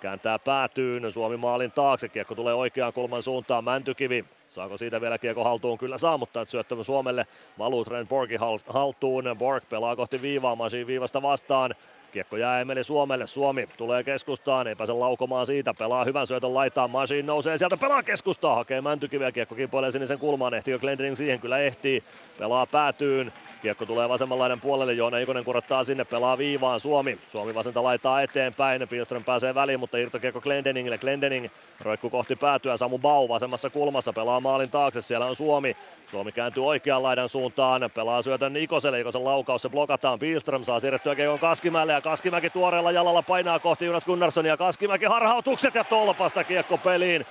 kääntää 0.00 0.38
päätyyn, 0.38 1.12
Suomi 1.12 1.36
maalin 1.36 1.72
taakse, 1.72 2.08
kiekko 2.08 2.34
tulee 2.34 2.54
oikeaan 2.54 2.92
kulman 2.92 3.22
suuntaan, 3.22 3.64
Mäntykivi. 3.64 4.24
Saako 4.52 4.78
siitä 4.78 5.00
vielä 5.00 5.18
kiekko 5.18 5.44
haltuun? 5.44 5.78
Kyllä 5.78 5.98
saa, 5.98 6.18
mutta 6.18 6.44
syöttö 6.44 6.84
Suomelle 6.84 7.26
valuu 7.58 7.84
Trent 7.84 8.08
Borgin 8.08 8.40
haltuun. 8.66 9.24
Borg 9.38 9.64
pelaa 9.68 9.96
kohti 9.96 10.22
viivaa, 10.22 10.56
Machine 10.56 10.86
viivasta 10.86 11.22
vastaan. 11.22 11.74
Kiekko 12.12 12.36
jää 12.36 12.60
Emeli 12.60 12.84
Suomelle. 12.84 13.26
Suomi 13.26 13.68
tulee 13.76 14.04
keskustaan, 14.04 14.66
ei 14.66 14.76
pääse 14.76 14.92
laukomaan 14.92 15.46
siitä. 15.46 15.74
Pelaa 15.74 16.04
hyvän 16.04 16.26
syötön 16.26 16.54
laitaan. 16.54 16.90
Machine 16.90 17.22
nousee 17.22 17.58
sieltä, 17.58 17.76
pelaa 17.76 18.02
keskustaa. 18.02 18.54
Hakee 18.54 18.80
Mäntykiviä, 18.80 19.32
kiekko 19.32 19.54
kimpoilee 19.54 19.90
sinisen 19.90 20.18
kulmaan. 20.18 20.54
Ehtiikö 20.54 20.78
Glendening 20.78 21.16
siihen? 21.16 21.40
Kyllä 21.40 21.58
ehtii. 21.58 22.04
Pelaa 22.38 22.66
päätyyn. 22.66 23.32
Kiekko 23.62 23.86
tulee 23.86 24.08
vasemmanlainen 24.08 24.60
puolelle, 24.60 24.92
Joona 24.92 25.18
Ikonen 25.18 25.44
kurottaa 25.44 25.84
sinne, 25.84 26.04
pelaa 26.04 26.38
viivaan 26.38 26.80
Suomi. 26.80 27.18
Suomi 27.32 27.54
vasenta 27.54 27.82
laittaa 27.82 28.22
eteenpäin, 28.22 28.88
Pilström 28.88 29.24
pääsee 29.24 29.54
väliin, 29.54 29.80
mutta 29.80 29.98
irtokiekko 29.98 30.40
Glendeningille. 30.40 30.98
Glendening 30.98 31.48
roikku 31.80 32.10
kohti 32.10 32.36
päätyä, 32.36 32.76
Samu 32.76 32.98
Bau 32.98 33.28
vasemmassa 33.28 33.70
kulmassa, 33.70 34.12
pelaa 34.12 34.40
maalin 34.40 34.70
taakse, 34.70 35.00
siellä 35.00 35.26
on 35.26 35.36
Suomi. 35.36 35.76
Suomi 36.12 36.32
kääntyy 36.32 36.66
oikean 36.66 37.02
laidan 37.02 37.28
suuntaan, 37.28 37.90
pelaa 37.94 38.22
syötön 38.22 38.56
Ikoselle, 38.56 39.00
Ikosen 39.00 39.24
laukaus, 39.24 39.62
se 39.62 39.68
blokataan, 39.68 40.18
Pilström 40.18 40.64
saa 40.64 40.80
siirrettyä 40.80 41.14
kiekon 41.14 41.38
Kaskimäelle 41.38 41.92
ja 41.92 42.00
Kaskimäki 42.00 42.50
tuoreella 42.50 42.90
jalalla 42.90 43.22
painaa 43.22 43.58
kohti 43.58 43.84
Jonas 43.84 44.04
Gunnarsson 44.04 44.46
ja 44.46 44.56
Kaskimäki 44.56 45.04
harhautukset 45.04 45.74
ja 45.74 45.84
tolpasta 45.84 46.44
kiekko 46.44 46.78
peliin. 46.78 47.26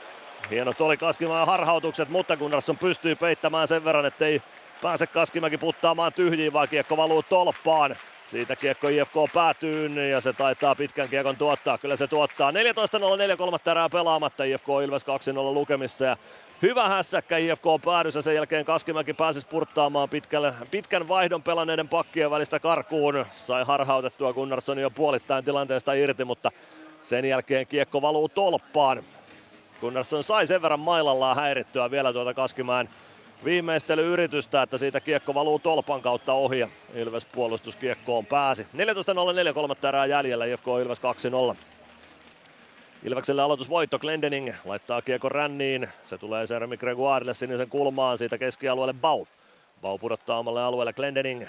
Hienot 0.50 0.82
oli 0.82 0.98
Kaskimäen 0.98 1.48
harhautukset, 1.48 2.10
mutta 2.10 2.38
Gunnarsson 2.38 2.77
pystyy 2.77 3.16
peittämään 3.16 3.68
sen 3.68 3.85
verran, 3.85 4.06
ettei 4.06 4.42
pääse 4.82 5.08
Kaskimäki 5.08 5.58
puttaamaan 5.58 6.14
tyhjiin, 6.14 6.53
vaan 6.53 6.68
kiekko 6.68 6.98
valuu 6.98 7.24
tolppaan. 7.24 7.95
Siitä 8.26 8.56
kiekko 8.56 8.88
IFK 8.88 9.16
päätyy 9.34 10.10
ja 10.10 10.22
se 10.22 10.34
taitaa 10.34 10.76
pitkän 10.76 11.10
kiekon 11.10 11.38
tuottaa. 11.38 11.77
Kyllä 11.77 11.95
se 11.95 12.08
tuottaa. 12.08 12.51
14.04 12.51 13.38
kolmatta 13.38 13.72
erää 13.72 13.90
pelaamatta. 13.90 14.43
IFK 14.43 14.68
Ilves 14.85 15.03
2-0 15.03 15.06
lukemissa 15.53 16.06
ja 16.06 16.18
hyvä 16.61 16.90
hässäkkä 16.90 17.38
IFK 17.38 17.64
päädyssä. 17.85 18.22
Sen 18.22 18.35
jälkeen 18.35 18.65
Kaskimäki 18.65 19.14
pääsi 19.14 19.41
spurttaamaan 19.41 20.09
pitkälle, 20.09 20.53
pitkän 20.72 21.07
vaihdon 21.07 21.43
pelanneiden 21.43 21.88
pakkien 21.88 22.31
välistä 22.31 22.59
karkuun. 22.59 23.25
Sai 23.33 23.64
harhautettua 23.65 24.33
Gunnarsson 24.33 24.80
jo 24.80 24.90
puolittain 24.90 25.45
tilanteesta 25.45 25.93
irti, 25.93 26.25
mutta 26.25 26.51
sen 27.01 27.25
jälkeen 27.25 27.67
kiekko 27.67 28.01
valuu 28.01 28.30
tolppaan. 28.30 29.03
Gunnarsson 29.81 30.23
sai 30.23 30.48
sen 30.48 30.61
verran 30.61 30.80
mailallaan 30.80 31.35
häirittyä 31.35 31.91
vielä 31.91 32.14
tuota 32.14 32.33
Kaskimäen 32.33 32.90
viimeistelyyritystä, 33.45 34.61
että 34.61 34.77
siitä 34.77 34.99
kiekko 34.99 35.33
valuu 35.33 35.59
tolpan 35.59 36.01
kautta 36.01 36.33
ohi 36.33 36.59
ja 36.59 36.67
Ilves 36.93 37.25
puolustuskiekkoon 37.25 38.25
pääsi. 38.25 38.64
14.04 38.64 39.53
kolmatta 39.53 39.90
erää 39.90 40.06
jäljellä, 40.06 40.45
IFK 40.45 40.67
Ilves 40.81 41.01
2-0. 41.53 41.81
Ilvekselle 43.04 43.42
aloitusvoitto, 43.42 44.00
Glendening 44.00 44.54
laittaa 44.66 45.02
kiekko 45.02 45.30
ränniin, 45.30 45.90
se 46.06 46.18
tulee 46.18 46.48
Sermi 46.48 46.78
Gregoirelle 46.78 47.34
sinisen 47.34 47.70
kulmaan, 47.70 48.18
siitä 48.18 48.38
keskialueelle 48.38 48.94
Bau. 48.94 49.26
Bau 49.82 49.98
pudottaa 49.98 50.40
omalle 50.40 50.64
alueelle 50.64 50.94
Glendening, 50.94 51.48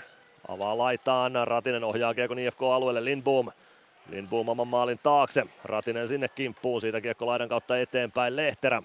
avaa 0.49 0.79
laitaan, 0.79 1.33
Ratinen 1.45 1.85
ohjaa 1.85 2.15
kiekon 2.15 2.39
IFK-alueelle 2.39 3.05
Lindboom. 3.05 3.49
Lindboom 4.11 4.49
oman 4.49 4.69
maalin 4.69 5.01
taakse, 5.03 5.47
Ratinen 5.65 6.09
sinne 6.09 6.29
kimppuun, 6.29 6.81
siitä 6.81 7.01
kiekko 7.01 7.27
laidan 7.27 7.49
kautta 7.49 7.79
eteenpäin 7.79 8.37
Lehterä. 8.37 8.83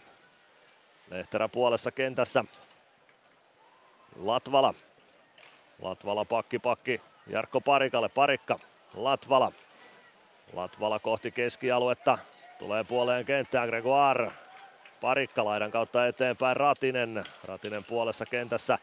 Lehterä 1.11 1.49
puolessa 1.49 1.91
kentässä, 1.91 2.43
Latvala. 4.23 4.73
Latvala 5.81 6.25
pakki 6.25 6.59
pakki 6.59 7.01
Jarkko 7.27 7.61
Parikalle. 7.61 8.09
Parikka. 8.09 8.59
Latvala. 8.93 9.51
Latvala 10.53 10.99
kohti 10.99 11.31
keskialuetta. 11.31 12.17
Tulee 12.59 12.83
puoleen 12.83 13.25
kenttään 13.25 13.67
Gregoire. 13.69 14.31
Parikka 15.01 15.45
laidan 15.45 15.71
kautta 15.71 16.07
eteenpäin 16.07 16.57
Ratinen. 16.57 17.23
Ratinen 17.43 17.83
puolessa 17.83 18.25
kentässä. 18.25 18.77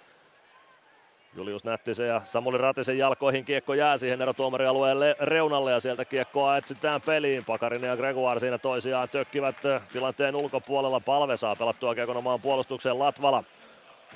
Julius 1.37 1.65
Nättisen 1.65 2.09
ja 2.09 2.21
Samuli 2.25 2.59
Ratisen 2.59 2.99
jalkoihin 2.99 3.45
kiekko 3.45 3.75
jää 3.75 3.99
siihen 3.99 4.23
erotuomarialueen 4.23 4.97
reunalle 5.21 5.73
ja 5.73 5.81
sieltä 5.81 6.05
kiekkoa 6.05 6.57
etsitään 6.57 7.03
peliin. 7.03 7.45
Pakarinen 7.45 7.89
ja 7.89 7.97
Gregoire 7.97 8.41
siinä 8.41 8.59
toisiaan 8.59 9.09
tökkivät 9.09 9.57
tilanteen 9.93 10.37
ulkopuolella. 10.37 11.01
Palve 11.01 11.37
saa 11.37 11.57
pelattua 11.57 11.95
kiekon 11.95 12.17
omaan 12.17 12.41
puolustukseen 12.41 12.99
Latvala. 12.99 13.45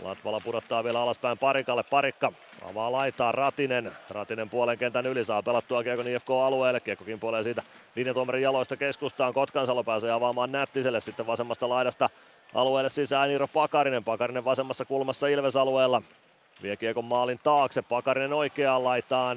Latvala 0.03 0.41
pudottaa 0.45 0.85
vielä 0.85 1.01
alaspäin 1.03 1.39
Parikalle. 1.39 1.83
Parikka 1.83 2.33
avaa 2.71 2.93
laitaa 2.93 3.33
Ratinen. 3.33 3.93
Ratinen 4.11 4.51
puolen 4.51 4.79
kentän 4.79 5.07
yli 5.07 5.25
saa 5.25 5.43
pelattua 5.43 5.83
Kiekon 5.83 6.09
IFK-alueelle. 6.09 6.81
Kiekkokin 6.81 7.21
puolee 7.21 7.43
siitä 7.43 7.63
linjatuomarin 7.97 8.43
jaloista 8.43 8.77
keskustaan. 8.77 9.35
Kotkansalo 9.35 9.85
pääsee 9.85 10.13
avaamaan 10.13 10.53
Nättiselle 10.53 11.01
sitten 11.01 11.27
vasemmasta 11.27 11.69
laidasta 11.69 12.11
alueelle 12.55 12.91
sisään 12.91 13.31
Iiro 13.31 13.49
Pakarinen. 13.49 14.05
Pakarinen 14.05 14.45
vasemmassa 14.45 14.85
kulmassa 14.85 15.27
Ilves-alueella. 15.27 16.03
Vie 16.63 16.77
Kiekon 16.77 17.05
maalin 17.05 17.41
taakse. 17.43 17.83
Pakarinen 17.83 18.33
oikeaan 18.33 18.85
laitaan. 18.85 19.37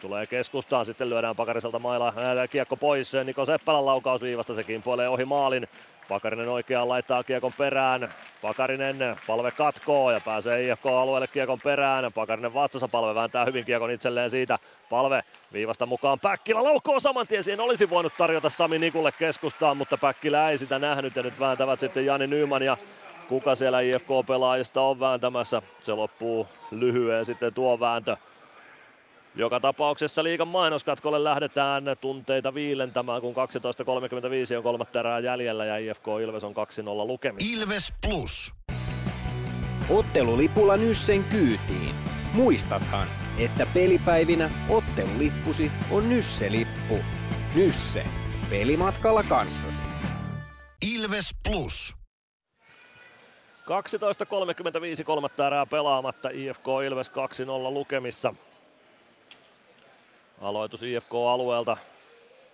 Tulee 0.00 0.26
keskustaan, 0.26 0.86
sitten 0.86 1.10
lyödään 1.10 1.36
Pakariselta 1.36 1.78
mailla 1.78 2.14
kiekko 2.50 2.76
pois. 2.76 3.12
Niko 3.24 3.44
Seppälän 3.44 3.86
laukaus 3.86 4.22
viivasta, 4.22 4.54
sekin 4.54 4.82
puolee 4.82 5.08
ohi 5.08 5.24
maalin. 5.24 5.68
Pakarinen 6.08 6.48
oikeaan 6.48 6.88
laittaa 6.88 7.22
kiekon 7.22 7.52
perään. 7.58 8.08
Pakarinen 8.42 8.96
palve 9.26 9.50
katkoo 9.50 10.10
ja 10.10 10.20
pääsee 10.20 10.68
IFK-alueelle 10.68 11.26
kiekon 11.26 11.58
perään. 11.64 12.12
Pakarinen 12.12 12.54
vastassa 12.54 12.88
palve 12.88 13.14
vääntää 13.14 13.44
hyvin 13.44 13.64
kiekon 13.64 13.90
itselleen 13.90 14.30
siitä. 14.30 14.58
Palve 14.90 15.22
viivasta 15.52 15.86
mukaan 15.86 16.20
Päkkilä 16.20 16.64
laukoo 16.64 17.00
saman 17.00 17.26
tien. 17.26 17.44
Siihen 17.44 17.60
olisi 17.60 17.90
voinut 17.90 18.12
tarjota 18.18 18.50
Sami 18.50 18.78
Nikulle 18.78 19.12
keskustaan, 19.12 19.76
mutta 19.76 19.96
Päkkilä 19.96 20.50
ei 20.50 20.58
sitä 20.58 20.78
nähnyt 20.78 21.16
ja 21.16 21.22
nyt 21.22 21.40
vääntävät 21.40 21.80
sitten 21.80 22.06
Jani 22.06 22.26
Nyman 22.26 22.62
ja 22.62 22.76
kuka 23.28 23.54
siellä 23.54 23.80
IFK-pelaajista 23.80 24.80
on 24.80 25.00
vääntämässä. 25.00 25.62
Se 25.80 25.92
loppuu 25.92 26.48
lyhyen 26.70 27.24
sitten 27.24 27.54
tuo 27.54 27.80
vääntö. 27.80 28.16
Joka 29.38 29.60
tapauksessa 29.60 30.24
liikan 30.24 30.48
mainoskatkolle 30.48 31.24
lähdetään 31.24 31.84
tunteita 32.00 32.54
viilentämään, 32.54 33.20
kun 33.20 33.34
12.35 33.34 34.56
on 34.56 34.62
kolmatta 34.62 35.00
erää 35.00 35.18
jäljellä 35.18 35.64
ja 35.64 35.76
IFK 35.76 36.04
Ilves 36.22 36.44
on 36.44 36.54
2-0 36.54 36.56
lukemissa. 37.06 37.56
Ilves 37.56 37.94
Plus. 38.06 38.54
Ottelulipulla 39.90 40.76
Nyssen 40.76 41.24
kyytiin. 41.24 41.94
Muistathan, 42.32 43.08
että 43.38 43.66
pelipäivinä 43.74 44.50
ottelulippusi 44.68 45.70
on 45.90 46.08
Nysse-lippu. 46.08 46.98
Nysse. 47.54 48.04
Pelimatkalla 48.50 49.22
kanssasi. 49.22 49.82
Ilves 50.94 51.30
Plus. 51.48 51.96
12.35 54.98 55.04
kolmatta 55.04 55.46
erää 55.46 55.66
pelaamatta. 55.66 56.28
IFK 56.28 56.66
Ilves 56.86 57.10
2-0 57.10 57.12
lukemissa. 57.72 58.34
Aloitus 60.40 60.82
IFK-alueelta 60.82 61.76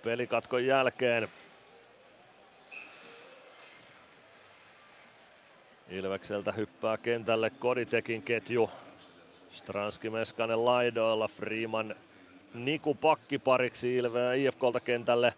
pelikatkon 0.04 0.66
jälkeen. 0.66 1.28
Ilvekseltä 5.88 6.52
hyppää 6.52 6.96
kentälle 6.96 7.50
Koditekin 7.50 8.22
ketju. 8.22 8.70
Stranski 9.50 10.10
Meskanen 10.10 10.64
laidoilla, 10.64 11.28
Freeman 11.28 11.94
Niku 12.54 12.94
pakkipariksi 12.94 13.96
Ilve 13.96 14.38
IFKlta 14.38 14.80
kentälle. 14.80 15.34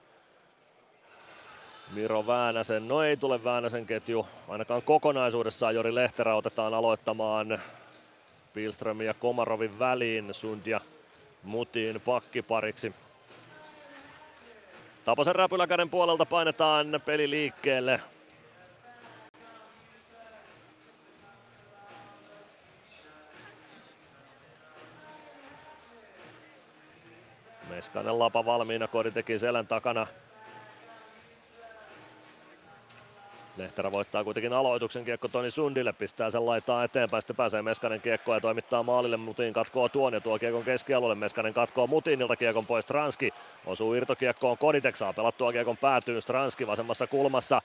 Miro 1.94 2.26
Väänäsen, 2.26 2.88
no 2.88 3.02
ei 3.02 3.16
tule 3.16 3.44
Väänäsen 3.44 3.86
ketju, 3.86 4.26
ainakaan 4.48 4.82
kokonaisuudessaan 4.82 5.74
Jori 5.74 5.94
Lehterä 5.94 6.34
otetaan 6.34 6.74
aloittamaan 6.74 7.60
Pilströmin 8.54 9.06
ja 9.06 9.14
Komarovin 9.14 9.78
väliin, 9.78 10.34
Sund 10.34 10.66
ja 10.66 10.80
Mutin 11.46 12.00
pakkipariksi. 12.00 12.94
Taposen 15.04 15.34
räpyläkäden 15.34 15.90
puolelta 15.90 16.26
painetaan 16.26 17.00
peli 17.04 17.30
liikkeelle. 17.30 18.00
Meskanen 27.68 28.18
lapa 28.18 28.44
valmiina, 28.44 28.88
Kodi 28.88 29.10
teki 29.10 29.38
selän 29.38 29.66
takana. 29.66 30.06
Lehterä 33.56 33.92
voittaa 33.92 34.24
kuitenkin 34.24 34.52
aloituksen. 34.52 35.04
Kiekko 35.04 35.28
Toni 35.28 35.50
Sundille, 35.50 35.92
pistää 35.92 36.30
sen 36.30 36.46
laittaa 36.46 36.84
eteenpäin, 36.84 37.22
sitten 37.22 37.36
pääsee 37.36 37.62
Meskanen 37.62 38.00
kiekko 38.00 38.34
ja 38.34 38.40
toimittaa 38.40 38.82
maalille, 38.82 39.16
Mutin 39.16 39.52
katkoo 39.52 39.88
tuon 39.88 40.14
ja 40.14 40.20
tuo 40.20 40.38
kiekon 40.38 40.64
keskialueelle, 40.64 41.14
Meskanen 41.14 41.54
katkoo 41.54 41.86
Mutinilta 41.86 42.36
kiekon 42.36 42.66
pois, 42.66 42.82
Stranski 42.82 43.34
osuu 43.66 43.94
irtokiekkoon, 43.94 44.58
Koditek 44.58 44.96
saa 44.96 45.12
pelattua 45.12 45.52
kiekon 45.52 45.76
päätyyn, 45.76 46.22
Stranski 46.22 46.66
vasemmassa 46.66 47.06
kulmassa, 47.06 47.62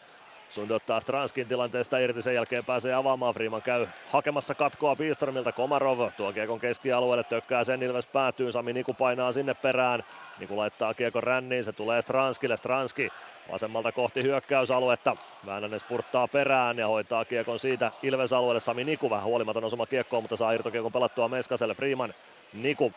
Sundi 0.51 0.73
ottaa 0.73 0.99
Stranskin 0.99 1.47
tilanteesta 1.47 1.97
irti, 1.97 2.21
sen 2.21 2.35
jälkeen 2.35 2.65
pääsee 2.65 2.93
avaamaan. 2.93 3.33
Freeman 3.33 3.61
käy 3.61 3.87
hakemassa 4.11 4.55
katkoa 4.55 4.95
Pilströmiltä. 4.95 5.51
Komarov 5.51 6.11
tuo 6.17 6.33
kiekon 6.33 6.59
keskialueelle, 6.59 7.23
tökkää 7.23 7.63
sen 7.63 7.83
Ilves 7.83 8.05
päätyy. 8.05 8.51
Sami 8.51 8.73
Niku 8.73 8.93
painaa 8.93 9.31
sinne 9.31 9.53
perään. 9.53 10.03
Niku 10.39 10.57
laittaa 10.57 10.93
kiekon 10.93 11.23
ränniin, 11.23 11.63
se 11.63 11.71
tulee 11.71 12.01
Stranskille. 12.01 12.57
Stranski 12.57 13.09
vasemmalta 13.51 13.91
kohti 13.91 14.23
hyökkäysaluetta. 14.23 15.15
Väänänen 15.45 15.79
spurttaa 15.79 16.27
perään 16.27 16.77
ja 16.77 16.87
hoitaa 16.87 17.25
kiekon 17.25 17.59
siitä 17.59 17.91
Ilves-alueelle. 18.03 18.59
Sami 18.59 18.83
Niku 18.83 19.09
vähän 19.09 19.25
huolimaton 19.25 19.63
osuma 19.63 19.85
kiekkoon, 19.85 20.23
mutta 20.23 20.35
saa 20.35 20.51
irtokiekon 20.51 20.91
pelattua 20.91 21.27
Meskaselle. 21.27 21.75
Freeman, 21.75 22.13
Niku. 22.53 22.93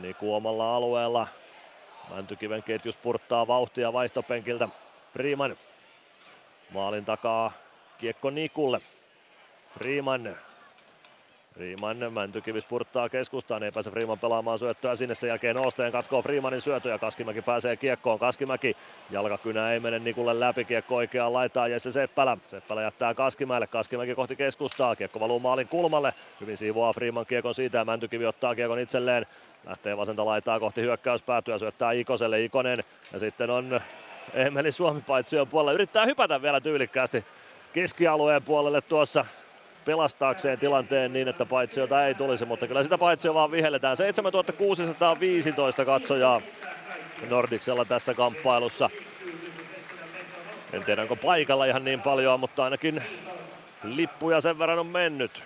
Niku 0.00 0.34
omalla 0.34 0.76
alueella. 0.76 1.26
Mäntykiven 2.14 2.62
ketju 2.62 2.92
spurttaa 2.92 3.46
vauhtia 3.46 3.92
vaihtopenkiltä. 3.92 4.68
Freeman 5.12 5.56
Maalin 6.74 7.04
takaa 7.04 7.52
kiekko 7.98 8.30
Nikulle. 8.30 8.80
Freeman. 9.78 10.36
Freeman 11.54 12.12
Mäntykivi 12.12 12.60
spurttaa 12.60 13.08
keskustaan, 13.08 13.62
ei 13.62 13.72
pääse 13.72 13.90
Freeman 13.90 14.18
pelaamaan 14.18 14.58
syöttöä 14.58 14.96
sinne, 14.96 15.14
sen 15.14 15.28
jälkeen 15.28 15.66
Osteen 15.66 15.92
katkoo 15.92 16.22
Freemanin 16.22 16.60
syötö 16.60 16.88
ja 16.88 16.98
Kaskimäki 16.98 17.42
pääsee 17.42 17.76
kiekkoon. 17.76 18.18
Kaskimäki 18.18 18.76
jalkakynä 19.10 19.72
ei 19.72 19.80
mene 19.80 19.98
Nikulle 19.98 20.40
läpi, 20.40 20.64
kiekko 20.64 20.96
oikeaan 20.96 21.32
laitaa 21.32 21.68
Jesse 21.68 21.90
Seppälä. 21.90 22.36
Seppälä 22.48 22.82
jättää 22.82 23.14
Kaskimäelle, 23.14 23.66
Kaskimäki 23.66 24.14
kohti 24.14 24.36
keskustaa, 24.36 24.96
kiekko 24.96 25.20
valuu 25.20 25.40
maalin 25.40 25.68
kulmalle. 25.68 26.14
Hyvin 26.40 26.56
siivoaa 26.56 26.92
Freeman 26.92 27.26
kiekon 27.26 27.54
siitä 27.54 27.78
ja 27.78 27.84
Mäntykivi 27.84 28.26
ottaa 28.26 28.54
kiekon 28.54 28.78
itselleen. 28.78 29.26
Lähtee 29.66 29.96
vasenta 29.96 30.24
laitaa 30.24 30.60
kohti 30.60 30.80
hyökkäyspäätyä, 30.80 31.58
syöttää 31.58 31.92
Ikoselle, 31.92 32.42
Ikonen 32.44 32.84
ja 33.12 33.18
sitten 33.18 33.50
on 33.50 33.80
Emeli 34.34 34.72
Suomi 34.72 35.00
paitsion 35.00 35.48
puolella. 35.48 35.72
Yrittää 35.72 36.06
hypätä 36.06 36.42
vielä 36.42 36.60
tyylikkäästi 36.60 37.24
keskialueen 37.72 38.42
puolelle 38.42 38.80
tuossa 38.80 39.24
pelastaakseen 39.84 40.58
tilanteen 40.58 41.12
niin, 41.12 41.28
että 41.28 41.46
paitsiota 41.46 42.06
ei 42.06 42.14
tulisi, 42.14 42.44
mutta 42.44 42.66
kyllä 42.66 42.82
sitä 42.82 42.98
paitsio 42.98 43.34
vaan 43.34 43.50
vihelletään. 43.50 43.96
7615 43.96 45.84
katsojaa 45.84 46.42
Nordiksella 47.30 47.84
tässä 47.84 48.14
kamppailussa. 48.14 48.90
En 50.72 50.84
tiedä 50.84 51.02
onko 51.02 51.16
paikalla 51.16 51.64
ihan 51.64 51.84
niin 51.84 52.00
paljon, 52.00 52.40
mutta 52.40 52.64
ainakin 52.64 53.02
lippuja 53.84 54.40
sen 54.40 54.58
verran 54.58 54.78
on 54.78 54.86
mennyt. 54.86 55.42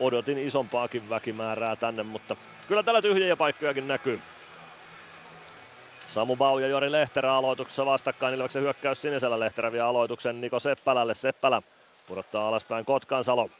Odotin 0.00 0.38
isompaakin 0.38 1.10
väkimäärää 1.10 1.76
tänne, 1.76 2.02
mutta 2.02 2.36
kyllä 2.68 2.82
täällä 2.82 3.02
tyhjiä 3.02 3.36
paikkojakin 3.36 3.88
näkyy. 3.88 4.20
Samu 6.14 6.36
Bau 6.36 6.58
ja 6.58 6.68
Jori 6.68 6.92
Lehterä 6.92 7.34
aloituksessa 7.34 7.86
vastakkain. 7.86 8.34
Ilveksen 8.34 8.62
hyökkäys 8.62 9.02
sinisellä 9.02 9.40
Lehterä 9.40 9.72
vie 9.72 9.80
aloituksen 9.80 10.40
Niko 10.40 10.60
Seppälälle. 10.60 11.14
Seppälä 11.14 11.62
pudottaa 12.08 12.48
alaspäin 12.48 12.84
Kotkansalo. 12.84 13.50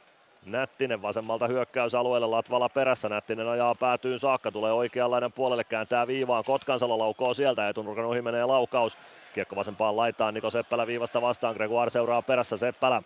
Nättinen 0.47 1.03
vasemmalta 1.03 1.47
hyökkäysalueelle, 1.47 2.27
Latvala 2.27 2.69
perässä, 2.69 3.09
Nättinen 3.09 3.49
ajaa 3.49 3.75
päätyyn 3.75 4.19
saakka, 4.19 4.53
tulee 4.53 4.73
oikeanlainen 4.73 5.33
puolelle, 5.33 5.65
kääntää 5.65 6.07
viivaan, 6.07 6.45
Kotkansalo 6.45 6.99
laukoo 6.99 7.35
sieltä, 7.35 7.69
etunurkan 7.69 8.05
ohi 8.05 8.23
menee 8.23 8.45
laukaus. 8.45 8.99
Kiekko 9.35 9.57
vasempaan 9.57 9.97
laitaan, 9.97 10.35
Niko 10.35 10.51
Seppälä 10.51 10.87
viivasta 10.87 11.23
vastaan, 11.23 11.55
Gregoire 11.55 11.91
seuraa 11.91 12.23
perässä, 12.23 12.57
Seppälä. 12.57 13.03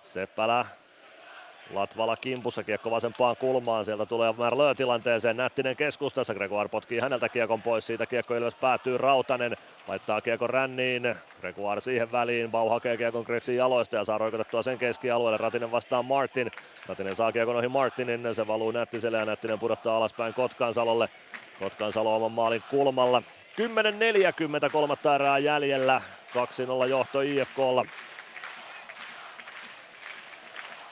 Seppälä 0.00 0.66
Latvala 1.74 2.16
kimpussa, 2.16 2.64
kiekko 2.64 2.90
vasempaan 2.90 3.36
kulmaan, 3.36 3.84
sieltä 3.84 4.06
tulee 4.06 4.34
Merlö 4.38 4.74
tilanteeseen, 4.74 5.36
Nättinen 5.36 5.76
keskustassa, 5.76 6.34
Gregoire 6.34 6.68
potkii 6.68 7.00
häneltä 7.00 7.28
kiekon 7.28 7.62
pois, 7.62 7.86
siitä 7.86 8.06
kiekko 8.06 8.34
Ilves 8.34 8.54
päätyy, 8.54 8.98
Rautanen. 8.98 9.56
Laittaa 9.88 10.20
kiekon 10.20 10.50
ränniin, 10.50 11.14
Gregoire 11.40 11.80
siihen 11.80 12.12
väliin, 12.12 12.50
Bau 12.50 12.68
hakee 12.68 12.96
kiekon 12.96 13.24
Greksin 13.26 13.56
jaloista 13.56 13.96
ja 13.96 14.04
saa 14.04 14.18
roikotettua 14.18 14.62
sen 14.62 14.78
keskialueelle, 14.78 15.36
Ratinen 15.36 15.72
vastaan 15.72 16.04
Martin, 16.04 16.50
Ratinen 16.88 17.16
saa 17.16 17.32
kiekon 17.32 17.56
ohi 17.56 17.68
Martinin, 17.68 18.34
se 18.34 18.46
valuu 18.46 18.70
Nättiselle 18.70 19.18
ja 19.18 19.24
Nättinen 19.24 19.58
pudottaa 19.58 19.96
alaspäin 19.96 20.34
Kotkansalolle, 20.34 21.08
Kotkansalo 21.58 22.16
oman 22.16 22.32
maalin 22.32 22.62
kulmalla, 22.70 23.22
10.40 23.60 24.70
kolmatta 24.72 25.14
erää 25.14 25.38
jäljellä, 25.38 26.00
2-0 26.84 26.88
johto 26.88 27.20
IFKlla. 27.20 27.84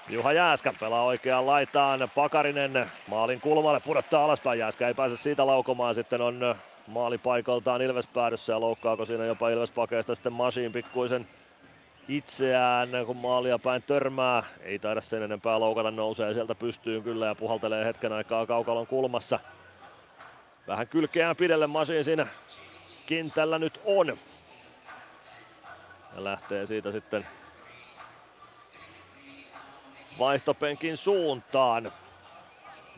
Juha 0.08 0.32
Jääskä 0.32 0.72
pelaa 0.80 1.04
oikeaan 1.04 1.46
laitaan. 1.46 2.10
Pakarinen 2.14 2.90
maalin 3.08 3.40
kulmalle 3.40 3.80
pudottaa 3.80 4.24
alaspäin. 4.24 4.58
Jääskä 4.58 4.88
ei 4.88 4.94
pääse 4.94 5.16
siitä 5.16 5.46
laukomaan. 5.46 5.94
Sitten 5.94 6.20
on 6.20 6.54
maali 6.88 7.18
paikaltaan 7.18 7.82
Ilves 7.82 8.06
päädyssä 8.06 8.52
ja 8.52 8.60
loukkaako 8.60 9.04
siinä 9.04 9.24
jopa 9.24 9.48
Ilves 9.48 9.70
pakeista 9.70 10.14
sitten 10.14 10.32
Masiin 10.32 10.72
pikkuisen 10.72 11.28
itseään, 12.08 12.88
kun 13.06 13.16
maalia 13.16 13.58
päin 13.58 13.82
törmää. 13.82 14.42
Ei 14.60 14.78
taida 14.78 15.00
sen 15.00 15.22
enempää 15.22 15.60
loukata, 15.60 15.90
nousee 15.90 16.34
sieltä 16.34 16.54
pystyyn 16.54 17.02
kyllä 17.02 17.26
ja 17.26 17.34
puhaltelee 17.34 17.84
hetken 17.84 18.12
aikaa 18.12 18.46
kaukalon 18.46 18.86
kulmassa. 18.86 19.40
Vähän 20.68 20.88
kylkeään 20.88 21.36
pidelle 21.36 21.66
Masiin 21.66 22.04
siinä 22.04 22.26
kentällä 23.06 23.58
nyt 23.58 23.80
on. 23.84 24.18
Ja 26.16 26.24
lähtee 26.24 26.66
siitä 26.66 26.92
sitten 26.92 27.26
vaihtopenkin 30.18 30.96
suuntaan. 30.96 31.92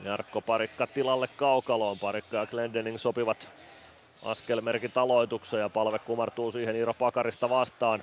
Jarkko 0.04 0.40
Parikka 0.40 0.86
tilalle 0.86 1.28
kaukaloon. 1.28 1.98
Parikka 1.98 2.36
ja 2.36 2.46
Glendening 2.46 2.98
sopivat 2.98 3.48
askelmerkit 4.22 4.96
aloitukseen 4.96 5.60
ja 5.60 5.68
palve 5.68 5.98
kumartuu 5.98 6.50
siihen 6.50 6.76
Iiro 6.76 6.94
Pakarista 6.94 7.50
vastaan. 7.50 8.02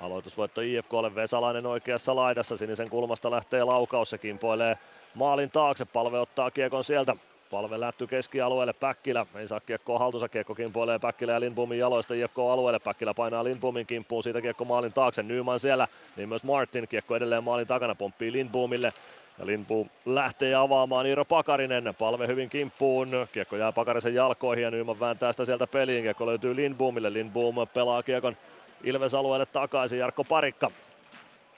Aloitusvoitto 0.00 0.60
IFKlle 0.60 1.14
Vesalainen 1.14 1.66
oikeassa 1.66 2.16
laidassa. 2.16 2.56
Sinisen 2.56 2.90
kulmasta 2.90 3.30
lähtee 3.30 3.64
laukaus. 3.64 4.10
Se 4.10 4.18
kimpoilee 4.18 4.78
maalin 5.14 5.50
taakse. 5.50 5.84
Palve 5.84 6.18
ottaa 6.18 6.50
kiekon 6.50 6.84
sieltä 6.84 7.16
Palve 7.50 7.80
lähty 7.80 8.06
keskialueelle, 8.06 8.72
Päkkilä. 8.72 9.26
Ei 9.34 9.48
saa 9.48 9.60
kiekkoa 9.60 9.98
haltuunsa, 9.98 10.28
kiekko 10.28 10.54
kimpoilee 10.54 10.98
Päkkilä 10.98 11.32
ja 11.32 11.40
Lindbomin 11.40 11.78
jaloista 11.78 12.14
IFK 12.14 12.38
alueelle, 12.38 12.78
Päkkilä 12.78 13.14
painaa 13.14 13.44
Lindbomin 13.44 13.86
kimppuun, 13.86 14.22
siitä 14.22 14.40
kiekko 14.42 14.64
maalin 14.64 14.92
taakse, 14.92 15.22
Nyman 15.22 15.60
siellä, 15.60 15.88
niin 16.16 16.28
myös 16.28 16.44
Martin, 16.44 16.88
kiekko 16.88 17.16
edelleen 17.16 17.44
maalin 17.44 17.66
takana, 17.66 17.94
pomppii 17.94 18.32
Lindbomille, 18.32 18.92
ja 19.38 19.46
Lindboom 19.46 19.88
lähtee 20.06 20.54
avaamaan 20.54 21.06
Iiro 21.06 21.24
Pakarinen, 21.24 21.94
palve 21.98 22.26
hyvin 22.26 22.50
kimppuun, 22.50 23.08
kiekko 23.32 23.56
jää 23.56 23.72
Pakarisen 23.72 24.14
jalkoihin 24.14 24.64
ja 24.64 24.70
Nyman 24.70 25.00
vääntää 25.00 25.32
sitä 25.32 25.44
sieltä 25.44 25.66
peliin, 25.66 26.02
kiekko 26.02 26.26
löytyy 26.26 26.56
Lindboomille, 26.56 27.12
Lindboom 27.12 27.54
pelaa 27.74 28.02
kiekon 28.02 28.36
Ilves-alueelle 28.84 29.46
takaisin, 29.46 29.98
Jarkko 29.98 30.24
Parikka. 30.24 30.70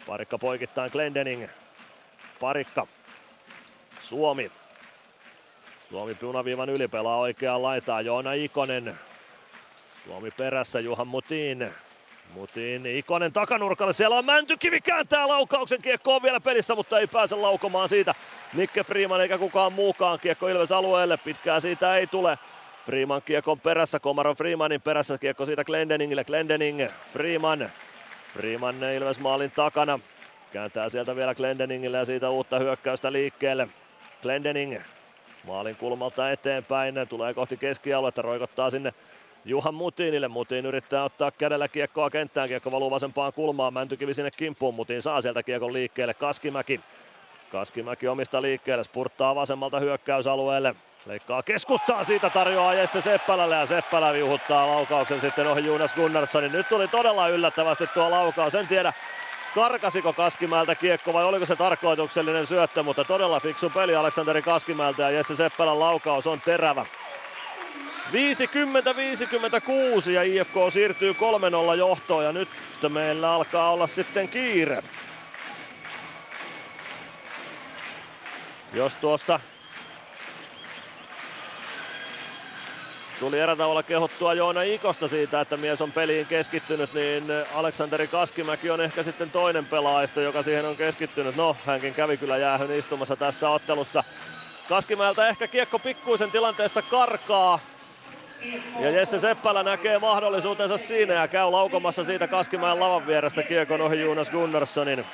Parikka 0.07 0.39
poikittain 0.39 0.91
Glendening. 0.92 1.47
Parikka. 2.41 2.86
Suomi 4.00 4.50
Suomi 5.91 6.15
punaviivan 6.15 6.68
yli 6.68 6.89
pelaa 6.89 7.18
oikeaan 7.18 7.62
laitaan. 7.62 8.07
Joona 8.07 8.33
Ikonen. 8.33 8.99
Suomi 10.05 10.31
perässä 10.31 10.81
Juhan 10.81 11.08
Mutin. 11.08 11.70
Mutin 12.34 12.86
Ikonen 12.86 13.33
takanurkalle. 13.33 13.92
Siellä 13.92 14.17
on 14.17 14.25
Mäntykivi 14.25 14.81
kääntää 14.81 15.28
laukauksen. 15.28 15.83
Kiekko 15.83 16.17
on 16.17 16.23
vielä 16.23 16.41
pelissä, 16.41 16.75
mutta 16.75 16.99
ei 16.99 17.07
pääse 17.07 17.36
laukomaan 17.36 17.89
siitä. 17.89 18.15
Nikke 18.55 18.84
Freeman 18.84 19.20
eikä 19.20 19.39
kukaan 19.39 19.73
muukaan. 19.73 20.18
Kiekko 20.18 20.49
Ilves 20.49 20.73
alueelle. 20.73 21.17
Pitkää 21.17 21.60
siitä 21.60 21.97
ei 21.97 22.07
tule. 22.07 22.39
Freeman 22.86 23.23
kiekon 23.23 23.60
perässä. 23.60 24.00
Komaron 24.00 24.36
Freemanin 24.36 24.81
perässä. 24.81 25.18
Kiekko 25.18 25.47
siitä 25.47 25.65
Glendeningille. 25.65 26.25
Glendening. 26.25 26.89
Freeman. 27.12 27.70
Freeman 28.33 28.76
Ilves 28.97 29.20
maalin 29.20 29.50
takana. 29.50 30.00
Kääntää 30.52 30.89
sieltä 30.89 31.17
vielä 31.17 31.34
Glendeningille 31.34 31.97
ja 31.97 32.05
siitä 32.05 32.31
uutta 32.31 32.58
hyökkäystä 32.58 33.12
liikkeelle. 33.12 33.68
Glendening 34.23 34.81
maalin 35.49 35.77
kulmalta 35.77 36.31
eteenpäin, 36.31 36.94
tulee 37.09 37.35
kohti 37.35 37.57
keskialuetta, 37.57 38.23
roikottaa 38.23 38.70
sinne 38.70 38.94
Juhan 39.44 39.75
Mutinille. 39.75 40.28
Mutin 40.28 40.67
yrittää 40.67 41.05
ottaa 41.05 41.31
kädellä 41.31 41.68
kiekkoa 41.68 42.10
kenttään, 42.10 42.49
kiekko 42.49 42.70
valuu 42.70 42.91
vasempaan 42.91 43.33
kulmaan, 43.33 43.73
Mäntykivi 43.73 44.15
sinne 44.15 44.31
kimppuun, 44.31 44.75
Mutin 44.75 45.02
saa 45.02 45.20
sieltä 45.20 45.43
kiekon 45.43 45.73
liikkeelle, 45.73 46.15
Kaskimäki. 46.15 46.81
Kaskimäki 47.52 48.09
omista 48.09 48.43
liikkeelle, 48.43 48.85
spurttaa 48.85 49.35
vasemmalta 49.35 49.81
hyökkäysalueelle, 49.81 50.75
leikkaa 51.07 51.43
keskustaa, 51.43 52.05
siitä 52.05 52.31
tarjoaa 52.31 52.75
Jesse 52.75 53.01
Seppälälle 53.01 53.57
ja 53.57 53.67
Seppälä 53.67 54.12
viuhuttaa 54.12 54.67
laukauksen 54.67 55.20
sitten 55.20 55.47
ohi 55.47 55.67
Jonas 55.67 55.94
Gunnarssonin. 55.94 56.52
Nyt 56.52 56.68
tuli 56.68 56.89
todella 56.89 57.28
yllättävästi 57.28 57.86
tuo 57.86 58.10
laukaus, 58.10 58.55
en 58.55 58.68
tiedä 58.68 58.93
karkasiko 59.55 60.12
Kaskimäeltä 60.12 60.75
kiekko 60.75 61.12
vai 61.12 61.25
oliko 61.25 61.47
se 61.47 61.57
tarkoituksellinen 61.57 62.47
syöttö, 62.47 62.83
mutta 62.83 63.05
todella 63.05 63.41
fiksu 63.41 63.70
peli 63.70 63.97
Aleksanteri 63.97 64.43
Kaskimäeltä 64.43 65.02
ja 65.02 65.10
Jesse 65.10 65.36
Seppälän 65.36 65.81
laukaus 65.81 66.27
on 66.27 66.41
terävä. 66.41 66.86
50-56 70.07 70.10
ja 70.10 70.23
IFK 70.23 70.55
siirtyy 70.73 71.12
3-0 71.73 71.77
johtoon 71.77 72.25
ja 72.25 72.33
nyt 72.33 72.49
meillä 72.89 73.33
alkaa 73.33 73.73
olla 73.73 73.86
sitten 73.86 74.28
kiire. 74.28 74.83
Jos 78.73 78.94
tuossa 78.94 79.41
Tuli 83.20 83.38
erätavalla 83.38 83.82
kehottua 83.82 84.34
Joona 84.34 84.62
Ikosta 84.62 85.08
siitä, 85.08 85.40
että 85.40 85.56
mies 85.56 85.80
on 85.80 85.92
peliin 85.92 86.26
keskittynyt, 86.26 86.94
niin 86.94 87.24
Aleksanteri 87.55 88.08
Kaskimäki 88.08 88.70
on 88.70 88.80
ehkä 88.80 89.02
sitten 89.02 89.30
toinen 89.30 89.66
pelaajista, 89.66 90.20
joka 90.20 90.42
siihen 90.42 90.64
on 90.64 90.76
keskittynyt. 90.76 91.36
No, 91.36 91.56
hänkin 91.66 91.94
kävi 91.94 92.16
kyllä 92.16 92.36
jäähyn 92.36 92.70
istumassa 92.70 93.16
tässä 93.16 93.50
ottelussa. 93.50 94.05
Kaskimäeltä 94.68 95.28
ehkä 95.28 95.47
kiekko 95.47 95.78
pikkuisen 95.78 96.30
tilanteessa 96.30 96.82
karkaa. 96.82 97.60
Ja 98.80 98.90
Jesse 98.90 99.18
Seppälä 99.18 99.62
näkee 99.62 99.98
mahdollisuutensa 99.98 100.78
siinä 100.78 101.14
ja 101.14 101.28
käy 101.28 101.50
laukomassa 101.50 102.05
siitä 102.05 102.28
Kaskimäen 102.28 102.80
lavan 102.80 103.06
vierestä 103.06 103.42
kiekon 103.42 103.80
ohi 103.80 104.00
Jonas 104.00 104.30
Gunnarssonin. 104.30 105.05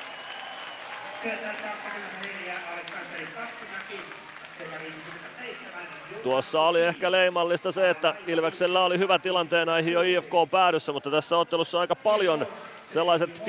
Tuossa 6.24 6.62
oli 6.62 6.82
ehkä 6.82 7.12
leimallista 7.12 7.72
se, 7.72 7.90
että 7.90 8.14
Ilveksellä 8.26 8.84
oli 8.84 8.98
hyvä 8.98 9.18
tilanteen 9.18 9.66
näihin 9.66 9.92
jo 9.92 10.02
IFK 10.02 10.32
päädyssä, 10.50 10.92
mutta 10.92 11.10
tässä 11.10 11.38
ottelussa 11.38 11.80
aika 11.80 11.96
paljon 11.96 12.46
sellaiset 12.90 13.42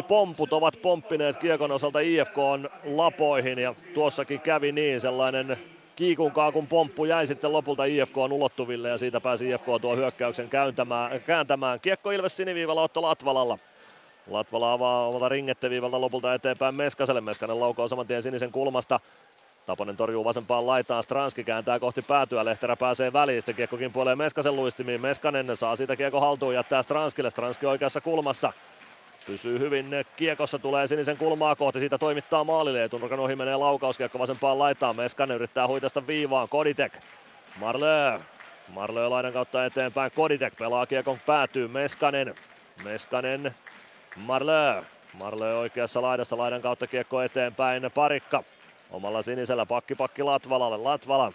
50-50 0.00 0.02
pomput 0.08 0.52
ovat 0.52 0.82
pomppineet 0.82 1.36
kiekon 1.36 1.72
osalta 1.72 2.00
IFK 2.00 2.38
on 2.38 2.70
lapoihin 2.84 3.58
ja 3.58 3.74
tuossakin 3.94 4.40
kävi 4.40 4.72
niin 4.72 5.00
sellainen 5.00 5.58
kiikun 5.96 6.32
kaakun 6.32 6.66
pomppu 6.66 7.04
jäi 7.04 7.26
sitten 7.26 7.52
lopulta 7.52 7.84
IFK 7.84 8.18
on 8.18 8.32
ulottuville 8.32 8.88
ja 8.88 8.98
siitä 8.98 9.20
pääsi 9.20 9.50
IFK 9.50 9.66
tuo 9.80 9.96
hyökkäyksen 9.96 10.48
kääntämään. 10.48 11.20
kääntämään. 11.20 11.80
Kiekko 11.80 12.10
Ilves 12.10 12.36
siniviivalla 12.36 12.82
Otto 12.82 13.02
Latvalalla. 13.02 13.58
Latvala 14.26 14.72
avaa 14.72 15.08
omalta 15.08 15.28
ringetteviivalta 15.28 16.00
lopulta 16.00 16.34
eteenpäin 16.34 16.74
Meskaselle. 16.74 17.20
Meskanen 17.20 17.60
laukoo 17.60 17.88
saman 17.88 18.06
tien 18.06 18.22
sinisen 18.22 18.52
kulmasta. 18.52 19.00
Taponen 19.68 19.96
torjuu 19.96 20.24
vasempaan 20.24 20.66
laitaan, 20.66 21.02
Stranski 21.02 21.44
kääntää 21.44 21.78
kohti 21.78 22.02
päätyä, 22.02 22.44
Lehterä 22.44 22.76
pääsee 22.76 23.12
väliin, 23.12 23.42
sitten 23.42 23.54
kiekkokin 23.54 23.92
puolee 23.92 24.16
Meskasen 24.16 24.56
luistimiin, 24.56 25.00
Meskanen 25.00 25.56
saa 25.56 25.76
siitä 25.76 25.96
kiekko 25.96 26.20
haltuun, 26.20 26.54
jättää 26.54 26.82
Stranskille, 26.82 27.30
Stranski 27.30 27.66
oikeassa 27.66 28.00
kulmassa, 28.00 28.52
pysyy 29.26 29.58
hyvin. 29.58 29.86
Kiekossa, 30.16 30.58
tulee 30.58 30.86
sinisen 30.86 31.16
kulmaa 31.16 31.56
kohti, 31.56 31.80
siitä 31.80 31.98
toimittaa 31.98 32.44
maalille, 32.44 32.84
etunurkan 32.84 33.20
ohi 33.20 33.36
menee 33.36 33.54
kiekko 33.98 34.18
vasempaan 34.18 34.58
laitaan, 34.58 34.96
Meskanen 34.96 35.36
yrittää 35.36 35.68
huitasta 35.68 36.06
viivaan, 36.06 36.48
Koditek, 36.48 36.92
Marlö, 37.60 38.20
Marlö 38.68 39.10
laidan 39.10 39.32
kautta 39.32 39.64
eteenpäin, 39.64 40.10
Koditek 40.14 40.56
pelaa 40.58 40.86
kiekon 40.86 41.18
päätyy, 41.26 41.68
Meskanen, 41.68 42.34
Meskanen, 42.84 43.54
Marlö, 44.16 44.82
Marlö 45.18 45.58
oikeassa 45.58 46.02
laidassa 46.02 46.38
laidan 46.38 46.62
kautta 46.62 46.86
kiekko 46.86 47.22
eteenpäin, 47.22 47.90
Parikka, 47.94 48.44
Omalla 48.90 49.22
sinisellä 49.22 49.66
pakki 49.66 49.94
pakki 49.94 50.22
Latvalalle. 50.22 50.76
Latvala. 50.76 51.32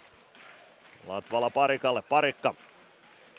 Latvala 1.06 1.50
Parikalle. 1.50 2.02
Parikka. 2.02 2.54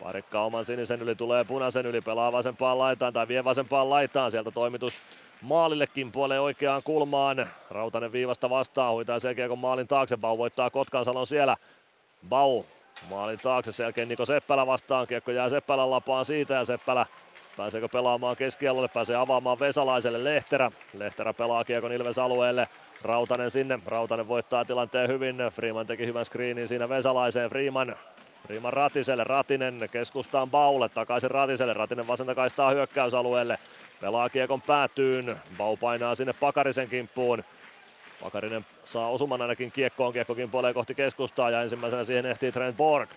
Parikka 0.04 0.42
oman 0.42 0.66
sinisen 0.66 1.02
yli 1.02 1.16
tulee 1.16 1.44
punaisen 1.44 1.86
yli. 1.86 2.02
Pelaa 2.02 2.32
vasempaan 2.32 2.78
laitaan 2.80 3.14
tai 3.14 3.28
vie 3.28 3.44
vasempaan 3.44 3.90
laitaan. 3.90 4.32
Sieltä 4.32 4.52
toimitus 4.52 4.94
maalillekin 5.42 6.12
puoleen 6.12 6.42
oikeaan 6.42 6.84
kulmaan. 6.84 7.50
Rautanen 7.70 8.12
viivasta 8.12 8.50
vastaan. 8.50 8.94
Huitaa 8.94 9.20
sen 9.20 9.36
kiekon 9.36 9.60
maalin 9.60 9.88
taakse. 9.88 10.18
Bau 10.18 10.38
voittaa 10.38 10.70
Kotkansalon 10.70 11.28
siellä. 11.28 11.56
Bau 12.30 12.64
maalin 13.10 13.40
taakse. 13.44 13.72
Sen 13.72 13.84
jälkeen 13.84 14.10
Niko 14.10 14.26
Seppälä 14.26 14.68
vastaan. 14.68 15.08
Kiekko 15.08 15.32
jää 15.32 15.50
Seppälän 15.50 15.92
lapaan 15.92 16.26
siitä 16.26 16.54
ja 16.54 16.66
Seppälä 16.66 17.06
Pääseekö 17.58 17.88
pelaamaan 17.90 18.36
keskialueelle, 18.36 18.88
pääsee 18.88 19.16
avaamaan 19.16 19.60
Vesalaiselle 19.60 20.24
Lehterä. 20.24 20.72
Lehterä 20.94 21.34
pelaa 21.34 21.64
kiekon 21.64 21.92
Ilves 21.92 22.20
alueelle. 22.20 22.68
Rautanen 23.06 23.52
sinne, 23.52 23.80
Rautanen 23.86 24.28
voittaa 24.28 24.66
tilanteen 24.66 25.10
hyvin, 25.10 25.36
Freeman 25.52 25.88
teki 25.88 26.06
hyvän 26.06 26.26
screenin 26.26 26.68
siinä 26.68 26.90
Vesalaiseen, 26.90 27.50
Freeman 27.50 27.96
Freeman 28.48 28.74
Ratiselle, 28.74 29.24
Ratinen 29.24 29.90
keskustaan 29.92 30.50
Baulle, 30.50 30.90
takaisin 30.90 31.32
Ratiselle, 31.32 31.74
Ratinen 31.74 32.08
vasenta 32.08 32.36
kaistaa 32.36 32.72
hyökkäysalueelle, 32.72 33.58
pelaa 34.02 34.30
kiekon 34.30 34.62
päätyyn, 34.62 35.36
Bau 35.58 35.78
painaa 35.78 36.16
sinne 36.16 36.34
Pakarisen 36.34 36.90
kimppuun, 36.90 37.44
Pakarinen 38.24 38.66
saa 38.84 39.10
osuman 39.10 39.42
ainakin 39.42 39.72
kiekkoon, 39.72 40.14
kiekkokin 40.14 40.52
puolee 40.52 40.74
kohti 40.74 40.96
keskustaa 40.96 41.50
ja 41.50 41.62
ensimmäisenä 41.62 42.04
siihen 42.04 42.26
ehtii 42.26 42.52
Trent 42.52 42.78
Borg. 42.78 43.10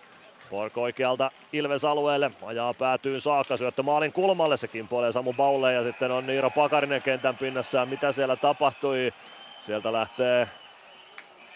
Borg 0.51 0.79
oikealta 0.79 1.31
Ilves 1.53 1.85
alueelle, 1.85 2.31
ajaa 2.43 2.75
päätyyn 2.75 3.21
saakka, 3.21 3.57
syöttö 3.57 3.83
maalin 3.83 4.13
kulmalle, 4.13 4.57
sekin 4.57 4.89
puolee 4.89 5.13
Samu 5.13 5.33
Baulle 5.33 5.73
ja 5.73 5.85
sitten 5.85 6.11
on 6.11 6.27
Niiro 6.27 6.51
Pakarinen 6.51 7.03
kentän 7.03 7.37
pinnassa. 7.37 7.87
Mitä 7.87 8.13
siellä 8.13 8.37
tapahtui? 8.37 9.13
Sieltä 9.61 9.93
lähtee 9.93 10.49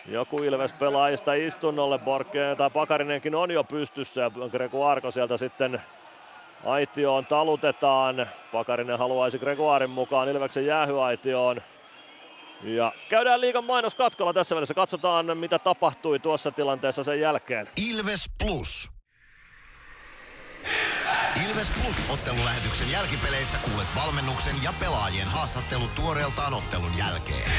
joku 0.07 0.43
Ilves 0.43 0.73
pelaajista 0.73 1.35
istunnolle. 1.35 1.99
Borke, 1.99 2.55
tai 2.59 2.71
Pakarinenkin 2.71 3.35
on 3.35 3.51
jo 3.51 3.65
pystyssä 3.65 4.31
Gregoarko 4.51 5.11
sieltä 5.11 5.37
sitten 5.37 5.83
aitioon 6.65 7.27
talutetaan. 7.27 8.27
Pakarinen 8.53 8.99
haluaisi 8.99 9.39
Gregoarin 9.39 9.91
mukaan 9.91 10.29
Ilveksen 10.29 10.67
jäähyaitioon. 10.67 11.63
Ja 12.63 12.93
käydään 13.09 13.41
liigan 13.41 13.65
mainos 13.65 13.95
katkolla 13.95 14.33
tässä 14.33 14.57
välissä. 14.57 14.75
Katsotaan 14.75 15.39
mitä 15.39 15.59
tapahtui 15.59 16.19
tuossa 16.19 16.51
tilanteessa 16.51 17.05
sen 17.05 17.21
jälkeen. 17.21 17.69
Ilves 17.91 18.31
Plus. 18.45 18.91
Ilves 21.41 21.69
Plus 21.69 22.11
ottelulähetyksen 22.11 22.91
jälkipeleissä 22.91 23.59
kuulet 23.59 23.89
valmennuksen 23.97 24.63
ja 24.63 24.73
pelaajien 24.81 25.29
haastattelut 25.29 25.95
tuoreeltaan 25.95 26.55
ottelun 26.55 26.99
jälkeen. 26.99 27.53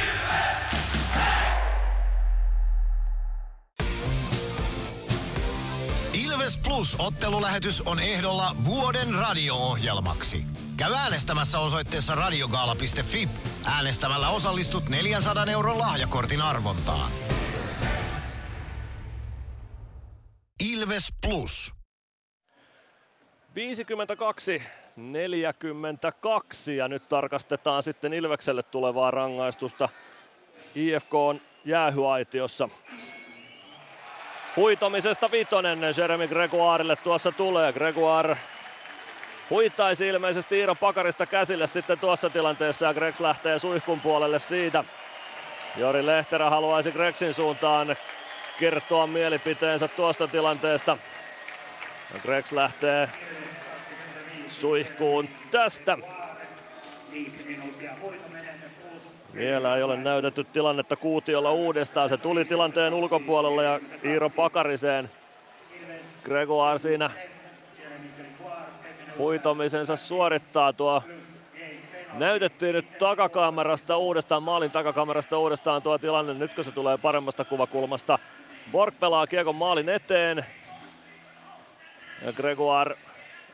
Ilves 6.14 6.58
Plus 6.58 6.95
ottelulähetys 7.00 7.82
on 7.82 8.00
ehdolla 8.00 8.56
vuoden 8.64 9.14
radio-ohjelmaksi. 9.14 10.45
Käy 10.77 10.93
äänestämässä 10.93 11.60
osoitteessa 11.60 12.16
radiogaala.fi. 12.16 13.30
Äänestämällä 13.66 14.30
osallistut 14.30 14.90
400 14.90 15.45
euron 15.45 15.80
lahjakortin 15.80 16.42
arvontaan. 16.42 17.11
Ilves 20.64 21.08
Plus. 21.22 21.82
52 23.56 24.61
42 24.95 26.77
ja 26.77 26.88
nyt 26.88 27.09
tarkastetaan 27.09 27.83
sitten 27.83 28.14
Ilvekselle 28.14 28.64
tulevaa 28.64 29.11
rangaistusta 29.11 29.90
IFK 30.75 31.14
on 31.14 31.41
jäähyaitiossa. 31.65 32.69
Huitomisesta 34.56 35.32
vitonen 35.32 35.80
Jeremy 35.98 36.27
Gregoirelle 36.27 36.95
tuossa 36.95 37.32
tulee. 37.32 37.73
Gregoire 37.73 38.38
huittaisi 39.49 40.07
ilmeisesti 40.07 40.57
Iiro 40.57 40.75
Pakarista 40.75 41.25
käsille 41.25 41.67
sitten 41.67 41.99
tuossa 41.99 42.30
tilanteessa 42.30 42.85
ja 42.85 42.93
Gregs 42.93 43.19
lähtee 43.19 43.59
suihkun 43.59 44.01
puolelle 44.01 44.40
siitä. 44.40 44.83
Jori 45.77 46.06
Lehterä 46.06 46.49
haluaisi 46.49 46.91
Gregsin 46.91 47.33
suuntaan 47.33 47.95
kertoa 48.59 49.07
mielipiteensä 49.07 49.88
tuosta 49.88 50.27
tilanteesta. 50.27 50.98
Grex 52.22 52.51
lähtee 52.51 53.09
suihkuun 54.53 55.30
tästä. 55.51 55.98
Vielä 59.35 59.75
ei 59.75 59.83
ole 59.83 59.98
näytetty 59.98 60.43
tilannetta 60.43 60.95
Kuutiolla 60.95 61.51
uudestaan. 61.51 62.09
Se 62.09 62.17
tuli 62.17 62.45
tilanteen 62.45 62.93
ulkopuolella 62.93 63.64
ja 63.64 63.80
Iiro 64.03 64.30
Pakariseen. 64.30 65.11
Gregoire 66.23 66.80
siinä 66.80 67.09
huitomisensa 69.17 69.95
suorittaa 69.95 70.73
tuo 70.73 71.03
Näytettiin 72.14 72.75
nyt 72.75 72.98
takakamerasta 72.98 73.98
uudestaan, 73.98 74.43
maalin 74.43 74.72
takakamerasta 74.72 75.38
uudestaan 75.38 75.82
tuo 75.82 75.98
tilanne. 75.98 76.33
Nyt 76.33 76.53
kun 76.53 76.64
se 76.64 76.72
tulee 76.72 76.98
paremmasta 76.98 77.45
kuvakulmasta. 77.45 78.19
Borg 78.72 78.99
pelaa 78.99 79.27
kiekon 79.27 79.56
maalin 79.56 79.90
eteen. 79.90 80.45
Ja 82.25 82.33
Gregoire 82.33 82.95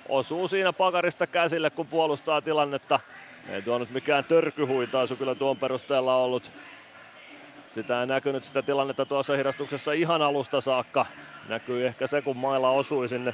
osuu 0.09 0.47
siinä 0.47 0.73
pakarista 0.73 1.27
käsille, 1.27 1.69
kun 1.69 1.87
puolustaa 1.87 2.41
tilannetta. 2.41 2.99
Ei 3.49 3.61
tuo 3.61 3.77
nyt 3.77 3.91
mikään 3.91 4.23
törkyhuitaisu 4.23 5.15
kyllä 5.15 5.35
tuon 5.35 5.57
perusteella 5.57 6.15
ollut. 6.15 6.51
Sitä 7.69 8.01
ei 8.01 8.07
näkynyt 8.07 8.43
sitä 8.43 8.61
tilannetta 8.61 9.05
tuossa 9.05 9.37
hidastuksessa 9.37 9.91
ihan 9.91 10.21
alusta 10.21 10.61
saakka. 10.61 11.05
Näkyy 11.49 11.87
ehkä 11.87 12.07
se, 12.07 12.21
kun 12.21 12.37
mailla 12.37 12.69
osui 12.69 13.07
sinne 13.07 13.33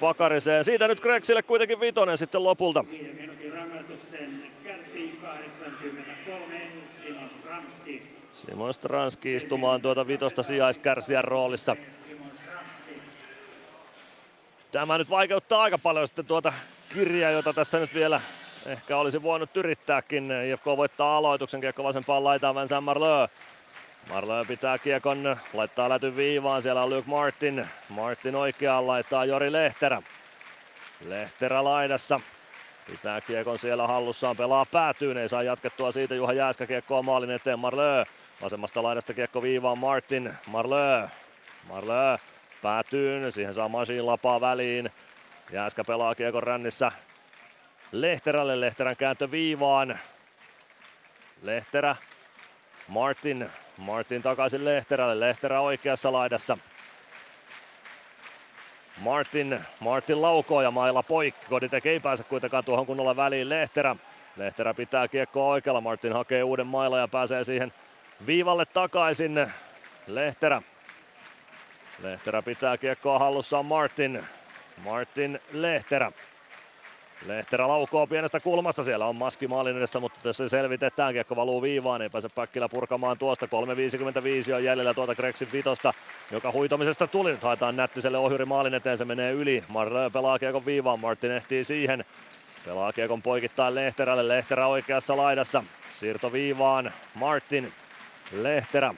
Pakariseen. 0.00 0.64
Siitä 0.64 0.88
nyt 0.88 1.00
Greksille 1.00 1.42
kuitenkin 1.42 1.80
vitonen 1.80 2.18
sitten 2.18 2.44
lopulta. 2.44 2.84
Simon 8.32 8.74
Stranski 8.74 9.36
istumaan 9.36 9.82
tuota 9.82 10.06
vitosta 10.06 10.42
sijaiskärsijän 10.42 11.24
roolissa. 11.24 11.76
Tämä 14.72 14.98
nyt 14.98 15.10
vaikeuttaa 15.10 15.62
aika 15.62 15.78
paljon 15.78 16.08
sitten 16.08 16.26
tuota 16.26 16.52
kirjaa, 16.94 17.30
jota 17.30 17.52
tässä 17.52 17.78
nyt 17.78 17.94
vielä 17.94 18.20
ehkä 18.66 18.96
olisi 18.96 19.22
voinut 19.22 19.56
yrittääkin. 19.56 20.30
IFK 20.30 20.66
voittaa 20.66 21.16
aloituksen, 21.16 21.60
kiekko 21.60 21.84
vasempaan 21.84 22.24
laitaan 22.24 22.54
Vincent 22.54 22.84
Marleux. 22.84 23.30
Marleux 24.08 24.46
pitää 24.46 24.78
kiekon, 24.78 25.36
laittaa 25.54 25.88
läty 25.88 26.16
viivaan, 26.16 26.62
siellä 26.62 26.82
on 26.82 26.90
Luke 26.90 27.10
Martin. 27.10 27.68
Martin 27.88 28.34
oikeaan 28.34 28.86
laittaa 28.86 29.24
Jori 29.24 29.52
Lehterä. 29.52 30.02
Lehterä 31.06 31.64
laidassa. 31.64 32.20
Pitää 32.90 33.20
kiekon 33.20 33.58
siellä 33.58 33.86
hallussaan, 33.86 34.36
pelaa 34.36 34.66
päätyyn, 34.72 35.16
ei 35.16 35.28
saa 35.28 35.42
jatkettua 35.42 35.92
siitä 35.92 36.14
Juha 36.14 36.32
Jääskä 36.32 36.66
kiekkoa 36.66 37.02
maalin 37.02 37.30
eteen 37.30 37.58
Marleux. 37.58 38.08
Vasemmasta 38.42 38.82
laidasta 38.82 39.14
kiekko 39.14 39.42
viivaan 39.42 39.78
Martin, 39.78 40.34
Marleux. 40.46 41.10
Marleux 41.68 42.20
päätyyn, 42.62 43.32
siihen 43.32 43.54
saa 43.54 43.68
Masin 43.68 44.06
lapaa 44.06 44.40
väliin. 44.40 44.90
Jääskä 45.52 45.84
pelaa 45.84 46.14
kiekon 46.14 46.42
rännissä 46.42 46.92
Lehterälle, 47.92 48.60
Lehterän 48.60 48.96
kääntö 48.96 49.30
viivaan. 49.30 49.98
Lehterä, 51.42 51.96
Martin, 52.88 53.50
Martin 53.76 54.22
takaisin 54.22 54.64
Lehterälle, 54.64 55.20
Lehterä 55.20 55.60
oikeassa 55.60 56.12
laidassa. 56.12 56.58
Martin, 59.00 59.60
Martin 59.80 60.22
laukoo 60.22 60.62
ja 60.62 60.70
mailla 60.70 61.02
poikki. 61.02 61.46
Koditek 61.48 61.86
ei 61.86 62.00
pääse 62.00 62.24
kuitenkaan 62.24 62.64
tuohon 62.64 62.86
kunnolla 62.86 63.16
väliin. 63.16 63.48
Lehterä, 63.48 63.96
Lehterä 64.36 64.74
pitää 64.74 65.08
kiekkoa 65.08 65.46
oikealla. 65.46 65.80
Martin 65.80 66.12
hakee 66.12 66.42
uuden 66.42 66.66
mailla 66.66 66.98
ja 66.98 67.08
pääsee 67.08 67.44
siihen 67.44 67.72
viivalle 68.26 68.66
takaisin. 68.66 69.52
Lehterä. 70.06 70.62
Lehterä 72.02 72.42
pitää 72.42 72.76
kiekkoa 72.76 73.18
hallussaan 73.18 73.66
Martin. 73.66 74.24
Martin 74.84 75.40
Lehterä. 75.52 76.12
Lehterä 77.26 77.68
laukoo 77.68 78.06
pienestä 78.06 78.40
kulmasta, 78.40 78.84
siellä 78.84 79.06
on 79.06 79.16
maski 79.16 79.48
maalin 79.48 79.76
edessä, 79.76 80.00
mutta 80.00 80.18
jos 80.24 80.36
se 80.36 80.48
selvitetään, 80.48 81.12
kiekko 81.12 81.36
valuu 81.36 81.62
viivaan, 81.62 82.02
ei 82.02 82.10
pääse 82.10 82.28
Päkkilä 82.28 82.68
purkamaan 82.68 83.18
tuosta. 83.18 83.46
3.55 83.46 84.54
on 84.54 84.64
jäljellä 84.64 84.94
tuota 84.94 85.14
Greksin 85.14 85.48
vitosta, 85.52 85.94
joka 86.30 86.52
huitomisesta 86.52 87.06
tuli. 87.06 87.30
Nyt 87.30 87.42
haetaan 87.42 87.76
Nättiselle 87.76 88.18
ohjuri 88.18 88.44
maalin 88.44 88.74
eteen, 88.74 88.98
se 88.98 89.04
menee 89.04 89.32
yli. 89.32 89.64
Marlö 89.68 90.10
pelaa 90.10 90.38
kiekon 90.38 90.66
viivaan, 90.66 91.00
Martin 91.00 91.32
ehtii 91.32 91.64
siihen. 91.64 92.04
Pelaa 92.66 92.92
kiekon 92.92 93.22
poikittain 93.22 93.74
Lehterälle, 93.74 94.28
Lehterä 94.28 94.66
oikeassa 94.66 95.16
laidassa. 95.16 95.64
Siirto 96.00 96.32
viivaan, 96.32 96.92
Martin, 97.14 97.72
Lehterä. 98.32 98.94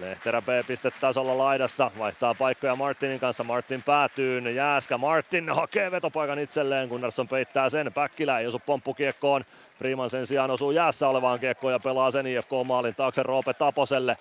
Lehterä 0.00 0.42
B-pistetasolla 0.42 1.38
laidassa, 1.38 1.90
vaihtaa 1.98 2.34
paikkoja 2.34 2.76
Martinin 2.76 3.20
kanssa, 3.20 3.44
Martin 3.44 3.82
päätyy, 3.82 4.50
Jääskä, 4.50 4.98
Martin 4.98 5.48
hakee 5.48 5.90
vetopaikan 5.90 6.38
itselleen, 6.38 6.88
Gunnarsson 6.88 7.28
peittää 7.28 7.68
sen, 7.68 7.92
Päkkilä 7.92 8.40
ei 8.40 8.46
osu 8.46 8.62
pomppukiekkoon, 8.66 9.44
Freeman 9.78 10.10
sen 10.10 10.26
sijaan 10.26 10.50
osuu 10.50 10.70
jäässä 10.70 11.08
olevaan 11.08 11.40
kiekkoon 11.40 11.72
ja 11.72 11.80
pelaa 11.80 12.10
sen 12.10 12.26
IFK 12.26 12.50
maalin 12.64 12.94
taakse 12.94 13.22
Roope 13.22 13.54
Taposelle. 13.54 14.16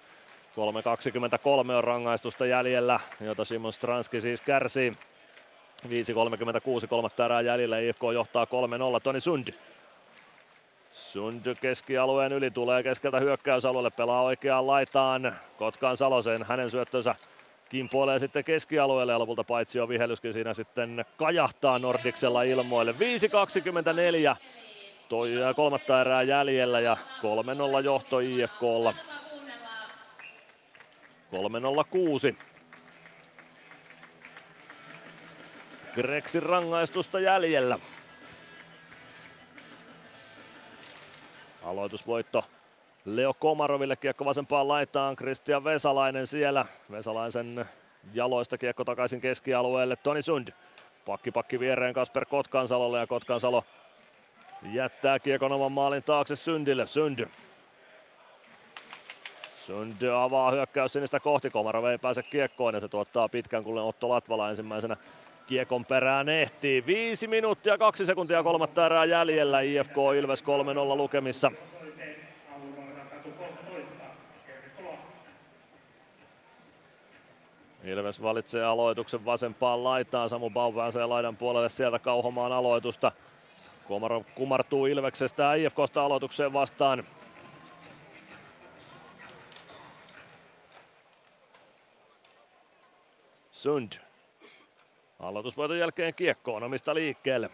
3.23 1.65 1.71
on 1.71 1.83
rangaistusta 1.83 2.45
jäljellä, 2.45 2.99
jota 3.21 3.45
Simon 3.45 3.73
Stranski 3.73 4.21
siis 4.21 4.41
kärsii. 4.41 4.93
5.36, 5.85 6.87
kolmatta 6.87 7.25
erää 7.25 7.41
jäljellä, 7.41 7.79
IFK 7.79 8.01
johtaa 8.13 8.45
3-0, 8.45 8.47
Toni 9.03 9.19
Sund 9.19 9.47
Sund 10.93 11.55
keskialueen 11.61 12.33
yli 12.33 12.51
tulee 12.51 12.83
keskeltä 12.83 13.19
hyökkäysalueelle, 13.19 13.89
pelaa 13.89 14.21
oikeaan 14.21 14.67
laitaan 14.67 15.35
Kotkaan 15.57 15.97
Salosen, 15.97 16.43
hänen 16.43 16.71
syöttönsä 16.71 17.15
kimpoilee 17.69 18.19
sitten 18.19 18.43
keskialueelle 18.43 19.11
ja 19.11 19.19
lopulta 19.19 19.43
paitsi 19.43 19.79
on 19.79 19.89
vihellyskin 19.89 20.33
siinä 20.33 20.53
sitten 20.53 21.05
kajahtaa 21.17 21.79
Nordiksella 21.79 22.43
ilmoille. 22.43 22.91
5.24 22.91 24.35
toi 25.09 25.31
kolmatta 25.55 26.01
erää 26.01 26.23
jäljellä 26.23 26.79
ja 26.79 26.97
3-0 27.81 27.83
johto 27.83 28.19
IFKlla. 28.19 28.93
3-0-6. 32.31 32.35
Greksin 35.95 36.43
rangaistusta 36.43 37.19
jäljellä. 37.19 37.79
Aloitusvoitto 41.63 42.45
Leo 43.05 43.33
Komaroville 43.33 43.95
kiekko 43.95 44.25
vasempaan 44.25 44.67
laitaan, 44.67 45.15
Kristian 45.15 45.63
Vesalainen 45.63 46.27
siellä. 46.27 46.65
Vesalaisen 46.91 47.65
jaloista 48.13 48.57
kiekko 48.57 48.83
takaisin 48.83 49.21
keskialueelle, 49.21 49.95
Toni 49.95 50.21
Sund. 50.21 50.47
Pakki 51.05 51.31
pakki 51.31 51.59
viereen 51.59 51.93
Kasper 51.93 52.25
Kotkansalolle 52.25 52.99
ja 52.99 53.07
Kotkansalo 53.07 53.63
jättää 54.73 55.19
kiekon 55.19 55.51
oman 55.51 55.71
maalin 55.71 56.03
taakse 56.03 56.35
Sundille. 56.35 56.87
Sund. 56.87 57.27
Sund 59.55 60.01
avaa 60.01 60.51
hyökkäys 60.51 60.93
sinistä 60.93 61.19
kohti, 61.19 61.49
Komarov 61.49 61.85
ei 61.85 61.97
pääse 61.97 62.23
kiekkoon 62.23 62.73
ja 62.73 62.79
se 62.79 62.87
tuottaa 62.87 63.29
pitkän, 63.29 63.63
kun 63.63 63.77
Otto 63.77 64.09
Latvala 64.09 64.49
ensimmäisenä 64.49 64.97
kiekon 65.47 65.85
perään 65.85 66.29
ehtii. 66.29 66.85
Viisi 66.85 67.27
minuuttia, 67.27 67.77
kaksi 67.77 68.05
sekuntia 68.05 68.43
kolmatta 68.43 68.85
erää 68.85 69.05
jäljellä. 69.05 69.61
IFK 69.61 69.95
Ilves 70.17 70.43
3-0 70.43 70.45
lukemissa. 70.97 71.51
Ilves 77.83 78.21
valitsee 78.21 78.63
aloituksen 78.63 79.25
vasempaan 79.25 79.83
laitaan. 79.83 80.29
Samu 80.29 80.49
Bau 80.49 80.73
pääsee 80.73 81.05
laidan 81.05 81.37
puolelle 81.37 81.69
sieltä 81.69 81.99
kauhomaan 81.99 82.51
aloitusta. 82.51 83.11
Komarov 83.87 84.23
kumartuu 84.35 84.85
Ilveksestä 84.85 85.53
IFKsta 85.53 86.05
aloitukseen 86.05 86.53
vastaan. 86.53 87.03
Sund 93.51 93.93
Aloitusvoiton 95.23 95.79
jälkeen 95.79 96.13
kiekkoon 96.13 96.63
omista 96.63 96.95
liikkeelle. 96.95 97.49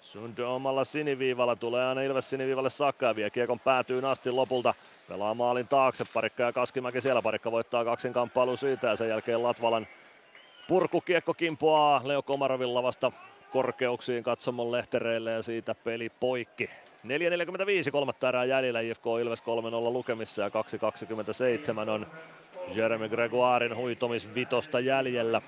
Sund 0.00 0.38
omalla 0.38 0.84
siniviivalla 0.84 1.56
tulee 1.56 1.86
aina 1.86 2.02
Ilves 2.02 2.30
siniviivalle 2.30 2.70
saakka 2.70 3.06
ja 3.06 3.16
vie 3.16 3.30
kiekon 3.30 3.60
päätyy 3.60 4.10
asti 4.10 4.30
lopulta. 4.30 4.74
Pelaa 5.08 5.34
maalin 5.34 5.68
taakse, 5.68 6.04
Parikka 6.14 6.42
ja 6.42 6.52
Kaskimäki 6.52 7.00
siellä. 7.00 7.22
Parikka 7.22 7.52
voittaa 7.52 7.84
kaksin 7.84 8.12
kamppailu 8.12 8.56
siitä 8.56 8.86
ja 8.86 8.96
sen 8.96 9.08
jälkeen 9.08 9.42
Latvalan 9.42 9.86
purkukiekko 10.68 11.34
kimpoaa 11.34 12.00
Leo 12.04 12.22
Komarovilla 12.22 12.82
vasta 12.82 13.12
korkeuksiin 13.50 14.22
katsomon 14.22 14.72
lehtereille 14.72 15.30
ja 15.30 15.42
siitä 15.42 15.74
peli 15.74 16.08
poikki. 16.20 16.70
4.45 17.04 17.90
kolmatta 17.92 18.28
erää 18.28 18.44
jäljellä 18.44 18.80
IFK 18.80 19.04
Ilves 19.20 19.42
3-0 19.42 19.44
lukemissa 19.92 20.42
ja 20.42 20.48
2.27 21.84 21.90
on 21.90 22.06
Jeremy 22.74 23.08
Gregoirin 23.08 23.76
huitomisvitosta 23.76 24.80
jäljellä. 24.80 25.42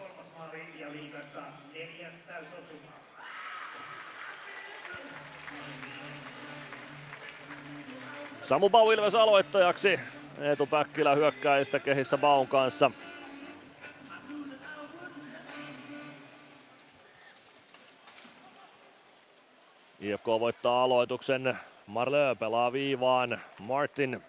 Samu 8.47 8.71
Bau 8.71 8.91
Ilves 8.91 9.15
aloittajaksi. 9.15 10.01
Eetu 10.39 10.67
Päkkilä 10.67 11.15
hyökkäistä 11.15 11.79
kehissä 11.79 12.19
Baun 12.19 12.47
kanssa. 12.47 12.91
IFK 20.01 20.27
voittaa 20.27 20.85
aloituksen. 20.85 21.59
Marlö 21.87 22.35
pelaa 22.35 22.73
viivaan. 22.73 23.41
Martin 23.59 24.23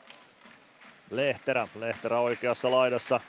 Lehterä. 1.12 1.68
Lehterä 1.76 2.20
oikeassa 2.20 2.72
laidassa. 2.72 3.20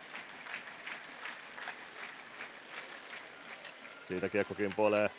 Siitä 4.09 4.29
kiekko 4.29 4.55
kimpoilee 4.55 5.11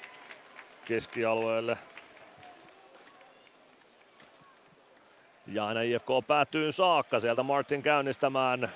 keskialueelle. 0.86 1.78
Ja 5.52 5.68
aina 5.68 5.82
IFK 5.82 6.08
päätyy 6.28 6.72
saakka. 6.72 7.20
Sieltä 7.20 7.44
Martin 7.44 7.82
käynnistämään. 7.82 8.70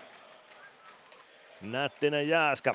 Nättinen 1.62 2.28
Jääskä. 2.28 2.74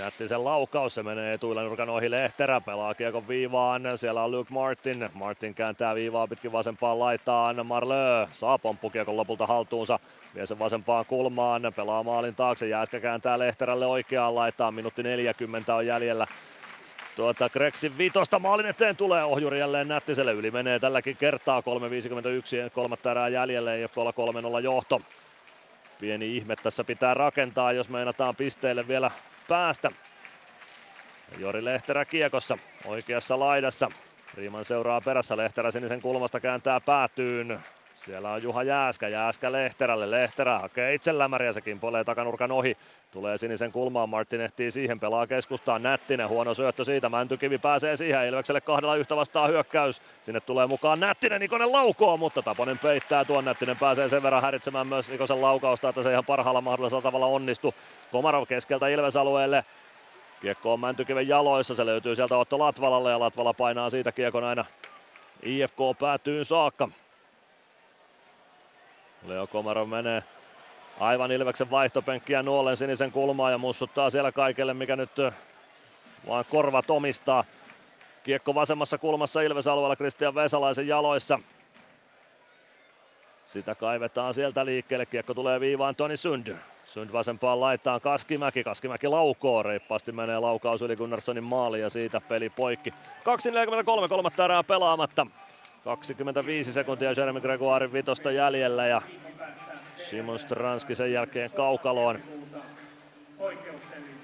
Nättisen 0.00 0.44
laukaus, 0.44 0.94
se 0.94 1.02
menee 1.02 1.34
etuilla 1.34 1.62
nurkan 1.62 1.88
ohi 1.88 2.10
Lehterä, 2.10 2.60
pelaa 2.60 2.94
kiekon 2.94 3.28
viivaan, 3.28 3.82
siellä 3.96 4.22
on 4.22 4.30
Luke 4.30 4.54
Martin, 4.54 5.10
Martin 5.14 5.54
kääntää 5.54 5.94
viivaa 5.94 6.26
pitkin 6.26 6.52
vasempaan 6.52 6.98
laitaan, 6.98 7.66
Marlö 7.66 8.26
saa 8.32 8.58
pomppukiekon 8.58 9.16
lopulta 9.16 9.46
haltuunsa, 9.46 9.98
vie 10.34 10.46
sen 10.46 10.58
vasempaan 10.58 11.06
kulmaan, 11.06 11.72
pelaa 11.76 12.02
maalin 12.02 12.34
taakse, 12.34 12.68
Jääskä 12.68 13.00
kääntää 13.00 13.38
Lehterälle 13.38 13.86
oikeaan 13.86 14.34
laitaan, 14.34 14.74
minuutti 14.74 15.02
40 15.02 15.74
on 15.74 15.86
jäljellä. 15.86 16.26
Tuota 17.16 17.48
Greksin 17.48 17.98
vitosta 17.98 18.38
maalin 18.38 18.66
eteen 18.66 18.96
tulee 18.96 19.24
ohjuri 19.24 19.58
jälleen 19.58 19.88
Nättiselle, 19.88 20.32
yli 20.32 20.50
menee 20.50 20.78
tälläkin 20.78 21.16
kertaa 21.16 21.60
3.51, 21.60 22.70
kolmatta 22.70 23.10
erää 23.10 23.28
jäljelle, 23.28 23.78
ja 23.78 23.88
3-0 23.88 24.60
johto. 24.62 25.00
Pieni 26.00 26.36
ihme 26.36 26.56
tässä 26.56 26.84
pitää 26.84 27.14
rakentaa, 27.14 27.72
jos 27.72 27.88
meinataan 27.88 28.36
pisteille 28.36 28.88
vielä 28.88 29.10
päästä. 29.48 29.90
Jori 31.38 31.64
Lehterä 31.64 32.04
kiekossa 32.04 32.58
oikeassa 32.84 33.38
laidassa. 33.38 33.90
Riiman 34.34 34.64
seuraa 34.64 35.00
perässä, 35.00 35.36
Lehterä 35.36 35.70
sinisen 35.70 36.02
kulmasta 36.02 36.40
kääntää 36.40 36.80
päätyyn. 36.80 37.60
Siellä 38.04 38.30
on 38.30 38.42
Juha 38.42 38.62
Jääskä, 38.62 39.08
Jääskä 39.08 39.52
Lehterälle, 39.52 40.10
Lehterä 40.10 40.58
hakee 40.58 40.94
itse 40.94 41.18
lämäriä, 41.18 41.52
sekin 41.52 41.80
polee 41.80 42.04
takanurkan 42.04 42.52
ohi. 42.52 42.76
Tulee 43.10 43.38
sinisen 43.38 43.72
kulmaan, 43.72 44.08
Martin 44.08 44.40
ehtii 44.40 44.70
siihen, 44.70 45.00
pelaa 45.00 45.26
keskustaan, 45.26 45.82
Nättinen, 45.82 46.28
huono 46.28 46.54
syöttö 46.54 46.84
siitä, 46.84 47.08
Mäntykivi 47.08 47.58
pääsee 47.58 47.96
siihen, 47.96 48.26
Ilvekselle 48.26 48.60
kahdella 48.60 48.96
yhtä 48.96 49.16
vastaan 49.16 49.50
hyökkäys. 49.50 50.02
Sinne 50.22 50.40
tulee 50.40 50.66
mukaan 50.66 51.00
Nättinen, 51.00 51.40
Nikonen 51.40 51.72
laukoo, 51.72 52.16
mutta 52.16 52.42
Taponen 52.42 52.78
peittää 52.78 53.24
tuon, 53.24 53.44
Nättinen 53.44 53.76
pääsee 53.80 54.08
sen 54.08 54.22
verran 54.22 54.42
häiritsemään 54.42 54.86
myös 54.86 55.10
Nikosen 55.10 55.42
laukausta, 55.42 55.88
että 55.88 56.02
se 56.02 56.10
ihan 56.10 56.24
parhaalla 56.24 56.60
mahdollisella 56.60 57.02
tavalla 57.02 57.26
onnistu. 57.26 57.74
Komarov 58.12 58.46
keskeltä 58.46 58.88
Ilves-alueelle, 58.88 59.64
Kiekko 60.40 60.72
on 60.72 60.80
Mäntykiven 60.80 61.28
jaloissa, 61.28 61.74
se 61.74 61.86
löytyy 61.86 62.16
sieltä 62.16 62.36
Otto 62.36 62.58
Latvalalle 62.58 63.10
ja 63.10 63.20
Latvala 63.20 63.54
painaa 63.54 63.90
siitä 63.90 64.12
kiekon 64.12 64.44
aina 64.44 64.64
IFK 65.42 65.78
päätyy 66.00 66.44
saakka. 66.44 66.88
Leo 69.26 69.46
Komarov 69.46 69.88
menee 69.88 70.22
aivan 71.00 71.32
Ilveksen 71.32 71.70
vaihtopenkkiä 71.70 72.42
nuolen 72.42 72.76
sinisen 72.76 73.12
kulmaa 73.12 73.50
ja 73.50 73.58
mussuttaa 73.58 74.10
siellä 74.10 74.32
kaikelle, 74.32 74.74
mikä 74.74 74.96
nyt 74.96 75.10
vaan 76.28 76.44
korvat 76.50 76.90
omistaa. 76.90 77.44
Kiekko 78.24 78.54
vasemmassa 78.54 78.98
kulmassa 78.98 79.40
Ilves-alueella 79.40 79.96
Kristian 79.96 80.34
Vesalaisen 80.34 80.88
jaloissa. 80.88 81.38
Sitä 83.46 83.74
kaivetaan 83.74 84.34
sieltä 84.34 84.64
liikkeelle. 84.64 85.06
Kiekko 85.06 85.34
tulee 85.34 85.60
viivaan 85.60 85.96
Toni 85.96 86.16
Sund. 86.16 86.56
Sund 86.84 87.12
vasempaan 87.12 87.60
laittaan 87.60 88.00
Kaskimäki. 88.00 88.64
Kaskimäki 88.64 89.08
laukoo. 89.08 89.62
Reippaasti 89.62 90.12
menee 90.12 90.38
laukaus 90.38 90.82
yli 90.82 90.96
Gunnarssonin 90.96 91.44
maali 91.44 91.80
ja 91.80 91.88
siitä 91.90 92.20
peli 92.20 92.50
poikki. 92.50 92.90
2.43, 92.90 94.08
kolmatta 94.08 94.44
erää 94.44 94.62
pelaamatta. 94.62 95.26
25 95.84 96.72
sekuntia 96.72 97.12
Jeremy 97.16 97.40
Gregoirin 97.40 97.92
vitosta 97.92 98.30
jäljellä 98.30 98.86
ja 98.86 99.02
Simon 99.96 100.38
Stranski 100.38 100.94
sen 100.94 101.12
jälkeen 101.12 101.50
kaukaloon. 101.50 102.18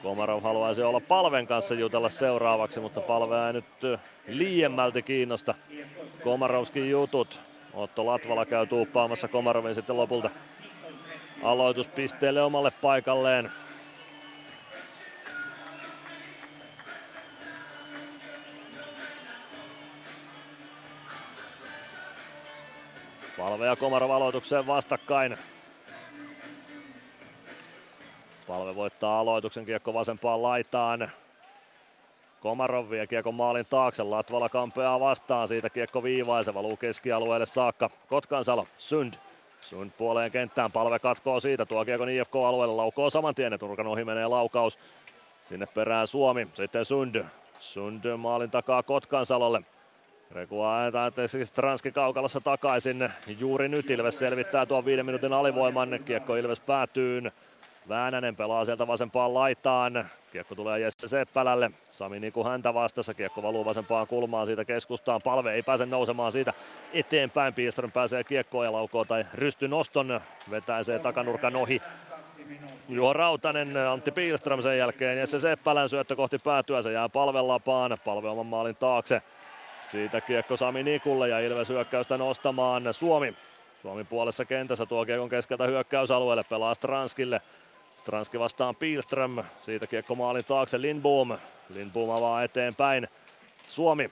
Komarov 0.02 0.42
haluaisi 0.42 0.82
olla 0.82 1.00
Palven 1.00 1.46
kanssa 1.46 1.74
jutella 1.74 2.08
seuraavaksi, 2.08 2.80
mutta 2.80 3.00
Palve 3.00 3.46
ei 3.46 3.52
nyt 3.52 4.00
liiemmälti 4.26 5.02
kiinnosta. 5.02 5.54
Komarovskin 6.24 6.90
jutut. 6.90 7.40
Otto 7.74 8.06
Latvala 8.06 8.46
käy 8.46 8.66
tuuppaamassa 8.66 9.28
Komarovin 9.28 9.74
sitten 9.74 9.96
lopulta 9.96 10.30
aloituspisteelle 11.42 12.42
omalle 12.42 12.72
paikalleen. 12.82 13.50
Palve 23.40 23.66
ja 23.66 23.76
Komarov 23.76 24.10
aloitukseen 24.10 24.66
vastakkain. 24.66 25.36
Palve 28.46 28.74
voittaa 28.74 29.20
aloituksen 29.20 29.64
kiekko 29.64 29.94
vasempaan 29.94 30.42
laitaan. 30.42 31.10
Komarov 32.40 32.90
vie 32.90 33.06
kiekko 33.06 33.32
maalin 33.32 33.66
taakse, 33.66 34.02
Latvala 34.02 34.48
kampeaa 34.48 35.00
vastaan, 35.00 35.48
siitä 35.48 35.70
kiekko 35.70 36.02
viivaa 36.02 36.42
se 36.42 36.54
valuu 36.54 36.76
keskialueelle 36.76 37.46
saakka. 37.46 37.90
Kotkansalo, 38.08 38.66
Sund. 38.78 39.14
Sund 39.60 39.90
puoleen 39.98 40.30
kenttään, 40.30 40.72
palve 40.72 40.98
katkoo 40.98 41.40
siitä, 41.40 41.66
tuo 41.66 41.84
kiekko 41.84 42.04
IFK-alueelle, 42.04 42.74
laukoo 42.74 43.10
saman 43.10 43.34
tien, 43.34 43.58
Turkan 43.58 43.86
ohi 43.86 44.04
menee 44.04 44.26
laukaus. 44.26 44.78
Sinne 45.44 45.66
perään 45.66 46.06
Suomi, 46.06 46.48
sitten 46.54 46.84
Sund. 46.84 47.24
Sund 47.58 48.16
maalin 48.16 48.50
takaa 48.50 48.82
Kotkansalolle. 48.82 49.62
Rekua 50.30 50.78
ajetaan 50.78 51.12
Stranski 51.44 51.92
kaukalossa 51.92 52.40
takaisin. 52.40 53.10
Juuri 53.38 53.68
nyt 53.68 53.90
Ilves 53.90 54.18
selvittää 54.18 54.66
tuon 54.66 54.84
viiden 54.84 55.06
minuutin 55.06 55.32
alivoiman. 55.32 56.00
Kiekko 56.04 56.36
Ilves 56.36 56.60
päätyyn. 56.60 57.32
Väänänen 57.88 58.36
pelaa 58.36 58.64
sieltä 58.64 58.86
vasempaan 58.86 59.34
laitaan. 59.34 60.10
Kiekko 60.32 60.54
tulee 60.54 60.80
Jesse 60.80 61.08
Seppälälle. 61.08 61.70
Sami 61.92 62.20
Niku 62.20 62.44
häntä 62.44 62.74
vastassa. 62.74 63.14
Kiekko 63.14 63.42
valuu 63.42 63.64
vasempaan 63.64 64.06
kulmaan 64.06 64.46
siitä 64.46 64.64
keskustaan. 64.64 65.22
Palve 65.22 65.52
ei 65.52 65.62
pääse 65.62 65.86
nousemaan 65.86 66.32
siitä 66.32 66.52
eteenpäin. 66.92 67.54
Pilström 67.54 67.92
pääsee 67.92 68.24
kiekkoon 68.24 68.64
ja 68.64 68.72
laukoo 68.72 69.04
tai 69.04 69.24
rysty 69.34 69.68
noston. 69.68 70.20
Vetäisee 70.50 70.98
takanurkan 70.98 71.56
ohi. 71.56 71.82
Juho 72.88 73.12
Rautanen, 73.12 73.76
Antti 73.76 74.10
Pilström 74.10 74.62
sen 74.62 74.78
jälkeen. 74.78 75.18
Jesse 75.18 75.40
Seppälän 75.40 75.88
syöttö 75.88 76.16
kohti 76.16 76.38
päätyä. 76.38 76.82
Se 76.82 76.92
jää 76.92 77.08
palven 77.08 77.48
lapaan. 77.48 77.98
Palve 78.04 78.28
oman 78.28 78.46
maalin 78.46 78.76
taakse. 78.76 79.22
Siitä 79.90 80.20
kiekko 80.20 80.56
Sami 80.56 80.82
Nikulle 80.82 81.28
ja 81.28 81.40
Ilves 81.40 81.68
hyökkäystä 81.68 82.18
nostamaan 82.18 82.94
Suomi. 82.94 83.34
Suomi 83.82 84.04
puolessa 84.04 84.44
kentässä 84.44 84.86
tuo 84.86 85.06
kiekon 85.06 85.28
keskeltä 85.28 85.66
hyökkäysalueelle, 85.66 86.42
pelaa 86.50 86.74
Stranskille. 86.74 87.40
Stranski 87.96 88.38
vastaan 88.38 88.76
Pilström, 88.76 89.44
siitä 89.60 89.86
kiekko 89.86 90.14
maalin 90.14 90.44
taakse 90.44 90.80
Lindboom. 90.80 91.38
Lindboom 91.74 92.10
avaa 92.10 92.42
eteenpäin. 92.42 93.08
Suomi. 93.68 94.10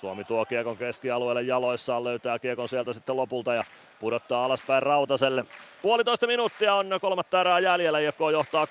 Suomi 0.00 0.24
tuo 0.24 0.44
kiekon 0.44 0.76
keskialueelle 0.76 1.42
jaloissaan, 1.42 2.04
löytää 2.04 2.38
kiekon 2.38 2.68
sieltä 2.68 2.92
sitten 2.92 3.16
lopulta 3.16 3.54
ja 3.54 3.64
pudottaa 4.00 4.44
alaspäin 4.44 4.82
Rautaselle. 4.82 5.44
Puolitoista 5.82 6.26
minuuttia 6.26 6.74
on 6.74 6.90
kolmatta 7.00 7.40
erää 7.40 7.58
jäljellä, 7.58 7.98
IFK 7.98 8.20
johtaa 8.32 8.64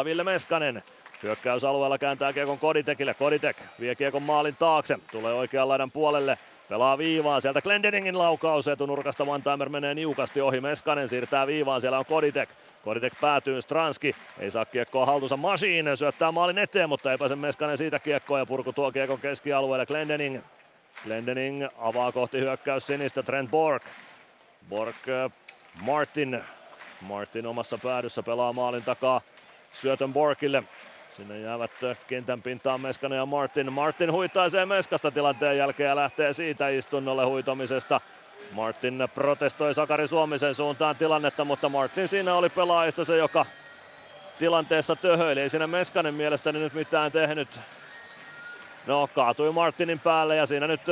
3-0. 0.00 0.04
Ville 0.04 0.24
Meskanen 0.24 0.82
Hyökkäysalueella 1.24 1.98
kääntää 1.98 2.32
kiekon 2.32 2.58
Koditekille. 2.58 3.14
Koditek 3.14 3.56
vie 3.80 3.94
kiekon 3.94 4.22
maalin 4.22 4.56
taakse. 4.56 4.98
Tulee 5.12 5.34
oikean 5.34 5.68
laidan 5.68 5.90
puolelle. 5.90 6.38
Pelaa 6.68 6.98
viivaan. 6.98 7.42
Sieltä 7.42 7.62
Glendeningin 7.62 8.18
laukaus. 8.18 8.68
Etunurkasta 8.68 9.24
One 9.24 9.68
menee 9.68 9.94
niukasti 9.94 10.40
ohi. 10.40 10.60
Meskanen 10.60 11.08
siirtää 11.08 11.46
viivaan. 11.46 11.80
Siellä 11.80 11.98
on 11.98 12.04
Koditek. 12.04 12.48
Koditek 12.84 13.12
päätyy. 13.20 13.62
Stranski 13.62 14.16
ei 14.38 14.50
saa 14.50 14.64
kiekkoa 14.64 15.06
haltuunsa. 15.06 15.36
Machine 15.36 15.96
syöttää 15.96 16.32
maalin 16.32 16.58
eteen, 16.58 16.88
mutta 16.88 17.12
ei 17.12 17.18
pääse 17.18 17.36
Meskanen 17.36 17.78
siitä 17.78 17.98
kiekkoa. 17.98 18.38
Ja 18.38 18.46
purku 18.46 18.72
tuo 18.72 18.92
kiekon 18.92 19.20
keskialueelle. 19.20 19.86
Glendening. 19.86 20.40
Glendening 21.04 21.66
avaa 21.78 22.12
kohti 22.12 22.40
hyökkäys 22.40 22.86
sinistä. 22.86 23.22
Trent 23.22 23.50
Borg. 23.50 23.82
Borg 24.68 24.96
Martin. 25.82 26.40
Martin 27.00 27.46
omassa 27.46 27.78
päädyssä 27.82 28.22
pelaa 28.22 28.52
maalin 28.52 28.82
takaa 28.82 29.20
syötön 29.72 30.12
Borkille. 30.12 30.62
Sinne 31.16 31.40
jäävät 31.40 31.70
kentän 32.06 32.42
pintaan 32.42 32.80
Meskanen 32.80 33.16
ja 33.16 33.26
Martin. 33.26 33.72
Martin 33.72 34.12
huittaisee 34.12 34.66
Meskasta 34.66 35.10
tilanteen 35.10 35.58
jälkeen 35.58 35.88
ja 35.88 35.96
lähtee 35.96 36.32
siitä 36.32 36.68
istunnolle 36.68 37.24
huitomisesta. 37.24 38.00
Martin 38.52 39.08
protestoi 39.14 39.74
Sakari 39.74 40.08
Suomisen 40.08 40.54
suuntaan 40.54 40.96
tilannetta, 40.96 41.44
mutta 41.44 41.68
Martin 41.68 42.08
siinä 42.08 42.34
oli 42.34 42.48
pelaajista 42.48 43.04
se, 43.04 43.16
joka 43.16 43.46
tilanteessa 44.38 44.96
töhöili. 44.96 45.40
Ei 45.40 45.48
siinä 45.48 45.66
Meskanen 45.66 46.14
mielestäni 46.14 46.58
nyt 46.58 46.74
mitään 46.74 47.12
tehnyt. 47.12 47.60
No, 48.86 49.08
kaatui 49.14 49.52
Martinin 49.52 50.00
päälle 50.00 50.36
ja 50.36 50.46
siinä 50.46 50.66
nyt 50.66 50.82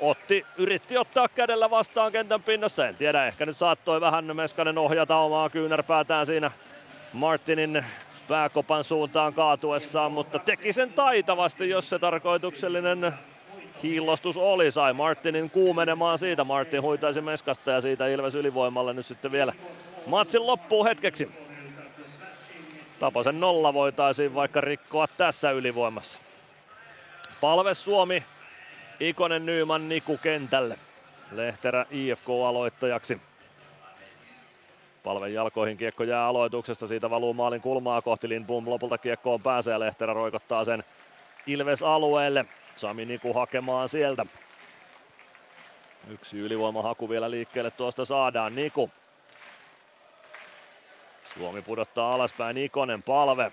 otti, 0.00 0.46
yritti 0.56 0.98
ottaa 0.98 1.28
kädellä 1.28 1.70
vastaan 1.70 2.12
kentän 2.12 2.42
pinnassa. 2.42 2.88
En 2.88 2.96
tiedä, 2.96 3.26
ehkä 3.26 3.46
nyt 3.46 3.56
saattoi 3.56 4.00
vähän 4.00 4.36
Meskanen 4.36 4.78
ohjata 4.78 5.16
omaa 5.16 5.50
kyynärpäätään 5.50 6.26
siinä 6.26 6.50
Martinin 7.12 7.84
pääkopan 8.28 8.84
suuntaan 8.84 9.34
kaatuessaan, 9.34 10.12
mutta 10.12 10.38
teki 10.38 10.72
sen 10.72 10.92
taitavasti, 10.92 11.68
jos 11.68 11.88
se 11.88 11.98
tarkoituksellinen 11.98 13.12
kiillostus 13.82 14.36
oli. 14.36 14.70
Sai 14.70 14.92
Martinin 14.92 15.50
kuumenemaan 15.50 16.18
siitä. 16.18 16.44
Martin 16.44 16.82
huitaisi 16.82 17.20
Meskasta 17.20 17.70
ja 17.70 17.80
siitä 17.80 18.06
Ilves 18.06 18.34
ylivoimalle 18.34 18.92
nyt 18.92 19.06
sitten 19.06 19.32
vielä 19.32 19.52
matsin 20.06 20.46
loppuu 20.46 20.84
hetkeksi. 20.84 21.30
Taposen 22.98 23.40
nolla 23.40 23.74
voitaisiin 23.74 24.34
vaikka 24.34 24.60
rikkoa 24.60 25.06
tässä 25.08 25.50
ylivoimassa. 25.50 26.20
Palve 27.40 27.74
Suomi, 27.74 28.24
Ikonen 29.00 29.46
Nyman 29.46 29.88
Niku 29.88 30.18
kentälle. 30.18 30.78
Lehterä 31.32 31.86
IFK 31.90 32.28
aloittajaksi. 32.46 33.20
Palven 35.04 35.34
jalkoihin 35.34 35.76
kiekko 35.76 36.04
jää 36.04 36.26
aloituksesta, 36.26 36.86
siitä 36.86 37.10
valuu 37.10 37.34
maalin 37.34 37.60
kulmaa 37.60 38.02
kohti 38.02 38.28
Lindbom. 38.28 38.68
Lopulta 38.68 38.98
kiekkoon 38.98 39.42
pääsee 39.42 39.72
ja 39.72 39.80
Lehterä 39.80 40.12
roikottaa 40.12 40.64
sen 40.64 40.84
Ilves 41.46 41.82
alueelle. 41.82 42.44
Sami 42.76 43.04
Niku 43.04 43.32
hakemaan 43.32 43.88
sieltä. 43.88 44.26
Yksi 46.08 46.38
ylivoimahaku 46.38 47.08
vielä 47.08 47.30
liikkeelle 47.30 47.70
tuosta 47.70 48.04
saadaan. 48.04 48.54
Niku. 48.54 48.90
Suomi 51.38 51.62
pudottaa 51.62 52.10
alaspäin 52.12 52.58
Ikonen 52.58 53.02
palve. 53.02 53.52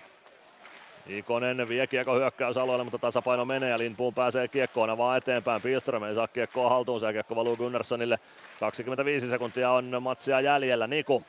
Ikonen 1.08 1.68
vie 1.68 1.86
kiekko 1.86 2.14
hyökkäysalueelle, 2.14 2.84
mutta 2.84 2.98
tasapaino 2.98 3.44
menee 3.44 3.70
ja 3.70 3.78
Lindboom 3.78 4.14
pääsee 4.14 4.48
kiekkoon 4.48 4.98
vaan 4.98 5.18
eteenpäin. 5.18 5.62
Pilström 5.62 6.02
ei 6.02 6.14
saa 6.14 6.28
kiekkoa 6.28 6.70
haltuunsa 6.70 7.06
ja 7.06 7.12
kiekko 7.12 7.36
valuu 7.36 7.56
Gunnarssonille. 7.56 8.18
25 8.60 9.28
sekuntia 9.28 9.70
on 9.70 10.02
matsia 10.02 10.40
jäljellä. 10.40 10.86
Niku 10.86 11.24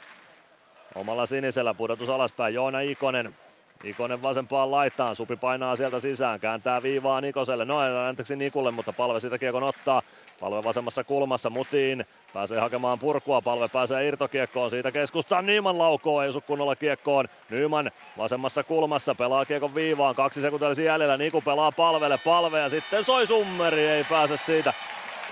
omalla 0.95 1.25
sinisellä 1.25 1.73
pudotus 1.73 2.09
alaspäin. 2.09 2.53
Joona 2.53 2.79
Ikonen 2.79 3.35
Ikonen 3.83 4.23
vasempaan 4.23 4.71
laitaan, 4.71 5.15
Supi 5.15 5.35
painaa 5.35 5.75
sieltä 5.75 5.99
sisään, 5.99 6.39
kääntää 6.39 6.83
viivaa 6.83 7.21
Nikoselle, 7.21 7.65
no 7.65 7.77
anteeksi 8.07 8.35
Nikulle, 8.35 8.71
mutta 8.71 8.93
palve 8.93 9.19
sitä 9.19 9.37
kiekon 9.37 9.63
ottaa. 9.63 10.01
Palve 10.39 10.63
vasemmassa 10.63 11.03
kulmassa, 11.03 11.49
Mutiin 11.49 12.05
pääsee 12.33 12.59
hakemaan 12.59 12.99
purkua, 12.99 13.41
palve 13.41 13.67
pääsee 13.67 14.07
irtokiekkoon, 14.07 14.69
siitä 14.69 14.91
keskustaan 14.91 15.45
Nyman 15.45 15.77
laukoo, 15.77 16.21
ei 16.21 16.29
osu 16.29 16.41
kunnolla 16.41 16.75
kiekkoon. 16.75 17.27
Nyman 17.49 17.91
vasemmassa 18.17 18.63
kulmassa, 18.63 19.15
pelaa 19.15 19.45
kiekon 19.45 19.75
viivaan, 19.75 20.15
kaksi 20.15 20.41
sekuntia 20.41 20.83
jäljellä, 20.83 21.17
Niku 21.17 21.41
pelaa 21.41 21.71
palvelle, 21.71 22.19
palve 22.25 22.59
ja 22.59 22.69
sitten 22.69 23.03
soi 23.03 23.27
summeri, 23.27 23.87
ei 23.87 24.03
pääse 24.03 24.37
siitä. 24.37 24.73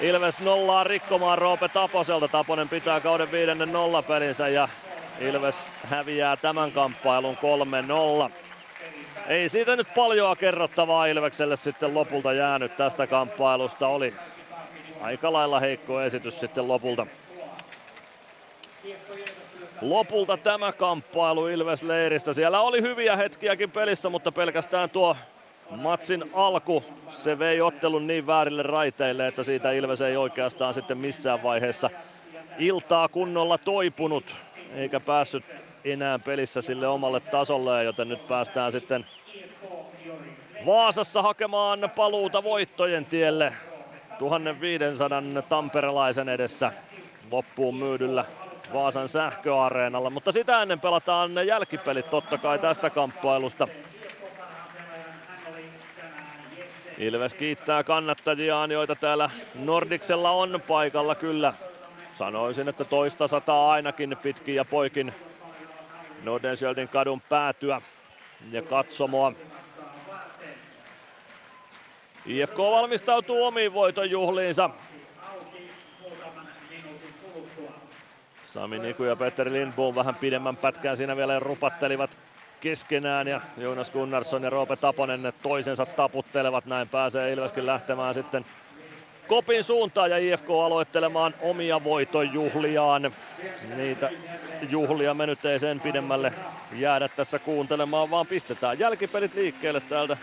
Ilves 0.01 0.39
nollaa 0.39 0.83
rikkomaan 0.83 1.37
Roope 1.37 1.69
Taposelta, 1.69 2.27
Taponen 2.27 2.69
pitää 2.69 2.99
kauden 2.99 3.31
viidennen 3.31 3.71
nollapelinsä 3.71 4.47
ja 4.47 4.69
Ilves 5.19 5.71
häviää 5.83 6.35
tämän 6.35 6.71
kamppailun 6.71 7.37
3-0. 8.27 8.31
Ei 9.27 9.49
siitä 9.49 9.75
nyt 9.75 9.87
paljoa 9.95 10.35
kerrottavaa 10.35 11.05
Ilvekselle 11.05 11.55
sitten 11.55 11.93
lopulta 11.93 12.33
jäänyt 12.33 12.77
tästä 12.77 13.07
kamppailusta. 13.07 13.87
Oli 13.87 14.13
aika 15.01 15.33
lailla 15.33 15.59
heikko 15.59 16.01
esitys 16.01 16.39
sitten 16.39 16.67
lopulta. 16.67 17.07
Lopulta 19.81 20.37
tämä 20.37 20.71
kamppailu 20.71 21.47
Ilves 21.47 21.83
Leiristä. 21.83 22.33
Siellä 22.33 22.61
oli 22.61 22.81
hyviä 22.81 23.15
hetkiäkin 23.15 23.71
pelissä, 23.71 24.09
mutta 24.09 24.31
pelkästään 24.31 24.89
tuo 24.89 25.15
matsin 25.69 26.31
alku, 26.33 26.83
se 27.09 27.39
vei 27.39 27.61
ottelun 27.61 28.07
niin 28.07 28.27
väärille 28.27 28.63
raiteille, 28.63 29.27
että 29.27 29.43
siitä 29.43 29.71
Ilves 29.71 30.01
ei 30.01 30.17
oikeastaan 30.17 30.73
sitten 30.73 30.97
missään 30.97 31.43
vaiheessa 31.43 31.89
iltaa 32.59 33.07
kunnolla 33.07 33.57
toipunut 33.57 34.25
eikä 34.75 34.99
päässyt 34.99 35.43
enää 35.85 36.19
pelissä 36.19 36.61
sille 36.61 36.87
omalle 36.87 37.19
tasolle, 37.19 37.83
joten 37.83 38.09
nyt 38.09 38.27
päästään 38.27 38.71
sitten 38.71 39.05
Vaasassa 40.65 41.21
hakemaan 41.21 41.91
paluuta 41.95 42.43
voittojen 42.43 43.05
tielle 43.05 43.53
1500 44.19 45.21
tamperelaisen 45.49 46.29
edessä 46.29 46.71
loppuun 47.31 47.75
myydyllä 47.75 48.25
Vaasan 48.73 49.09
sähköareenalla, 49.09 50.09
mutta 50.09 50.31
sitä 50.31 50.61
ennen 50.61 50.79
pelataan 50.79 51.47
jälkipelit 51.47 52.09
totta 52.09 52.37
kai 52.37 52.59
tästä 52.59 52.89
kamppailusta. 52.89 53.67
Ilves 56.97 57.33
kiittää 57.33 57.83
kannattajiaan, 57.83 58.71
joita 58.71 58.95
täällä 58.95 59.29
Nordiksella 59.55 60.31
on 60.31 60.61
paikalla 60.67 61.15
kyllä 61.15 61.53
Sanoisin, 62.17 62.69
että 62.69 62.83
toista 62.83 63.27
sataa 63.27 63.71
ainakin 63.71 64.17
pitkin 64.21 64.55
ja 64.55 64.65
poikin 64.65 65.13
Nordenskjöldin 66.23 66.87
kadun 66.87 67.21
päätyä 67.21 67.81
ja 68.51 68.61
katsomoa. 68.61 69.33
IFK 72.27 72.57
valmistautuu 72.57 73.45
omiin 73.45 73.73
voiton 73.73 74.11
juhliinsa. 74.11 74.69
Sami 78.45 78.79
Niku 78.79 79.03
ja 79.03 79.15
Petteri 79.15 79.53
Lindboom 79.53 79.95
vähän 79.95 80.15
pidemmän 80.15 80.57
pätkään 80.57 80.97
siinä 80.97 81.17
vielä 81.17 81.39
rupattelivat 81.39 82.17
keskenään 82.59 83.27
ja 83.27 83.41
Jonas 83.57 83.91
Gunnarsson 83.91 84.43
ja 84.43 84.49
Roope 84.49 84.75
Taponen 84.75 85.33
toisensa 85.41 85.85
taputtelevat. 85.85 86.65
Näin 86.65 86.89
pääsee 86.89 87.33
Ilveskin 87.33 87.65
lähtemään 87.65 88.13
sitten 88.13 88.45
Kopin 89.27 89.63
suuntaan 89.63 90.11
ja 90.11 90.17
IFK 90.17 90.49
aloittelemaan 90.49 91.33
omia 91.41 91.83
voitonjuhliaan. 91.83 93.11
Niitä 93.75 94.09
juhlia 94.69 95.13
me 95.13 95.25
nyt 95.25 95.45
ei 95.45 95.59
sen 95.59 95.79
pidemmälle 95.79 96.33
jäädä 96.73 97.07
tässä 97.07 97.39
kuuntelemaan, 97.39 98.11
vaan 98.11 98.27
pistetään 98.27 98.79
jälkipelit 98.79 99.35
liikkeelle 99.35 99.79
täältä 99.79 100.17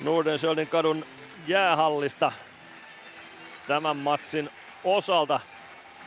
Nordenskjöldin 0.00 0.68
kadun 0.68 1.04
jäähallista 1.46 2.32
tämän 3.66 3.96
matsin 3.96 4.50
osalta. 4.84 5.40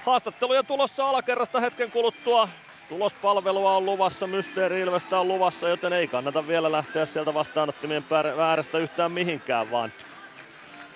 Haastatteluja 0.06 0.64
tulossa 0.64 1.10
alakerrasta 1.10 1.60
hetken 1.60 1.92
kuluttua. 1.92 2.50
Tulospalvelua 2.90 3.76
on 3.76 3.86
luvassa, 3.86 4.28
Mysteeri 4.28 4.80
Ilvestä 4.80 5.20
on 5.20 5.28
luvassa, 5.28 5.70
joten 5.70 5.94
ei 5.94 6.08
kannata 6.08 6.48
vielä 6.48 6.72
lähteä 6.72 7.06
sieltä 7.06 7.34
vastaanottimien 7.34 8.06
väärästä 8.38 8.78
yhtään 8.78 9.12
mihinkään, 9.12 9.72
vaan 9.72 9.92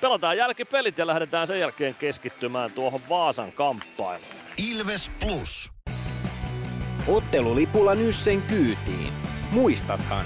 Pelataan 0.02 0.38
jälkipelit 0.38 0.98
ja 0.98 1.08
lähdetään 1.08 1.48
sen 1.48 1.60
jälkeen 1.60 1.96
keskittymään 1.96 2.72
tuohon 2.72 3.02
Vaasan 3.10 3.52
kamppailuun. 3.52 4.32
Ilves 4.72 5.12
Plus. 5.20 5.72
Ottelulipulla 7.08 7.96
Nyssen 7.96 8.42
kyytiin. 8.42 9.14
Muistathan, 9.52 10.26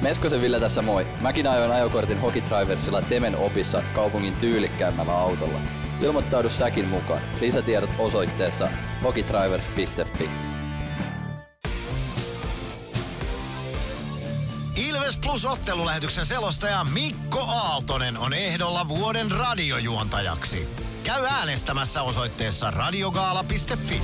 Meskosen 0.00 0.40
Ville 0.40 0.60
tässä 0.60 0.82
moi. 0.82 1.06
Mäkin 1.20 1.46
ajoin 1.46 1.72
ajokortin 1.72 2.20
Hokitriversilla 2.20 3.02
Temen 3.02 3.36
opissa 3.36 3.82
kaupungin 3.94 4.36
tyylikkäämmällä 4.36 5.18
autolla. 5.18 5.60
Ilmoittaudu 6.00 6.50
säkin 6.50 6.88
mukaan. 6.88 7.20
Lisätiedot 7.40 7.90
osoitteessa 7.98 8.68
hokitrivers.fi. 9.04 10.30
Ilves 14.88 15.18
Plus 15.18 15.46
ottelulähetyksen 15.46 16.26
selostaja 16.26 16.84
Mikko 16.84 17.40
Aaltonen 17.40 18.18
on 18.18 18.32
ehdolla 18.32 18.88
vuoden 18.88 19.30
radiojuontajaksi. 19.30 20.68
Käy 21.04 21.24
äänestämässä 21.24 22.02
osoitteessa 22.02 22.70
radiogaala.fi. 22.70 24.02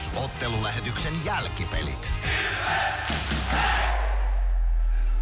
Plus 0.00 0.24
ottelulähetyksen 0.24 1.12
jälkipelit. 1.26 2.12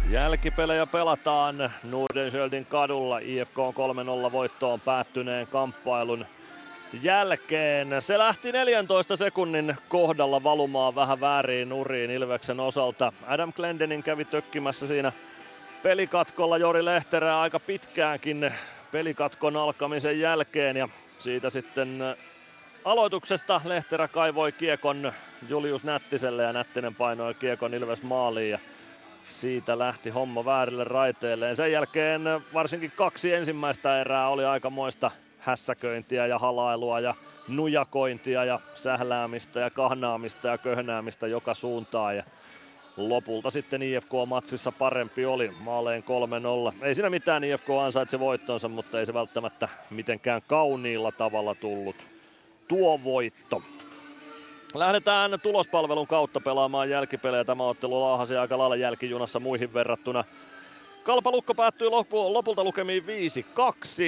Jälkipelejä 0.09 0.85
pelataan 0.85 1.71
Nordenskjöldin 1.83 2.65
kadulla 2.65 3.19
IFK 3.19 3.57
3-0 4.27 4.31
voittoon 4.31 4.79
päättyneen 4.79 5.47
kamppailun 5.47 6.25
jälkeen. 7.01 7.87
Se 7.99 8.17
lähti 8.17 8.51
14 8.51 9.17
sekunnin 9.17 9.77
kohdalla 9.89 10.43
valumaan 10.43 10.95
vähän 10.95 11.21
väärin 11.21 11.69
nuriin 11.69 12.11
Ilveksen 12.11 12.59
osalta. 12.59 13.13
Adam 13.27 13.53
Glendening 13.53 14.03
kävi 14.03 14.25
tökkimässä 14.25 14.87
siinä 14.87 15.11
pelikatkolla 15.83 16.57
Jori 16.57 16.85
Lehterää 16.85 17.41
aika 17.41 17.59
pitkäänkin 17.59 18.53
pelikatkon 18.91 19.57
alkamisen 19.57 20.19
jälkeen 20.19 20.77
ja 20.77 20.89
siitä 21.19 21.49
sitten 21.49 22.15
aloituksesta 22.85 23.61
Lehterä 23.65 24.07
kaivoi 24.07 24.51
kiekon 24.51 25.11
Julius 25.49 25.83
Nättiselle 25.83 26.43
ja 26.43 26.53
Nättinen 26.53 26.95
painoi 26.95 27.33
kiekon 27.33 27.73
Ilves 27.73 28.03
maaliin 28.03 28.51
ja 28.51 28.59
siitä 29.27 29.79
lähti 29.79 30.09
homma 30.09 30.45
väärille 30.45 30.83
raiteille. 30.83 31.55
Sen 31.55 31.71
jälkeen 31.71 32.21
varsinkin 32.53 32.91
kaksi 32.95 33.33
ensimmäistä 33.33 34.01
erää 34.01 34.27
oli 34.27 34.45
aikamoista 34.45 35.11
hässäköintiä 35.39 36.27
ja 36.27 36.39
halailua 36.39 36.99
ja 36.99 37.15
nujakointia 37.47 38.45
ja 38.45 38.59
sähläämistä 38.73 39.59
ja 39.59 39.69
kahnaamista 39.69 40.47
ja 40.47 40.57
köhnäämistä 40.57 41.27
joka 41.27 41.53
suuntaan. 41.53 42.17
Ja 42.17 42.23
lopulta 42.97 43.49
sitten 43.49 43.81
IFK-matsissa 43.81 44.71
parempi 44.71 45.25
oli 45.25 45.51
maaleen 45.59 46.03
3-0. 46.81 46.85
Ei 46.85 46.95
siinä 46.95 47.09
mitään 47.09 47.43
IFK 47.43 47.69
ansaitse 47.69 48.19
voittonsa, 48.19 48.67
mutta 48.67 48.99
ei 48.99 49.05
se 49.05 49.13
välttämättä 49.13 49.69
mitenkään 49.89 50.41
kauniilla 50.47 51.11
tavalla 51.11 51.55
tullut 51.55 51.95
tuo 52.69 52.99
voitto. 53.03 53.61
Lähdetään 54.75 55.39
tulospalvelun 55.43 56.07
kautta 56.07 56.39
pelaamaan 56.39 56.89
jälkipelejä. 56.89 57.43
Tämä 57.43 57.63
ottelu 57.63 58.01
laahasi 58.01 58.35
aika 58.35 58.57
lailla 58.57 58.75
jälkijunassa 58.75 59.39
muihin 59.39 59.73
verrattuna. 59.73 60.23
Kalpalukko 61.03 61.55
päättyi 61.55 61.89
lopu, 61.89 62.33
lopulta 62.33 62.63
lukemiin 62.63 63.03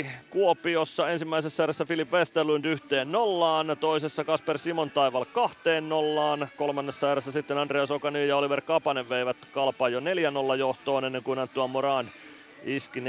5-2. 0.04 0.06
Kuopiossa 0.30 1.10
ensimmäisessä 1.10 1.64
erässä 1.64 1.86
Filip 1.86 2.12
Westerlund 2.12 2.66
yhteen 2.66 3.12
nollaan, 3.12 3.78
toisessa 3.80 4.24
Kasper 4.24 4.58
Simon 4.58 4.92
Taival 4.92 5.26
kahteen 5.26 5.90
nollaan, 5.90 6.48
kolmannessa 6.58 7.12
erässä 7.12 7.32
sitten 7.32 7.58
Andreas 7.58 7.92
Okani 7.92 8.28
ja 8.28 8.38
Oliver 8.38 8.62
Kapanen 8.62 9.10
veivät 9.10 9.38
Kalpaa 9.54 9.90
jo 9.90 10.00
4-0 10.00 10.04
johtoon 10.58 11.06
ennen 11.06 11.24
kuin 11.24 11.40
Antoine 11.40 11.72
Moran 11.72 12.12
iski 12.64 13.00
4-1 13.00 13.04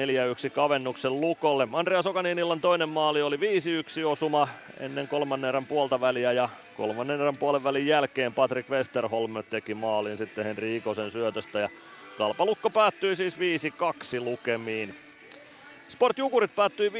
kavennuksen 0.54 1.20
lukolle. 1.20 1.68
Andreas 1.72 2.06
Okanin 2.06 2.38
illan 2.38 2.60
toinen 2.60 2.88
maali 2.88 3.22
oli 3.22 3.36
5-1 3.36 3.40
osuma 4.06 4.48
ennen 4.80 5.08
kolmannen 5.08 5.48
erän 5.48 5.66
puolta 5.66 6.00
väliä 6.00 6.32
ja 6.32 6.48
kolmannen 6.76 7.20
erän 7.20 7.36
puolen 7.36 7.64
välin 7.64 7.86
jälkeen 7.86 8.34
Patrick 8.34 8.70
Westerholm 8.70 9.32
teki 9.50 9.74
maalin 9.74 10.16
sitten 10.16 10.44
Henri 10.44 10.76
Ikosen 10.76 11.10
syötöstä 11.10 11.58
ja 11.58 11.68
Kalpalukko 12.18 12.70
päättyi 12.70 13.16
siis 13.16 13.36
5-2 13.36 13.38
lukemiin. 14.20 14.94
Sport 15.88 16.18
Jukurit 16.18 16.54
päättyi 16.56 16.88
5-3 16.88 16.92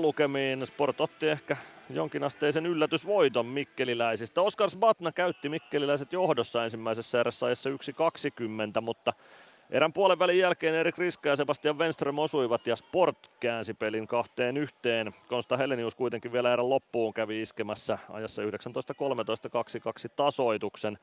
lukemiin. 0.00 0.66
Sport 0.66 1.00
otti 1.00 1.28
ehkä 1.28 1.56
jonkinasteisen 1.90 2.66
yllätysvoiton 2.66 3.46
mikkeliläisistä. 3.46 4.42
Oskar 4.42 4.70
Sbatna 4.70 5.12
käytti 5.12 5.48
mikkeliläiset 5.48 6.12
johdossa 6.12 6.64
ensimmäisessä 6.64 7.20
erässä 7.20 7.46
ajassa 7.46 7.70
1.20, 7.70 8.80
mutta 8.80 9.12
Erän 9.74 9.92
puolen 9.92 10.18
välin 10.18 10.38
jälkeen 10.38 10.74
Erik 10.74 10.98
Riska 10.98 11.28
ja 11.28 11.36
Sebastian 11.36 11.78
Wenström 11.78 12.18
osuivat 12.18 12.66
ja 12.66 12.76
Sport 12.76 13.30
käänsi 13.40 13.74
pelin 13.74 14.06
kahteen 14.06 14.56
yhteen. 14.56 15.14
Konsta 15.28 15.56
Helenius 15.56 15.94
kuitenkin 15.94 16.32
vielä 16.32 16.52
erän 16.52 16.68
loppuun 16.68 17.14
kävi 17.14 17.42
iskemässä 17.42 17.98
ajassa 18.12 18.42
19.13 18.42 18.48
2-2 18.48 18.50
tasoituksen. 20.16 20.98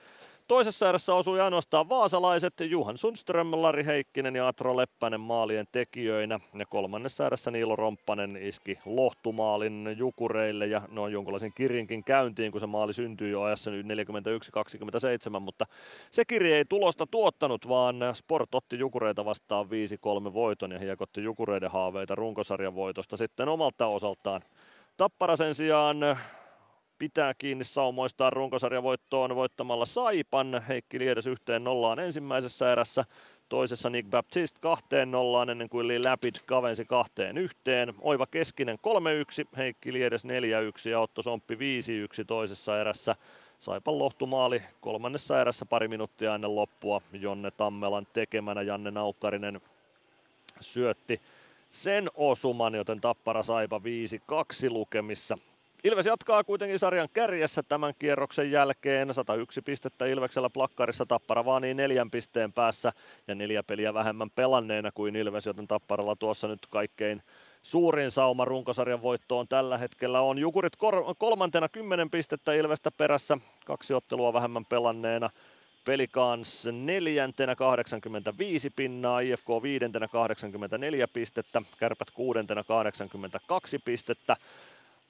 Toisessa 0.47 0.89
erässä 0.89 1.15
osui 1.15 1.41
ainoastaan 1.41 1.89
vaasalaiset 1.89 2.53
Juhan 2.59 2.97
Sundström, 2.97 3.51
Lari 3.51 3.85
Heikkinen 3.85 4.35
ja 4.35 4.47
Atro 4.47 4.77
Leppänen 4.77 5.19
maalien 5.19 5.67
tekijöinä. 5.71 6.39
Ja 6.59 6.65
kolmannessa 6.65 7.25
erässä 7.25 7.51
Niilo 7.51 7.75
Romppanen 7.75 8.37
iski 8.41 8.79
lohtumaalin 8.85 9.95
Jukureille 9.97 10.67
ja 10.67 10.81
noin 10.87 11.13
jonkunlaisen 11.13 11.53
kirjinkin 11.55 12.03
käyntiin, 12.03 12.51
kun 12.51 12.61
se 12.61 12.67
maali 12.67 12.93
syntyi 12.93 13.31
jo 13.31 13.41
ajassa 13.41 13.71
nyt 13.71 13.85
41-27, 13.85 15.39
mutta 15.39 15.65
se 16.11 16.25
kirje 16.25 16.57
ei 16.57 16.65
tulosta 16.65 17.07
tuottanut, 17.11 17.69
vaan 17.69 17.95
Sport 18.13 18.55
otti 18.55 18.79
Jukureita 18.79 19.25
vastaan 19.25 19.65
5-3 19.65 20.33
voiton 20.33 20.71
ja 20.71 20.79
hiekotti 20.79 21.23
Jukureiden 21.23 21.71
haaveita 21.71 22.15
runkosarjan 22.15 22.75
voitosta 22.75 23.17
sitten 23.17 23.49
omalta 23.49 23.87
osaltaan. 23.87 24.41
Tappara 24.97 25.35
sen 25.35 25.55
sijaan 25.55 25.97
pitää 27.01 27.33
kiinni 27.33 27.63
saumoistaan 27.63 28.33
runkosarjavoittoon 28.33 29.35
voittamalla 29.35 29.85
Saipan. 29.85 30.63
Heikki 30.67 30.99
Liedes 30.99 31.27
yhteen 31.27 31.63
nollaan 31.63 31.99
ensimmäisessä 31.99 32.71
erässä. 32.71 33.05
Toisessa 33.49 33.89
Nick 33.89 34.09
Baptiste 34.09 34.59
kahteen 34.59 35.11
nollaan 35.11 35.49
ennen 35.49 35.69
kuin 35.69 35.88
Lee 35.88 35.99
Lapid 35.99 36.35
kavensi 36.45 36.85
kahteen 36.85 37.38
yhteen. 37.38 37.93
Oiva 38.01 38.25
Keskinen 38.25 38.77
3-1, 39.45 39.57
Heikki 39.57 39.93
Liedes 39.93 40.25
4-1 40.25 40.89
ja 40.89 40.99
Otto 40.99 41.21
Somppi 41.21 41.55
5-1 41.55 41.57
toisessa 42.27 42.81
erässä. 42.81 43.15
Saipan 43.59 43.99
lohtumaali 43.99 44.61
kolmannessa 44.81 45.41
erässä 45.41 45.65
pari 45.65 45.88
minuuttia 45.88 46.35
ennen 46.35 46.55
loppua. 46.55 47.01
Jonne 47.13 47.51
Tammelan 47.51 48.07
tekemänä 48.13 48.61
Janne 48.61 48.91
Naukkarinen 48.91 49.61
syötti 50.59 51.21
sen 51.69 52.09
osuman, 52.15 52.75
joten 52.75 53.01
Tappara 53.01 53.43
Saipa 53.43 53.81
5-2 54.67 54.69
lukemissa. 54.69 55.38
Ilves 55.83 56.05
jatkaa 56.05 56.43
kuitenkin 56.43 56.79
sarjan 56.79 57.09
kärjessä 57.13 57.63
tämän 57.63 57.93
kierroksen 57.99 58.51
jälkeen. 58.51 59.13
101 59.13 59.61
pistettä 59.61 60.05
Ilveksellä 60.05 60.49
plakkarissa 60.49 61.05
Tappara 61.05 61.45
vaan 61.45 61.61
niin 61.61 61.77
neljän 61.77 62.11
pisteen 62.11 62.53
päässä 62.53 62.93
ja 63.27 63.35
neljä 63.35 63.63
peliä 63.63 63.93
vähemmän 63.93 64.29
pelanneena 64.29 64.91
kuin 64.91 65.15
Ilves, 65.15 65.45
joten 65.45 65.67
Tapparalla 65.67 66.15
tuossa 66.15 66.47
nyt 66.47 66.67
kaikkein 66.69 67.21
suurin 67.61 68.11
sauma 68.11 68.45
runkosarjan 68.45 69.01
voittoon 69.01 69.47
tällä 69.47 69.77
hetkellä 69.77 70.21
on. 70.21 70.37
Jukurit 70.37 70.73
kolmantena 71.17 71.69
10 71.69 72.09
pistettä 72.09 72.53
Ilvestä 72.53 72.91
perässä, 72.91 73.37
kaksi 73.65 73.93
ottelua 73.93 74.33
vähemmän 74.33 74.65
pelanneena. 74.65 75.29
Pelikans 75.85 76.67
neljäntenä 76.71 77.55
85 77.55 78.69
pinnaa, 78.69 79.19
IFK 79.19 79.47
viidentenä 79.61 80.07
84 80.07 81.07
pistettä, 81.07 81.61
Kärpät 81.77 82.11
kuudentena 82.11 82.63
82 82.63 83.79
pistettä. 83.79 84.35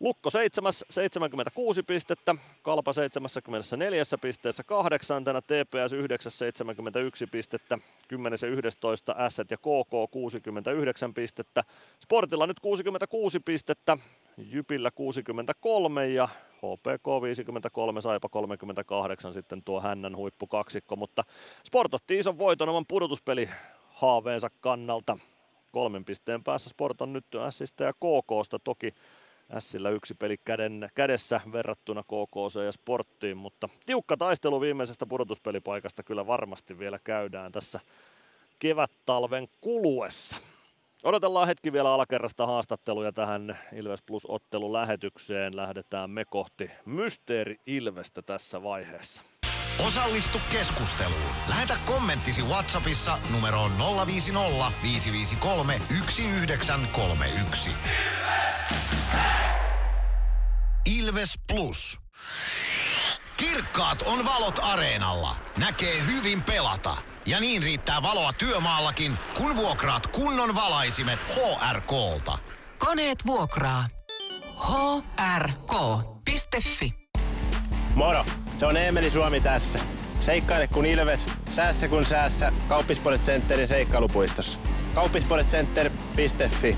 Lukko 0.01 0.29
7, 0.29 0.73
76 0.89 1.83
pistettä, 1.83 2.35
Kalpa 2.61 2.93
74 2.93 4.03
pisteessä 4.21 4.63
kahdeksantena, 4.63 5.41
TPS 5.41 5.93
9, 5.93 6.31
71 6.31 7.27
pistettä, 7.27 7.79
10 8.07 8.37
ja 8.41 8.47
11 8.47 9.29
S 9.29 9.37
ja 9.37 9.57
KK 9.57 10.11
69 10.11 11.13
pistettä, 11.13 11.63
Sportilla 12.03 12.47
nyt 12.47 12.59
66 12.59 13.39
pistettä, 13.39 13.97
Jypillä 14.37 14.91
63 14.91 16.07
ja 16.09 16.29
HPK 16.57 17.21
53, 17.21 18.01
Saipa 18.01 18.29
38 18.29 19.33
sitten 19.33 19.63
tuo 19.63 19.81
Hännän 19.81 20.15
huippukaksikko, 20.15 20.95
mutta 20.95 21.23
Sport 21.63 21.93
otti 21.93 22.19
ison 22.19 22.37
voiton 22.37 22.69
oman 22.69 22.85
pudotuspeli 22.87 23.49
haaveensa 23.89 24.49
kannalta. 24.61 25.17
Kolmen 25.71 26.05
pisteen 26.05 26.43
päässä 26.43 26.69
Sport 26.69 27.01
on 27.01 27.13
nyt 27.13 27.25
Sistä 27.49 27.83
ja 27.83 27.93
KKsta 27.93 28.59
toki 28.59 28.93
Sillä 29.59 29.89
yksi 29.89 30.13
peli 30.13 30.37
käden, 30.37 30.89
kädessä 30.95 31.41
verrattuna 31.51 32.03
KKC 32.03 32.65
ja 32.65 32.71
Sporttiin, 32.71 33.37
mutta 33.37 33.69
tiukka 33.85 34.17
taistelu 34.17 34.61
viimeisestä 34.61 35.05
pudotuspelipaikasta 35.05 36.03
kyllä 36.03 36.27
varmasti 36.27 36.79
vielä 36.79 36.99
käydään 37.03 37.51
tässä 37.51 37.79
kevät-talven 38.59 39.47
kuluessa. 39.61 40.37
Odotellaan 41.03 41.47
hetki 41.47 41.73
vielä 41.73 41.93
alakerrasta 41.93 42.47
haastatteluja 42.47 43.11
tähän 43.11 43.57
Ilves 43.73 44.01
Plus-ottelun 44.01 44.73
lähetykseen. 44.73 45.55
Lähdetään 45.55 46.09
me 46.09 46.25
kohti 46.25 46.71
Mysteeri 46.85 47.59
Ilvestä 47.65 48.21
tässä 48.21 48.63
vaiheessa. 48.63 49.23
Osallistu 49.87 50.37
keskusteluun. 50.51 51.31
Lähetä 51.49 51.73
kommenttisi 51.85 52.41
Whatsappissa 52.41 53.17
numeroon 53.33 53.71
050 54.05 54.71
553 54.83 55.73
1931. 55.73 57.69
Ilves 57.69 59.30
Plus. 61.47 61.99
Kirkkaat 63.37 64.01
on 64.01 64.25
valot 64.25 64.59
areenalla. 64.63 65.35
Näkee 65.57 66.05
hyvin 66.05 66.43
pelata. 66.43 66.97
Ja 67.25 67.39
niin 67.39 67.63
riittää 67.63 68.01
valoa 68.01 68.33
työmaallakin, 68.33 69.17
kun 69.37 69.55
vuokraat 69.55 70.07
kunnon 70.07 70.55
valaisimet 70.55 71.19
HRKlta. 71.19 72.37
Koneet 72.77 73.25
vuokraa. 73.25 73.87
hrk.fi 75.37 76.93
Moro! 77.95 78.25
Se 78.59 78.65
on 78.65 78.77
Eemeli 78.77 79.11
Suomi 79.11 79.41
tässä. 79.41 79.79
Seikkaile 80.21 80.67
kun 80.67 80.85
ilves, 80.85 81.25
säässä 81.51 81.87
kun 81.87 82.05
säässä. 82.05 82.51
Kauppispoilet 82.67 83.21
Centerin 83.23 83.67
seikkailupuistossa. 83.67 84.57
Kauppispoiletcenter.fi 84.95 86.77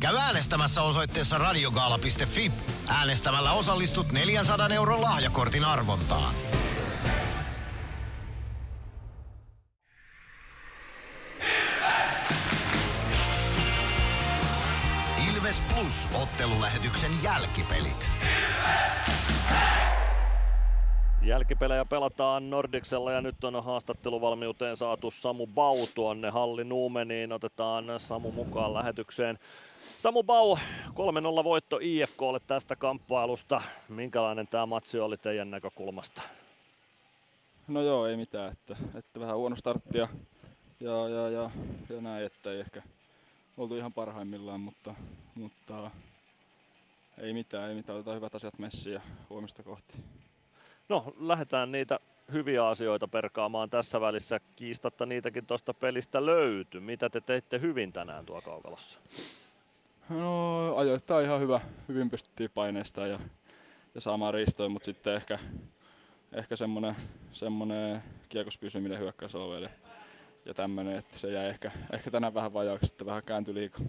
Käy 0.00 0.16
äänestämässä 0.16 0.82
osoitteessa 0.82 1.38
radiogaala.fi. 1.38 2.52
Äänestämällä 2.88 3.52
osallistut 3.52 4.12
400 4.12 4.68
euron 4.68 5.02
lahjakortin 5.02 5.64
arvontaan. 5.64 6.34
Ilves 15.34 15.62
Plus 15.74 16.08
ottelulähetyksen 16.22 17.12
jälkipelit. 17.22 18.10
Jälkipelejä 21.22 21.84
pelataan 21.84 22.50
Nordicsella 22.50 23.12
ja 23.12 23.20
nyt 23.20 23.44
on 23.44 23.64
haastatteluvalmiuteen 23.64 24.76
saatu 24.76 25.10
Samu 25.10 25.46
Bau 25.46 25.86
tuonne 25.94 26.30
Halli 26.30 26.64
Nuumeniin. 26.64 27.32
Otetaan 27.32 27.84
Samu 27.98 28.32
mukaan 28.32 28.74
lähetykseen. 28.74 29.38
Samu 29.98 30.22
Bau, 30.22 30.56
3-0 30.56 31.44
voitto 31.44 31.78
IFKlle 31.82 32.40
tästä 32.46 32.76
kamppailusta. 32.76 33.62
Minkälainen 33.88 34.46
tämä 34.46 34.66
matsi 34.66 34.98
oli 34.98 35.16
teidän 35.16 35.50
näkökulmasta? 35.50 36.22
No 37.68 37.82
joo, 37.82 38.06
ei 38.06 38.16
mitään, 38.16 38.52
että, 38.52 38.76
että 38.94 39.20
vähän 39.20 39.36
huono 39.36 39.56
startti 39.56 39.98
ja, 39.98 40.08
ja, 40.80 41.08
ja, 41.08 41.30
ja, 41.30 41.50
ja 41.88 42.00
näin, 42.00 42.26
että 42.26 42.50
ei 42.50 42.60
ehkä 42.60 42.82
oltu 43.56 43.76
ihan 43.76 43.92
parhaimmillaan, 43.92 44.60
mutta, 44.60 44.94
mutta 45.34 45.90
ei 47.18 47.32
mitään, 47.32 47.68
ei 47.68 47.74
mitään, 47.74 47.96
otetaan 47.98 48.16
hyvät 48.16 48.34
asiat 48.34 48.58
messiin 48.58 48.94
ja 48.94 49.00
huomista 49.30 49.62
kohti. 49.62 49.92
No, 50.88 51.14
lähdetään 51.20 51.72
niitä 51.72 52.00
hyviä 52.32 52.68
asioita 52.68 53.08
perkaamaan 53.08 53.70
tässä 53.70 54.00
välissä. 54.00 54.40
Kiistatta 54.56 55.06
niitäkin 55.06 55.46
tuosta 55.46 55.74
pelistä 55.74 56.26
löytyi. 56.26 56.80
Mitä 56.80 57.10
te 57.10 57.20
teitte 57.20 57.60
hyvin 57.60 57.92
tänään 57.92 58.26
tuo 58.26 58.42
kaukalossa? 58.42 58.98
No 60.08 60.76
ajoittain 60.76 61.26
ihan 61.26 61.40
hyvä. 61.40 61.60
Hyvin 61.88 62.10
pystyttiin 62.10 62.50
paineista 62.54 63.06
ja, 63.06 63.18
ja 63.94 64.00
saamaan 64.00 64.34
riistoja, 64.34 64.68
mutta 64.68 64.86
sitten 64.86 65.14
ehkä, 65.14 65.38
ehkä 66.32 66.56
semmonen, 66.56 66.96
semmonen 67.32 68.02
kiekos 68.28 68.58
pysyminen 68.58 68.98
hyökkäysalueelle 68.98 69.70
ja 70.44 70.54
tämmönen, 70.54 70.96
että 70.96 71.18
se 71.18 71.30
jäi 71.30 71.48
ehkä, 71.48 71.70
ehkä 71.92 72.10
tänään 72.10 72.34
vähän 72.34 72.52
vajaaksi, 72.52 72.86
sitten 72.86 73.06
vähän 73.06 73.22
kääntyi 73.22 73.54
liikaa. 73.54 73.80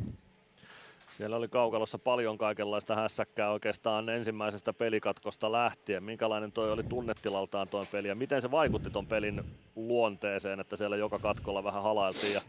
Siellä 1.09 1.35
oli 1.35 1.47
kaukalossa 1.47 1.99
paljon 1.99 2.37
kaikenlaista 2.37 2.95
hässäkkää 2.95 3.51
oikeastaan 3.51 4.09
ensimmäisestä 4.09 4.73
pelikatkosta 4.73 5.51
lähtien. 5.51 6.03
Minkälainen 6.03 6.51
toi 6.51 6.71
oli 6.71 6.83
tunnetilaltaan 6.83 7.67
tuo 7.67 7.85
peli 7.91 8.07
ja 8.07 8.15
miten 8.15 8.41
se 8.41 8.51
vaikutti 8.51 8.89
tuon 8.89 9.07
pelin 9.07 9.43
luonteeseen, 9.75 10.59
että 10.59 10.75
siellä 10.75 10.97
joka 10.97 11.19
katkolla 11.19 11.63
vähän 11.63 11.83
halailtiin 11.83 12.33
ja 12.33 12.41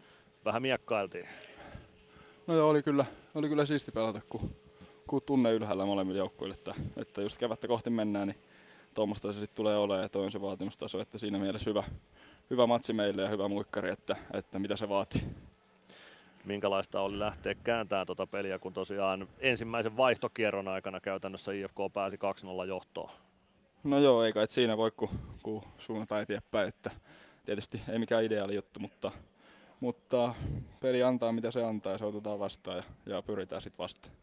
vähän 0.45 0.63
miekkailtiin? 0.63 1.29
No 2.49 2.55
joo, 2.55 2.69
oli 2.69 2.83
kyllä, 2.83 3.05
oli 3.35 3.49
kyllä 3.49 3.67
siisti 3.67 3.93
pelata, 3.93 4.21
kun, 4.29 4.57
kun 5.07 5.23
tunne 5.27 5.53
ylhäällä 5.53 5.87
molemmille 5.87 6.19
joukkueille, 6.19 6.55
että, 6.55 6.75
että 6.97 7.23
just 7.23 7.39
kevättä 7.39 7.69
kohti 7.69 7.91
mennään, 7.91 8.29
niin 8.29 8.39
tuommoista 8.95 9.33
se 9.33 9.41
sitten 9.41 9.57
tulee 9.57 9.77
olemaan 9.77 10.03
ja 10.03 10.09
toi 10.09 10.25
on 10.25 10.33
se 10.33 10.41
vaatimustaso, 10.41 11.01
että 11.01 11.19
siinä 11.19 11.39
mielessä 11.39 11.71
hyvä, 11.71 11.85
hyvä 12.51 12.67
matsi 12.67 12.93
meille 12.93 13.23
ja 13.23 13.29
hyvä 13.29 13.49
muikkari, 13.49 13.91
että, 13.91 14.17
että 14.33 14.59
mitä 14.59 14.77
se 14.77 14.89
vaatii 14.89 15.23
minkälaista 16.45 17.01
oli 17.01 17.19
lähteä 17.19 17.55
kääntämään 17.55 18.07
tuota 18.07 18.27
peliä, 18.27 18.59
kun 18.59 18.73
tosiaan 18.73 19.29
ensimmäisen 19.39 19.97
vaihtokierron 19.97 20.69
aikana 20.69 21.01
käytännössä 21.01 21.53
IFK 21.53 21.77
pääsi 21.93 22.17
2-0 22.17 22.67
johtoon? 22.67 23.11
No 23.85 23.99
joo, 23.99 24.25
eikä 24.25 24.43
et 24.43 24.51
siinä 24.51 24.77
voi, 24.77 24.91
kun, 24.91 25.09
kun 25.43 25.63
suunnataan 25.79 26.23
eteenpäin, 26.23 26.69
että 26.69 26.91
tietysti 27.47 27.81
ei 27.89 27.99
mikään 27.99 28.25
ideaali 28.25 28.55
juttu, 28.55 28.81
mutta, 28.81 29.13
mutta 29.81 30.35
peli 30.81 31.03
antaa 31.03 31.33
mitä 31.33 31.51
se 31.51 31.65
antaa 31.65 31.93
ja 31.93 31.99
se 31.99 32.05
otetaan 32.05 32.39
vastaan 32.39 32.77
ja, 32.77 32.83
ja 33.07 33.23
pyritään 33.23 33.63
sitten 33.63 33.79
vastaan. 33.79 34.15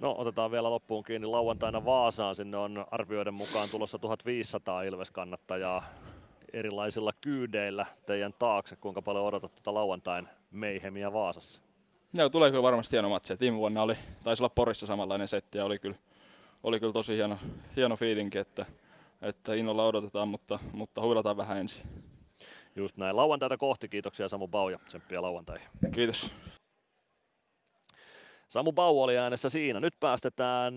No 0.00 0.14
otetaan 0.18 0.50
vielä 0.50 0.70
loppuun 0.70 1.04
kiinni 1.04 1.26
lauantaina 1.26 1.84
Vaasaan. 1.84 2.34
Sinne 2.34 2.56
on 2.56 2.86
arvioiden 2.90 3.34
mukaan 3.34 3.68
tulossa 3.70 3.98
1500 3.98 4.82
Ilves-kannattajaa 4.82 5.84
erilaisilla 6.52 7.12
kyydeillä 7.20 7.86
teidän 8.06 8.34
taakse. 8.38 8.76
Kuinka 8.76 9.02
paljon 9.02 9.24
odotat 9.24 9.54
tuota 9.54 9.74
lauantain 9.74 10.28
meihemiä 10.50 11.12
Vaasassa? 11.12 11.62
Joo, 12.12 12.28
tulee 12.28 12.50
kyllä 12.50 12.62
varmasti 12.62 12.96
hieno 12.96 13.08
matsi. 13.08 13.36
Viime 13.40 13.56
vuonna 13.56 13.82
oli, 13.82 13.96
taisi 14.24 14.42
olla 14.42 14.52
Porissa 14.54 14.86
samanlainen 14.86 15.28
setti 15.28 15.58
ja 15.58 15.64
oli 15.64 15.78
kyllä, 15.78 15.96
oli 16.62 16.80
kyllä 16.80 16.92
tosi 16.92 17.16
hieno, 17.16 17.38
hieno 17.76 17.96
fiilinki, 17.96 18.38
että, 18.38 18.66
että 19.22 19.54
innolla 19.54 19.86
odotetaan, 19.86 20.28
mutta, 20.28 20.58
mutta 20.72 21.00
huilataan 21.00 21.36
vähän 21.36 21.58
ensin. 21.58 21.82
Just 22.76 22.96
näin. 22.96 23.16
Lauantaita 23.16 23.56
kohti. 23.56 23.88
Kiitoksia 23.88 24.28
Samu 24.28 24.48
Bau 24.48 24.68
ja 24.68 24.78
tsemppiä 24.78 25.22
lauantaihin. 25.22 25.68
Kiitos. 25.94 26.30
Samu 28.48 28.72
Bau 28.72 29.02
oli 29.02 29.18
äänessä 29.18 29.48
siinä. 29.48 29.80
Nyt 29.80 29.94
päästetään 30.00 30.74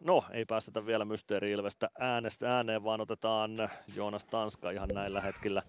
no 0.00 0.24
ei 0.30 0.44
päästetä 0.44 0.86
vielä 0.86 1.04
Mysteeri-Ilvestä 1.04 1.90
äänestä 1.98 2.56
ääneen, 2.56 2.84
vaan 2.84 3.00
otetaan 3.00 3.70
Joonas 3.94 4.24
Tanska 4.24 4.70
ihan 4.70 4.88
näillä 4.94 5.20
hetkillä 5.20 5.62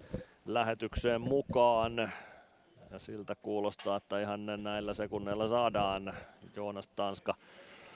lähetykseen 0.45 1.21
mukaan. 1.21 2.11
Ja 2.91 2.99
siltä 2.99 3.35
kuulostaa, 3.35 3.97
että 3.97 4.21
ihan 4.21 4.45
näillä 4.63 4.93
sekunneilla 4.93 5.47
saadaan 5.47 6.13
Joonas 6.55 6.87
Tanska 6.87 7.35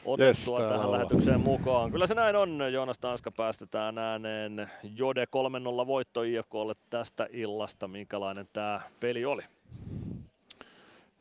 otettua 0.05 0.59
yes, 0.59 0.69
tähän 0.69 0.85
olla. 0.85 0.91
lähetykseen 0.91 1.39
mukaan. 1.39 1.91
Kyllä 1.91 2.07
se 2.07 2.13
näin 2.15 2.35
on. 2.35 2.73
Joonas 2.73 2.99
Tanska 2.99 3.31
päästetään 3.31 3.97
ääneen. 3.97 4.71
Jode 4.95 5.25
3-0 5.83 5.87
voitto 5.87 6.23
IFKlle 6.23 6.75
tästä 6.89 7.27
illasta. 7.31 7.87
Minkälainen 7.87 8.47
tämä 8.53 8.81
peli 8.99 9.25
oli? 9.25 9.41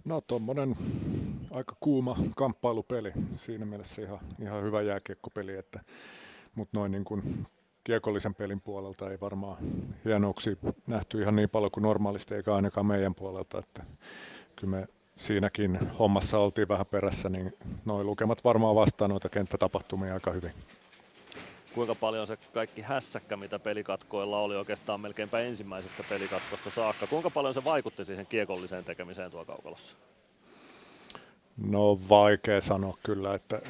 No 0.04 0.20
tuommoinen 0.20 0.76
aika 1.50 1.76
kuuma 1.80 2.16
kamppailupeli. 2.36 3.12
Siinä 3.36 3.64
mielessä 3.66 4.02
ihan, 4.02 4.18
ihan 4.42 4.62
hyvä 4.62 4.82
jääkiekkopeli, 4.82 5.56
että, 5.56 5.80
mutta 6.54 6.78
noin 6.78 6.92
niin 6.92 7.04
kuin 7.04 7.46
kiekollisen 7.84 8.34
pelin 8.34 8.60
puolelta 8.60 9.10
ei 9.10 9.20
varmaan 9.20 9.56
hienouksia 10.04 10.56
nähty 10.86 11.22
ihan 11.22 11.36
niin 11.36 11.50
paljon 11.50 11.70
kuin 11.70 11.82
normaalisti, 11.82 12.34
eikä 12.34 12.54
ainakaan 12.54 12.86
meidän 12.86 13.14
puolelta, 13.14 13.58
että 13.58 13.82
kyllä 14.56 14.76
me 14.76 14.88
siinäkin 15.16 15.78
hommassa 15.98 16.38
oltiin 16.38 16.68
vähän 16.68 16.86
perässä, 16.86 17.28
niin 17.28 17.52
noin 17.84 18.06
lukemat 18.06 18.44
varmaan 18.44 18.74
vastaa 18.74 19.08
noita 19.08 19.28
kenttätapahtumia 19.28 20.14
aika 20.14 20.32
hyvin. 20.32 20.52
Kuinka 21.74 21.94
paljon 21.94 22.26
se 22.26 22.36
kaikki 22.36 22.82
hässäkkä, 22.82 23.36
mitä 23.36 23.58
pelikatkoilla 23.58 24.38
oli 24.38 24.56
oikeastaan 24.56 25.00
melkeinpä 25.00 25.40
ensimmäisestä 25.40 26.04
pelikatkosta 26.08 26.70
saakka, 26.70 27.06
kuinka 27.06 27.30
paljon 27.30 27.54
se 27.54 27.64
vaikutti 27.64 28.04
siihen 28.04 28.26
kiekolliseen 28.26 28.84
tekemiseen 28.84 29.30
tuo 29.30 29.44
kaukalossa? 29.44 29.96
No 31.56 31.98
vaikea 32.08 32.60
sanoa 32.60 32.96
kyllä, 33.02 33.34
että, 33.34 33.60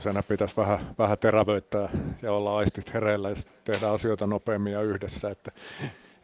sen 0.00 0.24
pitäisi 0.28 0.56
vähän, 0.56 0.94
vähän 0.98 1.18
terävöittää 1.18 1.88
ja 2.22 2.32
olla 2.32 2.58
aistit 2.58 2.94
hereillä 2.94 3.30
ja 3.30 3.36
tehdä 3.64 3.90
asioita 3.90 4.26
nopeammin 4.26 4.72
ja 4.72 4.82
yhdessä. 4.82 5.30
Että 5.30 5.52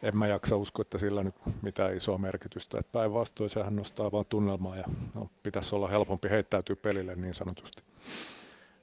en 0.03 0.17
mä 0.17 0.27
jaksa 0.27 0.57
uskoa, 0.57 0.81
että 0.81 0.97
sillä 0.97 1.23
nyt 1.23 1.35
mitään 1.61 1.97
isoa 1.97 2.17
merkitystä. 2.17 2.81
Päinvastoin 2.91 3.49
sehän 3.49 3.75
nostaa 3.75 4.11
vaan 4.11 4.25
tunnelmaa 4.29 4.75
ja 4.75 4.83
no, 5.15 5.29
pitäisi 5.43 5.75
olla 5.75 5.87
helpompi 5.87 6.29
heittäytyä 6.29 6.75
pelille 6.75 7.15
niin 7.15 7.33
sanotusti. 7.33 7.83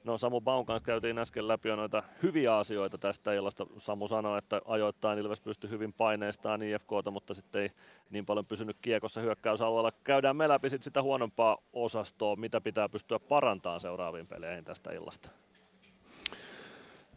No 0.03 0.17
Samu 0.17 0.41
Baun 0.41 0.65
kanssa 0.65 0.85
käytiin 0.85 1.17
äsken 1.17 1.47
läpi 1.47 1.69
jo 1.69 1.75
noita 1.75 2.03
hyviä 2.23 2.57
asioita 2.57 2.97
tästä 2.97 3.33
illasta. 3.33 3.65
Samu 3.77 4.07
sanoi, 4.07 4.37
että 4.37 4.61
ajoittain 4.65 5.19
Ilves 5.19 5.41
pystyi 5.41 5.69
hyvin 5.69 5.93
paineistaan 5.93 6.61
IFKta, 6.61 7.11
mutta 7.11 7.33
sitten 7.33 7.61
ei 7.61 7.71
niin 8.09 8.25
paljon 8.25 8.45
pysynyt 8.45 8.77
kiekossa 8.81 9.21
hyökkäysalueella. 9.21 9.91
Käydään 10.03 10.35
me 10.35 10.47
läpi 10.47 10.69
sit 10.69 10.83
sitä 10.83 11.01
huonompaa 11.01 11.57
osastoa, 11.73 12.35
mitä 12.35 12.61
pitää 12.61 12.89
pystyä 12.89 13.19
parantamaan 13.19 13.79
seuraaviin 13.79 14.27
peleihin 14.27 14.65
tästä 14.65 14.91
illasta. 14.91 15.29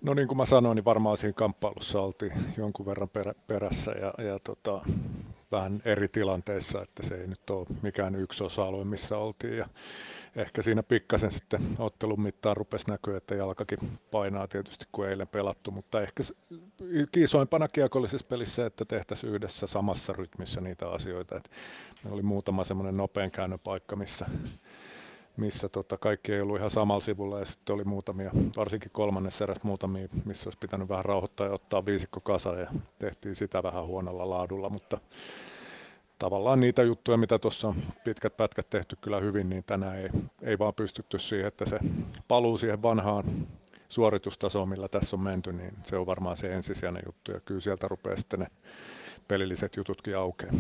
No 0.02 0.14
niin 0.14 0.28
kuin 0.28 0.38
mä 0.38 0.44
sanoin, 0.44 0.76
niin 0.76 0.84
varmaan 0.84 1.16
siinä 1.16 1.32
kamppailussa 1.32 2.00
oltiin 2.00 2.32
jonkun 2.56 2.86
verran 2.86 3.08
perä, 3.08 3.34
perässä 3.46 3.90
ja, 3.90 4.24
ja 4.24 4.38
tota, 4.38 4.80
vähän 5.52 5.82
eri 5.84 6.08
tilanteissa, 6.08 6.82
että 6.82 7.06
se 7.06 7.14
ei 7.14 7.26
nyt 7.26 7.50
ole 7.50 7.66
mikään 7.82 8.14
yksi 8.14 8.44
osa-alue, 8.44 8.84
missä 8.84 9.18
oltiin. 9.18 9.56
Ja 9.56 9.68
ehkä 10.36 10.62
siinä 10.62 10.82
pikkasen 10.82 11.32
sitten 11.32 11.60
ottelun 11.78 12.20
mittaan 12.20 12.56
rupesi 12.56 12.88
näkyä, 12.88 13.16
että 13.16 13.34
jalkakin 13.34 13.98
painaa 14.10 14.48
tietysti 14.48 14.84
kuin 14.92 15.08
eilen 15.08 15.28
pelattu, 15.28 15.70
mutta 15.70 16.00
ehkä 16.00 16.22
kiisoimpana 17.12 17.68
kiekollisessa 17.68 18.26
pelissä, 18.26 18.66
että 18.66 18.84
tehtäisiin 18.84 19.32
yhdessä 19.32 19.66
samassa 19.66 20.12
rytmissä 20.12 20.60
niitä 20.60 20.88
asioita. 20.88 21.36
Että 21.36 21.50
meillä 22.02 22.14
oli 22.14 22.22
muutama 22.22 22.64
semmoinen 22.64 22.96
nopean 22.96 23.30
käynnön 23.30 23.60
paikka, 23.60 23.96
missä 23.96 24.26
missä 25.36 25.68
tota, 25.68 25.98
kaikki 25.98 26.32
ei 26.32 26.40
ollut 26.40 26.56
ihan 26.56 26.70
samalla 26.70 27.00
sivulla 27.00 27.38
ja 27.38 27.44
sitten 27.44 27.74
oli 27.74 27.84
muutamia, 27.84 28.30
varsinkin 28.56 28.90
kolmannessa 28.90 29.44
erässä 29.44 29.62
muutamia, 29.64 30.08
missä 30.24 30.48
olisi 30.48 30.58
pitänyt 30.58 30.88
vähän 30.88 31.04
rauhoittaa 31.04 31.46
ja 31.46 31.52
ottaa 31.52 31.86
viisikko 31.86 32.20
kasa 32.20 32.58
ja 32.58 32.66
tehtiin 32.98 33.36
sitä 33.36 33.62
vähän 33.62 33.86
huonolla 33.86 34.30
laadulla, 34.30 34.70
mutta 34.70 34.98
tavallaan 36.18 36.60
niitä 36.60 36.82
juttuja, 36.82 37.16
mitä 37.16 37.38
tuossa 37.38 37.68
on 37.68 37.74
pitkät 38.04 38.36
pätkät 38.36 38.70
tehty 38.70 38.96
kyllä 39.00 39.20
hyvin, 39.20 39.48
niin 39.48 39.64
tänään 39.64 39.98
ei, 39.98 40.08
ei 40.42 40.58
vaan 40.58 40.74
pystytty 40.74 41.18
siihen, 41.18 41.46
että 41.46 41.64
se 41.64 41.78
paluu 42.28 42.58
siihen 42.58 42.82
vanhaan 42.82 43.24
suoritustasoon, 43.88 44.68
millä 44.68 44.88
tässä 44.88 45.16
on 45.16 45.22
menty, 45.22 45.52
niin 45.52 45.72
se 45.82 45.96
on 45.96 46.06
varmaan 46.06 46.36
se 46.36 46.54
ensisijainen 46.54 47.02
juttu 47.06 47.32
ja 47.32 47.40
kyllä 47.40 47.60
sieltä 47.60 47.88
rupeaa 47.88 48.16
sitten 48.16 48.40
ne 48.40 48.46
pelilliset 49.28 49.76
jututkin 49.76 50.16
aukeaa. 50.16 50.52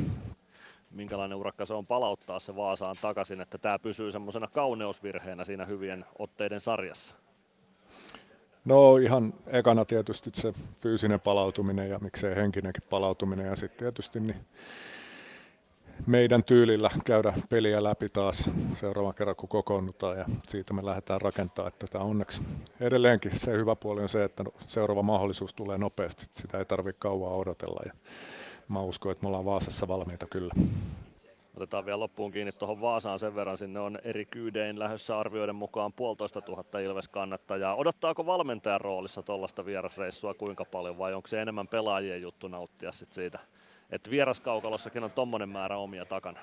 Minkälainen 0.92 1.38
urakka 1.38 1.64
se 1.64 1.74
on 1.74 1.86
palauttaa 1.86 2.38
se 2.38 2.56
Vaasaan 2.56 2.96
takaisin, 3.02 3.40
että 3.40 3.58
tämä 3.58 3.78
pysyy 3.78 4.12
semmoisena 4.12 4.48
kauneusvirheenä 4.48 5.44
siinä 5.44 5.64
hyvien 5.64 6.04
otteiden 6.18 6.60
sarjassa? 6.60 7.14
No 8.64 8.96
ihan 8.96 9.34
ekana 9.46 9.84
tietysti 9.84 10.30
se 10.34 10.54
fyysinen 10.74 11.20
palautuminen 11.20 11.90
ja 11.90 11.98
miksei 11.98 12.36
henkinenkin 12.36 12.82
palautuminen 12.90 13.46
ja 13.46 13.56
sitten 13.56 13.78
tietysti 13.78 14.20
niin 14.20 14.36
meidän 16.06 16.44
tyylillä 16.44 16.90
käydä 17.04 17.32
peliä 17.48 17.82
läpi 17.82 18.08
taas 18.08 18.50
seuraavan 18.74 19.14
kerran 19.14 19.36
kun 19.36 19.48
kokoonnutaan 19.48 20.18
ja 20.18 20.24
siitä 20.48 20.74
me 20.74 20.84
lähdetään 20.84 21.20
rakentamaan, 21.20 21.72
että 21.72 21.86
tämä 21.90 22.04
onneksi 22.04 22.42
edelleenkin 22.80 23.38
se 23.38 23.52
hyvä 23.52 23.76
puoli 23.76 24.02
on 24.02 24.08
se, 24.08 24.24
että 24.24 24.44
seuraava 24.66 25.02
mahdollisuus 25.02 25.54
tulee 25.54 25.78
nopeasti, 25.78 26.26
sitä 26.36 26.58
ei 26.58 26.64
tarvitse 26.64 26.98
kauan 26.98 27.32
odotella 27.32 27.80
ja 27.86 27.92
mä 28.72 28.82
uskon, 28.82 29.12
että 29.12 29.24
me 29.24 29.28
ollaan 29.28 29.44
Vaasassa 29.44 29.88
valmiita 29.88 30.26
kyllä. 30.26 30.54
Otetaan 31.56 31.86
vielä 31.86 32.00
loppuun 32.00 32.32
kiinni 32.32 32.52
tuohon 32.52 32.80
Vaasaan 32.80 33.18
sen 33.18 33.34
verran. 33.34 33.58
Sinne 33.58 33.80
on 33.80 33.98
eri 34.04 34.24
kyydein 34.24 34.78
lähdössä 34.78 35.18
arvioiden 35.18 35.56
mukaan 35.56 35.92
puolitoista 35.92 36.40
tuhatta 36.40 36.78
Ilves 36.78 37.08
kannattajaa. 37.08 37.74
Odottaako 37.74 38.26
valmentajan 38.26 38.80
roolissa 38.80 39.22
tuollaista 39.22 39.66
vierasreissua 39.66 40.34
kuinka 40.34 40.64
paljon 40.64 40.98
vai 40.98 41.14
onko 41.14 41.28
se 41.28 41.42
enemmän 41.42 41.68
pelaajien 41.68 42.22
juttu 42.22 42.48
nauttia 42.48 42.92
sit 42.92 43.12
siitä, 43.12 43.38
että 43.90 44.10
vieraskaukalossakin 44.10 45.04
on 45.04 45.10
tommonen 45.10 45.48
määrä 45.48 45.76
omia 45.76 46.04
takana? 46.04 46.40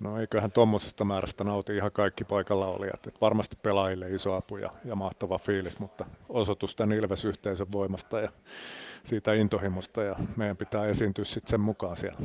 No 0.00 0.20
eiköhän 0.20 0.52
tuommoisesta 0.52 1.04
määrästä 1.04 1.44
nauti 1.44 1.76
ihan 1.76 1.92
kaikki 1.92 2.24
paikalla 2.24 2.66
olijat. 2.66 3.06
Et 3.06 3.20
varmasti 3.20 3.56
pelaajille 3.62 4.10
iso 4.10 4.34
apu 4.34 4.56
ja, 4.56 4.70
ja 4.84 4.94
mahtava 4.96 5.38
fiilis, 5.38 5.78
mutta 5.78 6.04
osoitus 6.28 6.76
tämän 6.76 6.98
Ilves-yhteisön 6.98 7.72
voimasta 7.72 8.20
ja 8.20 8.30
siitä 9.04 9.34
intohimosta 9.34 10.02
ja 10.02 10.16
meidän 10.36 10.56
pitää 10.56 10.86
esiintyä 10.86 11.24
sitten 11.24 11.50
sen 11.50 11.60
mukaan 11.60 11.96
siellä 11.96 12.18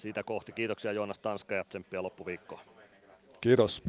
sitä 0.00 0.22
kohti. 0.22 0.52
Kiitoksia 0.52 0.92
Joonas 0.92 1.18
Tanska 1.18 1.54
ja 1.54 1.64
tsemppiä 1.64 2.02
loppuviikkoa. 2.02 2.60
Kiitos. 3.40 3.82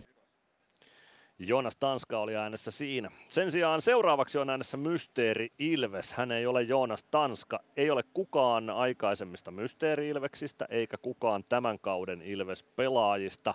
Joonas 1.39 1.75
Tanska 1.75 2.19
oli 2.19 2.35
äänessä 2.35 2.71
siinä. 2.71 3.11
Sen 3.29 3.51
sijaan 3.51 3.81
seuraavaksi 3.81 4.37
on 4.37 4.49
äänessä 4.49 4.77
Mysteeri 4.77 5.49
Ilves. 5.59 6.13
Hän 6.13 6.31
ei 6.31 6.45
ole 6.45 6.61
Joonas 6.61 7.03
Tanska. 7.03 7.59
Ei 7.77 7.89
ole 7.89 8.03
kukaan 8.13 8.69
aikaisemmista 8.69 9.51
Mysteeri 9.51 10.09
Ilveksistä 10.09 10.67
eikä 10.69 10.97
kukaan 10.97 11.43
tämän 11.49 11.79
kauden 11.79 12.21
Ilves-pelaajista. 12.21 13.53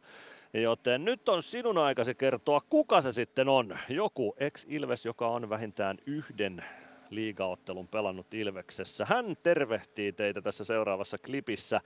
Joten 0.55 1.05
nyt 1.05 1.29
on 1.29 1.43
sinun 1.43 1.79
aikasi 1.79 2.15
kertoa, 2.15 2.61
kuka 2.71 3.01
se 3.01 3.13
sitten 3.13 3.49
on. 3.49 3.79
Joku 3.89 4.35
ex-Ilves, 4.39 5.05
joka 5.05 5.29
on 5.29 5.51
vähintään 5.51 5.99
yhden 6.07 6.65
liigaottelun 7.11 7.89
pelannut 7.89 8.35
Ilveksessä. 8.35 9.05
Hän 9.05 9.37
tervehtii 9.43 10.13
teitä 10.13 10.43
tässä 10.43 10.65
seuraavassa 10.65 11.19
klipissä. 11.19 11.81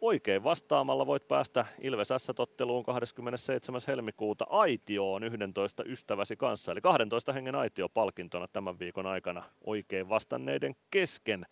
Oikein 0.00 0.44
vastaamalla 0.44 1.06
voit 1.06 1.28
päästä 1.28 1.66
Ilves 1.80 2.08
S-totteluun 2.16 2.84
27. 2.84 3.80
helmikuuta 3.88 4.46
Aitioon 4.50 5.24
11 5.24 5.84
ystäväsi 5.86 6.36
kanssa. 6.36 6.72
Eli 6.72 6.80
12 6.80 7.32
hengen 7.32 7.54
Aitio 7.54 7.88
palkintona 7.88 8.48
tämän 8.48 8.78
viikon 8.78 9.06
aikana 9.06 9.42
oikein 9.64 10.08
vastanneiden 10.08 10.76
kesken. 10.90 11.46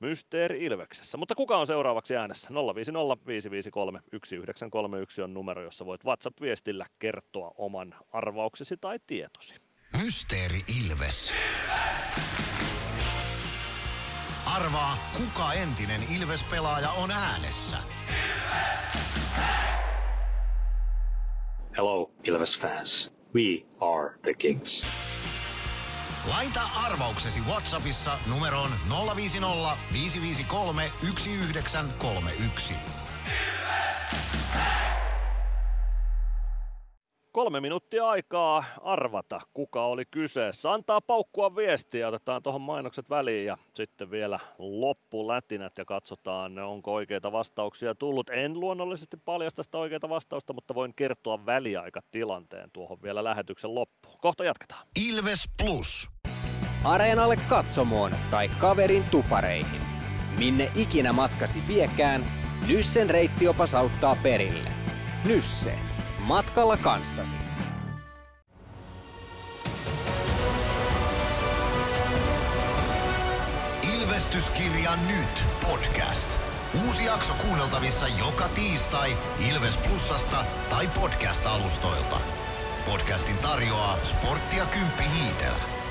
Mysteeri 0.00 0.64
Ilveksessä. 0.64 1.18
Mutta 1.18 1.34
kuka 1.34 1.56
on 1.56 1.66
seuraavaksi 1.66 2.16
äänessä? 2.16 2.50
050 2.74 3.26
553 3.26 3.98
1931 3.98 5.22
on 5.22 5.34
numero, 5.34 5.62
jossa 5.62 5.86
voit 5.86 6.04
WhatsApp-viestillä 6.04 6.86
kertoa 6.98 7.54
oman 7.58 7.94
arvauksesi 8.12 8.76
tai 8.76 8.98
tietosi. 9.06 9.54
Mysteeri 10.04 10.60
Ilves. 10.80 11.34
Arvaa, 14.56 14.98
kuka 15.16 15.52
entinen 15.52 16.02
Ilves-pelaaja 16.02 16.90
on 16.90 17.10
äänessä. 17.10 17.76
Hello, 21.76 22.10
Ilves 22.24 22.58
fans. 22.58 23.10
We 23.34 23.66
are 23.80 24.18
the 24.22 24.34
Kings. 24.38 24.86
Laita 26.28 26.60
arvauksesi 26.84 27.40
Whatsappissa 27.40 28.18
numeroon 28.26 28.70
050 29.16 29.76
553 29.92 30.92
1931. 31.00 32.74
Kolme 37.42 37.60
minuuttia 37.60 38.08
aikaa 38.08 38.64
arvata, 38.82 39.40
kuka 39.54 39.86
oli 39.86 40.04
kyseessä. 40.04 40.72
Antaa 40.72 41.00
paukkua 41.00 41.56
viestiä, 41.56 42.08
otetaan 42.08 42.42
tuohon 42.42 42.60
mainokset 42.60 43.10
väliin 43.10 43.46
ja 43.46 43.58
sitten 43.74 44.10
vielä 44.10 44.38
loppulätinät 44.58 45.78
ja 45.78 45.84
katsotaan, 45.84 46.58
onko 46.58 46.94
oikeita 46.94 47.32
vastauksia 47.32 47.94
tullut. 47.94 48.30
En 48.30 48.60
luonnollisesti 48.60 49.16
paljasta 49.16 49.62
sitä 49.62 49.78
oikeita 49.78 50.08
vastausta, 50.08 50.52
mutta 50.52 50.74
voin 50.74 50.94
kertoa 50.94 51.46
väliaikatilanteen 51.46 52.70
tuohon 52.72 53.02
vielä 53.02 53.24
lähetyksen 53.24 53.74
loppuun. 53.74 54.18
Kohta 54.20 54.44
jatketaan. 54.44 54.86
Ilves 55.10 55.50
Plus. 55.62 56.10
Areenalle 56.84 57.36
katsomoon 57.48 58.12
tai 58.30 58.48
kaverin 58.48 59.04
tupareihin. 59.10 59.80
Minne 60.38 60.72
ikinä 60.74 61.12
matkasi 61.12 61.62
viekään, 61.68 62.24
Nyssen 62.66 63.10
reittiopas 63.10 63.74
auttaa 63.74 64.16
perille. 64.22 64.70
Nysse 65.24 65.78
matkalla 66.22 66.76
kanssasi. 66.76 67.36
Ilvestyskirja 73.94 74.96
nyt 75.06 75.44
podcast. 75.70 76.38
Uusi 76.86 77.04
jakso 77.04 77.34
kuunneltavissa 77.34 78.06
joka 78.08 78.48
tiistai 78.48 79.16
Ilves 79.50 79.76
Plusasta 79.76 80.44
tai 80.70 80.88
podcast-alustoilta. 80.88 82.16
Podcastin 82.84 83.38
tarjoaa 83.38 83.98
sporttia 84.04 84.66
Kymppi 84.66 85.04
Hiitelä. 85.14 85.81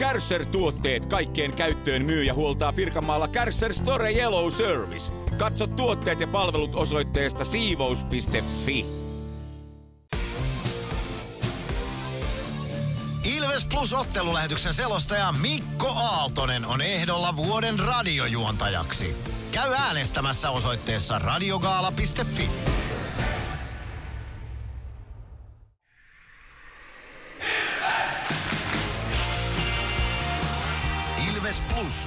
Kärsser-tuotteet 0.00 1.06
kaikkeen 1.06 1.52
käyttöön 1.52 2.04
myy 2.04 2.24
ja 2.24 2.34
huoltaa 2.34 2.72
Pirkanmaalla 2.72 3.28
Kärsser 3.28 3.74
Store 3.74 4.12
Yellow 4.12 4.50
Service. 4.50 5.12
Katso 5.38 5.66
tuotteet 5.66 6.20
ja 6.20 6.26
palvelut 6.26 6.74
osoitteesta 6.74 7.44
siivous.fi. 7.44 8.86
Ilves 13.24 13.66
Plus 13.70 13.94
ottelulähetyksen 13.94 14.74
selostaja 14.74 15.32
Mikko 15.32 15.88
Aaltonen 15.88 16.66
on 16.66 16.80
ehdolla 16.80 17.36
vuoden 17.36 17.78
radiojuontajaksi. 17.78 19.16
Käy 19.52 19.72
äänestämässä 19.72 20.50
osoitteessa 20.50 21.18
radiogaala.fi. 21.18 22.50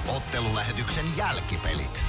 ottelulähetyksen 0.08 1.04
jälkipelit. 1.18 2.04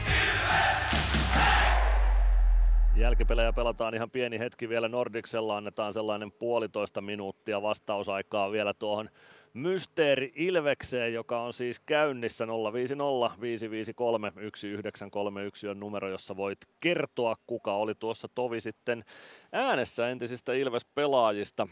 Jälkipelejä 2.96 3.54
pelataan 3.54 3.94
ihan 3.94 4.12
pieni 4.12 4.40
hetki 4.40 4.70
vielä 4.70 4.88
Nordicsella. 4.88 5.58
Annetaan 5.58 5.94
sellainen 5.94 6.32
puolitoista 6.32 7.02
minuuttia 7.02 7.62
vastausaikaa 7.62 8.52
vielä 8.52 8.74
tuohon 8.74 9.10
Mysteeri 9.54 10.32
Ilvekseen, 10.36 11.14
joka 11.14 11.42
on 11.42 11.54
siis 11.54 11.80
käynnissä 11.80 12.48
050 12.74 13.42
553 13.42 14.32
1931 14.32 15.68
on 15.68 15.80
numero, 15.80 16.10
jossa 16.10 16.38
voit 16.38 16.60
kertoa, 16.80 17.36
kuka 17.48 17.76
oli 17.76 17.96
tuossa 17.96 18.28
tovi 18.36 18.62
sitten 18.62 19.04
äänessä 19.52 20.10
entisistä 20.10 20.54
Ilves-pelaajista 20.54 21.68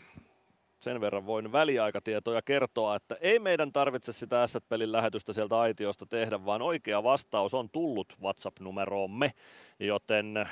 sen 0.84 1.02
verran 1.02 1.26
voin 1.26 1.52
väliaikatietoja 1.52 2.42
kertoa, 2.42 2.96
että 2.96 3.18
ei 3.22 3.40
meidän 3.40 3.74
tarvitse 3.74 4.14
sitä 4.14 4.42
Asset-pelin 4.42 4.92
lähetystä 4.92 5.34
sieltä 5.34 5.60
aitiosta 5.60 6.06
tehdä, 6.06 6.46
vaan 6.46 6.62
oikea 6.62 7.04
vastaus 7.04 7.54
on 7.54 7.70
tullut 7.70 8.18
WhatsApp-numeroomme, 8.22 9.32
joten 9.80 10.50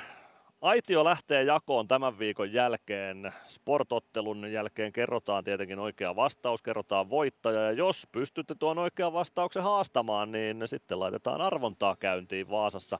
Aitio 0.60 1.04
lähtee 1.04 1.42
jakoon 1.42 1.88
tämän 1.88 2.18
viikon 2.18 2.52
jälkeen. 2.52 3.32
Sportottelun 3.46 4.52
jälkeen 4.52 4.92
kerrotaan 4.92 5.44
tietenkin 5.44 5.78
oikea 5.78 6.16
vastaus, 6.16 6.62
kerrotaan 6.62 7.10
voittaja 7.10 7.60
ja 7.60 7.72
jos 7.72 8.08
pystytte 8.12 8.54
tuon 8.54 8.78
oikean 8.78 9.12
vastauksen 9.12 9.62
haastamaan, 9.62 10.32
niin 10.32 10.62
sitten 10.64 11.00
laitetaan 11.00 11.40
arvontaa 11.40 11.96
käyntiin 11.96 12.50
Vaasassa 12.50 12.98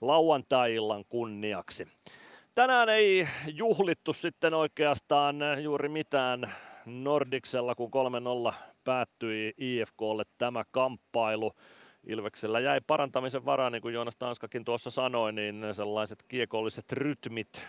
lauantai-illan 0.00 1.04
kunniaksi. 1.08 1.88
Tänään 2.56 2.88
ei 2.88 3.28
juhlittu 3.46 4.12
sitten 4.12 4.54
oikeastaan 4.54 5.36
juuri 5.62 5.88
mitään 5.88 6.54
Nordiksella, 6.86 7.74
kun 7.74 7.90
3-0 8.50 8.54
päättyi 8.84 9.54
IFKlle 9.58 10.24
tämä 10.38 10.64
kamppailu. 10.70 11.52
Ilveksellä 12.06 12.60
jäi 12.60 12.80
parantamisen 12.86 13.44
varaa, 13.44 13.70
niin 13.70 13.82
kuin 13.82 13.94
Joonas 13.94 14.16
Tanskakin 14.16 14.64
tuossa 14.64 14.90
sanoi, 14.90 15.32
niin 15.32 15.64
sellaiset 15.72 16.22
kiekolliset 16.28 16.92
rytmit 16.92 17.62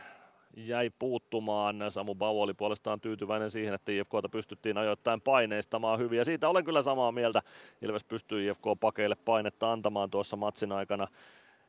jäi 0.58 0.90
puuttumaan. 1.00 1.76
Samu 1.90 2.16
Bau 2.16 2.42
oli 2.42 2.54
puolestaan 2.54 3.02
tyytyväinen 3.02 3.50
siihen, 3.50 3.74
että 3.74 3.92
IFKta 3.92 4.30
pystyttiin 4.32 4.78
ajoittain 4.78 5.22
paineistamaan 5.22 6.00
hyvin. 6.00 6.18
Ja 6.18 6.26
siitä 6.26 6.50
olen 6.50 6.64
kyllä 6.64 6.82
samaa 6.82 7.12
mieltä. 7.12 7.42
Ilves 7.82 8.04
pystyy 8.04 8.50
IFK-pakeille 8.50 9.16
painetta 9.26 9.72
antamaan 9.72 10.10
tuossa 10.10 10.36
matsin 10.36 10.72
aikana 10.72 11.08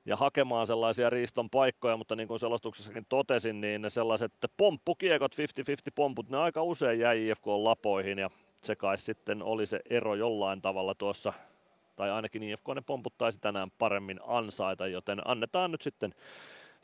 ja 0.09 0.17
hakemaan 0.17 0.67
sellaisia 0.67 1.11
riiston 1.11 1.51
paikkoja, 1.51 1.97
mutta 1.97 2.17
niin 2.17 2.28
kuin 2.28 2.41
selostuksessakin 2.41 3.07
totesin, 3.09 3.61
niin 3.61 3.83
ne 3.83 3.91
sellaiset 3.91 4.33
pomppukiekot, 4.57 5.35
50-50 5.35 5.37
pomput, 5.95 6.31
ne 6.31 6.39
aika 6.39 6.62
usein 6.62 7.01
jäi 7.01 7.28
IFK-lapoihin 7.28 8.19
ja 8.19 8.31
se 8.61 8.77
kai 8.77 8.99
sitten 8.99 9.43
oli 9.43 9.67
se 9.67 9.81
ero 9.91 10.15
jollain 10.15 10.62
tavalla 10.62 10.95
tuossa, 10.95 11.33
tai 11.97 12.11
ainakin 12.11 12.43
IFK 12.43 12.69
ne 12.75 12.81
pomput 12.87 13.19
taisi 13.19 13.39
tänään 13.41 13.70
paremmin 13.78 14.20
ansaita, 14.27 14.87
joten 14.87 15.23
annetaan 15.25 15.73
nyt 15.73 15.83
sitten 15.83 16.15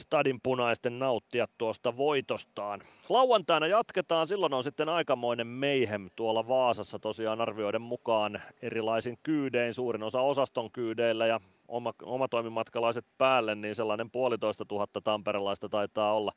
Stadin 0.01 0.41
punaisten 0.43 0.99
nauttia 0.99 1.49
tuosta 1.59 1.97
voitostaan. 1.97 2.83
Lauantaina 3.09 3.67
jatketaan, 3.67 4.27
silloin 4.27 4.55
on 4.55 4.65
sitten 4.65 4.89
aikamoinen 4.89 5.47
meihem 5.47 6.11
tuolla 6.17 6.49
Vaasassa 6.49 6.99
tosiaan 6.99 7.41
arvioiden 7.41 7.83
mukaan 7.83 8.43
erilaisin 8.63 9.19
kyydein, 9.23 9.75
suurin 9.75 10.03
osa 10.03 10.21
osaston 10.21 10.71
kyydeillä 10.71 11.27
ja 11.27 11.41
oma, 11.69 11.93
oma 12.03 12.29
toimimatkalaiset 12.29 13.07
päälle, 13.19 13.55
niin 13.55 13.75
sellainen 13.75 14.11
puolitoista 14.11 14.65
tuhatta 14.65 15.01
tamperelaista 15.01 15.69
taitaa 15.69 16.15
olla 16.15 16.33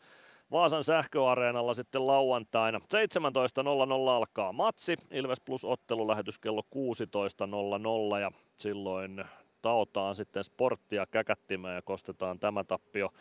Vaasan 0.52 0.84
sähköareenalla 0.84 1.74
sitten 1.74 2.08
lauantaina. 2.08 2.80
17.00 2.80 4.10
alkaa 4.10 4.54
matsi, 4.54 4.96
Ilves 5.12 5.42
Plus 5.42 5.66
ottelulähetys 5.66 6.40
kello 6.40 6.62
16.00 8.16 8.20
ja 8.22 8.32
silloin 8.58 9.26
taotaan 9.62 10.16
sitten 10.16 10.44
sporttia 10.44 11.06
käkättimään 11.12 11.76
ja 11.76 11.82
kostetaan 11.82 12.40
tämä 12.40 12.64
tappio 12.64 13.14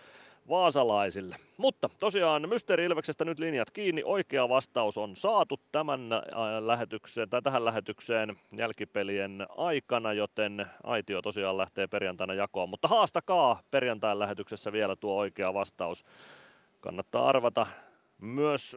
vaasalaisille. 0.49 1.37
Mutta 1.57 1.89
tosiaan 1.99 2.49
Mysteeri 2.49 2.85
Ilveksestä 2.85 3.25
nyt 3.25 3.39
linjat 3.39 3.71
kiinni. 3.71 4.03
Oikea 4.05 4.49
vastaus 4.49 4.99
on 4.99 5.17
saatu 5.17 5.61
tämän 5.73 6.13
äh, 6.13 6.21
lähetykseen, 6.61 7.31
tai 7.31 7.43
tähän 7.43 7.65
lähetykseen 7.65 8.37
jälkipelien 8.57 9.47
aikana, 9.57 10.13
joten 10.13 10.67
aitio 10.85 11.23
tosiaan 11.23 11.59
lähtee 11.59 11.87
perjantaina 11.87 12.35
jakoon. 12.35 12.69
Mutta 12.69 12.89
haastakaa 12.89 13.63
perjantain 13.71 14.19
lähetyksessä 14.19 14.73
vielä 14.73 14.97
tuo 14.97 15.17
oikea 15.17 15.55
vastaus. 15.55 16.05
Kannattaa 16.81 17.29
arvata 17.29 17.67
myös 18.19 18.77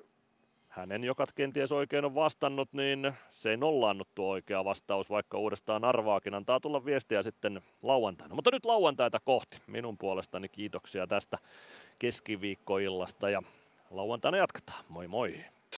hänen, 0.70 1.04
joka 1.04 1.26
kenties 1.36 1.72
oikein 1.72 2.06
on 2.06 2.16
vastannut, 2.16 2.74
niin 2.74 3.14
se 3.30 3.50
ei 3.50 3.58
nollaannut 3.58 4.08
tuo 4.16 4.30
oikea 4.30 4.66
vastaus, 4.66 5.10
vaikka 5.10 5.38
uudestaan 5.38 5.84
arvaakin. 5.84 6.34
Antaa 6.34 6.60
tulla 6.60 6.86
viestiä 6.86 7.24
sitten 7.24 7.62
lauantaina. 7.82 8.36
Mutta 8.36 8.52
nyt 8.52 8.66
lauantaita 8.66 9.20
kohti. 9.26 9.58
Minun 9.68 9.98
puolestani 9.98 10.50
kiitoksia 10.50 11.08
tästä 11.08 11.38
keskiviikkoillasta 12.00 13.30
ja 13.30 13.42
lauantaina 13.92 14.38
jatketaan. 14.38 14.84
Moi 14.90 15.08
moi! 15.08 15.36